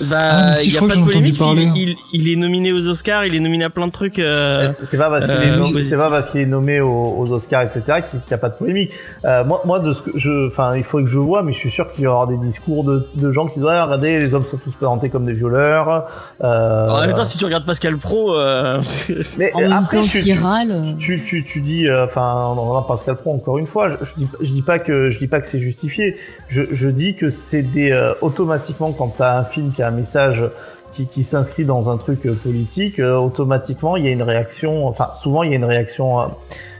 Ah, 0.00 0.04
Bah, 0.04 0.54
si, 0.54 0.68
il 0.68 0.74
y 0.74 0.76
a 0.76 0.80
pas 0.80 0.86
de 0.96 1.04
polémique. 1.04 1.40
Il, 1.76 1.88
il, 1.90 1.96
il 2.12 2.32
est 2.32 2.36
nominé 2.36 2.72
aux 2.72 2.86
Oscars, 2.88 3.24
il 3.26 3.34
est 3.34 3.40
nominé 3.40 3.64
à 3.64 3.70
plein 3.70 3.86
de 3.86 3.92
trucs. 3.92 4.18
euh, 4.18 4.68
C'est 4.72 4.84
c'est 4.84 4.96
pas 4.98 5.10
parce 5.10 5.26
qu'il 5.26 5.34
euh, 5.34 5.42
est 5.42 5.50
nommé, 5.56 5.72
positif. 5.72 5.90
c'est 5.90 5.96
pas 5.96 6.10
parce 6.10 6.30
qu'il 6.30 6.40
est 6.40 6.46
nommé 6.46 6.80
aux, 6.80 7.16
aux 7.18 7.30
Oscars, 7.32 7.62
etc., 7.62 7.82
qu'il 8.08 8.20
n'y 8.26 8.34
a 8.34 8.38
pas 8.38 8.48
de 8.48 8.54
polémique. 8.56 8.90
Euh, 9.24 9.44
moi, 9.44 9.62
moi, 9.64 9.80
de 9.80 9.92
ce 9.92 10.02
que 10.02 10.10
je, 10.14 10.48
enfin, 10.48 10.76
il 10.76 10.84
faut 10.84 10.98
que 11.02 11.08
je 11.08 11.18
vois, 11.18 11.42
mais 11.42 11.52
je 11.52 11.58
suis 11.58 11.70
sûr 11.70 11.92
qu'il 11.92 12.04
y 12.04 12.06
aura 12.06 12.26
des 12.26 12.36
discours 12.36 12.84
de, 12.84 13.08
de 13.16 13.32
gens 13.32 13.46
qui 13.46 13.58
disent, 13.58 13.68
ah, 13.68 13.84
regardez, 13.84 14.18
les 14.18 14.34
hommes 14.34 14.44
sont 14.44 14.56
tous 14.58 14.74
présentés 14.74 15.08
comme 15.10 15.26
des 15.26 15.32
violeurs. 15.32 16.06
Euh, 16.44 16.88
En 16.88 17.00
même 17.00 17.12
temps, 17.14 17.24
si 17.24 17.38
tu 17.38 17.44
regardes 17.44 17.66
Pascal 17.66 17.96
Pro, 17.98 18.34
euh, 18.36 18.80
mais 19.36 19.52
En 19.54 19.60
même 19.60 19.72
après, 19.72 19.98
temps 19.98 20.04
tu, 20.04 20.22
tu, 20.22 20.32
râle. 20.38 20.70
euh, 20.70 20.92
tu, 20.98 21.22
tu, 21.24 21.44
tu 21.44 21.60
dis, 21.60 21.88
euh, 21.88 22.04
enfin, 22.04 22.34
on 22.56 22.58
en 22.58 22.82
Pascal 22.82 23.16
Pro 23.16 23.34
encore 23.34 23.58
une 23.58 23.66
fois. 23.66 23.90
Je, 23.90 24.04
je 24.04 24.14
dis, 24.16 24.28
je 24.40 24.52
dis 24.52 24.62
pas 24.62 24.78
que, 24.78 25.10
je 25.10 25.18
dis 25.18 25.26
pas 25.26 25.40
que 25.40 25.46
c'est 25.46 25.58
justifié. 25.60 26.16
Je, 26.48 26.62
je 26.70 26.88
dis 26.88 27.16
que 27.16 27.28
c'est 27.30 27.62
des 27.62 27.90
euh, 27.90 28.12
automatiquement 28.20 28.92
quand 28.92 29.14
t'as 29.16 29.38
un 29.38 29.44
film 29.44 29.72
qui 29.72 29.82
a 29.82 29.87
un 29.88 29.92
message 29.92 30.44
qui, 30.92 31.06
qui 31.06 31.22
s'inscrit 31.22 31.64
dans 31.64 31.90
un 31.90 31.96
truc 31.96 32.26
euh, 32.26 32.32
politique, 32.32 32.98
euh, 32.98 33.16
automatiquement 33.16 33.96
il 33.96 34.04
y 34.06 34.08
a 34.08 34.12
une 34.12 34.22
réaction. 34.22 34.86
Enfin, 34.86 35.10
souvent 35.20 35.42
il 35.42 35.50
y 35.50 35.52
a 35.52 35.56
une 35.56 35.64
réaction, 35.64 36.20
euh, 36.20 36.24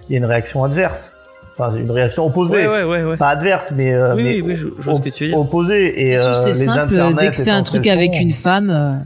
il 0.09 0.13
y 0.13 0.17
a 0.17 0.19
une 0.19 0.25
réaction 0.25 0.65
adverse. 0.65 1.13
Enfin, 1.59 1.75
une 1.77 1.91
réaction 1.91 2.25
opposée. 2.25 2.69
ouais, 2.69 2.85
ouais, 2.85 2.85
ouais, 2.85 3.05
ouais. 3.05 3.17
Pas 3.17 3.31
adverse, 3.31 3.73
mais, 3.75 3.93
euh, 3.93 4.15
oui, 4.15 4.23
mais 4.23 4.35
oui, 4.37 4.43
oui, 4.43 4.57
je, 4.57 4.69
je 4.79 4.85
vois 4.85 4.95
ce 4.95 5.01
que 5.01 5.09
tu 5.09 5.25
veux 5.25 5.31
dire. 5.31 5.41
opposée. 5.41 6.09
Et 6.09 6.17
euh, 6.19 6.33
c'est 6.33 6.51
les 6.51 6.55
simple, 6.55 6.95
internets 6.95 7.15
dès 7.17 7.31
que 7.31 7.37
c'est 7.37 7.51
un 7.51 7.65
truc 7.65 7.87
avec 7.89 8.21
une 8.21 8.31
femme. 8.31 9.05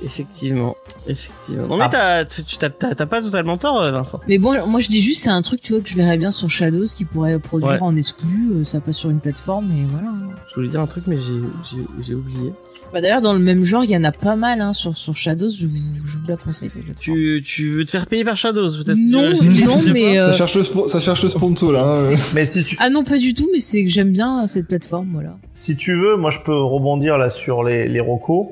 Euh, 0.00 0.04
Effectivement, 0.06 0.76
effectivement. 1.06 1.66
Non 1.68 1.76
mais 1.76 1.84
Ah. 1.92 2.24
t'as, 2.24 2.94
t'as, 2.94 3.06
pas 3.06 3.20
totalement 3.22 3.56
tort, 3.56 3.80
euh, 3.82 3.90
Vincent. 3.92 4.20
Mais 4.28 4.38
bon, 4.38 4.54
moi 4.66 4.80
je 4.80 4.88
dis 4.88 5.00
juste, 5.00 5.22
c'est 5.22 5.30
un 5.30 5.42
truc, 5.42 5.60
tu 5.60 5.72
vois, 5.72 5.82
que 5.82 5.88
je 5.88 5.96
verrais 5.96 6.18
bien 6.18 6.30
sur 6.30 6.48
Shadows 6.50 6.86
qui 6.94 7.04
pourrait 7.04 7.38
produire 7.38 7.70
Ouais. 7.72 7.78
en 7.82 7.96
exclu. 7.96 8.50
euh, 8.52 8.64
Ça 8.64 8.80
passe 8.80 8.96
sur 8.96 9.10
une 9.10 9.20
plateforme, 9.20 9.70
et 9.72 9.84
voilà. 9.90 10.08
Je 10.50 10.54
voulais 10.54 10.68
dire 10.68 10.80
un 10.80 10.86
truc, 10.86 11.04
mais 11.06 11.16
j'ai, 11.18 11.40
j'ai, 11.70 11.82
j'ai 12.00 12.14
oublié. 12.14 12.52
Bah, 12.90 13.02
D'ailleurs, 13.02 13.20
dans 13.20 13.34
le 13.34 13.38
même 13.38 13.64
genre, 13.64 13.84
il 13.84 13.90
y 13.90 13.96
en 13.98 14.04
a 14.04 14.12
pas 14.12 14.34
mal 14.34 14.62
hein, 14.62 14.72
sur, 14.72 14.96
sur 14.96 15.14
Shadows. 15.14 15.50
Je 15.50 15.66
vous, 15.66 15.76
je 16.06 16.16
vous 16.16 16.26
la 16.26 16.38
conseille 16.38 16.70
cette 16.70 16.84
plateforme. 16.84 17.18
Tu, 17.18 17.42
tu 17.44 17.70
veux 17.70 17.84
te 17.84 17.90
faire 17.90 18.06
payer 18.06 18.24
par 18.24 18.34
Shadows, 18.38 18.70
peut-être 18.82 18.96
Non, 18.98 19.24
veux- 19.30 19.64
non, 19.66 19.82
mais 19.92 20.18
euh, 20.18 20.22
Ça 20.22 20.32
cherche 20.32 20.54
le 20.54 20.64
ça 20.88 20.98
cherche 20.98 21.22
le 21.22 21.28
sponsor 21.28 21.72
là. 21.72 21.84
hein. 21.84 22.16
Mais 22.34 22.46
si 22.46 22.64
tu, 22.64 22.76
ah 22.80 22.88
non, 22.88 23.04
pas 23.04 23.18
du 23.18 23.34
tout. 23.34 23.46
Mais 23.52 23.60
c'est 23.60 23.84
que 23.84 23.90
j'aime 23.90 24.12
bien 24.12 24.44
euh, 24.44 24.46
cette 24.46 24.68
plateforme, 24.68 25.10
voilà. 25.12 25.36
si 25.52 25.76
tu 25.76 25.94
veux, 26.00 26.16
moi 26.16 26.30
je 26.30 26.38
peux 26.46 26.56
rebondir 26.56 27.18
là 27.18 27.28
sur 27.28 27.62
les, 27.62 27.88
les 27.88 28.00
recos. 28.00 28.46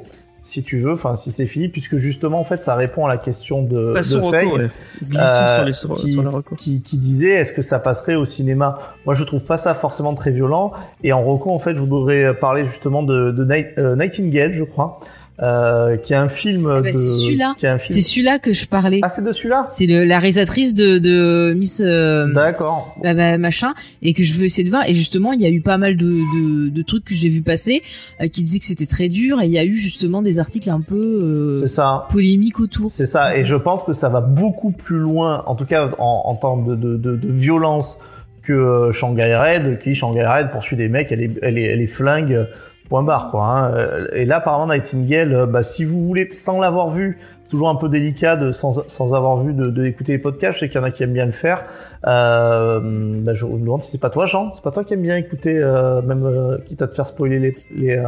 Si 0.48 0.62
tu 0.62 0.78
veux, 0.78 0.92
enfin 0.92 1.16
si 1.16 1.32
c'est 1.32 1.46
fini, 1.46 1.66
puisque 1.68 1.96
justement 1.96 2.38
en 2.38 2.44
fait 2.44 2.62
ça 2.62 2.76
répond 2.76 3.04
à 3.04 3.08
la 3.08 3.16
question 3.16 3.62
de, 3.64 3.92
Passons 3.92 4.20
de 4.20 4.24
recours, 4.24 4.52
ouais. 4.54 4.68
Euh, 5.16 5.48
sur 5.48 5.64
les, 5.64 5.72
sur, 5.72 5.94
qui, 5.94 6.12
sur 6.12 6.22
les 6.22 6.28
recours. 6.28 6.56
qui, 6.56 6.82
qui 6.82 6.98
disait 6.98 7.30
est-ce 7.30 7.52
que 7.52 7.62
ça 7.62 7.80
passerait 7.80 8.14
au 8.14 8.24
cinéma? 8.24 8.78
Moi, 9.06 9.14
je 9.16 9.24
trouve 9.24 9.42
pas 9.42 9.56
ça 9.56 9.74
forcément 9.74 10.14
très 10.14 10.30
violent. 10.30 10.72
Et 11.02 11.12
en 11.12 11.24
recours, 11.24 11.52
en 11.52 11.58
fait, 11.58 11.74
je 11.74 11.80
voudrais 11.80 12.32
parler 12.38 12.64
justement 12.64 13.02
de, 13.02 13.32
de 13.32 13.44
Night- 13.44 13.76
euh, 13.78 13.96
Nightingale, 13.96 14.52
je 14.52 14.62
crois, 14.62 15.00
euh, 15.42 15.96
qui 15.98 16.12
est 16.14 16.16
un 16.16 16.28
film 16.28 16.66
Ah 16.70 16.80
bah, 16.80 16.90
de. 16.92 16.96
c'est 16.96 17.08
celui-là. 17.10 17.54
C'est 17.82 18.00
celui-là 18.00 18.38
que 18.38 18.52
je 18.52 18.66
parlais. 18.66 19.00
Ah, 19.02 19.08
c'est 19.10 19.22
de 19.24 19.32
celui-là 19.32 19.66
C'est 19.68 19.86
la 19.86 20.18
réalisatrice 20.18 20.72
de, 20.74 20.98
de 20.98 21.52
Miss 21.56 21.82
euh, 21.84 22.32
D'accord. 22.32 22.96
bah, 23.02 23.12
bah, 23.14 23.36
machin 23.38 23.74
et 24.02 24.12
que 24.14 24.22
je 24.22 24.34
veux 24.34 24.44
essayer 24.44 24.64
de 24.64 24.70
voir. 24.70 24.88
Et 24.88 24.94
justement, 24.94 25.32
il 25.32 25.40
y 25.42 25.46
a 25.46 25.50
eu 25.50 25.60
pas 25.60 25.76
mal 25.78 25.96
de, 25.96 26.06
de, 26.06 26.68
de 26.70 26.82
trucs 26.82 27.04
que 27.04 27.14
j'ai 27.14 27.28
vu 27.28 27.42
passer 27.42 27.82
euh, 28.22 28.28
qui 28.28 28.42
disaient 28.42 28.58
que 28.60 28.64
c'était 28.64 28.86
très 28.86 29.08
dur. 29.08 29.42
Et 29.42 29.46
il 29.46 29.52
y 29.52 29.58
a 29.58 29.64
eu 29.64 29.76
justement 29.76 30.22
des 30.22 30.38
articles 30.38 30.70
un 30.70 30.80
peu 30.80 30.94
euh, 30.96 31.58
C'est 31.60 31.74
ça. 31.74 32.06
polémiques 32.10 32.58
autour. 32.60 32.90
C'est 32.90 33.06
ça. 33.06 33.36
Et 33.36 33.44
je 33.44 33.56
pense 33.56 33.84
que 33.84 33.92
ça 33.92 34.08
va 34.08 34.20
beaucoup 34.22 34.70
plus 34.70 34.98
loin, 34.98 35.42
en 35.46 35.54
tout 35.54 35.66
cas 35.66 35.90
en, 35.98 36.22
en 36.24 36.34
termes 36.36 36.66
de, 36.66 36.74
de, 36.76 36.96
de, 36.96 37.16
de 37.16 37.32
violence, 37.32 37.98
que 38.42 38.52
euh, 38.52 38.92
Shanghai 38.92 39.34
Red, 39.36 39.80
qui 39.80 39.94
Shanghai 39.94 40.24
Red 40.24 40.50
poursuit 40.52 40.76
des 40.76 40.88
mecs, 40.88 41.10
elle 41.12 41.20
est, 41.20 41.30
elle 41.42 41.58
est, 41.58 41.64
elle 41.64 41.80
est 41.82 41.86
flingue. 41.88 42.46
Point 42.88 43.02
barre 43.02 43.30
quoi. 43.30 43.44
Hein. 43.44 43.74
Euh, 43.74 44.08
Et 44.12 44.24
là, 44.24 44.36
apparemment, 44.36 44.72
Nightingale, 44.72 45.34
euh, 45.34 45.46
bah, 45.46 45.62
si 45.62 45.84
vous 45.84 46.04
voulez, 46.06 46.28
sans 46.32 46.60
l'avoir 46.60 46.90
vu, 46.90 47.18
toujours 47.48 47.68
un 47.68 47.74
peu 47.74 47.88
délicat 47.88 48.36
de, 48.36 48.52
sans, 48.52 48.88
sans 48.88 49.14
avoir 49.14 49.42
vu 49.42 49.54
de, 49.54 49.68
de 49.68 49.84
écouter 49.84 50.12
les 50.12 50.18
podcasts. 50.18 50.54
Je 50.54 50.60
sais 50.60 50.68
qu'il 50.68 50.80
y 50.80 50.82
en 50.82 50.86
a 50.86 50.90
qui 50.90 51.02
aiment 51.02 51.12
bien 51.12 51.26
le 51.26 51.32
faire. 51.32 51.64
Euh, 52.06 52.80
bah, 53.22 53.34
je 53.34 53.46
me 53.46 53.58
demande 53.58 53.82
si 53.82 53.90
c'est 53.90 54.00
pas 54.00 54.10
toi, 54.10 54.26
Jean. 54.26 54.52
C'est 54.54 54.62
pas 54.62 54.70
toi 54.70 54.84
qui 54.84 54.94
aime 54.94 55.02
bien 55.02 55.16
écouter, 55.16 55.58
euh, 55.58 56.02
même 56.02 56.24
euh, 56.24 56.58
quitte 56.66 56.82
à 56.82 56.88
te 56.88 56.94
faire 56.94 57.06
spoiler 57.06 57.38
les 57.38 57.56
les 57.74 58.02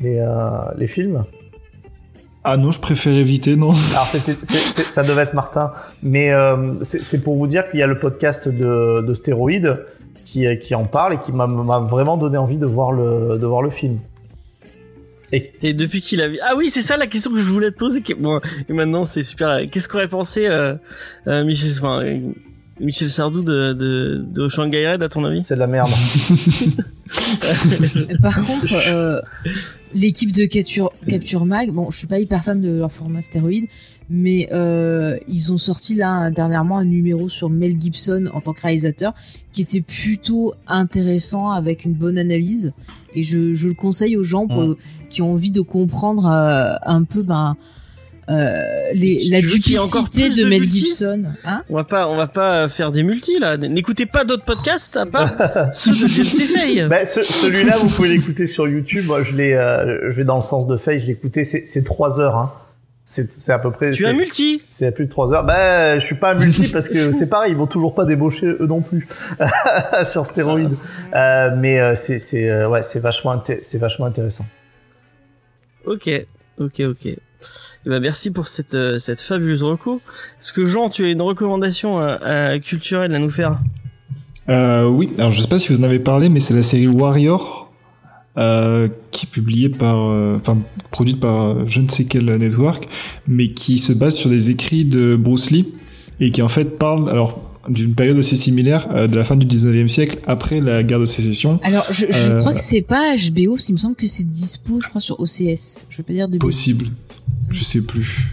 les, 0.00 0.26
les 0.76 0.86
films. 0.86 1.24
Ah 2.44 2.56
non, 2.56 2.72
je 2.72 2.80
préfère 2.80 3.12
éviter, 3.12 3.54
non. 3.54 3.70
Alors 3.92 4.06
ça 4.06 5.02
devait 5.04 5.22
être 5.22 5.34
Martin, 5.34 5.72
mais 6.02 6.32
euh, 6.32 6.74
c'est 6.82 7.22
pour 7.22 7.36
vous 7.36 7.46
dire 7.46 7.70
qu'il 7.70 7.78
y 7.78 7.84
a 7.84 7.86
le 7.86 7.98
podcast 8.00 8.48
de, 8.48 9.00
de 9.00 9.14
Stéroïde 9.14 9.86
qui, 10.24 10.46
qui 10.58 10.74
en 10.74 10.84
parle 10.84 11.14
et 11.14 11.18
qui 11.18 11.32
m'a- 11.32 11.80
vraiment 11.80 12.16
donné 12.16 12.38
envie 12.38 12.58
de 12.58 12.66
voir 12.66 12.92
le, 12.92 13.38
de 13.38 13.46
voir 13.46 13.62
le 13.62 13.70
film. 13.70 13.98
Et 15.34 15.72
depuis 15.72 16.02
qu'il 16.02 16.20
a 16.20 16.28
vu... 16.28 16.38
Ah 16.42 16.52
oui, 16.58 16.68
c'est 16.68 16.82
ça 16.82 16.98
la 16.98 17.06
question 17.06 17.30
que 17.30 17.38
je 17.38 17.50
voulais 17.50 17.70
te 17.70 17.78
poser. 17.78 18.02
Bon, 18.18 18.38
et 18.68 18.72
maintenant, 18.74 19.06
c'est 19.06 19.22
super. 19.22 19.62
Qu'est-ce 19.70 19.88
qu'aurait 19.88 20.08
pensé 20.08 20.46
euh, 20.46 20.74
euh, 21.26 21.42
Michel, 21.42 21.70
euh, 21.82 22.18
Michel 22.82 23.08
Sardou 23.10 23.42
de, 23.42 23.72
de, 23.72 24.24
de 24.28 24.48
Shanghai 24.48 24.90
Red, 24.90 25.02
à 25.02 25.08
ton 25.08 25.24
avis? 25.24 25.42
C'est 25.44 25.54
de 25.54 25.60
la 25.60 25.66
merde. 25.66 25.90
Par 28.20 28.44
contre, 28.44 28.66
euh, 28.90 29.20
l'équipe 29.94 30.32
de 30.32 30.44
Capture, 30.46 30.90
Capture 31.08 31.44
Mag, 31.44 31.70
bon, 31.70 31.90
je 31.90 31.98
suis 31.98 32.06
pas 32.06 32.18
hyper 32.18 32.42
fan 32.44 32.60
de 32.60 32.72
leur 32.74 32.92
format 32.92 33.22
stéroïde, 33.22 33.66
mais 34.10 34.48
euh, 34.52 35.16
ils 35.28 35.52
ont 35.52 35.58
sorti 35.58 35.94
là 35.94 36.30
dernièrement 36.30 36.78
un 36.78 36.84
numéro 36.84 37.28
sur 37.28 37.50
Mel 37.50 37.80
Gibson 37.80 38.28
en 38.34 38.40
tant 38.40 38.52
que 38.52 38.62
réalisateur 38.62 39.12
qui 39.52 39.62
était 39.62 39.80
plutôt 39.82 40.54
intéressant 40.66 41.50
avec 41.50 41.84
une 41.84 41.94
bonne 41.94 42.18
analyse. 42.18 42.72
Et 43.14 43.22
je, 43.22 43.52
je 43.54 43.68
le 43.68 43.74
conseille 43.74 44.16
aux 44.16 44.22
gens 44.24 44.46
pour- 44.46 44.76
qui 45.10 45.20
ont 45.20 45.32
envie 45.32 45.50
de 45.50 45.60
comprendre 45.60 46.26
euh, 46.26 46.74
un 46.86 47.04
peu 47.04 47.22
ben, 47.22 47.54
euh, 47.58 47.60
les, 48.94 49.16
Tu- 49.18 49.30
la 49.30 49.40
duplicité 49.40 50.30
de, 50.30 50.44
Mel 50.48 50.60
multi 50.60 50.86
Gibson. 50.86 51.24
Hein 51.44 51.62
On 51.68 51.74
va 51.76 51.84
pas, 51.84 52.08
on 52.08 52.16
va 52.16 52.26
pas 52.26 52.68
faire 52.68 52.90
des 52.92 53.02
multis 53.02 53.38
là. 53.38 53.56
N'écoutez 53.56 54.06
pas 54.06 54.24
d'autres 54.24 54.44
podcasts 54.44 54.96
à 54.96 55.06
part 55.06 55.30
ceux 55.72 55.90
de 55.92 56.06
James 56.08 56.24
Fay. 56.24 56.82
Ben, 56.88 57.04
ce- 57.06 57.22
celui-là, 57.22 57.76
vous 57.78 57.88
pouvez 57.88 58.08
l'écouter 58.08 58.46
sur 58.46 58.66
YouTube. 58.68 59.06
Moi, 59.06 59.22
je 59.22 59.34
l'ai, 59.34 59.52
euh, 59.54 60.10
je 60.10 60.16
vais 60.16 60.24
dans 60.24 60.36
le 60.36 60.42
sens 60.42 60.66
de 60.66 60.76
Faye, 60.76 61.00
je 61.00 61.06
l'ai 61.06 61.12
écouté. 61.12 61.44
C'est, 61.44 61.66
c'est 61.66 61.82
trois 61.84 62.20
heures. 62.20 62.36
Hein. 62.36 62.52
C'est, 63.04 63.32
c'est 63.32 63.52
à 63.52 63.58
peu 63.58 63.70
près. 63.72 63.90
Tu 63.92 64.04
c'est, 64.04 64.08
as 64.08 64.12
multi. 64.12 64.62
C'est 64.70 64.86
à 64.86 64.92
plus 64.92 65.06
de 65.06 65.10
trois 65.10 65.32
heures. 65.34 65.44
Ben, 65.44 65.98
je 65.98 66.06
suis 66.06 66.14
pas 66.14 66.30
un 66.32 66.34
multi 66.38 66.68
parce 66.68 66.88
que 66.88 67.12
c'est 67.12 67.28
pareil, 67.28 67.50
ils 67.52 67.58
vont 67.58 67.66
toujours 67.66 67.94
pas 67.94 68.04
débaucher 68.04 68.46
eux 68.46 68.66
non 68.66 68.80
plus 68.80 69.06
sur 70.04 70.24
stéroïdes. 70.24 70.76
Euh, 71.14 71.50
mais 71.58 71.80
euh, 71.80 71.94
c'est, 71.96 72.18
c'est, 72.20 72.48
euh, 72.48 72.68
ouais, 72.68 72.82
c'est 72.84 73.00
vachement, 73.00 73.34
inté- 73.34 73.58
c'est 73.60 73.78
vachement 73.78 74.06
intéressant. 74.06 74.46
Ok, 75.84 76.08
ok, 76.58 76.80
ok. 76.80 77.16
Eh 77.86 77.88
ben, 77.90 78.00
merci 78.00 78.30
pour 78.30 78.48
cette, 78.48 78.74
euh, 78.74 78.98
cette 78.98 79.20
fabuleuse 79.20 79.62
reco. 79.62 80.00
Est-ce 80.40 80.52
que 80.52 80.64
Jean, 80.64 80.88
tu 80.90 81.04
as 81.04 81.10
une 81.10 81.22
recommandation 81.22 82.00
euh, 82.00 82.16
euh, 82.24 82.58
culturelle 82.58 83.14
à 83.14 83.18
nous 83.18 83.30
faire? 83.30 83.58
Euh, 84.48 84.86
oui, 84.88 85.10
alors 85.18 85.30
je 85.32 85.40
sais 85.40 85.48
pas 85.48 85.58
si 85.58 85.72
vous 85.72 85.78
en 85.80 85.84
avez 85.84 85.98
parlé, 86.00 86.28
mais 86.28 86.40
c'est 86.40 86.54
la 86.54 86.62
série 86.64 86.88
Warrior, 86.88 87.72
euh, 88.38 88.88
qui 89.10 89.26
est 89.26 89.28
publiée 89.28 89.68
par, 89.68 90.10
euh, 90.10 90.36
enfin, 90.40 90.58
produite 90.90 91.20
par 91.20 91.64
je 91.68 91.80
ne 91.80 91.88
sais 91.88 92.04
quel 92.04 92.24
network, 92.24 92.86
mais 93.28 93.46
qui 93.48 93.78
se 93.78 93.92
base 93.92 94.14
sur 94.16 94.30
des 94.30 94.50
écrits 94.50 94.84
de 94.84 95.16
Bruce 95.16 95.50
Lee, 95.50 95.68
et 96.18 96.30
qui 96.30 96.42
en 96.42 96.48
fait 96.48 96.76
parle, 96.78 97.08
alors, 97.10 97.40
d'une 97.68 97.94
période 97.94 98.18
assez 98.18 98.34
similaire, 98.34 98.88
euh, 98.92 99.06
de 99.06 99.16
la 99.16 99.24
fin 99.24 99.36
du 99.36 99.46
19e 99.46 99.86
siècle, 99.86 100.18
après 100.26 100.60
la 100.60 100.82
guerre 100.82 100.98
de 100.98 101.06
sécession. 101.06 101.60
Alors, 101.62 101.86
je, 101.90 102.06
je 102.10 102.30
Euh, 102.30 102.38
crois 102.40 102.54
que 102.54 102.60
c'est 102.60 102.82
pas 102.82 103.14
HBO, 103.14 103.56
il 103.68 103.72
me 103.72 103.76
semble 103.78 103.94
que 103.94 104.08
c'est 104.08 104.26
dispo, 104.26 104.80
je 104.80 104.88
crois, 104.88 105.00
sur 105.00 105.20
OCS. 105.20 105.86
Je 105.88 105.98
veux 105.98 106.02
pas 106.02 106.12
dire 106.12 106.26
de 106.28 106.38
bêtises. 106.38 106.82
Je 107.50 107.64
sais 107.64 107.82
plus. 107.82 108.28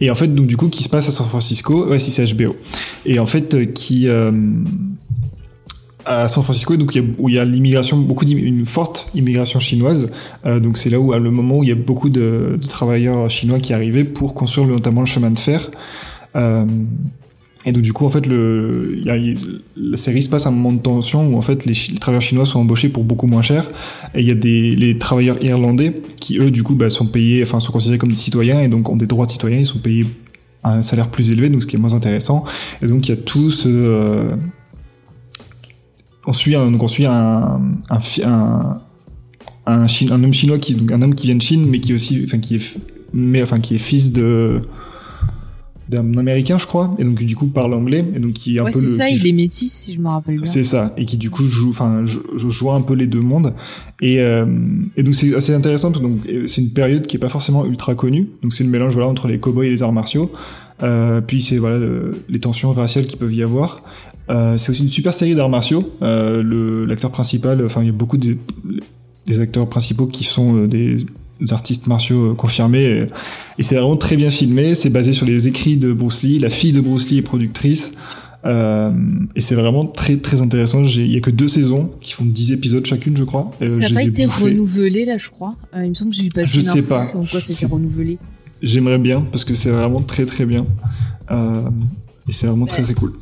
Et 0.00 0.10
en 0.10 0.14
fait, 0.14 0.34
donc 0.34 0.46
du 0.46 0.56
coup, 0.56 0.68
qui 0.68 0.82
se 0.82 0.88
passe 0.88 1.08
à 1.08 1.10
San 1.10 1.26
Francisco, 1.26 1.86
ouais, 1.86 1.98
si 1.98 2.10
c'est 2.10 2.24
HBO. 2.34 2.56
Et 3.04 3.18
en 3.18 3.26
fait, 3.26 3.54
euh, 3.54 3.64
qui, 3.66 4.08
euh, 4.08 4.32
à 6.06 6.26
San 6.28 6.42
Francisco, 6.42 6.76
donc 6.76 6.98
où 7.18 7.28
il 7.28 7.34
y 7.34 7.38
a 7.38 7.44
l'immigration, 7.44 7.98
beaucoup 7.98 8.24
une 8.24 8.64
forte 8.64 9.08
immigration 9.14 9.60
chinoise. 9.60 10.10
Euh, 10.46 10.58
donc 10.58 10.78
c'est 10.78 10.88
là 10.88 10.98
où, 10.98 11.12
à 11.12 11.18
le 11.18 11.30
moment 11.30 11.58
où 11.58 11.62
il 11.62 11.68
y 11.68 11.72
a 11.72 11.76
beaucoup 11.76 12.08
de, 12.08 12.58
travailleurs 12.68 13.28
chinois 13.30 13.60
qui 13.60 13.74
arrivaient 13.74 14.04
pour 14.04 14.34
construire 14.34 14.68
notamment 14.68 15.00
le 15.00 15.06
chemin 15.06 15.30
de 15.30 15.38
fer. 15.38 15.70
Et 17.66 17.72
donc 17.72 17.82
du 17.82 17.92
coup, 17.92 18.06
en 18.06 18.10
fait, 18.10 18.26
le, 18.26 19.02
la 19.04 19.96
série 19.96 20.22
se 20.22 20.30
passe 20.30 20.46
à 20.46 20.48
un 20.48 20.52
moment 20.52 20.72
de 20.72 20.80
tension 20.80 21.28
où 21.28 21.36
en 21.36 21.42
fait 21.42 21.66
les, 21.66 21.74
travailleurs 22.00 22.22
chinois 22.22 22.46
sont 22.46 22.58
embauchés 22.58 22.88
pour 22.88 23.04
beaucoup 23.04 23.26
moins 23.26 23.42
cher, 23.42 23.68
et 24.14 24.20
il 24.20 24.26
y 24.26 24.30
a 24.30 24.34
des 24.34 24.74
les 24.76 24.98
travailleurs 24.98 25.42
irlandais 25.42 26.00
qui 26.16 26.38
eux 26.38 26.50
du 26.50 26.62
coup 26.62 26.74
bah, 26.74 26.88
sont 26.88 27.06
payés, 27.06 27.42
enfin 27.42 27.60
sont 27.60 27.72
considérés 27.72 27.98
comme 27.98 28.08
des 28.08 28.16
citoyens 28.16 28.62
et 28.62 28.68
donc 28.68 28.88
ont 28.88 28.96
des 28.96 29.06
droits 29.06 29.26
de 29.26 29.32
citoyens, 29.32 29.58
ils 29.58 29.66
sont 29.66 29.78
payés 29.78 30.06
un 30.64 30.82
salaire 30.82 31.08
plus 31.08 31.30
élevé, 31.30 31.50
donc 31.50 31.62
ce 31.62 31.66
qui 31.66 31.76
est 31.76 31.78
moins 31.78 31.94
intéressant. 31.94 32.44
Et 32.82 32.86
donc 32.86 33.08
il 33.08 33.10
y 33.10 33.14
a 33.14 33.16
tout 33.16 33.50
ce 33.50 33.68
euh, 33.68 34.36
on 36.26 36.32
suit 36.32 36.56
un, 36.56 36.70
donc 36.70 36.82
on 36.82 36.88
suit 36.88 37.04
un 37.04 37.60
un, 37.90 38.80
un, 39.66 40.10
homme 40.10 40.32
chinois 40.32 40.58
qui 40.58 40.76
donc 40.76 40.92
un 40.92 41.02
homme 41.02 41.14
qui 41.14 41.26
vient 41.26 41.36
de 41.36 41.42
Chine 41.42 41.66
mais 41.68 41.80
qui 41.80 41.92
aussi 41.92 42.22
enfin 42.24 42.38
qui 42.38 42.56
est 42.56 42.78
mais 43.12 43.42
enfin 43.42 43.60
qui 43.60 43.74
est 43.74 43.78
fils 43.78 44.12
de 44.12 44.62
d'un 45.90 46.16
américain 46.16 46.56
je 46.58 46.66
crois 46.66 46.94
et 46.98 47.04
donc 47.04 47.22
du 47.24 47.34
coup 47.36 47.46
parle 47.46 47.74
anglais 47.74 48.04
et 48.14 48.18
donc 48.20 48.34
qui 48.34 48.56
est 48.56 48.60
un 48.60 48.64
Ouais, 48.64 48.70
peu 48.70 48.78
c'est 48.78 48.86
ça, 48.86 49.08
il 49.10 49.18
joue- 49.18 49.26
est 49.26 49.32
métis, 49.32 49.72
si 49.72 49.92
je 49.94 50.00
me 50.00 50.08
rappelle 50.08 50.36
bien. 50.36 50.44
c'est 50.50 50.64
ça 50.64 50.94
et 50.96 51.04
qui 51.04 51.16
du 51.16 51.30
coup 51.30 51.44
joue 51.44 51.70
enfin 51.70 52.02
je, 52.04 52.18
je 52.36 52.48
joue 52.48 52.70
un 52.70 52.80
peu 52.80 52.94
les 52.94 53.06
deux 53.06 53.20
mondes 53.20 53.54
et 54.00 54.20
euh, 54.20 54.46
et 54.96 55.02
donc 55.02 55.14
c'est 55.14 55.34
assez 55.34 55.52
intéressant 55.54 55.90
parce 55.90 56.02
que 56.02 56.06
donc 56.08 56.18
euh, 56.28 56.46
c'est 56.46 56.60
une 56.62 56.70
période 56.70 57.06
qui 57.06 57.16
est 57.16 57.18
pas 57.20 57.28
forcément 57.28 57.66
ultra 57.66 57.94
connue 57.94 58.28
donc 58.42 58.52
c'est 58.52 58.64
le 58.64 58.70
mélange 58.70 58.92
voilà 58.94 59.08
entre 59.08 59.26
les 59.28 59.38
cowboys 59.38 59.66
et 59.66 59.70
les 59.70 59.82
arts 59.82 59.92
martiaux 59.92 60.30
euh, 60.82 61.20
puis 61.20 61.42
c'est 61.42 61.58
voilà 61.58 61.78
le- 61.78 62.12
les 62.28 62.38
tensions 62.40 62.72
raciales 62.72 63.06
qui 63.06 63.16
peuvent 63.16 63.34
y 63.34 63.42
avoir 63.42 63.82
euh, 64.30 64.56
c'est 64.58 64.70
aussi 64.70 64.82
une 64.84 64.88
super 64.88 65.12
série 65.12 65.34
d'arts 65.34 65.48
martiaux 65.48 65.82
euh, 66.02 66.42
le 66.42 66.84
l'acteur 66.84 67.10
principal 67.10 67.64
enfin 67.66 67.80
il 67.82 67.86
y 67.86 67.90
a 67.90 67.92
beaucoup 67.92 68.16
des, 68.16 68.38
des 69.26 69.40
acteurs 69.40 69.68
principaux 69.68 70.06
qui 70.06 70.24
sont 70.24 70.56
euh, 70.56 70.66
des 70.68 71.04
artistes 71.50 71.86
martiaux 71.86 72.32
euh, 72.32 72.34
confirmés 72.34 73.06
et, 73.58 73.62
c'est 73.62 73.76
vraiment 73.76 73.96
très 73.96 74.16
bien 74.16 74.30
filmé 74.30 74.74
c'est 74.74 74.90
basé 74.90 75.12
sur 75.12 75.26
les 75.26 75.48
écrits 75.48 75.76
de 75.76 75.92
Bruce 75.92 76.22
Lee 76.22 76.38
la 76.38 76.50
fille 76.50 76.72
de 76.72 76.80
Bruce 76.80 77.10
Lee 77.10 77.18
est 77.18 77.22
productrice 77.22 77.92
euh, 78.46 78.90
et 79.36 79.40
c'est 79.40 79.54
vraiment 79.54 79.86
très 79.86 80.16
très 80.16 80.40
intéressant. 80.40 80.84
Il 80.84 81.12
y 81.12 81.16
a 81.16 81.20
que 81.20 81.30
deux 81.30 81.48
saisons 81.48 81.90
qui 82.00 82.12
font 82.12 82.24
10 82.24 82.52
épisodes 82.52 82.84
chacune, 82.86 83.16
je 83.16 83.24
crois. 83.24 83.50
Euh, 83.60 83.66
ça 83.66 83.88
n'a 83.88 83.94
pas 83.94 84.02
été 84.02 84.24
renouvelé 84.24 85.04
là, 85.04 85.18
je 85.18 85.28
crois. 85.28 85.56
Euh, 85.74 85.84
il 85.84 85.90
me 85.90 85.94
semble 85.94 86.12
que 86.12 86.16
j'ai 86.16 86.22
vu 86.24 86.28
passer 86.30 86.60
Je 86.60 86.60
une 86.60 86.66
sais 86.66 86.82
pas. 86.82 87.06
comme 87.06 87.26
quoi 87.26 87.40
c'était 87.40 87.66
renouvelé. 87.66 88.18
J'aimerais 88.62 88.98
bien 88.98 89.20
parce 89.20 89.44
que 89.44 89.54
c'est 89.54 89.70
vraiment 89.70 90.00
très 90.00 90.24
très 90.24 90.46
bien. 90.46 90.66
Et 92.28 92.32
c'est 92.32 92.46
vraiment 92.46 92.66
très 92.66 92.82
très 92.82 92.94
cool. 92.94 93.12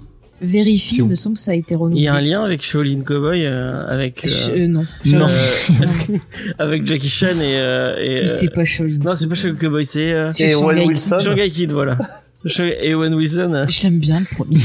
Vérifie, 0.40 0.96
il 0.98 1.04
me 1.06 1.14
semble 1.16 1.34
que 1.36 1.42
ça 1.42 1.50
a 1.50 1.54
été 1.54 1.74
Il 1.74 1.78
renouvelé. 1.78 2.02
y 2.04 2.08
a 2.08 2.14
un 2.14 2.20
lien 2.20 2.44
avec 2.44 2.62
Shaolin 2.62 3.00
Cowboy, 3.00 3.44
euh, 3.44 3.86
avec, 3.88 4.24
euh, 4.24 4.28
Je- 4.28 4.52
euh, 4.52 4.66
non. 4.68 4.84
Non. 5.06 5.26
euh, 5.28 6.16
avec 6.58 6.86
Jackie 6.86 7.08
Chan 7.08 7.38
et, 7.40 7.56
euh, 7.58 7.96
et 8.00 8.08
Mais 8.08 8.20
euh, 8.22 8.26
c'est 8.26 8.52
pas 8.52 8.64
Shaolin. 8.64 8.98
non, 9.04 9.16
c'est 9.16 9.26
pas 9.28 9.34
Shaolin 9.34 9.56
Cowboy, 9.56 9.84
c'est 9.84 10.12
euh, 10.12 10.30
C'est 10.30 10.50
Et 10.50 10.54
Owen 10.54 10.78
Kid. 10.78 10.88
Wilson. 10.88 11.18
Shanghai 11.20 11.50
Kid, 11.50 11.72
voilà. 11.72 11.98
Et 12.82 12.94
Owen 12.94 13.14
Wilson, 13.14 13.52
euh, 13.52 13.66
Je 13.68 13.82
l'aime 13.82 13.98
bien 13.98 14.20
le 14.20 14.26
premier. 14.36 14.58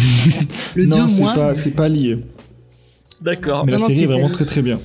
le 0.76 0.86
non, 0.86 1.04
2 1.04 1.08
c'est 1.08 1.22
moins. 1.24 1.34
pas 1.34 1.56
c'est 1.56 1.72
pas 1.72 1.90
lié. 1.90 2.20
d'accord. 3.22 3.66
Mais 3.66 3.72
la 3.72 3.78
non, 3.80 3.84
série 3.86 3.98
c'est 3.98 4.04
est 4.04 4.08
vraiment 4.08 4.30
très 4.30 4.46
très 4.46 4.62
bien. 4.62 4.80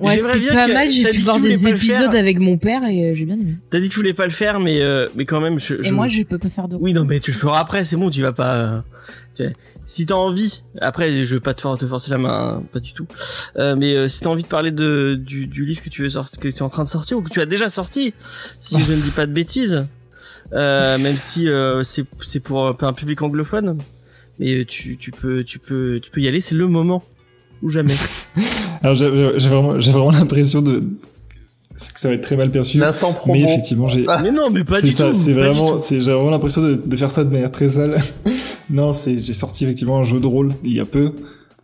Ouais, 0.00 0.16
c'est 0.16 0.40
pas 0.48 0.66
que- 0.66 0.72
mal. 0.72 0.88
J'ai 0.88 1.10
pu 1.10 1.18
voir 1.18 1.38
des 1.38 1.68
épisodes 1.68 2.14
avec 2.14 2.38
mon 2.40 2.56
père 2.56 2.82
et 2.88 3.10
euh, 3.10 3.14
j'ai 3.14 3.26
bien 3.26 3.34
aimé. 3.34 3.56
T'as 3.70 3.78
dit 3.80 3.88
que 3.88 3.92
tu 3.92 3.98
voulais 4.00 4.14
pas 4.14 4.24
le 4.24 4.32
faire, 4.32 4.58
mais 4.58 4.80
euh, 4.80 5.06
mais 5.14 5.26
quand 5.26 5.40
même, 5.42 5.58
je, 5.58 5.74
Et 5.74 5.82
je- 5.82 5.92
moi, 5.92 6.08
je 6.08 6.22
peux 6.22 6.38
pas 6.38 6.48
faire 6.48 6.66
de. 6.68 6.76
Oui, 6.80 6.94
non, 6.94 7.04
mais 7.04 7.20
tu 7.20 7.30
le 7.32 7.36
feras 7.36 7.60
après, 7.60 7.84
c'est 7.84 7.96
bon, 7.96 8.08
tu 8.08 8.22
vas 8.22 8.32
pas. 8.32 8.82
euh, 9.40 9.50
si 9.90 10.06
t'as 10.06 10.14
envie, 10.14 10.62
après, 10.80 11.24
je 11.24 11.34
vais 11.34 11.40
pas 11.40 11.52
te, 11.52 11.62
for- 11.62 11.76
te 11.76 11.84
forcer 11.84 12.12
la 12.12 12.18
main, 12.18 12.62
pas 12.72 12.78
du 12.78 12.92
tout. 12.92 13.08
Euh, 13.56 13.74
mais 13.74 13.96
euh, 13.96 14.06
si 14.06 14.20
t'as 14.20 14.30
envie 14.30 14.44
de 14.44 14.48
parler 14.48 14.70
de 14.70 15.20
du, 15.20 15.46
livre 15.66 15.82
que 15.82 15.88
tu 15.88 16.02
veux 16.02 16.08
que 16.08 16.48
tu 16.48 16.56
es 16.56 16.62
en 16.62 16.68
train 16.68 16.84
de 16.84 16.88
sortir 16.88 17.18
ou 17.18 17.22
que 17.22 17.28
tu 17.28 17.40
as 17.40 17.46
déjà 17.46 17.68
sorti, 17.70 18.14
si 18.60 18.80
je 18.84 18.92
ne 18.92 19.00
dis 19.00 19.10
pas 19.10 19.26
de 19.26 19.32
bêtises, 19.32 19.84
euh, 20.52 20.96
même 20.98 21.16
si 21.16 21.48
euh, 21.48 21.82
c'est 21.82 22.40
pour 22.40 22.68
un 22.84 22.92
public 22.92 23.20
anglophone, 23.20 23.78
mais 24.38 24.64
tu 24.64 24.96
peux 25.10 25.42
tu 25.42 25.58
peux 25.58 25.98
tu 26.00 26.08
peux 26.12 26.20
y 26.20 26.28
aller, 26.28 26.40
c'est 26.40 26.54
le 26.54 26.68
moment 26.68 27.02
ou 27.60 27.68
jamais. 27.68 27.96
Alors 28.82 28.94
j'ai 28.94 29.48
vraiment 29.48 30.12
l'impression 30.12 30.62
de 30.62 30.82
c'est 31.80 31.94
que 31.94 32.00
ça 32.00 32.08
va 32.08 32.14
être 32.14 32.22
très 32.22 32.36
mal 32.36 32.50
perçu. 32.50 32.76
L'instant 32.78 33.12
promo. 33.14 33.32
Mais 33.32 33.42
effectivement, 33.42 33.88
j'ai 33.88 34.04
mais 34.22 34.30
non, 34.30 34.50
mais 34.52 34.64
pas 34.64 34.80
c'est 34.80 34.88
du 34.88 34.92
ça, 34.92 35.08
tout. 35.10 35.14
c'est 35.14 35.32
vraiment, 35.32 35.78
c'est 35.78 36.02
j'ai 36.02 36.12
vraiment 36.12 36.30
l'impression 36.30 36.60
de, 36.62 36.74
de 36.74 36.96
faire 36.96 37.10
ça 37.10 37.24
de 37.24 37.30
manière 37.30 37.50
très 37.50 37.70
sale. 37.70 37.96
non, 38.70 38.92
c'est 38.92 39.22
j'ai 39.22 39.32
sorti 39.32 39.64
effectivement 39.64 39.98
un 39.98 40.04
jeu 40.04 40.20
de 40.20 40.26
rôle 40.26 40.52
il 40.62 40.74
y 40.74 40.80
a 40.80 40.84
peu, 40.84 41.12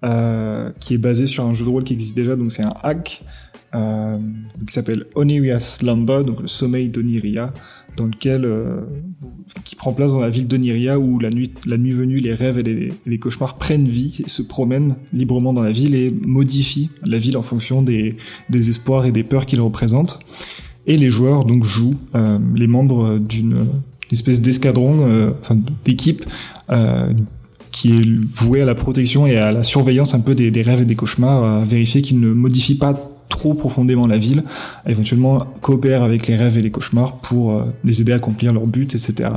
euh, 0.04 0.70
qui 0.80 0.94
est 0.94 0.98
basé 0.98 1.26
sur 1.26 1.44
un 1.44 1.54
jeu 1.54 1.66
de 1.66 1.70
rôle 1.70 1.84
qui 1.84 1.92
existe 1.92 2.16
déjà, 2.16 2.34
donc 2.34 2.50
c'est 2.50 2.64
un 2.64 2.72
hack 2.82 3.22
euh, 3.74 4.16
qui 4.66 4.72
s'appelle 4.72 5.04
Oniria 5.14 5.58
Slumber, 5.58 6.24
donc 6.24 6.40
le 6.40 6.48
sommeil 6.48 6.88
d'Oniria, 6.88 7.52
dans 7.96 8.04
lequel 8.04 8.44
euh, 8.44 8.80
qui 9.64 9.74
prend 9.74 9.92
place 9.92 10.12
dans 10.12 10.20
la 10.20 10.30
ville 10.30 10.46
d'Oniria 10.46 10.98
où 10.98 11.18
la 11.18 11.30
nuit, 11.30 11.52
la 11.66 11.78
nuit 11.78 11.92
venue, 11.92 12.18
les 12.18 12.34
rêves 12.34 12.58
et 12.58 12.92
les, 13.06 13.18
cauchemars 13.18 13.56
prennent 13.56 13.88
vie 13.88 14.22
et 14.24 14.28
se 14.28 14.42
promènent 14.42 14.96
librement 15.12 15.52
dans 15.52 15.62
la 15.62 15.72
ville 15.72 15.94
et 15.94 16.14
modifient 16.24 16.90
la 17.06 17.18
ville 17.18 17.36
en 17.36 17.42
fonction 17.42 17.82
des, 17.82 18.16
espoirs 18.52 19.06
et 19.06 19.12
des 19.12 19.24
peurs 19.24 19.46
qu'ils 19.46 19.60
représentent. 19.60 20.18
Et 20.86 20.96
les 20.96 21.10
joueurs 21.10 21.44
donc 21.44 21.64
jouent 21.64 21.98
euh, 22.14 22.38
les 22.54 22.66
membres 22.66 23.18
d'une 23.18 23.56
espèce 24.12 24.40
d'escadron, 24.40 24.98
euh, 25.00 25.30
enfin 25.42 25.58
d'équipe, 25.84 26.24
qui 27.72 27.92
est 27.92 28.04
vouée 28.32 28.62
à 28.62 28.64
la 28.64 28.74
protection 28.74 29.26
et 29.26 29.36
à 29.36 29.52
la 29.52 29.64
surveillance 29.64 30.14
un 30.14 30.20
peu 30.20 30.34
des, 30.34 30.50
des 30.50 30.62
rêves 30.62 30.82
et 30.82 30.84
des 30.84 30.94
cauchemars, 30.94 31.44
à 31.44 31.64
vérifier 31.64 32.02
qu'ils 32.02 32.20
ne 32.20 32.32
modifient 32.32 32.76
pas 32.76 33.15
trop 33.28 33.54
profondément 33.54 34.06
la 34.06 34.18
ville, 34.18 34.42
éventuellement 34.86 35.46
coopérer 35.60 36.02
avec 36.04 36.26
les 36.26 36.36
rêves 36.36 36.56
et 36.58 36.60
les 36.62 36.70
cauchemars 36.70 37.16
pour 37.18 37.52
euh, 37.52 37.64
les 37.84 38.00
aider 38.00 38.12
à 38.12 38.16
accomplir 38.16 38.52
leurs 38.52 38.66
buts, 38.66 38.84
etc. 38.92 39.30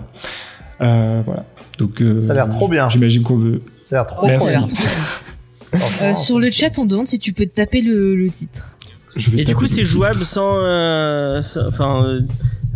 Euh, 0.82 1.22
voilà. 1.26 1.45
Donc 1.78 2.02
euh, 2.02 2.20
Ça 2.20 2.32
a 2.32 2.36
l'air 2.36 2.49
trop 2.49 2.68
bien. 2.68 2.88
J'imagine 2.90 3.22
qu'on 3.24 3.38
veut. 3.38 3.61
Ça 3.84 3.99
a 4.02 4.03
l'air 4.03 4.07
trop 4.16 4.26
Merci. 4.28 4.57
bien. 4.57 4.68
trop 4.68 4.78
Euh, 6.02 6.16
sur 6.16 6.40
le 6.40 6.49
chat, 6.49 6.80
on 6.80 6.86
demande 6.86 7.06
si 7.06 7.20
tu 7.20 7.32
peux 7.32 7.45
te 7.45 7.53
taper 7.53 7.82
le, 7.82 8.16
le 8.16 8.30
titre. 8.32 8.76
Je 9.16 9.30
vais 9.30 9.41
Et 9.41 9.44
du 9.44 9.53
coup, 9.56 9.68
c'est 9.68 9.84
jouable 9.86 10.26
sans, 10.26 10.56
euh, 10.57 11.44
sans- 11.44 11.68
enfin, 11.68 12.03
euh, 12.03 12.22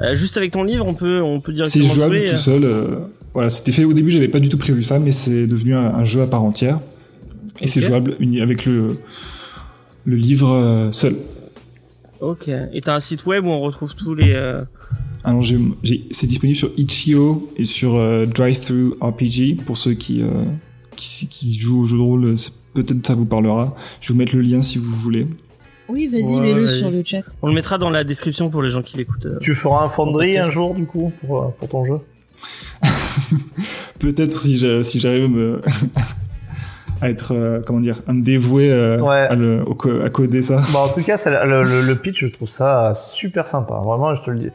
euh, 0.02 0.14
juste 0.16 0.38
avec 0.38 0.52
ton 0.52 0.64
livre, 0.64 0.86
on 0.88 0.94
peut, 0.94 1.20
on 1.22 1.40
peut 1.40 1.52
C'est 1.66 1.80
directement 1.80 1.94
jouable 1.96 2.18
jouer. 2.18 2.26
tout 2.28 2.34
euh. 2.34 2.38
seul. 2.38 2.64
euh, 2.64 2.86
voilà, 3.34 3.50
c'était 3.50 3.72
fait 3.72 3.84
au 3.84 3.94
début, 3.94 4.12
j'avais 4.12 4.28
pas 4.28 4.40
du 4.40 4.48
tout 4.48 4.60
prévu 4.60 4.84
ça, 4.84 5.00
mais 5.00 5.10
c'est 5.10 5.48
devenu 5.48 5.74
un, 5.74 5.80
un 5.96 6.04
jeu 6.04 6.22
à 6.22 6.28
part 6.28 6.44
entière. 6.44 6.80
Et 7.62 7.68
c'est 7.68 7.82
jouable 7.82 8.16
avec 8.42 8.66
le, 8.66 9.00
le 10.06 10.16
livre 10.16 10.50
euh, 10.52 10.92
seul. 10.92 11.16
Ok. 12.20 12.48
Et 12.48 12.82
t'as 12.82 12.96
un 12.96 13.00
site 13.00 13.26
web 13.26 13.46
où 13.46 13.50
on 13.50 13.62
retrouve 13.62 13.96
tous 13.96 14.16
les. 14.16 14.34
euh, 14.34 14.64
Alors 15.24 15.42
j'ai, 15.42 15.58
j'ai- 15.84 16.06
c'est 16.12 16.28
disponible 16.28 16.58
sur 16.58 16.72
Itch.io 16.78 17.52
et 17.58 17.66
sur 17.66 17.96
euh, 17.98 18.26
Drive-Thru 18.26 18.94
RPG 19.02 19.58
pour 19.66 19.78
ceux 19.78 19.94
qui, 19.94 20.22
euh, 20.22 20.28
qui, 20.96 21.28
qui 21.28 21.58
jouent 21.58 21.82
au 21.82 21.86
jeu 21.86 21.98
de 21.98 22.02
rôle. 22.04 22.38
c'est- 22.38 22.52
Peut-être 22.74 23.06
ça 23.06 23.14
vous 23.14 23.26
parlera. 23.26 23.76
Je 24.02 24.08
vais 24.08 24.14
vous 24.14 24.18
mettre 24.20 24.36
le 24.36 24.42
lien 24.42 24.64
si 24.64 24.80
vous 24.80 24.96
voulez. 24.96 25.28
Oui, 25.90 26.08
vas-y, 26.08 26.36
Ouais, 26.38 26.42
mets-le 26.42 26.66
vas-y. 26.66 26.78
sur 26.80 26.90
le 26.90 27.04
chat. 27.06 27.22
On 27.44 27.48
le 27.48 27.54
mettra 27.54 27.78
dans 27.78 27.90
la 27.92 28.04
description 28.04 28.50
pour 28.50 28.64
les 28.64 28.70
gens 28.70 28.82
qui 28.82 28.98
l'écoutent. 28.98 29.26
euh. 29.28 29.38
Tu 29.42 29.54
feras 29.54 29.84
un 29.86 29.90
fonderie 29.90 30.38
un 30.40 30.50
jour, 30.50 30.74
du 30.74 30.86
coup, 30.86 31.12
pour, 31.22 31.54
pour 31.54 31.70
ton 31.70 31.86
jeu? 31.86 31.98
Peut-être 34.00 34.34
si, 34.34 34.58
j'a- 34.58 34.84
si 34.84 35.00
j'arrive 35.00 35.26
à 35.26 35.28
me 35.28 35.62
à 37.04 37.10
être 37.10 37.34
euh, 37.34 37.60
comment 37.66 37.80
dire 37.82 38.02
à 38.08 38.14
me 38.14 38.24
dévouer 38.24 38.72
euh, 38.72 39.00
Ouais. 39.00 39.28
à, 39.30 39.36
le, 39.36 39.62
au 39.64 39.76
co- 39.76 40.02
à 40.04 40.10
coder 40.10 40.42
ça. 40.42 40.64
Bah, 40.74 40.80
en 40.80 40.88
tout 40.90 41.02
cas, 41.04 41.18
ça- 41.18 41.46
le, 41.46 41.64
le- 41.64 41.82
le 41.82 41.96
pitch, 41.96 42.22
je 42.22 42.28
trouve 42.28 42.50
ça 42.50 42.94
super 42.96 43.48
sympa. 43.48 43.76
Vraiment, 43.84 44.16
je 44.16 44.22
te 44.24 44.32
le 44.32 44.40
dis. 44.40 44.50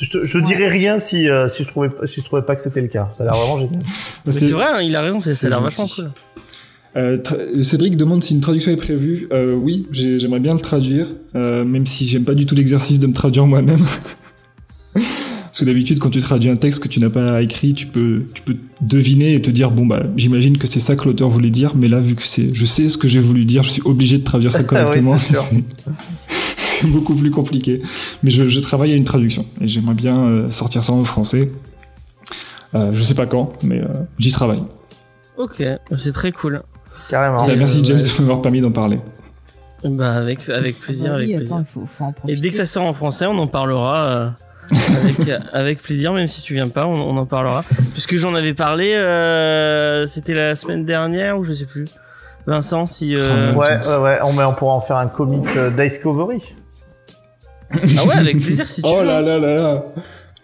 Je, 0.00 0.10
te- 0.10 0.26
je 0.26 0.38
dirais 0.38 0.68
rien 0.68 0.98
si, 0.98 1.28
euh, 1.30 1.48
si, 1.48 1.62
je 1.62 1.68
trouvais, 1.68 1.88
si 2.04 2.20
je 2.20 2.24
trouvais 2.26 2.42
pas 2.42 2.54
que 2.56 2.60
c'était 2.60 2.80
le 2.82 2.88
cas. 2.88 3.08
Ça 3.16 3.22
a 3.22 3.26
l'air 3.26 3.34
vraiment 3.34 3.58
génial. 3.60 3.82
Mais 4.26 4.32
c'est 4.32 4.50
vrai, 4.52 4.66
hein, 4.68 4.80
il 4.82 4.94
a 4.96 5.00
raison, 5.00 5.20
c'est- 5.20 5.34
ça 5.34 5.46
a 5.46 5.50
l'air 5.50 5.60
vachement 5.62 5.86
cool. 5.86 6.10
Euh, 6.96 7.18
Cédric 7.62 7.96
demande 7.96 8.22
si 8.22 8.34
une 8.34 8.40
traduction 8.40 8.70
est 8.70 8.76
prévue. 8.76 9.28
Euh, 9.32 9.54
oui, 9.54 9.86
j'ai- 9.90 10.20
j'aimerais 10.20 10.38
bien 10.40 10.52
le 10.54 10.60
traduire, 10.60 11.06
euh, 11.34 11.64
même 11.64 11.86
si 11.86 12.06
j'aime 12.06 12.22
pas 12.24 12.34
du 12.34 12.46
tout 12.46 12.54
l'exercice 12.54 13.00
de 13.00 13.06
me 13.08 13.12
traduire 13.12 13.46
moi-même. 13.46 13.80
Parce 15.54 15.60
que 15.60 15.66
d'habitude, 15.66 16.00
quand 16.00 16.10
tu 16.10 16.20
traduis 16.20 16.50
un 16.50 16.56
texte 16.56 16.82
que 16.82 16.88
tu 16.88 16.98
n'as 16.98 17.10
pas 17.10 17.40
écrit, 17.40 17.74
tu 17.74 17.86
peux, 17.86 18.24
tu 18.34 18.42
peux 18.42 18.56
deviner 18.80 19.34
et 19.34 19.40
te 19.40 19.52
dire 19.52 19.70
bon 19.70 19.86
bah, 19.86 20.02
j'imagine 20.16 20.58
que 20.58 20.66
c'est 20.66 20.80
ça 20.80 20.96
que 20.96 21.04
l'auteur 21.04 21.28
voulait 21.28 21.50
dire, 21.50 21.76
mais 21.76 21.86
là 21.86 22.00
vu 22.00 22.16
que 22.16 22.24
c'est, 22.24 22.52
je 22.52 22.66
sais 22.66 22.88
ce 22.88 22.98
que 22.98 23.06
j'ai 23.06 23.20
voulu 23.20 23.44
dire, 23.44 23.62
je 23.62 23.70
suis 23.70 23.82
obligé 23.84 24.18
de 24.18 24.24
traduire 24.24 24.50
ça 24.50 24.58
Oui, 24.62 24.66
correctement. 24.66 25.16
c'est 26.56 26.88
beaucoup 26.88 27.14
plus 27.14 27.30
compliqué. 27.30 27.82
Mais 28.24 28.32
je, 28.32 28.48
je 28.48 28.58
travaille 28.58 28.94
à 28.94 28.96
une 28.96 29.04
traduction 29.04 29.46
et 29.60 29.68
j'aimerais 29.68 29.94
bien 29.94 30.18
euh, 30.18 30.50
sortir 30.50 30.82
ça 30.82 30.92
en 30.92 31.04
français. 31.04 31.52
Euh, 32.74 32.90
je 32.92 33.04
sais 33.04 33.14
pas 33.14 33.26
quand, 33.26 33.52
mais 33.62 33.78
euh, 33.80 33.86
j'y 34.18 34.32
travaille. 34.32 34.64
Ok, 35.38 35.62
c'est 35.96 36.12
très 36.12 36.32
cool. 36.32 36.62
Carrément. 37.08 37.46
Bah, 37.46 37.54
merci 37.56 37.78
euh, 37.78 37.84
James 37.84 37.98
ouais. 38.00 38.12
de 38.18 38.22
m'avoir 38.22 38.42
permis 38.42 38.60
d'en 38.60 38.72
parler. 38.72 38.98
Bah 39.84 40.14
avec 40.14 40.48
avec 40.48 40.80
plaisir, 40.80 41.12
Ah 41.14 41.18
oui, 41.18 41.32
avec 41.32 41.46
attends, 41.46 41.62
plaisir. 41.62 41.64
il 41.78 41.86
faut, 41.86 41.86
faut 41.86 42.04
en 42.06 42.14
Et 42.26 42.34
dès 42.34 42.48
que 42.48 42.56
ça 42.56 42.66
sort 42.66 42.86
en 42.86 42.92
français, 42.92 43.26
on 43.26 43.38
en 43.38 43.46
parlera. 43.46 44.34
Euh, 44.72 44.76
avec, 45.02 45.30
avec 45.52 45.82
plaisir, 45.82 46.12
même 46.12 46.28
si 46.28 46.42
tu 46.42 46.54
viens 46.54 46.68
pas, 46.68 46.86
on, 46.86 46.94
on 46.94 47.16
en 47.16 47.26
parlera. 47.26 47.64
Puisque 47.92 48.16
j'en 48.16 48.34
avais 48.34 48.54
parlé, 48.54 48.94
euh, 48.94 50.06
c'était 50.06 50.34
la 50.34 50.56
semaine 50.56 50.84
dernière 50.84 51.38
ou 51.38 51.44
je 51.44 51.52
sais 51.54 51.66
plus. 51.66 51.86
Vincent, 52.46 52.86
si. 52.86 53.14
euh, 53.16 53.52
Oh, 53.54 53.58
Ouais, 53.58 53.78
ouais, 53.86 53.96
ouais. 53.96 54.18
On, 54.22 54.38
on 54.38 54.52
pourra 54.54 54.74
en 54.74 54.80
faire 54.80 54.96
un 54.96 55.06
comics 55.06 55.44
euh, 55.56 55.70
Discovery. 55.70 56.42
Ah 57.72 58.04
ouais, 58.06 58.14
avec 58.14 58.38
plaisir 58.40 58.68
si 58.68 58.82
tu 58.82 58.88
Oh 58.90 59.00
veux. 59.00 59.06
là 59.06 59.20
là 59.20 59.38
là 59.38 59.54
là 59.62 59.84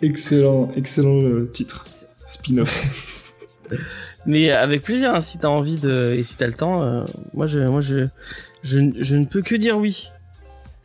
Excellent, 0.02 0.70
excellent 0.76 1.22
euh, 1.22 1.50
titre. 1.52 1.84
Spin-off. 2.26 3.34
Mais 4.26 4.50
avec 4.50 4.82
plaisir, 4.82 5.14
hein, 5.14 5.20
si 5.20 5.38
t'as 5.38 5.48
envie 5.48 5.76
de 5.76 6.14
et 6.16 6.22
si 6.22 6.36
t'as 6.36 6.46
le 6.46 6.52
temps, 6.54 6.82
euh, 6.82 7.04
moi 7.34 7.46
je, 7.46 7.60
moi 7.60 7.80
je, 7.80 8.06
je, 8.62 8.80
je 8.98 9.16
ne 9.16 9.24
peux 9.24 9.42
que 9.42 9.54
dire 9.54 9.76
oui. 9.78 10.08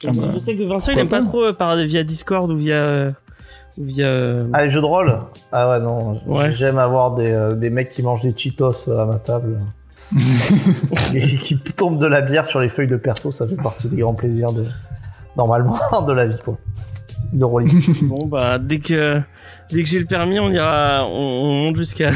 Ah 0.05 0.11
bah, 0.13 0.29
je 0.33 0.39
sais 0.39 0.55
que 0.55 0.63
Vincent 0.63 0.91
il 0.91 0.99
aime 0.99 1.07
pas, 1.07 1.19
pas 1.21 1.25
trop 1.25 1.45
euh, 1.45 1.53
par 1.53 1.75
via 1.77 2.03
Discord 2.03 2.51
ou 2.51 2.55
via 2.57 2.75
euh, 2.75 3.11
via. 3.77 4.35
Ah, 4.53 4.63
les 4.63 4.69
jeux 4.69 4.81
de 4.81 4.85
rôle 4.85 5.19
Ah 5.51 5.69
ouais, 5.69 5.79
non. 5.79 6.21
Ouais. 6.25 6.53
J'aime 6.53 6.77
avoir 6.77 7.15
des, 7.15 7.31
euh, 7.31 7.55
des 7.55 7.69
mecs 7.69 7.89
qui 7.89 8.03
mangent 8.03 8.21
des 8.21 8.33
Cheetos 8.35 8.87
euh, 8.89 8.99
à 9.01 9.05
ma 9.05 9.15
table. 9.15 9.57
et 11.13 11.25
qui 11.27 11.57
tombent 11.57 11.99
de 11.99 12.05
la 12.05 12.21
bière 12.21 12.45
sur 12.45 12.59
les 12.59 12.69
feuilles 12.69 12.87
de 12.87 12.95
perso, 12.95 13.31
ça 13.31 13.47
fait 13.47 13.55
partie 13.55 13.89
des 13.89 13.97
grands 13.97 14.13
plaisirs 14.13 14.51
de... 14.53 14.65
Normalement, 15.35 15.77
de 16.07 16.13
la 16.13 16.27
vie, 16.27 16.37
quoi. 16.43 16.57
De 17.33 17.43
rôliste. 17.43 18.03
Bon 18.07 18.27
bah 18.27 18.59
dès 18.59 18.77
que 18.79 19.19
dès 19.71 19.83
que 19.83 19.89
j'ai 19.89 19.99
le 19.99 20.05
permis, 20.05 20.39
on 20.39 20.49
ira, 20.51 20.99
on, 21.07 21.11
on 21.11 21.63
monte 21.65 21.75
jusqu'à, 21.75 22.11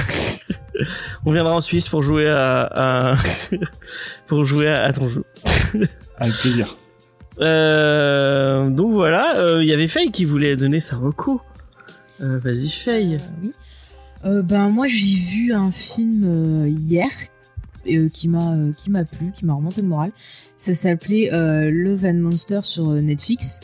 on 1.26 1.32
viendra 1.32 1.54
en 1.56 1.62
Suisse 1.62 1.90
pour 1.90 2.04
jouer 2.04 2.30
à, 2.30 2.70
à- 3.12 3.16
pour 4.28 4.46
jouer 4.46 4.70
à, 4.70 4.84
à 4.84 4.94
ton 4.94 5.08
jeu. 5.10 5.24
Avec 6.20 6.34
plaisir. 6.36 6.68
Euh, 7.42 8.70
donc 8.70 8.94
voilà, 8.94 9.38
euh, 9.38 9.64
il 9.64 9.68
y 9.68 9.74
avait 9.74 9.88
Faye 9.88 10.12
qui 10.12 10.26
voulait 10.26 10.56
donner 10.56 10.80
sa 10.80 10.96
reco. 10.98 11.42
Euh, 12.22 12.40
Vas-y 12.40 12.70
Faye. 12.70 13.16
Euh, 13.16 13.20
oui. 13.42 13.52
Euh, 14.26 14.42
ben 14.42 14.70
moi 14.70 14.88
j'ai 14.88 15.16
vu 15.16 15.54
un 15.54 15.72
film 15.72 16.68
hier 16.68 17.10
qui 17.86 18.28
m'a 18.28 18.54
plu, 19.06 19.32
qui 19.32 19.46
m'a 19.46 19.54
remonté 19.54 19.82
le 19.82 19.88
moral. 19.88 20.12
Ça 20.58 20.74
s'appelait 20.74 21.34
euh, 21.34 21.72
Love 21.72 22.06
and 22.06 22.16
Monster 22.16 22.60
sur 22.62 22.92
Netflix. 22.92 23.62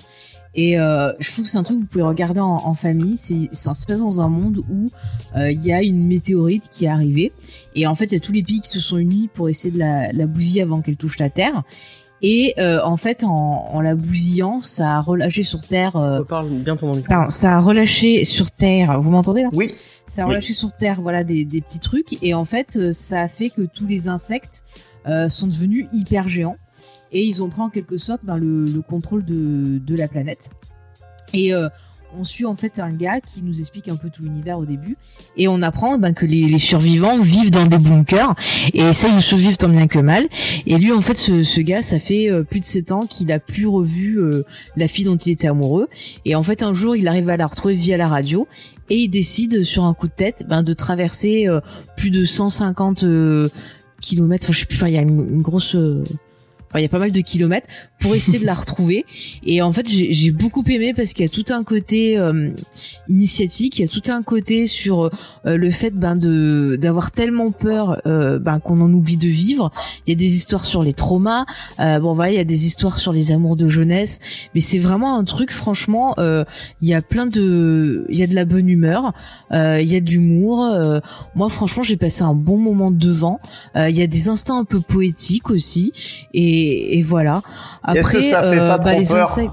Et 0.57 0.75
je 0.75 1.31
trouve 1.33 1.43
que 1.43 1.51
c'est 1.51 1.57
un 1.57 1.63
truc 1.63 1.79
que 1.79 1.81
vous 1.81 1.87
pouvez 1.87 2.03
regarder 2.05 2.39
en, 2.39 2.73
famille. 2.75 3.17
Ça 3.17 3.73
se 3.73 3.85
passe 3.85 3.99
dans 3.99 4.21
un 4.21 4.29
monde 4.29 4.59
où 4.69 4.89
il 5.35 5.65
y 5.65 5.73
a 5.73 5.83
une 5.83 6.07
météorite 6.07 6.69
qui 6.69 6.85
est 6.85 6.87
arrivée. 6.87 7.33
Et 7.75 7.87
en 7.87 7.95
fait, 7.95 8.05
il 8.05 8.13
y 8.13 8.15
a 8.15 8.21
tous 8.21 8.31
les 8.31 8.41
pays 8.41 8.61
qui 8.61 8.69
se 8.69 8.79
sont 8.79 8.97
unis 8.97 9.29
pour 9.33 9.49
essayer 9.49 9.73
de 9.73 9.79
la, 9.79 10.13
la 10.13 10.27
bousiller 10.27 10.61
avant 10.61 10.79
qu'elle 10.81 10.95
touche 10.95 11.19
la 11.19 11.29
Terre. 11.29 11.63
Et 12.27 12.55
euh, 12.57 12.81
en 12.83 12.97
fait, 12.97 13.23
en, 13.23 13.67
en 13.71 13.81
la 13.81 13.93
bousillant, 13.93 14.59
ça 14.59 14.95
a 14.95 14.99
relâché 15.01 15.43
sur 15.43 15.61
Terre. 15.61 15.95
euh, 15.95 16.23
Parle 16.23 16.49
bien 16.49 16.75
ton 16.75 16.87
micro. 16.95 17.07
Pardon, 17.07 17.29
ça 17.29 17.57
a 17.57 17.59
relâché 17.59 18.25
sur 18.25 18.49
Terre. 18.49 18.99
Vous 18.99 19.11
m'entendez 19.11 19.43
là? 19.43 19.49
Oui. 19.53 19.67
Ça 20.07 20.23
a 20.23 20.25
Oui. 20.25 20.29
relâché 20.31 20.53
sur 20.53 20.73
Terre, 20.73 21.01
voilà, 21.03 21.23
des, 21.23 21.45
des 21.45 21.61
petits 21.61 21.79
trucs. 21.79 22.17
Et 22.23 22.33
en 22.33 22.43
fait, 22.45 22.77
euh, 22.77 22.91
ça 22.91 23.21
a 23.21 23.27
fait 23.27 23.51
que 23.51 23.61
tous 23.61 23.85
les 23.85 24.07
insectes 24.07 24.63
euh, 25.07 25.29
sont 25.29 25.45
devenus 25.45 25.85
hyper 25.93 26.27
géants. 26.27 26.57
Et 27.11 27.23
ils 27.23 27.43
ont 27.43 27.49
pris 27.49 27.61
en 27.61 27.69
quelque 27.69 27.97
sorte 27.97 28.25
ben, 28.25 28.37
le, 28.37 28.65
le 28.65 28.81
contrôle 28.81 29.23
de, 29.23 29.77
de 29.77 29.95
la 29.95 30.07
planète. 30.07 30.49
Et 31.31 31.53
euh, 31.53 31.69
on 32.17 32.23
suit 32.23 32.45
en 32.45 32.55
fait 32.55 32.79
un 32.79 32.89
gars 32.89 33.19
qui 33.19 33.43
nous 33.43 33.59
explique 33.59 33.87
un 33.87 33.95
peu 33.95 34.09
tout 34.09 34.23
l'univers 34.23 34.57
au 34.57 34.65
début. 34.65 34.97
Et 35.37 35.47
on 35.47 35.61
apprend 35.61 35.97
ben, 35.97 36.13
que 36.13 36.25
les, 36.25 36.47
les 36.47 36.59
survivants 36.59 37.19
vivent 37.19 37.51
dans 37.51 37.65
des 37.65 37.77
bunkers 37.77 38.33
et 38.73 38.81
essayent 38.81 39.15
de 39.15 39.21
survivre 39.21 39.57
tant 39.57 39.69
bien 39.69 39.87
que 39.87 39.99
mal. 39.99 40.27
Et 40.65 40.77
lui, 40.77 40.91
en 40.91 41.01
fait, 41.01 41.13
ce, 41.13 41.43
ce 41.43 41.61
gars, 41.61 41.81
ça 41.81 41.99
fait 41.99 42.29
euh, 42.29 42.43
plus 42.43 42.59
de 42.59 42.65
7 42.65 42.91
ans 42.91 43.05
qu'il 43.05 43.31
a 43.31 43.39
plus 43.39 43.67
revu 43.67 44.19
euh, 44.19 44.43
la 44.75 44.87
fille 44.87 45.05
dont 45.05 45.17
il 45.17 45.31
était 45.31 45.47
amoureux. 45.47 45.87
Et 46.25 46.35
en 46.35 46.43
fait, 46.43 46.63
un 46.63 46.73
jour, 46.73 46.95
il 46.95 47.07
arrive 47.07 47.29
à 47.29 47.37
la 47.37 47.47
retrouver 47.47 47.75
via 47.75 47.97
la 47.97 48.07
radio 48.07 48.47
et 48.89 48.97
il 48.97 49.09
décide 49.09 49.63
sur 49.63 49.85
un 49.85 49.93
coup 49.93 50.07
de 50.07 50.13
tête 50.13 50.45
ben, 50.47 50.63
de 50.63 50.73
traverser 50.73 51.47
euh, 51.47 51.59
plus 51.97 52.11
de 52.11 52.25
150 52.25 53.03
euh, 53.03 53.49
kilomètres. 54.01 54.45
Enfin, 54.45 54.53
je 54.53 54.59
sais 54.59 54.65
plus. 54.65 54.77
Enfin, 54.77 54.87
il 54.87 54.93
y 54.93 54.97
a 54.97 55.01
une, 55.01 55.27
une 55.29 55.41
grosse. 55.41 55.75
Enfin, 56.75 56.81
il 56.81 56.83
y 56.83 56.87
a 56.87 56.89
pas 56.89 56.99
mal 56.99 57.13
de 57.13 57.21
kilomètres 57.21 57.69
pour 57.99 58.15
essayer 58.15 58.37
de 58.37 58.45
la 58.45 58.53
retrouver. 58.61 59.05
Et 59.45 59.61
en 59.61 59.71
fait, 59.71 59.89
j'ai 59.89 60.11
j'ai 60.11 60.31
beaucoup 60.31 60.63
aimé 60.67 60.93
parce 60.93 61.13
qu'il 61.13 61.25
y 61.25 61.29
a 61.29 61.31
tout 61.31 61.53
un 61.53 61.63
côté 61.63 62.17
euh, 62.17 62.49
initiatique, 63.07 63.79
il 63.79 63.83
y 63.83 63.85
a 63.85 63.87
tout 63.87 64.11
un 64.11 64.21
côté 64.23 64.67
sur 64.67 65.05
euh, 65.05 65.55
le 65.55 65.69
fait 65.69 65.91
ben 65.91 66.17
de 66.17 66.77
d'avoir 66.81 67.11
tellement 67.11 67.51
peur 67.51 68.01
euh, 68.05 68.39
ben 68.39 68.59
qu'on 68.59 68.81
en 68.81 68.91
oublie 68.91 69.15
de 69.15 69.29
vivre. 69.29 69.71
Il 70.05 70.09
y 70.09 70.13
a 70.13 70.17
des 70.17 70.35
histoires 70.35 70.65
sur 70.65 70.83
les 70.83 70.91
traumas. 70.91 71.45
Euh, 71.79 71.99
bon 71.99 72.13
voilà, 72.13 72.33
il 72.33 72.35
y 72.35 72.39
a 72.39 72.43
des 72.43 72.65
histoires 72.65 72.97
sur 72.97 73.13
les 73.13 73.31
amours 73.31 73.55
de 73.55 73.69
jeunesse. 73.69 74.19
Mais 74.53 74.61
c'est 74.61 74.79
vraiment 74.79 75.17
un 75.17 75.23
truc, 75.23 75.51
franchement, 75.51 76.13
euh, 76.17 76.43
il 76.81 76.89
y 76.89 76.93
a 76.93 77.01
plein 77.01 77.25
de, 77.25 78.05
il 78.09 78.19
y 78.19 78.23
a 78.23 78.27
de 78.27 78.35
la 78.35 78.43
bonne 78.45 78.67
humeur, 78.67 79.13
euh, 79.53 79.79
il 79.81 79.89
y 79.89 79.95
a 79.95 80.01
de 80.01 80.09
l'humour. 80.11 80.65
euh, 80.65 80.99
moi, 81.35 81.47
franchement, 81.49 81.83
j'ai 81.83 81.97
passé 81.97 82.23
un 82.23 82.35
bon 82.35 82.57
moment 82.57 82.91
devant. 82.91 83.39
Euh, 83.75 83.89
Il 83.89 83.95
y 83.95 84.01
a 84.01 84.07
des 84.07 84.27
instants 84.29 84.59
un 84.59 84.65
peu 84.65 84.81
poétiques 84.81 85.49
aussi, 85.49 85.93
et, 86.33 86.64
et 86.65 87.01
voilà. 87.01 87.41
Après, 87.83 87.99
Est-ce 87.99 88.11
que 88.11 88.21
ça 88.21 88.43
fait 88.43 88.59
euh, 88.59 88.67
pas 88.67 88.77
bah, 88.77 88.91
trop 88.91 88.99
les 88.99 89.07
peur 89.07 89.29
insectes. 89.29 89.51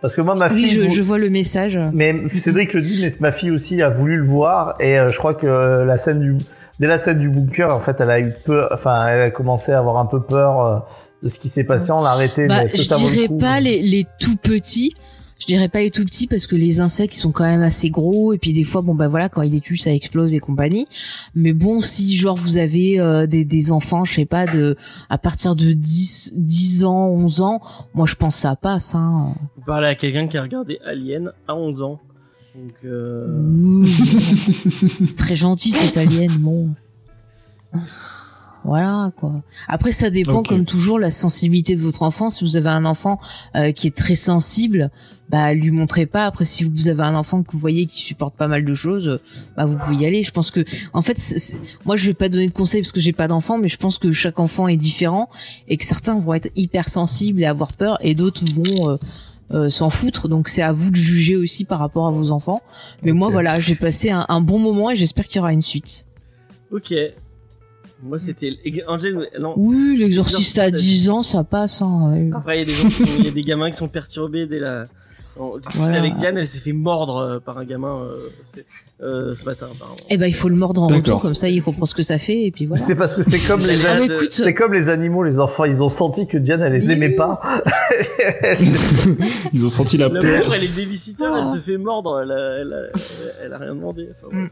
Parce 0.00 0.14
que 0.14 0.20
moi, 0.20 0.34
ma 0.34 0.50
fille. 0.50 0.78
Oui, 0.78 0.90
je, 0.90 1.02
vois 1.02 1.18
le 1.18 1.30
message. 1.30 1.78
Mais 1.92 2.14
Cédric 2.34 2.72
le 2.74 2.82
dit, 2.82 3.00
mais 3.02 3.10
ma 3.20 3.32
fille 3.32 3.50
aussi 3.50 3.82
a 3.82 3.90
voulu 3.90 4.16
le 4.16 4.26
voir 4.26 4.76
et 4.80 4.98
euh, 4.98 5.08
je 5.08 5.18
crois 5.18 5.34
que 5.34 5.46
euh, 5.46 5.84
la 5.84 5.96
scène 5.96 6.20
du 6.20 6.36
dès 6.78 6.86
la 6.86 6.98
scène 6.98 7.18
du 7.18 7.30
bunker, 7.30 7.74
en 7.74 7.80
fait, 7.80 8.00
elle 8.00 8.10
a 8.10 8.20
eu 8.20 8.32
peur. 8.44 8.68
Enfin, 8.72 9.06
elle 9.08 9.22
a 9.22 9.30
commencé 9.30 9.72
à 9.72 9.78
avoir 9.78 9.96
un 9.96 10.06
peu 10.06 10.22
peur 10.22 10.86
de 11.22 11.28
ce 11.28 11.38
qui 11.38 11.48
s'est 11.48 11.64
passé. 11.64 11.92
On 11.92 12.02
l'a 12.02 12.10
arrêté. 12.10 12.46
Bah, 12.46 12.62
mais 12.62 12.68
je 12.68 12.94
vaut 12.94 13.00
le 13.02 13.08
dirais 13.08 13.26
coup 13.28 13.38
pas 13.38 13.60
les, 13.60 13.80
les 13.80 14.04
tout 14.18 14.36
petits. 14.36 14.94
Je 15.38 15.46
dirais 15.46 15.68
pas 15.68 15.80
les 15.80 15.90
tout 15.90 16.04
petits 16.04 16.26
parce 16.26 16.46
que 16.46 16.56
les 16.56 16.80
insectes 16.80 17.14
ils 17.14 17.20
sont 17.20 17.32
quand 17.32 17.44
même 17.44 17.62
assez 17.62 17.90
gros 17.90 18.32
et 18.32 18.38
puis 18.38 18.52
des 18.52 18.64
fois 18.64 18.80
bon 18.80 18.94
bah 18.94 19.08
voilà 19.08 19.28
quand 19.28 19.42
il 19.42 19.52
les 19.52 19.60
tue 19.60 19.76
ça 19.76 19.92
explose 19.92 20.34
et 20.34 20.38
compagnie. 20.38 20.86
Mais 21.34 21.52
bon 21.52 21.80
si 21.80 22.16
genre 22.16 22.36
vous 22.36 22.56
avez 22.56 22.98
euh, 22.98 23.26
des, 23.26 23.44
des 23.44 23.70
enfants 23.70 24.04
je 24.04 24.14
sais 24.14 24.24
pas 24.24 24.46
de 24.46 24.76
à 25.10 25.18
partir 25.18 25.54
de 25.54 25.72
10 25.72 26.34
10 26.36 26.84
ans 26.84 27.08
11 27.08 27.40
ans 27.42 27.60
moi 27.94 28.06
je 28.06 28.14
pense 28.14 28.36
que 28.36 28.40
ça 28.40 28.56
passe 28.56 28.94
hein. 28.94 29.34
Vous 29.56 29.62
parlez 29.66 29.88
à 29.88 29.94
quelqu'un 29.94 30.26
qui 30.26 30.38
a 30.38 30.42
regardé 30.42 30.78
Alien 30.84 31.32
à 31.46 31.54
11 31.54 31.82
ans. 31.82 32.00
Donc 32.54 32.74
euh... 32.86 33.26
Ouh. 33.28 33.84
Très 35.18 35.36
gentil 35.36 35.70
cet 35.70 35.98
alien 35.98 36.32
bon. 36.38 36.70
Voilà 38.66 39.12
quoi. 39.16 39.32
Après 39.68 39.92
ça 39.92 40.10
dépend 40.10 40.42
comme 40.48 40.64
toujours 40.64 40.98
la 40.98 41.12
sensibilité 41.12 41.76
de 41.76 41.80
votre 41.80 42.02
enfant. 42.02 42.30
Si 42.30 42.42
vous 42.42 42.56
avez 42.56 42.68
un 42.68 42.84
enfant 42.84 43.18
euh, 43.54 43.70
qui 43.70 43.86
est 43.86 43.96
très 43.96 44.16
sensible, 44.16 44.90
bah 45.30 45.54
lui 45.54 45.70
montrez 45.70 46.04
pas. 46.06 46.26
Après 46.26 46.44
si 46.44 46.64
vous 46.64 46.88
avez 46.88 47.02
un 47.04 47.14
enfant 47.14 47.44
que 47.44 47.52
vous 47.52 47.58
voyez 47.60 47.86
qui 47.86 48.00
supporte 48.02 48.34
pas 48.36 48.48
mal 48.48 48.64
de 48.64 48.74
choses, 48.74 49.20
bah 49.56 49.66
vous 49.66 49.78
pouvez 49.78 49.96
y 49.96 50.06
aller. 50.06 50.24
Je 50.24 50.32
pense 50.32 50.50
que 50.50 50.64
en 50.92 51.00
fait, 51.02 51.16
c'est- 51.16 51.38
c'est- 51.38 51.56
moi 51.84 51.94
je 51.96 52.06
vais 52.06 52.14
pas 52.14 52.28
donner 52.28 52.48
de 52.48 52.52
conseils 52.52 52.80
parce 52.80 52.90
que 52.92 52.98
j'ai 53.00 53.12
pas 53.12 53.28
d'enfant, 53.28 53.56
mais 53.56 53.68
je 53.68 53.76
pense 53.76 53.98
que 53.98 54.10
chaque 54.10 54.40
enfant 54.40 54.66
est 54.66 54.76
différent 54.76 55.28
et 55.68 55.76
que 55.76 55.84
certains 55.84 56.18
vont 56.18 56.34
être 56.34 56.50
hyper 56.56 56.88
sensibles 56.88 57.40
et 57.42 57.46
avoir 57.46 57.72
peur 57.72 57.98
et 58.00 58.14
d'autres 58.16 58.44
vont 58.44 58.90
euh, 58.90 58.96
euh, 59.52 59.70
s'en 59.70 59.90
foutre. 59.90 60.26
Donc 60.26 60.48
c'est 60.48 60.62
à 60.62 60.72
vous 60.72 60.90
de 60.90 60.96
juger 60.96 61.36
aussi 61.36 61.64
par 61.64 61.78
rapport 61.78 62.08
à 62.08 62.10
vos 62.10 62.32
enfants. 62.32 62.62
Mais 63.04 63.12
moi 63.12 63.28
voilà, 63.30 63.60
j'ai 63.60 63.76
passé 63.76 64.10
un, 64.10 64.26
un 64.28 64.40
bon 64.40 64.58
moment 64.58 64.90
et 64.90 64.96
j'espère 64.96 65.28
qu'il 65.28 65.36
y 65.36 65.38
aura 65.38 65.52
une 65.52 65.62
suite. 65.62 66.06
Ok. 66.72 66.92
Moi 68.06 68.18
c'était 68.18 68.52
Angel. 68.88 69.28
Non. 69.40 69.54
Oui, 69.56 69.96
l'exorciste 69.98 70.58
à 70.58 70.70
10 70.70 71.08
ans, 71.10 71.22
ça 71.22 71.44
passe. 71.44 71.82
Hein, 71.82 72.12
ouais. 72.12 72.30
Après 72.34 72.56
il 72.56 72.60
y 72.60 72.62
a 72.62 72.64
des 72.66 72.72
gens 72.72 72.88
qui 72.88 72.94
sont- 73.06 73.18
il 73.18 73.24
y 73.26 73.28
a 73.28 73.32
des 73.32 73.42
gamins 73.42 73.70
qui 73.70 73.76
sont 73.76 73.88
perturbés 73.88 74.46
dès 74.46 74.58
la. 74.60 74.86
On 75.38 75.58
discutait 75.58 75.80
Voilà. 75.80 75.98
avec 75.98 76.14
Diane, 76.14 76.38
elle 76.38 76.46
s'est 76.46 76.60
fait 76.60 76.72
mordre 76.72 77.16
euh, 77.18 77.38
par 77.40 77.58
un 77.58 77.66
gamin 77.66 78.00
euh, 78.04 78.16
euh, 79.02 79.34
ce 79.36 79.44
matin. 79.44 79.66
apparemment. 79.70 79.94
Eh 80.08 80.16
ben, 80.16 80.24
il 80.28 80.32
faut 80.34 80.48
le 80.48 80.56
mordre 80.56 80.82
en 80.82 80.86
retour, 80.86 81.20
comme 81.20 81.34
ça, 81.34 81.50
il 81.50 81.62
comprend 81.62 81.84
ce 81.84 81.94
que 81.94 82.02
ça 82.02 82.16
fait, 82.16 82.44
et 82.44 82.50
puis 82.50 82.64
voilà. 82.64 82.82
C'est 82.82 82.96
parce 82.96 83.14
que 83.14 83.20
c'est 83.22 83.46
comme 83.46 83.60
les 83.66 83.84
Ah, 83.84 83.98
c'est 84.30 84.54
comme 84.54 84.72
les 84.72 84.88
animaux, 84.88 85.22
les 85.22 85.38
enfants, 85.38 85.66
ils 85.66 85.82
ont 85.82 85.90
senti 85.90 86.26
que 86.26 86.38
Diane 86.38 86.62
elle 86.62 86.72
les 86.72 86.90
aimait 86.90 87.10
pas. 87.10 87.38
Ils 89.52 89.64
ont 89.64 89.68
senti 89.68 89.98
la 89.98 90.08
La 90.08 90.20
peur. 90.20 90.40
pauvre, 90.40 90.54
elle 90.54 90.64
est 90.64 90.74
babysitter, 90.76 91.24
elle 91.38 91.48
se 91.48 91.58
fait 91.58 91.76
mordre, 91.78 92.20
elle 92.22 92.30
a, 92.32 92.58
elle 92.60 92.72
a, 92.72 93.44
elle 93.44 93.52
a 93.52 93.58
rien 93.58 93.74
demandé. 93.74 94.08
Enfin, 94.24 94.34
Mm. 94.36 94.48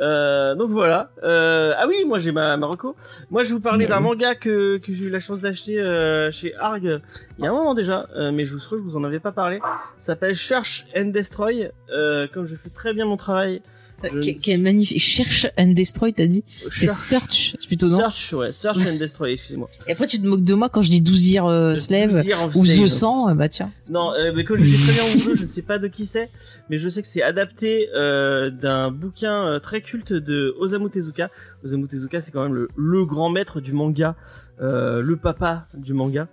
Euh, 0.00 0.54
donc 0.54 0.70
voilà. 0.70 1.10
Euh, 1.22 1.74
ah 1.76 1.86
oui, 1.86 2.04
moi 2.06 2.18
j'ai 2.18 2.32
ma 2.32 2.56
Marocco. 2.56 2.96
Moi 3.30 3.42
je 3.42 3.52
vous 3.52 3.60
Bah 3.60 3.76
d'un 3.76 4.00
manga 4.00 4.34
que, 4.34 4.78
que 4.78 4.92
j'ai 4.92 5.06
eu 5.06 5.10
la 5.10 5.20
chance 5.20 5.40
d'acheter 5.40 5.80
euh, 5.80 6.30
chez 6.30 6.54
Arg 6.56 7.00
il 7.38 7.44
y 7.44 7.46
a 7.46 7.50
un 7.50 7.54
moment 7.54 7.74
déjà, 7.74 8.06
euh, 8.16 8.30
mais 8.32 8.44
je 8.44 8.54
vous 8.54 8.60
crois 8.60 8.78
que 8.78 8.84
je 8.84 8.88
vous 8.88 8.96
en 8.96 9.04
avais 9.04 9.20
pas 9.20 9.32
parlé. 9.32 9.60
Ça 9.98 10.06
s'appelle 10.06 10.36
Search 10.36 10.86
and 10.96 11.06
Destroy. 11.06 11.70
Euh, 11.90 12.26
comme 12.32 12.46
je 12.46 12.56
fais 12.56 12.70
très 12.70 12.92
bien 12.94 13.04
mon 13.04 13.16
travail. 13.16 13.62
Je- 14.08 14.32
que- 14.32 14.40
Quel 14.40 14.62
magnifique. 14.62 15.00
Cherche 15.00 15.46
and 15.58 15.72
destroy, 15.72 16.12
t'as 16.12 16.26
dit 16.26 16.44
C'est 16.72 16.86
Search, 16.86 17.54
c'est 17.58 17.66
plutôt 17.66 17.88
non 17.88 17.98
Search, 17.98 18.32
ouais, 18.34 18.52
Search 18.52 18.86
and 18.86 18.96
Destroy, 18.96 19.32
excusez-moi. 19.32 19.68
Et 19.86 19.92
après, 19.92 20.06
tu 20.06 20.20
te 20.20 20.26
moques 20.26 20.44
de 20.44 20.54
moi 20.54 20.68
quand 20.68 20.82
je 20.82 20.90
dis 20.90 21.00
12 21.00 21.28
year 21.28 21.46
euh, 21.46 21.74
slave 21.74 22.22
ou. 22.54 22.64
The 22.66 22.86
100, 22.86 23.34
bah 23.34 23.48
tiens. 23.48 23.72
Non, 23.88 24.12
euh, 24.14 24.32
mais 24.34 24.44
comme 24.44 24.56
je 24.58 24.64
sais 24.64 24.82
très 24.84 24.92
bien 24.92 25.02
où 25.32 25.36
je 25.36 25.42
ne 25.42 25.48
sais 25.48 25.62
pas 25.62 25.78
de 25.78 25.88
qui 25.88 26.06
c'est, 26.06 26.30
mais 26.70 26.76
je 26.78 26.88
sais 26.88 27.02
que 27.02 27.08
c'est 27.08 27.22
adapté 27.22 27.88
euh, 27.94 28.50
d'un 28.50 28.90
bouquin 28.90 29.46
euh, 29.46 29.58
très 29.58 29.80
culte 29.82 30.12
de 30.12 30.54
Osamu 30.58 30.88
Tezuka. 30.90 31.30
Osamu 31.64 31.88
Tezuka, 31.88 32.20
c'est 32.20 32.30
quand 32.30 32.42
même 32.44 32.54
le, 32.54 32.68
le 32.76 33.04
grand 33.04 33.28
maître 33.30 33.60
du 33.60 33.72
manga, 33.72 34.14
euh, 34.60 35.00
le 35.02 35.16
papa 35.16 35.66
du 35.76 35.92
manga, 35.94 36.28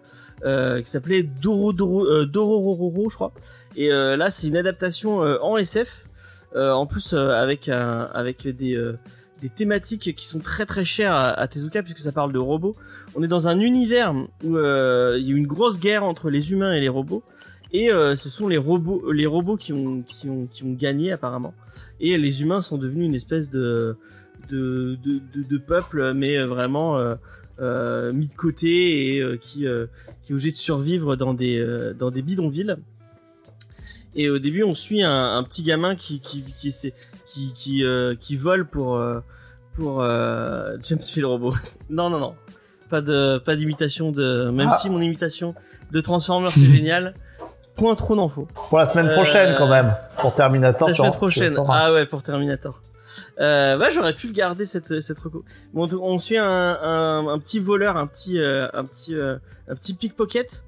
euh, 0.46 0.82
qui 0.82 0.90
s'appelait 0.90 1.24
Doro 1.24 1.74
Doro 1.74 2.06
euh, 2.06 2.26
Dorororo, 2.26 3.10
je 3.10 3.16
crois. 3.16 3.34
Et 3.76 3.92
euh, 3.92 4.18
là, 4.18 4.30
c'est 4.32 4.48
une 4.48 4.58
adaptation 4.58 5.24
euh, 5.24 5.38
en 5.42 5.58
SF, 5.58 5.88
euh, 5.88 6.07
en 6.56 6.86
plus 6.86 7.14
euh, 7.14 7.30
avec 7.32 7.70
un, 7.70 8.10
avec 8.14 8.48
des 8.48 8.76
euh, 8.76 8.98
des 9.42 9.50
thématiques 9.50 10.16
qui 10.16 10.26
sont 10.26 10.40
très 10.40 10.66
très 10.66 10.84
chères 10.84 11.14
à, 11.14 11.48
Tezuka 11.48 11.84
puisque 11.84 12.00
ça 12.00 12.12
parle 12.12 12.34
de 12.34 12.40
robots. 12.40 12.76
On 13.16 13.22
est 13.22 13.28
dans 13.28 13.48
un 13.48 13.60
univers 13.60 14.16
où 14.44 14.58
euh, 14.58 15.18
il 15.20 15.28
y 15.28 15.34
a 15.34 15.36
une 15.36 15.46
grosse 15.46 15.80
guerre 15.80 16.04
entre 16.04 16.30
les 16.30 16.52
humains 16.52 16.74
et 16.74 16.80
les 16.80 16.90
robots 16.90 17.24
et 17.72 17.92
euh, 17.92 18.16
ce 18.16 18.30
sont 18.30 18.48
les 18.48 18.58
robots 18.58 19.12
les 19.12 19.28
robots 19.28 19.58
qui 19.58 19.74
ont 19.74 20.02
qui 20.02 20.30
ont 20.30 20.48
qui 20.48 20.64
ont 20.64 20.74
gagné 20.74 21.12
apparemment 21.12 21.54
et 22.00 22.18
les 22.18 22.42
humains 22.42 22.62
sont 22.62 22.78
devenus 22.78 23.06
une 23.06 23.16
espèce 23.16 23.50
de 23.50 23.98
de 24.50 24.98
de, 25.06 25.44
de, 25.44 25.58
peuple 25.58 26.14
mais 26.14 26.42
vraiment 26.44 26.98
euh, 26.98 27.16
euh, 27.60 28.12
mis 28.14 28.28
de 28.28 28.36
côté 28.36 29.16
et 29.16 29.22
euh, 29.22 29.38
qui 29.38 29.66
euh, 29.66 29.88
qui 30.22 30.32
est 30.32 30.36
obligé 30.36 30.52
de 30.52 30.58
survivre 30.58 31.16
dans 31.16 31.34
des 31.34 31.60
euh, 31.60 31.94
dans 31.94 32.12
des 32.12 32.22
bidonvilles. 32.22 32.78
Et 34.18 34.30
au 34.30 34.40
début, 34.40 34.64
on 34.64 34.74
suit 34.76 35.04
un, 35.04 35.38
un 35.38 35.44
petit 35.44 35.64
gamin 35.64 35.96
qui 35.96 36.20
qui 36.20 36.44
qui 36.44 36.72
qui 36.74 36.92
qui, 37.28 37.54
qui, 37.54 37.84
euh, 37.86 38.16
qui 38.20 38.36
vole 38.36 38.66
pour 38.68 38.96
euh, 38.96 39.20
pour 39.76 40.02
euh, 40.02 40.76
James 40.82 41.00
Phil 41.02 41.26
Robot. 41.26 41.54
non 41.90 42.10
non 42.10 42.20
non, 42.20 42.36
pas 42.90 43.02
de 43.02 43.38
pas 43.38 43.56
d'imitation 43.56 44.12
de 44.12 44.50
même 44.50 44.70
Ah. 44.72 44.76
si 44.78 44.90
mon 44.90 45.00
imitation 45.02 45.54
de 45.92 46.02
Transformers 46.02 46.52
c'est 46.52 46.66
génial. 46.66 47.14
Point 47.76 47.94
trop 47.94 48.28
faut. 48.28 48.48
Pour 48.70 48.80
la 48.80 48.88
semaine 48.88 49.08
prochaine, 49.14 49.54
quand 49.56 49.68
même. 49.68 49.94
Pour 50.18 50.34
Terminator, 50.34 50.88
La 50.88 50.96
semaine 50.96 51.12
prochaine. 51.12 51.56
Ah 51.70 51.94
ouais, 51.94 52.08
pour 52.08 52.24
Terminator. 52.24 52.82
Euh, 53.40 53.78
bah 53.78 53.92
j'aurais 53.92 54.14
pu 54.14 54.26
le 54.28 54.34
garder 54.34 54.66
cette 54.66 55.00
cette 55.00 55.20
reco. 55.20 55.46
Bon, 55.76 55.88
on- 55.94 56.18
suit 56.18 56.38
un, 56.40 56.44
un, 56.44 57.28
un 57.28 57.38
petit 57.38 57.60
voleur, 57.60 57.96
un 57.98 58.08
petit 58.08 58.40
euh, 58.40 58.68
un 58.74 58.84
petit 58.84 59.14
euh, 59.16 59.38
un 59.68 59.76
petit 59.76 59.94
pickpocket 59.94 60.64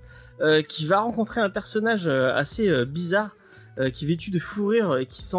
qui 0.69 0.85
va 0.85 0.99
rencontrer 0.99 1.41
un 1.41 1.49
personnage 1.49 2.07
assez 2.07 2.85
bizarre 2.85 3.35
qui 3.87 4.05
est 4.05 4.07
vêtu 4.07 4.31
de 4.31 4.39
fourrure 4.39 4.97
et 4.97 5.05
qui 5.05 5.23
sent 5.23 5.37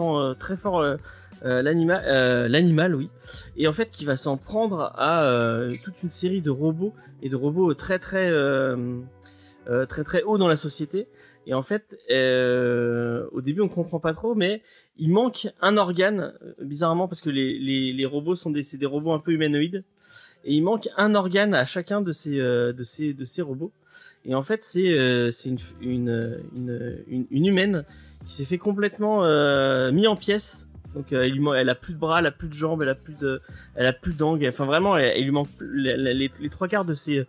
euh, 0.00 0.34
très 0.34 0.56
fort 0.56 0.80
euh, 0.80 0.96
euh, 1.44 1.60
l'animal 1.62 2.94
euh, 2.94 2.96
oui. 2.96 3.10
Et 3.56 3.66
en 3.66 3.72
fait 3.72 3.90
qui 3.90 4.04
va 4.04 4.16
s'en 4.16 4.36
prendre 4.36 4.92
à 4.96 5.26
euh, 5.26 5.70
toute 5.84 6.02
une 6.02 6.10
série 6.10 6.40
de 6.40 6.50
robots 6.50 6.94
et 7.20 7.28
de 7.28 7.36
robots 7.36 7.74
très 7.74 7.98
très 7.98 8.30
euh, 8.30 9.00
euh, 9.68 9.86
très 9.86 10.22
haut 10.22 10.38
dans 10.38 10.48
la 10.48 10.56
société. 10.56 11.08
Et 11.46 11.54
en 11.54 11.62
fait 11.62 11.98
euh, 12.10 13.26
au 13.32 13.40
début 13.40 13.60
on 13.60 13.68
comprend 13.68 13.98
pas 13.98 14.14
trop 14.14 14.34
mais 14.34 14.62
il 14.96 15.10
manque 15.10 15.48
un 15.60 15.76
organe 15.76 16.32
euh, 16.42 16.54
bizarrement 16.62 17.08
parce 17.08 17.20
que 17.20 17.30
les, 17.30 18.06
robots 18.06 18.36
sont 18.36 18.50
des 18.50 18.62
des 18.74 18.86
robots 18.86 19.12
un 19.12 19.18
peu 19.18 19.32
humanoïdes. 19.32 19.84
Et 20.44 20.54
il 20.54 20.62
manque 20.62 20.88
un 20.96 21.14
organe 21.14 21.54
à 21.54 21.66
chacun 21.66 22.02
euh, 22.02 22.72
de 22.72 22.82
ces 22.84 23.42
robots 23.42 23.72
et 24.24 24.34
en 24.34 24.42
fait 24.42 24.62
c'est 24.62 24.96
euh, 24.98 25.30
une, 25.44 25.58
une, 25.80 26.38
une 26.56 26.98
une 27.08 27.26
une 27.30 27.46
humaine 27.46 27.84
qui 28.26 28.34
s'est 28.34 28.44
fait 28.44 28.58
complètement 28.58 29.24
euh, 29.24 29.90
mis 29.92 30.06
en 30.06 30.16
pièces. 30.16 30.68
Donc 30.94 31.12
euh, 31.12 31.28
elle 31.56 31.68
a 31.70 31.74
plus 31.74 31.94
de 31.94 31.98
bras 31.98 32.20
elle 32.20 32.26
a 32.26 32.30
plus 32.30 32.48
de 32.48 32.52
jambes 32.52 32.82
elle 32.82 32.90
a 32.90 32.94
plus 32.94 33.14
de 33.14 33.40
elle 33.76 33.86
a 33.86 33.94
plus 33.94 34.12
d'angles 34.12 34.46
enfin 34.46 34.66
vraiment 34.66 34.96
elle, 34.98 35.24
lui 35.24 35.30
manque 35.30 35.48
les, 35.60 36.30
trois 36.50 36.68
quarts 36.68 36.84
de 36.84 36.92
ses 36.92 37.24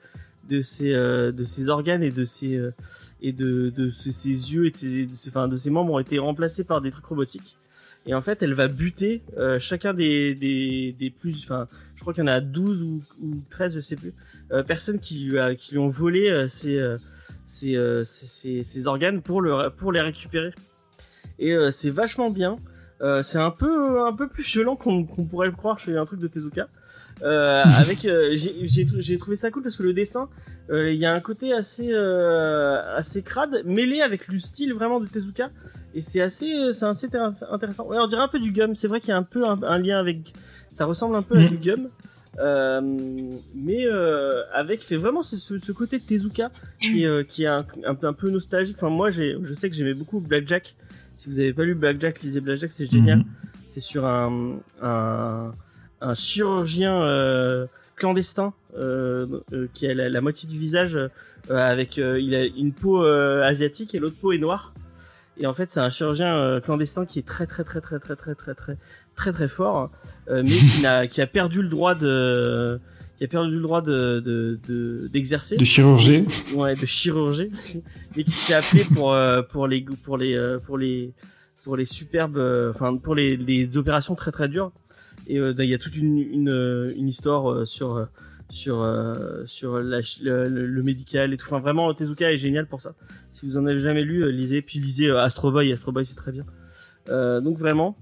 de 0.50 0.62
ses 0.62 0.94
euh, 0.94 1.32
de 1.32 1.46
ses 1.46 1.70
organes 1.70 2.04
et 2.04 2.12
de 2.12 2.26
ses 2.26 2.58
euh, 2.58 2.74
et 3.22 3.32
de 3.32 3.70
de 3.70 3.90
ses, 3.90 4.54
yeux 4.54 4.66
et 4.66 4.72
de 4.72 4.76
ses, 4.76 5.08
enfin 5.30 5.48
de 5.48 5.56
ses 5.56 5.70
membres 5.70 5.94
ont 5.94 6.00
été 6.00 6.20
remplacés 6.20 6.66
par 6.66 6.82
des 6.82 6.92
trucs 6.92 7.06
robotiques. 7.06 7.58
Et 8.06 8.14
en 8.14 8.22
fait 8.22 8.44
elle 8.44 8.54
va 8.54 8.68
buter 8.68 9.22
euh, 9.38 9.60
chacun 9.60 9.94
des 9.94 10.36
des 10.36 10.94
des 11.00 11.10
plus 11.10 11.42
enfin 11.46 11.70
je 11.96 12.02
crois 12.02 12.14
qu'il 12.14 12.24
y 12.24 12.26
en 12.26 12.32
a 12.32 12.42
12 12.42 12.84
ou, 12.84 13.02
ou 13.22 13.36
13 13.50 13.76
je 13.76 13.80
sais 13.80 13.96
plus. 13.96 14.10
euh, 14.10 14.14
personnes 14.68 15.00
qui 15.00 15.26
lui 15.26 15.40
a, 15.40 15.56
qui 15.56 15.72
lui 15.74 15.80
ont 15.80 15.90
volé 15.90 16.30
euh, 16.30 16.48
ses, 16.48 16.78
euh, 16.80 16.98
ses, 17.46 17.76
euh, 17.76 18.04
ses, 18.04 18.28
ses- 18.28 18.64
ses 18.64 18.88
organes 18.88 19.22
pour 19.22 19.42
le 19.42 19.70
pour 19.70 19.92
les 19.92 20.02
récupérer. 20.02 20.54
Et 21.40 21.54
euh, 21.54 21.72
c'est 21.72 21.90
vachement 21.90 22.30
bien. 22.30 22.58
Euh, 23.02 23.24
c'est 23.24 23.40
un 23.40 23.52
peu 23.52 24.02
un 24.06 24.14
peu 24.14 24.28
plus 24.28 24.44
violent 24.44 24.76
qu'on 24.76 25.04
pourrait 25.06 25.48
le 25.48 25.54
croire 25.54 25.80
chez 25.80 25.98
un 25.98 26.06
truc 26.06 26.20
de 26.20 26.28
Tezuka. 26.28 26.68
Euh, 27.22 27.64
avec 27.66 28.06
euh, 28.06 28.32
j'ai 28.36 28.54
j'ai 28.64 28.86
trou- 28.86 28.98
j'ai 29.00 29.18
trouvé 29.18 29.36
ça 29.36 29.50
cool 29.52 29.64
parce 29.64 29.76
que 29.78 29.84
le 29.84 29.94
dessin 29.94 30.30
euh, 30.70 30.92
il 30.92 30.98
y 31.00 31.06
a 31.06 31.14
un 31.14 31.20
côté 31.20 31.54
assez 31.54 31.90
euh, 31.92 32.96
assez 32.96 33.22
crade 33.24 33.64
mêlé 33.66 34.02
avec 34.02 34.28
le 34.28 34.40
style 34.40 34.74
vraiment 34.74 35.00
de 35.00 35.08
Tezuka. 35.08 35.50
Et 35.96 36.02
c'est 36.02 36.22
assez 36.22 36.54
euh, 36.56 36.72
c'est 36.74 36.86
assez 36.86 37.08
intér- 37.08 37.46
intéressant. 37.52 37.86
Ouais 37.88 37.98
on 38.00 38.08
dirait 38.08 38.22
un 38.24 38.28
peu 38.28 38.40
du 38.40 38.52
gum. 38.52 38.76
C'est 38.76 38.88
vrai 38.88 39.00
qu'il 39.00 39.10
y 39.10 39.14
a 39.14 39.18
un 39.18 39.24
peu 39.24 39.46
un, 39.46 39.62
un 39.64 39.78
lien 39.80 40.00
avec 40.00 40.34
ça 40.70 40.86
ressemble 40.86 41.16
un 41.16 41.22
peu 41.24 41.36
à 41.36 41.42
Mhm. 41.42 41.50
du 41.50 41.58
gum 41.58 41.90
euh, 42.40 42.82
mais 43.56 43.86
euh, 43.86 44.44
avec 44.54 44.84
fait 44.84 44.98
vraiment 44.98 45.24
ce, 45.24 45.38
ce, 45.38 45.72
côté 45.72 46.00
de 46.00 46.04
Tezuka 46.04 46.52
qui 46.82 47.04
est, 47.04 47.08
euh, 47.08 47.24
qui 47.24 47.44
est 47.44 47.48
un, 47.48 47.66
un, 47.86 47.96
peu- 47.96 48.08
un 48.08 48.14
peu 48.14 48.30
nostalgique. 48.30 48.78
Enfin 48.78 48.90
moi 48.90 49.10
j'ai 49.10 49.38
je 49.44 49.54
sais 49.54 49.70
que 49.70 49.76
j'aimais 49.76 49.94
beaucoup 49.94 50.20
Blackjack. 50.20 50.76
Si 51.16 51.30
vous 51.30 51.40
avez 51.40 51.54
pas 51.54 51.64
lu 51.64 51.76
Blackjack 51.76 52.22
lisez 52.22 52.42
Blackjack 52.42 52.72
c'est 52.72 52.86
génial. 52.92 53.20
Mhm. 53.20 53.26
c'est 53.68 53.82
sur 53.82 54.06
un, 54.06 54.58
un, 54.82 55.54
un 56.02 56.16
chirurgien 56.16 57.02
euh, 57.04 57.68
clandestin 57.96 58.54
euh, 58.78 59.28
qui 59.74 59.88
a 59.88 59.94
la, 59.94 60.10
la 60.10 60.22
moitié 60.22 60.50
du 60.50 60.58
visage 60.58 60.96
euh, 60.98 61.10
avec 61.50 62.00
euh, 62.00 62.20
il 62.20 62.34
a 62.36 62.44
une 62.46 62.74
peau 62.74 63.04
euh, 63.04 63.44
asiatique 63.44 63.94
et 63.96 64.00
l'autre 64.00 64.16
peau 64.20 64.32
est 64.32 64.38
noire. 64.40 64.74
Et 65.38 65.48
en 65.48 65.54
fait 65.54 65.70
c'est 65.72 65.80
un 65.80 65.90
chirurgien 65.90 66.36
euh, 66.36 66.60
clandestin 66.60 67.06
qui 67.06 67.20
est 67.20 67.28
très 67.28 67.46
très 67.48 67.64
très 67.64 67.82
très 67.82 68.00
très 68.00 68.16
très 68.16 68.36
très 68.36 68.54
très 68.56 68.78
très 69.16 69.32
très 69.32 69.48
fort 69.48 69.92
euh, 70.30 70.42
mais 70.44 70.50
qui 70.50 70.82
n'a 70.82 71.08
qui 71.08 71.22
a 71.22 71.28
perdu 71.28 71.62
le 71.62 71.70
droit 71.70 71.96
de 71.96 72.80
qui 73.18 73.24
a 73.24 73.28
perdu 73.28 73.56
le 73.56 73.62
droit 73.62 73.82
de 73.82 74.20
de- 74.26 74.60
de- 74.68 75.08
d'exercer 75.14 75.56
De 75.58 75.64
chirurgie. 75.64 76.26
ouais, 76.56 76.76
de 76.76 76.86
chirurgie, 76.86 77.50
et 78.18 78.24
qui 78.24 78.32
s'est 78.32 78.56
appelé 78.56 78.84
pour 78.96 79.14
euh, 79.14 79.42
pour 79.44 79.68
les 79.68 79.82
pour 80.04 80.18
les 80.18 80.36
euh, 80.36 80.58
pour 80.60 80.78
les 80.78 81.14
pour 81.64 81.78
les 81.78 81.86
superbes, 81.86 82.38
euh, 82.38 82.72
enfin 82.72 82.98
pour 82.98 83.16
les, 83.16 83.38
les 83.38 83.78
opérations 83.78 84.16
très 84.16 84.32
très 84.32 84.50
dures. 84.50 84.72
Et 85.28 85.40
euh, 85.40 85.54
il 85.60 85.70
y 85.70 85.74
a 85.74 85.78
toute 85.78 85.96
une 85.96 86.18
une, 86.18 86.94
une 86.98 87.08
histoire 87.08 87.50
euh, 87.52 87.66
sur 87.66 88.08
sur 88.50 88.82
euh, 88.82 89.44
sur 89.46 89.80
la 89.80 90.00
le, 90.22 90.48
le- 90.50 90.66
le 90.66 90.84
médical 90.84 91.32
et 91.34 91.38
tout. 91.38 91.46
Enfin 91.48 91.60
vraiment 91.60 91.94
Tezuka 91.94 92.32
est 92.32 92.38
génial 92.38 92.66
pour 92.68 92.82
ça. 92.82 92.94
Si 93.32 93.46
vous 93.46 93.58
en 93.58 93.66
avez 93.68 93.80
jamais 93.80 94.04
lu, 94.04 94.30
lisez. 94.32 94.62
Puis 94.64 94.80
lisez 94.80 95.10
Astro 95.12 95.52
Boy. 95.52 95.72
Astro 95.72 95.92
Boy 95.92 96.06
c'est 96.06 96.16
très 96.16 96.32
bien. 96.32 96.46
Euh, 97.10 97.40
donc 97.42 97.58
vraiment. 97.60 97.96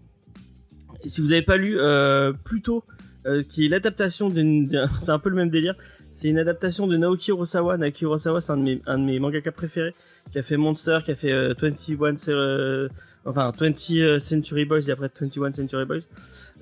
Et 1.03 1.09
si 1.09 1.21
vous 1.21 1.27
n'avez 1.29 1.41
pas 1.41 1.57
lu 1.57 1.77
euh, 1.79 2.33
Pluto, 2.43 2.83
euh, 3.25 3.43
qui 3.47 3.65
est 3.65 3.69
l'adaptation 3.69 4.29
d'une, 4.29 4.67
d'un- 4.67 4.89
c'est 5.01 5.11
un 5.11 5.19
peu 5.19 5.29
le 5.29 5.35
même 5.35 5.49
délire. 5.49 5.75
C'est 6.11 6.27
une 6.27 6.39
adaptation 6.39 6.87
de 6.87 6.97
Naoki 6.97 7.31
Urasawa. 7.31 7.77
Naoki 7.77 8.03
Urasawa, 8.03 8.41
c'est 8.41 8.51
un 8.51 8.57
de 8.57 8.63
mes, 8.63 8.81
un 8.85 8.97
de 8.99 9.03
mes 9.05 9.19
mangaka 9.19 9.51
préférés, 9.51 9.93
qui 10.31 10.39
a 10.39 10.43
fait 10.43 10.57
Monster, 10.57 10.99
qui 11.05 11.11
a 11.11 11.15
fait 11.15 11.31
euh, 11.31 11.53
21, 11.59 12.15
euh, 12.29 12.89
enfin 13.25 13.51
20 13.57 14.19
Century 14.19 14.65
Boys 14.65 14.81
et 14.87 14.91
après 14.91 15.09
21 15.19 15.51
Century 15.53 15.85
Boys. 15.85 15.99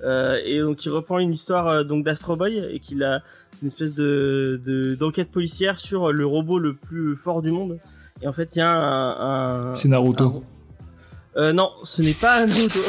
Euh, 0.04 0.38
et 0.44 0.60
donc 0.60 0.84
il 0.84 0.90
reprend 0.90 1.18
une 1.18 1.32
histoire 1.32 1.66
euh, 1.68 1.84
donc 1.84 2.04
d'Astro 2.04 2.36
Boy 2.36 2.56
et 2.72 2.78
qu'il 2.78 3.02
a, 3.02 3.22
c'est 3.52 3.62
une 3.62 3.66
espèce 3.68 3.92
de, 3.92 4.60
de 4.64 4.94
d'enquête 4.94 5.30
policière 5.30 5.78
sur 5.80 6.12
le 6.12 6.24
robot 6.24 6.58
le 6.58 6.74
plus 6.74 7.16
fort 7.16 7.42
du 7.42 7.50
monde. 7.50 7.78
Et 8.22 8.28
en 8.28 8.32
fait, 8.32 8.54
il 8.54 8.60
y 8.60 8.62
a 8.62 8.70
un, 8.70 9.70
un 9.70 9.74
C'est 9.74 9.88
Naruto. 9.88 10.44
euh, 11.36 11.52
non, 11.52 11.70
ce 11.84 12.02
n'est 12.02 12.14
pas 12.14 12.46
Naruto. 12.46 12.80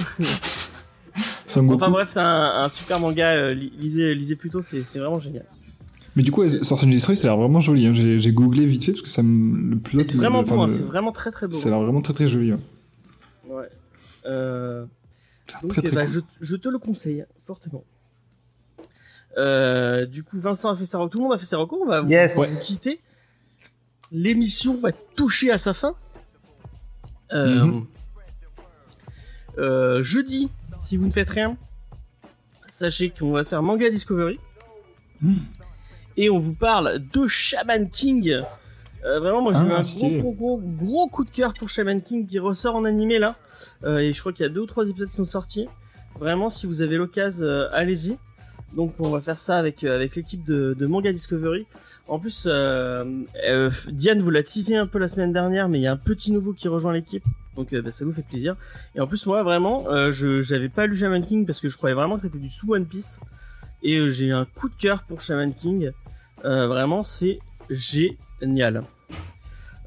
Sangoku. 1.52 1.76
enfin 1.76 1.90
bref, 1.92 2.10
c'est 2.12 2.20
un, 2.20 2.64
un 2.64 2.70
super 2.70 3.00
manga. 3.00 3.32
euh, 3.34 3.54
li- 3.54 3.72
lisez, 3.78 4.14
lisez 4.16 4.36
plutôt, 4.36 4.62
c'est, 4.62 4.84
c'est 4.84 5.00
vraiment 5.00 5.20
génial. 5.20 5.46
Mais 6.16 6.24
du 6.24 6.32
coup, 6.32 6.48
Sorcerer 6.50 6.92
Destroy, 6.92 7.16
ça 7.16 7.28
a 7.28 7.32
l'air 7.32 7.38
vraiment 7.38 7.62
joli. 7.62 7.88
Hein. 7.88 7.94
J'ai 7.94 8.20
j'ai 8.20 8.32
googlé 8.34 8.66
vite 8.66 8.84
fait 8.84 8.92
parce 8.92 9.02
que 9.04 9.08
ça 9.10 9.24
me 9.24 9.72
le 9.72 9.78
plus 9.78 10.04
c'est 10.04 10.18
vraiment 10.18 10.44
beau, 10.44 10.60
hein, 10.62 10.68
le- 10.68 10.74
c'est 10.74 10.84
vraiment 10.84 11.12
très 11.14 11.32
très 11.32 11.48
beau. 11.48 11.54
Ça 11.56 11.68
a 11.70 11.72
l'air 11.72 11.80
vraiment 11.82 12.02
très 12.02 12.14
très 12.14 12.28
joli. 12.28 12.52
hein. 12.52 12.60
Ouais. 13.48 13.70
Euh, 14.26 14.86
donc 15.62 15.72
très, 15.72 15.82
très 15.82 16.06
cool. 16.06 16.14
je, 16.14 16.20
je 16.42 16.56
te 16.58 16.68
le 16.70 16.78
conseille 16.80 17.26
fortement. 17.46 17.84
Euh, 19.38 20.06
du 20.06 20.24
coup, 20.24 20.38
Vincent 20.40 20.70
a 20.70 20.76
fait 20.76 20.86
sa 20.86 20.98
recours, 20.98 21.10
tout 21.12 21.18
le 21.20 21.24
monde 21.24 21.34
a 21.34 21.38
fait 21.38 21.46
sa 21.46 21.58
recours, 21.58 21.80
on 21.82 21.88
va 21.88 22.02
vous- 22.02 22.10
quitter. 22.66 23.00
L'émission 24.12 24.78
va 24.78 24.92
toucher 24.92 25.52
à 25.52 25.58
sa 25.58 25.74
fin. 25.74 25.96
Euh, 27.32 27.64
Mhm. 27.66 27.86
euh, 29.58 30.04
jeudi, 30.04 30.50
si 30.82 30.98
vous 30.98 31.06
ne 31.06 31.12
faites 31.12 31.30
rien, 31.30 31.56
sachez 32.68 33.10
qu'on 33.12 33.32
va 33.32 33.44
faire 33.44 33.62
Manga 33.62 33.90
Discovery. 33.90 34.40
Et 36.18 36.30
on 36.30 36.40
vous 36.40 36.56
parle 36.56 37.00
de 37.14 37.28
Shaman 37.28 37.90
King. 37.90 38.42
Euh, 39.06 39.20
vraiment, 39.20 39.42
moi 39.42 39.52
j'ai 39.54 39.60
Ah, 39.60 39.66
eu 39.66 39.72
un 39.72 39.82
gros, 39.82 40.32
gros, 40.34 40.58
gros, 40.58 40.58
gros 40.60 41.08
coup 41.08 41.24
de 41.24 41.30
cœur 41.30 41.54
pour 41.54 41.70
Shaman 41.70 42.02
King 42.02 42.26
qui 42.28 42.40
ressort 42.40 42.76
en 42.76 42.86
animé 42.86 43.20
là. 43.20 43.36
Euh, 43.84 44.00
et 44.00 44.12
je 44.14 44.20
crois 44.20 44.34
qu'il 44.34 44.44
y 44.44 44.50
a 44.50 44.50
deux 44.50 44.62
ou 44.62 44.66
trois 44.66 44.90
épisodes 44.90 45.10
qui 45.10 45.16
sont 45.16 45.26
sortis. 45.26 45.68
Vraiment, 46.20 46.50
si 46.50 46.66
vous 46.68 46.82
avez 46.82 46.98
l'occasion, 46.98 47.46
euh, 47.46 47.70
allez-y. 47.72 48.18
Donc 48.76 48.94
on 49.00 49.10
va 49.10 49.22
faire 49.22 49.38
ça 49.38 49.58
avec 49.58 49.84
avec 49.84 50.16
l'équipe 50.16 50.46
de, 50.46 50.76
de 50.78 50.86
Manga 50.88 51.12
Discovery. 51.12 51.66
En 52.08 52.20
plus, 52.20 52.46
Diane 52.46 54.22
vous 54.22 54.30
l'a 54.30 54.44
teasé 54.44 54.78
un 54.78 54.88
peu 54.88 54.98
la 54.98 55.08
semaine 55.08 55.34
dernière, 55.34 55.68
mais 55.68 55.80
il 55.80 55.82
y 55.84 55.88
a 55.88 55.92
un 55.92 55.98
petit 55.98 56.32
nouveau 56.32 56.54
qui 56.54 56.68
rejoint 56.68 56.94
l'équipe, 56.94 57.24
donc 57.56 57.74
euh, 57.74 57.82
bah, 57.82 57.92
ça 57.92 58.06
nous 58.06 58.14
fait 58.14 58.24
plaisir. 58.24 58.56
Et 58.96 59.02
en 59.02 59.08
plus 59.08 59.26
moi 59.26 59.44
vraiment, 59.44 59.88
euh, 59.90 60.12
je 60.12 60.42
j'avais 60.42 60.70
pas 60.70 60.88
lu 60.88 60.96
Shaman 60.96 61.26
King 61.26 61.46
parce 61.46 61.60
que 61.60 61.70
je 61.70 61.78
croyais 61.78 61.96
vraiment 61.96 62.16
que 62.16 62.22
c'était 62.22 62.38
du 62.38 62.50
sous 62.50 62.72
One 62.74 62.86
Piece. 62.86 63.20
Et 63.84 63.98
euh, 63.98 64.10
j'ai 64.10 64.32
un 64.32 64.46
coup 64.46 64.70
de 64.70 64.76
cœur 64.76 65.04
pour 65.04 65.22
Shaman 65.22 65.54
King. 65.54 65.92
Vraiment, 66.44 67.04
c'est 67.04 67.40
génial. 67.70 68.84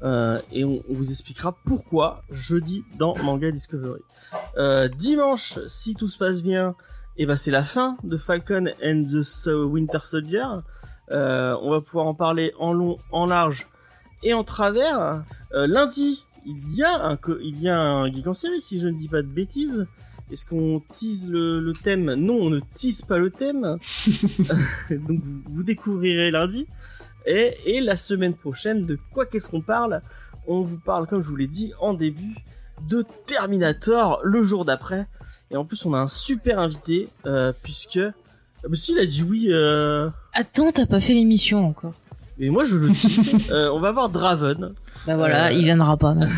Et 0.03 0.63
on, 0.63 0.83
vous 0.89 1.11
expliquera 1.11 1.57
pourquoi 1.65 2.23
jeudi 2.31 2.85
dans 2.97 3.13
Manga 3.17 3.51
Discovery. 3.51 4.01
Dimanche, 4.97 5.59
si 5.67 5.95
tout 5.95 6.07
se 6.07 6.17
passe 6.17 6.43
bien, 6.43 6.75
et 7.17 7.25
ben 7.25 7.35
c'est 7.35 7.51
la 7.51 7.65
fin 7.65 7.97
de 8.03 8.15
Falcon 8.17 8.67
and 8.81 9.03
the 9.03 9.47
Winter 9.47 9.99
Soldier. 10.03 10.45
On 11.09 11.69
va 11.71 11.81
pouvoir 11.81 12.07
en 12.07 12.13
parler 12.13 12.53
en 12.57 12.71
long, 12.71 12.99
en 13.11 13.25
large 13.25 13.67
et 14.23 14.33
en 14.33 14.45
travers. 14.45 15.23
Lundi, 15.51 16.25
il 16.45 16.75
y 16.75 16.83
a 16.83 17.09
un 17.11 17.17
il 17.41 17.61
y 17.61 17.69
a 17.69 17.79
un 17.79 18.11
geek 18.11 18.27
en 18.27 18.33
série 18.33 18.61
si 18.61 18.79
je 18.79 18.87
ne 18.87 18.97
dis 18.97 19.07
pas 19.09 19.21
de 19.21 19.27
bêtises. 19.27 19.87
Est-ce 20.31 20.45
qu'on 20.47 20.79
tease 20.79 21.29
le, 21.29 21.59
le 21.59 21.73
thème? 21.73 22.13
Non, 22.15 22.35
on 22.35 22.49
ne 22.49 22.59
tease 22.73 23.03
pas 23.03 23.17
le 23.17 23.29
thème. 23.29 23.61
Donc 24.89 25.21
vous, 25.21 25.41
vous 25.49 25.63
découvrirez 25.63 26.31
lundi. 26.31 26.65
Et, 27.27 27.55
et 27.65 27.81
la 27.81 27.95
semaine 27.95 28.33
prochaine, 28.33 28.85
de 28.85 28.97
quoi 29.13 29.25
qu'est-ce 29.25 29.49
qu'on 29.49 29.61
parle? 29.61 30.01
On 30.47 30.61
vous 30.61 30.77
parle, 30.79 31.07
comme 31.07 31.21
je 31.21 31.29
vous 31.29 31.35
l'ai 31.35 31.47
dit 31.47 31.73
en 31.79 31.93
début, 31.93 32.35
de 32.87 33.05
Terminator 33.25 34.19
le 34.23 34.43
jour 34.43 34.65
d'après. 34.65 35.07
Et 35.51 35.57
en 35.57 35.65
plus, 35.65 35.85
on 35.85 35.93
a 35.93 35.99
un 35.99 36.07
super 36.07 36.59
invité, 36.59 37.09
euh, 37.25 37.51
puisque... 37.63 37.97
Ah 37.99 38.67
bah 38.67 38.75
si, 38.75 38.93
il 38.93 38.99
a 38.99 39.05
dit 39.05 39.21
oui, 39.23 39.47
euh... 39.49 40.09
Attends, 40.33 40.71
t'as 40.71 40.87
pas 40.87 40.99
fait 40.99 41.13
l'émission 41.13 41.65
encore. 41.67 41.93
mais 42.39 42.49
moi 42.49 42.63
je 42.63 42.77
le 42.77 42.89
dis. 42.89 43.45
Euh, 43.51 43.69
on 43.71 43.79
va 43.79 43.91
voir 43.91 44.09
Draven. 44.09 44.73
Bah 45.07 45.15
voilà, 45.15 45.47
Euh. 45.47 45.51
il 45.51 45.63
viendra 45.63 45.97
pas. 45.97 46.13
même. 46.13 46.29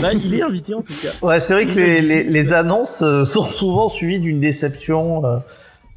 Là, 0.00 0.12
il 0.14 0.34
est 0.34 0.42
invité 0.42 0.74
en 0.74 0.82
tout 0.82 0.94
cas. 1.02 1.10
Ouais, 1.22 1.40
c'est 1.40 1.52
vrai 1.54 1.66
que 1.66 1.74
les, 1.74 2.00
les, 2.00 2.24
les 2.24 2.52
annonces 2.52 3.02
euh, 3.02 3.24
sont 3.24 3.44
souvent 3.44 3.88
suivies 3.88 4.20
d'une 4.20 4.40
déception 4.40 5.24
euh, 5.26 5.36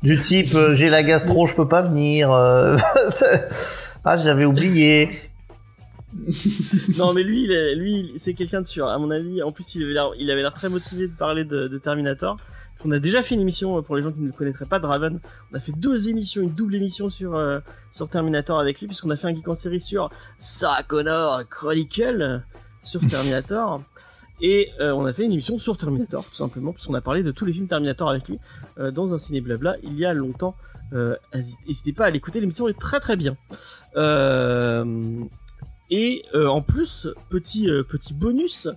du 0.03 0.19
type 0.19 0.53
euh, 0.53 0.73
j'ai 0.75 0.89
la 0.89 1.01
gastro, 1.03 1.47
je 1.47 1.55
peux 1.55 1.67
pas 1.67 1.81
venir. 1.81 2.31
euh, 2.31 2.77
ah, 4.05 4.17
j'avais 4.17 4.45
oublié. 4.45 5.09
Non, 6.97 7.13
mais 7.13 7.23
lui, 7.23 7.43
il 7.43 7.51
est- 7.51 7.75
lui, 7.75 8.11
c'est 8.15 8.33
quelqu'un 8.33 8.61
de 8.61 8.65
sûr. 8.67 8.87
À 8.87 8.97
mon 8.97 9.11
avis, 9.11 9.41
en 9.43 9.51
plus, 9.51 9.75
il 9.75 9.83
avait 9.83 9.93
l'air, 9.93 10.09
il 10.19 10.31
avait 10.31 10.41
l'air 10.41 10.53
très 10.53 10.69
motivé 10.69 11.07
de 11.07 11.13
parler 11.13 11.43
de, 11.43 11.67
de 11.67 11.77
Terminator. 11.77 12.37
On 12.85 12.91
a 12.91 12.99
déjà 12.99 13.23
fait 13.23 13.35
une 13.35 13.41
émission 13.41 13.77
euh, 13.77 13.81
pour 13.81 13.95
les 13.95 14.01
gens 14.01 14.11
qui 14.11 14.21
ne 14.21 14.27
le 14.27 14.33
connaîtraient 14.33 14.65
pas, 14.65 14.79
Draven. 14.79 15.19
On 15.51 15.55
a 15.55 15.59
fait 15.59 15.71
deux 15.71 16.09
émissions, 16.09 16.41
une 16.41 16.53
double 16.53 16.75
émission 16.75 17.09
sur 17.09 17.35
euh, 17.35 17.59
sur 17.91 18.09
Terminator 18.09 18.59
avec 18.59 18.79
lui, 18.79 18.87
puisqu'on 18.87 19.09
a 19.09 19.15
fait 19.15 19.27
un 19.27 19.33
geek 19.33 19.47
en 19.47 19.55
série 19.55 19.79
sur 19.79 20.09
Sarah 20.37 20.83
Connor 20.83 21.47
Chronicle 21.49 22.21
euh, 22.21 22.39
sur 22.81 23.01
Terminator. 23.01 23.81
Et 24.41 24.69
euh, 24.79 24.91
on 24.91 25.05
a 25.05 25.13
fait 25.13 25.25
une 25.25 25.31
émission 25.31 25.57
sur 25.57 25.77
Terminator, 25.77 26.23
tout 26.23 26.35
simplement, 26.35 26.71
puisqu'on 26.71 26.93
a 26.93 27.01
parlé 27.01 27.23
de 27.23 27.31
tous 27.31 27.45
les 27.45 27.53
films 27.53 27.67
Terminator 27.67 28.07
avec 28.09 28.27
lui 28.27 28.39
euh, 28.77 28.91
dans 28.91 29.15
un 29.15 29.17
ciné 29.17 29.41
blabla 29.41 29.77
il 29.81 29.97
y 29.97 30.05
a 30.05 30.13
longtemps. 30.13 30.55
N'hésitez 31.33 31.91
pas 31.91 32.05
à 32.05 32.09
l'écouter, 32.11 32.39
l'émission 32.39 32.67
est 32.69 32.79
très 32.79 33.01
très 33.01 33.17
bien. 33.17 33.35
Et 35.89 36.23
en 36.33 36.61
plus, 36.61 37.09
petit 37.29 37.67
petit 37.89 38.13
bonus, 38.13 38.69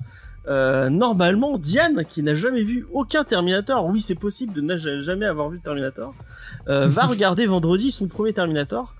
euh, 0.48 0.88
normalement 0.88 1.58
Diane, 1.58 2.04
qui 2.08 2.22
n'a 2.22 2.34
jamais 2.34 2.62
vu 2.62 2.86
aucun 2.92 3.24
Terminator, 3.24 3.84
oui 3.86 4.00
c'est 4.00 4.18
possible 4.18 4.52
de 4.54 4.60
ne 4.60 4.76
jamais 5.00 5.26
avoir 5.26 5.48
vu 5.50 5.60
Terminator, 5.60 6.14
euh, 6.68 6.86
va 6.88 7.06
regarder 7.06 7.46
vendredi 7.46 7.90
son 7.90 8.06
premier 8.08 8.32
Terminator. 8.32 8.94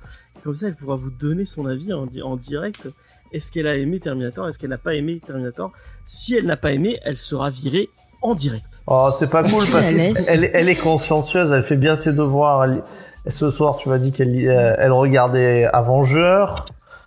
Comme 0.45 0.55
ça, 0.55 0.69
elle 0.69 0.75
pourra 0.75 0.97
vous 0.97 1.11
donner 1.11 1.45
son 1.45 1.67
avis 1.67 1.93
en, 1.93 2.07
di- 2.07 2.23
en 2.23 2.37
direct. 2.37 2.89
Est-ce 3.33 3.53
qu'elle 3.53 3.67
a 3.67 3.77
aimé 3.77 4.01
Terminator? 4.01 4.49
Est-ce 4.49 4.59
qu'elle 4.59 4.71
n'a 4.71 4.79
pas 4.79 4.95
aimé 4.95 5.21
Terminator? 5.25 5.71
Si 6.05 6.35
elle 6.35 6.47
n'a 6.47 6.57
pas 6.57 6.73
aimé, 6.73 6.99
elle 7.05 7.19
sera 7.19 7.51
virée 7.51 7.89
en 8.23 8.35
direct. 8.35 8.83
Oh, 8.87 9.11
c'est 9.19 9.31
pas 9.31 9.43
cool 9.43 9.65
parce 9.71 9.93
qu'elle 9.93 10.51
elle 10.53 10.69
est 10.69 10.77
consciencieuse, 10.77 11.53
elle 11.53 11.63
fait 11.63 11.77
bien 11.77 11.95
ses 11.97 12.13
devoirs. 12.13 12.65
Elle- 12.65 12.83
ce 13.27 13.51
soir, 13.51 13.77
tu 13.77 13.91
m'as 13.91 13.99
dit 13.99 14.13
qu'elle 14.13 14.35
euh, 14.49 14.75
elle 14.79 14.93
regardait 14.93 15.65
Avengeur, 15.67 16.65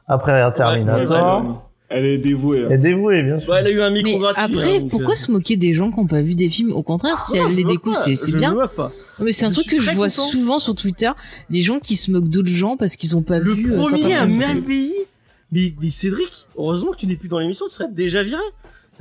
après 0.07 0.43
Ouais, 0.45 0.53
Terminator. 0.53 1.63
Elle 1.93 2.05
est 2.05 2.17
dévouée. 2.17 2.63
hein. 2.63 2.67
Elle 2.67 2.73
est 2.73 2.77
dévouée, 2.79 3.23
bien 3.23 3.39
sûr. 3.39 3.47
Bon, 3.47 3.55
elle 3.55 3.67
a 3.67 3.71
eu 3.71 3.81
un 3.81 3.89
micro 3.91 4.11
Mais 4.13 4.17
gratuit. 4.19 4.43
après, 4.43 4.75
hein, 4.77 4.79
donc, 4.79 4.89
pourquoi 4.89 5.13
euh, 5.13 5.15
se 5.15 5.31
moquer 5.31 5.55
des 5.57 5.73
gens 5.73 5.91
qui 5.91 5.99
n'ont 5.99 6.07
pas 6.07 6.21
vu 6.21 6.35
des 6.35 6.49
films? 6.49 6.71
Au 6.73 6.83
contraire, 6.83 7.19
si 7.19 7.37
non, 7.37 7.47
elle 7.49 7.55
les 7.55 7.63
découvre, 7.63 7.95
c'est 7.95 8.35
bien. 8.35 8.53
pas. 8.75 8.91
Mais 9.19 9.31
c'est 9.31 9.45
un 9.45 9.51
truc 9.51 9.67
que 9.67 9.79
je 9.79 9.91
vois 9.91 10.07
content. 10.09 10.23
souvent 10.25 10.59
sur 10.59 10.73
Twitter, 10.75 11.11
les 11.49 11.61
gens 11.61 11.79
qui 11.79 11.95
se 11.95 12.09
moquent 12.11 12.29
d'autres 12.29 12.49
gens 12.49 12.77
parce 12.77 12.95
qu'ils 12.95 13.15
ont 13.15 13.21
pas 13.21 13.39
Le 13.39 13.53
vu. 13.53 13.71
euh, 13.71 13.77
premier 13.77 14.13
à 14.15 14.27
films. 14.27 14.39
merveiller. 14.39 15.07
Mais, 15.51 15.73
mais 15.81 15.91
Cédric, 15.91 16.47
heureusement 16.57 16.91
que 16.93 16.97
tu 16.97 17.05
n'es 17.07 17.15
plus 17.15 17.29
dans 17.29 17.37
l'émission, 17.37 17.67
tu 17.67 17.75
serais 17.75 17.91
déjà 17.91 18.23
viré. 18.23 18.41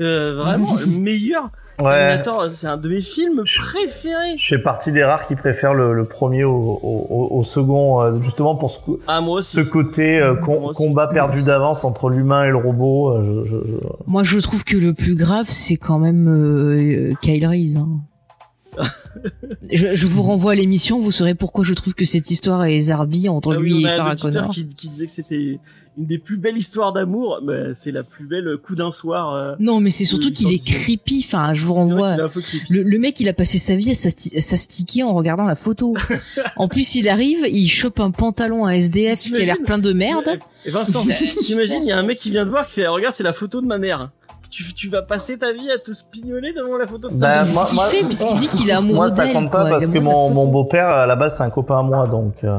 Euh, 0.01 0.35
vraiment, 0.35 0.75
le 0.81 0.87
meilleur. 0.87 1.51
Ouais. 1.81 1.85
Terminator, 2.23 2.47
c'est 2.53 2.67
un 2.67 2.77
de 2.77 2.89
mes 2.89 3.01
films 3.01 3.43
préférés. 3.45 4.37
Je 4.37 4.47
fais 4.47 4.63
partie 4.63 4.93
des 4.93 5.03
rares 5.03 5.27
qui 5.27 5.35
préfèrent 5.35 5.75
le, 5.75 5.95
le 5.95 6.05
premier 6.05 6.45
au, 6.45 6.53
au, 6.55 7.07
au- 7.11 7.39
au 7.39 7.43
second, 7.45 8.01
euh, 8.03 8.21
justement 8.23 8.55
pour 8.55 8.71
ce, 8.71 8.79
Ah, 9.09 9.21
moi 9.21 9.39
aussi. 9.39 9.57
ce 9.57 9.61
côté 9.63 10.21
euh, 10.21 10.35
com- 10.37 10.61
Moi 10.61 10.71
aussi. 10.71 10.87
combat 10.87 11.07
perdu 11.09 11.43
d'avance 11.43 11.85
entre 11.85 12.09
l'humain 12.11 12.45
et 12.45 12.51
le 12.51 12.57
robot. 12.59 13.11
euh, 13.11 13.45
je- 13.45 13.51
je- 13.51 13.57
je- 13.73 13.79
Moi, 14.07 14.23
je 14.23 14.39
trouve 14.39 14.65
que 14.65 14.77
le 14.77 14.93
plus 14.95 15.17
grave, 15.17 15.47
c'est 15.49 15.77
quand 15.77 15.99
même 15.99 16.29
euh, 16.29 17.15
Kyle 17.23 17.47
Reese. 17.47 17.77
hein. 17.79 17.89
Je, 19.71 19.95
je 19.95 20.07
vous 20.07 20.23
renvoie 20.23 20.53
à 20.53 20.55
l'émission, 20.55 20.99
vous 20.99 21.11
saurez 21.13 21.35
pourquoi 21.35 21.65
je 21.65 21.75
trouve 21.75 21.95
que 21.95 22.05
cette 22.05 22.31
histoire 22.31 22.65
est 22.65 22.81
zarbi 22.81 23.29
entre 23.29 23.55
Ah 23.55 23.59
oui, 23.59 23.75
lui 23.75 23.85
et 23.87 23.91
Sarah 23.91 24.17
Connor. 24.17 24.51
Qui, 24.51 24.67
qui 24.69 24.89
disait 24.89 25.07
que 25.07 25.13
c'était 25.13 25.59
une 25.99 26.07
des 26.07 26.19
plus 26.19 26.39
belles 26.39 26.57
histoires 26.57 26.93
d'amour. 26.93 27.41
Mais 27.45 27.75
c'est 27.75 27.93
la 27.93 28.03
plus 28.03 28.27
belle 28.27 28.57
coup 28.65 28.75
d'un 28.75 28.91
soir. 28.91 29.35
euh, 29.35 29.55
Non, 29.61 29.81
mais 29.81 29.91
c'est 29.91 30.05
surtout 30.07 30.31
qu'il 30.31 30.53
est 30.53 30.65
creepy. 30.65 31.23
Enfin, 31.27 31.53
je 31.55 31.65
vous 31.67 31.75
renvoie. 31.75 32.17
Le, 32.71 32.83
le 32.83 32.99
mec, 32.99 33.21
il 33.21 33.29
a 33.29 33.33
passé 33.35 33.59
sa 33.59 33.75
vie 33.77 33.91
à 33.91 33.95
s'asti- 33.95 34.37
à 34.37 34.41
s'astiquer 34.41 35.03
en 35.03 35.13
regardant 35.13 35.45
la 35.45 35.57
photo. 35.57 35.95
en 36.57 36.69
plus, 36.69 36.95
il 36.95 37.09
arrive, 37.09 37.47
il 37.51 37.69
chope 37.69 38.01
un 38.01 38.11
pantalon 38.11 38.65
à 38.65 38.73
SDF 38.77 39.21
qui 39.21 39.37
a 39.37 39.45
l'air 39.45 39.57
plein 39.65 39.79
de 39.79 39.93
merde. 39.93 40.39
Et 40.65 40.71
Vincent, 40.71 41.05
t'imagines, 41.45 41.83
il 41.83 41.89
y 41.89 41.93
a 41.93 41.99
un 41.99 42.03
mec 42.03 42.19
qui 42.19 42.31
vient 42.31 42.45
te 42.45 42.51
voir 42.51 42.67
qui 42.67 42.75
fait 42.75 42.87
Regarde, 42.87 43.15
c'est 43.15 43.23
la 43.25 43.33
photo 43.35 43.61
de 43.61 43.67
ma 43.67 43.79
mère. 43.79 44.11
Tu, 44.53 44.75
tu 44.75 44.89
vas 44.91 45.01
passer 45.03 45.39
ta 45.39 45.53
vie 45.53 45.71
à 45.71 45.79
te 45.79 45.93
spignoler 45.95 46.53
devant 46.53 46.77
la 46.77 46.87
photo 46.87 47.09
de 47.09 47.15
ta 47.15 47.19
Bah, 47.19 47.29
mère. 47.37 47.41
c'est 47.41 47.55
moi- 47.55 47.63
ce 47.65 47.69
qu'il 47.71 47.77
moi- 47.77 47.87
fait, 47.87 48.05
puisqu'il 48.05 48.37
dit 48.37 48.49
qu'il 48.49 48.69
est 48.69 48.73
amoureux 48.75 48.95
Moi, 48.97 49.09
ça 49.09 49.27
compte 49.29 49.51
pas 49.51 49.63
quoi. 49.63 49.71
Parce 49.71 49.87
que 49.89 49.99
mon, 49.99 50.29
mon 50.31 50.47
beau-père, 50.47 50.87
à 50.89 51.07
la 51.07 51.17
base, 51.17 51.39
c'est 51.39 51.43
un 51.43 51.49
copain 51.51 51.79
à 51.79 51.83
moi, 51.83 52.07
donc, 52.07 52.35
euh, 52.45 52.59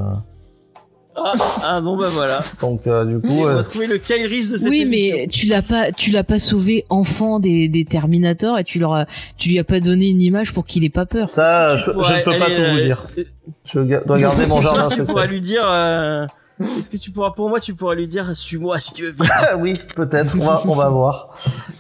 Ah, 1.15 1.33
ah, 1.63 1.79
bon 1.81 1.95
bah 1.95 2.07
voilà. 2.11 2.39
donc 2.61 2.87
euh, 2.87 3.05
du 3.05 3.19
coup, 3.19 3.41
on 3.41 3.47
euh, 3.47 3.55
va 3.57 3.63
trouver 3.63 3.85
le 3.85 3.99
Kairis 3.99 4.49
de 4.49 4.57
cette 4.57 4.67
Oui, 4.67 4.81
émission. 4.81 5.17
mais 5.19 5.27
tu 5.27 5.45
l'as 5.45 5.61
pas, 5.61 5.91
tu 5.91 6.09
l'as 6.09 6.23
pas 6.23 6.39
sauvé 6.39 6.85
enfant 6.89 7.39
des, 7.39 7.67
des 7.69 7.85
Terminators 7.85 8.57
et 8.57 8.63
tu 8.63 8.79
leur 8.79 8.93
as, 8.95 9.05
tu 9.37 9.49
lui 9.49 9.59
as 9.59 9.63
pas 9.63 9.79
donné 9.79 10.09
une 10.09 10.23
image 10.23 10.51
pour 10.53 10.65
qu'il 10.65 10.83
ait 10.85 10.89
pas 10.89 11.05
peur. 11.05 11.29
ça, 11.29 11.77
je, 11.77 11.83
je 11.85 11.89
ne 11.91 12.23
peux 12.23 12.39
pas 12.39 12.45
aller, 12.45 12.55
tout 12.55 12.61
vous 12.63 12.77
euh, 12.79 12.81
dire. 12.81 13.03
euh, 13.19 13.23
Je 13.63 13.79
dois 14.07 14.17
garder 14.17 14.47
mon 14.47 14.59
jardin 14.61 14.89
tu 14.89 15.03
pourras 15.03 15.21
secret. 15.21 15.27
lui 15.27 15.41
dire. 15.41 15.63
euh, 15.69 16.25
Est-ce 16.59 16.89
que 16.89 16.97
tu 16.97 17.11
pourras 17.11 17.31
pour 17.31 17.49
moi, 17.49 17.59
tu 17.59 17.73
pourras 17.73 17.95
lui 17.95 18.07
dire 18.07 18.35
suis-moi 18.35 18.79
si 18.79 18.93
tu 18.93 19.09
veux. 19.09 19.25
Ah 19.29 19.55
oui, 19.59 19.79
peut-être. 19.95 20.35
On 20.39 20.45
va, 20.45 20.61
on 20.65 20.75
va 20.75 20.89
voir. 20.89 21.35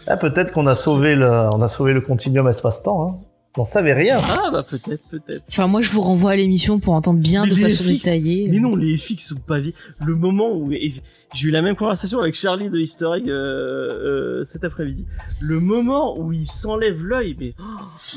Ah, 0.07 0.17
peut-être 0.17 0.51
qu'on 0.51 0.67
a 0.67 0.75
sauvé 0.75 1.15
le, 1.15 1.29
on 1.29 1.61
a 1.61 1.69
sauvé 1.69 1.93
le 1.93 2.01
continuum 2.01 2.47
espace-temps. 2.47 3.07
Hein. 3.07 3.19
On 3.55 3.65
savait 3.65 3.93
rien. 3.93 4.19
Ah 4.23 4.49
bah 4.51 4.65
peut-être, 4.67 5.03
peut-être. 5.09 5.43
Enfin, 5.47 5.67
moi, 5.67 5.81
je 5.81 5.91
vous 5.91 6.01
renvoie 6.01 6.31
à 6.31 6.35
l'émission 6.35 6.79
pour 6.79 6.95
entendre 6.95 7.19
bien 7.19 7.43
Mais 7.43 7.51
de 7.51 7.55
façon 7.55 7.83
FX, 7.83 7.87
détaillée. 7.87 8.47
Mais 8.49 8.59
non, 8.59 8.75
les 8.75 8.97
FX 8.97 9.19
sont 9.19 9.35
pas 9.35 9.59
vie. 9.59 9.75
Le 10.03 10.15
moment 10.15 10.51
où 10.53 10.71
et 10.71 10.91
j'ai 11.33 11.47
eu 11.47 11.51
la 11.51 11.61
même 11.61 11.75
conversation 11.75 12.19
avec 12.19 12.35
Charlie 12.35 12.69
de 12.69 12.79
Egg 12.79 13.29
euh, 13.29 13.31
euh, 13.31 14.43
cet 14.43 14.63
après-midi. 14.63 15.05
Le 15.39 15.59
moment 15.59 16.17
où 16.17 16.31
il 16.31 16.45
s'enlève 16.45 17.03
l'œil, 17.03 17.35
mais, 17.39 17.53
oh, 17.59 17.63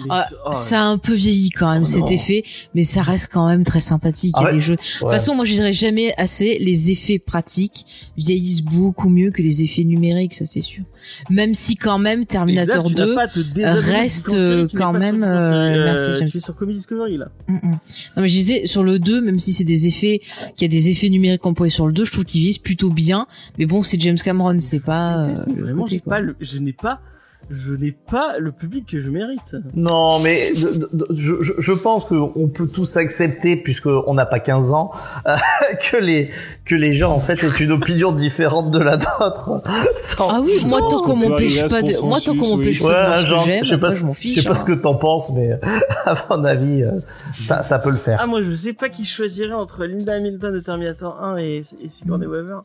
mais- 0.01 0.05
Ah, 0.11 0.27
oh, 0.47 0.51
Ça 0.53 0.83
a 0.83 0.85
un 0.85 0.99
peu 0.99 1.15
vieilli 1.15 1.51
quand 1.51 1.73
même 1.73 1.83
Oh 1.83 1.87
cet 1.87 2.03
non. 2.03 2.09
effet, 2.09 2.43
mais 2.75 2.83
ça 2.85 3.03
reste 3.03 3.31
quand 3.33 3.49
même 3.49 3.65
très 3.65 3.81
sympathique. 3.81 4.35
Il 4.37 4.43
y 4.43 4.45
a 4.45 4.49
Ah 4.49 4.51
ouais 4.51 4.57
des 4.59 4.61
jeux. 4.61 4.77
De 4.77 4.81
toute 4.99 5.11
façon, 5.11 5.35
moi 5.35 5.45
je 5.45 5.53
dirais 5.53 5.73
jamais 5.73 6.15
assez. 6.17 6.59
Les 6.59 6.91
effets 6.93 7.19
pratiques 7.19 8.11
vieillissent 8.17 8.63
beaucoup 8.63 9.09
mieux 9.09 9.31
que 9.31 9.43
les 9.43 9.63
effets 9.63 9.85
numériques, 9.85 10.35
ça 10.35 10.45
c'est 10.45 10.61
sûr. 10.61 10.85
Même 11.31 11.55
si 11.55 11.77
quand 11.77 11.99
même 11.99 12.27
Terminator 12.27 12.85
tu 12.85 12.95
n'as 12.95 13.07
2 13.07 13.15
pas 13.15 13.23
à 13.23 13.29
te 13.29 13.41
désabonner 13.41 13.83
du 13.83 13.91
reste, 13.91 14.35
euh, 14.35 14.69
quand 14.75 14.93
même, 14.93 15.23
euh, 15.23 15.85
merci. 15.85 16.31
Tu 16.31 16.39
es 16.39 16.41
sur 16.41 16.57
Comedy 16.57 16.79
Discovery 16.79 17.17
là. 17.17 17.29
Mm, 17.49 17.55
mm. 17.55 17.71
Non 17.71 18.23
mais 18.23 18.29
je 18.29 18.35
disais 18.35 18.67
sur 18.67 18.83
le 18.83 18.99
2 18.99 19.21
même 19.21 19.39
si 19.39 19.53
c'est 19.53 19.65
des 19.65 19.87
effets 19.87 20.21
qu'il 20.57 20.63
y 20.63 20.65
a 20.65 20.69
des 20.69 20.91
effets 20.91 21.09
numériques 21.09 21.47
employés 21.47 21.71
sur 21.71 21.87
le 21.87 21.93
2 21.93 22.05
je 22.05 22.13
trouve 22.13 22.25
qu'ils 22.25 22.41
vieillissent 22.41 22.59
plutôt 22.59 22.91
bien 22.91 23.06
mais 23.59 23.67
bon 23.67 23.83
c'est 23.83 24.01
James 24.01 24.17
Cameron 24.23 24.59
c'est 24.59 24.85
pas 24.85 25.19
euh, 25.25 25.35
mais 25.47 25.61
vraiment, 25.61 25.85
côté, 25.85 26.01
pas 26.01 26.21
le, 26.21 26.37
je 26.41 26.59
n'ai 26.59 26.73
pas, 26.73 27.01
je 27.49 27.75
n'ai 27.75 27.93
pas 27.93 28.39
le 28.41 28.51
public 28.51 28.87
que 28.89 28.99
je 29.01 29.09
mérite. 29.09 29.55
Non, 29.75 30.19
mais 30.19 30.53
de- 30.53 30.71
de- 30.79 30.91
de- 30.93 31.07
je, 31.15 31.35
je, 31.43 31.53
je 31.59 31.73
pense 31.73 32.05
qu'on 32.05 32.49
peut 32.53 32.67
tous 32.67 32.97
accepter, 32.97 33.57
puisque 33.57 33.87
on 33.87 34.15
n'a 34.15 34.27
pas 34.27 34.41
15 34.41 34.73
ans, 34.73 34.91
euh, 35.29 35.37
que 35.91 35.97
les 35.99 36.29
que 36.65 36.75
les 36.75 36.93
gens 36.93 37.13
en 37.13 37.21
fait 37.21 37.41
aient 37.45 37.63
une 37.65 37.71
opinion 37.71 38.11
différente 38.11 38.73
de 38.73 38.81
la 38.81 38.97
nôtre. 38.97 39.63
Sans- 39.95 40.29
Ah 40.29 40.41
oui 40.43 40.51
moi 40.67 40.81
tant 40.91 41.03
qu'on 41.03 41.15
m'empêche 41.15 41.69
pas 41.69 41.83
de 41.83 42.01
moi 42.03 42.19
tant 42.21 42.35
qu'on 42.37 42.57
m'empêche 42.57 42.81
oui. 42.81 42.87
pas 42.89 43.19
de 43.19 43.21
Ouais, 43.21 43.27
genre, 43.27 43.47
je 43.63 43.69
sais 43.69 43.79
pas, 43.79 43.91
je 43.95 44.03
m'en 44.03 44.13
je 44.13 44.19
fiche 44.21 44.35
sais 44.35 44.43
pas 44.43 44.51
hein. 44.51 44.55
ce 44.57 44.65
que 44.65 44.73
t'en 44.73 44.97
penses, 44.97 45.31
mais 45.33 45.53
à 46.05 46.15
mon 46.31 46.45
avis, 46.45 46.83
euh, 46.83 46.91
ça, 47.41 47.63
ça 47.63 47.79
peut 47.79 47.91
le 47.91 47.97
faire. 47.97 48.19
Ah 48.21 48.27
moi, 48.27 48.43
je 48.43 48.53
sais 48.53 48.73
pas 48.73 48.89
qui 48.89 49.05
choisirait 49.05 49.53
entre 49.53 49.85
Linda 49.85 50.15
Hamilton 50.15 50.53
de 50.53 50.59
Terminator 50.59 51.23
1 51.23 51.37
et, 51.37 51.63
et 51.81 51.89
Sigourney 51.89 52.27
Weaver. 52.27 52.59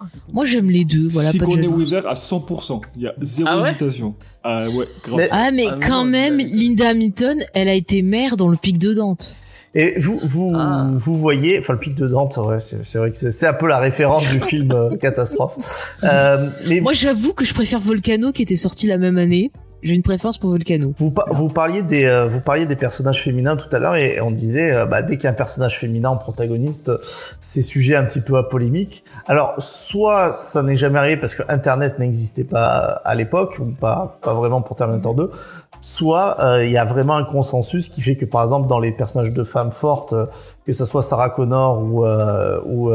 Ah, 0.00 0.04
moi 0.32 0.44
j'aime 0.44 0.70
les 0.70 0.84
deux 0.84 1.08
voilà 1.10 1.30
Sigourney. 1.30 1.66
Weaver 1.66 2.02
à 2.06 2.14
100%. 2.14 2.80
Il 2.96 3.02
y 3.02 3.06
a 3.08 3.14
zéro 3.20 3.48
Ah 3.50 3.60
ouais 3.62 3.70
hésitation. 3.70 4.14
Ah 4.44 4.66
ouais, 4.68 4.84
grave. 5.02 5.16
Mais- 5.18 5.28
ah 5.32 5.50
mais 5.52 5.66
Ah, 5.68 5.76
mais 5.76 5.86
quand 5.86 6.04
non, 6.04 6.10
même 6.10 6.38
Linda 6.38 6.54
Linda 6.56 6.88
Hamilton 6.90 7.38
elle 7.54 7.68
a 7.68 7.74
été 7.74 8.02
mère 8.02 8.36
dans 8.36 8.48
le 8.48 8.56
pic 8.56 8.78
de 8.78 8.94
Dante 8.94 9.34
Et 9.74 9.98
vous, 10.00 10.18
vous, 10.22 10.52
Ah. 10.56 10.88
vous 10.92 11.16
voyez, 11.16 11.58
enfin 11.58 11.72
le 11.74 11.78
pic 11.80 11.94
de 11.94 12.06
Dante, 12.06 12.36
ouais, 12.38 12.58
c'est 12.60 12.98
vrai 12.98 13.10
que 13.10 13.16
c'est 13.16 13.30
c'est 13.32 13.46
un 13.46 13.52
peu 13.54 13.66
la 13.66 13.78
référence 13.78 14.26
du 14.28 14.40
film 14.40 14.70
euh, 14.72 14.96
catastrophe. 15.00 15.96
Euh, 16.04 16.48
mais 16.68 16.80
moi 16.80 16.92
j'avoue 16.92 17.32
que 17.34 17.44
je 17.44 17.52
préfère 17.52 17.80
Volcano 17.80 18.30
qui 18.32 18.42
était 18.42 18.56
sorti 18.56 18.86
la 18.86 18.98
même 18.98 19.18
année 19.18 19.50
J'ai 19.82 19.94
une 19.94 20.02
préférence 20.02 20.38
pour 20.38 20.50
Volcano. 20.50 20.92
Vous, 20.96 21.10
par- 21.12 21.32
vous 21.32 21.48
parliez 21.48 21.82
des 21.82 22.04
euh, 22.06 22.26
vous 22.26 22.40
parliez 22.40 22.66
des 22.66 22.74
personnages 22.76 23.22
féminins 23.22 23.56
tout 23.56 23.68
à 23.70 23.78
l'heure 23.78 23.94
et 23.94 24.20
on 24.20 24.30
disait 24.32 24.72
euh, 24.74 24.86
bah, 24.86 25.02
dès 25.02 25.16
qu'il 25.16 25.24
y 25.24 25.26
a 25.28 25.30
un 25.30 25.34
personnage 25.34 25.78
féminin 25.78 26.10
en 26.10 26.16
protagoniste, 26.16 26.90
c'est 27.40 27.62
sujet 27.62 27.94
un 27.94 28.04
petit 28.04 28.20
peu 28.20 28.36
à 28.36 28.42
polémique. 28.42 29.04
Alors 29.26 29.54
soit 29.58 30.32
ça 30.32 30.62
n'est 30.64 30.74
jamais 30.76 30.98
arrivé 30.98 31.16
parce 31.16 31.34
que 31.36 31.42
Internet 31.48 31.98
n'existait 31.98 32.44
pas 32.44 33.00
à 33.04 33.14
l'époque 33.14 33.58
ou 33.60 33.66
pas 33.66 34.18
vraiment 34.24 34.62
pour 34.62 34.74
Terminator 34.76 35.14
2, 35.14 35.30
soit 35.80 36.40
euh, 36.42 36.64
il 36.64 36.72
y 36.72 36.76
a 36.76 36.84
vraiment 36.84 37.14
un 37.16 37.24
consensus 37.24 37.88
qui 37.88 38.02
fait 38.02 38.16
que 38.16 38.24
par 38.24 38.42
exemple 38.42 38.68
dans 38.68 38.80
les 38.80 38.90
personnages 38.90 39.32
de 39.32 39.44
femmes 39.44 39.70
fortes, 39.70 40.12
que 40.66 40.72
ça 40.72 40.86
soit 40.86 41.02
Sarah 41.02 41.30
Connor 41.30 41.80
ou 42.66 42.90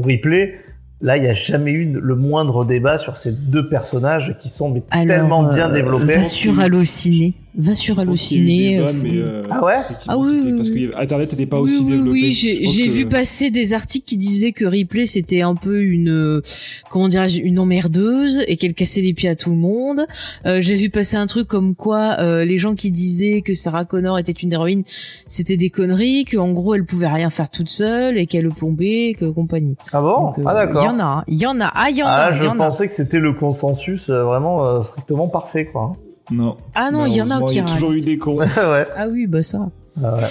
Ripley, 0.00 0.54
là 1.02 1.16
il 1.16 1.22
n'y 1.22 1.28
a 1.28 1.34
jamais 1.34 1.72
eu 1.72 1.84
le 1.84 2.14
moindre 2.14 2.64
débat 2.64 2.96
sur 2.96 3.16
ces 3.16 3.32
deux 3.32 3.68
personnages 3.68 4.36
qui 4.38 4.48
sont 4.48 4.70
mais 4.70 4.82
Alors, 4.90 5.06
tellement 5.06 5.42
bien 5.42 5.68
euh, 5.68 5.74
développés. 5.74 6.04
Va 6.06 6.24
sur 6.24 6.60
Allociné. 6.60 7.34
Va 7.54 7.74
sur 7.74 7.98
Allociné. 8.00 8.78
euh, 8.78 8.88
faut- 8.88 9.02
mais, 9.02 9.10
euh, 9.18 9.42
Ah 9.50 9.62
ouais 9.62 9.74
Ah 10.08 10.16
oui, 10.16 10.40
oui, 10.44 10.52
parce 10.56 10.70
oui. 10.70 10.88
que 10.90 10.96
Internet 10.98 11.32
n'était 11.32 11.44
pas 11.44 11.60
oui, 11.60 11.64
aussi 11.70 11.82
oui, 11.84 11.90
développé. 11.92 12.10
Oui, 12.12 12.32
j'ai 12.32 12.86
que- 12.86 12.90
vu 12.90 13.06
passer 13.06 13.50
des 13.50 13.74
articles 13.74 14.06
qui 14.06 14.16
disaient 14.16 14.52
que 14.52 14.64
Ripley 14.64 15.04
c'était 15.04 15.42
un 15.42 15.54
peu 15.54 15.82
une 15.82 16.08
euh, 16.08 16.40
comment 16.90 17.08
dirais-je 17.08 17.42
une 17.42 17.58
emmerdeuse 17.58 18.42
et 18.48 18.56
qu'elle 18.56 18.72
cassait 18.72 19.02
les 19.02 19.12
pieds 19.12 19.28
à 19.28 19.36
tout 19.36 19.50
le 19.50 19.56
monde. 19.56 20.06
Euh, 20.46 20.62
j'ai 20.62 20.76
vu 20.76 20.88
passer 20.88 21.16
un 21.16 21.26
truc 21.26 21.46
comme 21.46 21.74
quoi 21.74 22.16
euh, 22.20 22.46
les 22.46 22.58
gens 22.58 22.74
qui 22.74 22.90
disaient 22.90 23.42
que 23.42 23.52
Sarah 23.52 23.84
Connor 23.84 24.18
était 24.18 24.32
une 24.32 24.52
héroïne, 24.54 24.82
c'était 25.28 25.58
des 25.58 25.68
conneries, 25.68 26.24
qu'en 26.24 26.52
gros 26.52 26.74
elle 26.74 26.86
pouvait 26.86 27.06
rien 27.08 27.28
faire 27.28 27.50
toute 27.50 27.68
seule 27.68 28.16
et 28.16 28.24
qu'elle 28.26 28.44
le 28.44 28.50
plombait, 28.50 29.14
que 29.18 29.26
compagnie. 29.26 29.76
Ah 29.92 30.00
bon 30.00 30.26
Donc, 30.28 30.38
euh, 30.38 30.42
Ah 30.46 30.54
d'accord. 30.54 30.82
Il 30.82 30.86
y 30.86 30.88
en 30.88 30.98
a, 31.00 31.04
hein. 31.04 31.24
il 31.28 31.38
y 31.38 31.46
en 31.46 31.60
a, 31.60 31.70
ah 31.74 31.90
il 31.90 31.96
y 31.98 32.02
en 32.02 32.06
Ah, 32.06 32.24
a, 32.28 32.32
je 32.32 32.44
y 32.44 32.46
en 32.46 32.52
a. 32.52 32.64
pensais 32.64 32.86
que 32.86 32.94
c'était 32.94 33.20
le 33.20 33.34
consensus 33.34 34.08
euh, 34.08 34.24
vraiment 34.24 34.64
euh, 34.64 34.82
strictement 34.82 35.28
parfait, 35.28 35.66
quoi. 35.66 35.96
Non. 36.32 36.56
Ah 36.74 36.90
non, 36.90 37.06
il 37.06 37.14
y 37.14 37.22
en 37.22 37.30
a 37.30 37.46
qui 37.46 37.54
Il 37.54 37.56
y 37.58 37.60
a 37.60 37.64
toujours 37.64 37.92
eu 37.92 38.00
des 38.00 38.18
cons. 38.18 38.36
ouais. 38.38 38.86
Ah 38.96 39.06
oui, 39.08 39.26
bah 39.26 39.42
ça. 39.42 39.68
Ah 40.02 40.16
ouais. 40.16 40.22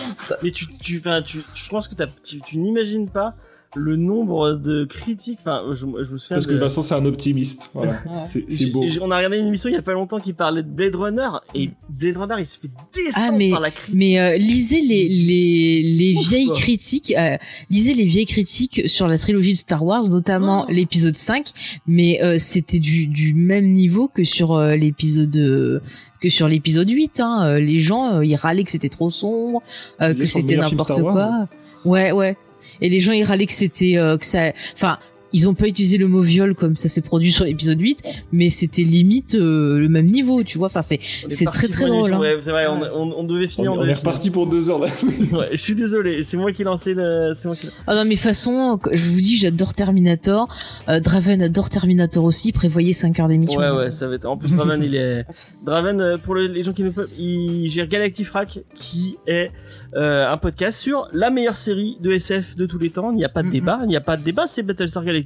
Mais 0.43 0.51
tu, 0.51 0.65
tu, 0.77 1.01
tu, 1.25 1.43
je 1.53 1.69
pense 1.69 1.87
que 1.87 1.95
t'as- 1.95 2.07
tu, 2.23 2.41
tu 2.41 2.57
n'imagines 2.57 3.07
pas 3.07 3.35
le 3.75 3.95
nombre 3.95 4.53
de 4.53 4.83
critiques. 4.85 5.39
Enfin, 5.41 5.63
je, 5.71 5.75
je 5.75 5.85
me 5.85 6.17
souviens 6.17 6.35
Parce 6.35 6.45
que 6.45 6.51
de- 6.53 6.57
Vincent, 6.57 6.81
c'est 6.81 6.93
un 6.95 7.05
optimiste. 7.05 7.69
Voilà. 7.73 7.95
C'est 8.25 8.65
beau. 8.71 8.83
On 9.01 9.11
a 9.11 9.17
regardé 9.17 9.37
une 9.37 9.47
émission 9.47 9.69
il 9.69 9.73
y 9.73 9.77
a 9.77 9.81
pas 9.81 9.93
longtemps 9.93 10.19
qui 10.19 10.33
parlait 10.33 10.63
de 10.63 10.67
Blade 10.67 10.95
Runner 10.95 11.29
et 11.55 11.69
Blade 11.89 12.17
Runner 12.17 12.35
il 12.39 12.45
se 12.45 12.59
fait 12.59 12.69
descendre 12.93 13.27
Ah, 13.29 13.35
mais- 13.37 13.49
par 13.51 13.59
la 13.61 13.71
critique. 13.71 13.95
Mais 13.95 14.19
euh, 14.19 14.37
lisez 14.37 14.81
les 14.81 15.07
les, 15.07 15.81
les 15.81 16.15
ouf, 16.17 16.27
vieilles 16.29 16.45
quoi. 16.47 16.55
critiques, 16.57 17.13
euh, 17.17 17.37
lisez 17.69 17.93
les 17.93 18.05
vieilles 18.05 18.25
critiques 18.25 18.81
sur 18.89 19.07
la 19.07 19.17
trilogie 19.17 19.53
de 19.53 19.57
Star 19.57 19.83
Wars, 19.83 20.03
notamment 20.09 20.65
Oh. 20.67 20.71
l'épisode 20.71 21.15
5, 21.15 21.47
mais 21.87 22.21
euh, 22.23 22.37
c'était 22.39 22.79
du 22.79 23.07
du 23.07 23.33
même 23.33 23.65
niveau 23.65 24.07
que 24.07 24.23
sur 24.23 24.53
euh, 24.53 24.75
l'épisode 24.75 25.35
euh, 25.37 25.79
que 26.21 26.29
sur 26.29 26.47
l'épisode 26.47 26.89
8 26.89 27.19
hein. 27.19 27.39
Euh, 27.45 27.59
Les 27.59 27.79
gens 27.79 28.15
euh, 28.15 28.25
ils 28.25 28.35
râlaient 28.35 28.63
que 28.63 28.71
c'était 28.71 28.89
trop 28.89 29.09
sombre, 29.09 29.61
euh, 30.01 30.13
que 30.13 30.25
c'était 30.25 30.57
n'importe 30.57 30.99
quoi. 31.01 31.47
Ouais 31.85 32.11
ouais. 32.11 32.37
Et 32.81 32.89
les 32.89 32.99
gens 32.99 33.11
ils 33.11 33.23
râlaient 33.23 33.45
que 33.45 33.53
c'était 33.53 33.97
euh, 33.97 34.17
que 34.17 34.25
ça 34.25 34.51
enfin 34.73 34.97
ils 35.33 35.47
ont 35.47 35.53
pas 35.53 35.67
utilisé 35.67 35.97
le 35.97 36.07
mot 36.07 36.21
viol 36.21 36.55
comme 36.55 36.75
ça 36.75 36.89
s'est 36.89 37.01
produit 37.01 37.31
sur 37.31 37.45
l'épisode 37.45 37.79
8, 37.79 38.01
mais 38.31 38.49
c'était 38.49 38.83
limite 38.83 39.35
euh, 39.35 39.77
le 39.79 39.87
même 39.89 40.05
niveau, 40.07 40.43
tu 40.43 40.57
vois. 40.57 40.67
Enfin, 40.67 40.81
c'est 40.81 40.99
c'est 41.29 41.45
très, 41.45 41.67
très 41.67 41.87
drôle, 41.87 42.11
hein. 42.13 42.19
Ouais, 42.19 42.37
c'est 42.41 42.51
vrai, 42.51 42.67
on, 42.67 42.81
on, 42.81 43.13
on 43.19 43.23
devait 43.23 43.45
On, 43.45 43.49
finir. 43.49 43.73
on 43.73 43.75
devait 43.77 43.91
est 43.91 43.95
finir. 43.95 44.07
reparti 44.11 44.29
pour 44.29 44.47
deux 44.47 44.69
heures 44.69 44.79
là. 44.79 44.87
Ouais, 45.31 45.49
je 45.51 45.57
suis 45.61 45.75
désolé, 45.75 46.23
c'est 46.23 46.37
moi 46.37 46.51
qui 46.51 46.61
ai 46.63 46.65
lancé 46.65 46.93
le. 46.93 47.31
C'est 47.33 47.47
moi 47.47 47.55
qui. 47.55 47.67
Ah 47.87 47.95
non, 47.95 48.03
mais 48.05 48.15
façon, 48.15 48.79
je 48.91 49.03
vous 49.09 49.19
dis, 49.21 49.37
j'adore 49.37 49.73
Terminator. 49.73 50.53
Euh, 50.89 50.99
Draven 50.99 51.41
adore 51.41 51.69
Terminator 51.69 52.23
aussi. 52.23 52.51
Prévoyez 52.51 52.91
5 52.93 53.19
heures 53.19 53.27
d'émission. 53.27 53.59
Ouais, 53.59 53.71
ouais, 53.71 53.91
ça 53.91 54.07
va 54.07 54.15
être. 54.15 54.25
En 54.25 54.35
plus, 54.37 54.51
Draven, 54.55 54.83
il 54.83 54.95
est. 54.95 55.25
Draven, 55.65 56.01
euh, 56.01 56.17
pour 56.17 56.35
le- 56.35 56.47
les 56.47 56.63
gens 56.63 56.73
qui 56.73 56.83
ne 56.83 56.89
peuvent, 56.89 57.09
il 57.17 57.69
gère 57.69 57.87
Galactifrac, 57.87 58.59
qui 58.75 59.17
est 59.27 59.51
euh, 59.95 60.27
un 60.29 60.37
podcast 60.37 60.79
sur 60.79 61.07
la 61.13 61.29
meilleure 61.29 61.57
série 61.57 61.97
de 62.01 62.11
SF 62.11 62.55
de 62.57 62.65
tous 62.65 62.79
les 62.79 62.89
temps. 62.89 63.11
Il 63.11 63.17
n'y 63.17 63.25
a 63.25 63.29
pas 63.29 63.43
de 63.43 63.49
débat, 63.51 63.79
il 63.83 63.87
n'y 63.89 63.95
a 63.95 64.01
pas 64.01 64.17
de 64.17 64.23
débat, 64.23 64.47
c'est 64.47 64.63
Battlestar 64.63 65.03
Galactica. 65.05 65.20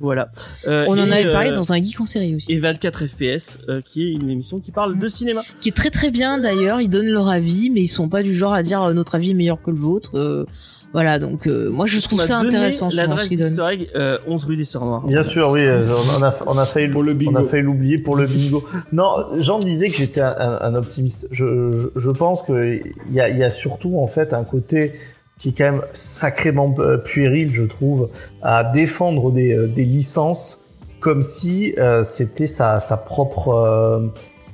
Voilà. 0.00 0.30
Euh, 0.66 0.84
On 0.88 0.92
en 0.92 1.10
avait 1.10 1.30
parlé 1.30 1.50
euh, 1.50 1.54
dans 1.54 1.72
un 1.72 1.82
geek 1.82 2.00
en 2.00 2.06
série 2.06 2.34
aussi. 2.34 2.52
Et 2.52 2.58
24 2.58 3.06
FPS, 3.06 3.58
euh, 3.68 3.80
qui 3.80 4.02
est 4.02 4.12
une 4.12 4.28
émission 4.30 4.60
qui 4.60 4.72
parle 4.72 4.98
de 4.98 5.08
cinéma. 5.08 5.42
Qui 5.60 5.70
est 5.70 5.76
très 5.76 5.90
très 5.90 6.10
bien 6.10 6.38
d'ailleurs. 6.38 6.80
Ils 6.80 6.88
donnent 6.88 7.10
leur 7.10 7.28
avis, 7.28 7.70
mais 7.70 7.80
ils 7.80 7.88
sont 7.88 8.08
pas 8.08 8.22
du 8.22 8.34
genre 8.34 8.52
à 8.52 8.62
dire 8.62 8.82
euh, 8.82 8.92
notre 8.92 9.14
avis 9.14 9.30
est 9.30 9.34
meilleur 9.34 9.60
que 9.62 9.70
le 9.70 9.76
vôtre. 9.76 10.16
Euh, 10.18 10.44
voilà, 10.92 11.18
donc 11.18 11.46
euh, 11.46 11.70
moi 11.70 11.86
je 11.86 11.98
trouve 12.00 12.20
ça 12.20 12.38
intéressant 12.38 12.90
L'adresse 12.92 13.28
d'Easter 13.28 13.64
Egg, 13.72 13.88
euh, 13.94 14.18
11 14.26 14.44
rue 14.44 14.56
des 14.56 14.64
Sœurs 14.64 14.84
Noires. 14.84 15.06
Bien 15.06 15.22
sûr, 15.22 15.48
oui, 15.50 15.60
euh, 15.60 15.86
on 15.88 16.22
a, 16.22 16.34
on 16.46 16.58
a 16.58 16.66
failli 16.66 16.88
Pour 16.88 17.02
le 17.02 17.14
bingo. 17.14 17.32
On 17.32 17.36
a 17.36 17.44
failli 17.44 17.62
l'oublier 17.62 17.98
pour 17.98 18.14
le 18.14 18.26
bingo. 18.26 18.62
Non, 18.92 19.14
Jean 19.38 19.58
disait 19.58 19.88
que 19.88 19.96
j'étais 19.96 20.20
un, 20.20 20.74
optimiste. 20.74 21.28
Je, 21.30 21.44
je, 21.94 22.00
je 22.00 22.10
pense 22.10 22.42
que 22.42 22.82
il 23.08 23.14
y 23.14 23.20
a, 23.20 23.30
il 23.30 23.38
y 23.38 23.44
a 23.44 23.50
surtout 23.50 23.98
en 23.98 24.06
fait 24.06 24.34
un 24.34 24.44
côté 24.44 24.92
qui 25.38 25.50
est 25.50 25.52
quand 25.52 25.64
même 25.72 25.82
sacrément 25.92 26.72
euh, 26.78 26.98
puéril, 26.98 27.50
je 27.54 27.64
trouve, 27.64 28.10
à 28.42 28.64
défendre 28.64 29.32
des, 29.32 29.54
euh, 29.56 29.66
des 29.66 29.84
licences 29.84 30.60
comme 31.00 31.22
si 31.24 31.74
euh, 31.78 32.04
c'était 32.04 32.46
sa, 32.46 32.78
sa 32.78 32.96
propre, 32.96 33.48
euh, 33.48 34.06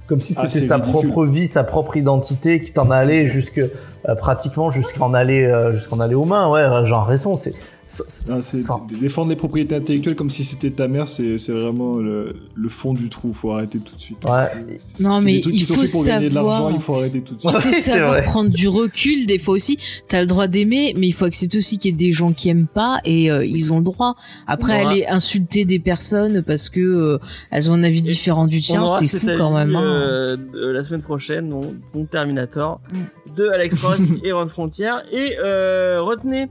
comme 0.06 0.20
si 0.20 0.34
Ah, 0.38 0.42
c'était 0.48 0.64
sa 0.64 0.76
ridicule. 0.76 1.10
propre 1.10 1.26
vie, 1.26 1.46
sa 1.46 1.62
propre 1.62 1.96
identité, 1.98 2.62
qui 2.62 2.72
t'en 2.72 2.90
allait 2.90 3.26
jusque 3.26 3.58
euh, 3.58 4.14
pratiquement 4.14 4.70
jusqu'en 4.70 5.12
aller 5.12 5.44
euh, 5.44 5.74
jusqu'en 5.74 6.00
aller 6.00 6.14
aux 6.14 6.24
mains. 6.24 6.48
Ouais, 6.50 6.64
genre 6.86 7.06
raison, 7.06 7.36
c'est 7.36 7.52
c'est 7.88 8.42
ça- 8.58 8.80
défendre 9.00 9.30
les 9.30 9.36
propriétés 9.36 9.74
intellectuelles 9.74 10.14
comme 10.16 10.28
si 10.30 10.44
c'était 10.44 10.70
ta 10.70 10.88
mère, 10.88 11.08
c'est 11.08 11.36
vraiment 11.48 11.96
le, 11.96 12.34
le 12.54 12.68
fond 12.68 12.92
du 12.94 13.08
trou. 13.08 13.32
Faut 13.32 13.52
arrêter 13.52 13.78
tout 13.78 13.96
de 13.96 14.00
suite. 14.00 14.18
Ouais. 14.26 14.76
Non, 15.00 15.20
mais 15.20 15.38
il 15.38 15.64
faut 15.64 15.80
de 15.82 15.86
savoir- 15.86 16.20
l'argent. 16.60 16.70
Il 16.74 16.80
faut 16.80 16.94
arrêter 16.94 17.22
tout 17.22 17.34
de 17.34 17.40
suite. 17.40 17.52
Il 17.54 17.60
faut 17.60 17.68
C'est 17.72 17.90
savoir 17.92 18.10
vrai. 18.12 18.24
prendre 18.24 18.50
du 18.50 18.68
recul. 18.68 19.26
Des 19.26 19.38
fois 19.38 19.54
aussi, 19.54 19.78
t'as 20.08 20.20
le 20.20 20.26
droit 20.26 20.46
d'aimer, 20.46 20.94
mais 20.96 21.06
il 21.06 21.12
faut 21.12 21.24
accepter 21.24 21.58
aussi 21.58 21.78
qu'il 21.78 21.90
y 21.90 21.94
ait 21.94 21.96
des 21.96 22.12
gens 22.12 22.32
qui 22.32 22.48
aiment 22.50 22.66
pas 22.66 23.00
et 23.04 23.30
euh, 23.30 23.44
ils 23.44 23.72
ont 23.72 23.78
le 23.78 23.84
droit. 23.84 24.14
Après, 24.46 24.84
aller 24.84 25.06
insulter 25.06 25.64
des 25.64 25.78
personnes 25.78 26.42
parce 26.42 26.68
que 26.68 26.80
euh, 26.80 27.18
elles 27.50 27.70
ont 27.70 27.74
un 27.74 27.82
avis 27.84 28.02
différent 28.02 28.46
du 28.46 28.60
tien, 28.60 28.86
c'est 28.86 29.06
fou 29.06 29.26
quand 29.38 29.54
même. 29.56 29.74
hein. 29.74 29.82
euh, 29.82 30.36
la 30.72 30.84
semaine 30.84 31.02
prochaine, 31.02 31.48
donc, 31.48 31.74
donc 31.94 32.10
Terminator, 32.10 32.80
Mm. 32.92 33.34
de 33.36 33.48
Alex 33.48 33.78
Ross 33.82 33.98
et 34.24 34.32
Ron 34.32 34.48
Frontier. 34.48 34.90
Et 35.12 35.36
euh, 35.42 36.00
retenez 36.02 36.48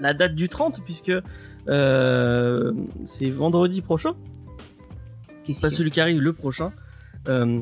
la 0.00 0.14
date 0.14 0.34
du 0.34 0.48
30, 0.48 0.80
puisque 0.84 1.12
euh, 1.68 2.72
c'est 3.04 3.30
vendredi 3.30 3.80
prochain, 3.82 4.14
Qu'est-ce 5.44 5.62
pas 5.62 5.70
celui 5.70 5.90
qui 5.90 6.00
arrive, 6.00 6.20
le 6.20 6.32
prochain. 6.34 6.72
Euh, 7.28 7.60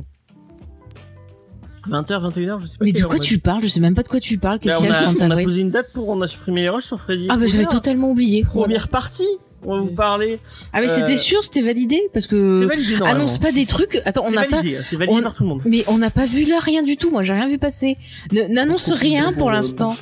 20h, 1.89 2.33
21h, 2.33 2.59
je 2.61 2.67
sais 2.67 2.79
pas. 2.79 2.85
Mais 2.85 2.91
de 2.93 3.05
quoi 3.05 3.19
tu 3.19 3.39
parles 3.39 3.63
Je 3.63 3.69
sais 3.69 3.79
même 3.81 3.95
pas 3.95 4.03
de 4.03 4.09
quoi 4.09 4.19
tu 4.19 4.39
parles. 4.39 4.59
Qu'est-ce 4.59 4.77
on, 4.77 4.81
qu'il 4.81 4.89
y 4.89 4.93
a 4.93 5.27
on 5.27 5.31
a 5.31 5.43
posé 5.43 5.61
une 5.61 5.71
date 5.71 5.93
pour, 5.93 6.09
on 6.09 6.21
a 6.21 6.27
supprimé 6.27 6.63
les 6.63 6.69
rushs 6.69 6.87
sur 6.87 7.01
Freddy. 7.01 7.29
Ah 7.31 7.37
bah 7.37 7.47
j'avais 7.47 7.65
totalement 7.67 8.11
oublié. 8.11 8.43
Première 8.43 8.89
partie, 8.89 9.29
on 9.65 9.75
va 9.77 9.81
vous 9.83 9.95
parler. 9.95 10.41
Ah 10.73 10.81
mais 10.81 10.91
Euh, 10.91 10.95
c'était 10.95 11.17
sûr, 11.17 11.45
c'était 11.45 11.63
validé 11.63 12.01
parce 12.13 12.25
C'est 12.25 12.31
que 12.31 12.65
validé 12.67 12.97
annonce 13.05 13.39
pas 13.39 13.53
des 13.53 13.67
trucs. 13.67 14.03
Attends, 14.05 14.25
on 14.25 14.31
C'est 14.31 14.35
n'a 14.35 14.45
pas. 14.47 14.57
validé, 14.57 14.79
c'est 14.83 14.97
validé 14.97 15.19
on- 15.21 15.23
par 15.23 15.35
tout 15.35 15.45
le 15.45 15.49
monde. 15.49 15.63
Mais 15.65 15.85
on 15.87 15.99
n'a 15.99 16.11
pas 16.11 16.27
vu 16.27 16.45
là 16.45 16.59
rien 16.61 16.83
du 16.83 16.97
tout. 16.97 17.11
Moi, 17.13 17.23
j'ai 17.23 17.35
rien 17.35 17.47
vu 17.49 17.59
passer. 17.59 17.97
N'annonce 18.33 18.91
rien 18.91 19.33
pour 19.33 19.53
l'instant. 19.53 19.95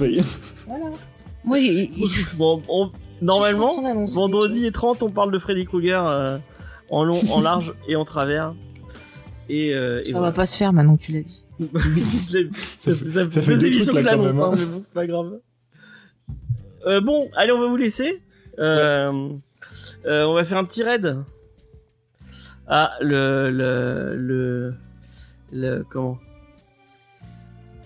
Moi, 0.66 0.78
j'ai- 1.52 1.90
ils- 1.94 2.06
Bon, 2.36 2.60
on- 2.68 2.90
normalement, 3.23 3.81
vendredi 4.06 4.66
et 4.66 4.73
30, 4.73 5.02
on 5.02 5.10
parle 5.10 5.32
de 5.32 5.39
Freddy 5.39 5.64
Krueger 5.64 6.02
euh, 6.06 6.39
en 6.90 7.05
long, 7.05 7.20
en 7.31 7.40
large 7.42 7.74
et 7.89 7.97
en 7.97 8.05
travers. 8.05 8.55
Et, 9.48 9.74
euh, 9.74 10.00
et 10.00 10.06
ça 10.06 10.12
voilà. 10.12 10.28
va 10.28 10.32
pas 10.32 10.47
se 10.47 10.56
faire 10.56 10.73
maintenant 10.73 10.97
que 10.97 11.02
tu 11.02 11.12
l'as 11.12 11.23
dit. 11.23 11.40
Ça, 11.60 12.39
Ça 12.78 12.94
fait- 12.94 13.05
ça 13.08 13.24
fait 13.26 13.32
ça 13.32 13.42
fait 13.42 13.55
deux 13.55 13.66
émissions 13.66 13.92
que 13.92 14.00
je 14.00 14.05
l'annonce, 14.05 14.40
hein, 14.42 14.50
hein. 14.52 14.56
mais 14.58 14.64
bon, 14.66 14.81
c'est 14.81 14.92
pas 14.92 15.06
grave. 15.06 15.39
Euh, 16.86 17.00
bon, 17.00 17.28
allez, 17.36 17.52
on 17.52 17.60
va 17.60 17.66
vous 17.68 17.76
laisser. 17.76 18.23
Euh, 18.58 19.28
euh, 20.06 20.24
on 20.24 20.34
va 20.34 20.44
faire 20.44 20.58
un 20.58 20.64
petit 20.64 20.82
raid. 20.82 21.18
Ah, 22.66 22.92
le, 23.00 23.50
le, 23.50 24.14
le, 24.16 24.74
le, 25.52 25.84
comment? 25.90 26.18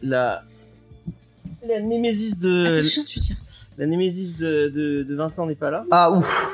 La, 0.02 0.42
la 1.66 1.80
némésis 1.80 2.38
de, 2.38 2.66
Attention, 2.66 3.02
tu 3.04 3.18
tires. 3.20 3.36
La 3.78 3.86
némésis 3.86 4.36
de, 4.36 4.68
de, 4.68 5.02
de 5.04 5.14
Vincent 5.14 5.46
n'est 5.46 5.54
pas 5.54 5.70
là. 5.70 5.84
Ah 5.90 6.10
ouf. 6.12 6.48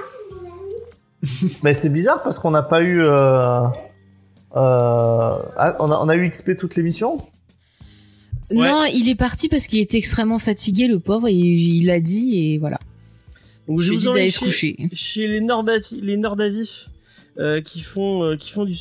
Mais 1.63 1.73
c'est 1.75 1.91
bizarre 1.91 2.23
parce 2.23 2.39
qu'on 2.39 2.51
n'a 2.51 2.63
pas 2.63 2.83
eu. 2.83 3.01
euh, 3.01 3.63
euh, 4.57 5.39
ah, 5.57 5.77
on, 5.81 5.91
a, 5.91 5.99
on 6.05 6.09
a 6.09 6.17
eu 6.17 6.29
XP 6.29 6.57
toute 6.57 6.77
l'émission. 6.77 7.17
Ouais. 8.51 8.69
Non, 8.69 8.85
il 8.93 9.09
est 9.09 9.15
parti 9.15 9.49
parce 9.49 9.67
qu'il 9.67 9.81
était 9.81 9.97
extrêmement 9.97 10.39
fatigué, 10.39 10.87
le 10.87 11.01
pauvre, 11.01 11.29
et 11.29 11.33
il 11.33 11.87
l'a 11.87 11.99
dit, 12.01 12.53
et 12.53 12.59
voilà. 12.59 12.79
Donc 13.67 13.81
Je 13.81 13.91
vous 13.93 14.03
envoie 14.09 14.15
d'aller 14.19 14.31
se 14.31 14.41
chez- 14.41 14.45
coucher. 14.45 14.77
chez 14.93 15.27
les 15.27 15.41
Nordati, 15.41 16.01
les 16.03 16.19
Nordavif 16.19 16.91
euh, 17.39 17.63
qui 17.63 17.81
font 17.81 18.23
euh, 18.23 18.37
qui 18.37 18.53
font 18.53 18.65
du. 18.67 18.77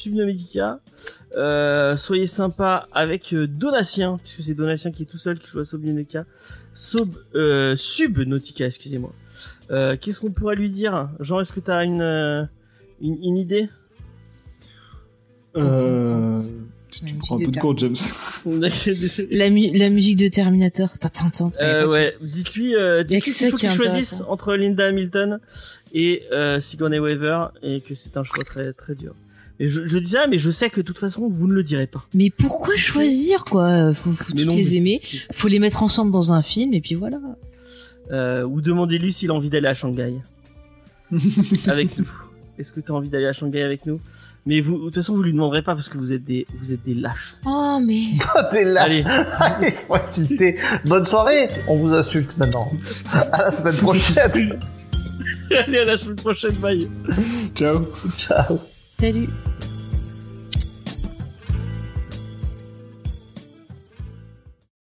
Euh, 1.38 1.96
soyez 1.98 2.28
sympa 2.28 2.88
avec 2.92 3.34
Donatien 3.34 4.20
puisque 4.22 4.44
c'est 4.44 4.54
Donatien 4.54 4.92
qui 4.92 5.04
est 5.04 5.06
tout 5.08 5.18
seul 5.18 5.40
qui 5.40 5.48
joue 5.48 5.60
à 5.62 5.66
Subnautica. 5.66 6.26
Sub 6.74 7.16
euh, 7.35 7.76
Subnautica, 7.76 8.66
excusez-moi. 8.66 9.14
Euh, 9.72 9.95
Qu'est-ce 10.00 10.19
qu'on 10.19 10.32
pourrait 10.32 10.56
lui 10.56 10.69
dire? 10.69 11.10
Jean, 11.19 11.40
est-ce 11.40 11.53
que 11.53 11.60
t'as 11.60 11.84
une, 11.85 12.02
euh, 12.02 12.43
une 13.02 13.18
une 13.24 13.38
idée? 13.38 13.69
Euh, 15.56 16.35
tu, 16.90 17.03
La 17.03 17.08
tu 17.10 17.14
musique 17.16 17.19
prends 17.19 17.35
un 17.35 17.40
de 17.40 17.45
peu 17.45 17.52
de 17.52 17.60
cours, 17.60 17.77
James. 17.77 17.95
La, 19.32 19.50
mu- 19.50 19.72
la 19.77 19.90
musique 19.90 20.18
de 20.18 20.27
Terminator. 20.27 20.90
Euh, 21.61 21.88
ouais, 21.88 22.16
dites-lui, 22.22 22.76
euh, 22.76 23.03
que 23.03 23.08
qu'il 23.26 23.34
faut 23.52 23.58
qui 23.58 23.61
qu'il 23.68 23.69
choisisse 23.77 24.22
entre 24.27 24.56
Linda 24.56 24.88
Hamilton 24.88 25.40
et 25.93 26.24
euh, 26.32 26.60
Sigourney 26.60 27.00
Weaver 27.00 27.48
et 27.61 27.82
que 27.82 27.95
c'est 27.95 28.18
un 28.18 28.24
choix 28.24 28.43
très 28.43 28.74
très 28.74 28.95
dur. 28.95 29.14
Et 29.64 29.69
je, 29.69 29.88
je 29.88 29.98
dis 29.98 30.09
ça, 30.09 30.27
mais 30.27 30.38
je 30.38 30.51
sais 30.51 30.69
que 30.69 30.82
de 30.82 30.85
toute 30.85 30.98
façon 30.98 31.30
vous 31.30 31.48
ne 31.48 31.53
le 31.53 31.64
direz 31.64 31.88
pas. 31.88 32.06
Mais 32.14 32.30
pourquoi 32.30 32.75
choisir 32.75 33.45
quoi? 33.45 33.93
Faut, 33.93 34.11
faut 34.11 34.33
toutes 34.33 34.45
non, 34.45 34.58
les 34.58 34.75
aimer. 34.75 35.00
Faut 35.32 35.48
les 35.48 35.59
mettre 35.59 35.83
ensemble 35.83 36.11
dans 36.11 36.33
un 36.33 36.42
film 36.42 36.74
et 36.74 36.82
puis 36.82 36.95
voilà. 36.95 37.17
Euh, 38.11 38.43
ou 38.43 38.59
demandez-lui 38.59 39.14
s'il 39.14 39.32
a 39.32 39.33
envie 39.33 39.50
d'aller 39.50 39.69
à 39.69 39.74
Shanghai 39.74 40.16
avec 41.67 41.98
nous. 41.98 42.11
Est-ce 42.59 42.74
que 42.74 42.82
tu 42.82 42.92
as 42.92 42.95
envie 42.95 43.09
d'aller 43.09 43.27
à 43.27 43.32
Shanghai 43.32 43.61
avec 43.61 43.85
nous? 43.85 44.01
Mais 44.45 44.59
vous, 44.59 44.77
de 44.77 44.83
toute 44.83 44.95
façon, 44.95 45.14
vous 45.14 45.24
lui 45.24 45.32
demanderez 45.32 45.61
pas 45.61 45.75
parce 45.75 45.88
que 45.88 45.98
vous 45.98 46.11
êtes 46.11 46.25
des, 46.25 46.45
vous 46.59 46.74
êtes 46.74 46.83
des 46.83 46.93
lâches. 46.93 47.38
Oh 47.45 47.80
mais 47.82 48.19
T'es 48.51 48.66
là. 48.66 48.83
Allez, 48.83 49.06
Laisse-moi 49.61 49.98
insulter. 50.00 50.59
Bonne 50.83 51.06
soirée. 51.06 51.48
On 51.69 51.77
vous 51.77 51.93
insulte 51.93 52.38
maintenant. 52.38 52.69
À 53.14 53.43
la 53.43 53.51
semaine 53.51 53.77
prochaine. 53.77 54.59
allez 55.58 55.77
à 55.77 55.85
la 55.85 55.95
semaine 55.95 56.17
prochaine, 56.17 56.53
bye. 56.56 56.85
Ciao. 57.56 57.77
Ciao. 58.17 58.59
Salut. 58.94 59.30